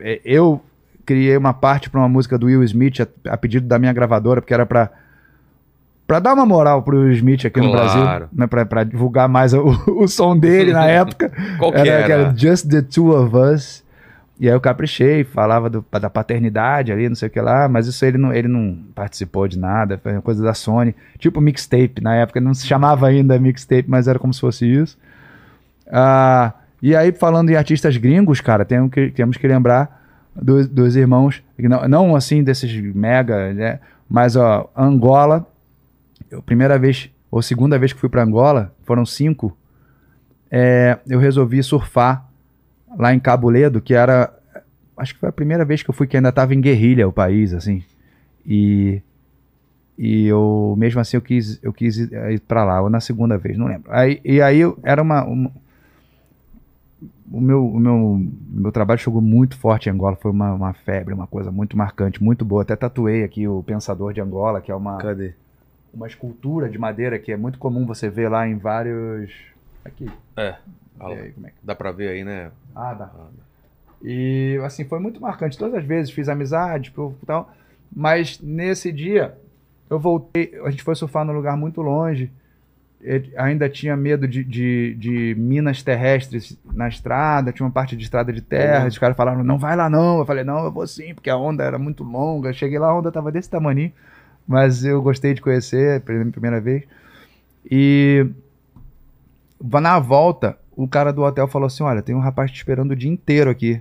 é, 0.00 0.18
Eu 0.24 0.60
criei 1.04 1.36
uma 1.36 1.52
parte 1.52 1.90
para 1.90 2.00
uma 2.00 2.08
música 2.08 2.38
do 2.38 2.46
Will 2.46 2.62
Smith 2.64 3.00
a, 3.00 3.32
a 3.32 3.36
pedido 3.36 3.66
da 3.68 3.78
minha 3.78 3.92
gravadora, 3.92 4.40
porque 4.40 4.54
era 4.54 4.64
para 4.64 4.90
para 6.06 6.18
dar 6.18 6.34
uma 6.34 6.44
moral 6.44 6.82
pro 6.82 6.98
Will 6.98 7.12
Smith 7.12 7.44
aqui 7.46 7.60
no 7.60 7.70
Claro. 7.70 7.86
Brasil, 8.26 8.28
né, 8.32 8.46
pra 8.46 8.82
divulgar 8.82 9.28
mais 9.28 9.52
o, 9.54 9.62
o 9.86 10.08
som 10.08 10.36
dele 10.36 10.72
na 10.72 10.86
época. 10.90 11.30
Qual 11.58 11.70
que 11.70 11.78
era, 11.78 11.88
era? 11.90 12.04
que 12.06 12.12
era 12.12 12.34
Just 12.36 12.68
the 12.68 12.82
Two 12.82 13.10
of 13.16 13.36
Us. 13.36 13.84
E 14.40 14.48
aí 14.48 14.54
eu 14.54 14.60
caprichei, 14.60 15.22
falava 15.22 15.68
do- 15.68 15.84
da 16.00 16.08
paternidade 16.08 16.90
ali, 16.90 17.08
não 17.08 17.14
sei 17.14 17.28
o 17.28 17.30
que 17.30 17.40
lá, 17.40 17.68
mas 17.68 17.86
isso 17.86 18.02
ele 18.06 18.16
não, 18.16 18.32
ele 18.32 18.48
não 18.48 18.76
participou 18.94 19.46
de 19.46 19.58
nada, 19.58 19.98
foi 20.02 20.12
uma 20.12 20.22
coisa 20.22 20.42
da 20.42 20.54
Sony. 20.54 20.94
Tipo 21.18 21.40
mixtape, 21.42 22.00
na 22.02 22.14
época 22.16 22.40
não 22.40 22.54
se 22.54 22.66
chamava 22.66 23.06
ainda 23.06 23.38
mixtape, 23.38 23.84
mas 23.86 24.08
era 24.08 24.18
como 24.18 24.32
se 24.32 24.40
fosse 24.40 24.64
isso. 24.66 24.98
Ah, 25.90 26.54
e 26.82 26.94
aí, 26.96 27.12
falando 27.12 27.50
em 27.50 27.56
artistas 27.56 27.96
gringos, 27.96 28.40
cara, 28.40 28.64
temos 28.64 28.90
que, 28.90 29.10
temos 29.10 29.36
que 29.36 29.46
lembrar 29.46 30.00
dos, 30.34 30.66
dos 30.68 30.96
irmãos, 30.96 31.42
não, 31.58 31.88
não 31.88 32.16
assim 32.16 32.42
desses 32.42 32.72
mega, 32.94 33.52
né? 33.52 33.80
Mas, 34.08 34.36
ó, 34.36 34.70
Angola, 34.76 35.46
eu, 36.30 36.42
primeira 36.42 36.78
vez, 36.78 37.10
ou 37.30 37.42
segunda 37.42 37.78
vez 37.78 37.92
que 37.92 38.00
fui 38.00 38.08
pra 38.08 38.22
Angola, 38.22 38.72
foram 38.84 39.04
cinco, 39.04 39.56
é, 40.50 40.98
eu 41.08 41.18
resolvi 41.18 41.62
surfar 41.62 42.26
lá 42.98 43.12
em 43.14 43.20
Cabo 43.20 43.48
Ledo, 43.50 43.80
que 43.80 43.94
era, 43.94 44.32
acho 44.96 45.14
que 45.14 45.20
foi 45.20 45.28
a 45.28 45.32
primeira 45.32 45.64
vez 45.64 45.82
que 45.82 45.90
eu 45.90 45.94
fui, 45.94 46.06
que 46.06 46.16
ainda 46.16 46.32
tava 46.32 46.54
em 46.54 46.60
guerrilha 46.60 47.06
o 47.08 47.12
país, 47.12 47.52
assim, 47.52 47.82
e... 48.46 49.02
E 50.02 50.26
eu, 50.26 50.74
mesmo 50.78 50.98
assim, 50.98 51.18
eu 51.18 51.20
quis, 51.20 51.62
eu 51.62 51.74
quis 51.74 51.98
ir, 51.98 52.40
pra 52.48 52.64
lá, 52.64 52.80
ou 52.80 52.88
na 52.88 53.00
segunda 53.00 53.36
vez, 53.36 53.58
não 53.58 53.66
lembro. 53.66 53.92
Aí, 53.92 54.18
e 54.24 54.40
aí 54.40 54.60
era 54.82 55.02
uma, 55.02 55.22
uma- 55.24 55.52
o 57.30 57.40
meu, 57.40 57.64
o 57.66 57.78
meu, 57.78 58.26
meu 58.48 58.72
trabalho 58.72 58.98
chegou 59.00 59.20
muito 59.20 59.56
forte 59.56 59.88
em 59.88 59.92
Angola, 59.92 60.16
foi 60.16 60.30
uma, 60.30 60.52
uma 60.52 60.72
febre, 60.74 61.14
uma 61.14 61.26
coisa 61.26 61.50
muito 61.50 61.76
marcante, 61.76 62.22
muito 62.22 62.44
boa. 62.44 62.62
Até 62.62 62.74
tatuei 62.76 63.22
aqui 63.22 63.46
o 63.46 63.62
Pensador 63.62 64.12
de 64.12 64.20
Angola, 64.20 64.60
que 64.60 64.70
é 64.70 64.74
uma, 64.74 64.98
Cadê? 64.98 65.34
uma 65.94 66.06
escultura 66.06 66.68
de 66.68 66.78
madeira 66.78 67.18
que 67.18 67.30
é 67.32 67.36
muito 67.36 67.58
comum 67.58 67.86
você 67.86 68.08
ver 68.10 68.28
lá 68.28 68.48
em 68.48 68.56
vários. 68.56 69.32
Aqui. 69.84 70.10
É. 70.36 70.56
Aí, 70.98 71.32
como 71.32 71.46
é 71.46 71.50
que- 71.50 71.56
Dá 71.62 71.74
pra 71.74 71.92
ver 71.92 72.08
aí, 72.10 72.24
né? 72.24 72.50
Ah, 72.74 72.94
dá. 72.94 73.10
E 74.02 74.58
assim, 74.64 74.84
foi 74.84 74.98
muito 74.98 75.20
marcante. 75.20 75.56
Todas 75.58 75.74
as 75.76 75.84
vezes 75.84 76.10
fiz 76.10 76.28
amizade 76.28 76.84
tipo, 76.84 77.14
tal. 77.26 77.50
Mas 77.94 78.40
nesse 78.40 78.92
dia, 78.92 79.36
eu 79.88 79.98
voltei. 79.98 80.58
A 80.64 80.70
gente 80.70 80.82
foi 80.82 80.94
surfar 80.94 81.24
num 81.24 81.32
lugar 81.32 81.56
muito 81.56 81.80
longe. 81.82 82.30
Ainda 83.36 83.68
tinha 83.68 83.96
medo 83.96 84.28
de, 84.28 84.44
de, 84.44 84.94
de 84.94 85.34
minas 85.38 85.82
terrestres 85.82 86.58
na 86.72 86.86
estrada, 86.86 87.52
tinha 87.52 87.64
uma 87.64 87.72
parte 87.72 87.96
de 87.96 88.02
estrada 88.02 88.32
de 88.32 88.42
terra. 88.42 88.82
Uhum. 88.82 88.88
Os 88.88 88.98
caras 88.98 89.16
falaram, 89.16 89.42
não 89.42 89.58
vai 89.58 89.74
lá 89.74 89.88
não. 89.88 90.18
Eu 90.18 90.26
falei, 90.26 90.44
não, 90.44 90.64
eu 90.64 90.70
vou 90.70 90.86
sim, 90.86 91.14
porque 91.14 91.30
a 91.30 91.36
onda 91.36 91.64
era 91.64 91.78
muito 91.78 92.04
longa. 92.04 92.52
Cheguei 92.52 92.78
lá, 92.78 92.88
a 92.88 92.98
onda 92.98 93.10
tava 93.10 93.32
desse 93.32 93.48
tamanho. 93.48 93.90
Mas 94.46 94.84
eu 94.84 95.00
gostei 95.00 95.32
de 95.32 95.40
conhecer, 95.40 96.00
pela 96.02 96.24
primeira 96.26 96.60
vez. 96.60 96.84
E 97.70 98.26
na 99.62 99.98
volta, 99.98 100.58
o 100.76 100.88
cara 100.88 101.12
do 101.12 101.22
hotel 101.22 101.46
falou 101.46 101.66
assim: 101.66 101.82
Olha, 101.82 102.02
tem 102.02 102.14
um 102.14 102.20
rapaz 102.20 102.50
te 102.50 102.56
esperando 102.56 102.92
o 102.92 102.96
dia 102.96 103.10
inteiro 103.10 103.50
aqui. 103.50 103.80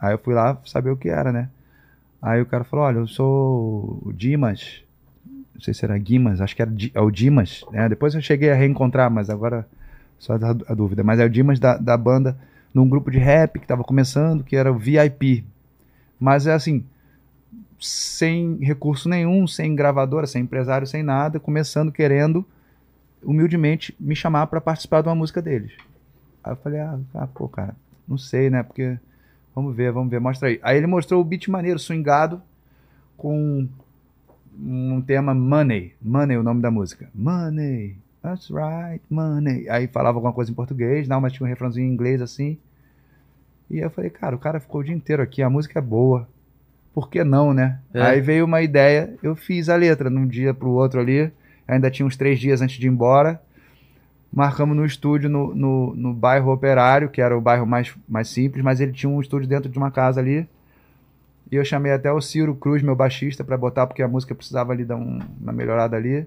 Aí 0.00 0.12
eu 0.12 0.18
fui 0.18 0.34
lá 0.34 0.58
saber 0.64 0.90
o 0.90 0.96
que 0.96 1.08
era, 1.08 1.32
né? 1.32 1.48
Aí 2.20 2.40
o 2.40 2.46
cara 2.46 2.64
falou: 2.64 2.84
Olha, 2.84 2.98
eu 2.98 3.06
sou 3.06 4.00
o 4.04 4.12
Dimas. 4.12 4.81
Não 5.54 5.60
sei 5.60 5.74
se 5.74 5.84
era 5.84 5.96
Guimas, 5.98 6.40
acho 6.40 6.56
que 6.56 6.62
era 6.62 6.72
é 6.94 7.00
o 7.00 7.10
Dimas. 7.10 7.64
Né? 7.70 7.88
Depois 7.88 8.14
eu 8.14 8.20
cheguei 8.20 8.50
a 8.50 8.54
reencontrar, 8.54 9.10
mas 9.10 9.28
agora 9.30 9.66
só 10.18 10.34
a 10.34 10.74
dúvida. 10.74 11.02
Mas 11.02 11.20
é 11.20 11.24
o 11.24 11.30
Dimas 11.30 11.58
da, 11.58 11.76
da 11.76 11.96
banda, 11.96 12.36
num 12.72 12.88
grupo 12.88 13.10
de 13.10 13.18
rap 13.18 13.58
que 13.58 13.66
tava 13.66 13.84
começando, 13.84 14.44
que 14.44 14.56
era 14.56 14.72
o 14.72 14.78
VIP. 14.78 15.44
Mas 16.18 16.46
é 16.46 16.52
assim, 16.52 16.84
sem 17.80 18.56
recurso 18.60 19.08
nenhum, 19.08 19.46
sem 19.46 19.74
gravadora, 19.74 20.26
sem 20.26 20.42
empresário, 20.42 20.86
sem 20.86 21.02
nada, 21.02 21.40
começando 21.40 21.90
querendo 21.90 22.46
humildemente 23.22 23.94
me 23.98 24.16
chamar 24.16 24.46
para 24.46 24.60
participar 24.60 25.02
de 25.02 25.08
uma 25.08 25.14
música 25.14 25.40
deles. 25.40 25.72
Aí 26.42 26.52
eu 26.52 26.56
falei, 26.56 26.80
ah, 26.80 26.98
ah, 27.14 27.26
pô, 27.26 27.48
cara, 27.48 27.74
não 28.06 28.18
sei, 28.18 28.50
né? 28.50 28.62
Porque 28.62 28.98
vamos 29.54 29.74
ver, 29.74 29.92
vamos 29.92 30.10
ver, 30.10 30.20
mostra 30.20 30.48
aí. 30.48 30.60
Aí 30.62 30.76
ele 30.76 30.86
mostrou 30.86 31.20
o 31.20 31.24
beat 31.24 31.48
maneiro, 31.48 31.78
swingado, 31.78 32.42
com 33.16 33.68
um 34.58 35.00
tema 35.00 35.34
Money. 35.34 35.94
Money 36.00 36.36
é 36.36 36.38
o 36.38 36.42
nome 36.42 36.60
da 36.60 36.70
música. 36.70 37.08
Money, 37.14 37.96
that's 38.22 38.50
right, 38.50 39.02
money. 39.10 39.68
Aí 39.68 39.86
falava 39.86 40.18
alguma 40.18 40.32
coisa 40.32 40.50
em 40.50 40.54
português, 40.54 41.08
não, 41.08 41.20
mas 41.20 41.32
tinha 41.32 41.46
um 41.46 41.48
refrãozinho 41.48 41.86
em 41.86 41.92
inglês 41.92 42.20
assim. 42.20 42.58
E 43.70 43.78
eu 43.78 43.90
falei, 43.90 44.10
cara, 44.10 44.36
o 44.36 44.38
cara 44.38 44.60
ficou 44.60 44.80
o 44.80 44.84
dia 44.84 44.94
inteiro 44.94 45.22
aqui, 45.22 45.42
a 45.42 45.48
música 45.50 45.78
é 45.78 45.82
boa. 45.82 46.28
Por 46.92 47.08
que 47.08 47.24
não, 47.24 47.54
né? 47.54 47.78
É. 47.94 48.02
Aí 48.02 48.20
veio 48.20 48.44
uma 48.44 48.60
ideia, 48.60 49.14
eu 49.22 49.34
fiz 49.34 49.68
a 49.68 49.76
letra 49.76 50.10
num 50.10 50.26
dia 50.26 50.52
pro 50.52 50.70
outro 50.70 51.00
ali. 51.00 51.32
Ainda 51.66 51.90
tinha 51.90 52.04
uns 52.04 52.16
três 52.16 52.38
dias 52.38 52.60
antes 52.60 52.76
de 52.76 52.86
ir 52.86 52.90
embora. 52.90 53.40
Marcamos 54.30 54.76
no 54.76 54.84
estúdio 54.84 55.28
no, 55.30 55.54
no, 55.54 55.94
no 55.94 56.12
bairro 56.12 56.52
Operário, 56.52 57.08
que 57.08 57.20
era 57.20 57.36
o 57.36 57.40
bairro 57.40 57.66
mais, 57.66 57.94
mais 58.08 58.28
simples, 58.28 58.62
mas 58.62 58.80
ele 58.80 58.92
tinha 58.92 59.08
um 59.08 59.20
estúdio 59.20 59.48
dentro 59.48 59.70
de 59.70 59.78
uma 59.78 59.90
casa 59.90 60.20
ali. 60.20 60.46
E 61.52 61.56
eu 61.56 61.64
chamei 61.66 61.92
até 61.92 62.10
o 62.10 62.18
Ciro 62.18 62.54
Cruz, 62.54 62.82
meu 62.82 62.96
baixista, 62.96 63.44
para 63.44 63.58
botar, 63.58 63.86
porque 63.86 64.02
a 64.02 64.08
música 64.08 64.34
precisava 64.34 64.72
ali 64.72 64.86
dar 64.86 64.96
um- 64.96 65.20
uma 65.38 65.52
melhorada 65.52 65.94
ali. 65.94 66.26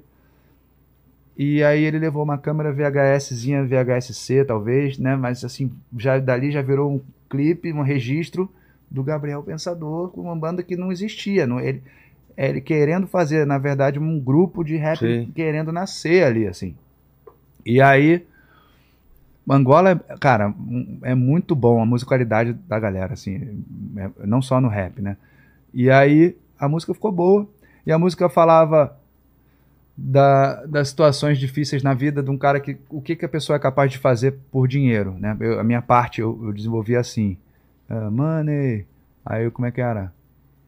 E 1.36 1.64
aí 1.64 1.84
ele 1.84 1.98
levou 1.98 2.24
uma 2.24 2.38
câmera 2.38 2.72
VHSzinha, 2.72 3.66
VHS-C 3.66 4.46
talvez, 4.46 5.00
né? 5.00 5.16
Mas 5.16 5.44
assim, 5.44 5.72
já 5.98 6.20
dali 6.20 6.52
já 6.52 6.62
virou 6.62 6.94
um 6.94 7.02
clipe, 7.28 7.74
um 7.74 7.82
registro 7.82 8.48
do 8.90 9.02
Gabriel 9.04 9.42
Pensador 9.42 10.10
com 10.10 10.22
uma 10.22 10.36
banda 10.36 10.62
que 10.62 10.78
não 10.78 10.92
existia. 10.92 11.48
Não, 11.48 11.60
ele, 11.60 11.82
ele 12.38 12.62
querendo 12.62 13.08
fazer, 13.08 13.48
na 13.48 13.58
verdade, 13.58 13.98
um 13.98 14.20
grupo 14.20 14.64
de 14.64 14.78
rap 14.78 15.00
Sim. 15.00 15.32
querendo 15.34 15.72
nascer 15.72 16.24
ali, 16.24 16.46
assim. 16.46 16.76
E 17.66 17.82
aí, 17.82 18.24
Angola, 19.50 19.92
é- 19.92 20.18
cara, 20.18 20.54
é 21.04 21.14
muito 21.14 21.56
bom 21.56 21.82
a 21.82 21.86
musicalidade 21.86 22.54
da 22.54 22.80
galera, 22.80 23.14
assim, 23.14 23.64
é- 23.98 24.10
não 24.26 24.42
só 24.42 24.60
no 24.60 24.68
rap, 24.68 25.02
né? 25.02 25.18
E 25.74 25.90
aí 25.90 26.36
a 26.60 26.68
música 26.68 26.94
ficou 26.94 27.12
boa. 27.12 27.48
E 27.86 27.92
a 27.92 28.00
música 28.00 28.28
falava 28.30 28.98
da- 29.98 30.66
das 30.66 30.90
situações 30.90 31.38
difíceis 31.38 31.82
na 31.84 31.94
vida 31.94 32.22
de 32.22 32.30
um 32.30 32.38
cara 32.38 32.60
que 32.60 32.78
o 32.90 33.02
que, 33.02 33.16
que 33.16 33.26
a 33.26 33.30
pessoa 33.30 33.56
é 33.56 33.60
capaz 33.60 33.92
de 33.92 33.98
fazer 33.98 34.34
por 34.52 34.68
dinheiro, 34.68 35.16
né? 35.20 35.36
Eu- 35.40 35.60
a 35.60 35.64
minha 35.64 35.82
parte 35.82 36.22
eu, 36.22 36.38
eu 36.44 36.52
desenvolvi 36.52 36.96
assim, 36.96 37.38
ah, 37.90 38.10
money. 38.10 38.86
Aí 39.26 39.50
como 39.52 39.66
é 39.68 39.72
que 39.72 39.82
era? 39.82 40.12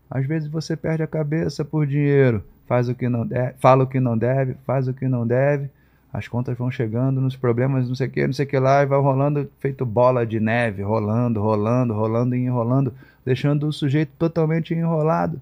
Às 0.10 0.26
vezes 0.26 0.48
você 0.50 0.76
perde 0.78 1.04
a 1.04 1.08
cabeça 1.08 1.66
por 1.66 1.86
dinheiro, 1.86 2.44
faz 2.66 2.88
o 2.90 2.96
que 2.96 3.10
não 3.10 3.26
deve, 3.26 3.56
fala 3.60 3.84
o 3.84 3.88
que 3.88 4.00
não 4.00 4.18
deve, 4.18 4.56
faz 4.66 4.88
o 4.88 4.94
que 4.94 5.08
não 5.08 5.28
deve. 5.28 5.70
As 6.18 6.28
contas 6.28 6.58
vão 6.58 6.72
chegando 6.72 7.22
nos 7.22 7.36
problemas, 7.36 7.88
não 7.88 7.94
sei 7.94 8.08
o 8.08 8.10
que, 8.10 8.26
não 8.26 8.34
sei 8.34 8.48
o 8.48 8.50
que 8.50 8.58
lá, 8.58 8.82
e 8.82 8.88
vai 8.88 9.00
rolando 9.00 9.48
feito 9.60 9.86
bola 9.86 10.26
de 10.26 10.40
neve, 10.40 10.82
rolando, 10.82 11.40
rolando, 11.40 11.94
rolando 11.94 12.36
e 12.36 12.40
enrolando, 12.40 12.92
deixando 13.24 13.68
o 13.68 13.72
sujeito 13.72 14.10
totalmente 14.18 14.74
enrolado. 14.74 15.40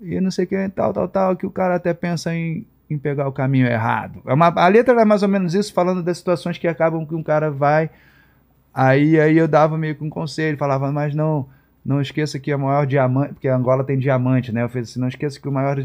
E 0.00 0.20
não 0.20 0.30
sei 0.30 0.44
o 0.44 0.48
que, 0.48 0.68
tal, 0.68 0.92
tal, 0.92 1.08
tal, 1.08 1.34
que 1.34 1.44
o 1.44 1.50
cara 1.50 1.74
até 1.74 1.92
pensa 1.92 2.32
em, 2.32 2.64
em 2.88 2.96
pegar 2.96 3.26
o 3.26 3.32
caminho 3.32 3.66
errado. 3.66 4.22
É 4.24 4.32
uma, 4.32 4.46
a 4.46 4.68
letra 4.68 5.00
é 5.00 5.04
mais 5.04 5.24
ou 5.24 5.28
menos 5.28 5.54
isso, 5.54 5.74
falando 5.74 6.04
das 6.04 6.18
situações 6.18 6.56
que 6.56 6.68
acabam 6.68 7.04
que 7.04 7.14
um 7.16 7.22
cara 7.22 7.50
vai. 7.50 7.90
Aí, 8.72 9.18
aí 9.18 9.36
eu 9.36 9.48
dava 9.48 9.76
meio 9.76 9.96
que 9.96 10.04
um 10.04 10.10
conselho, 10.10 10.56
falava, 10.56 10.92
mas 10.92 11.16
não, 11.16 11.48
não 11.84 12.00
esqueça 12.00 12.38
que 12.38 12.54
o 12.54 12.58
maior 12.60 12.86
diamante, 12.86 13.34
porque 13.34 13.48
a 13.48 13.56
Angola 13.56 13.82
tem 13.82 13.98
diamante, 13.98 14.52
né? 14.52 14.62
Eu 14.62 14.68
fiz 14.68 14.90
assim, 14.90 15.00
não 15.00 15.08
esqueça 15.08 15.40
que 15.40 15.48
o 15.48 15.52
maior 15.52 15.76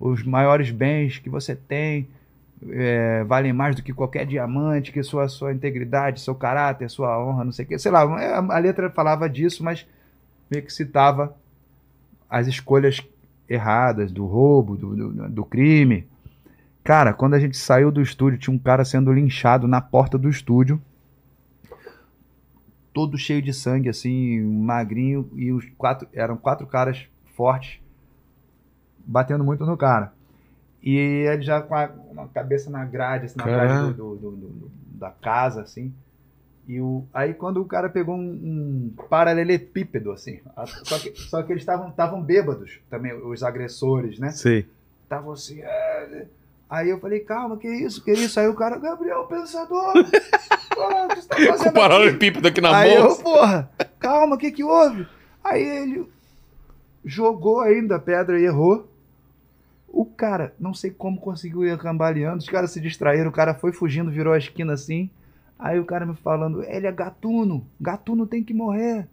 os 0.00 0.22
maiores 0.22 0.70
bens 0.70 1.18
que 1.18 1.28
você 1.28 1.54
tem 1.54 2.08
é, 2.70 3.24
valem 3.24 3.52
mais 3.52 3.76
do 3.76 3.82
que 3.82 3.92
qualquer 3.92 4.26
diamante, 4.26 4.92
que 4.92 5.02
sua, 5.02 5.28
sua 5.28 5.52
integridade, 5.52 6.20
seu 6.20 6.34
caráter, 6.34 6.90
sua 6.90 7.18
honra, 7.18 7.44
não 7.44 7.52
sei 7.52 7.64
o 7.64 7.68
que. 7.68 7.78
Sei 7.78 7.90
lá, 7.90 8.02
a, 8.02 8.56
a 8.56 8.58
letra 8.58 8.90
falava 8.90 9.28
disso, 9.28 9.62
mas 9.64 9.86
meio 10.50 10.64
que 10.64 10.72
citava 10.72 11.36
as 12.28 12.46
escolhas 12.46 13.00
erradas 13.48 14.10
do 14.10 14.26
roubo, 14.26 14.76
do, 14.76 14.96
do, 14.96 15.28
do 15.28 15.44
crime. 15.44 16.06
Cara, 16.82 17.12
quando 17.12 17.34
a 17.34 17.38
gente 17.38 17.56
saiu 17.56 17.90
do 17.90 18.00
estúdio, 18.02 18.38
tinha 18.38 18.54
um 18.54 18.58
cara 18.58 18.84
sendo 18.84 19.12
linchado 19.12 19.66
na 19.66 19.80
porta 19.80 20.18
do 20.18 20.28
estúdio 20.28 20.80
todo 22.94 23.18
cheio 23.18 23.42
de 23.42 23.52
sangue, 23.52 23.88
assim, 23.88 24.40
magrinho, 24.40 25.28
e 25.34 25.52
os 25.52 25.68
quatro 25.76 26.08
eram 26.12 26.36
quatro 26.36 26.64
caras 26.64 27.08
fortes 27.34 27.80
batendo 29.04 29.42
muito 29.42 29.66
no 29.66 29.76
cara. 29.76 30.13
E 30.84 30.96
ele 30.96 31.42
já 31.42 31.62
com 31.62 31.74
a, 31.74 31.88
cabeça 32.34 32.70
na 32.70 32.84
grade, 32.84 33.24
assim, 33.24 33.38
na 33.38 33.44
grade 33.44 33.72
Caraca. 33.72 33.92
do, 33.94 34.16
do- 34.16 34.30
do- 34.32 34.70
da 34.98 35.10
casa, 35.10 35.62
assim. 35.62 35.92
E 36.68 36.78
o, 36.80 37.04
aí 37.12 37.32
quando 37.32 37.60
o 37.60 37.64
cara 37.64 37.88
pegou 37.88 38.14
um, 38.14 38.20
um 38.20 38.92
paralelepípedo, 39.08 40.12
assim, 40.12 40.40
a- 40.54 40.66
só 40.66 40.98
que, 40.98 41.14
só 41.16 41.42
que 41.42 41.52
eles 41.52 41.62
estavam 41.62 42.22
bêbados 42.22 42.80
também, 42.90 43.14
os 43.14 43.42
agressores, 43.42 44.18
né? 44.18 44.30
Estavam 45.04 45.32
assim. 45.32 45.62
"Ah", 45.62 46.24
Aí 46.68 46.90
eu 46.90 46.98
falei, 46.98 47.20
calma, 47.20 47.56
que 47.56 47.68
isso, 47.68 48.02
que 48.02 48.12
isso? 48.12 48.38
Aí 48.40 48.48
o 48.48 48.54
cara, 48.54 48.76
Gabriel 48.78 49.24
Pensador, 49.26 49.92
porra, 50.74 51.06
o 51.06 51.08
que 51.08 51.16
você 51.22 51.28
tá 51.28 51.36
Com 51.36 51.42
o 51.42 51.46
fazendo 51.46 51.72
paralelepípedo 51.74 52.48
aqui 52.48 52.60
na 52.60 52.76
Aí 52.76 52.94
eu, 52.94 53.02
bolsa. 53.04 53.22
porra, 53.22 53.70
calma, 54.00 54.34
o 54.34 54.38
que 54.38 54.50
que 54.50 54.64
houve? 54.64 55.06
Aí 55.42 55.62
ele 55.62 56.06
jogou 57.04 57.60
ainda 57.60 57.96
a 57.96 58.00
pedra 58.00 58.38
e 58.40 58.44
errou. 58.44 58.88
O 59.96 60.04
cara, 60.04 60.52
não 60.58 60.74
sei 60.74 60.90
como 60.90 61.20
conseguiu 61.20 61.64
ir 61.64 61.78
cambaleando, 61.78 62.38
os 62.38 62.48
caras 62.48 62.72
se 62.72 62.80
distraíram, 62.80 63.30
o 63.30 63.32
cara 63.32 63.54
foi 63.54 63.72
fugindo, 63.72 64.10
virou 64.10 64.32
a 64.32 64.38
esquina 64.38 64.72
assim. 64.72 65.08
Aí 65.56 65.78
o 65.78 65.84
cara 65.84 66.04
me 66.04 66.16
falando, 66.16 66.64
ele 66.64 66.88
é 66.88 66.90
gatuno, 66.90 67.64
gatuno 67.80 68.26
tem 68.26 68.42
que 68.42 68.52
morrer. 68.52 69.06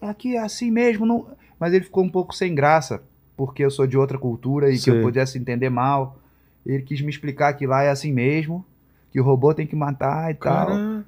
Aqui 0.00 0.34
é 0.34 0.40
assim 0.40 0.70
mesmo, 0.70 1.04
não... 1.04 1.28
Mas 1.60 1.74
ele 1.74 1.84
ficou 1.84 2.02
um 2.02 2.08
pouco 2.08 2.34
sem 2.34 2.54
graça, 2.54 3.02
porque 3.36 3.62
eu 3.62 3.70
sou 3.70 3.86
de 3.86 3.98
outra 3.98 4.16
cultura 4.16 4.70
e 4.70 4.72
que 4.72 4.78
Sei. 4.78 4.98
eu 4.98 5.02
pudesse 5.02 5.38
entender 5.38 5.68
mal. 5.68 6.16
Ele 6.64 6.82
quis 6.82 7.02
me 7.02 7.10
explicar 7.10 7.52
que 7.52 7.66
lá 7.66 7.82
é 7.82 7.90
assim 7.90 8.10
mesmo, 8.10 8.64
que 9.12 9.20
o 9.20 9.24
robô 9.24 9.52
tem 9.52 9.66
que 9.66 9.76
matar 9.76 10.30
e 10.30 10.34
tal. 10.34 11.04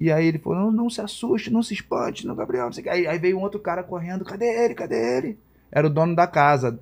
E 0.00 0.10
aí 0.10 0.26
ele 0.26 0.38
falou, 0.38 0.58
não, 0.58 0.72
não 0.72 0.90
se 0.90 1.00
assuste, 1.00 1.52
não 1.52 1.62
se 1.62 1.72
espante, 1.72 2.26
não, 2.26 2.34
Gabriel. 2.34 2.66
Não 2.66 2.72
sei. 2.72 2.88
Aí, 2.88 3.06
aí 3.06 3.18
veio 3.18 3.38
um 3.38 3.42
outro 3.42 3.60
cara 3.60 3.84
correndo, 3.84 4.24
cadê 4.24 4.64
ele, 4.64 4.74
cadê 4.74 5.18
ele? 5.18 5.38
Era 5.70 5.86
o 5.86 5.90
dono 5.90 6.16
da 6.16 6.26
casa. 6.26 6.80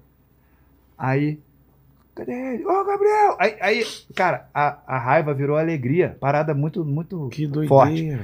Aí, 0.96 1.38
cadê 2.14 2.32
ele? 2.54 2.64
Ô, 2.66 2.84
Gabriel! 2.84 3.36
Aí, 3.38 3.56
aí 3.60 3.84
cara, 4.14 4.48
a, 4.54 4.78
a 4.86 4.98
raiva 4.98 5.34
virou 5.34 5.56
alegria. 5.56 6.16
Parada 6.20 6.54
muito, 6.54 6.84
muito 6.84 7.28
que 7.30 7.46
doideira. 7.46 7.68
forte. 7.68 8.18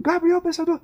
Gabriel, 0.00 0.40
pensador. 0.42 0.80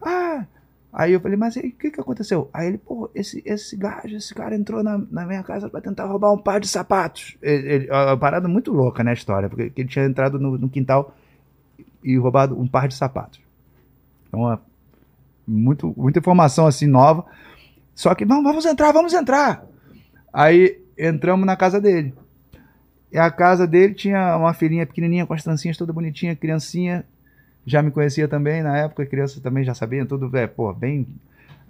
Ah! 0.00 0.44
Aí 0.92 1.12
eu 1.12 1.20
falei, 1.20 1.38
mas 1.38 1.56
o 1.56 1.60
que 1.62 1.90
que 1.90 2.00
aconteceu? 2.00 2.50
Aí 2.52 2.66
ele, 2.68 2.76
pô, 2.78 3.08
esse, 3.14 3.42
esse 3.46 3.74
gajo, 3.76 4.14
esse 4.14 4.34
cara 4.34 4.54
entrou 4.54 4.82
na, 4.82 4.98
na 5.10 5.24
minha 5.24 5.42
casa 5.42 5.70
pra 5.70 5.80
tentar 5.80 6.04
roubar 6.04 6.30
um 6.32 6.36
par 6.38 6.60
de 6.60 6.68
sapatos. 6.68 7.34
Ele, 7.40 7.68
ele- 7.72 7.88
a 7.90 8.14
parada 8.14 8.46
muito 8.46 8.70
louca, 8.72 9.02
né, 9.02 9.12
a 9.12 9.14
história, 9.14 9.48
porque 9.48 9.72
ele 9.74 9.88
tinha 9.88 10.04
entrado 10.04 10.38
no, 10.38 10.58
no 10.58 10.68
quintal 10.68 11.14
e 12.04 12.18
roubado 12.18 12.60
um 12.60 12.66
par 12.68 12.88
de 12.88 12.94
sapatos. 12.94 13.40
Então, 14.28 14.40
uma- 14.40 14.60
muito, 15.48 15.94
muita 15.96 16.18
informação 16.18 16.66
assim 16.66 16.86
nova. 16.86 17.24
Só 17.94 18.14
que, 18.14 18.26
vamos, 18.26 18.44
vamos 18.44 18.66
entrar, 18.66 18.92
vamos 18.92 19.14
entrar. 19.14 19.64
Aí 20.30 20.81
entramos 20.96 21.46
na 21.46 21.56
casa 21.56 21.80
dele. 21.80 22.14
E 23.10 23.18
a 23.18 23.30
casa 23.30 23.66
dele 23.66 23.94
tinha 23.94 24.36
uma 24.36 24.54
filhinha 24.54 24.86
pequenininha 24.86 25.26
com 25.26 25.34
as 25.34 25.42
trancinhas 25.44 25.76
toda 25.76 25.92
bonitinha, 25.92 26.34
criancinha. 26.34 27.04
Já 27.66 27.82
me 27.82 27.90
conhecia 27.90 28.26
também 28.26 28.62
na 28.62 28.76
época, 28.78 29.04
criança 29.06 29.40
também 29.40 29.64
já 29.64 29.74
sabia 29.74 30.04
tudo, 30.06 30.34
é, 30.36 30.46
pô, 30.46 30.72
bem. 30.72 31.06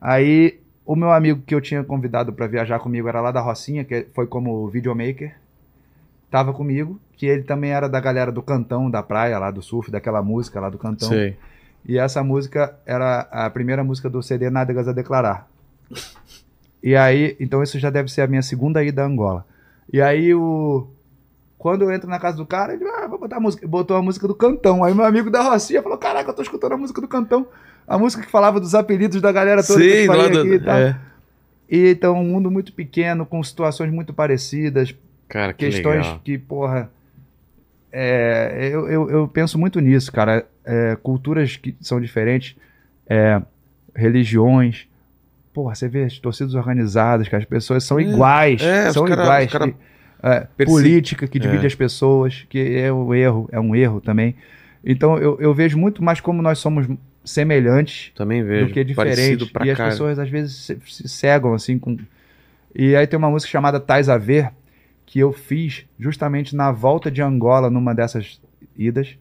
Aí 0.01 0.61
o 0.85 0.97
meu 0.97 1.13
amigo 1.13 1.43
que 1.47 1.55
eu 1.55 1.61
tinha 1.61 1.83
convidado 1.85 2.33
para 2.33 2.47
viajar 2.47 2.79
comigo 2.79 3.09
era 3.09 3.21
lá 3.21 3.31
da 3.31 3.41
Rocinha, 3.41 3.85
que 3.85 4.07
foi 4.15 4.27
como 4.27 4.69
videomaker. 4.69 5.35
Tava 6.31 6.53
comigo, 6.53 6.99
que 7.17 7.27
ele 7.27 7.43
também 7.43 7.73
era 7.73 7.89
da 7.89 8.01
galera 8.01 8.33
do 8.33 8.43
cantão 8.43 8.91
da 8.91 9.03
praia, 9.03 9.39
lá 9.39 9.51
do 9.51 9.63
surf, 9.63 9.91
daquela 9.91 10.23
música 10.23 10.61
lá 10.61 10.71
do 10.71 10.79
cantão. 10.79 11.09
Sei. 11.09 11.37
E 11.85 11.99
essa 11.99 12.23
música 12.23 12.77
era 12.87 13.21
a 13.31 13.51
primeira 13.51 13.85
música 13.85 14.09
do 14.09 14.23
CD 14.23 14.49
Nádegas 14.49 14.89
a 14.89 14.93
Declarar. 14.93 15.49
E 16.83 16.97
aí, 16.97 17.37
então 17.39 17.63
isso 17.63 17.79
já 17.79 17.91
deve 17.91 18.11
ser 18.11 18.23
a 18.23 18.27
minha 18.27 18.43
segunda 18.43 18.83
ida 18.83 19.03
a 19.03 19.07
Angola. 19.07 19.47
E 19.93 20.01
aí 20.01 20.35
o 20.35 20.89
quando 21.59 21.83
eu 21.83 21.93
entro 21.93 22.11
na 22.11 22.19
casa 22.19 22.37
do 22.37 22.45
cara, 22.45 22.75
ele, 22.75 22.85
ah, 22.85 23.07
vou 23.07 23.21
botar 23.21 23.37
a 23.37 23.41
música, 23.41 23.69
botou 23.69 23.97
a 23.97 24.03
música 24.03 24.27
do 24.27 24.35
Cantão. 24.35 24.83
Aí 24.83 24.93
meu 24.93 25.05
amigo 25.05 25.31
da 25.31 25.43
Rocinha 25.43 25.81
falou: 25.81 25.97
"Caraca, 25.97 26.31
eu 26.31 26.35
tô 26.35 26.43
escutando 26.43 26.73
a 26.73 26.77
música 26.77 27.01
do 27.01 27.07
Cantão". 27.07 27.47
A 27.87 27.99
música 27.99 28.23
que 28.23 28.31
falava 28.31 28.59
dos 28.59 28.75
apelidos 28.75 29.21
da 29.21 29.31
galera 29.31 29.63
toda 29.63 29.81
que 29.81 29.91
Sei, 29.91 30.09
eu 30.09 30.13
lá 30.13 30.29
do... 30.29 30.41
aqui 30.41 30.55
e 30.55 30.61
tal. 30.61 30.77
é. 30.77 30.99
E 31.71 31.91
então 31.91 32.19
um 32.19 32.25
mundo 32.25 32.51
muito 32.51 32.73
pequeno, 32.73 33.25
com 33.25 33.43
situações 33.43 33.91
muito 33.93 34.13
parecidas, 34.13 34.95
Cara, 35.29 35.53
que 35.53 35.65
questões 35.65 36.05
legal. 36.05 36.21
que, 36.23 36.37
porra. 36.37 36.91
é, 37.91 38.69
eu, 38.71 38.89
eu, 38.89 39.11
eu 39.11 39.29
penso 39.29 39.59
muito 39.59 39.81
nisso, 39.81 40.13
cara. 40.13 40.47
É, 40.65 40.97
culturas 41.03 41.57
que 41.57 41.75
são 41.81 42.01
diferentes, 42.01 42.57
é, 43.07 43.41
religiões. 43.95 44.87
Porra, 45.53 45.75
você 45.75 45.89
vê 45.89 46.05
as 46.05 46.19
torcidas 46.19 46.55
organizadas, 46.55 47.29
que 47.29 47.37
as 47.37 47.45
pessoas 47.45 47.85
são 47.85 47.99
É, 47.99 48.03
iguais. 48.05 48.63
é, 48.63 48.91
são 48.91 49.05
cara- 49.05 49.23
iguais. 49.23 49.53
cara 49.53 49.69
que- 49.69 49.77
é, 50.23 50.65
política 50.65 51.27
que 51.27 51.39
divide 51.39 51.65
É. 51.65 51.67
as 51.67 51.75
pessoas, 51.75 52.47
que 52.49 52.59
é 52.79 52.93
um 52.93 53.13
erro, 53.15 53.49
é 53.53 53.61
um 53.61 53.75
erro 53.75 54.01
também. 54.01 54.35
Então 54.85 55.19
eu, 55.19 55.37
eu 55.41 55.53
vejo 55.53 55.77
muito 55.79 56.03
mais 56.03 56.21
como 56.21 56.41
nós 56.43 56.59
somos 56.59 56.87
semelhantes 57.25 58.13
Também 58.17 58.43
vejo. 58.43 58.67
do 58.67 58.73
que 58.73 58.95
Parecido 58.95 59.45
diferente. 59.47 59.53
pra 59.53 59.67
E 59.67 59.71
as 59.71 59.77
cara. 59.77 59.91
pessoas 59.91 60.19
às 60.19 60.29
vezes 60.29 60.57
se, 60.57 60.79
se 60.87 61.09
cegam 61.09 61.53
assim 61.55 61.79
com. 61.79 61.97
E 62.75 62.97
aí 62.97 63.07
tem 63.07 63.19
uma 63.19 63.31
música 63.31 63.51
chamada 63.51 63.79
Tais 63.79 64.09
a 64.09 64.17
Ver, 64.17 64.51
que 65.05 65.19
eu 65.21 65.33
fiz 65.33 65.85
justamente 65.99 66.57
na 66.57 66.73
volta 66.73 67.11
de 67.11 67.21
Angola, 67.23 67.69
numa 67.69 67.95
dessas 67.95 68.41
idas. 68.77 69.17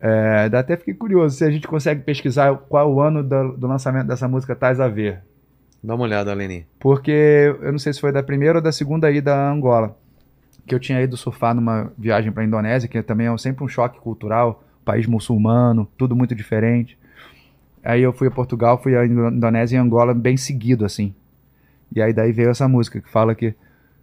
É, 0.00 0.48
até 0.52 0.76
fiquei 0.76 0.94
curioso 0.94 1.36
se 1.36 1.44
a 1.44 1.50
gente 1.50 1.66
consegue 1.66 2.02
pesquisar 2.02 2.54
qual 2.68 2.92
o 2.92 3.00
ano 3.00 3.22
do, 3.24 3.52
do 3.56 3.66
lançamento 3.66 4.06
dessa 4.06 4.28
música 4.28 4.54
Tais 4.54 4.78
a 4.78 4.86
Ver. 4.88 5.20
Dá 5.82 5.94
uma 5.94 6.04
olhada, 6.04 6.34
Leni. 6.34 6.66
Porque 6.78 7.54
eu 7.62 7.72
não 7.72 7.78
sei 7.78 7.92
se 7.92 8.00
foi 8.00 8.12
da 8.12 8.22
primeira 8.22 8.58
ou 8.58 8.62
da 8.62 8.72
segunda 8.72 9.10
ida 9.10 9.34
a 9.34 9.50
Angola. 9.50 9.96
Que 10.66 10.74
eu 10.74 10.80
tinha 10.80 11.00
ido 11.00 11.16
surfar 11.16 11.54
numa 11.54 11.92
viagem 11.96 12.30
para 12.30 12.42
a 12.42 12.46
Indonésia, 12.46 12.88
que 12.88 13.02
também 13.02 13.26
é 13.26 13.38
sempre 13.38 13.64
um 13.64 13.68
choque 13.68 13.98
cultural, 14.00 14.62
país 14.84 15.06
muçulmano, 15.06 15.88
tudo 15.96 16.14
muito 16.14 16.34
diferente. 16.34 16.98
Aí 17.82 18.02
eu 18.02 18.12
fui 18.12 18.28
a 18.28 18.30
Portugal, 18.30 18.82
fui 18.82 18.96
a 18.96 19.06
Indo- 19.06 19.28
Indonésia 19.28 19.76
e 19.76 19.80
Angola 19.80 20.12
bem 20.12 20.36
seguido, 20.36 20.84
assim. 20.84 21.14
E 21.94 22.02
aí 22.02 22.12
daí 22.12 22.32
veio 22.32 22.50
essa 22.50 22.68
música 22.68 23.00
que 23.00 23.08
fala 23.08 23.34
que 23.34 23.54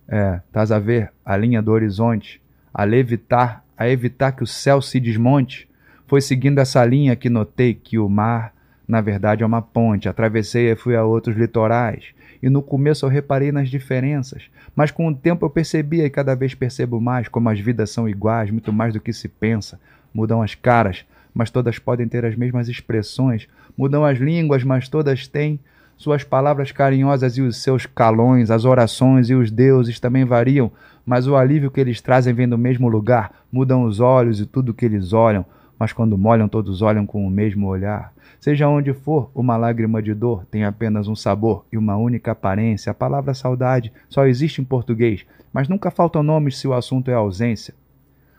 é, 0.08 0.40
estás 0.48 0.72
a 0.72 0.80
ver 0.80 1.12
a 1.24 1.38
linha 1.38 1.62
do 1.62 1.72
horizonte, 1.72 2.42
a 2.74 2.84
levitar, 2.84 3.64
a 3.78 3.88
evitar 3.88 4.32
que 4.32 4.44
o 4.44 4.48
céu 4.48 4.82
se 4.82 5.00
desmonte. 5.00 5.70
Foi 6.08 6.22
seguindo 6.22 6.60
essa 6.60 6.84
linha 6.86 7.16
que 7.16 7.30
notei 7.30 7.74
que 7.76 8.00
o 8.00 8.10
mar, 8.10 8.55
na 8.88 9.02
verdade, 9.02 9.44
é 9.44 9.46
uma 9.46 9.62
ponte. 9.62 10.08
Atravessei 10.08 10.72
e 10.72 10.76
fui 10.76 10.96
a 10.96 11.04
outros 11.04 11.36
litorais. 11.36 12.14
E 12.42 12.50
no 12.50 12.62
começo 12.62 13.06
eu 13.06 13.10
reparei 13.10 13.52
nas 13.52 13.70
diferenças, 13.70 14.44
mas 14.76 14.92
com 14.92 15.08
o 15.08 15.16
tempo 15.16 15.46
eu 15.46 15.50
percebia 15.50 16.06
e 16.06 16.10
cada 16.10 16.36
vez 16.36 16.54
percebo 16.54 17.02
mais 17.02 17.28
como 17.28 17.50
as 17.50 17.60
vidas 17.60 17.90
são 17.90 18.08
iguais, 18.08 18.52
muito 18.52 18.72
mais 18.72 18.94
do 18.94 19.00
que 19.00 19.12
se 19.12 19.28
pensa. 19.28 19.80
Mudam 20.14 20.42
as 20.42 20.54
caras, 20.54 21.06
mas 21.34 21.50
todas 21.50 21.80
podem 21.80 22.08
ter 22.08 22.24
as 22.24 22.36
mesmas 22.36 22.70
expressões. 22.70 23.48
Mudam 23.76 24.06
as 24.06 24.20
línguas, 24.20 24.64
mas 24.64 24.88
todas 24.88 25.28
têm 25.28 25.60
suas 25.98 26.24
palavras 26.24 26.72
carinhosas 26.72 27.38
e 27.38 27.42
os 27.42 27.58
seus 27.58 27.86
calões, 27.86 28.52
as 28.52 28.66
orações 28.66 29.30
e 29.30 29.34
os 29.34 29.50
deuses 29.50 30.00
também 30.00 30.26
variam, 30.26 30.72
mas 31.06 31.26
o 31.26 31.36
alívio 31.36 31.72
que 31.72 31.80
eles 31.80 32.02
trazem 32.02 32.34
vem 32.34 32.48
do 32.48 32.58
mesmo 32.58 32.88
lugar. 32.88 33.32
Mudam 33.52 33.84
os 33.84 34.00
olhos 34.00 34.40
e 34.40 34.46
tudo 34.46 34.74
que 34.74 34.86
eles 34.86 35.14
olham, 35.14 35.46
mas 35.80 35.94
quando 35.94 36.18
molham, 36.18 36.48
todos 36.48 36.82
olham 36.82 37.06
com 37.06 37.26
o 37.26 37.30
mesmo 37.30 37.68
olhar. 37.68 38.15
Seja 38.46 38.70
onde 38.70 38.94
for, 38.94 39.32
uma 39.34 39.58
lágrima 39.58 40.04
de 40.04 40.14
dor 40.14 40.46
tem 40.46 40.66
apenas 40.66 41.08
um 41.08 41.16
sabor 41.16 41.66
e 41.72 41.80
uma 41.80 41.98
única 41.98 42.34
aparência. 42.34 42.92
A 42.92 42.94
palavra 42.94 43.34
saudade 43.34 43.92
só 44.08 44.28
existe 44.28 44.62
em 44.62 44.64
português, 44.64 45.26
mas 45.52 45.68
nunca 45.68 45.90
faltam 45.90 46.22
nomes 46.22 46.60
se 46.60 46.68
o 46.68 46.74
assunto 46.76 47.10
é 47.10 47.16
ausência. 47.16 47.74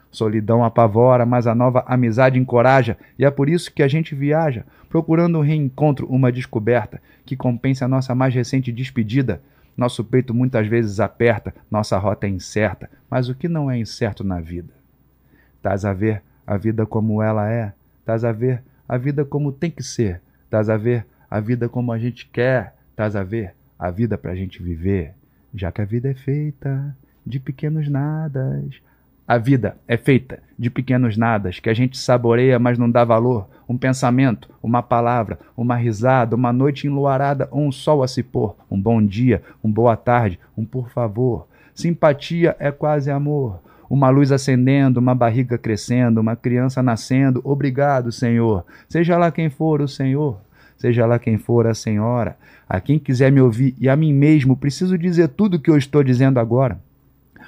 Solidão 0.08 0.62
apavora, 0.62 1.26
mas 1.26 1.48
a 1.48 1.56
nova 1.56 1.84
amizade 1.88 2.38
encoraja, 2.38 2.96
e 3.18 3.24
é 3.24 3.30
por 3.32 3.48
isso 3.48 3.72
que 3.74 3.82
a 3.82 3.88
gente 3.88 4.14
viaja, 4.14 4.64
procurando 4.88 5.38
um 5.38 5.42
reencontro, 5.42 6.06
uma 6.06 6.30
descoberta, 6.30 7.02
que 7.24 7.34
compense 7.34 7.82
a 7.82 7.88
nossa 7.88 8.14
mais 8.14 8.32
recente 8.32 8.70
despedida. 8.70 9.42
Nosso 9.76 10.04
peito 10.04 10.32
muitas 10.32 10.68
vezes 10.68 11.00
aperta, 11.00 11.52
nossa 11.68 11.98
rota 11.98 12.28
é 12.28 12.30
incerta, 12.30 12.88
mas 13.10 13.28
o 13.28 13.34
que 13.34 13.48
não 13.48 13.68
é 13.68 13.76
incerto 13.76 14.22
na 14.22 14.38
vida? 14.38 14.72
Tás 15.60 15.84
a 15.84 15.92
ver 15.92 16.22
a 16.46 16.56
vida 16.56 16.86
como 16.86 17.20
ela 17.20 17.50
é, 17.50 17.72
tás 18.04 18.24
a 18.24 18.30
ver 18.30 18.62
a 18.88 18.96
vida 18.96 19.24
como 19.24 19.52
tem 19.52 19.70
que 19.70 19.82
ser, 19.82 20.20
tás 20.48 20.68
a 20.68 20.76
ver 20.76 21.06
a 21.30 21.40
vida 21.40 21.68
como 21.68 21.92
a 21.92 21.98
gente 21.98 22.26
quer, 22.26 22.74
tás 22.94 23.16
a 23.16 23.22
ver 23.22 23.54
a 23.78 23.90
vida 23.90 24.16
pra 24.16 24.34
gente 24.34 24.62
viver, 24.62 25.14
já 25.54 25.70
que 25.70 25.82
a 25.82 25.84
vida 25.84 26.10
é 26.10 26.14
feita 26.14 26.96
de 27.26 27.40
pequenos 27.40 27.88
nadas. 27.88 28.80
A 29.28 29.38
vida 29.38 29.76
é 29.88 29.96
feita 29.96 30.40
de 30.56 30.70
pequenos 30.70 31.16
nadas 31.16 31.58
que 31.58 31.68
a 31.68 31.74
gente 31.74 31.98
saboreia, 31.98 32.60
mas 32.60 32.78
não 32.78 32.88
dá 32.88 33.04
valor. 33.04 33.48
Um 33.68 33.76
pensamento, 33.76 34.48
uma 34.62 34.84
palavra, 34.84 35.40
uma 35.56 35.74
risada, 35.74 36.36
uma 36.36 36.52
noite 36.52 36.86
enluarada 36.86 37.48
ou 37.50 37.66
um 37.66 37.72
sol 37.72 38.04
a 38.04 38.08
se 38.08 38.22
pôr. 38.22 38.54
Um 38.70 38.80
bom 38.80 39.04
dia, 39.04 39.42
um 39.64 39.70
boa 39.70 39.96
tarde, 39.96 40.38
um 40.56 40.64
por 40.64 40.90
favor. 40.90 41.48
Simpatia 41.74 42.54
é 42.60 42.70
quase 42.70 43.10
amor. 43.10 43.60
Uma 43.88 44.10
luz 44.10 44.32
acendendo, 44.32 45.00
uma 45.00 45.14
barriga 45.14 45.56
crescendo, 45.56 46.20
uma 46.20 46.36
criança 46.36 46.82
nascendo. 46.82 47.40
Obrigado, 47.44 48.10
Senhor. 48.10 48.64
Seja 48.88 49.16
lá 49.16 49.30
quem 49.30 49.48
for 49.48 49.80
o 49.80 49.88
Senhor, 49.88 50.38
seja 50.76 51.06
lá 51.06 51.18
quem 51.18 51.38
for 51.38 51.66
a 51.66 51.74
Senhora. 51.74 52.36
A 52.68 52.80
quem 52.80 52.98
quiser 52.98 53.30
me 53.30 53.40
ouvir 53.40 53.76
e 53.80 53.88
a 53.88 53.96
mim 53.96 54.12
mesmo, 54.12 54.56
preciso 54.56 54.98
dizer 54.98 55.28
tudo 55.28 55.54
o 55.56 55.60
que 55.60 55.70
eu 55.70 55.78
estou 55.78 56.02
dizendo 56.02 56.40
agora. 56.40 56.80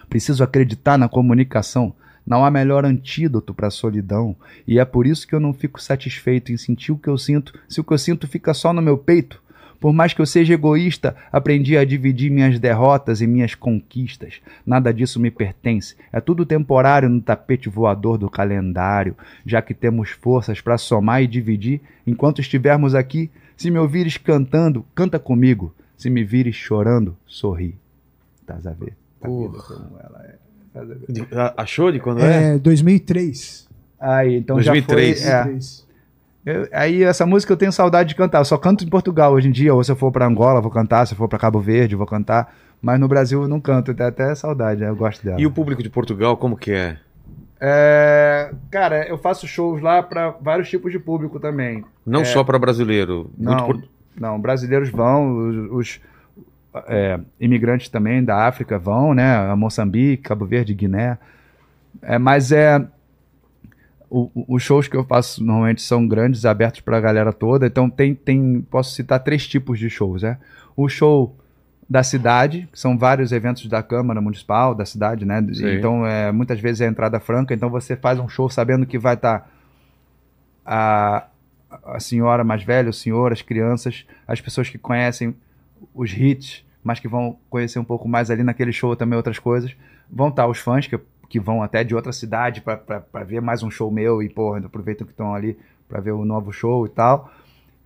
Preciso 0.08 0.44
acreditar 0.44 0.96
na 0.96 1.08
comunicação. 1.08 1.92
Não 2.24 2.44
há 2.44 2.50
melhor 2.50 2.84
antídoto 2.84 3.54
para 3.54 3.68
a 3.68 3.70
solidão. 3.70 4.36
E 4.66 4.78
é 4.78 4.84
por 4.84 5.06
isso 5.06 5.26
que 5.26 5.34
eu 5.34 5.40
não 5.40 5.52
fico 5.52 5.80
satisfeito 5.82 6.52
em 6.52 6.56
sentir 6.56 6.92
o 6.92 6.98
que 6.98 7.08
eu 7.08 7.18
sinto, 7.18 7.58
se 7.68 7.80
o 7.80 7.84
que 7.84 7.92
eu 7.92 7.98
sinto 7.98 8.28
fica 8.28 8.54
só 8.54 8.72
no 8.72 8.82
meu 8.82 8.96
peito. 8.98 9.42
Por 9.80 9.92
mais 9.92 10.12
que 10.12 10.20
eu 10.20 10.26
seja 10.26 10.54
egoísta, 10.54 11.14
aprendi 11.30 11.76
a 11.76 11.84
dividir 11.84 12.30
minhas 12.30 12.58
derrotas 12.58 13.20
e 13.20 13.26
minhas 13.26 13.54
conquistas. 13.54 14.40
Nada 14.66 14.92
disso 14.92 15.20
me 15.20 15.30
pertence. 15.30 15.94
É 16.12 16.20
tudo 16.20 16.44
temporário 16.44 17.08
no 17.08 17.20
tapete 17.20 17.68
voador 17.68 18.18
do 18.18 18.28
calendário, 18.28 19.16
já 19.46 19.62
que 19.62 19.72
temos 19.74 20.10
forças 20.10 20.60
para 20.60 20.76
somar 20.78 21.22
e 21.22 21.26
dividir. 21.28 21.80
Enquanto 22.06 22.40
estivermos 22.40 22.94
aqui, 22.94 23.30
se 23.56 23.70
me 23.70 23.78
ouvires 23.78 24.16
cantando, 24.16 24.84
canta 24.94 25.18
comigo. 25.18 25.74
Se 25.96 26.10
me 26.10 26.24
vires 26.24 26.54
chorando, 26.56 27.16
sorri. 27.26 27.76
Tás 28.46 28.66
a 28.66 28.72
ver? 28.72 28.94
Porra. 29.20 29.62
como 29.62 29.98
ela 30.00 30.24
é. 30.24 30.34
Tás 30.72 30.90
a 30.90 30.94
ver? 30.94 31.06
De- 31.08 31.34
a- 31.34 31.54
Achou 31.56 31.90
de 31.92 31.98
quando 32.00 32.20
é? 32.20 32.54
É, 32.54 32.58
2003. 32.58 33.68
Aí, 34.00 34.36
então 34.36 34.56
2003. 34.56 35.20
já 35.20 35.24
foi. 35.24 35.30
é. 35.32 35.44
2003. 35.54 35.87
Eu- 36.46 36.68
aí 36.72 37.02
essa 37.02 37.26
música 37.26 37.52
eu 37.52 37.56
tenho 37.56 37.72
saudade 37.72 38.08
de 38.10 38.14
cantar. 38.14 38.38
Eu 38.38 38.44
só 38.44 38.56
canto 38.56 38.84
em 38.84 38.88
Portugal 38.88 39.32
hoje 39.32 39.48
em 39.48 39.52
dia. 39.52 39.74
Ou 39.74 39.82
se 39.84 39.92
eu 39.92 39.96
for 39.96 40.10
pra 40.12 40.26
Angola, 40.26 40.60
vou 40.60 40.70
cantar. 40.70 41.06
Se 41.06 41.12
eu 41.14 41.18
for 41.18 41.28
pra 41.28 41.38
Cabo 41.38 41.60
Verde, 41.60 41.94
vou 41.96 42.06
cantar. 42.06 42.54
Mas 42.80 42.98
no 43.00 43.08
Brasil 43.08 43.42
eu 43.42 43.48
não 43.48 43.60
canto. 43.60 43.90
Eu 43.90 43.94
tenho 43.94 44.08
até 44.08 44.34
saudade. 44.34 44.82
Eu 44.82 44.96
gosto 44.96 45.24
dela. 45.24 45.40
E 45.40 45.46
o 45.46 45.50
público 45.50 45.82
de 45.82 45.90
Portugal, 45.90 46.36
como 46.36 46.56
que 46.56 46.72
é? 46.72 46.96
É, 47.60 48.52
Cara, 48.70 49.06
eu 49.08 49.18
faço 49.18 49.46
shows 49.46 49.82
lá 49.82 50.02
pra 50.02 50.30
vários 50.40 50.68
tipos 50.70 50.92
de 50.92 50.98
público 50.98 51.40
também. 51.40 51.84
Não 52.06 52.20
É. 52.20 52.24
só 52.24 52.44
para 52.44 52.58
brasileiro. 52.58 53.30
Não, 53.36 53.66
por- 53.66 53.82
não, 54.18 54.40
brasileiros 54.40 54.90
vão, 54.90 55.48
os, 55.48 55.70
os, 55.72 56.00
é, 56.86 57.18
imigrantes 57.40 57.88
também 57.88 58.22
da 58.22 58.46
África 58.46 58.78
vão, 58.78 59.12
né? 59.12 59.36
A 59.50 59.56
Moçambique, 59.56 60.22
Cabo 60.22 60.46
Verde, 60.46 60.72
Guiné. 60.72 61.18
É, 62.00 62.16
mas 62.16 62.52
é. 62.52 62.80
O- 64.10 64.30
o- 64.34 64.54
os 64.56 64.62
shows 64.62 64.88
que 64.88 64.96
eu 64.96 65.04
faço 65.04 65.42
normalmente 65.44 65.82
são 65.82 66.06
grandes, 66.06 66.44
abertos 66.44 66.80
para 66.80 66.96
a 66.96 67.00
galera 67.00 67.32
toda. 67.32 67.66
Então 67.66 67.88
tem, 67.90 68.14
tem. 68.14 68.60
Posso 68.70 68.92
citar 68.94 69.20
três 69.20 69.46
tipos 69.46 69.78
de 69.78 69.88
shows, 69.90 70.22
né? 70.22 70.38
O 70.76 70.88
show 70.88 71.36
da 71.90 72.02
cidade, 72.02 72.68
que 72.70 72.78
são 72.78 72.98
vários 72.98 73.32
eventos 73.32 73.66
da 73.66 73.82
Câmara 73.82 74.20
Municipal, 74.20 74.74
da 74.74 74.84
cidade, 74.84 75.24
né? 75.24 75.44
Sim. 75.54 75.74
Então, 75.76 76.06
é, 76.06 76.30
muitas 76.30 76.60
vezes 76.60 76.80
é 76.82 76.86
entrada 76.86 77.18
franca, 77.18 77.54
então 77.54 77.70
você 77.70 77.96
faz 77.96 78.18
um 78.18 78.28
show 78.28 78.48
sabendo 78.50 78.84
que 78.86 78.98
vai 78.98 79.14
estar 79.14 79.50
a, 80.64 81.26
a 81.84 82.00
senhora 82.00 82.44
mais 82.44 82.62
velha, 82.62 82.90
o 82.90 82.92
senhor, 82.92 83.32
as 83.32 83.42
crianças, 83.42 84.04
as 84.26 84.40
pessoas 84.40 84.68
que 84.68 84.78
conhecem 84.78 85.34
os 85.94 86.12
hits, 86.12 86.64
mas 86.84 87.00
que 87.00 87.08
vão 87.08 87.36
conhecer 87.48 87.78
um 87.78 87.84
pouco 87.84 88.08
mais 88.08 88.30
ali 88.30 88.42
naquele 88.42 88.72
show 88.72 88.94
também 88.96 89.16
outras 89.16 89.38
coisas. 89.38 89.74
Vão 90.10 90.28
estar 90.28 90.46
os 90.46 90.58
fãs 90.58 90.86
que, 90.86 90.98
que 91.28 91.38
vão 91.38 91.62
até 91.62 91.84
de 91.84 91.94
outra 91.94 92.12
cidade 92.12 92.60
para 92.62 93.24
ver 93.24 93.40
mais 93.42 93.62
um 93.62 93.70
show 93.70 93.90
meu 93.90 94.22
e, 94.22 94.28
porra, 94.28 94.58
aproveitam 94.64 95.06
que 95.06 95.12
estão 95.12 95.34
ali 95.34 95.58
para 95.88 96.00
ver 96.00 96.12
o 96.12 96.24
novo 96.24 96.52
show 96.52 96.86
e 96.86 96.88
tal. 96.88 97.30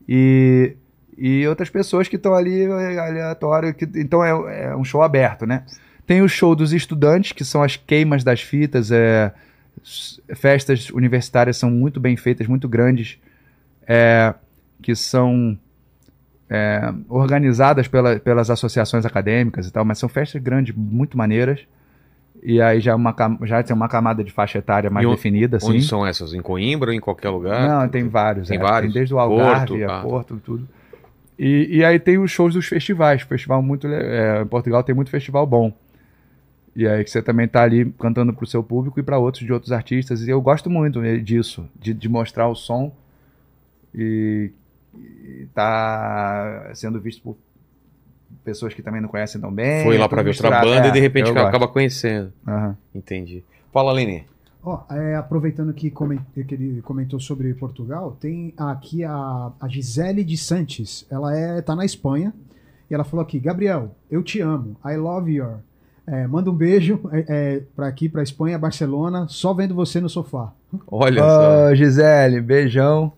E, 0.09 0.77
e 1.17 1.47
outras 1.47 1.69
pessoas 1.71 2.09
que 2.09 2.17
estão 2.17 2.35
ali 2.35 2.63
é, 2.63 2.99
aleatório. 2.99 3.75
Que, 3.75 3.89
então 3.97 4.25
é, 4.25 4.67
é 4.67 4.77
um 4.77 4.85
show 4.85 5.03
aberto, 5.03 5.47
né? 5.47 5.65
Tem 6.07 6.23
o 6.23 6.29
show 6.29 6.55
dos 6.55 6.73
estudantes, 6.73 7.33
que 7.33 7.45
são 7.45 7.63
as 7.63 7.77
queimas 7.77 8.23
das 8.25 8.41
fitas, 8.43 8.91
é, 8.91 9.33
festas 10.35 10.91
universitárias 10.91 11.57
são 11.57 11.71
muito 11.71 12.01
bem 12.01 12.17
feitas, 12.17 12.47
muito 12.47 12.69
grandes, 12.69 13.19
é, 13.87 14.35
que 14.81 14.95
são 14.95 15.59
é, 16.51 16.93
organizadas 17.09 17.89
pela- 17.89 18.19
pelas 18.21 18.51
associações 18.51 19.07
acadêmicas 19.07 19.67
e 19.67 19.73
tal, 19.73 19.85
mas 19.85 19.99
são 19.99 20.09
festas 20.09 20.43
grandes, 20.43 20.75
muito 20.75 21.17
maneiras. 21.17 21.67
E 22.43 22.61
aí 22.61 22.81
já, 22.81 22.93
é 22.93 22.95
uma, 22.95 23.15
já 23.45 23.63
tem 23.63 23.75
uma 23.75 23.89
camada 23.89 24.25
de 24.25 24.33
faixa 24.33 24.59
etária 24.59 24.91
mais 24.91 25.07
o- 25.07 25.11
definida, 25.11 25.59
assim. 25.59 25.71
Onde 25.71 25.83
são 25.83 26.05
essas? 26.05 26.35
Em 26.35 26.43
Coimbra 26.43 26.91
ou 26.91 26.95
em 26.95 26.99
qualquer 26.99 27.31
lugar? 27.31 27.69
Não, 27.69 27.89
tem 27.89 28.09
vários. 28.09 28.49
Tem 28.49 28.59
é. 28.59 28.61
vários? 28.61 28.93
Tem 28.93 29.01
desde 29.01 29.15
o 29.15 29.19
Algarve, 29.21 29.79
Porto, 29.79 29.85
a 29.85 29.99
ah. 29.99 30.03
Porto, 30.03 30.43
tudo. 30.45 30.69
E, 31.39 31.69
e 31.71 31.85
aí 31.85 32.01
tem 32.01 32.19
os 32.19 32.33
shows 32.33 32.55
dos 32.55 32.67
festivais. 32.67 33.23
Festival 33.23 33.63
muito. 33.63 33.87
é, 33.87 34.43
em 34.43 34.47
Portugal 34.47 34.83
tem 34.83 34.95
muito 34.95 35.11
festival 35.11 35.47
bom. 35.47 35.73
E 36.75 36.87
aí 36.87 37.05
que 37.05 37.11
você 37.11 37.23
também 37.23 37.47
tá 37.47 37.63
ali 37.63 37.93
cantando 37.99 38.33
pro 38.33 38.47
seu 38.47 38.63
público 38.63 38.99
e 38.99 39.03
para 39.03 39.19
outros 39.19 39.45
de 39.45 39.53
outros 39.53 39.71
artistas. 39.71 40.27
E 40.27 40.31
eu 40.31 40.41
gosto 40.41 40.69
muito 40.69 41.01
né, 41.01 41.19
disso, 41.19 41.69
de, 41.79 41.95
de 41.95 42.09
mostrar 42.09 42.49
o 42.49 42.55
som 42.57 42.93
e, 43.95 44.51
e 44.95 45.47
tá 45.55 46.71
sendo 46.75 46.99
visto 47.01 47.23
por 47.23 47.37
pessoas 48.45 48.75
que 48.75 48.83
também 48.83 49.01
não 49.01 49.09
conhecem 49.09 49.41
tão 49.41 49.53
bem. 49.53 49.85
Foi 49.85 49.97
é 49.97 49.99
lá 49.99 50.09
pra 50.09 50.23
ver 50.23 50.31
outra 50.31 50.61
banda 50.61 50.87
É, 50.87 50.89
e 50.89 50.93
de 50.93 51.01
repente 51.01 51.29
eu 51.29 51.35
gosto. 51.35 51.47
acaba 51.47 51.69
conhecendo. 51.69 52.33
Aham. 52.47 52.77
Entendi. 52.95 53.43
Fala, 53.73 53.93
Lene. 53.93 54.25
Ó, 54.65 54.81
é, 54.91 55.17
aproveitando 55.17 55.73
que, 55.73 55.91
comen- 55.91 56.21
que 56.35 56.55
ele 56.55 56.81
comentou 56.83 57.19
sobre 57.19 57.53
Portugal, 57.55 58.17
tem 58.21 58.55
aqui 58.57 59.03
a, 59.05 59.51
a 59.61 59.69
Gisele 59.69 60.23
de 60.23 60.37
Santos. 60.37 61.05
Ela 61.11 61.37
é, 61.37 61.61
tá 61.61 61.75
na 61.75 61.85
Espanha 61.85 62.33
e 62.91 62.95
ela 62.95 63.03
falou 63.03 63.23
aqui: 63.25 63.41
Gabriel, 63.41 63.95
eu 64.11 64.23
te 64.23 64.41
amo. 64.41 64.77
I 64.85 64.97
love 64.97 65.33
you. 65.33 65.47
É, 66.07 66.27
manda 66.27 66.51
um 66.51 66.55
beijo 66.55 67.01
é, 67.13 67.25
é, 67.29 67.63
para 67.77 67.87
aqui, 67.87 68.09
para 68.09 68.23
Espanha, 68.25 68.59
Barcelona, 68.59 69.27
só 69.29 69.53
vendo 69.55 69.75
você 69.75 70.01
no 70.01 70.09
sofá. 70.09 70.53
Olha 70.87 71.23
só. 71.23 71.71
Ô, 71.71 71.75
Gisele, 71.75 72.41
beijão. 72.41 73.13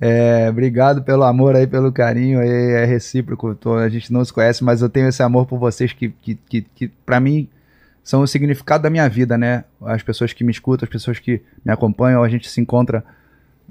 É, 0.00 0.48
obrigado 0.50 1.02
pelo 1.02 1.22
amor 1.22 1.56
aí, 1.56 1.66
pelo 1.66 1.90
carinho 1.90 2.38
aí, 2.40 2.48
é 2.48 2.84
recíproco. 2.84 3.54
tô- 3.54 3.74
a 3.76 3.88
gente 3.88 4.12
não 4.12 4.24
se 4.24 4.32
conhece, 4.32 4.62
mas 4.62 4.82
eu 4.82 4.88
tenho 4.88 5.08
esse 5.08 5.22
amor 5.22 5.46
por 5.46 5.58
vocês 5.58 5.92
que, 5.92 6.10
que, 6.10 6.34
que, 6.34 6.62
que 6.62 6.88
para 6.88 7.18
mim 7.18 7.48
são 8.04 8.20
o 8.20 8.26
significado 8.26 8.82
da 8.82 8.90
minha 8.90 9.08
vida, 9.08 9.38
né? 9.38 9.64
As 9.82 10.02
pessoas 10.02 10.32
que 10.32 10.44
me 10.44 10.52
escutam, 10.52 10.84
as 10.86 10.90
pessoas 10.92 11.18
que 11.18 11.40
me 11.64 11.72
acompanham, 11.72 12.22
a 12.22 12.28
gente 12.28 12.48
se 12.48 12.60
encontra 12.60 13.02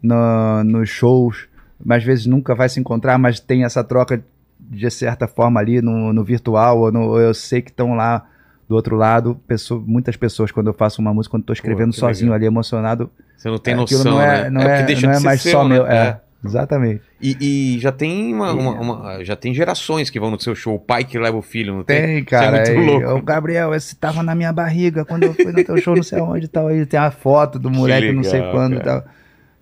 no- 0.01 0.63
nos 0.63 0.89
shows, 0.89 1.47
às 1.87 2.03
vezes 2.03 2.25
nunca 2.25 2.55
vai 2.55 2.67
se 2.69 2.79
encontrar, 2.79 3.17
mas 3.17 3.39
tem 3.39 3.63
essa 3.63 3.83
troca 3.83 4.23
de 4.59 4.89
certa 4.89 5.27
forma 5.27 5.59
ali 5.59 5.79
no, 5.81 6.11
no 6.11 6.23
virtual, 6.23 6.79
ou 6.79 6.91
no- 6.91 7.19
eu 7.19 7.33
sei 7.35 7.61
que 7.61 7.69
estão 7.69 7.93
lá 7.93 8.25
do 8.67 8.75
outro 8.75 8.95
lado, 8.95 9.39
pessoa- 9.47 9.81
muitas 9.85 10.15
pessoas, 10.15 10.51
quando 10.51 10.67
eu 10.67 10.73
faço 10.73 10.99
uma 11.01 11.13
música, 11.13 11.31
quando 11.31 11.43
estou 11.43 11.53
escrevendo 11.53 11.91
que 11.91 11.99
sozinho 11.99 12.27
legal. 12.31 12.35
ali, 12.37 12.45
emocionado, 12.47 13.09
Você 13.37 13.49
não 13.49 13.57
tem 13.59 13.73
é, 13.73 13.77
noção, 13.77 14.03
não 14.03 14.21
é, 14.21 14.43
né? 14.43 14.49
Não 14.49 14.61
porque 14.61 14.73
é, 14.75 14.83
deixa 14.83 15.05
não 15.07 15.13
de 15.13 15.19
é 15.19 15.23
mais 15.23 15.41
seu, 15.41 15.51
só 15.51 15.63
né? 15.67 15.75
meu. 15.75 15.85
É, 15.87 16.19
exatamente. 16.43 17.01
E, 17.21 17.75
e 17.75 17.79
já 17.79 17.91
tem 17.91 18.33
uma, 18.33 18.53
uma- 18.53 18.71
uma- 18.81 19.23
já 19.23 19.35
tem 19.35 19.53
gerações 19.53 20.09
que 20.09 20.19
vão 20.19 20.31
no 20.31 20.39
seu 20.39 20.55
show. 20.55 20.75
O 20.75 20.79
pai 20.79 21.03
que 21.03 21.17
leva 21.19 21.37
o 21.37 21.41
filho, 21.43 21.75
não 21.75 21.83
tem? 21.83 22.01
Tem, 22.01 22.23
cara. 22.23 22.63
Isso 22.63 22.71
é 22.71 22.75
muito 22.75 22.91
louco. 23.05 23.19
O 23.19 23.21
Gabriel, 23.21 23.73
esse 23.75 23.95
tava 23.95 24.23
na 24.23 24.33
minha 24.33 24.51
barriga 24.51 25.05
quando 25.05 25.23
eu 25.23 25.33
fui 25.33 25.51
no 25.51 25.63
teu 25.63 25.77
show, 25.77 25.95
não 25.95 26.03
sei 26.03 26.19
onde 26.19 26.45
e 26.45 26.47
tal. 26.47 26.67
Aí 26.67 26.85
tem 26.85 26.99
a 26.99 27.11
foto 27.11 27.59
do 27.59 27.69
moleque, 27.69 28.11
não 28.11 28.23
sei 28.23 28.39
legal, 28.39 28.51
quando 28.51 28.73
e 28.73 28.79
cara. 28.79 29.01
tal. 29.01 29.11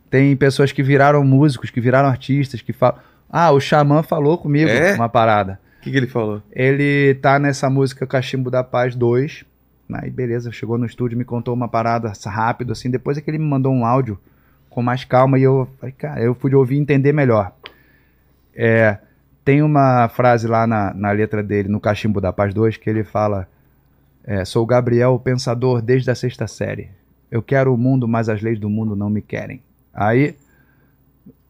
Tem 0.09 0.35
pessoas 0.35 0.71
que 0.71 0.81
viraram 0.83 1.23
músicos, 1.25 1.69
que 1.69 1.81
viraram 1.81 2.07
artistas, 2.07 2.61
que 2.61 2.71
falam. 2.71 2.97
Ah, 3.29 3.51
o 3.51 3.59
Xamã 3.59 4.03
falou 4.03 4.37
comigo 4.37 4.69
É? 4.69 4.93
uma 4.93 5.09
parada. 5.09 5.59
Que, 5.83 5.91
que 5.91 5.97
ele 5.97 6.07
falou? 6.07 6.41
Ele 6.51 7.13
tá 7.15 7.37
nessa 7.37 7.69
música 7.69 8.07
Cachimbo 8.07 8.49
da 8.49 8.63
Paz 8.63 8.95
2. 8.95 9.43
Aí, 9.91 10.09
beleza, 10.09 10.49
chegou 10.49 10.77
no 10.77 10.85
estúdio, 10.85 11.17
me 11.17 11.25
contou 11.25 11.53
uma 11.53 11.67
parada 11.67 12.11
rápido, 12.25 12.71
assim. 12.71 12.89
Depois 12.89 13.17
é 13.17 13.21
que 13.21 13.29
ele 13.29 13.37
me 13.37 13.45
mandou 13.45 13.73
um 13.73 13.85
áudio 13.85 14.17
com 14.69 14.81
mais 14.81 15.03
calma 15.03 15.37
e 15.37 15.43
eu 15.43 15.67
falei, 15.79 15.93
cara, 15.93 16.21
eu 16.21 16.33
pude 16.33 16.55
ouvir 16.55 16.77
e 16.77 16.79
entender 16.79 17.11
melhor. 17.11 17.53
É, 18.55 18.97
tem 19.43 19.61
uma 19.61 20.07
frase 20.07 20.47
lá 20.47 20.65
na, 20.65 20.93
na 20.93 21.11
letra 21.11 21.43
dele, 21.43 21.67
no 21.67 21.81
Cachimbo 21.81 22.21
da 22.21 22.31
Paz 22.31 22.53
2, 22.53 22.77
que 22.77 22.89
ele 22.89 23.03
fala: 23.03 23.45
é, 24.23 24.45
Sou 24.45 24.65
Gabriel, 24.65 25.15
o 25.15 25.19
pensador 25.19 25.81
desde 25.81 26.09
a 26.09 26.15
sexta 26.15 26.47
série. 26.47 26.89
Eu 27.29 27.43
quero 27.43 27.73
o 27.73 27.77
mundo, 27.77 28.07
mas 28.07 28.29
as 28.29 28.41
leis 28.41 28.57
do 28.57 28.69
mundo 28.69 28.95
não 28.95 29.09
me 29.09 29.21
querem. 29.21 29.61
Aí, 29.93 30.35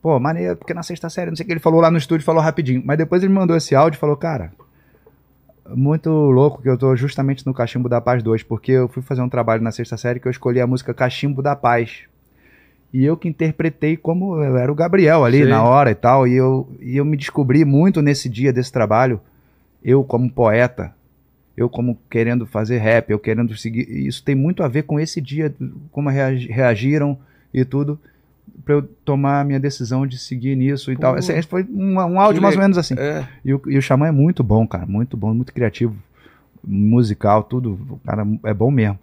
pô, 0.04 0.20
maneiro, 0.20 0.56
porque 0.58 0.74
na 0.74 0.84
sexta 0.84 1.10
série, 1.10 1.32
não 1.32 1.36
sei 1.38 1.44
o 1.46 1.48
que, 1.48 1.54
ele 1.54 1.60
falou 1.60 1.80
lá 1.82 1.90
no 1.90 1.98
estúdio, 1.98 2.26
falou 2.26 2.42
rapidinho. 2.44 2.84
Mas 2.86 2.98
depois 3.00 3.24
ele 3.24 3.34
mandou 3.34 3.56
esse 3.58 3.74
áudio 3.74 3.98
e 3.98 4.00
falou: 4.00 4.16
Cara, 4.18 4.52
muito 5.76 6.10
louco 6.10 6.62
que 6.62 6.70
eu 6.70 6.78
tô 6.78 6.96
justamente 6.96 7.46
no 7.46 7.54
Cachimbo 7.54 7.88
da 7.88 8.02
Paz 8.02 8.22
2, 8.22 8.44
porque 8.44 8.74
eu 8.74 8.88
fui 8.88 9.02
fazer 9.02 9.22
um 9.22 9.30
trabalho 9.30 9.64
na 9.64 9.72
sexta 9.72 9.96
série 9.98 10.20
que 10.20 10.28
eu 10.28 10.32
escolhi 10.32 10.60
a 10.60 10.68
música 10.68 10.94
Cachimbo 10.94 11.42
da 11.42 11.56
Paz. 11.56 12.02
E 12.94 13.04
eu 13.06 13.18
que 13.18 13.28
interpretei 13.28 13.98
como 13.98 14.36
eu 14.44 14.56
era 14.58 14.72
o 14.72 14.76
Gabriel 14.76 15.26
ali 15.26 15.40
Sei. 15.40 15.48
na 15.48 15.64
hora 15.64 15.90
e 15.90 15.96
tal. 15.96 16.28
E 16.28 16.34
eu, 16.36 16.70
e 16.80 16.98
eu 16.98 17.06
me 17.06 17.18
descobri 17.18 17.66
muito 17.66 18.02
nesse 18.04 18.30
dia 18.30 18.54
desse 18.54 18.72
trabalho, 18.72 19.20
eu 19.84 20.04
como 20.04 20.30
poeta, 20.30 20.94
eu 21.58 21.68
como 21.70 21.98
querendo 22.10 22.46
fazer 22.46 22.78
rap, 22.78 23.10
eu 23.10 23.18
querendo 23.18 23.56
seguir. 23.58 23.90
Isso 23.90 24.24
tem 24.24 24.36
muito 24.36 24.62
a 24.62 24.68
ver 24.68 24.84
com 24.84 25.00
esse 25.00 25.20
dia, 25.20 25.52
como 25.92 26.10
reagi- 26.10 26.48
reagiram 26.52 27.18
e 27.52 27.66
tudo, 27.66 28.00
pra 28.66 28.76
eu 28.76 28.82
tomar 29.04 29.42
a 29.42 29.44
minha 29.44 29.60
decisão 29.60 30.08
de 30.08 30.18
seguir 30.18 30.56
nisso 30.56 30.92
e 30.92 30.96
Pô. 30.96 31.02
tal. 31.02 31.18
Esse, 31.18 31.32
esse 31.34 31.48
foi 31.48 31.64
um, 31.70 31.96
um 31.96 32.20
áudio 32.20 32.42
mais 32.42 32.56
ou 32.56 32.62
menos 32.62 32.78
assim. 32.78 32.96
É. 32.98 33.28
E 33.44 33.54
o, 33.54 33.62
e 33.68 33.78
o 33.78 33.82
Xamã 33.82 34.08
é 34.08 34.12
muito 34.12 34.44
bom, 34.44 34.66
cara. 34.68 34.86
Muito 34.86 35.18
bom, 35.18 35.34
muito 35.34 35.54
criativo. 35.54 35.96
Musical, 36.66 37.44
tudo. 37.44 37.78
O 37.90 38.00
cara 38.06 38.26
é 38.46 38.54
bom 38.54 38.72
mesmo. 38.72 38.98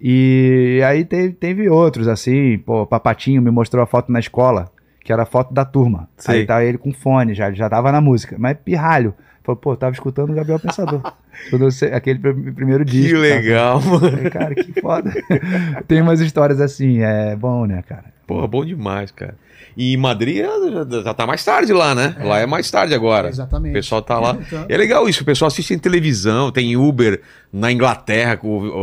E 0.00 0.80
aí 0.86 1.04
teve, 1.04 1.32
teve 1.34 1.68
outros, 1.68 2.08
assim. 2.08 2.58
Pô, 2.58 2.86
Papatinho 2.86 3.42
me 3.42 3.50
mostrou 3.50 3.82
a 3.82 3.86
foto 3.86 4.10
na 4.10 4.18
escola, 4.18 4.70
que 5.04 5.12
era 5.12 5.22
a 5.22 5.26
foto 5.26 5.52
da 5.52 5.64
turma. 5.64 6.08
Sei. 6.16 6.40
Aí 6.40 6.46
tava 6.46 6.64
ele 6.64 6.78
com 6.78 6.92
fone 6.92 7.34
já, 7.34 7.48
ele 7.48 7.56
já 7.56 7.68
tava 7.68 7.92
na 7.92 8.00
música. 8.00 8.36
Mas 8.38 8.56
pirralho. 8.64 9.14
Falou, 9.44 9.56
pô, 9.56 9.76
tava 9.76 9.92
escutando 9.92 10.30
o 10.30 10.34
Gabriel 10.34 10.60
Pensador. 10.60 11.02
Aquele 11.92 12.18
pr- 12.20 12.52
primeiro 12.54 12.84
disco. 12.84 13.08
Que 13.20 13.28
tá? 13.28 13.34
legal, 13.34 13.80
mano. 13.82 14.00
Falei, 14.10 14.30
cara, 14.30 14.54
que 14.54 14.80
foda. 14.80 15.12
Tem 15.88 16.00
umas 16.00 16.20
histórias 16.20 16.60
assim, 16.60 17.00
é 17.00 17.34
bom, 17.34 17.66
né, 17.66 17.82
cara? 17.82 18.11
Pô, 18.26 18.46
bom 18.46 18.64
demais, 18.64 19.10
cara. 19.10 19.34
E 19.76 19.96
Madrid 19.96 20.38
já, 20.38 21.02
já 21.02 21.14
tá 21.14 21.26
mais 21.26 21.42
tarde 21.44 21.72
lá, 21.72 21.94
né? 21.94 22.14
Lá 22.22 22.38
é 22.40 22.46
mais 22.46 22.70
tarde 22.70 22.94
agora. 22.94 23.28
Exatamente. 23.28 23.70
O 23.70 23.74
pessoal 23.74 24.02
tá 24.02 24.18
lá. 24.20 24.36
Então, 24.46 24.66
É 24.68 24.76
legal 24.76 25.08
isso, 25.08 25.22
o 25.22 25.26
pessoal 25.26 25.46
assiste 25.48 25.72
em 25.72 25.78
televisão, 25.78 26.50
tem 26.52 26.76
Uber 26.76 27.20
na 27.52 27.72
Inglaterra 27.72 28.38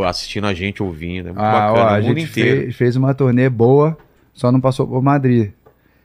assistindo 0.08 0.46
a 0.46 0.54
gente, 0.54 0.82
ouvindo. 0.82 1.28
É 1.28 1.32
muito 1.32 1.40
Ah, 1.40 1.70
ó, 1.72 1.74
bacana, 1.76 1.90
a 1.96 2.00
o 2.00 2.02
mundo 2.02 2.18
gente 2.18 2.30
inteiro. 2.30 2.60
fez, 2.62 2.76
fez 2.76 2.96
uma 2.96 3.14
turnê 3.14 3.48
boa, 3.48 3.96
só 4.34 4.50
não 4.50 4.60
passou 4.60 4.86
por 4.86 5.00
Madrid. 5.02 5.50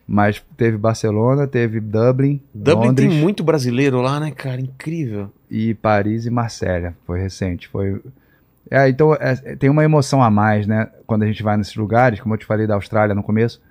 Mas 0.08 0.40
teve 0.56 0.78
Barcelona, 0.78 1.48
teve 1.48 1.80
Dublin, 1.80 2.40
Dublin 2.54 2.88
Londres 2.90 3.10
tem 3.10 3.20
muito 3.22 3.44
brasileiro 3.44 4.02
lá, 4.02 4.20
né, 4.20 4.30
cara? 4.32 4.62
Incrível. 4.62 5.32
e 5.50 5.74
Paris 5.74 6.28
e 6.28 6.30
Marsella. 6.30 6.94
Foi 7.08 7.20
recente. 7.20 7.68
Foi. 7.68 8.00
É, 8.70 8.90
então 8.90 9.14
é, 9.14 9.36
tem 9.56 9.70
uma 9.70 9.84
emoção 9.84 10.24
a 10.24 10.30
mais, 10.30 10.66
né? 10.66 10.90
Quando 11.06 11.24
a 11.24 11.28
gente 11.28 11.44
vai 11.44 11.56
nesses 11.58 11.76
lugares, 11.76 12.20
como 12.20 12.34
eu 12.34 12.38
te 12.40 12.46
falei 12.46 12.66
da 12.66 12.76
Austrália 12.76 13.14
no 13.14 13.24
começo, 13.24 13.62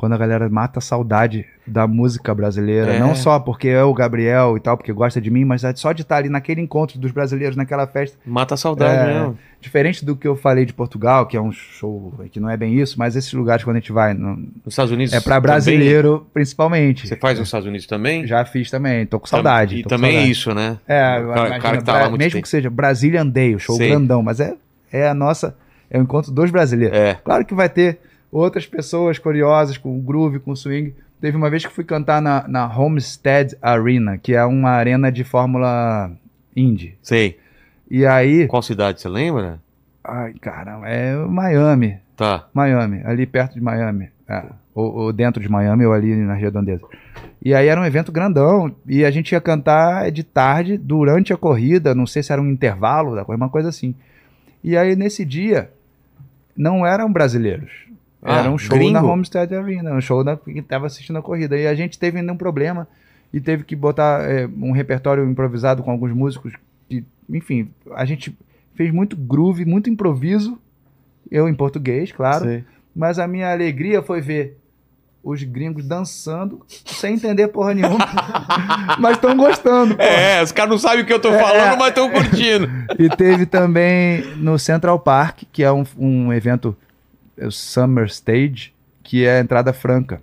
quando 0.00 0.14
a 0.14 0.16
galera 0.16 0.48
mata 0.48 0.78
a 0.78 0.80
saudade 0.82 1.44
da 1.66 1.86
música 1.86 2.34
brasileira. 2.34 2.94
É. 2.94 2.98
Não 2.98 3.14
só 3.14 3.38
porque 3.38 3.68
é 3.68 3.82
o 3.82 3.92
Gabriel 3.92 4.56
e 4.56 4.60
tal, 4.60 4.74
porque 4.74 4.90
gosta 4.94 5.20
de 5.20 5.30
mim, 5.30 5.44
mas 5.44 5.62
é 5.62 5.74
só 5.76 5.92
de 5.92 6.00
estar 6.00 6.16
ali 6.16 6.30
naquele 6.30 6.62
encontro 6.62 6.98
dos 6.98 7.12
brasileiros, 7.12 7.54
naquela 7.54 7.86
festa. 7.86 8.16
Mata 8.24 8.54
a 8.54 8.56
saudade 8.56 9.10
É, 9.10 9.12
mesmo. 9.20 9.38
Diferente 9.60 10.02
do 10.02 10.16
que 10.16 10.26
eu 10.26 10.34
falei 10.34 10.64
de 10.64 10.72
Portugal, 10.72 11.26
que 11.26 11.36
é 11.36 11.40
um 11.40 11.52
show 11.52 12.14
que 12.32 12.40
não 12.40 12.48
é 12.48 12.56
bem 12.56 12.80
isso, 12.80 12.98
mas 12.98 13.14
esses 13.14 13.30
lugares 13.34 13.62
quando 13.62 13.76
a 13.76 13.80
gente 13.80 13.92
vai, 13.92 14.14
não- 14.14 14.36
Nos 14.36 14.68
Estados 14.68 14.90
Unidos. 14.90 15.12
é 15.12 15.20
também? 15.20 15.40
brasileiro 15.42 16.26
principalmente. 16.32 17.06
Você 17.06 17.16
faz 17.16 17.38
nos 17.38 17.48
Estados 17.48 17.66
Unidos 17.68 17.86
também? 17.86 18.26
Já 18.26 18.42
fiz 18.46 18.70
também, 18.70 19.04
tô 19.04 19.20
com 19.20 19.26
saudade. 19.26 19.76
E 19.76 19.82
também 19.82 20.12
é 20.12 20.14
saudade. 20.14 20.30
isso, 20.32 20.54
né? 20.54 20.78
É, 20.88 21.02
o 21.02 21.02
cara, 21.04 21.20
imagina, 21.28 21.58
cara 21.60 21.76
que 21.76 21.84
tá 21.84 21.92
lá 21.92 22.08
muito 22.08 22.18
mesmo 22.18 22.32
tempo. 22.32 22.42
que 22.44 22.48
seja 22.48 22.70
Brasília 22.70 23.20
Andei, 23.20 23.54
o 23.54 23.58
show 23.58 23.76
Sei. 23.76 23.90
grandão, 23.90 24.22
mas 24.22 24.40
é, 24.40 24.54
é 24.90 25.06
a 25.06 25.12
nossa, 25.12 25.54
é 25.90 25.98
o 25.98 26.02
encontro 26.02 26.32
dos 26.32 26.50
brasileiros. 26.50 26.96
É. 26.96 27.18
Claro 27.22 27.44
que 27.44 27.52
vai 27.52 27.68
ter 27.68 28.00
outras 28.30 28.66
pessoas 28.66 29.18
curiosas 29.18 29.76
com 29.78 29.98
groove, 30.00 30.38
com 30.40 30.54
swing. 30.54 30.94
Teve 31.20 31.36
uma 31.36 31.50
vez 31.50 31.64
que 31.66 31.72
fui 31.72 31.84
cantar 31.84 32.22
na, 32.22 32.46
na 32.48 32.66
Homestead 32.78 33.56
Arena, 33.60 34.16
que 34.16 34.34
é 34.34 34.44
uma 34.44 34.70
arena 34.70 35.10
de 35.12 35.22
Fórmula 35.24 36.10
Indy. 36.56 36.96
Sei. 37.02 37.38
E 37.90 38.06
aí, 38.06 38.46
Qual 38.46 38.62
cidade, 38.62 39.00
você 39.00 39.08
lembra? 39.08 39.60
ai 40.02 40.32
caramba, 40.40 40.88
é 40.88 41.14
Miami, 41.14 41.98
Tá. 42.16 42.46
Miami, 42.54 43.00
ali 43.04 43.26
perto 43.26 43.54
de 43.54 43.60
Miami. 43.60 44.08
É, 44.28 44.44
ou, 44.74 44.94
ou 44.94 45.12
dentro 45.12 45.42
de 45.42 45.48
Miami 45.48 45.84
ou 45.84 45.92
ali 45.92 46.14
na 46.16 46.34
redondeza. 46.34 46.82
E 47.42 47.54
aí 47.54 47.66
era 47.66 47.80
um 47.80 47.84
evento 47.84 48.12
grandão. 48.12 48.74
E 48.86 49.04
a 49.04 49.10
gente 49.10 49.32
ia 49.32 49.40
cantar 49.40 50.10
de 50.10 50.22
tarde, 50.22 50.76
durante 50.76 51.32
a 51.32 51.36
corrida. 51.36 51.94
Não 51.94 52.06
sei 52.06 52.22
se 52.22 52.32
era 52.32 52.40
um 52.40 52.48
intervalo 52.50 53.14
da 53.14 53.24
coisa, 53.24 53.42
uma 53.42 53.48
coisa 53.48 53.68
assim. 53.70 53.94
E 54.62 54.76
aí 54.76 54.94
nesse 54.94 55.24
dia, 55.24 55.70
não 56.56 56.86
eram 56.86 57.10
brasileiros. 57.12 57.70
Ah, 58.22 58.40
era 58.40 58.50
um 58.50 58.58
show 58.58 58.76
gringo? 58.76 58.92
na 58.92 59.02
Homestead 59.02 59.54
Arena, 59.54 59.94
um 59.94 60.00
show 60.00 60.22
da, 60.22 60.36
que 60.36 60.58
estava 60.58 60.86
assistindo 60.86 61.18
a 61.18 61.22
corrida. 61.22 61.56
E 61.56 61.66
a 61.66 61.74
gente 61.74 61.98
teve 61.98 62.18
ainda 62.18 62.32
um 62.32 62.36
problema 62.36 62.86
e 63.32 63.40
teve 63.40 63.64
que 63.64 63.74
botar 63.74 64.28
é, 64.28 64.46
um 64.46 64.72
repertório 64.72 65.28
improvisado 65.28 65.82
com 65.82 65.90
alguns 65.90 66.12
músicos. 66.12 66.52
Que, 66.88 67.04
enfim, 67.28 67.70
a 67.94 68.04
gente 68.04 68.36
fez 68.74 68.92
muito 68.92 69.16
groove, 69.16 69.64
muito 69.64 69.88
improviso. 69.88 70.58
Eu 71.30 71.48
em 71.48 71.54
português, 71.54 72.12
claro. 72.12 72.44
Sei. 72.44 72.64
Mas 72.94 73.18
a 73.18 73.26
minha 73.26 73.50
alegria 73.50 74.02
foi 74.02 74.20
ver 74.20 74.60
os 75.22 75.42
gringos 75.42 75.86
dançando 75.86 76.62
sem 76.86 77.14
entender 77.14 77.48
porra 77.48 77.74
nenhuma. 77.74 77.98
mas 78.98 79.16
estão 79.16 79.36
gostando. 79.36 79.94
pô. 79.94 80.02
É, 80.02 80.42
os 80.42 80.50
caras 80.50 80.70
não 80.70 80.78
sabem 80.78 81.02
o 81.02 81.06
que 81.06 81.12
eu 81.12 81.20
tô 81.20 81.30
falando, 81.30 81.78
mas 81.78 81.88
estão 81.88 82.10
curtindo. 82.10 82.68
E 82.98 83.08
teve 83.08 83.46
também 83.46 84.22
no 84.36 84.58
Central 84.58 84.98
Park, 84.98 85.42
que 85.52 85.62
é 85.62 85.70
um, 85.70 85.84
um 85.96 86.32
evento, 86.32 86.76
é 86.80 86.89
Summer 87.48 88.06
Stage, 88.06 88.74
que 89.02 89.24
é 89.24 89.38
a 89.38 89.40
entrada 89.40 89.72
franca. 89.72 90.20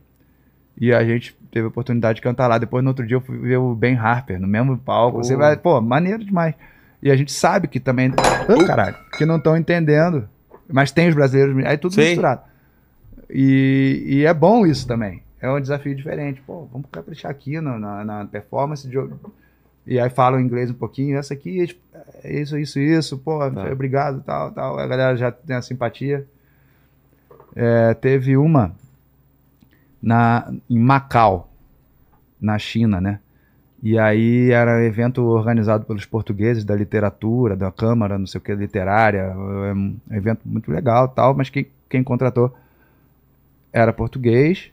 E 0.79 0.93
a 0.93 1.03
gente 1.03 1.35
teve 1.49 1.65
a 1.65 1.69
oportunidade 1.69 2.17
de 2.17 2.21
cantar 2.21 2.47
lá. 2.47 2.57
Depois, 2.57 2.83
no 2.83 2.89
outro 2.91 3.05
dia, 3.07 3.17
eu 3.17 3.21
fui 3.21 3.37
ver 3.39 3.57
o 3.57 3.73
Ben 3.73 3.95
Harper 3.95 4.39
no 4.39 4.47
mesmo 4.47 4.77
palco. 4.77 5.17
Você 5.23 5.33
Pô. 5.33 5.39
vai, 5.39 5.57
pô, 5.57 5.81
maneiro 5.81 6.23
demais. 6.23 6.53
E 7.01 7.09
a 7.09 7.15
gente 7.15 7.31
sabe 7.31 7.67
que 7.67 7.79
também. 7.79 8.11
Ah, 8.17 8.65
caralho, 8.65 8.95
que 9.17 9.25
não 9.25 9.37
estão 9.37 9.55
entendendo. 9.57 10.27
Mas 10.67 10.91
tem 10.91 11.07
os 11.07 11.15
brasileiros, 11.15 11.55
aí 11.65 11.77
tudo 11.77 11.93
Sei. 11.95 12.09
misturado. 12.09 12.41
E, 13.29 14.03
e 14.07 14.25
é 14.25 14.33
bom 14.33 14.65
isso 14.65 14.87
também. 14.87 15.21
É 15.41 15.49
um 15.49 15.59
desafio 15.59 15.95
diferente. 15.95 16.41
Pô, 16.45 16.67
vamos 16.71 16.87
caprichar 16.91 17.31
aqui 17.31 17.59
na, 17.61 17.77
na, 17.77 18.03
na 18.05 18.25
performance 18.25 18.87
de. 18.87 18.97
E 19.85 19.99
aí 19.99 20.09
falam 20.09 20.39
inglês 20.39 20.69
um 20.69 20.73
pouquinho. 20.75 21.17
Essa 21.17 21.33
aqui 21.33 21.65
é 22.23 22.39
isso, 22.41 22.57
isso, 22.57 22.79
isso. 22.79 23.17
Pô, 23.17 23.39
Tá. 23.51 23.71
obrigado, 23.71 24.21
tal, 24.21 24.51
tal. 24.51 24.79
A 24.79 24.87
galera 24.87 25.15
já 25.15 25.31
tem 25.31 25.55
a 25.55 25.61
simpatia. 25.61 26.25
É, 27.59 27.95
teve 27.95 28.37
uma 28.37 28.75
na, 29.99 30.53
em 30.69 30.77
Macau, 30.77 31.51
na 32.39 32.59
China, 32.59 33.01
né? 33.01 33.19
E 33.81 33.97
aí 33.97 34.51
era 34.51 34.77
um 34.77 34.81
evento 34.81 35.23
organizado 35.23 35.85
pelos 35.85 36.05
portugueses 36.05 36.63
da 36.63 36.75
literatura, 36.75 37.55
da 37.55 37.71
Câmara, 37.71 38.19
não 38.19 38.27
sei 38.27 38.37
o 38.37 38.43
que, 38.43 38.53
literária. 38.53 39.17
É 39.19 39.73
um 39.73 39.97
evento 40.11 40.41
muito 40.45 40.71
legal 40.71 41.07
tal, 41.07 41.33
mas 41.33 41.49
quem, 41.49 41.65
quem 41.89 42.03
contratou 42.03 42.55
era 43.73 43.91
português, 43.91 44.71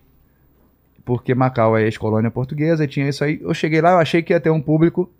porque 1.06 1.35
Macau 1.35 1.78
é 1.78 1.85
ex-colônia 1.85 2.31
portuguesa 2.31 2.85
e 2.85 2.89
tinha 2.89 3.09
isso 3.09 3.24
aí. 3.24 3.40
Eu 3.43 3.55
cheguei 3.55 3.81
lá, 3.81 3.93
eu 3.93 3.98
achei 3.98 4.23
que 4.23 4.35
ia 4.35 4.40
ter 4.40 4.51
um 4.51 4.61
público 4.61 5.11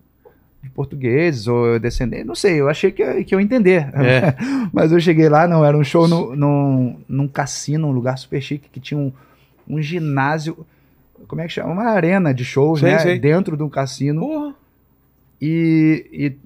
de 0.64 0.70
portugueses 0.70 1.46
ou 1.46 1.78
descendentes, 1.78 2.26
não 2.26 2.34
sei, 2.34 2.58
eu 2.58 2.68
achei 2.68 2.90
que, 2.90 3.24
que 3.24 3.34
eu 3.34 3.38
ia 3.38 3.44
entender. 3.44 3.86
É. 3.94 4.34
Mas 4.72 4.90
eu 4.90 4.98
cheguei 4.98 5.28
lá, 5.28 5.46
não, 5.46 5.64
era 5.64 5.76
um 5.76 5.84
show 5.84 6.08
no, 6.08 6.34
num, 6.34 6.96
num 7.06 7.28
cassino, 7.28 7.86
um 7.86 7.92
lugar 7.92 8.16
super 8.16 8.40
chique, 8.40 8.70
que 8.70 8.80
tinha 8.80 8.98
um, 8.98 9.12
um 9.68 9.80
ginásio, 9.80 10.66
como 11.28 11.42
é 11.42 11.46
que 11.46 11.52
chama? 11.52 11.72
Uma 11.72 11.90
arena 11.90 12.32
de 12.32 12.44
shows, 12.44 12.80
Sei, 12.80 12.92
né? 12.92 12.98
sei. 12.98 13.18
Dentro 13.18 13.56
de 13.56 13.62
um 13.62 13.68
cassino. 13.68 14.22
Porra. 14.22 14.54
E, 15.40 16.06
e 16.10 16.36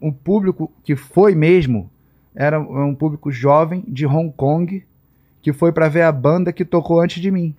o 0.00 0.12
público 0.12 0.72
que 0.82 0.96
foi 0.96 1.34
mesmo 1.34 1.88
era 2.34 2.58
um 2.60 2.94
público 2.94 3.30
jovem 3.30 3.84
de 3.86 4.06
Hong 4.06 4.32
Kong 4.36 4.84
que 5.40 5.52
foi 5.52 5.70
pra 5.70 5.88
ver 5.88 6.02
a 6.02 6.12
banda 6.12 6.52
que 6.52 6.64
tocou 6.64 7.00
antes 7.00 7.22
de 7.22 7.30
mim. 7.30 7.54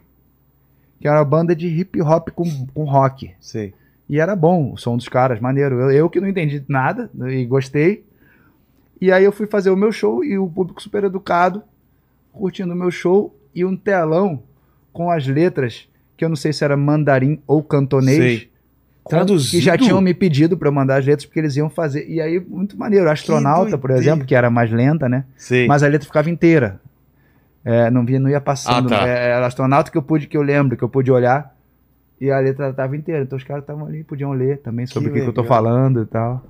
Que 0.99 1.07
era 1.07 1.19
uma 1.19 1.25
banda 1.25 1.55
de 1.55 1.67
hip 1.67 2.01
hop 2.01 2.29
com, 2.31 2.67
com 2.67 2.83
rock. 2.83 3.31
Sei. 3.39 3.73
E 4.10 4.19
era 4.19 4.36
bom 4.36 4.73
o 4.73 4.77
som 4.77 4.98
dos 4.98 5.07
caras, 5.07 5.40
maneiro. 5.40 5.80
Eu, 5.80 5.91
eu 5.91 6.10
que 6.10 6.19
não 6.19 6.27
entendi 6.27 6.64
nada 6.68 7.11
e 7.27 7.45
gostei. 7.45 8.03
E 8.99 9.11
aí 9.11 9.23
eu 9.23 9.31
fui 9.31 9.45
fazer 9.45 9.69
o 9.69 9.77
meu 9.77 9.91
show 9.91 10.23
e 10.23 10.38
o 10.38 10.48
público 10.48 10.81
super 10.81 11.03
educado, 11.03 11.61
curtindo 12.34 12.73
o 12.73 12.76
meu 12.76 12.90
show 12.90 13.36
e 13.53 13.64
um 13.64 13.77
telão 13.77 14.41
com 14.91 15.11
as 15.11 15.27
letras, 15.27 15.88
que 16.18 16.26
eu 16.26 16.30
não 16.30 16.36
sei 16.36 16.52
se 16.52 16.64
era 16.64 16.76
mandarim 16.76 17.40
ou 17.45 17.64
cantonês. 17.64 18.18
Sei. 18.18 18.49
Traduzido? 19.07 19.52
Que 19.52 19.61
já 19.61 19.77
tinham 19.77 20.02
me 20.02 20.14
pedido 20.14 20.57
eu 20.60 20.72
mandar 20.72 20.99
as 20.99 21.06
letras, 21.06 21.26
porque 21.26 21.40
eles 21.40 21.56
iam 21.56 21.69
fazer. 21.69 22.07
E 22.07 22.22
aí, 22.22 22.40
muito 22.40 22.77
maneiro. 22.77 23.10
Astronauta, 23.10 23.77
por 23.77 23.91
exemplo, 23.91 24.26
que 24.26 24.36
era 24.36 24.49
mais 24.49 24.72
lenta, 24.72 25.10
né? 25.10 25.23
Sei. 25.36 25.65
Mas 25.68 25.81
a 25.81 25.88
letra 25.88 26.06
ficava 26.06 26.30
inteira. 26.30 26.80
É, 27.65 27.90
não, 27.90 28.06
via, 28.06 28.19
não 28.19 28.30
ia 28.30 28.40
passando. 28.40 28.94
Ah, 28.94 28.99
tá. 28.99 29.07
É, 29.07 29.30
era 29.31 29.48
astronauta 29.48 29.91
que 29.91 29.98
eu 29.98 30.03
pude, 30.03 30.27
que 30.27 30.38
eu 30.38 30.41
lembro, 30.41 30.77
que 30.77 30.84
eu 30.84 30.90
pude 30.90 31.11
olhar. 31.11 31.56
E 32.19 32.29
a 32.31 32.39
letra 32.39 32.69
estava 32.69 32.95
inteira. 32.97 33.23
Então 33.23 33.37
os 33.37 33.43
caras 33.43 33.63
estavam 33.63 33.85
ali, 33.87 34.03
podiam 34.03 34.31
ler 34.31 34.57
também 34.59 34.85
sobre 34.85 35.09
o 35.09 35.13
que, 35.13 35.21
que 35.21 35.27
eu 35.27 35.33
tô 35.33 35.43
falando 35.43 36.01
e 36.01 36.05
tal. 36.05 36.43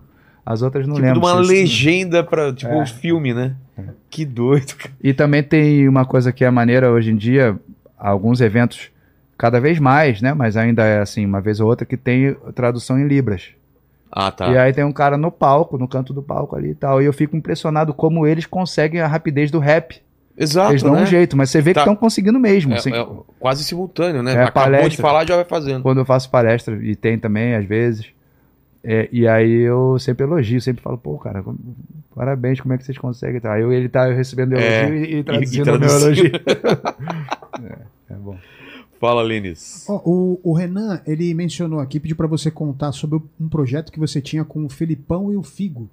As 0.45 0.61
outras 0.63 0.87
não 0.87 0.95
tipo 0.95 1.05
lembro. 1.05 1.19
uma 1.21 1.43
se- 1.43 1.51
legenda 1.51 2.23
pra, 2.23 2.51
tipo, 2.53 2.71
É. 2.71 2.81
um 2.81 2.85
filme, 2.87 3.33
né? 3.33 3.55
Que 4.09 4.25
doido, 4.25 4.75
cara. 4.75 4.93
E 5.03 5.13
também 5.13 5.43
tem 5.43 5.87
uma 5.87 6.05
coisa 6.05 6.31
que 6.31 6.43
é 6.43 6.49
maneira 6.49 6.91
hoje 6.91 7.11
em 7.11 7.15
dia, 7.15 7.55
alguns 7.97 8.41
eventos, 8.41 8.89
cada 9.37 9.59
vez 9.59 9.77
mais, 9.79 10.21
né? 10.21 10.33
Mas 10.33 10.57
ainda 10.57 10.83
é 10.83 10.99
assim, 11.01 11.23
uma 11.25 11.39
vez 11.39 11.59
ou 11.59 11.67
outra, 11.67 11.85
que 11.85 11.95
tem 11.95 12.35
tradução 12.55 12.97
em 12.99 13.07
Libras. 13.07 13.49
Ah, 14.11 14.31
tá. 14.31 14.47
E 14.51 14.57
aí 14.57 14.73
tem 14.73 14.83
um 14.83 14.91
cara 14.91 15.17
no 15.17 15.31
palco, 15.31 15.77
no 15.77 15.87
canto 15.87 16.11
do 16.13 16.23
palco 16.23 16.55
ali 16.55 16.69
e 16.71 16.75
tal. 16.75 16.99
E 16.99 17.05
eu 17.05 17.13
fico 17.13 17.37
impressionado 17.37 17.93
como 17.93 18.25
eles 18.25 18.47
conseguem 18.47 19.01
a 19.01 19.07
rapidez 19.07 19.51
do 19.51 19.59
rap. 19.59 20.01
Exato, 20.41 20.71
eles 20.71 20.81
dão 20.83 20.93
né? 20.93 21.01
um 21.01 21.05
jeito, 21.05 21.35
mas 21.35 21.49
você 21.49 21.61
vê 21.61 21.73
Tá. 21.73 21.81
que 21.81 21.89
estão 21.89 21.95
conseguindo 21.95 22.39
mesmo. 22.39 22.73
É, 22.73 22.77
assim. 22.77 22.93
é 22.93 23.05
quase 23.39 23.63
simultâneo, 23.63 24.23
né? 24.23 24.31
É, 24.31 24.43
Acabou 24.43 24.63
palestra. 24.63 24.89
de 24.89 24.97
falar, 24.97 25.27
já 25.27 25.35
vai 25.35 25.43
fazendo. 25.45 25.81
quando 25.83 25.97
eu 25.99 26.05
faço 26.05 26.29
palestra, 26.29 26.75
e 26.81 26.95
tem 26.95 27.19
também, 27.19 27.55
às 27.55 27.65
vezes. 27.65 28.05
é, 28.83 29.09
e 29.11 29.27
aí 29.27 29.51
eu 29.61 29.99
sempre 29.99 30.23
elogio, 30.25 30.61
sempre 30.61 30.81
falo, 30.81 30.97
pô, 30.97 31.17
cara, 31.17 31.43
parabéns, 32.15 32.61
como 32.61 32.73
é 32.73 32.77
que 32.77 32.85
vocês 32.85 32.97
conseguem? 32.97 33.41
Tá? 33.41 33.59
Eu, 33.59 33.73
ele 33.73 33.89
tá 33.89 34.05
recebendo 34.11 34.55
É, 34.55 34.85
elogio 34.85 34.95
e, 35.05 35.15
e 35.19 35.23
traduzindo 35.23 35.57
e 35.57 35.61
o 35.61 35.65
meu 35.79 35.79
traduzindo. 35.89 36.25
elogio. 36.27 36.31
é, 38.09 38.13
é 38.13 38.15
bom. 38.15 38.37
Fala, 38.99 39.21
Lênis. 39.21 39.85
Ó, 39.89 40.01
o, 40.05 40.39
o 40.43 40.53
Renan, 40.53 41.01
ele 41.07 41.33
mencionou 41.33 41.79
aqui, 41.79 41.99
pediu 41.99 42.17
pra 42.17 42.27
você 42.27 42.49
contar 42.51 42.91
sobre 42.91 43.19
um 43.39 43.47
projeto 43.47 43.91
que 43.91 43.99
você 43.99 44.21
tinha 44.21 44.43
com 44.43 44.65
o 44.65 44.69
Felipão 44.69 45.31
e 45.31 45.37
o 45.37 45.43
Figo. 45.43 45.89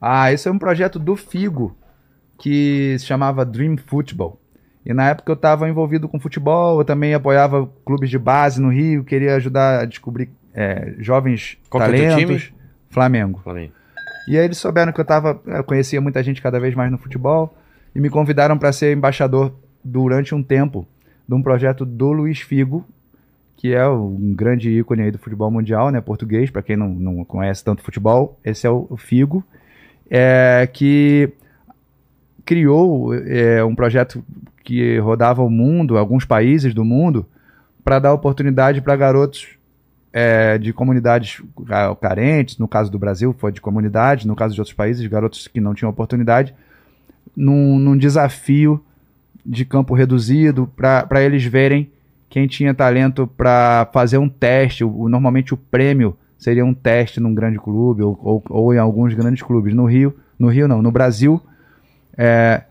Ah, 0.00 0.32
esse 0.32 0.46
é 0.48 0.50
um 0.50 0.58
projeto 0.58 0.98
do 0.98 1.16
Figo, 1.16 1.74
que 2.42 2.96
se 2.98 3.06
chamava 3.06 3.44
Dream 3.44 3.76
Football. 3.76 4.36
E 4.84 4.92
na 4.92 5.08
época 5.10 5.30
eu 5.30 5.34
estava 5.34 5.68
envolvido 5.68 6.08
com 6.08 6.18
futebol, 6.18 6.80
eu 6.80 6.84
também 6.84 7.14
apoiava 7.14 7.70
clubes 7.84 8.10
de 8.10 8.18
base 8.18 8.60
no 8.60 8.68
Rio, 8.68 9.04
queria 9.04 9.36
ajudar 9.36 9.82
a 9.82 9.84
descobrir 9.84 10.28
é, 10.52 10.92
jovens 10.98 11.56
Qual 11.70 11.80
é 11.80 11.86
talentos. 11.86 12.52
Flamengo. 12.90 13.40
Flamengo. 13.44 13.72
E 14.26 14.36
aí 14.36 14.44
eles 14.44 14.58
souberam 14.58 14.92
que 14.92 15.00
eu 15.00 15.04
tava, 15.04 15.40
eu 15.46 15.62
conhecia 15.62 16.00
muita 16.00 16.20
gente 16.20 16.42
cada 16.42 16.58
vez 16.58 16.74
mais 16.74 16.90
no 16.90 16.98
futebol 16.98 17.56
e 17.94 18.00
me 18.00 18.10
convidaram 18.10 18.58
para 18.58 18.72
ser 18.72 18.96
embaixador 18.96 19.54
durante 19.84 20.34
um 20.34 20.42
tempo 20.42 20.84
de 21.28 21.34
um 21.36 21.42
projeto 21.42 21.86
do 21.86 22.10
Luiz 22.10 22.40
Figo, 22.40 22.84
que 23.56 23.72
é 23.72 23.86
um 23.86 24.34
grande 24.34 24.68
ícone 24.68 25.02
aí 25.02 25.10
do 25.12 25.18
futebol 25.18 25.48
mundial, 25.48 25.90
né, 25.90 26.00
português, 26.00 26.50
para 26.50 26.60
quem 26.60 26.76
não, 26.76 26.88
não 26.88 27.24
conhece 27.24 27.62
tanto 27.62 27.84
futebol, 27.84 28.36
esse 28.44 28.66
é 28.66 28.70
o, 28.70 28.88
o 28.90 28.96
Figo, 28.96 29.44
é, 30.10 30.68
que 30.72 31.32
criou 32.44 33.14
é, 33.14 33.64
um 33.64 33.74
projeto 33.74 34.24
que 34.64 34.98
rodava 34.98 35.42
o 35.42 35.50
mundo, 35.50 35.98
alguns 35.98 36.24
países 36.24 36.72
do 36.72 36.84
mundo, 36.84 37.26
para 37.84 37.98
dar 37.98 38.12
oportunidade 38.12 38.80
para 38.80 38.96
garotos 38.96 39.48
é, 40.12 40.58
de 40.58 40.72
comunidades 40.72 41.42
carentes, 42.00 42.58
no 42.58 42.68
caso 42.68 42.90
do 42.90 42.98
Brasil 42.98 43.34
foi 43.38 43.50
de 43.50 43.60
comunidade, 43.60 44.26
no 44.26 44.36
caso 44.36 44.54
de 44.54 44.60
outros 44.60 44.74
países, 44.74 45.06
garotos 45.06 45.48
que 45.48 45.60
não 45.60 45.74
tinham 45.74 45.90
oportunidade, 45.90 46.54
num, 47.36 47.78
num 47.78 47.96
desafio 47.96 48.84
de 49.44 49.64
campo 49.64 49.94
reduzido, 49.94 50.70
para 50.76 51.22
eles 51.22 51.44
verem 51.44 51.90
quem 52.28 52.46
tinha 52.46 52.72
talento 52.74 53.26
para 53.26 53.88
fazer 53.92 54.18
um 54.18 54.28
teste. 54.28 54.84
O, 54.84 55.08
normalmente 55.08 55.52
o 55.52 55.56
prêmio 55.56 56.16
seria 56.38 56.64
um 56.64 56.74
teste 56.74 57.20
num 57.20 57.34
grande 57.34 57.58
clube 57.58 58.02
ou, 58.02 58.18
ou, 58.22 58.42
ou, 58.48 58.74
em 58.74 58.78
alguns 58.78 59.14
grandes 59.14 59.42
clubes. 59.42 59.74
No 59.74 59.84
Rio, 59.84 60.14
no 60.38 60.48
Rio 60.48 60.68
não, 60.68 60.80
no 60.80 60.90
Brasil, 60.92 61.40
é, 62.16 62.62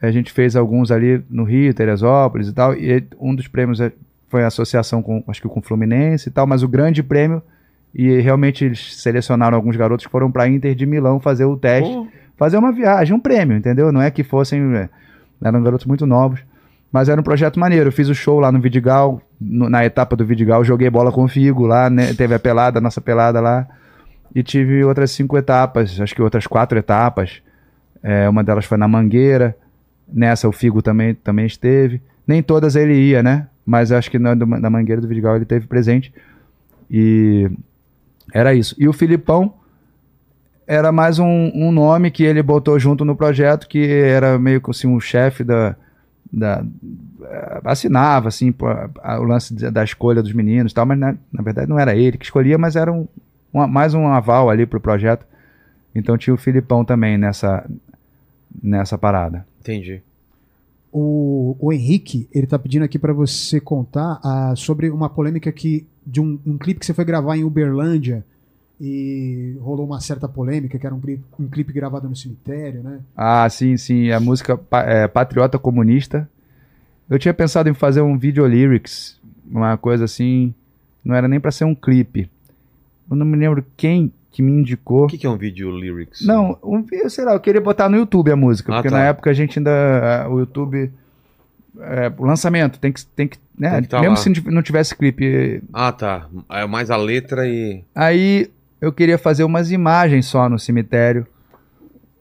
a 0.00 0.10
gente 0.10 0.32
fez 0.32 0.56
alguns 0.56 0.90
ali 0.90 1.22
no 1.30 1.44
Rio, 1.44 1.72
Teresópolis 1.74 2.48
e 2.48 2.52
tal, 2.52 2.74
e 2.74 3.04
um 3.18 3.34
dos 3.34 3.48
prêmios 3.48 3.80
é, 3.80 3.92
foi 4.28 4.44
a 4.44 4.48
associação 4.48 5.02
com, 5.02 5.22
acho 5.28 5.40
que 5.40 5.48
com 5.48 5.60
o 5.60 5.62
Fluminense 5.62 6.28
e 6.28 6.32
tal, 6.32 6.46
mas 6.46 6.62
o 6.62 6.68
grande 6.68 7.02
prêmio, 7.02 7.42
e 7.94 8.20
realmente 8.20 8.64
eles 8.64 9.00
selecionaram 9.00 9.56
alguns 9.56 9.76
garotos 9.76 10.04
que 10.04 10.12
foram 10.12 10.30
para 10.30 10.48
Inter 10.48 10.74
de 10.74 10.84
Milão 10.84 11.18
fazer 11.18 11.44
o 11.44 11.56
teste, 11.56 11.90
oh. 11.90 12.06
fazer 12.36 12.58
uma 12.58 12.72
viagem, 12.72 13.14
um 13.14 13.20
prêmio, 13.20 13.56
entendeu? 13.56 13.90
Não 13.90 14.02
é 14.02 14.10
que 14.10 14.22
fossem, 14.22 14.76
é, 14.76 14.88
eram 15.42 15.62
garotos 15.62 15.86
muito 15.86 16.06
novos, 16.06 16.40
mas 16.92 17.08
era 17.08 17.20
um 17.20 17.24
projeto 17.24 17.58
maneiro. 17.58 17.88
Eu 17.88 17.92
fiz 17.92 18.08
o 18.08 18.14
show 18.14 18.38
lá 18.38 18.52
no 18.52 18.60
Vidigal, 18.60 19.20
no, 19.40 19.68
na 19.68 19.84
etapa 19.84 20.14
do 20.14 20.26
Vidigal, 20.26 20.64
joguei 20.64 20.90
bola 20.90 21.10
com 21.10 21.24
o 21.24 21.28
Figo 21.28 21.66
lá, 21.66 21.88
né? 21.88 22.12
teve 22.14 22.34
a 22.34 22.38
pelada, 22.38 22.78
a 22.78 22.82
nossa 22.82 23.00
pelada 23.00 23.40
lá, 23.40 23.66
e 24.34 24.42
tive 24.42 24.84
outras 24.84 25.10
cinco 25.10 25.36
etapas, 25.38 25.98
acho 26.00 26.14
que 26.14 26.20
outras 26.20 26.46
quatro 26.46 26.78
etapas, 26.78 27.42
é, 28.06 28.28
uma 28.28 28.44
delas 28.44 28.64
foi 28.64 28.78
na 28.78 28.86
Mangueira, 28.86 29.56
nessa 30.06 30.48
o 30.48 30.52
Figo 30.52 30.80
também, 30.80 31.14
também 31.14 31.46
esteve, 31.46 32.00
nem 32.26 32.42
todas 32.42 32.76
ele 32.76 32.94
ia, 32.94 33.22
né? 33.22 33.48
mas 33.66 33.90
acho 33.90 34.08
que 34.08 34.18
na, 34.18 34.34
na 34.36 34.70
Mangueira 34.70 35.02
do 35.02 35.08
Vidigal 35.08 35.34
ele 35.34 35.44
teve 35.44 35.66
presente. 35.66 36.14
E 36.88 37.50
era 38.32 38.54
isso. 38.54 38.76
E 38.78 38.86
o 38.86 38.92
Filipão 38.92 39.54
era 40.68 40.92
mais 40.92 41.18
um, 41.18 41.50
um, 41.52 41.72
nome 41.72 42.12
que 42.12 42.22
ele 42.22 42.40
botou 42.42 42.78
junto 42.78 43.04
no 43.04 43.16
projeto, 43.16 43.66
que 43.68 43.84
era 43.84 44.38
meio 44.38 44.60
que 44.60 44.70
assim, 44.70 44.86
um 44.86 45.00
chefe 45.00 45.42
da, 45.42 45.74
da. 46.32 46.64
assinava 47.64 48.28
assim, 48.28 48.54
o 49.20 49.24
lance 49.24 49.52
da 49.52 49.82
escolha 49.82 50.22
dos 50.22 50.32
meninos 50.32 50.72
tal, 50.72 50.86
mas 50.86 50.98
na, 50.98 51.16
na, 51.32 51.42
verdade 51.42 51.68
não 51.68 51.78
era 51.78 51.96
ele 51.96 52.16
que 52.16 52.24
escolhia, 52.24 52.56
mas 52.56 52.76
era 52.76 52.92
um, 52.92 53.08
um, 53.52 53.66
mais 53.66 53.94
um 53.94 54.06
aval 54.06 54.48
ali 54.48 54.64
pro 54.64 54.80
projeto. 54.80 55.26
Então 55.92 56.16
tinha 56.16 56.34
o 56.34 56.38
Filipão 56.38 56.84
também 56.84 57.18
nessa, 57.18 57.68
nessa 58.62 58.96
parada. 58.96 59.46
Entendi. 59.60 60.02
O, 60.92 61.56
o 61.60 61.72
Henrique, 61.72 62.28
ele 62.32 62.46
tá 62.46 62.58
pedindo 62.58 62.84
aqui 62.84 62.98
para 62.98 63.12
você 63.12 63.60
contar 63.60 64.20
uh, 64.24 64.56
sobre 64.56 64.88
uma 64.88 65.10
polêmica 65.10 65.52
que 65.52 65.86
de 66.06 66.20
um, 66.20 66.38
um, 66.46 66.56
clipe 66.56 66.80
que 66.80 66.86
você 66.86 66.94
foi 66.94 67.04
gravar 67.04 67.36
em 67.36 67.44
Uberlândia 67.44 68.24
e 68.80 69.56
rolou 69.60 69.84
uma 69.84 70.00
certa 70.00 70.28
polêmica, 70.28 70.78
que 70.78 70.86
era 70.86 70.94
um 70.94 71.00
clipe, 71.00 71.24
um 71.38 71.48
clipe 71.48 71.72
gravado 71.72 72.08
no 72.08 72.16
cemitério, 72.16 72.82
né? 72.82 73.00
Ah, 73.16 73.48
sim, 73.50 73.76
sim. 73.76 74.10
A 74.10 74.20
música 74.20 74.58
é, 74.86 75.08
Patriota 75.08 75.58
Comunista. 75.58 76.28
Eu 77.08 77.18
tinha 77.18 77.34
pensado 77.34 77.68
em 77.68 77.74
fazer 77.74 78.00
um 78.00 78.18
video 78.18 78.46
lyrics, 78.46 79.20
uma 79.48 79.76
coisa 79.76 80.04
assim. 80.04 80.54
Não 81.04 81.14
era 81.14 81.28
nem 81.28 81.40
para 81.40 81.50
ser 81.50 81.64
um 81.64 81.74
clipe. 81.74 82.30
Eu 83.10 83.16
não 83.16 83.26
me 83.26 83.36
lembro 83.36 83.64
quem 83.76 84.12
que 84.36 84.42
me 84.42 84.52
indicou. 84.52 85.04
O 85.04 85.06
que, 85.06 85.16
que, 85.16 85.26
é 85.26 85.30
um 85.30 85.38
vídeo 85.38 85.70
lyrics? 85.70 86.20
Não, 86.26 86.58
um, 86.62 86.84
sei 87.08 87.24
lá, 87.24 87.32
eu 87.32 87.40
queria 87.40 87.58
botar 87.58 87.88
no 87.88 87.96
YouTube 87.96 88.30
a 88.30 88.36
música, 88.36 88.70
ah, 88.70 88.76
porque 88.76 88.90
tá. 88.90 88.98
na 88.98 89.04
época 89.04 89.30
a 89.30 89.32
gente 89.32 89.58
ainda. 89.58 90.28
O 90.28 90.40
YouTube. 90.40 90.92
É, 91.80 92.12
o 92.18 92.26
lançamento 92.26 92.78
tem 92.78 92.92
que. 92.92 93.06
Tem 93.06 93.28
que, 93.28 93.38
né? 93.58 93.70
Tem 93.70 93.82
que 93.84 93.88
tá 93.88 93.98
mesmo 93.98 94.14
lá. 94.14 94.16
se 94.16 94.50
não 94.50 94.60
tivesse 94.60 94.94
clipe. 94.94 95.62
Ah, 95.72 95.90
tá. 95.90 96.28
É 96.50 96.66
mais 96.66 96.90
a 96.90 96.98
letra 96.98 97.48
e. 97.48 97.82
Aí 97.94 98.50
eu 98.78 98.92
queria 98.92 99.16
fazer 99.16 99.42
umas 99.42 99.70
imagens 99.70 100.26
só 100.26 100.50
no 100.50 100.58
cemitério, 100.58 101.26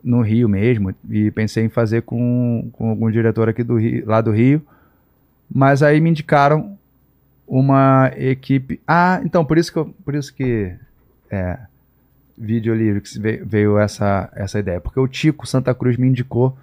no 0.02 0.22
Rio 0.22 0.48
mesmo, 0.48 0.96
e 1.10 1.30
pensei 1.32 1.66
em 1.66 1.70
fazer 1.70 2.04
com, 2.04 2.70
com 2.72 2.92
algum 2.92 3.12
diretor 3.12 3.50
aqui 3.50 3.62
do 3.62 3.76
Rio, 3.76 4.06
lá 4.06 4.22
do 4.22 4.32
Rio. 4.32 4.62
Mas 5.54 5.84
aí 5.84 6.00
me 6.00 6.12
indicaram 6.12 6.78
uma 7.46 8.10
equipe. 8.16 8.80
Ah, 8.88 9.20
então, 9.26 9.44
por 9.44 9.58
isso 9.58 9.74
que 9.74 9.80
eu, 9.80 9.94
por 10.06 10.16
isso 10.16 10.34
que. 10.34 10.74
É, 11.30 11.60
Video 12.38 12.76
Lyrics 12.76 13.18
veio 13.18 13.78
essa, 13.78 14.30
essa 14.34 14.60
ideia. 14.60 14.82
Porque 14.82 15.00
o 15.00 15.08
Tico 15.08 15.48
Santa 15.48 15.74
Cruz 15.74 15.98
me 15.98 16.08
indicou 16.08 16.58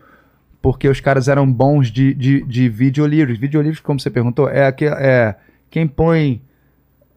porque 0.62 0.89
os 0.89 1.01
caras 1.01 1.27
eram 1.27 1.51
bons 1.51 1.90
de, 1.90 2.15
de, 2.15 2.43
de 2.44 2.69
video 2.69 3.05
lyrics. 3.05 3.39
Video 3.40 3.61
lyrics, 3.61 3.81
como 3.81 3.99
você 3.99 4.09
perguntou, 4.09 4.49
é, 4.49 4.66
aquele, 4.66 4.94
é 4.94 5.35
quem 5.69 5.89
põe 5.89 6.40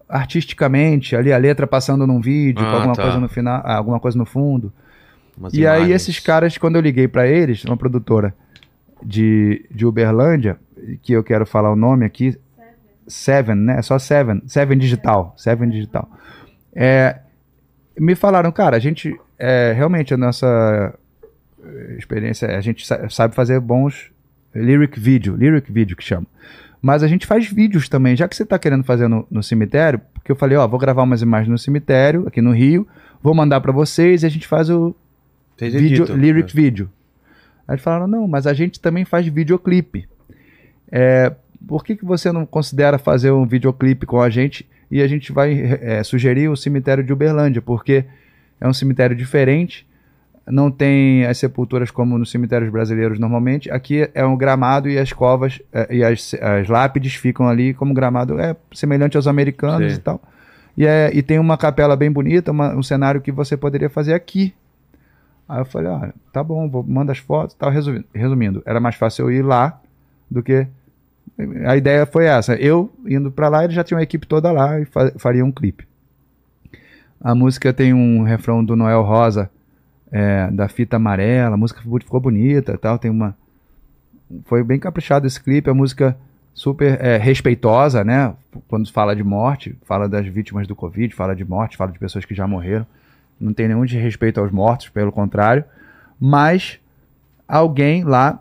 artisticamente 0.10 1.15
ali 1.15 1.32
a 1.32 1.38
letra 1.38 1.68
passando 1.68 2.07
num 2.07 2.19
vídeo, 2.19 2.65
ah, 2.65 2.69
com 2.69 2.76
alguma 2.76 2.95
tá. 2.95 3.03
coisa 3.03 3.19
no 3.19 3.30
final, 3.30 3.61
ah, 3.64 3.76
alguma 3.76 3.99
coisa 3.99 4.18
no 4.18 4.26
fundo. 4.26 4.73
Umas 5.38 5.53
e 5.53 5.61
imagens. 5.61 5.84
aí 5.84 5.91
esses 5.91 6.19
caras, 6.19 6.57
quando 6.57 6.77
eu 6.77 6.82
liguei 6.82 7.07
para 7.07 7.27
eles, 7.27 7.64
uma 7.65 7.77
produtora 7.77 8.34
de, 9.03 9.65
de 9.69 9.86
Uberlândia, 9.86 10.57
que 11.03 11.14
eu 11.14 11.23
quero 11.23 11.45
falar 11.45 11.72
o 11.72 11.76
nome 11.76 12.06
aqui, 12.06 12.38
Seven, 13.07 13.56
Seven 13.56 13.56
né? 13.56 13.80
É 13.80 13.82
só 13.84 13.99
Seven, 13.99 14.41
Seven 14.48 14.77
Digital, 14.77 15.34
Seven 15.38 15.69
Digital. 15.69 16.10
É, 16.73 17.19
me 17.99 18.15
falaram, 18.15 18.51
cara, 18.51 18.77
a 18.77 18.80
gente 18.80 19.19
é, 19.38 19.73
realmente 19.76 20.13
a 20.13 20.17
nossa 20.17 20.93
eh, 21.63 21.95
experiência, 21.97 22.57
a 22.57 22.61
gente 22.61 22.85
sabe 23.09 23.35
fazer 23.35 23.59
bons 23.59 24.11
lyric 24.53 24.99
video, 24.99 25.35
lyric 25.35 25.72
video 25.72 25.95
que 25.95 26.03
chama. 26.03 26.27
Mas 26.81 27.03
a 27.03 27.07
gente 27.07 27.26
faz 27.26 27.47
vídeos 27.47 27.89
também, 27.89 28.15
já 28.15 28.27
que 28.27 28.35
você 28.35 28.43
está 28.43 28.59
querendo 28.59 28.84
fazer 28.84 29.07
no, 29.07 29.26
no, 29.30 29.41
cemitério, 29.41 29.99
porque 30.13 30.31
eu 30.31 30.35
falei, 30.35 30.57
ó, 30.57 30.67
vou 30.67 30.80
gravar 30.80 31.03
umas 31.03 31.22
imagens 31.22 31.49
no 31.49 31.57
cemitério, 31.57 32.27
aqui 32.27 32.41
no 32.41 32.51
Rio, 32.51 32.88
vou 33.22 33.34
mandar 33.34 33.59
para 33.59 33.72
vocês 33.72 34.23
e 34.23 34.26
a 34.26 34.30
gente 34.30 34.47
faz 34.47 34.69
o 34.69 34.95
vídeo, 35.59 36.05
lyric 36.15 36.51
é. 36.51 36.61
video. 36.61 36.89
Aí 37.67 37.73
eles 37.73 37.84
falaram, 37.84 38.07
não, 38.07 38.27
mas 38.27 38.45
a 38.45 38.53
gente 38.53 38.80
também 38.80 39.03
faz 39.03 39.27
videoclipe. 39.27 40.07
É, 40.91 41.34
por 41.67 41.84
que, 41.84 41.95
que 41.95 42.05
você 42.05 42.31
não 42.31 42.45
considera 42.45 42.99
fazer 42.99 43.31
um 43.31 43.45
videoclipe 43.45 44.05
com 44.05 44.22
a 44.22 44.30
gente 44.30 44.67
e 44.90 45.02
a 45.02 45.07
gente 45.07 45.32
vai 45.32 45.80
é, 45.82 46.03
sugerir 46.03 46.49
o 46.49 46.56
cemitério 46.56 47.03
de 47.03 47.12
Uberlândia, 47.12 47.62
porque 47.62 48.06
é 48.60 48.68
um 48.68 48.74
cemitério 48.74 49.16
diferente, 49.16 49.86
não 50.48 50.70
tem 50.70 51.26
as 51.26 51.38
sepulturas 51.38 51.90
como 51.90 52.18
nos 52.18 52.30
cemitérios 52.30 52.72
brasileiros 52.72 53.18
normalmente. 53.18 53.70
Aqui 53.72 54.10
é 54.14 54.26
um 54.26 54.38
gramado 54.38 54.88
e 54.90 54.98
as 54.98 55.12
covas 55.12 55.60
é, 55.74 55.95
e 55.95 56.03
as, 56.03 56.36
as 56.36 56.70
lápides 56.70 57.16
ficam 57.16 57.48
ali 57.48 57.74
como 57.74 57.94
gramado, 57.94 58.40
é 58.40 58.56
semelhante 58.74 59.18
aos 59.18 59.28
americanos 59.28 59.94
Sim. 59.94 59.99
e 59.99 60.02
tal. 60.02 60.22
E, 60.78 60.86
é, 60.86 61.10
e 61.14 61.22
tem 61.24 61.40
uma 61.40 61.57
capela 61.57 61.95
bem 61.95 62.12
bonita, 62.12 62.52
uma, 62.52 62.76
um 62.76 62.84
cenário 62.84 63.22
que 63.22 63.32
você 63.32 63.56
poderia 63.56 63.90
fazer 63.90 64.14
aqui. 64.14 64.53
Aí 65.48 65.60
eu 65.60 65.66
falei, 65.66 65.91
olha, 65.91 66.14
tá 66.34 66.44
bom, 66.44 66.70
vou, 66.70 66.84
manda 66.84 67.12
as 67.12 67.18
fotos 67.18 67.56
tal. 67.56 67.70
Resumindo, 67.70 68.06
resumindo, 68.14 68.64
era 68.66 68.80
mais 68.80 68.95
fácil 68.95 69.26
eu 69.26 69.32
ir 69.32 69.41
lá 69.41 69.80
do 70.30 70.44
que 70.44 70.68
a 71.66 71.76
ideia 71.76 72.06
foi 72.06 72.26
essa. 72.26 72.56
Eu 72.56 72.94
indo 73.06 73.32
para 73.32 73.49
lá, 73.49 73.64
eles 73.64 73.76
já 73.76 73.84
tinham 73.84 73.99
a 73.99 74.03
equipe 74.03 74.26
toda 74.26 74.52
lá 74.52 74.80
e 74.80 74.86
fa 74.86 75.12
faria 75.18 75.44
um 75.44 75.52
clipe. 75.52 75.86
A 77.20 77.36
música 77.36 77.74
tem 77.74 77.94
um 77.94 78.24
refrão 78.24 78.64
do 78.64 78.76
Noel 78.76 79.02
Rosa, 79.02 79.49
é, 80.12 80.49
da 80.52 80.68
fita 80.68 80.95
amarela. 80.95 81.56
A 81.56 81.57
música 81.57 81.82
ficou 81.82 82.20
bonita, 82.20 82.78
tal. 82.78 82.98
Tem 82.98 83.12
uma, 83.12 83.36
foi 84.45 84.64
bem 84.64 84.80
caprichado 84.80 85.28
esse 85.28 85.41
clipe. 85.41 85.70
A 85.70 85.74
música 85.74 86.18
super 86.53 86.99
é, 87.02 87.18
respeitosa, 87.18 88.03
né? 88.03 88.34
Quando 88.68 88.91
fala 88.91 89.16
de 89.16 89.24
morte, 89.24 89.76
fala 89.84 90.07
das 90.07 90.26
vítimas 90.28 90.68
do 90.68 90.76
Covid, 90.76 91.14
fala 91.14 91.36
de 91.36 91.44
morte, 91.44 91.76
fala 91.76 91.91
de 91.91 91.99
pessoas 91.99 92.24
que 92.24 92.34
já 92.34 92.48
morreram. 92.48 92.86
Não 93.40 93.53
tem 93.53 93.68
nenhum 93.68 93.86
desrespeito 93.86 94.40
aos 94.40 94.52
mortos, 94.52 94.88
pelo 94.88 95.12
contrário. 95.12 95.66
Mas 96.20 96.80
alguém 97.48 98.03
lá 98.06 98.40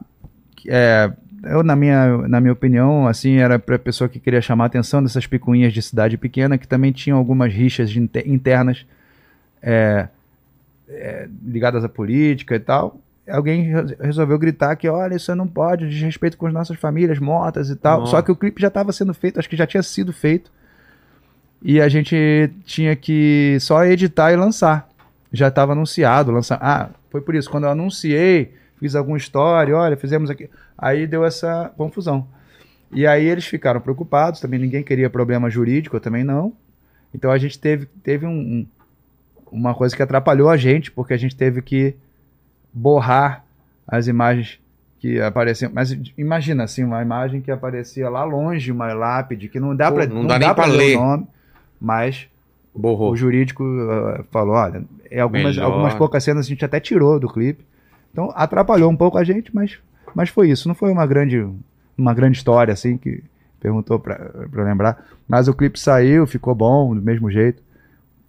é, 0.68 1.12
eu, 1.46 1.62
na 1.62 1.76
minha, 1.76 2.18
na 2.28 2.40
minha 2.40 2.52
opinião, 2.52 3.06
assim, 3.06 3.36
era 3.36 3.58
para 3.58 3.78
pessoa 3.78 4.08
que 4.08 4.18
queria 4.18 4.40
chamar 4.40 4.64
a 4.64 4.66
atenção 4.66 5.02
dessas 5.02 5.26
picuinhas 5.26 5.72
de 5.72 5.82
cidade 5.82 6.16
pequena, 6.16 6.58
que 6.58 6.66
também 6.66 6.92
tinham 6.92 7.18
algumas 7.18 7.52
rixas 7.52 7.94
internas 7.96 8.86
é, 9.62 10.08
é, 10.88 11.28
ligadas 11.44 11.84
à 11.84 11.88
política 11.88 12.56
e 12.56 12.60
tal. 12.60 12.98
Alguém 13.28 13.72
resolveu 14.00 14.38
gritar 14.38 14.76
que, 14.76 14.86
olha, 14.88 15.14
isso 15.14 15.34
não 15.34 15.46
pode, 15.46 15.88
desrespeito 15.88 16.36
com 16.36 16.46
as 16.46 16.52
nossas 16.52 16.78
famílias 16.78 17.18
mortas 17.18 17.70
e 17.70 17.76
tal. 17.76 18.00
Nossa. 18.00 18.10
Só 18.12 18.22
que 18.22 18.30
o 18.30 18.36
clipe 18.36 18.60
já 18.60 18.68
estava 18.68 18.92
sendo 18.92 19.14
feito, 19.14 19.38
acho 19.38 19.48
que 19.48 19.56
já 19.56 19.66
tinha 19.66 19.82
sido 19.82 20.12
feito. 20.12 20.50
E 21.62 21.80
a 21.80 21.88
gente 21.88 22.50
tinha 22.66 22.94
que 22.94 23.56
só 23.60 23.82
editar 23.84 24.32
e 24.32 24.36
lançar. 24.36 24.86
Já 25.32 25.48
estava 25.48 25.72
anunciado, 25.72 26.30
lançar. 26.30 26.58
Ah, 26.60 26.90
foi 27.10 27.22
por 27.22 27.34
isso. 27.34 27.50
Quando 27.50 27.64
eu 27.64 27.70
anunciei, 27.70 28.52
fiz 28.78 28.94
alguma 28.94 29.16
história, 29.16 29.76
olha, 29.76 29.96
fizemos 29.96 30.30
aqui. 30.30 30.48
Aí 30.76 31.06
deu 31.06 31.24
essa 31.24 31.72
confusão. 31.76 32.26
E 32.92 33.06
aí 33.06 33.24
eles 33.26 33.46
ficaram 33.46 33.80
preocupados, 33.80 34.40
também 34.40 34.60
ninguém 34.60 34.82
queria 34.82 35.10
problema 35.10 35.50
jurídico, 35.50 35.96
eu 35.96 36.00
também 36.00 36.22
não. 36.24 36.52
Então 37.14 37.30
a 37.30 37.38
gente 37.38 37.58
teve, 37.58 37.86
teve 38.02 38.26
um, 38.26 38.30
um- 38.30 38.66
uma 39.50 39.74
coisa 39.74 39.94
que 39.96 40.02
atrapalhou 40.02 40.48
a 40.50 40.56
gente, 40.56 40.90
porque 40.90 41.14
a 41.14 41.16
gente 41.16 41.34
teve 41.36 41.62
que 41.62 41.94
borrar 42.72 43.44
as 43.86 44.06
imagens 44.06 44.58
que 44.98 45.20
apareciam. 45.20 45.70
Mas 45.74 45.96
imagina 46.16 46.64
assim, 46.64 46.82
uma 46.84 47.02
imagem 47.02 47.40
que 47.40 47.50
aparecia 47.50 48.08
lá 48.08 48.24
longe, 48.24 48.72
uma 48.72 48.92
lápide, 48.92 49.48
que 49.48 49.60
não 49.60 49.74
dá 49.76 49.90
para 49.92 50.06
não 50.06 50.26
dá 50.26 50.38
nem 50.38 50.48
pra 50.48 50.54
pra 50.54 50.66
ler. 50.66 50.96
o 50.96 51.00
nome, 51.00 51.26
mas 51.80 52.26
Borrou. 52.74 53.12
o 53.12 53.16
jurídico 53.16 53.62
uh, 53.62 54.24
falou, 54.30 54.54
olha, 54.54 54.84
algumas, 55.20 55.54
Melhor. 55.56 55.70
algumas 55.70 55.94
poucas 55.94 56.24
cenas 56.24 56.46
a 56.46 56.48
gente 56.48 56.64
até 56.64 56.80
tirou 56.80 57.20
do 57.20 57.28
clipe. 57.28 57.64
Então 58.14 58.32
atrapalhou 58.32 58.88
um 58.88 58.96
pouco 58.96 59.18
a 59.18 59.24
gente, 59.24 59.52
mas, 59.52 59.76
mas 60.14 60.28
foi 60.28 60.48
isso. 60.48 60.68
Não 60.68 60.74
foi 60.74 60.92
uma 60.92 61.04
grande, 61.04 61.44
uma 61.98 62.14
grande 62.14 62.38
história, 62.38 62.72
assim, 62.72 62.96
que 62.96 63.24
perguntou 63.58 63.98
pra 63.98 64.30
lembrar. 64.52 65.04
Mas 65.26 65.48
o 65.48 65.52
clipe 65.52 65.80
saiu, 65.80 66.24
ficou 66.24 66.54
bom, 66.54 66.94
do 66.94 67.02
mesmo 67.02 67.28
jeito. 67.28 67.60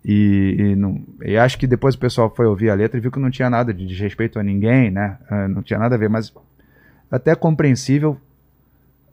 E, 0.04 0.56
e, 0.58 0.76
não, 0.76 1.04
e 1.24 1.38
acho 1.38 1.60
que 1.60 1.68
depois 1.68 1.94
o 1.94 2.00
pessoal 2.00 2.34
foi 2.36 2.48
ouvir 2.48 2.72
a 2.72 2.74
letra 2.74 2.98
e 2.98 3.02
viu 3.02 3.12
que 3.12 3.20
não 3.20 3.30
tinha 3.30 3.50
nada 3.50 3.72
de 3.72 3.86
desrespeito 3.86 4.40
a 4.40 4.44
ninguém, 4.44 4.90
né? 4.90 5.20
Ah, 5.30 5.48
não 5.48 5.62
tinha 5.62 5.78
nada 5.78 5.94
a 5.94 5.98
ver, 5.98 6.10
mas 6.10 6.34
até 7.12 7.36
compreensível, 7.36 8.18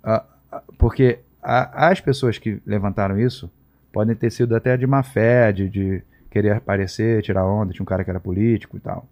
ah, 0.03 0.24
ah, 0.51 0.62
porque 0.78 1.19
as 1.43 2.01
pessoas 2.01 2.39
que 2.39 2.62
levantaram 2.66 3.19
isso 3.19 3.51
podem 3.93 4.15
ter 4.15 4.31
sido 4.31 4.57
até 4.57 4.77
de 4.77 4.86
má 4.86 5.03
fé, 5.03 5.53
de, 5.53 5.69
de 5.69 6.03
querer 6.31 6.57
aparecer, 6.57 7.23
tirar 7.23 7.44
onda, 7.44 7.73
tinha 7.73 7.82
um 7.82 7.86
cara 7.86 8.05
que 8.05 8.11
era 8.11 8.20
político 8.20 8.77
e 8.77 8.81
tal. 8.81 9.07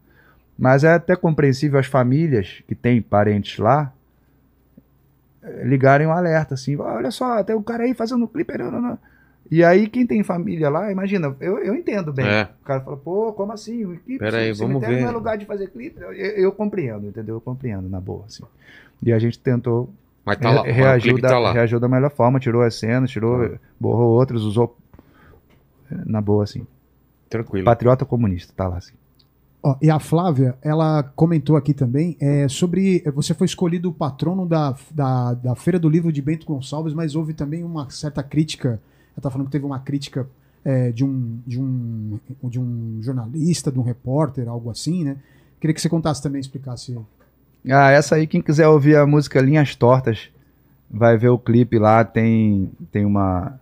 Mas 0.60 0.84
é 0.84 0.92
até 0.92 1.16
compreensível 1.16 1.80
as 1.80 1.86
famílias 1.86 2.62
que 2.68 2.74
têm 2.74 3.00
parentes 3.00 3.58
lá 3.58 3.92
eh, 5.42 5.62
ligarem 5.64 6.06
um 6.06 6.12
alerta, 6.12 6.52
assim, 6.54 6.76
olha 6.76 7.10
só, 7.10 7.42
tem 7.42 7.56
um 7.56 7.62
cara 7.62 7.84
aí 7.84 7.94
fazendo 7.94 8.24
um 8.24 8.26
clipe. 8.26 8.56
não, 8.58 8.70
não, 8.70 8.80
não." 8.82 8.98
E 9.50 9.64
aí 9.64 9.88
quem 9.88 10.06
tem 10.06 10.22
família 10.22 10.68
lá, 10.68 10.92
imagina, 10.92 11.34
eu, 11.40 11.58
eu 11.58 11.74
entendo 11.74 12.12
bem. 12.12 12.26
É. 12.26 12.48
O 12.60 12.64
cara 12.64 12.80
fala, 12.82 12.96
pô, 12.96 13.32
como 13.32 13.52
assim? 13.52 13.84
O 13.84 13.98
clipe, 13.98 14.18
Pera 14.18 14.36
aí, 14.36 14.52
o 14.52 14.54
vamos 14.54 14.80
ver. 14.80 15.00
não 15.00 15.08
é 15.08 15.10
lugar 15.10 15.36
de 15.38 15.44
fazer 15.46 15.68
clipe. 15.70 15.98
Eu, 16.00 16.12
eu- 16.12 16.36
eu 16.36 16.52
compreendo, 16.52 17.06
entendeu? 17.06 17.36
Eu 17.36 17.40
compreendo, 17.40 17.88
na 17.88 17.98
boa, 18.00 18.26
assim. 18.26 18.44
E 19.02 19.12
a 19.12 19.18
gente 19.18 19.38
tentou 19.40 19.90
Mas 20.24 20.36
tá 20.36 20.50
lá. 20.52 20.62
re- 20.62 20.70
o 20.70 20.74
reagiu, 20.74 21.18
da, 21.20 21.28
tá 21.30 21.38
lá. 21.40 21.52
reagiu 21.52 21.80
da 21.80 21.88
melhor 21.88 22.10
forma, 22.10 22.38
tirou 22.38 22.62
as 22.62 22.78
cenas, 22.78 23.10
tirou, 23.10 23.42
Ah. 23.44 23.58
borrou 23.80 24.10
outras, 24.10 24.42
usou 24.42 24.76
eh, 25.90 25.96
na 26.06 26.20
boa, 26.20 26.44
assim. 26.44 26.64
Tranquilo. 27.28 27.64
Patriota 27.64 28.04
comunista, 28.04 28.52
tá 28.54 28.68
lá, 28.68 28.76
assim. 28.76 28.94
E 29.82 29.90
a 29.90 29.98
Flávia, 29.98 30.56
ela 30.62 31.02
comentou 31.02 31.54
aqui 31.54 31.74
também 31.74 32.16
é, 32.18 32.48
sobre. 32.48 33.02
Você 33.14 33.34
foi 33.34 33.44
escolhido 33.44 33.90
o 33.90 33.92
patrono 33.92 34.46
da, 34.46 34.74
da, 34.90 35.34
da 35.34 35.54
Feira 35.54 35.78
do 35.78 35.88
Livro 35.88 36.10
de 36.10 36.22
Bento 36.22 36.46
Gonçalves, 36.46 36.94
mas 36.94 37.14
houve 37.14 37.34
também 37.34 37.62
uma 37.62 37.88
certa 37.90 38.22
crítica. 38.22 38.80
Ela 39.12 39.22
tá 39.22 39.30
falando 39.30 39.48
que 39.48 39.52
teve 39.52 39.66
uma 39.66 39.78
crítica 39.78 40.26
é, 40.64 40.90
de, 40.90 41.04
um, 41.04 41.38
de, 41.46 41.60
um, 41.60 42.18
de 42.42 42.58
um 42.58 42.98
jornalista, 43.02 43.70
de 43.70 43.78
um 43.78 43.82
repórter, 43.82 44.48
algo 44.48 44.70
assim, 44.70 45.04
né? 45.04 45.16
Queria 45.60 45.74
que 45.74 45.80
você 45.80 45.90
contasse 45.90 46.22
também, 46.22 46.40
explicasse. 46.40 46.98
Ah, 47.68 47.90
essa 47.90 48.14
aí, 48.14 48.26
quem 48.26 48.40
quiser 48.40 48.66
ouvir 48.66 48.96
a 48.96 49.06
música 49.06 49.42
Linhas 49.42 49.74
Tortas, 49.74 50.30
vai 50.90 51.18
ver 51.18 51.28
o 51.28 51.38
clipe 51.38 51.78
lá, 51.78 52.02
tem, 52.02 52.70
tem 52.90 53.04
uma... 53.04 53.60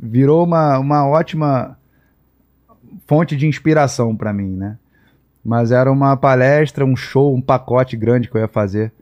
Virou 0.00 0.44
uma, 0.44 0.78
uma 0.78 1.08
ótima 1.08 1.76
fonte 3.06 3.36
de 3.36 3.46
inspiração 3.46 4.14
pra 4.14 4.32
mim, 4.32 4.50
né? 4.50 4.78
Mas 5.44 5.72
era 5.72 5.90
uma 5.90 6.16
palestra, 6.16 6.84
um 6.84 6.96
show, 6.96 7.34
um 7.34 7.40
pacote 7.40 7.96
grande 7.96 8.28
que 8.28 8.36
eu 8.36 8.40
ia 8.40 8.48
fazer 8.48 8.92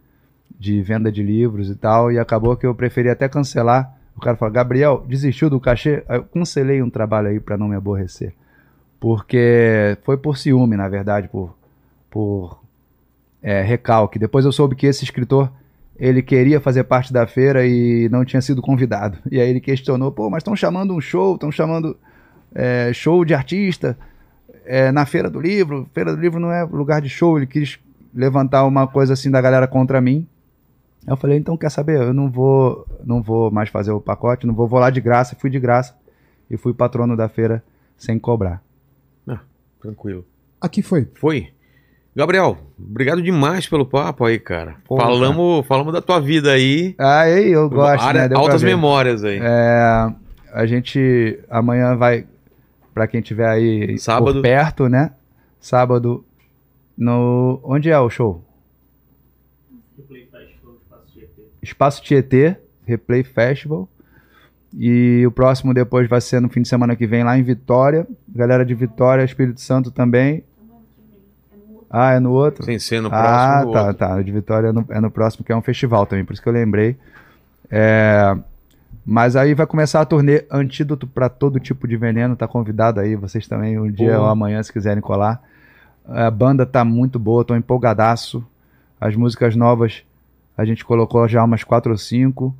de 0.58 0.80
venda 0.80 1.12
de 1.12 1.22
livros 1.22 1.68
e 1.70 1.74
tal, 1.74 2.10
e 2.10 2.18
acabou 2.18 2.56
que 2.56 2.66
eu 2.66 2.74
preferi 2.74 3.08
até 3.10 3.28
cancelar. 3.28 3.94
O 4.16 4.20
cara 4.20 4.36
falou, 4.36 4.54
Gabriel, 4.54 5.04
desistiu 5.06 5.50
do 5.50 5.60
cachê? 5.60 6.02
Eu 6.08 6.24
cancelei 6.24 6.82
um 6.82 6.88
trabalho 6.88 7.28
aí 7.28 7.40
pra 7.40 7.58
não 7.58 7.68
me 7.68 7.76
aborrecer. 7.76 8.32
Porque 8.98 9.98
foi 10.04 10.16
por 10.16 10.38
ciúme, 10.38 10.76
na 10.76 10.88
verdade, 10.88 11.28
por, 11.28 11.54
por 12.10 12.58
é, 13.42 13.60
recalque. 13.60 14.18
Depois 14.18 14.44
eu 14.44 14.52
soube 14.52 14.74
que 14.74 14.86
esse 14.86 15.04
escritor 15.04 15.52
ele 15.98 16.22
queria 16.22 16.60
fazer 16.60 16.84
parte 16.84 17.12
da 17.12 17.26
feira 17.26 17.66
e 17.66 18.08
não 18.10 18.24
tinha 18.24 18.40
sido 18.40 18.62
convidado. 18.62 19.18
E 19.30 19.40
aí 19.40 19.48
ele 19.48 19.60
questionou: 19.60 20.10
pô, 20.10 20.30
mas 20.30 20.40
estão 20.40 20.56
chamando 20.56 20.94
um 20.94 21.00
show, 21.00 21.34
estão 21.34 21.52
chamando 21.52 21.96
é, 22.54 22.90
show 22.94 23.24
de 23.24 23.34
artista 23.34 23.96
é, 24.66 24.92
na 24.92 25.06
feira 25.06 25.30
do 25.30 25.40
livro. 25.40 25.88
Feira 25.94 26.14
do 26.14 26.20
livro 26.20 26.38
não 26.40 26.50
é 26.52 26.62
lugar 26.64 27.00
de 27.00 27.08
show. 27.08 27.36
Ele 27.38 27.46
quis 27.46 27.78
levantar 28.14 28.64
uma 28.64 28.86
coisa 28.86 29.12
assim 29.14 29.30
da 29.30 29.40
galera 29.40 29.66
contra 29.66 30.00
mim. 30.00 30.26
Eu 31.06 31.16
falei: 31.16 31.38
então 31.38 31.56
quer 31.56 31.70
saber? 31.70 32.00
Eu 32.00 32.12
não 32.12 32.30
vou, 32.30 32.86
não 33.04 33.22
vou 33.22 33.50
mais 33.50 33.68
fazer 33.68 33.92
o 33.92 34.00
pacote, 34.00 34.46
não 34.46 34.54
vou, 34.54 34.66
vou 34.66 34.78
lá 34.80 34.90
de 34.90 35.00
graça. 35.00 35.36
Fui 35.38 35.48
de 35.48 35.58
graça 35.60 35.94
e 36.50 36.56
fui 36.56 36.74
patrono 36.74 37.16
da 37.16 37.28
feira 37.28 37.62
sem 37.96 38.18
cobrar. 38.18 38.60
Tranquilo. 39.80 40.24
Aqui 40.60 40.82
foi. 40.82 41.06
Foi? 41.14 41.48
Gabriel, 42.14 42.56
obrigado 42.78 43.22
demais 43.22 43.68
pelo 43.68 43.84
papo 43.84 44.24
aí, 44.24 44.38
cara. 44.38 44.76
Pô, 44.86 44.96
falamos, 44.96 45.66
falamos 45.66 45.92
da 45.92 46.00
tua 46.00 46.18
vida 46.18 46.50
aí. 46.50 46.94
Ah, 46.98 47.28
eu 47.28 47.68
gosto, 47.68 48.02
Área- 48.02 48.22
né? 48.22 48.28
Deu 48.28 48.38
pra 48.38 48.46
altas 48.46 48.62
memórias 48.62 49.22
aí. 49.22 49.38
É, 49.40 50.10
a 50.52 50.66
gente 50.66 51.38
amanhã 51.50 51.94
vai 51.94 52.24
Pra 52.96 53.06
quem 53.06 53.20
tiver 53.20 53.46
aí 53.46 53.98
Sábado. 53.98 54.32
por 54.32 54.40
perto, 54.40 54.88
né? 54.88 55.12
Sábado 55.60 56.24
no 56.96 57.60
onde 57.62 57.90
é 57.90 57.98
o 57.98 58.08
show? 58.08 58.42
Espaço 61.62 62.02
Tietê, 62.02 62.56
Replay 62.86 63.22
Festival. 63.22 63.86
E 64.72 65.26
o 65.26 65.30
próximo 65.30 65.74
depois 65.74 66.08
vai 66.08 66.22
ser 66.22 66.40
no 66.40 66.48
fim 66.48 66.62
de 66.62 66.68
semana 66.68 66.96
que 66.96 67.06
vem 67.06 67.22
lá 67.22 67.36
em 67.38 67.42
Vitória. 67.42 68.06
Galera 68.26 68.64
de 68.64 68.74
Vitória, 68.74 69.22
Espírito 69.22 69.60
Santo 69.60 69.90
também. 69.90 70.42
Ah, 71.90 72.14
é 72.14 72.18
no 72.18 72.32
outro? 72.32 72.64
Sem 72.64 72.78
ser 72.78 73.02
no 73.02 73.08
ah, 73.08 73.10
próximo. 73.10 73.72
tá, 73.74 73.82
outro. 73.82 73.98
tá. 73.98 74.16
O 74.16 74.24
de 74.24 74.32
Vitória 74.32 74.68
é 74.68 74.72
no, 74.72 74.86
é 74.88 75.00
no 75.02 75.10
próximo, 75.10 75.44
que 75.44 75.52
é 75.52 75.56
um 75.56 75.60
festival 75.60 76.06
também, 76.06 76.24
por 76.24 76.32
isso 76.32 76.42
que 76.42 76.48
eu 76.48 76.52
lembrei. 76.54 76.96
É, 77.70 78.34
mas 79.06 79.36
aí 79.36 79.54
vai 79.54 79.66
começar 79.66 80.00
a 80.00 80.04
turnê 80.04 80.44
Antídoto 80.50 81.06
para 81.06 81.28
todo 81.28 81.60
tipo 81.60 81.86
de 81.86 81.96
veneno. 81.96 82.34
Tá 82.34 82.48
convidado 82.48 82.98
aí, 82.98 83.14
vocês 83.14 83.46
também, 83.46 83.78
um 83.78 83.88
dia 83.88 84.16
Pô. 84.16 84.22
ou 84.22 84.26
amanhã, 84.26 84.60
se 84.60 84.72
quiserem 84.72 85.00
colar. 85.00 85.40
A 86.04 86.28
banda 86.28 86.66
tá 86.66 86.84
muito 86.84 87.16
boa, 87.16 87.44
tô 87.44 87.54
empolgadaço. 87.54 88.44
As 89.00 89.14
músicas 89.14 89.54
novas 89.54 90.02
a 90.56 90.64
gente 90.64 90.84
colocou 90.84 91.28
já 91.28 91.44
umas 91.44 91.62
quatro 91.62 91.92
ou 91.92 91.98
cinco. 91.98 92.52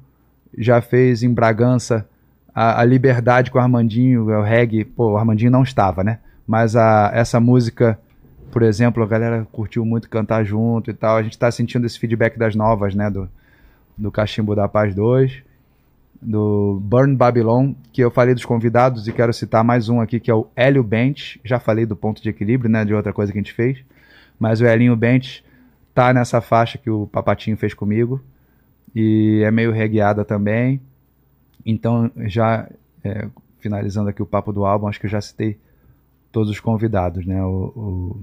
Já 0.57 0.81
fez 0.81 1.25
em 1.25 1.35
Bragança 1.35 2.07
a, 2.55 2.81
a 2.81 2.85
Liberdade 2.85 3.51
com 3.51 3.59
o 3.59 3.61
Armandinho, 3.61 4.31
é 4.31 4.39
o 4.39 4.43
reggae. 4.43 4.85
Pô, 4.85 5.15
o 5.15 5.17
Armandinho 5.17 5.51
não 5.51 5.65
estava, 5.65 6.05
né? 6.05 6.21
Mas 6.47 6.77
a, 6.77 7.11
essa 7.13 7.41
música, 7.41 7.99
por 8.53 8.63
exemplo, 8.63 9.03
a 9.03 9.07
galera 9.07 9.47
curtiu 9.51 9.85
muito 9.85 10.09
cantar 10.09 10.45
junto 10.45 10.93
e 10.93 10.95
tal. 10.95 11.17
A 11.17 11.23
gente 11.25 11.37
tá 11.37 11.51
sentindo 11.51 11.87
esse 11.87 11.99
feedback 11.99 12.39
das 12.39 12.55
novas, 12.55 12.95
né? 12.95 13.11
Do, 13.11 13.29
do 13.99 14.13
Cachimbo 14.13 14.55
da 14.55 14.69
Paz 14.69 14.95
2, 14.95 15.43
do 16.21 16.81
Burn 16.83 17.15
Babylon, 17.15 17.75
que 17.93 18.03
eu 18.03 18.11
falei 18.11 18.35
dos 18.35 18.45
convidados 18.45 19.07
e 19.07 19.13
quero 19.13 19.33
citar 19.33 19.63
mais 19.63 19.89
um 19.89 20.01
aqui, 20.01 20.19
que 20.19 20.31
é 20.31 20.35
o 20.35 20.49
Hélio 20.57 20.83
Bench. 20.83 21.41
Já 21.45 21.59
falei 21.59 21.87
do 21.87 21.97
ponto 21.97 22.23
de 22.23 22.29
equilíbrio, 22.29 22.71
né? 22.71 22.85
De 22.85 22.95
outra 22.95 23.13
coisa 23.13 23.33
que 23.33 23.39
a 23.39 23.43
gente 23.43 23.53
fez. 23.53 23.79
Mas 24.39 24.61
o 24.61 24.67
Helinho 24.67 24.97
Bench 24.97 25.45
tá 25.95 26.13
nessa 26.13 26.41
faixa 26.41 26.79
que 26.79 26.91
o 26.91 27.07
Papatinho 27.07 27.57
fez 27.57 27.75
comigo. 27.75 28.23
E 28.95 29.43
é 29.45 29.51
meio 29.51 29.73
regueada 29.73 30.25
também. 30.25 30.81
Então, 31.65 32.11
já 32.27 32.69
é, 33.03 33.29
finalizando 33.59 34.09
aqui 34.09 34.23
o 34.23 34.27
papo 34.27 34.53
do 34.53 34.65
álbum, 34.65 34.89
acho 34.89 35.01
que 35.01 35.07
eu 35.07 35.11
já 35.11 35.21
citei 35.21 35.59
todos 36.31 36.51
os 36.51 36.61
convidados, 36.61 37.27
né? 37.27 37.43
O, 37.45 38.21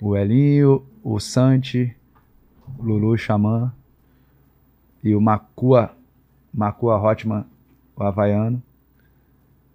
o, 0.00 0.08
o 0.08 0.16
Elinho, 0.16 0.84
o 1.02 1.18
Santi, 1.18 1.94
Lulu 2.78 3.16
Xamã 3.16 3.72
e 5.02 5.14
o 5.14 5.20
Macua, 6.52 6.94
Macua 6.94 7.10
Hotman, 7.10 7.44
o 7.96 8.02
havaiano. 8.02 8.62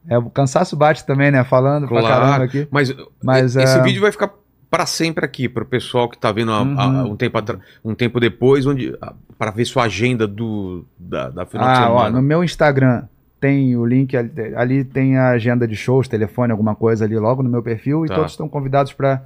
É, 0.08 0.18
o 0.18 0.30
cansaço 0.30 0.76
bate 0.76 1.06
também, 1.06 1.32
né? 1.32 1.44
Falando 1.44 1.88
pra 1.88 2.00
Claro. 2.00 2.16
caramba 2.26 2.46
aqui. 2.46 2.68
Mas, 2.70 2.96
Mas, 3.24 3.56
esse 3.56 3.78
é- 3.78 3.82
vídeo 3.82 4.02
vai 4.02 4.12
ficar 4.12 4.32
para 4.70 4.86
sempre 4.86 5.26
aqui, 5.26 5.48
para 5.50 5.64
o 5.64 5.66
pessoal 5.66 6.10
que 6.10 6.18
tá 6.18 6.32
vendo 6.32 6.52
a- 6.52 6.58
a- 6.58 6.62
Uhum. 6.62 7.12
um, 7.12 7.16
tempo 7.16 7.38
um 7.84 7.96
tempo 7.96 8.20
depois, 8.20 8.66
onde 8.68 8.96
para 9.38 9.52
ver 9.52 9.66
sua 9.66 9.84
agenda 9.84 10.28
do, 10.28 10.86
da, 11.00 11.30
da 11.30 11.46
final 11.46 11.68
de 11.68 11.74
Ah, 11.80 11.90
ó, 11.92 11.98
semana. 12.00 12.16
no 12.18 12.22
meu 12.22 12.44
Instagram 12.44 13.04
tem 13.40 13.76
o 13.76 13.86
link, 13.86 14.16
ali, 14.16 14.32
ali 14.56 14.84
tem 14.84 15.18
a 15.18 15.30
agenda 15.30 15.68
de 15.68 15.76
shows, 15.76 16.08
telefone, 16.08 16.52
alguma 16.52 16.76
coisa 16.76 17.06
ali 17.06 17.18
logo 17.18 17.42
no 17.44 17.50
meu 17.50 17.62
perfil 17.64 18.06
e 18.06 18.10
Tá. 18.10 18.16
todos 18.16 18.32
estão 18.32 18.48
convidados 18.50 18.94
para 18.94 19.24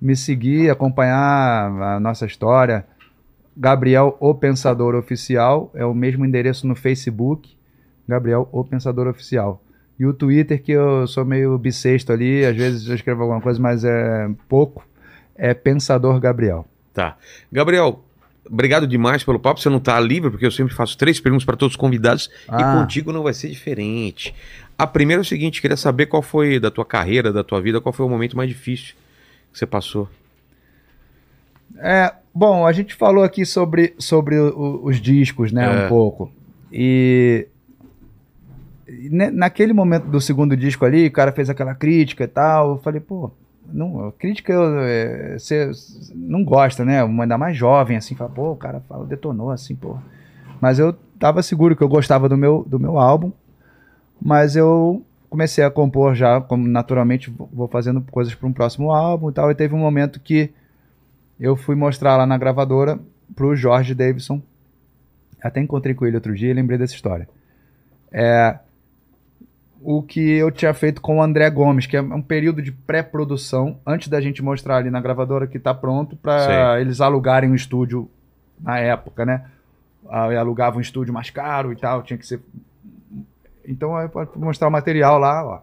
me 0.00 0.14
seguir, 0.16 0.70
acompanhar 0.70 1.70
a 1.70 2.00
nossa 2.00 2.26
história. 2.26 2.84
Gabriel 3.56 4.16
O 4.20 4.34
Pensador 4.34 4.94
Oficial 4.94 5.70
é 5.74 5.84
o 5.84 5.94
mesmo 5.94 6.24
endereço 6.26 6.66
no 6.66 6.74
Facebook, 6.76 7.50
Gabriel 8.06 8.48
O 8.52 8.62
Pensador 8.64 9.06
Oficial. 9.06 9.62
E 9.98 10.04
o 10.04 10.12
Twitter, 10.12 10.62
que 10.62 10.72
eu 10.72 11.06
sou 11.06 11.24
meio 11.24 11.56
bissexto 11.56 12.12
ali, 12.12 12.44
às 12.44 12.54
vezes 12.54 12.86
eu 12.86 12.94
escrevo 12.94 13.22
alguma 13.22 13.40
coisa, 13.40 13.58
mas 13.60 13.82
é 13.82 14.28
pouco, 14.48 14.86
é 15.34 15.54
Pensador 15.54 16.20
Gabriel. 16.20 16.66
Tá. 16.92 17.16
Gabriel, 17.50 18.00
obrigado 18.48 18.86
demais 18.86 19.24
pelo 19.24 19.38
papo. 19.40 19.58
Você 19.58 19.70
não 19.70 19.80
tá 19.80 19.98
livre, 19.98 20.30
porque 20.30 20.44
eu 20.44 20.50
sempre 20.50 20.74
faço 20.74 20.98
três 20.98 21.18
perguntas 21.18 21.46
para 21.46 21.56
todos 21.56 21.72
os 21.74 21.80
convidados 21.80 22.30
Ah. 22.46 22.60
e 22.60 22.78
contigo 22.80 23.10
não 23.10 23.22
vai 23.22 23.32
ser 23.32 23.48
diferente. 23.48 24.34
A 24.76 24.86
primeira 24.86 25.20
é 25.20 25.24
o 25.24 25.26
seguinte: 25.26 25.62
queria 25.62 25.76
saber 25.78 26.06
qual 26.06 26.20
foi 26.22 26.60
da 26.60 26.70
tua 26.70 26.84
carreira, 26.84 27.32
da 27.32 27.42
tua 27.42 27.60
vida, 27.62 27.80
qual 27.80 27.92
foi 27.92 28.04
o 28.04 28.08
momento 28.08 28.36
mais 28.36 28.50
difícil 28.50 28.94
que 29.50 29.58
você 29.58 29.64
passou. 29.66 30.08
É, 31.78 32.12
bom, 32.34 32.66
a 32.66 32.72
gente 32.72 32.94
falou 32.94 33.22
aqui 33.24 33.44
sobre, 33.44 33.94
sobre 33.98 34.38
o- 34.38 34.80
os 34.84 35.00
discos, 35.00 35.52
né, 35.52 35.64
É. 35.64 35.84
um 35.86 35.88
pouco. 35.88 36.30
E, 36.72 37.46
naquele 39.32 39.72
momento 39.72 40.04
do 40.06 40.20
segundo 40.20 40.56
disco 40.56 40.84
ali, 40.84 41.06
o 41.06 41.12
cara 41.12 41.32
fez 41.32 41.50
aquela 41.50 41.74
crítica 41.74 42.24
e 42.24 42.28
tal, 42.28 42.70
eu 42.72 42.78
falei, 42.78 43.00
pô, 43.00 43.30
não, 43.72 44.12
crítica 44.16 44.52
é, 44.82 45.36
você 45.38 45.70
não 46.14 46.44
gosta, 46.44 46.84
né? 46.84 47.02
Uma 47.02 47.24
ainda 47.24 47.36
mais 47.36 47.56
jovem, 47.56 47.96
assim, 47.96 48.14
fala, 48.14 48.30
pô, 48.30 48.52
o 48.52 48.56
cara 48.56 48.80
fala, 48.88 49.04
detonou, 49.04 49.50
assim, 49.50 49.74
pô. 49.74 49.96
Mas 50.60 50.78
eu 50.78 50.94
tava 51.18 51.42
seguro 51.42 51.74
que 51.74 51.82
eu 51.82 51.88
gostava 51.88 52.28
do 52.28 52.36
meu, 52.36 52.64
do 52.66 52.78
meu 52.78 52.98
álbum, 52.98 53.32
mas 54.22 54.54
eu 54.56 55.02
comecei 55.28 55.64
a 55.64 55.70
compor 55.70 56.14
já, 56.14 56.40
como 56.40 56.66
naturalmente 56.68 57.28
vou 57.28 57.48
vou 57.52 57.68
fazendo 57.68 58.00
coisas 58.10 58.34
para 58.34 58.46
um 58.48 58.52
próximo 58.52 58.92
álbum 58.92 59.30
e 59.30 59.32
tal, 59.32 59.50
e 59.50 59.54
teve 59.54 59.74
um 59.74 59.78
momento 59.78 60.20
que 60.20 60.50
eu 61.38 61.56
fui 61.56 61.74
mostrar 61.74 62.16
lá 62.16 62.26
na 62.26 62.38
gravadora 62.38 62.98
pro 63.34 63.54
Jorge 63.54 63.94
Davidson. 63.94 64.40
Até 65.42 65.60
encontrei 65.60 65.94
com 65.94 66.06
ele 66.06 66.16
outro 66.16 66.34
dia 66.34 66.50
e 66.50 66.54
lembrei 66.54 66.78
dessa 66.78 66.94
história. 66.94 67.28
É 68.10 68.58
o 69.82 70.02
que 70.02 70.20
eu 70.20 70.50
tinha 70.50 70.72
feito 70.74 71.00
com 71.00 71.18
o 71.18 71.22
André 71.22 71.48
Gomes, 71.50 71.86
que 71.86 71.96
é 71.96 72.00
um 72.00 72.22
período 72.22 72.62
de 72.62 72.72
pré-produção, 72.72 73.78
antes 73.86 74.08
da 74.08 74.20
gente 74.20 74.42
mostrar 74.42 74.78
ali 74.78 74.90
na 74.90 75.00
gravadora 75.00 75.46
que 75.46 75.58
tá 75.58 75.72
pronto, 75.74 76.16
para 76.16 76.80
eles 76.80 77.00
alugarem 77.00 77.50
um 77.50 77.54
estúdio 77.54 78.10
na 78.60 78.78
época, 78.78 79.24
né? 79.24 79.44
Alugava 80.08 80.78
um 80.78 80.80
estúdio 80.80 81.12
mais 81.12 81.30
caro 81.30 81.72
e 81.72 81.76
tal, 81.76 82.02
tinha 82.02 82.18
que 82.18 82.26
ser. 82.26 82.40
Então 83.64 83.96
eu 84.00 84.10
mostrar 84.36 84.68
o 84.68 84.72
material 84.72 85.18
lá, 85.18 85.44
ó. 85.44 85.60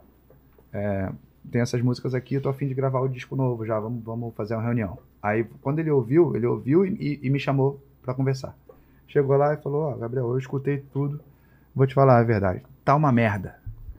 É, 0.72 1.10
tem 1.52 1.61
essas 1.61 1.82
músicas 1.82 2.14
aqui, 2.14 2.35
eu 2.35 2.42
tô 2.42 2.50
afim 2.50 2.68
de 2.68 2.74
gravar 2.74 3.02
o 3.02 3.10
disco 3.10 3.35
novo 3.35 3.66
já, 3.66 3.80
vamos, 3.80 4.03
vamos 4.03 4.34
fazer 4.35 4.56
uma 4.56 4.64
reunião. 4.64 4.98
Aí, 5.24 5.45
quando 5.61 5.80
ele 5.80 5.90
ouviu, 5.90 6.35
ele 6.35 6.45
ouviu 6.45 6.85
e, 6.85 6.90
e- 7.00 7.19
e 7.24 7.30
me 7.30 7.40
chamou 7.40 7.82
pra 8.03 8.14
conversar. 8.14 8.53
Chegou 9.08 9.38
lá 9.38 9.53
e 9.53 9.58
falou, 9.58 9.84
ó, 9.92 9.95
Gabriel, 9.95 10.27
eu 10.30 10.38
escutei 10.38 10.84
tudo, 10.92 11.22
vou 11.74 11.88
te 11.88 11.93
falar 11.93 12.18
a 12.18 12.24
verdade, 12.24 12.61
tá 12.84 12.93
uma 12.95 13.11
merda. 13.11 13.56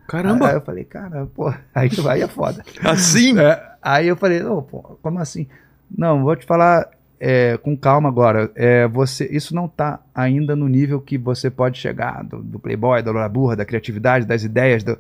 Caramba! 0.07 0.49
Aí 0.51 0.55
eu 0.55 0.61
falei, 0.61 0.85
cara, 0.85 1.27
pô, 1.35 1.49
aí, 1.75 1.89
aí 2.11 2.21
é 2.23 2.29
foda. 2.29 2.63
assim? 2.85 3.39
É, 3.39 3.73
aí 3.81 4.07
eu 4.07 4.17
falei, 4.17 4.41
não, 4.43 4.63
pô, 4.63 4.83
como 5.03 5.19
assim? 5.19 5.47
Não, 5.97 6.23
vou 6.23 6.37
te 6.37 6.45
falar 6.45 6.91
é, 7.19 7.57
com 7.57 7.75
calma 7.75 8.09
agora. 8.11 8.51
É, 8.55 8.87
você, 8.89 9.25
isso 9.31 9.55
não 9.55 9.67
tá 9.67 10.01
ainda 10.15 10.55
no 10.55 10.69
nível 10.69 11.01
que 11.01 11.17
você 11.17 11.49
pode 11.51 11.79
chegar 11.79 12.23
do, 12.23 12.43
do 12.43 12.59
Playboy, 12.59 13.03
da 13.03 13.11
Loura 13.13 13.29
Burra, 13.31 13.57
da 13.57 13.65
criatividade, 13.65 14.27
das 14.27 14.43
ideias. 14.45 14.83
do- 14.85 14.99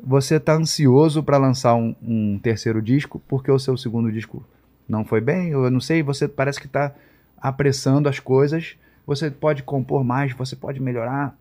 Você 0.00 0.38
tá 0.38 0.52
ansioso 0.54 1.22
para 1.22 1.38
lançar 1.38 1.74
um, 1.76 1.94
um 2.02 2.38
terceiro 2.42 2.82
disco 2.82 3.22
porque 3.26 3.50
o 3.50 3.58
seu 3.58 3.76
segundo 3.78 4.12
disco 4.12 4.44
não 4.88 5.04
foi 5.04 5.20
bem, 5.20 5.48
eu 5.50 5.70
não 5.70 5.80
sei, 5.80 6.02
você 6.02 6.26
parece 6.28 6.60
que 6.60 6.68
tá 6.68 6.92
apressando 7.40 8.08
as 8.08 8.18
coisas. 8.18 8.76
Você 9.06 9.30
pode 9.30 9.62
compor 9.62 10.02
mais, 10.04 10.32
você 10.32 10.56
pode 10.56 10.80
melhorar. 10.80 11.36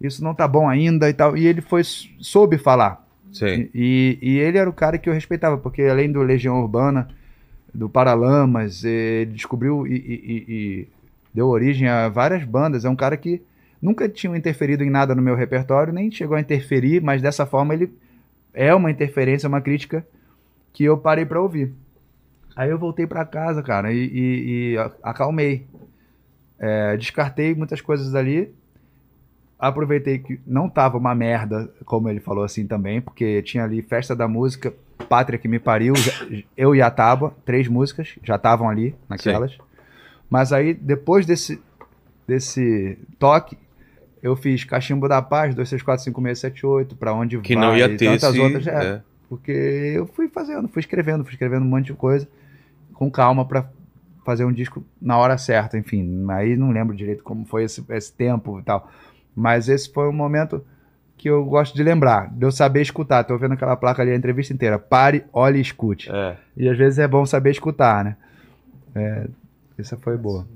Isso 0.00 0.22
não 0.22 0.34
tá 0.34 0.46
bom 0.46 0.68
ainda 0.68 1.08
e 1.08 1.14
tal. 1.14 1.36
E 1.36 1.46
ele 1.46 1.60
foi 1.62 1.82
soube 1.84 2.58
falar. 2.58 3.06
Sei. 3.32 3.70
E, 3.74 4.18
e 4.20 4.38
ele 4.38 4.58
era 4.58 4.68
o 4.68 4.72
cara 4.72 4.98
que 4.98 5.08
eu 5.08 5.14
respeitava, 5.14 5.56
porque 5.58 5.82
além 5.82 6.10
do 6.12 6.20
Legião 6.22 6.60
Urbana, 6.60 7.08
do 7.72 7.88
Paralamas, 7.88 8.84
ele 8.84 9.32
descobriu 9.32 9.86
e, 9.86 9.94
e- 9.94 10.44
e- 10.48 10.88
deu 11.34 11.48
origem 11.48 11.88
a 11.88 12.08
várias 12.08 12.44
bandas. 12.44 12.84
É 12.84 12.88
um 12.90 12.96
cara 12.96 13.16
que 13.16 13.42
nunca 13.80 14.08
tinha 14.08 14.36
interferido 14.36 14.82
em 14.84 14.90
nada 14.90 15.14
no 15.14 15.22
meu 15.22 15.34
repertório, 15.34 15.92
nem 15.92 16.10
chegou 16.10 16.36
a 16.36 16.40
interferir, 16.40 17.02
mas 17.02 17.20
dessa 17.22 17.44
forma 17.46 17.74
ele 17.74 17.90
é 18.54 18.74
uma 18.74 18.90
interferência, 18.90 19.48
uma 19.48 19.60
crítica 19.60 20.06
que 20.72 20.84
eu 20.84 20.96
parei 20.96 21.24
pra 21.26 21.40
ouvir. 21.40 21.72
Aí 22.56 22.70
eu 22.70 22.78
voltei 22.78 23.06
pra 23.06 23.24
casa, 23.26 23.62
cara, 23.62 23.92
e, 23.92 23.98
e- 24.06 24.72
e 24.72 24.78
acalmei. 25.02 25.66
É, 26.58 26.96
descartei 26.96 27.54
muitas 27.54 27.82
coisas 27.82 28.14
ali. 28.14 28.50
Aproveitei 29.58 30.18
que 30.18 30.40
não 30.46 30.68
tava 30.68 30.96
uma 30.98 31.14
merda, 31.14 31.70
como 31.84 32.08
ele 32.08 32.20
falou 32.20 32.44
assim 32.44 32.66
também, 32.66 33.00
porque 33.00 33.42
tinha 33.42 33.64
ali 33.64 33.82
Festa 33.82 34.16
da 34.16 34.26
Música, 34.26 34.72
Pátria 35.08 35.38
que 35.38 35.48
me 35.48 35.58
pariu, 35.58 35.92
eu 36.56 36.74
e 36.74 36.80
a 36.82 36.90
Tábua, 36.90 37.34
três 37.44 37.68
músicas, 37.68 38.18
já 38.22 38.36
estavam 38.36 38.68
ali 38.68 38.94
naquelas. 39.08 39.56
Mas 40.28 40.52
aí, 40.52 40.74
depois 40.74 41.24
desse, 41.26 41.60
desse 42.26 42.98
toque, 43.18 43.56
eu 44.22 44.34
fiz 44.34 44.64
Cachimbo 44.64 45.08
da 45.08 45.22
Paz, 45.22 45.54
2, 45.54 45.68
3, 45.68 45.82
4, 45.82 46.04
5, 46.04 46.22
6, 46.22 46.38
7, 46.38 46.66
8, 46.66 46.96
pra 46.96 47.12
onde 47.14 47.38
Que 47.40 47.54
vai, 47.54 47.64
não 47.64 47.76
ia 47.76 47.88
ter 47.96 48.06
tantas 48.06 48.30
esse... 48.34 48.40
outras. 48.40 48.66
É, 48.66 48.84
é. 48.96 49.02
porque 49.28 49.52
eu 49.52 50.06
fui 50.06 50.28
fazendo, 50.28 50.68
fui 50.68 50.80
escrevendo, 50.80 51.22
fui 51.24 51.32
escrevendo 51.34 51.64
um 51.64 51.68
monte 51.68 51.86
de 51.86 51.94
coisa 51.94 52.26
com 52.96 53.10
calma 53.10 53.44
pra 53.44 53.68
fazer 54.24 54.44
um 54.44 54.52
disco 54.52 54.84
na 55.00 55.16
hora 55.16 55.38
certa, 55.38 55.78
enfim. 55.78 56.24
Aí 56.30 56.56
não 56.56 56.70
lembro 56.70 56.96
direito 56.96 57.22
como 57.22 57.44
foi 57.44 57.64
esse, 57.64 57.84
esse 57.90 58.12
tempo 58.12 58.58
e 58.58 58.62
tal. 58.62 58.90
Mas 59.34 59.68
esse 59.68 59.92
foi 59.92 60.08
um 60.08 60.12
momento 60.12 60.64
que 61.16 61.30
eu 61.30 61.44
gosto 61.44 61.74
de 61.74 61.82
lembrar, 61.82 62.30
de 62.32 62.44
eu 62.44 62.50
saber 62.50 62.82
escutar. 62.82 63.24
Tô 63.24 63.38
vendo 63.38 63.52
aquela 63.52 63.76
placa 63.76 64.02
ali 64.02 64.10
a 64.10 64.16
entrevista 64.16 64.52
inteira. 64.52 64.78
Pare, 64.78 65.24
olhe 65.32 65.58
e 65.58 65.62
escute. 65.62 66.10
É. 66.10 66.36
E 66.56 66.68
às 66.68 66.76
vezes 66.76 66.98
é 66.98 67.06
bom 67.06 67.24
saber 67.24 67.50
escutar, 67.50 68.04
né? 68.04 68.16
É, 68.94 69.26
essa 69.78 69.96
foi 69.96 70.16
boa. 70.16 70.46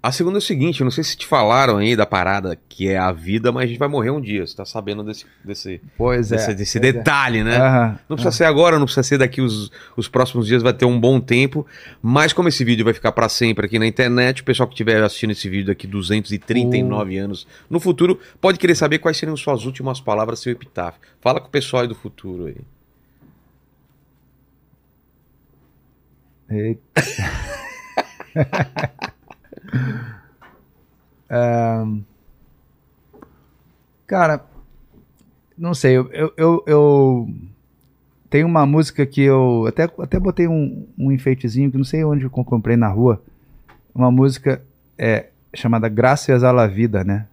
A 0.00 0.12
segunda 0.12 0.36
é 0.36 0.38
o 0.38 0.42
seguinte, 0.42 0.80
eu 0.80 0.84
não 0.84 0.92
sei 0.92 1.02
se 1.02 1.16
te 1.16 1.26
falaram 1.26 1.78
aí 1.78 1.96
da 1.96 2.06
parada 2.06 2.56
que 2.68 2.88
é 2.88 2.96
a 2.96 3.10
vida, 3.10 3.50
mas 3.50 3.64
a 3.64 3.66
gente 3.66 3.80
vai 3.80 3.88
morrer 3.88 4.10
um 4.10 4.20
dia. 4.20 4.46
Você 4.46 4.54
tá 4.54 4.64
sabendo 4.64 5.02
desse, 5.02 5.26
desse, 5.44 5.80
Pois 5.96 6.30
é. 6.30 6.36
desse, 6.36 6.54
desse 6.54 6.78
pois 6.78 6.88
é. 6.88 6.92
detalhe, 6.98 7.42
né? 7.42 7.56
Aham. 7.56 7.98
Não 8.08 8.16
precisa 8.16 8.30
ser 8.36 8.44
agora, 8.44 8.78
não 8.78 8.84
precisa 8.84 9.02
ser 9.02 9.18
daqui 9.18 9.40
os, 9.40 9.72
os 9.96 10.06
próximos 10.06 10.46
dias, 10.46 10.62
vai 10.62 10.72
ter 10.72 10.84
um 10.84 11.00
bom 11.00 11.18
tempo. 11.20 11.66
Mas 12.00 12.32
como 12.32 12.48
esse 12.48 12.64
vídeo 12.64 12.84
vai 12.84 12.94
ficar 12.94 13.10
pra 13.10 13.28
sempre 13.28 13.66
aqui 13.66 13.76
na 13.76 13.88
internet, 13.88 14.40
o 14.42 14.44
pessoal 14.44 14.68
que 14.68 14.74
estiver 14.74 15.02
assistindo 15.02 15.32
esse 15.32 15.48
vídeo 15.48 15.66
daqui 15.66 15.84
239 15.88 17.18
anos 17.18 17.44
no 17.68 17.80
futuro 17.80 18.20
pode 18.40 18.56
querer 18.56 18.76
saber 18.76 19.00
quais 19.00 19.16
seriam 19.16 19.36
suas 19.36 19.64
últimas 19.64 20.00
palavras, 20.00 20.38
seu 20.38 20.52
epitáfio. 20.52 21.00
Fala 21.20 21.40
com 21.40 21.48
o 21.48 21.50
pessoal 21.50 21.82
aí 21.82 21.88
do 21.88 21.96
futuro 21.96 22.46
aí. 22.46 22.56
Eita. 26.50 27.02
Cara, 34.06 34.44
não 35.56 35.74
sei, 35.74 35.98
eu, 35.98 36.10
eu, 36.12 36.32
eu, 36.36 36.64
eu 36.66 37.28
tenho 38.30 38.46
uma 38.46 38.64
música 38.64 39.04
que 39.04 39.22
eu 39.22 39.66
até, 39.66 39.84
até 39.98 40.18
botei 40.18 40.48
um, 40.48 40.86
um 40.98 41.12
enfeitezinho 41.12 41.70
que 41.70 41.76
não 41.76 41.84
sei 41.84 42.04
onde 42.04 42.24
eu 42.24 42.30
comprei 42.30 42.76
na 42.76 42.88
rua. 42.88 43.22
Uma 43.94 44.10
música 44.10 44.62
é, 44.96 45.26
chamada 45.54 45.88
Graças 45.88 46.42
à 46.44 46.52
la 46.52 46.66
Vida, 46.66 47.04
né? 47.04 47.26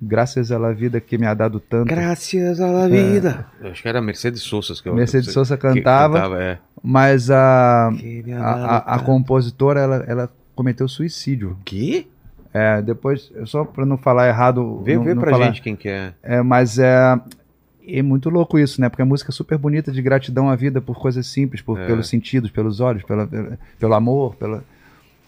Graças 0.00 0.50
à 0.50 0.58
la 0.58 0.72
Vida 0.72 1.00
que 1.00 1.16
me 1.16 1.26
ha 1.26 1.34
dado 1.34 1.60
tanto. 1.60 1.86
Graças 1.86 2.60
à 2.60 2.66
la 2.66 2.88
vida. 2.88 3.46
Eu 3.60 3.70
acho 3.70 3.82
que 3.82 3.88
era 3.88 4.02
Mercedes 4.02 4.42
Sosa 4.42 4.74
que 4.82 4.88
eu 4.88 4.94
Mercedes 4.94 5.32
Sosa 5.32 5.56
que 5.56 5.62
cantava, 5.62 6.42
é. 6.42 6.58
mas 6.82 7.30
a, 7.30 7.88
a, 7.88 8.50
a, 8.50 8.96
a 8.96 8.98
compositora 8.98 9.80
ela, 9.80 10.04
ela 10.08 10.30
cometeu 10.54 10.88
suicídio. 10.88 11.56
Que? 11.64 12.08
É, 12.54 12.82
depois, 12.82 13.32
só 13.46 13.64
pra 13.64 13.86
não 13.86 13.96
falar 13.96 14.28
errado. 14.28 14.80
Vê, 14.82 14.94
não, 14.96 15.04
vê 15.04 15.14
não 15.14 15.22
pra 15.22 15.30
falar- 15.30 15.46
gente 15.46 15.62
quem 15.62 15.74
que 15.74 15.88
é. 15.88 16.12
É, 16.22 16.42
mas 16.42 16.78
é, 16.78 17.18
é 17.86 18.02
muito 18.02 18.28
louco 18.28 18.58
isso, 18.58 18.80
né? 18.80 18.88
Porque 18.88 19.00
a 19.02 19.06
música 19.06 19.30
é 19.30 19.32
super 19.34 19.56
bonita 19.56 19.90
de 19.90 20.02
gratidão 20.02 20.50
à 20.50 20.54
vida 20.56 20.80
por 20.80 20.98
coisas 20.98 21.26
simples, 21.26 21.62
por, 21.62 21.78
É. 21.80 21.86
pelos 21.86 22.08
sentidos, 22.08 22.50
pelos 22.50 22.80
olhos, 22.80 23.02
pela, 23.04 23.26
pela- 23.26 23.58
pelo 23.78 23.94
amor. 23.94 24.34
Pela... 24.36 24.62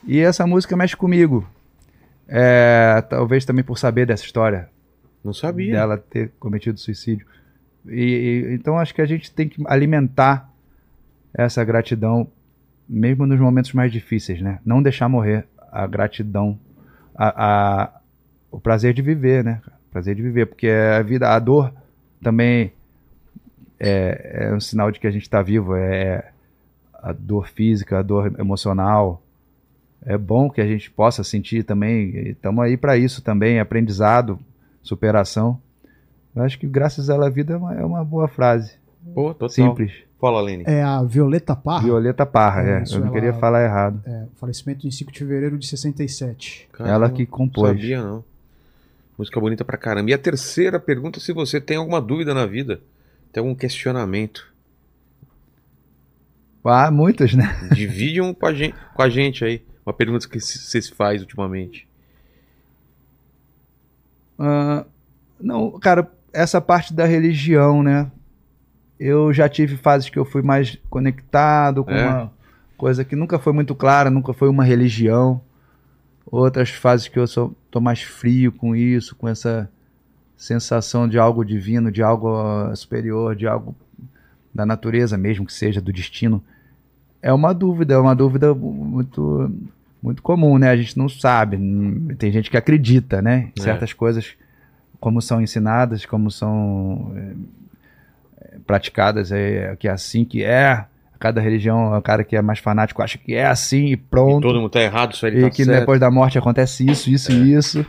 E 0.07 0.21
essa 0.21 0.47
música 0.47 0.77
mexe 0.77 0.95
comigo. 0.97 1.47
É, 2.29 3.03
talvez 3.09 3.45
também 3.45 3.65
por 3.65 3.79
saber 3.79 4.07
dessa 4.07 4.25
história, 4.25 4.69
Não 5.23 5.33
sabia. 5.35 5.73
dela 5.73 5.97
ter 5.99 6.31
cometido 6.39 6.79
suicídio. 6.79 7.27
E, 7.87 8.01
e- 8.51 8.55
então 8.55 8.79
acho 8.79 8.95
que 8.95 9.01
a 9.03 9.07
gente 9.07 9.31
tem 9.33 9.49
que 9.49 9.63
alimentar 9.67 10.51
essa 11.35 11.63
gratidão, 11.65 12.27
mesmo 12.89 13.27
nos 13.27 13.41
momentos 13.41 13.73
mais 13.73 13.91
difíceis, 13.93 14.41
né? 14.41 14.59
Não 14.65 14.83
deixar 14.83 15.09
morrer 15.09 15.47
a 15.73 15.87
gratidão, 15.87 16.59
a, 17.15 17.83
a- 17.83 18.01
o 18.51 18.61
prazer 18.61 18.95
de 18.95 19.03
viver, 19.03 19.43
né? 19.45 19.61
O 19.89 19.93
prazer 19.93 20.15
de 20.15 20.23
viver, 20.23 20.47
porque 20.47 20.69
a 20.69 21.03
vida, 21.03 21.29
a 21.35 21.39
dor 21.39 21.73
também 22.23 22.73
é, 23.79 24.47
é 24.51 24.55
um 24.55 24.61
sinal 24.61 24.91
de 24.91 25.01
que 25.01 25.07
a 25.07 25.11
gente 25.11 25.23
está 25.23 25.43
vivo. 25.43 25.75
É 25.77 26.31
a 26.95 27.13
dor 27.13 27.49
física, 27.49 27.99
a 27.99 28.03
dor 28.03 28.33
emocional. 28.39 29.23
É 30.07 30.17
bom 30.17 30.49
que 30.51 30.61
a 30.61 30.67
gente 30.67 30.91
possa 30.91 31.23
sentir 31.25 31.65
também. 31.65 32.29
Estamos 32.31 32.65
aí 32.65 32.77
para 32.77 32.97
isso 32.97 33.23
também, 33.23 33.59
aprendizado, 33.61 34.39
superação. 34.83 35.61
Eu 36.35 36.43
acho 36.43 36.59
que 36.59 36.67
graças 36.67 37.09
à 37.11 37.29
vida 37.29 37.55
é 37.55 37.57
uma, 37.57 37.75
é 37.75 37.85
uma 37.85 38.05
boa 38.05 38.27
frase. 38.29 38.77
Pô, 39.15 39.33
total. 39.33 39.49
Simples. 39.51 39.93
Fala, 40.25 40.41
Lene. 40.41 40.65
É 40.67 40.83
a 40.83 41.03
Violeta 41.03 41.55
Parra. 41.55 41.83
Violeta 41.85 42.25
Parra, 42.25 42.63
É, 42.63 42.79
é. 42.79 42.83
isso, 42.83 42.95
Eu 42.95 43.01
não 43.01 43.07
ela- 43.09 43.15
queria 43.15 43.33
falar 43.35 43.63
errado. 43.63 44.01
É, 44.07 44.25
falecimento 44.37 44.87
em 44.87 44.91
5 44.91 45.13
de 45.13 45.19
fevereiro 45.19 45.59
de 45.59 45.67
67. 45.67 46.67
Ela 46.79 47.11
que 47.11 47.25
Não 47.25 47.27
compôs. 47.31 47.69
sabia, 47.69 48.03
não. 48.03 48.25
Música 49.19 49.39
bonita 49.39 49.65
pra 49.67 49.77
caramba. 49.77 50.11
E 50.11 50.15
a 50.15 50.19
terceira 50.19 50.81
pergunta, 50.81 51.21
se 51.21 51.31
você 51.33 51.61
tem 51.61 51.77
alguma 51.77 52.01
dúvida 52.01 52.33
na 52.33 52.47
vida, 52.47 52.81
tem 53.33 53.41
algum 53.43 53.55
questionamento, 53.55 54.51
Ah, 56.65 56.91
muitas, 56.91 57.35
né? 57.35 57.45
divide 57.75 58.23
um 58.23 58.33
com 58.33 58.47
a 58.47 58.55
gente, 58.55 58.75
com 58.95 59.03
a 59.03 59.09
gente 59.11 59.45
aí. 59.45 59.63
Uma 59.85 59.93
pergunta 59.93 60.27
que 60.27 60.41
você 60.41 60.81
se 60.81 60.91
faz 60.93 61.21
ultimamente. 61.21 61.87
Ah, 64.39 64.87
não, 65.41 65.79
cara, 65.79 66.11
essa 66.33 66.61
parte 66.61 66.95
da 66.95 67.05
religião, 67.05 67.83
né? 67.83 68.11
Eu 69.07 69.35
já 69.35 69.47
tive 69.51 69.77
fases 69.77 70.09
que 70.09 70.19
eu 70.19 70.25
fui 70.25 70.41
mais 70.41 70.79
conectado 70.89 71.85
com 71.85 71.91
É? 71.91 72.09
uma 72.09 72.33
coisa 72.75 73.05
que 73.05 73.15
nunca 73.15 73.39
foi 73.39 73.53
muito 73.53 73.75
clara, 73.75 74.09
nunca 74.09 74.33
foi 74.33 74.49
uma 74.49 74.65
religião. 74.65 75.43
Outras 76.25 76.71
fases 76.71 77.07
que 77.07 77.19
eu 77.19 77.27
sou, 77.27 77.55
tô 77.71 77.83
mais 77.83 78.01
frio 78.01 78.51
com 78.51 78.75
isso, 78.75 79.15
com 79.15 79.29
essa 79.29 79.71
sensação 80.39 81.07
de 81.07 81.19
algo 81.19 81.45
divino, 81.45 81.93
de 81.93 82.03
algo 82.03 82.75
superior, 82.75 83.37
de 83.37 83.47
algo 83.47 83.77
da 84.55 84.65
natureza 84.65 85.19
mesmo, 85.19 85.45
que 85.45 85.53
seja 85.53 85.83
do 85.83 85.93
destino. 85.93 86.43
É 87.21 87.31
uma 87.31 87.53
dúvida, 87.53 87.93
é 87.93 87.99
uma 87.99 88.15
dúvida 88.15 88.55
muito 88.55 89.53
muito 90.03 90.23
comum, 90.23 90.57
né? 90.57 90.71
A 90.71 90.77
gente 90.77 90.97
não 90.97 91.11
sabe. 91.11 91.59
Tem 92.19 92.33
gente 92.33 92.51
que 92.51 92.57
acredita, 92.57 93.21
né? 93.21 93.51
É. 93.59 93.61
certas 93.61 93.93
coisas, 93.93 94.35
como 94.99 95.21
são 95.21 95.43
ensinadas, 95.43 96.07
como 96.07 96.31
são 96.31 97.13
é, 97.15 97.21
é, 97.21 97.35
praticadas, 98.67 99.31
é, 99.33 99.75
que 99.77 99.89
é 99.89 99.91
assim 99.91 100.25
que 100.25 100.43
é. 100.45 100.85
Cada 101.19 101.41
religião, 101.41 101.97
o 101.97 102.03
cara 102.03 102.23
que 102.25 102.37
é 102.37 102.43
mais 102.43 102.59
fanático 102.59 103.01
acha 103.03 103.17
que 103.17 103.35
é 103.35 103.47
assim 103.47 103.87
e 103.87 103.93
E 103.93 103.97
pronto. 103.97 104.43
todo 104.43 104.57
mundo 104.61 104.69
tá 104.71 104.81
errado, 104.83 105.13
isso 105.15 105.25
aí 105.25 105.39
E 105.39 105.41
tá 105.43 105.51
que 105.51 105.65
certo. 105.65 105.79
depois 105.81 105.99
da 105.99 106.11
morte 106.11 106.37
acontece 106.37 106.85
isso, 106.89 107.09
isso 107.09 107.33
É. 107.33 107.35
e 107.35 107.55
isso. 107.55 107.87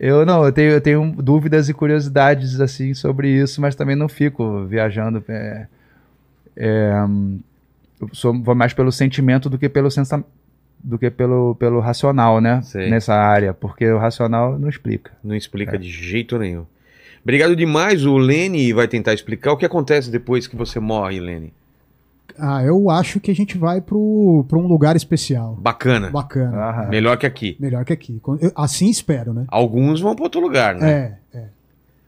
Eu 0.00 0.24
não, 0.24 0.44
eu 0.44 0.52
tenho, 0.52 0.70
eu 0.70 0.80
tenho 0.80 1.12
dúvidas 1.22 1.68
e 1.68 1.74
curiosidades 1.74 2.60
assim 2.60 2.94
sobre 2.94 3.28
isso, 3.30 3.60
mas 3.60 3.74
também 3.76 3.94
não 3.96 4.08
fico 4.08 4.64
viajando. 4.64 5.22
é, 5.28 5.66
é, 6.56 6.92
eu 8.00 8.08
sou, 8.12 8.40
vou 8.42 8.54
mais 8.54 8.72
pelo 8.72 8.90
sentimento 8.92 9.48
do 9.50 9.58
que 9.58 9.68
pelo 9.68 9.90
sensa, 9.90 10.22
do 10.82 10.98
que 10.98 11.10
pelo, 11.10 11.54
pelo 11.56 11.80
racional, 11.80 12.40
né? 12.40 12.62
Sei. 12.62 12.88
Nessa 12.90 13.14
área, 13.14 13.52
porque 13.52 13.86
o 13.90 13.98
racional 13.98 14.58
não 14.58 14.68
explica. 14.68 15.10
Não 15.22 15.34
explica 15.34 15.76
de 15.78 15.88
jeito 15.90 16.38
nenhum. 16.38 16.64
Obrigado 17.28 17.54
demais. 17.54 18.06
O 18.06 18.16
Lene 18.16 18.72
vai 18.72 18.88
tentar 18.88 19.12
explicar 19.12 19.52
o 19.52 19.56
que 19.58 19.66
acontece 19.66 20.10
depois 20.10 20.46
que 20.46 20.56
você 20.56 20.80
morre, 20.80 21.20
Lene. 21.20 21.52
Ah, 22.38 22.62
eu 22.64 22.88
acho 22.88 23.20
que 23.20 23.30
a 23.30 23.34
gente 23.34 23.58
vai 23.58 23.82
pro, 23.82 24.46
pra 24.48 24.58
um 24.58 24.66
lugar 24.66 24.96
especial. 24.96 25.54
Bacana. 25.60 26.08
Bacana. 26.08 26.56
Ah, 26.56 26.86
Melhor 26.88 27.18
que 27.18 27.26
aqui. 27.26 27.54
Melhor 27.60 27.84
que 27.84 27.92
aqui. 27.92 28.18
Eu- 28.40 28.50
assim 28.56 28.88
espero, 28.88 29.34
né? 29.34 29.44
Alguns 29.48 30.00
vão 30.00 30.14
para 30.14 30.24
outro 30.24 30.40
lugar, 30.40 30.74
né? 30.74 31.18
É, 31.34 31.38
é. 31.38 31.44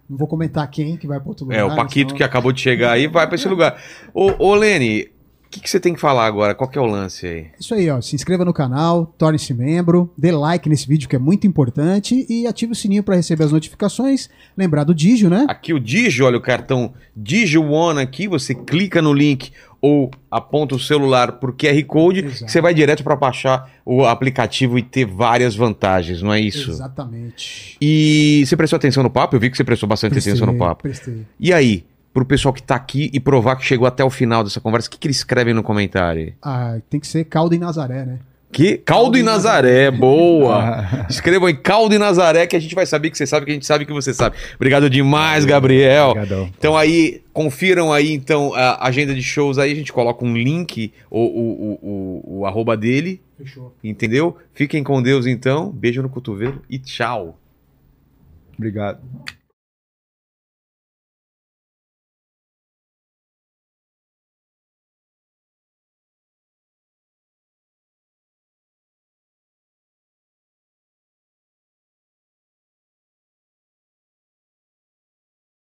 Não 0.09 0.17
vou 0.17 0.27
comentar 0.27 0.67
quem 0.71 0.97
que 0.97 1.07
vai 1.07 1.21
para 1.21 1.29
outro 1.29 1.45
lugar. 1.45 1.59
É, 1.59 1.65
o 1.65 1.77
Paquito 1.77 2.11
senão- 2.11 2.17
que 2.17 2.23
acabou 2.25 2.51
de 2.51 2.61
chegar 2.63 2.93
aí 2.93 3.07
vai 3.07 3.27
para 3.27 3.35
esse 3.35 3.47
lugar. 3.49 3.77
Ô, 4.15 4.33
ô 4.39 4.55
Lene, 4.55 5.09
o 5.51 5.53
que, 5.53 5.59
que 5.59 5.69
você 5.69 5.81
tem 5.81 5.93
que 5.93 6.01
falar 6.01 6.27
agora? 6.27 6.55
Qual 6.55 6.71
que 6.71 6.79
é 6.79 6.81
o 6.81 6.87
lance 6.87 7.27
aí? 7.27 7.47
Isso 7.59 7.75
aí, 7.75 7.91
ó. 7.91 8.01
Se 8.01 8.15
inscreva 8.15 8.45
no 8.45 8.53
canal, 8.53 9.13
torne-se 9.19 9.53
membro, 9.53 10.09
dê 10.17 10.31
like 10.31 10.69
nesse 10.69 10.87
vídeo 10.87 11.09
que 11.09 11.17
é 11.17 11.19
muito 11.19 11.45
importante 11.45 12.25
e 12.29 12.47
ative 12.47 12.71
o 12.71 12.75
sininho 12.75 13.03
para 13.03 13.17
receber 13.17 13.43
as 13.43 13.51
notificações. 13.51 14.31
Lembrar 14.57 14.85
do 14.85 14.95
Digio, 14.95 15.29
né? 15.29 15.47
Aqui 15.49 15.75
o 15.75 15.81
Digio, 15.81 16.25
olha 16.25 16.39
o 16.39 16.41
cartão 16.41 16.95
Digio 17.17 17.69
One 17.69 18.01
aqui, 18.01 18.29
você 18.29 18.55
clica 18.55 19.03
no 19.03 19.13
link 19.13 19.51
ou 19.81 20.13
aponta 20.31 20.77
o 20.77 20.79
celular 20.79 21.33
pro 21.33 21.53
QR 21.53 21.83
Code, 21.85 22.27
Exato. 22.27 22.53
você 22.53 22.61
vai 22.61 22.73
direto 22.73 23.03
para 23.03 23.17
baixar 23.17 23.69
o 23.85 24.05
aplicativo 24.05 24.79
e 24.79 24.83
ter 24.83 25.05
várias 25.05 25.57
vantagens, 25.57 26.23
não 26.23 26.33
é 26.33 26.41
isso? 26.41 26.71
Exatamente. 26.71 27.77
E 27.81 28.45
você 28.47 28.57
prestou 28.57 28.77
atenção 28.77 29.03
no 29.03 29.11
papo? 29.11 29.35
Eu 29.35 29.41
vi 29.41 29.51
que 29.51 29.57
você 29.57 29.65
prestou 29.65 29.89
bastante 29.89 30.17
atenção 30.17 30.47
no 30.47 30.57
papo. 30.57 30.83
Prestei. 30.83 31.27
E 31.41 31.53
aí, 31.53 31.85
pro 32.13 32.25
pessoal 32.25 32.53
que 32.53 32.63
tá 32.63 32.75
aqui 32.75 33.11
e 33.13 33.21
provar 33.21 33.57
que 33.57 33.65
chegou 33.65 33.87
até 33.87 34.05
o 34.05 34.11
final 34.11 34.43
dessa 34.43 34.61
conversa, 34.61 34.89
o 34.89 34.91
que, 34.91 34.99
que 34.99 35.07
eles 35.07 35.19
escrevem 35.19 35.55
no 35.55 35.63
comentário? 35.63 36.23
aí? 36.23 36.35
Ah, 36.43 36.79
tem 36.89 36.99
que 37.01 37.07
ser 37.07 37.25
caldo 37.25 37.55
em 37.55 37.59
Nazaré, 37.59 38.05
né? 38.05 38.19
Que? 38.53 38.79
Caldo 38.79 39.17
e 39.17 39.21
e 39.21 39.23
Nazaré, 39.23 39.91
boa! 39.93 40.59
Ah, 40.91 41.07
Escrevam 41.09 41.49
em 41.49 41.55
Caldo 41.55 41.95
e 41.95 41.99
Nazaré 41.99 42.47
que 42.49 42.57
a 42.57 42.59
gente 42.59 42.75
vai 42.75 42.85
saber 42.85 43.11
que 43.11 43.17
você 43.17 43.27
sabe, 43.27 43.47
que 43.47 43.53
a 43.53 43.55
gente 43.55 43.67
sabe 43.67 43.87
que 43.87 43.93
você 43.93 44.13
sabe. 44.13 44.37
Obrigado 44.57 44.91
demais, 44.91 45.45
Gabriel. 45.45 46.09
Obrigadão. 46.11 46.51
Então 46.59 46.77
aí, 46.77 47.23
confiram 47.33 47.93
aí 47.93 48.13
então 48.13 48.53
a 48.55 48.89
agenda 48.89 49.15
de 49.15 49.23
shows 49.23 49.57
aí, 49.57 49.71
a 49.71 49.75
gente 49.75 49.93
coloca 49.93 50.25
um 50.25 50.37
link, 50.37 50.93
o, 51.09 51.21
o, 51.21 51.23
o, 51.23 51.79
o, 51.83 52.39
o 52.41 52.47
arroba 52.47 52.77
dele, 52.77 53.23
Fechou. 53.39 53.73
entendeu? 53.85 54.37
Fiquem 54.53 54.83
com 54.83 55.01
Deus 55.01 55.27
então, 55.27 55.71
beijo 55.71 56.03
no 56.03 56.09
cotovelo 56.09 56.61
e 56.69 56.77
tchau. 56.79 57.39
Obrigado. 58.59 58.99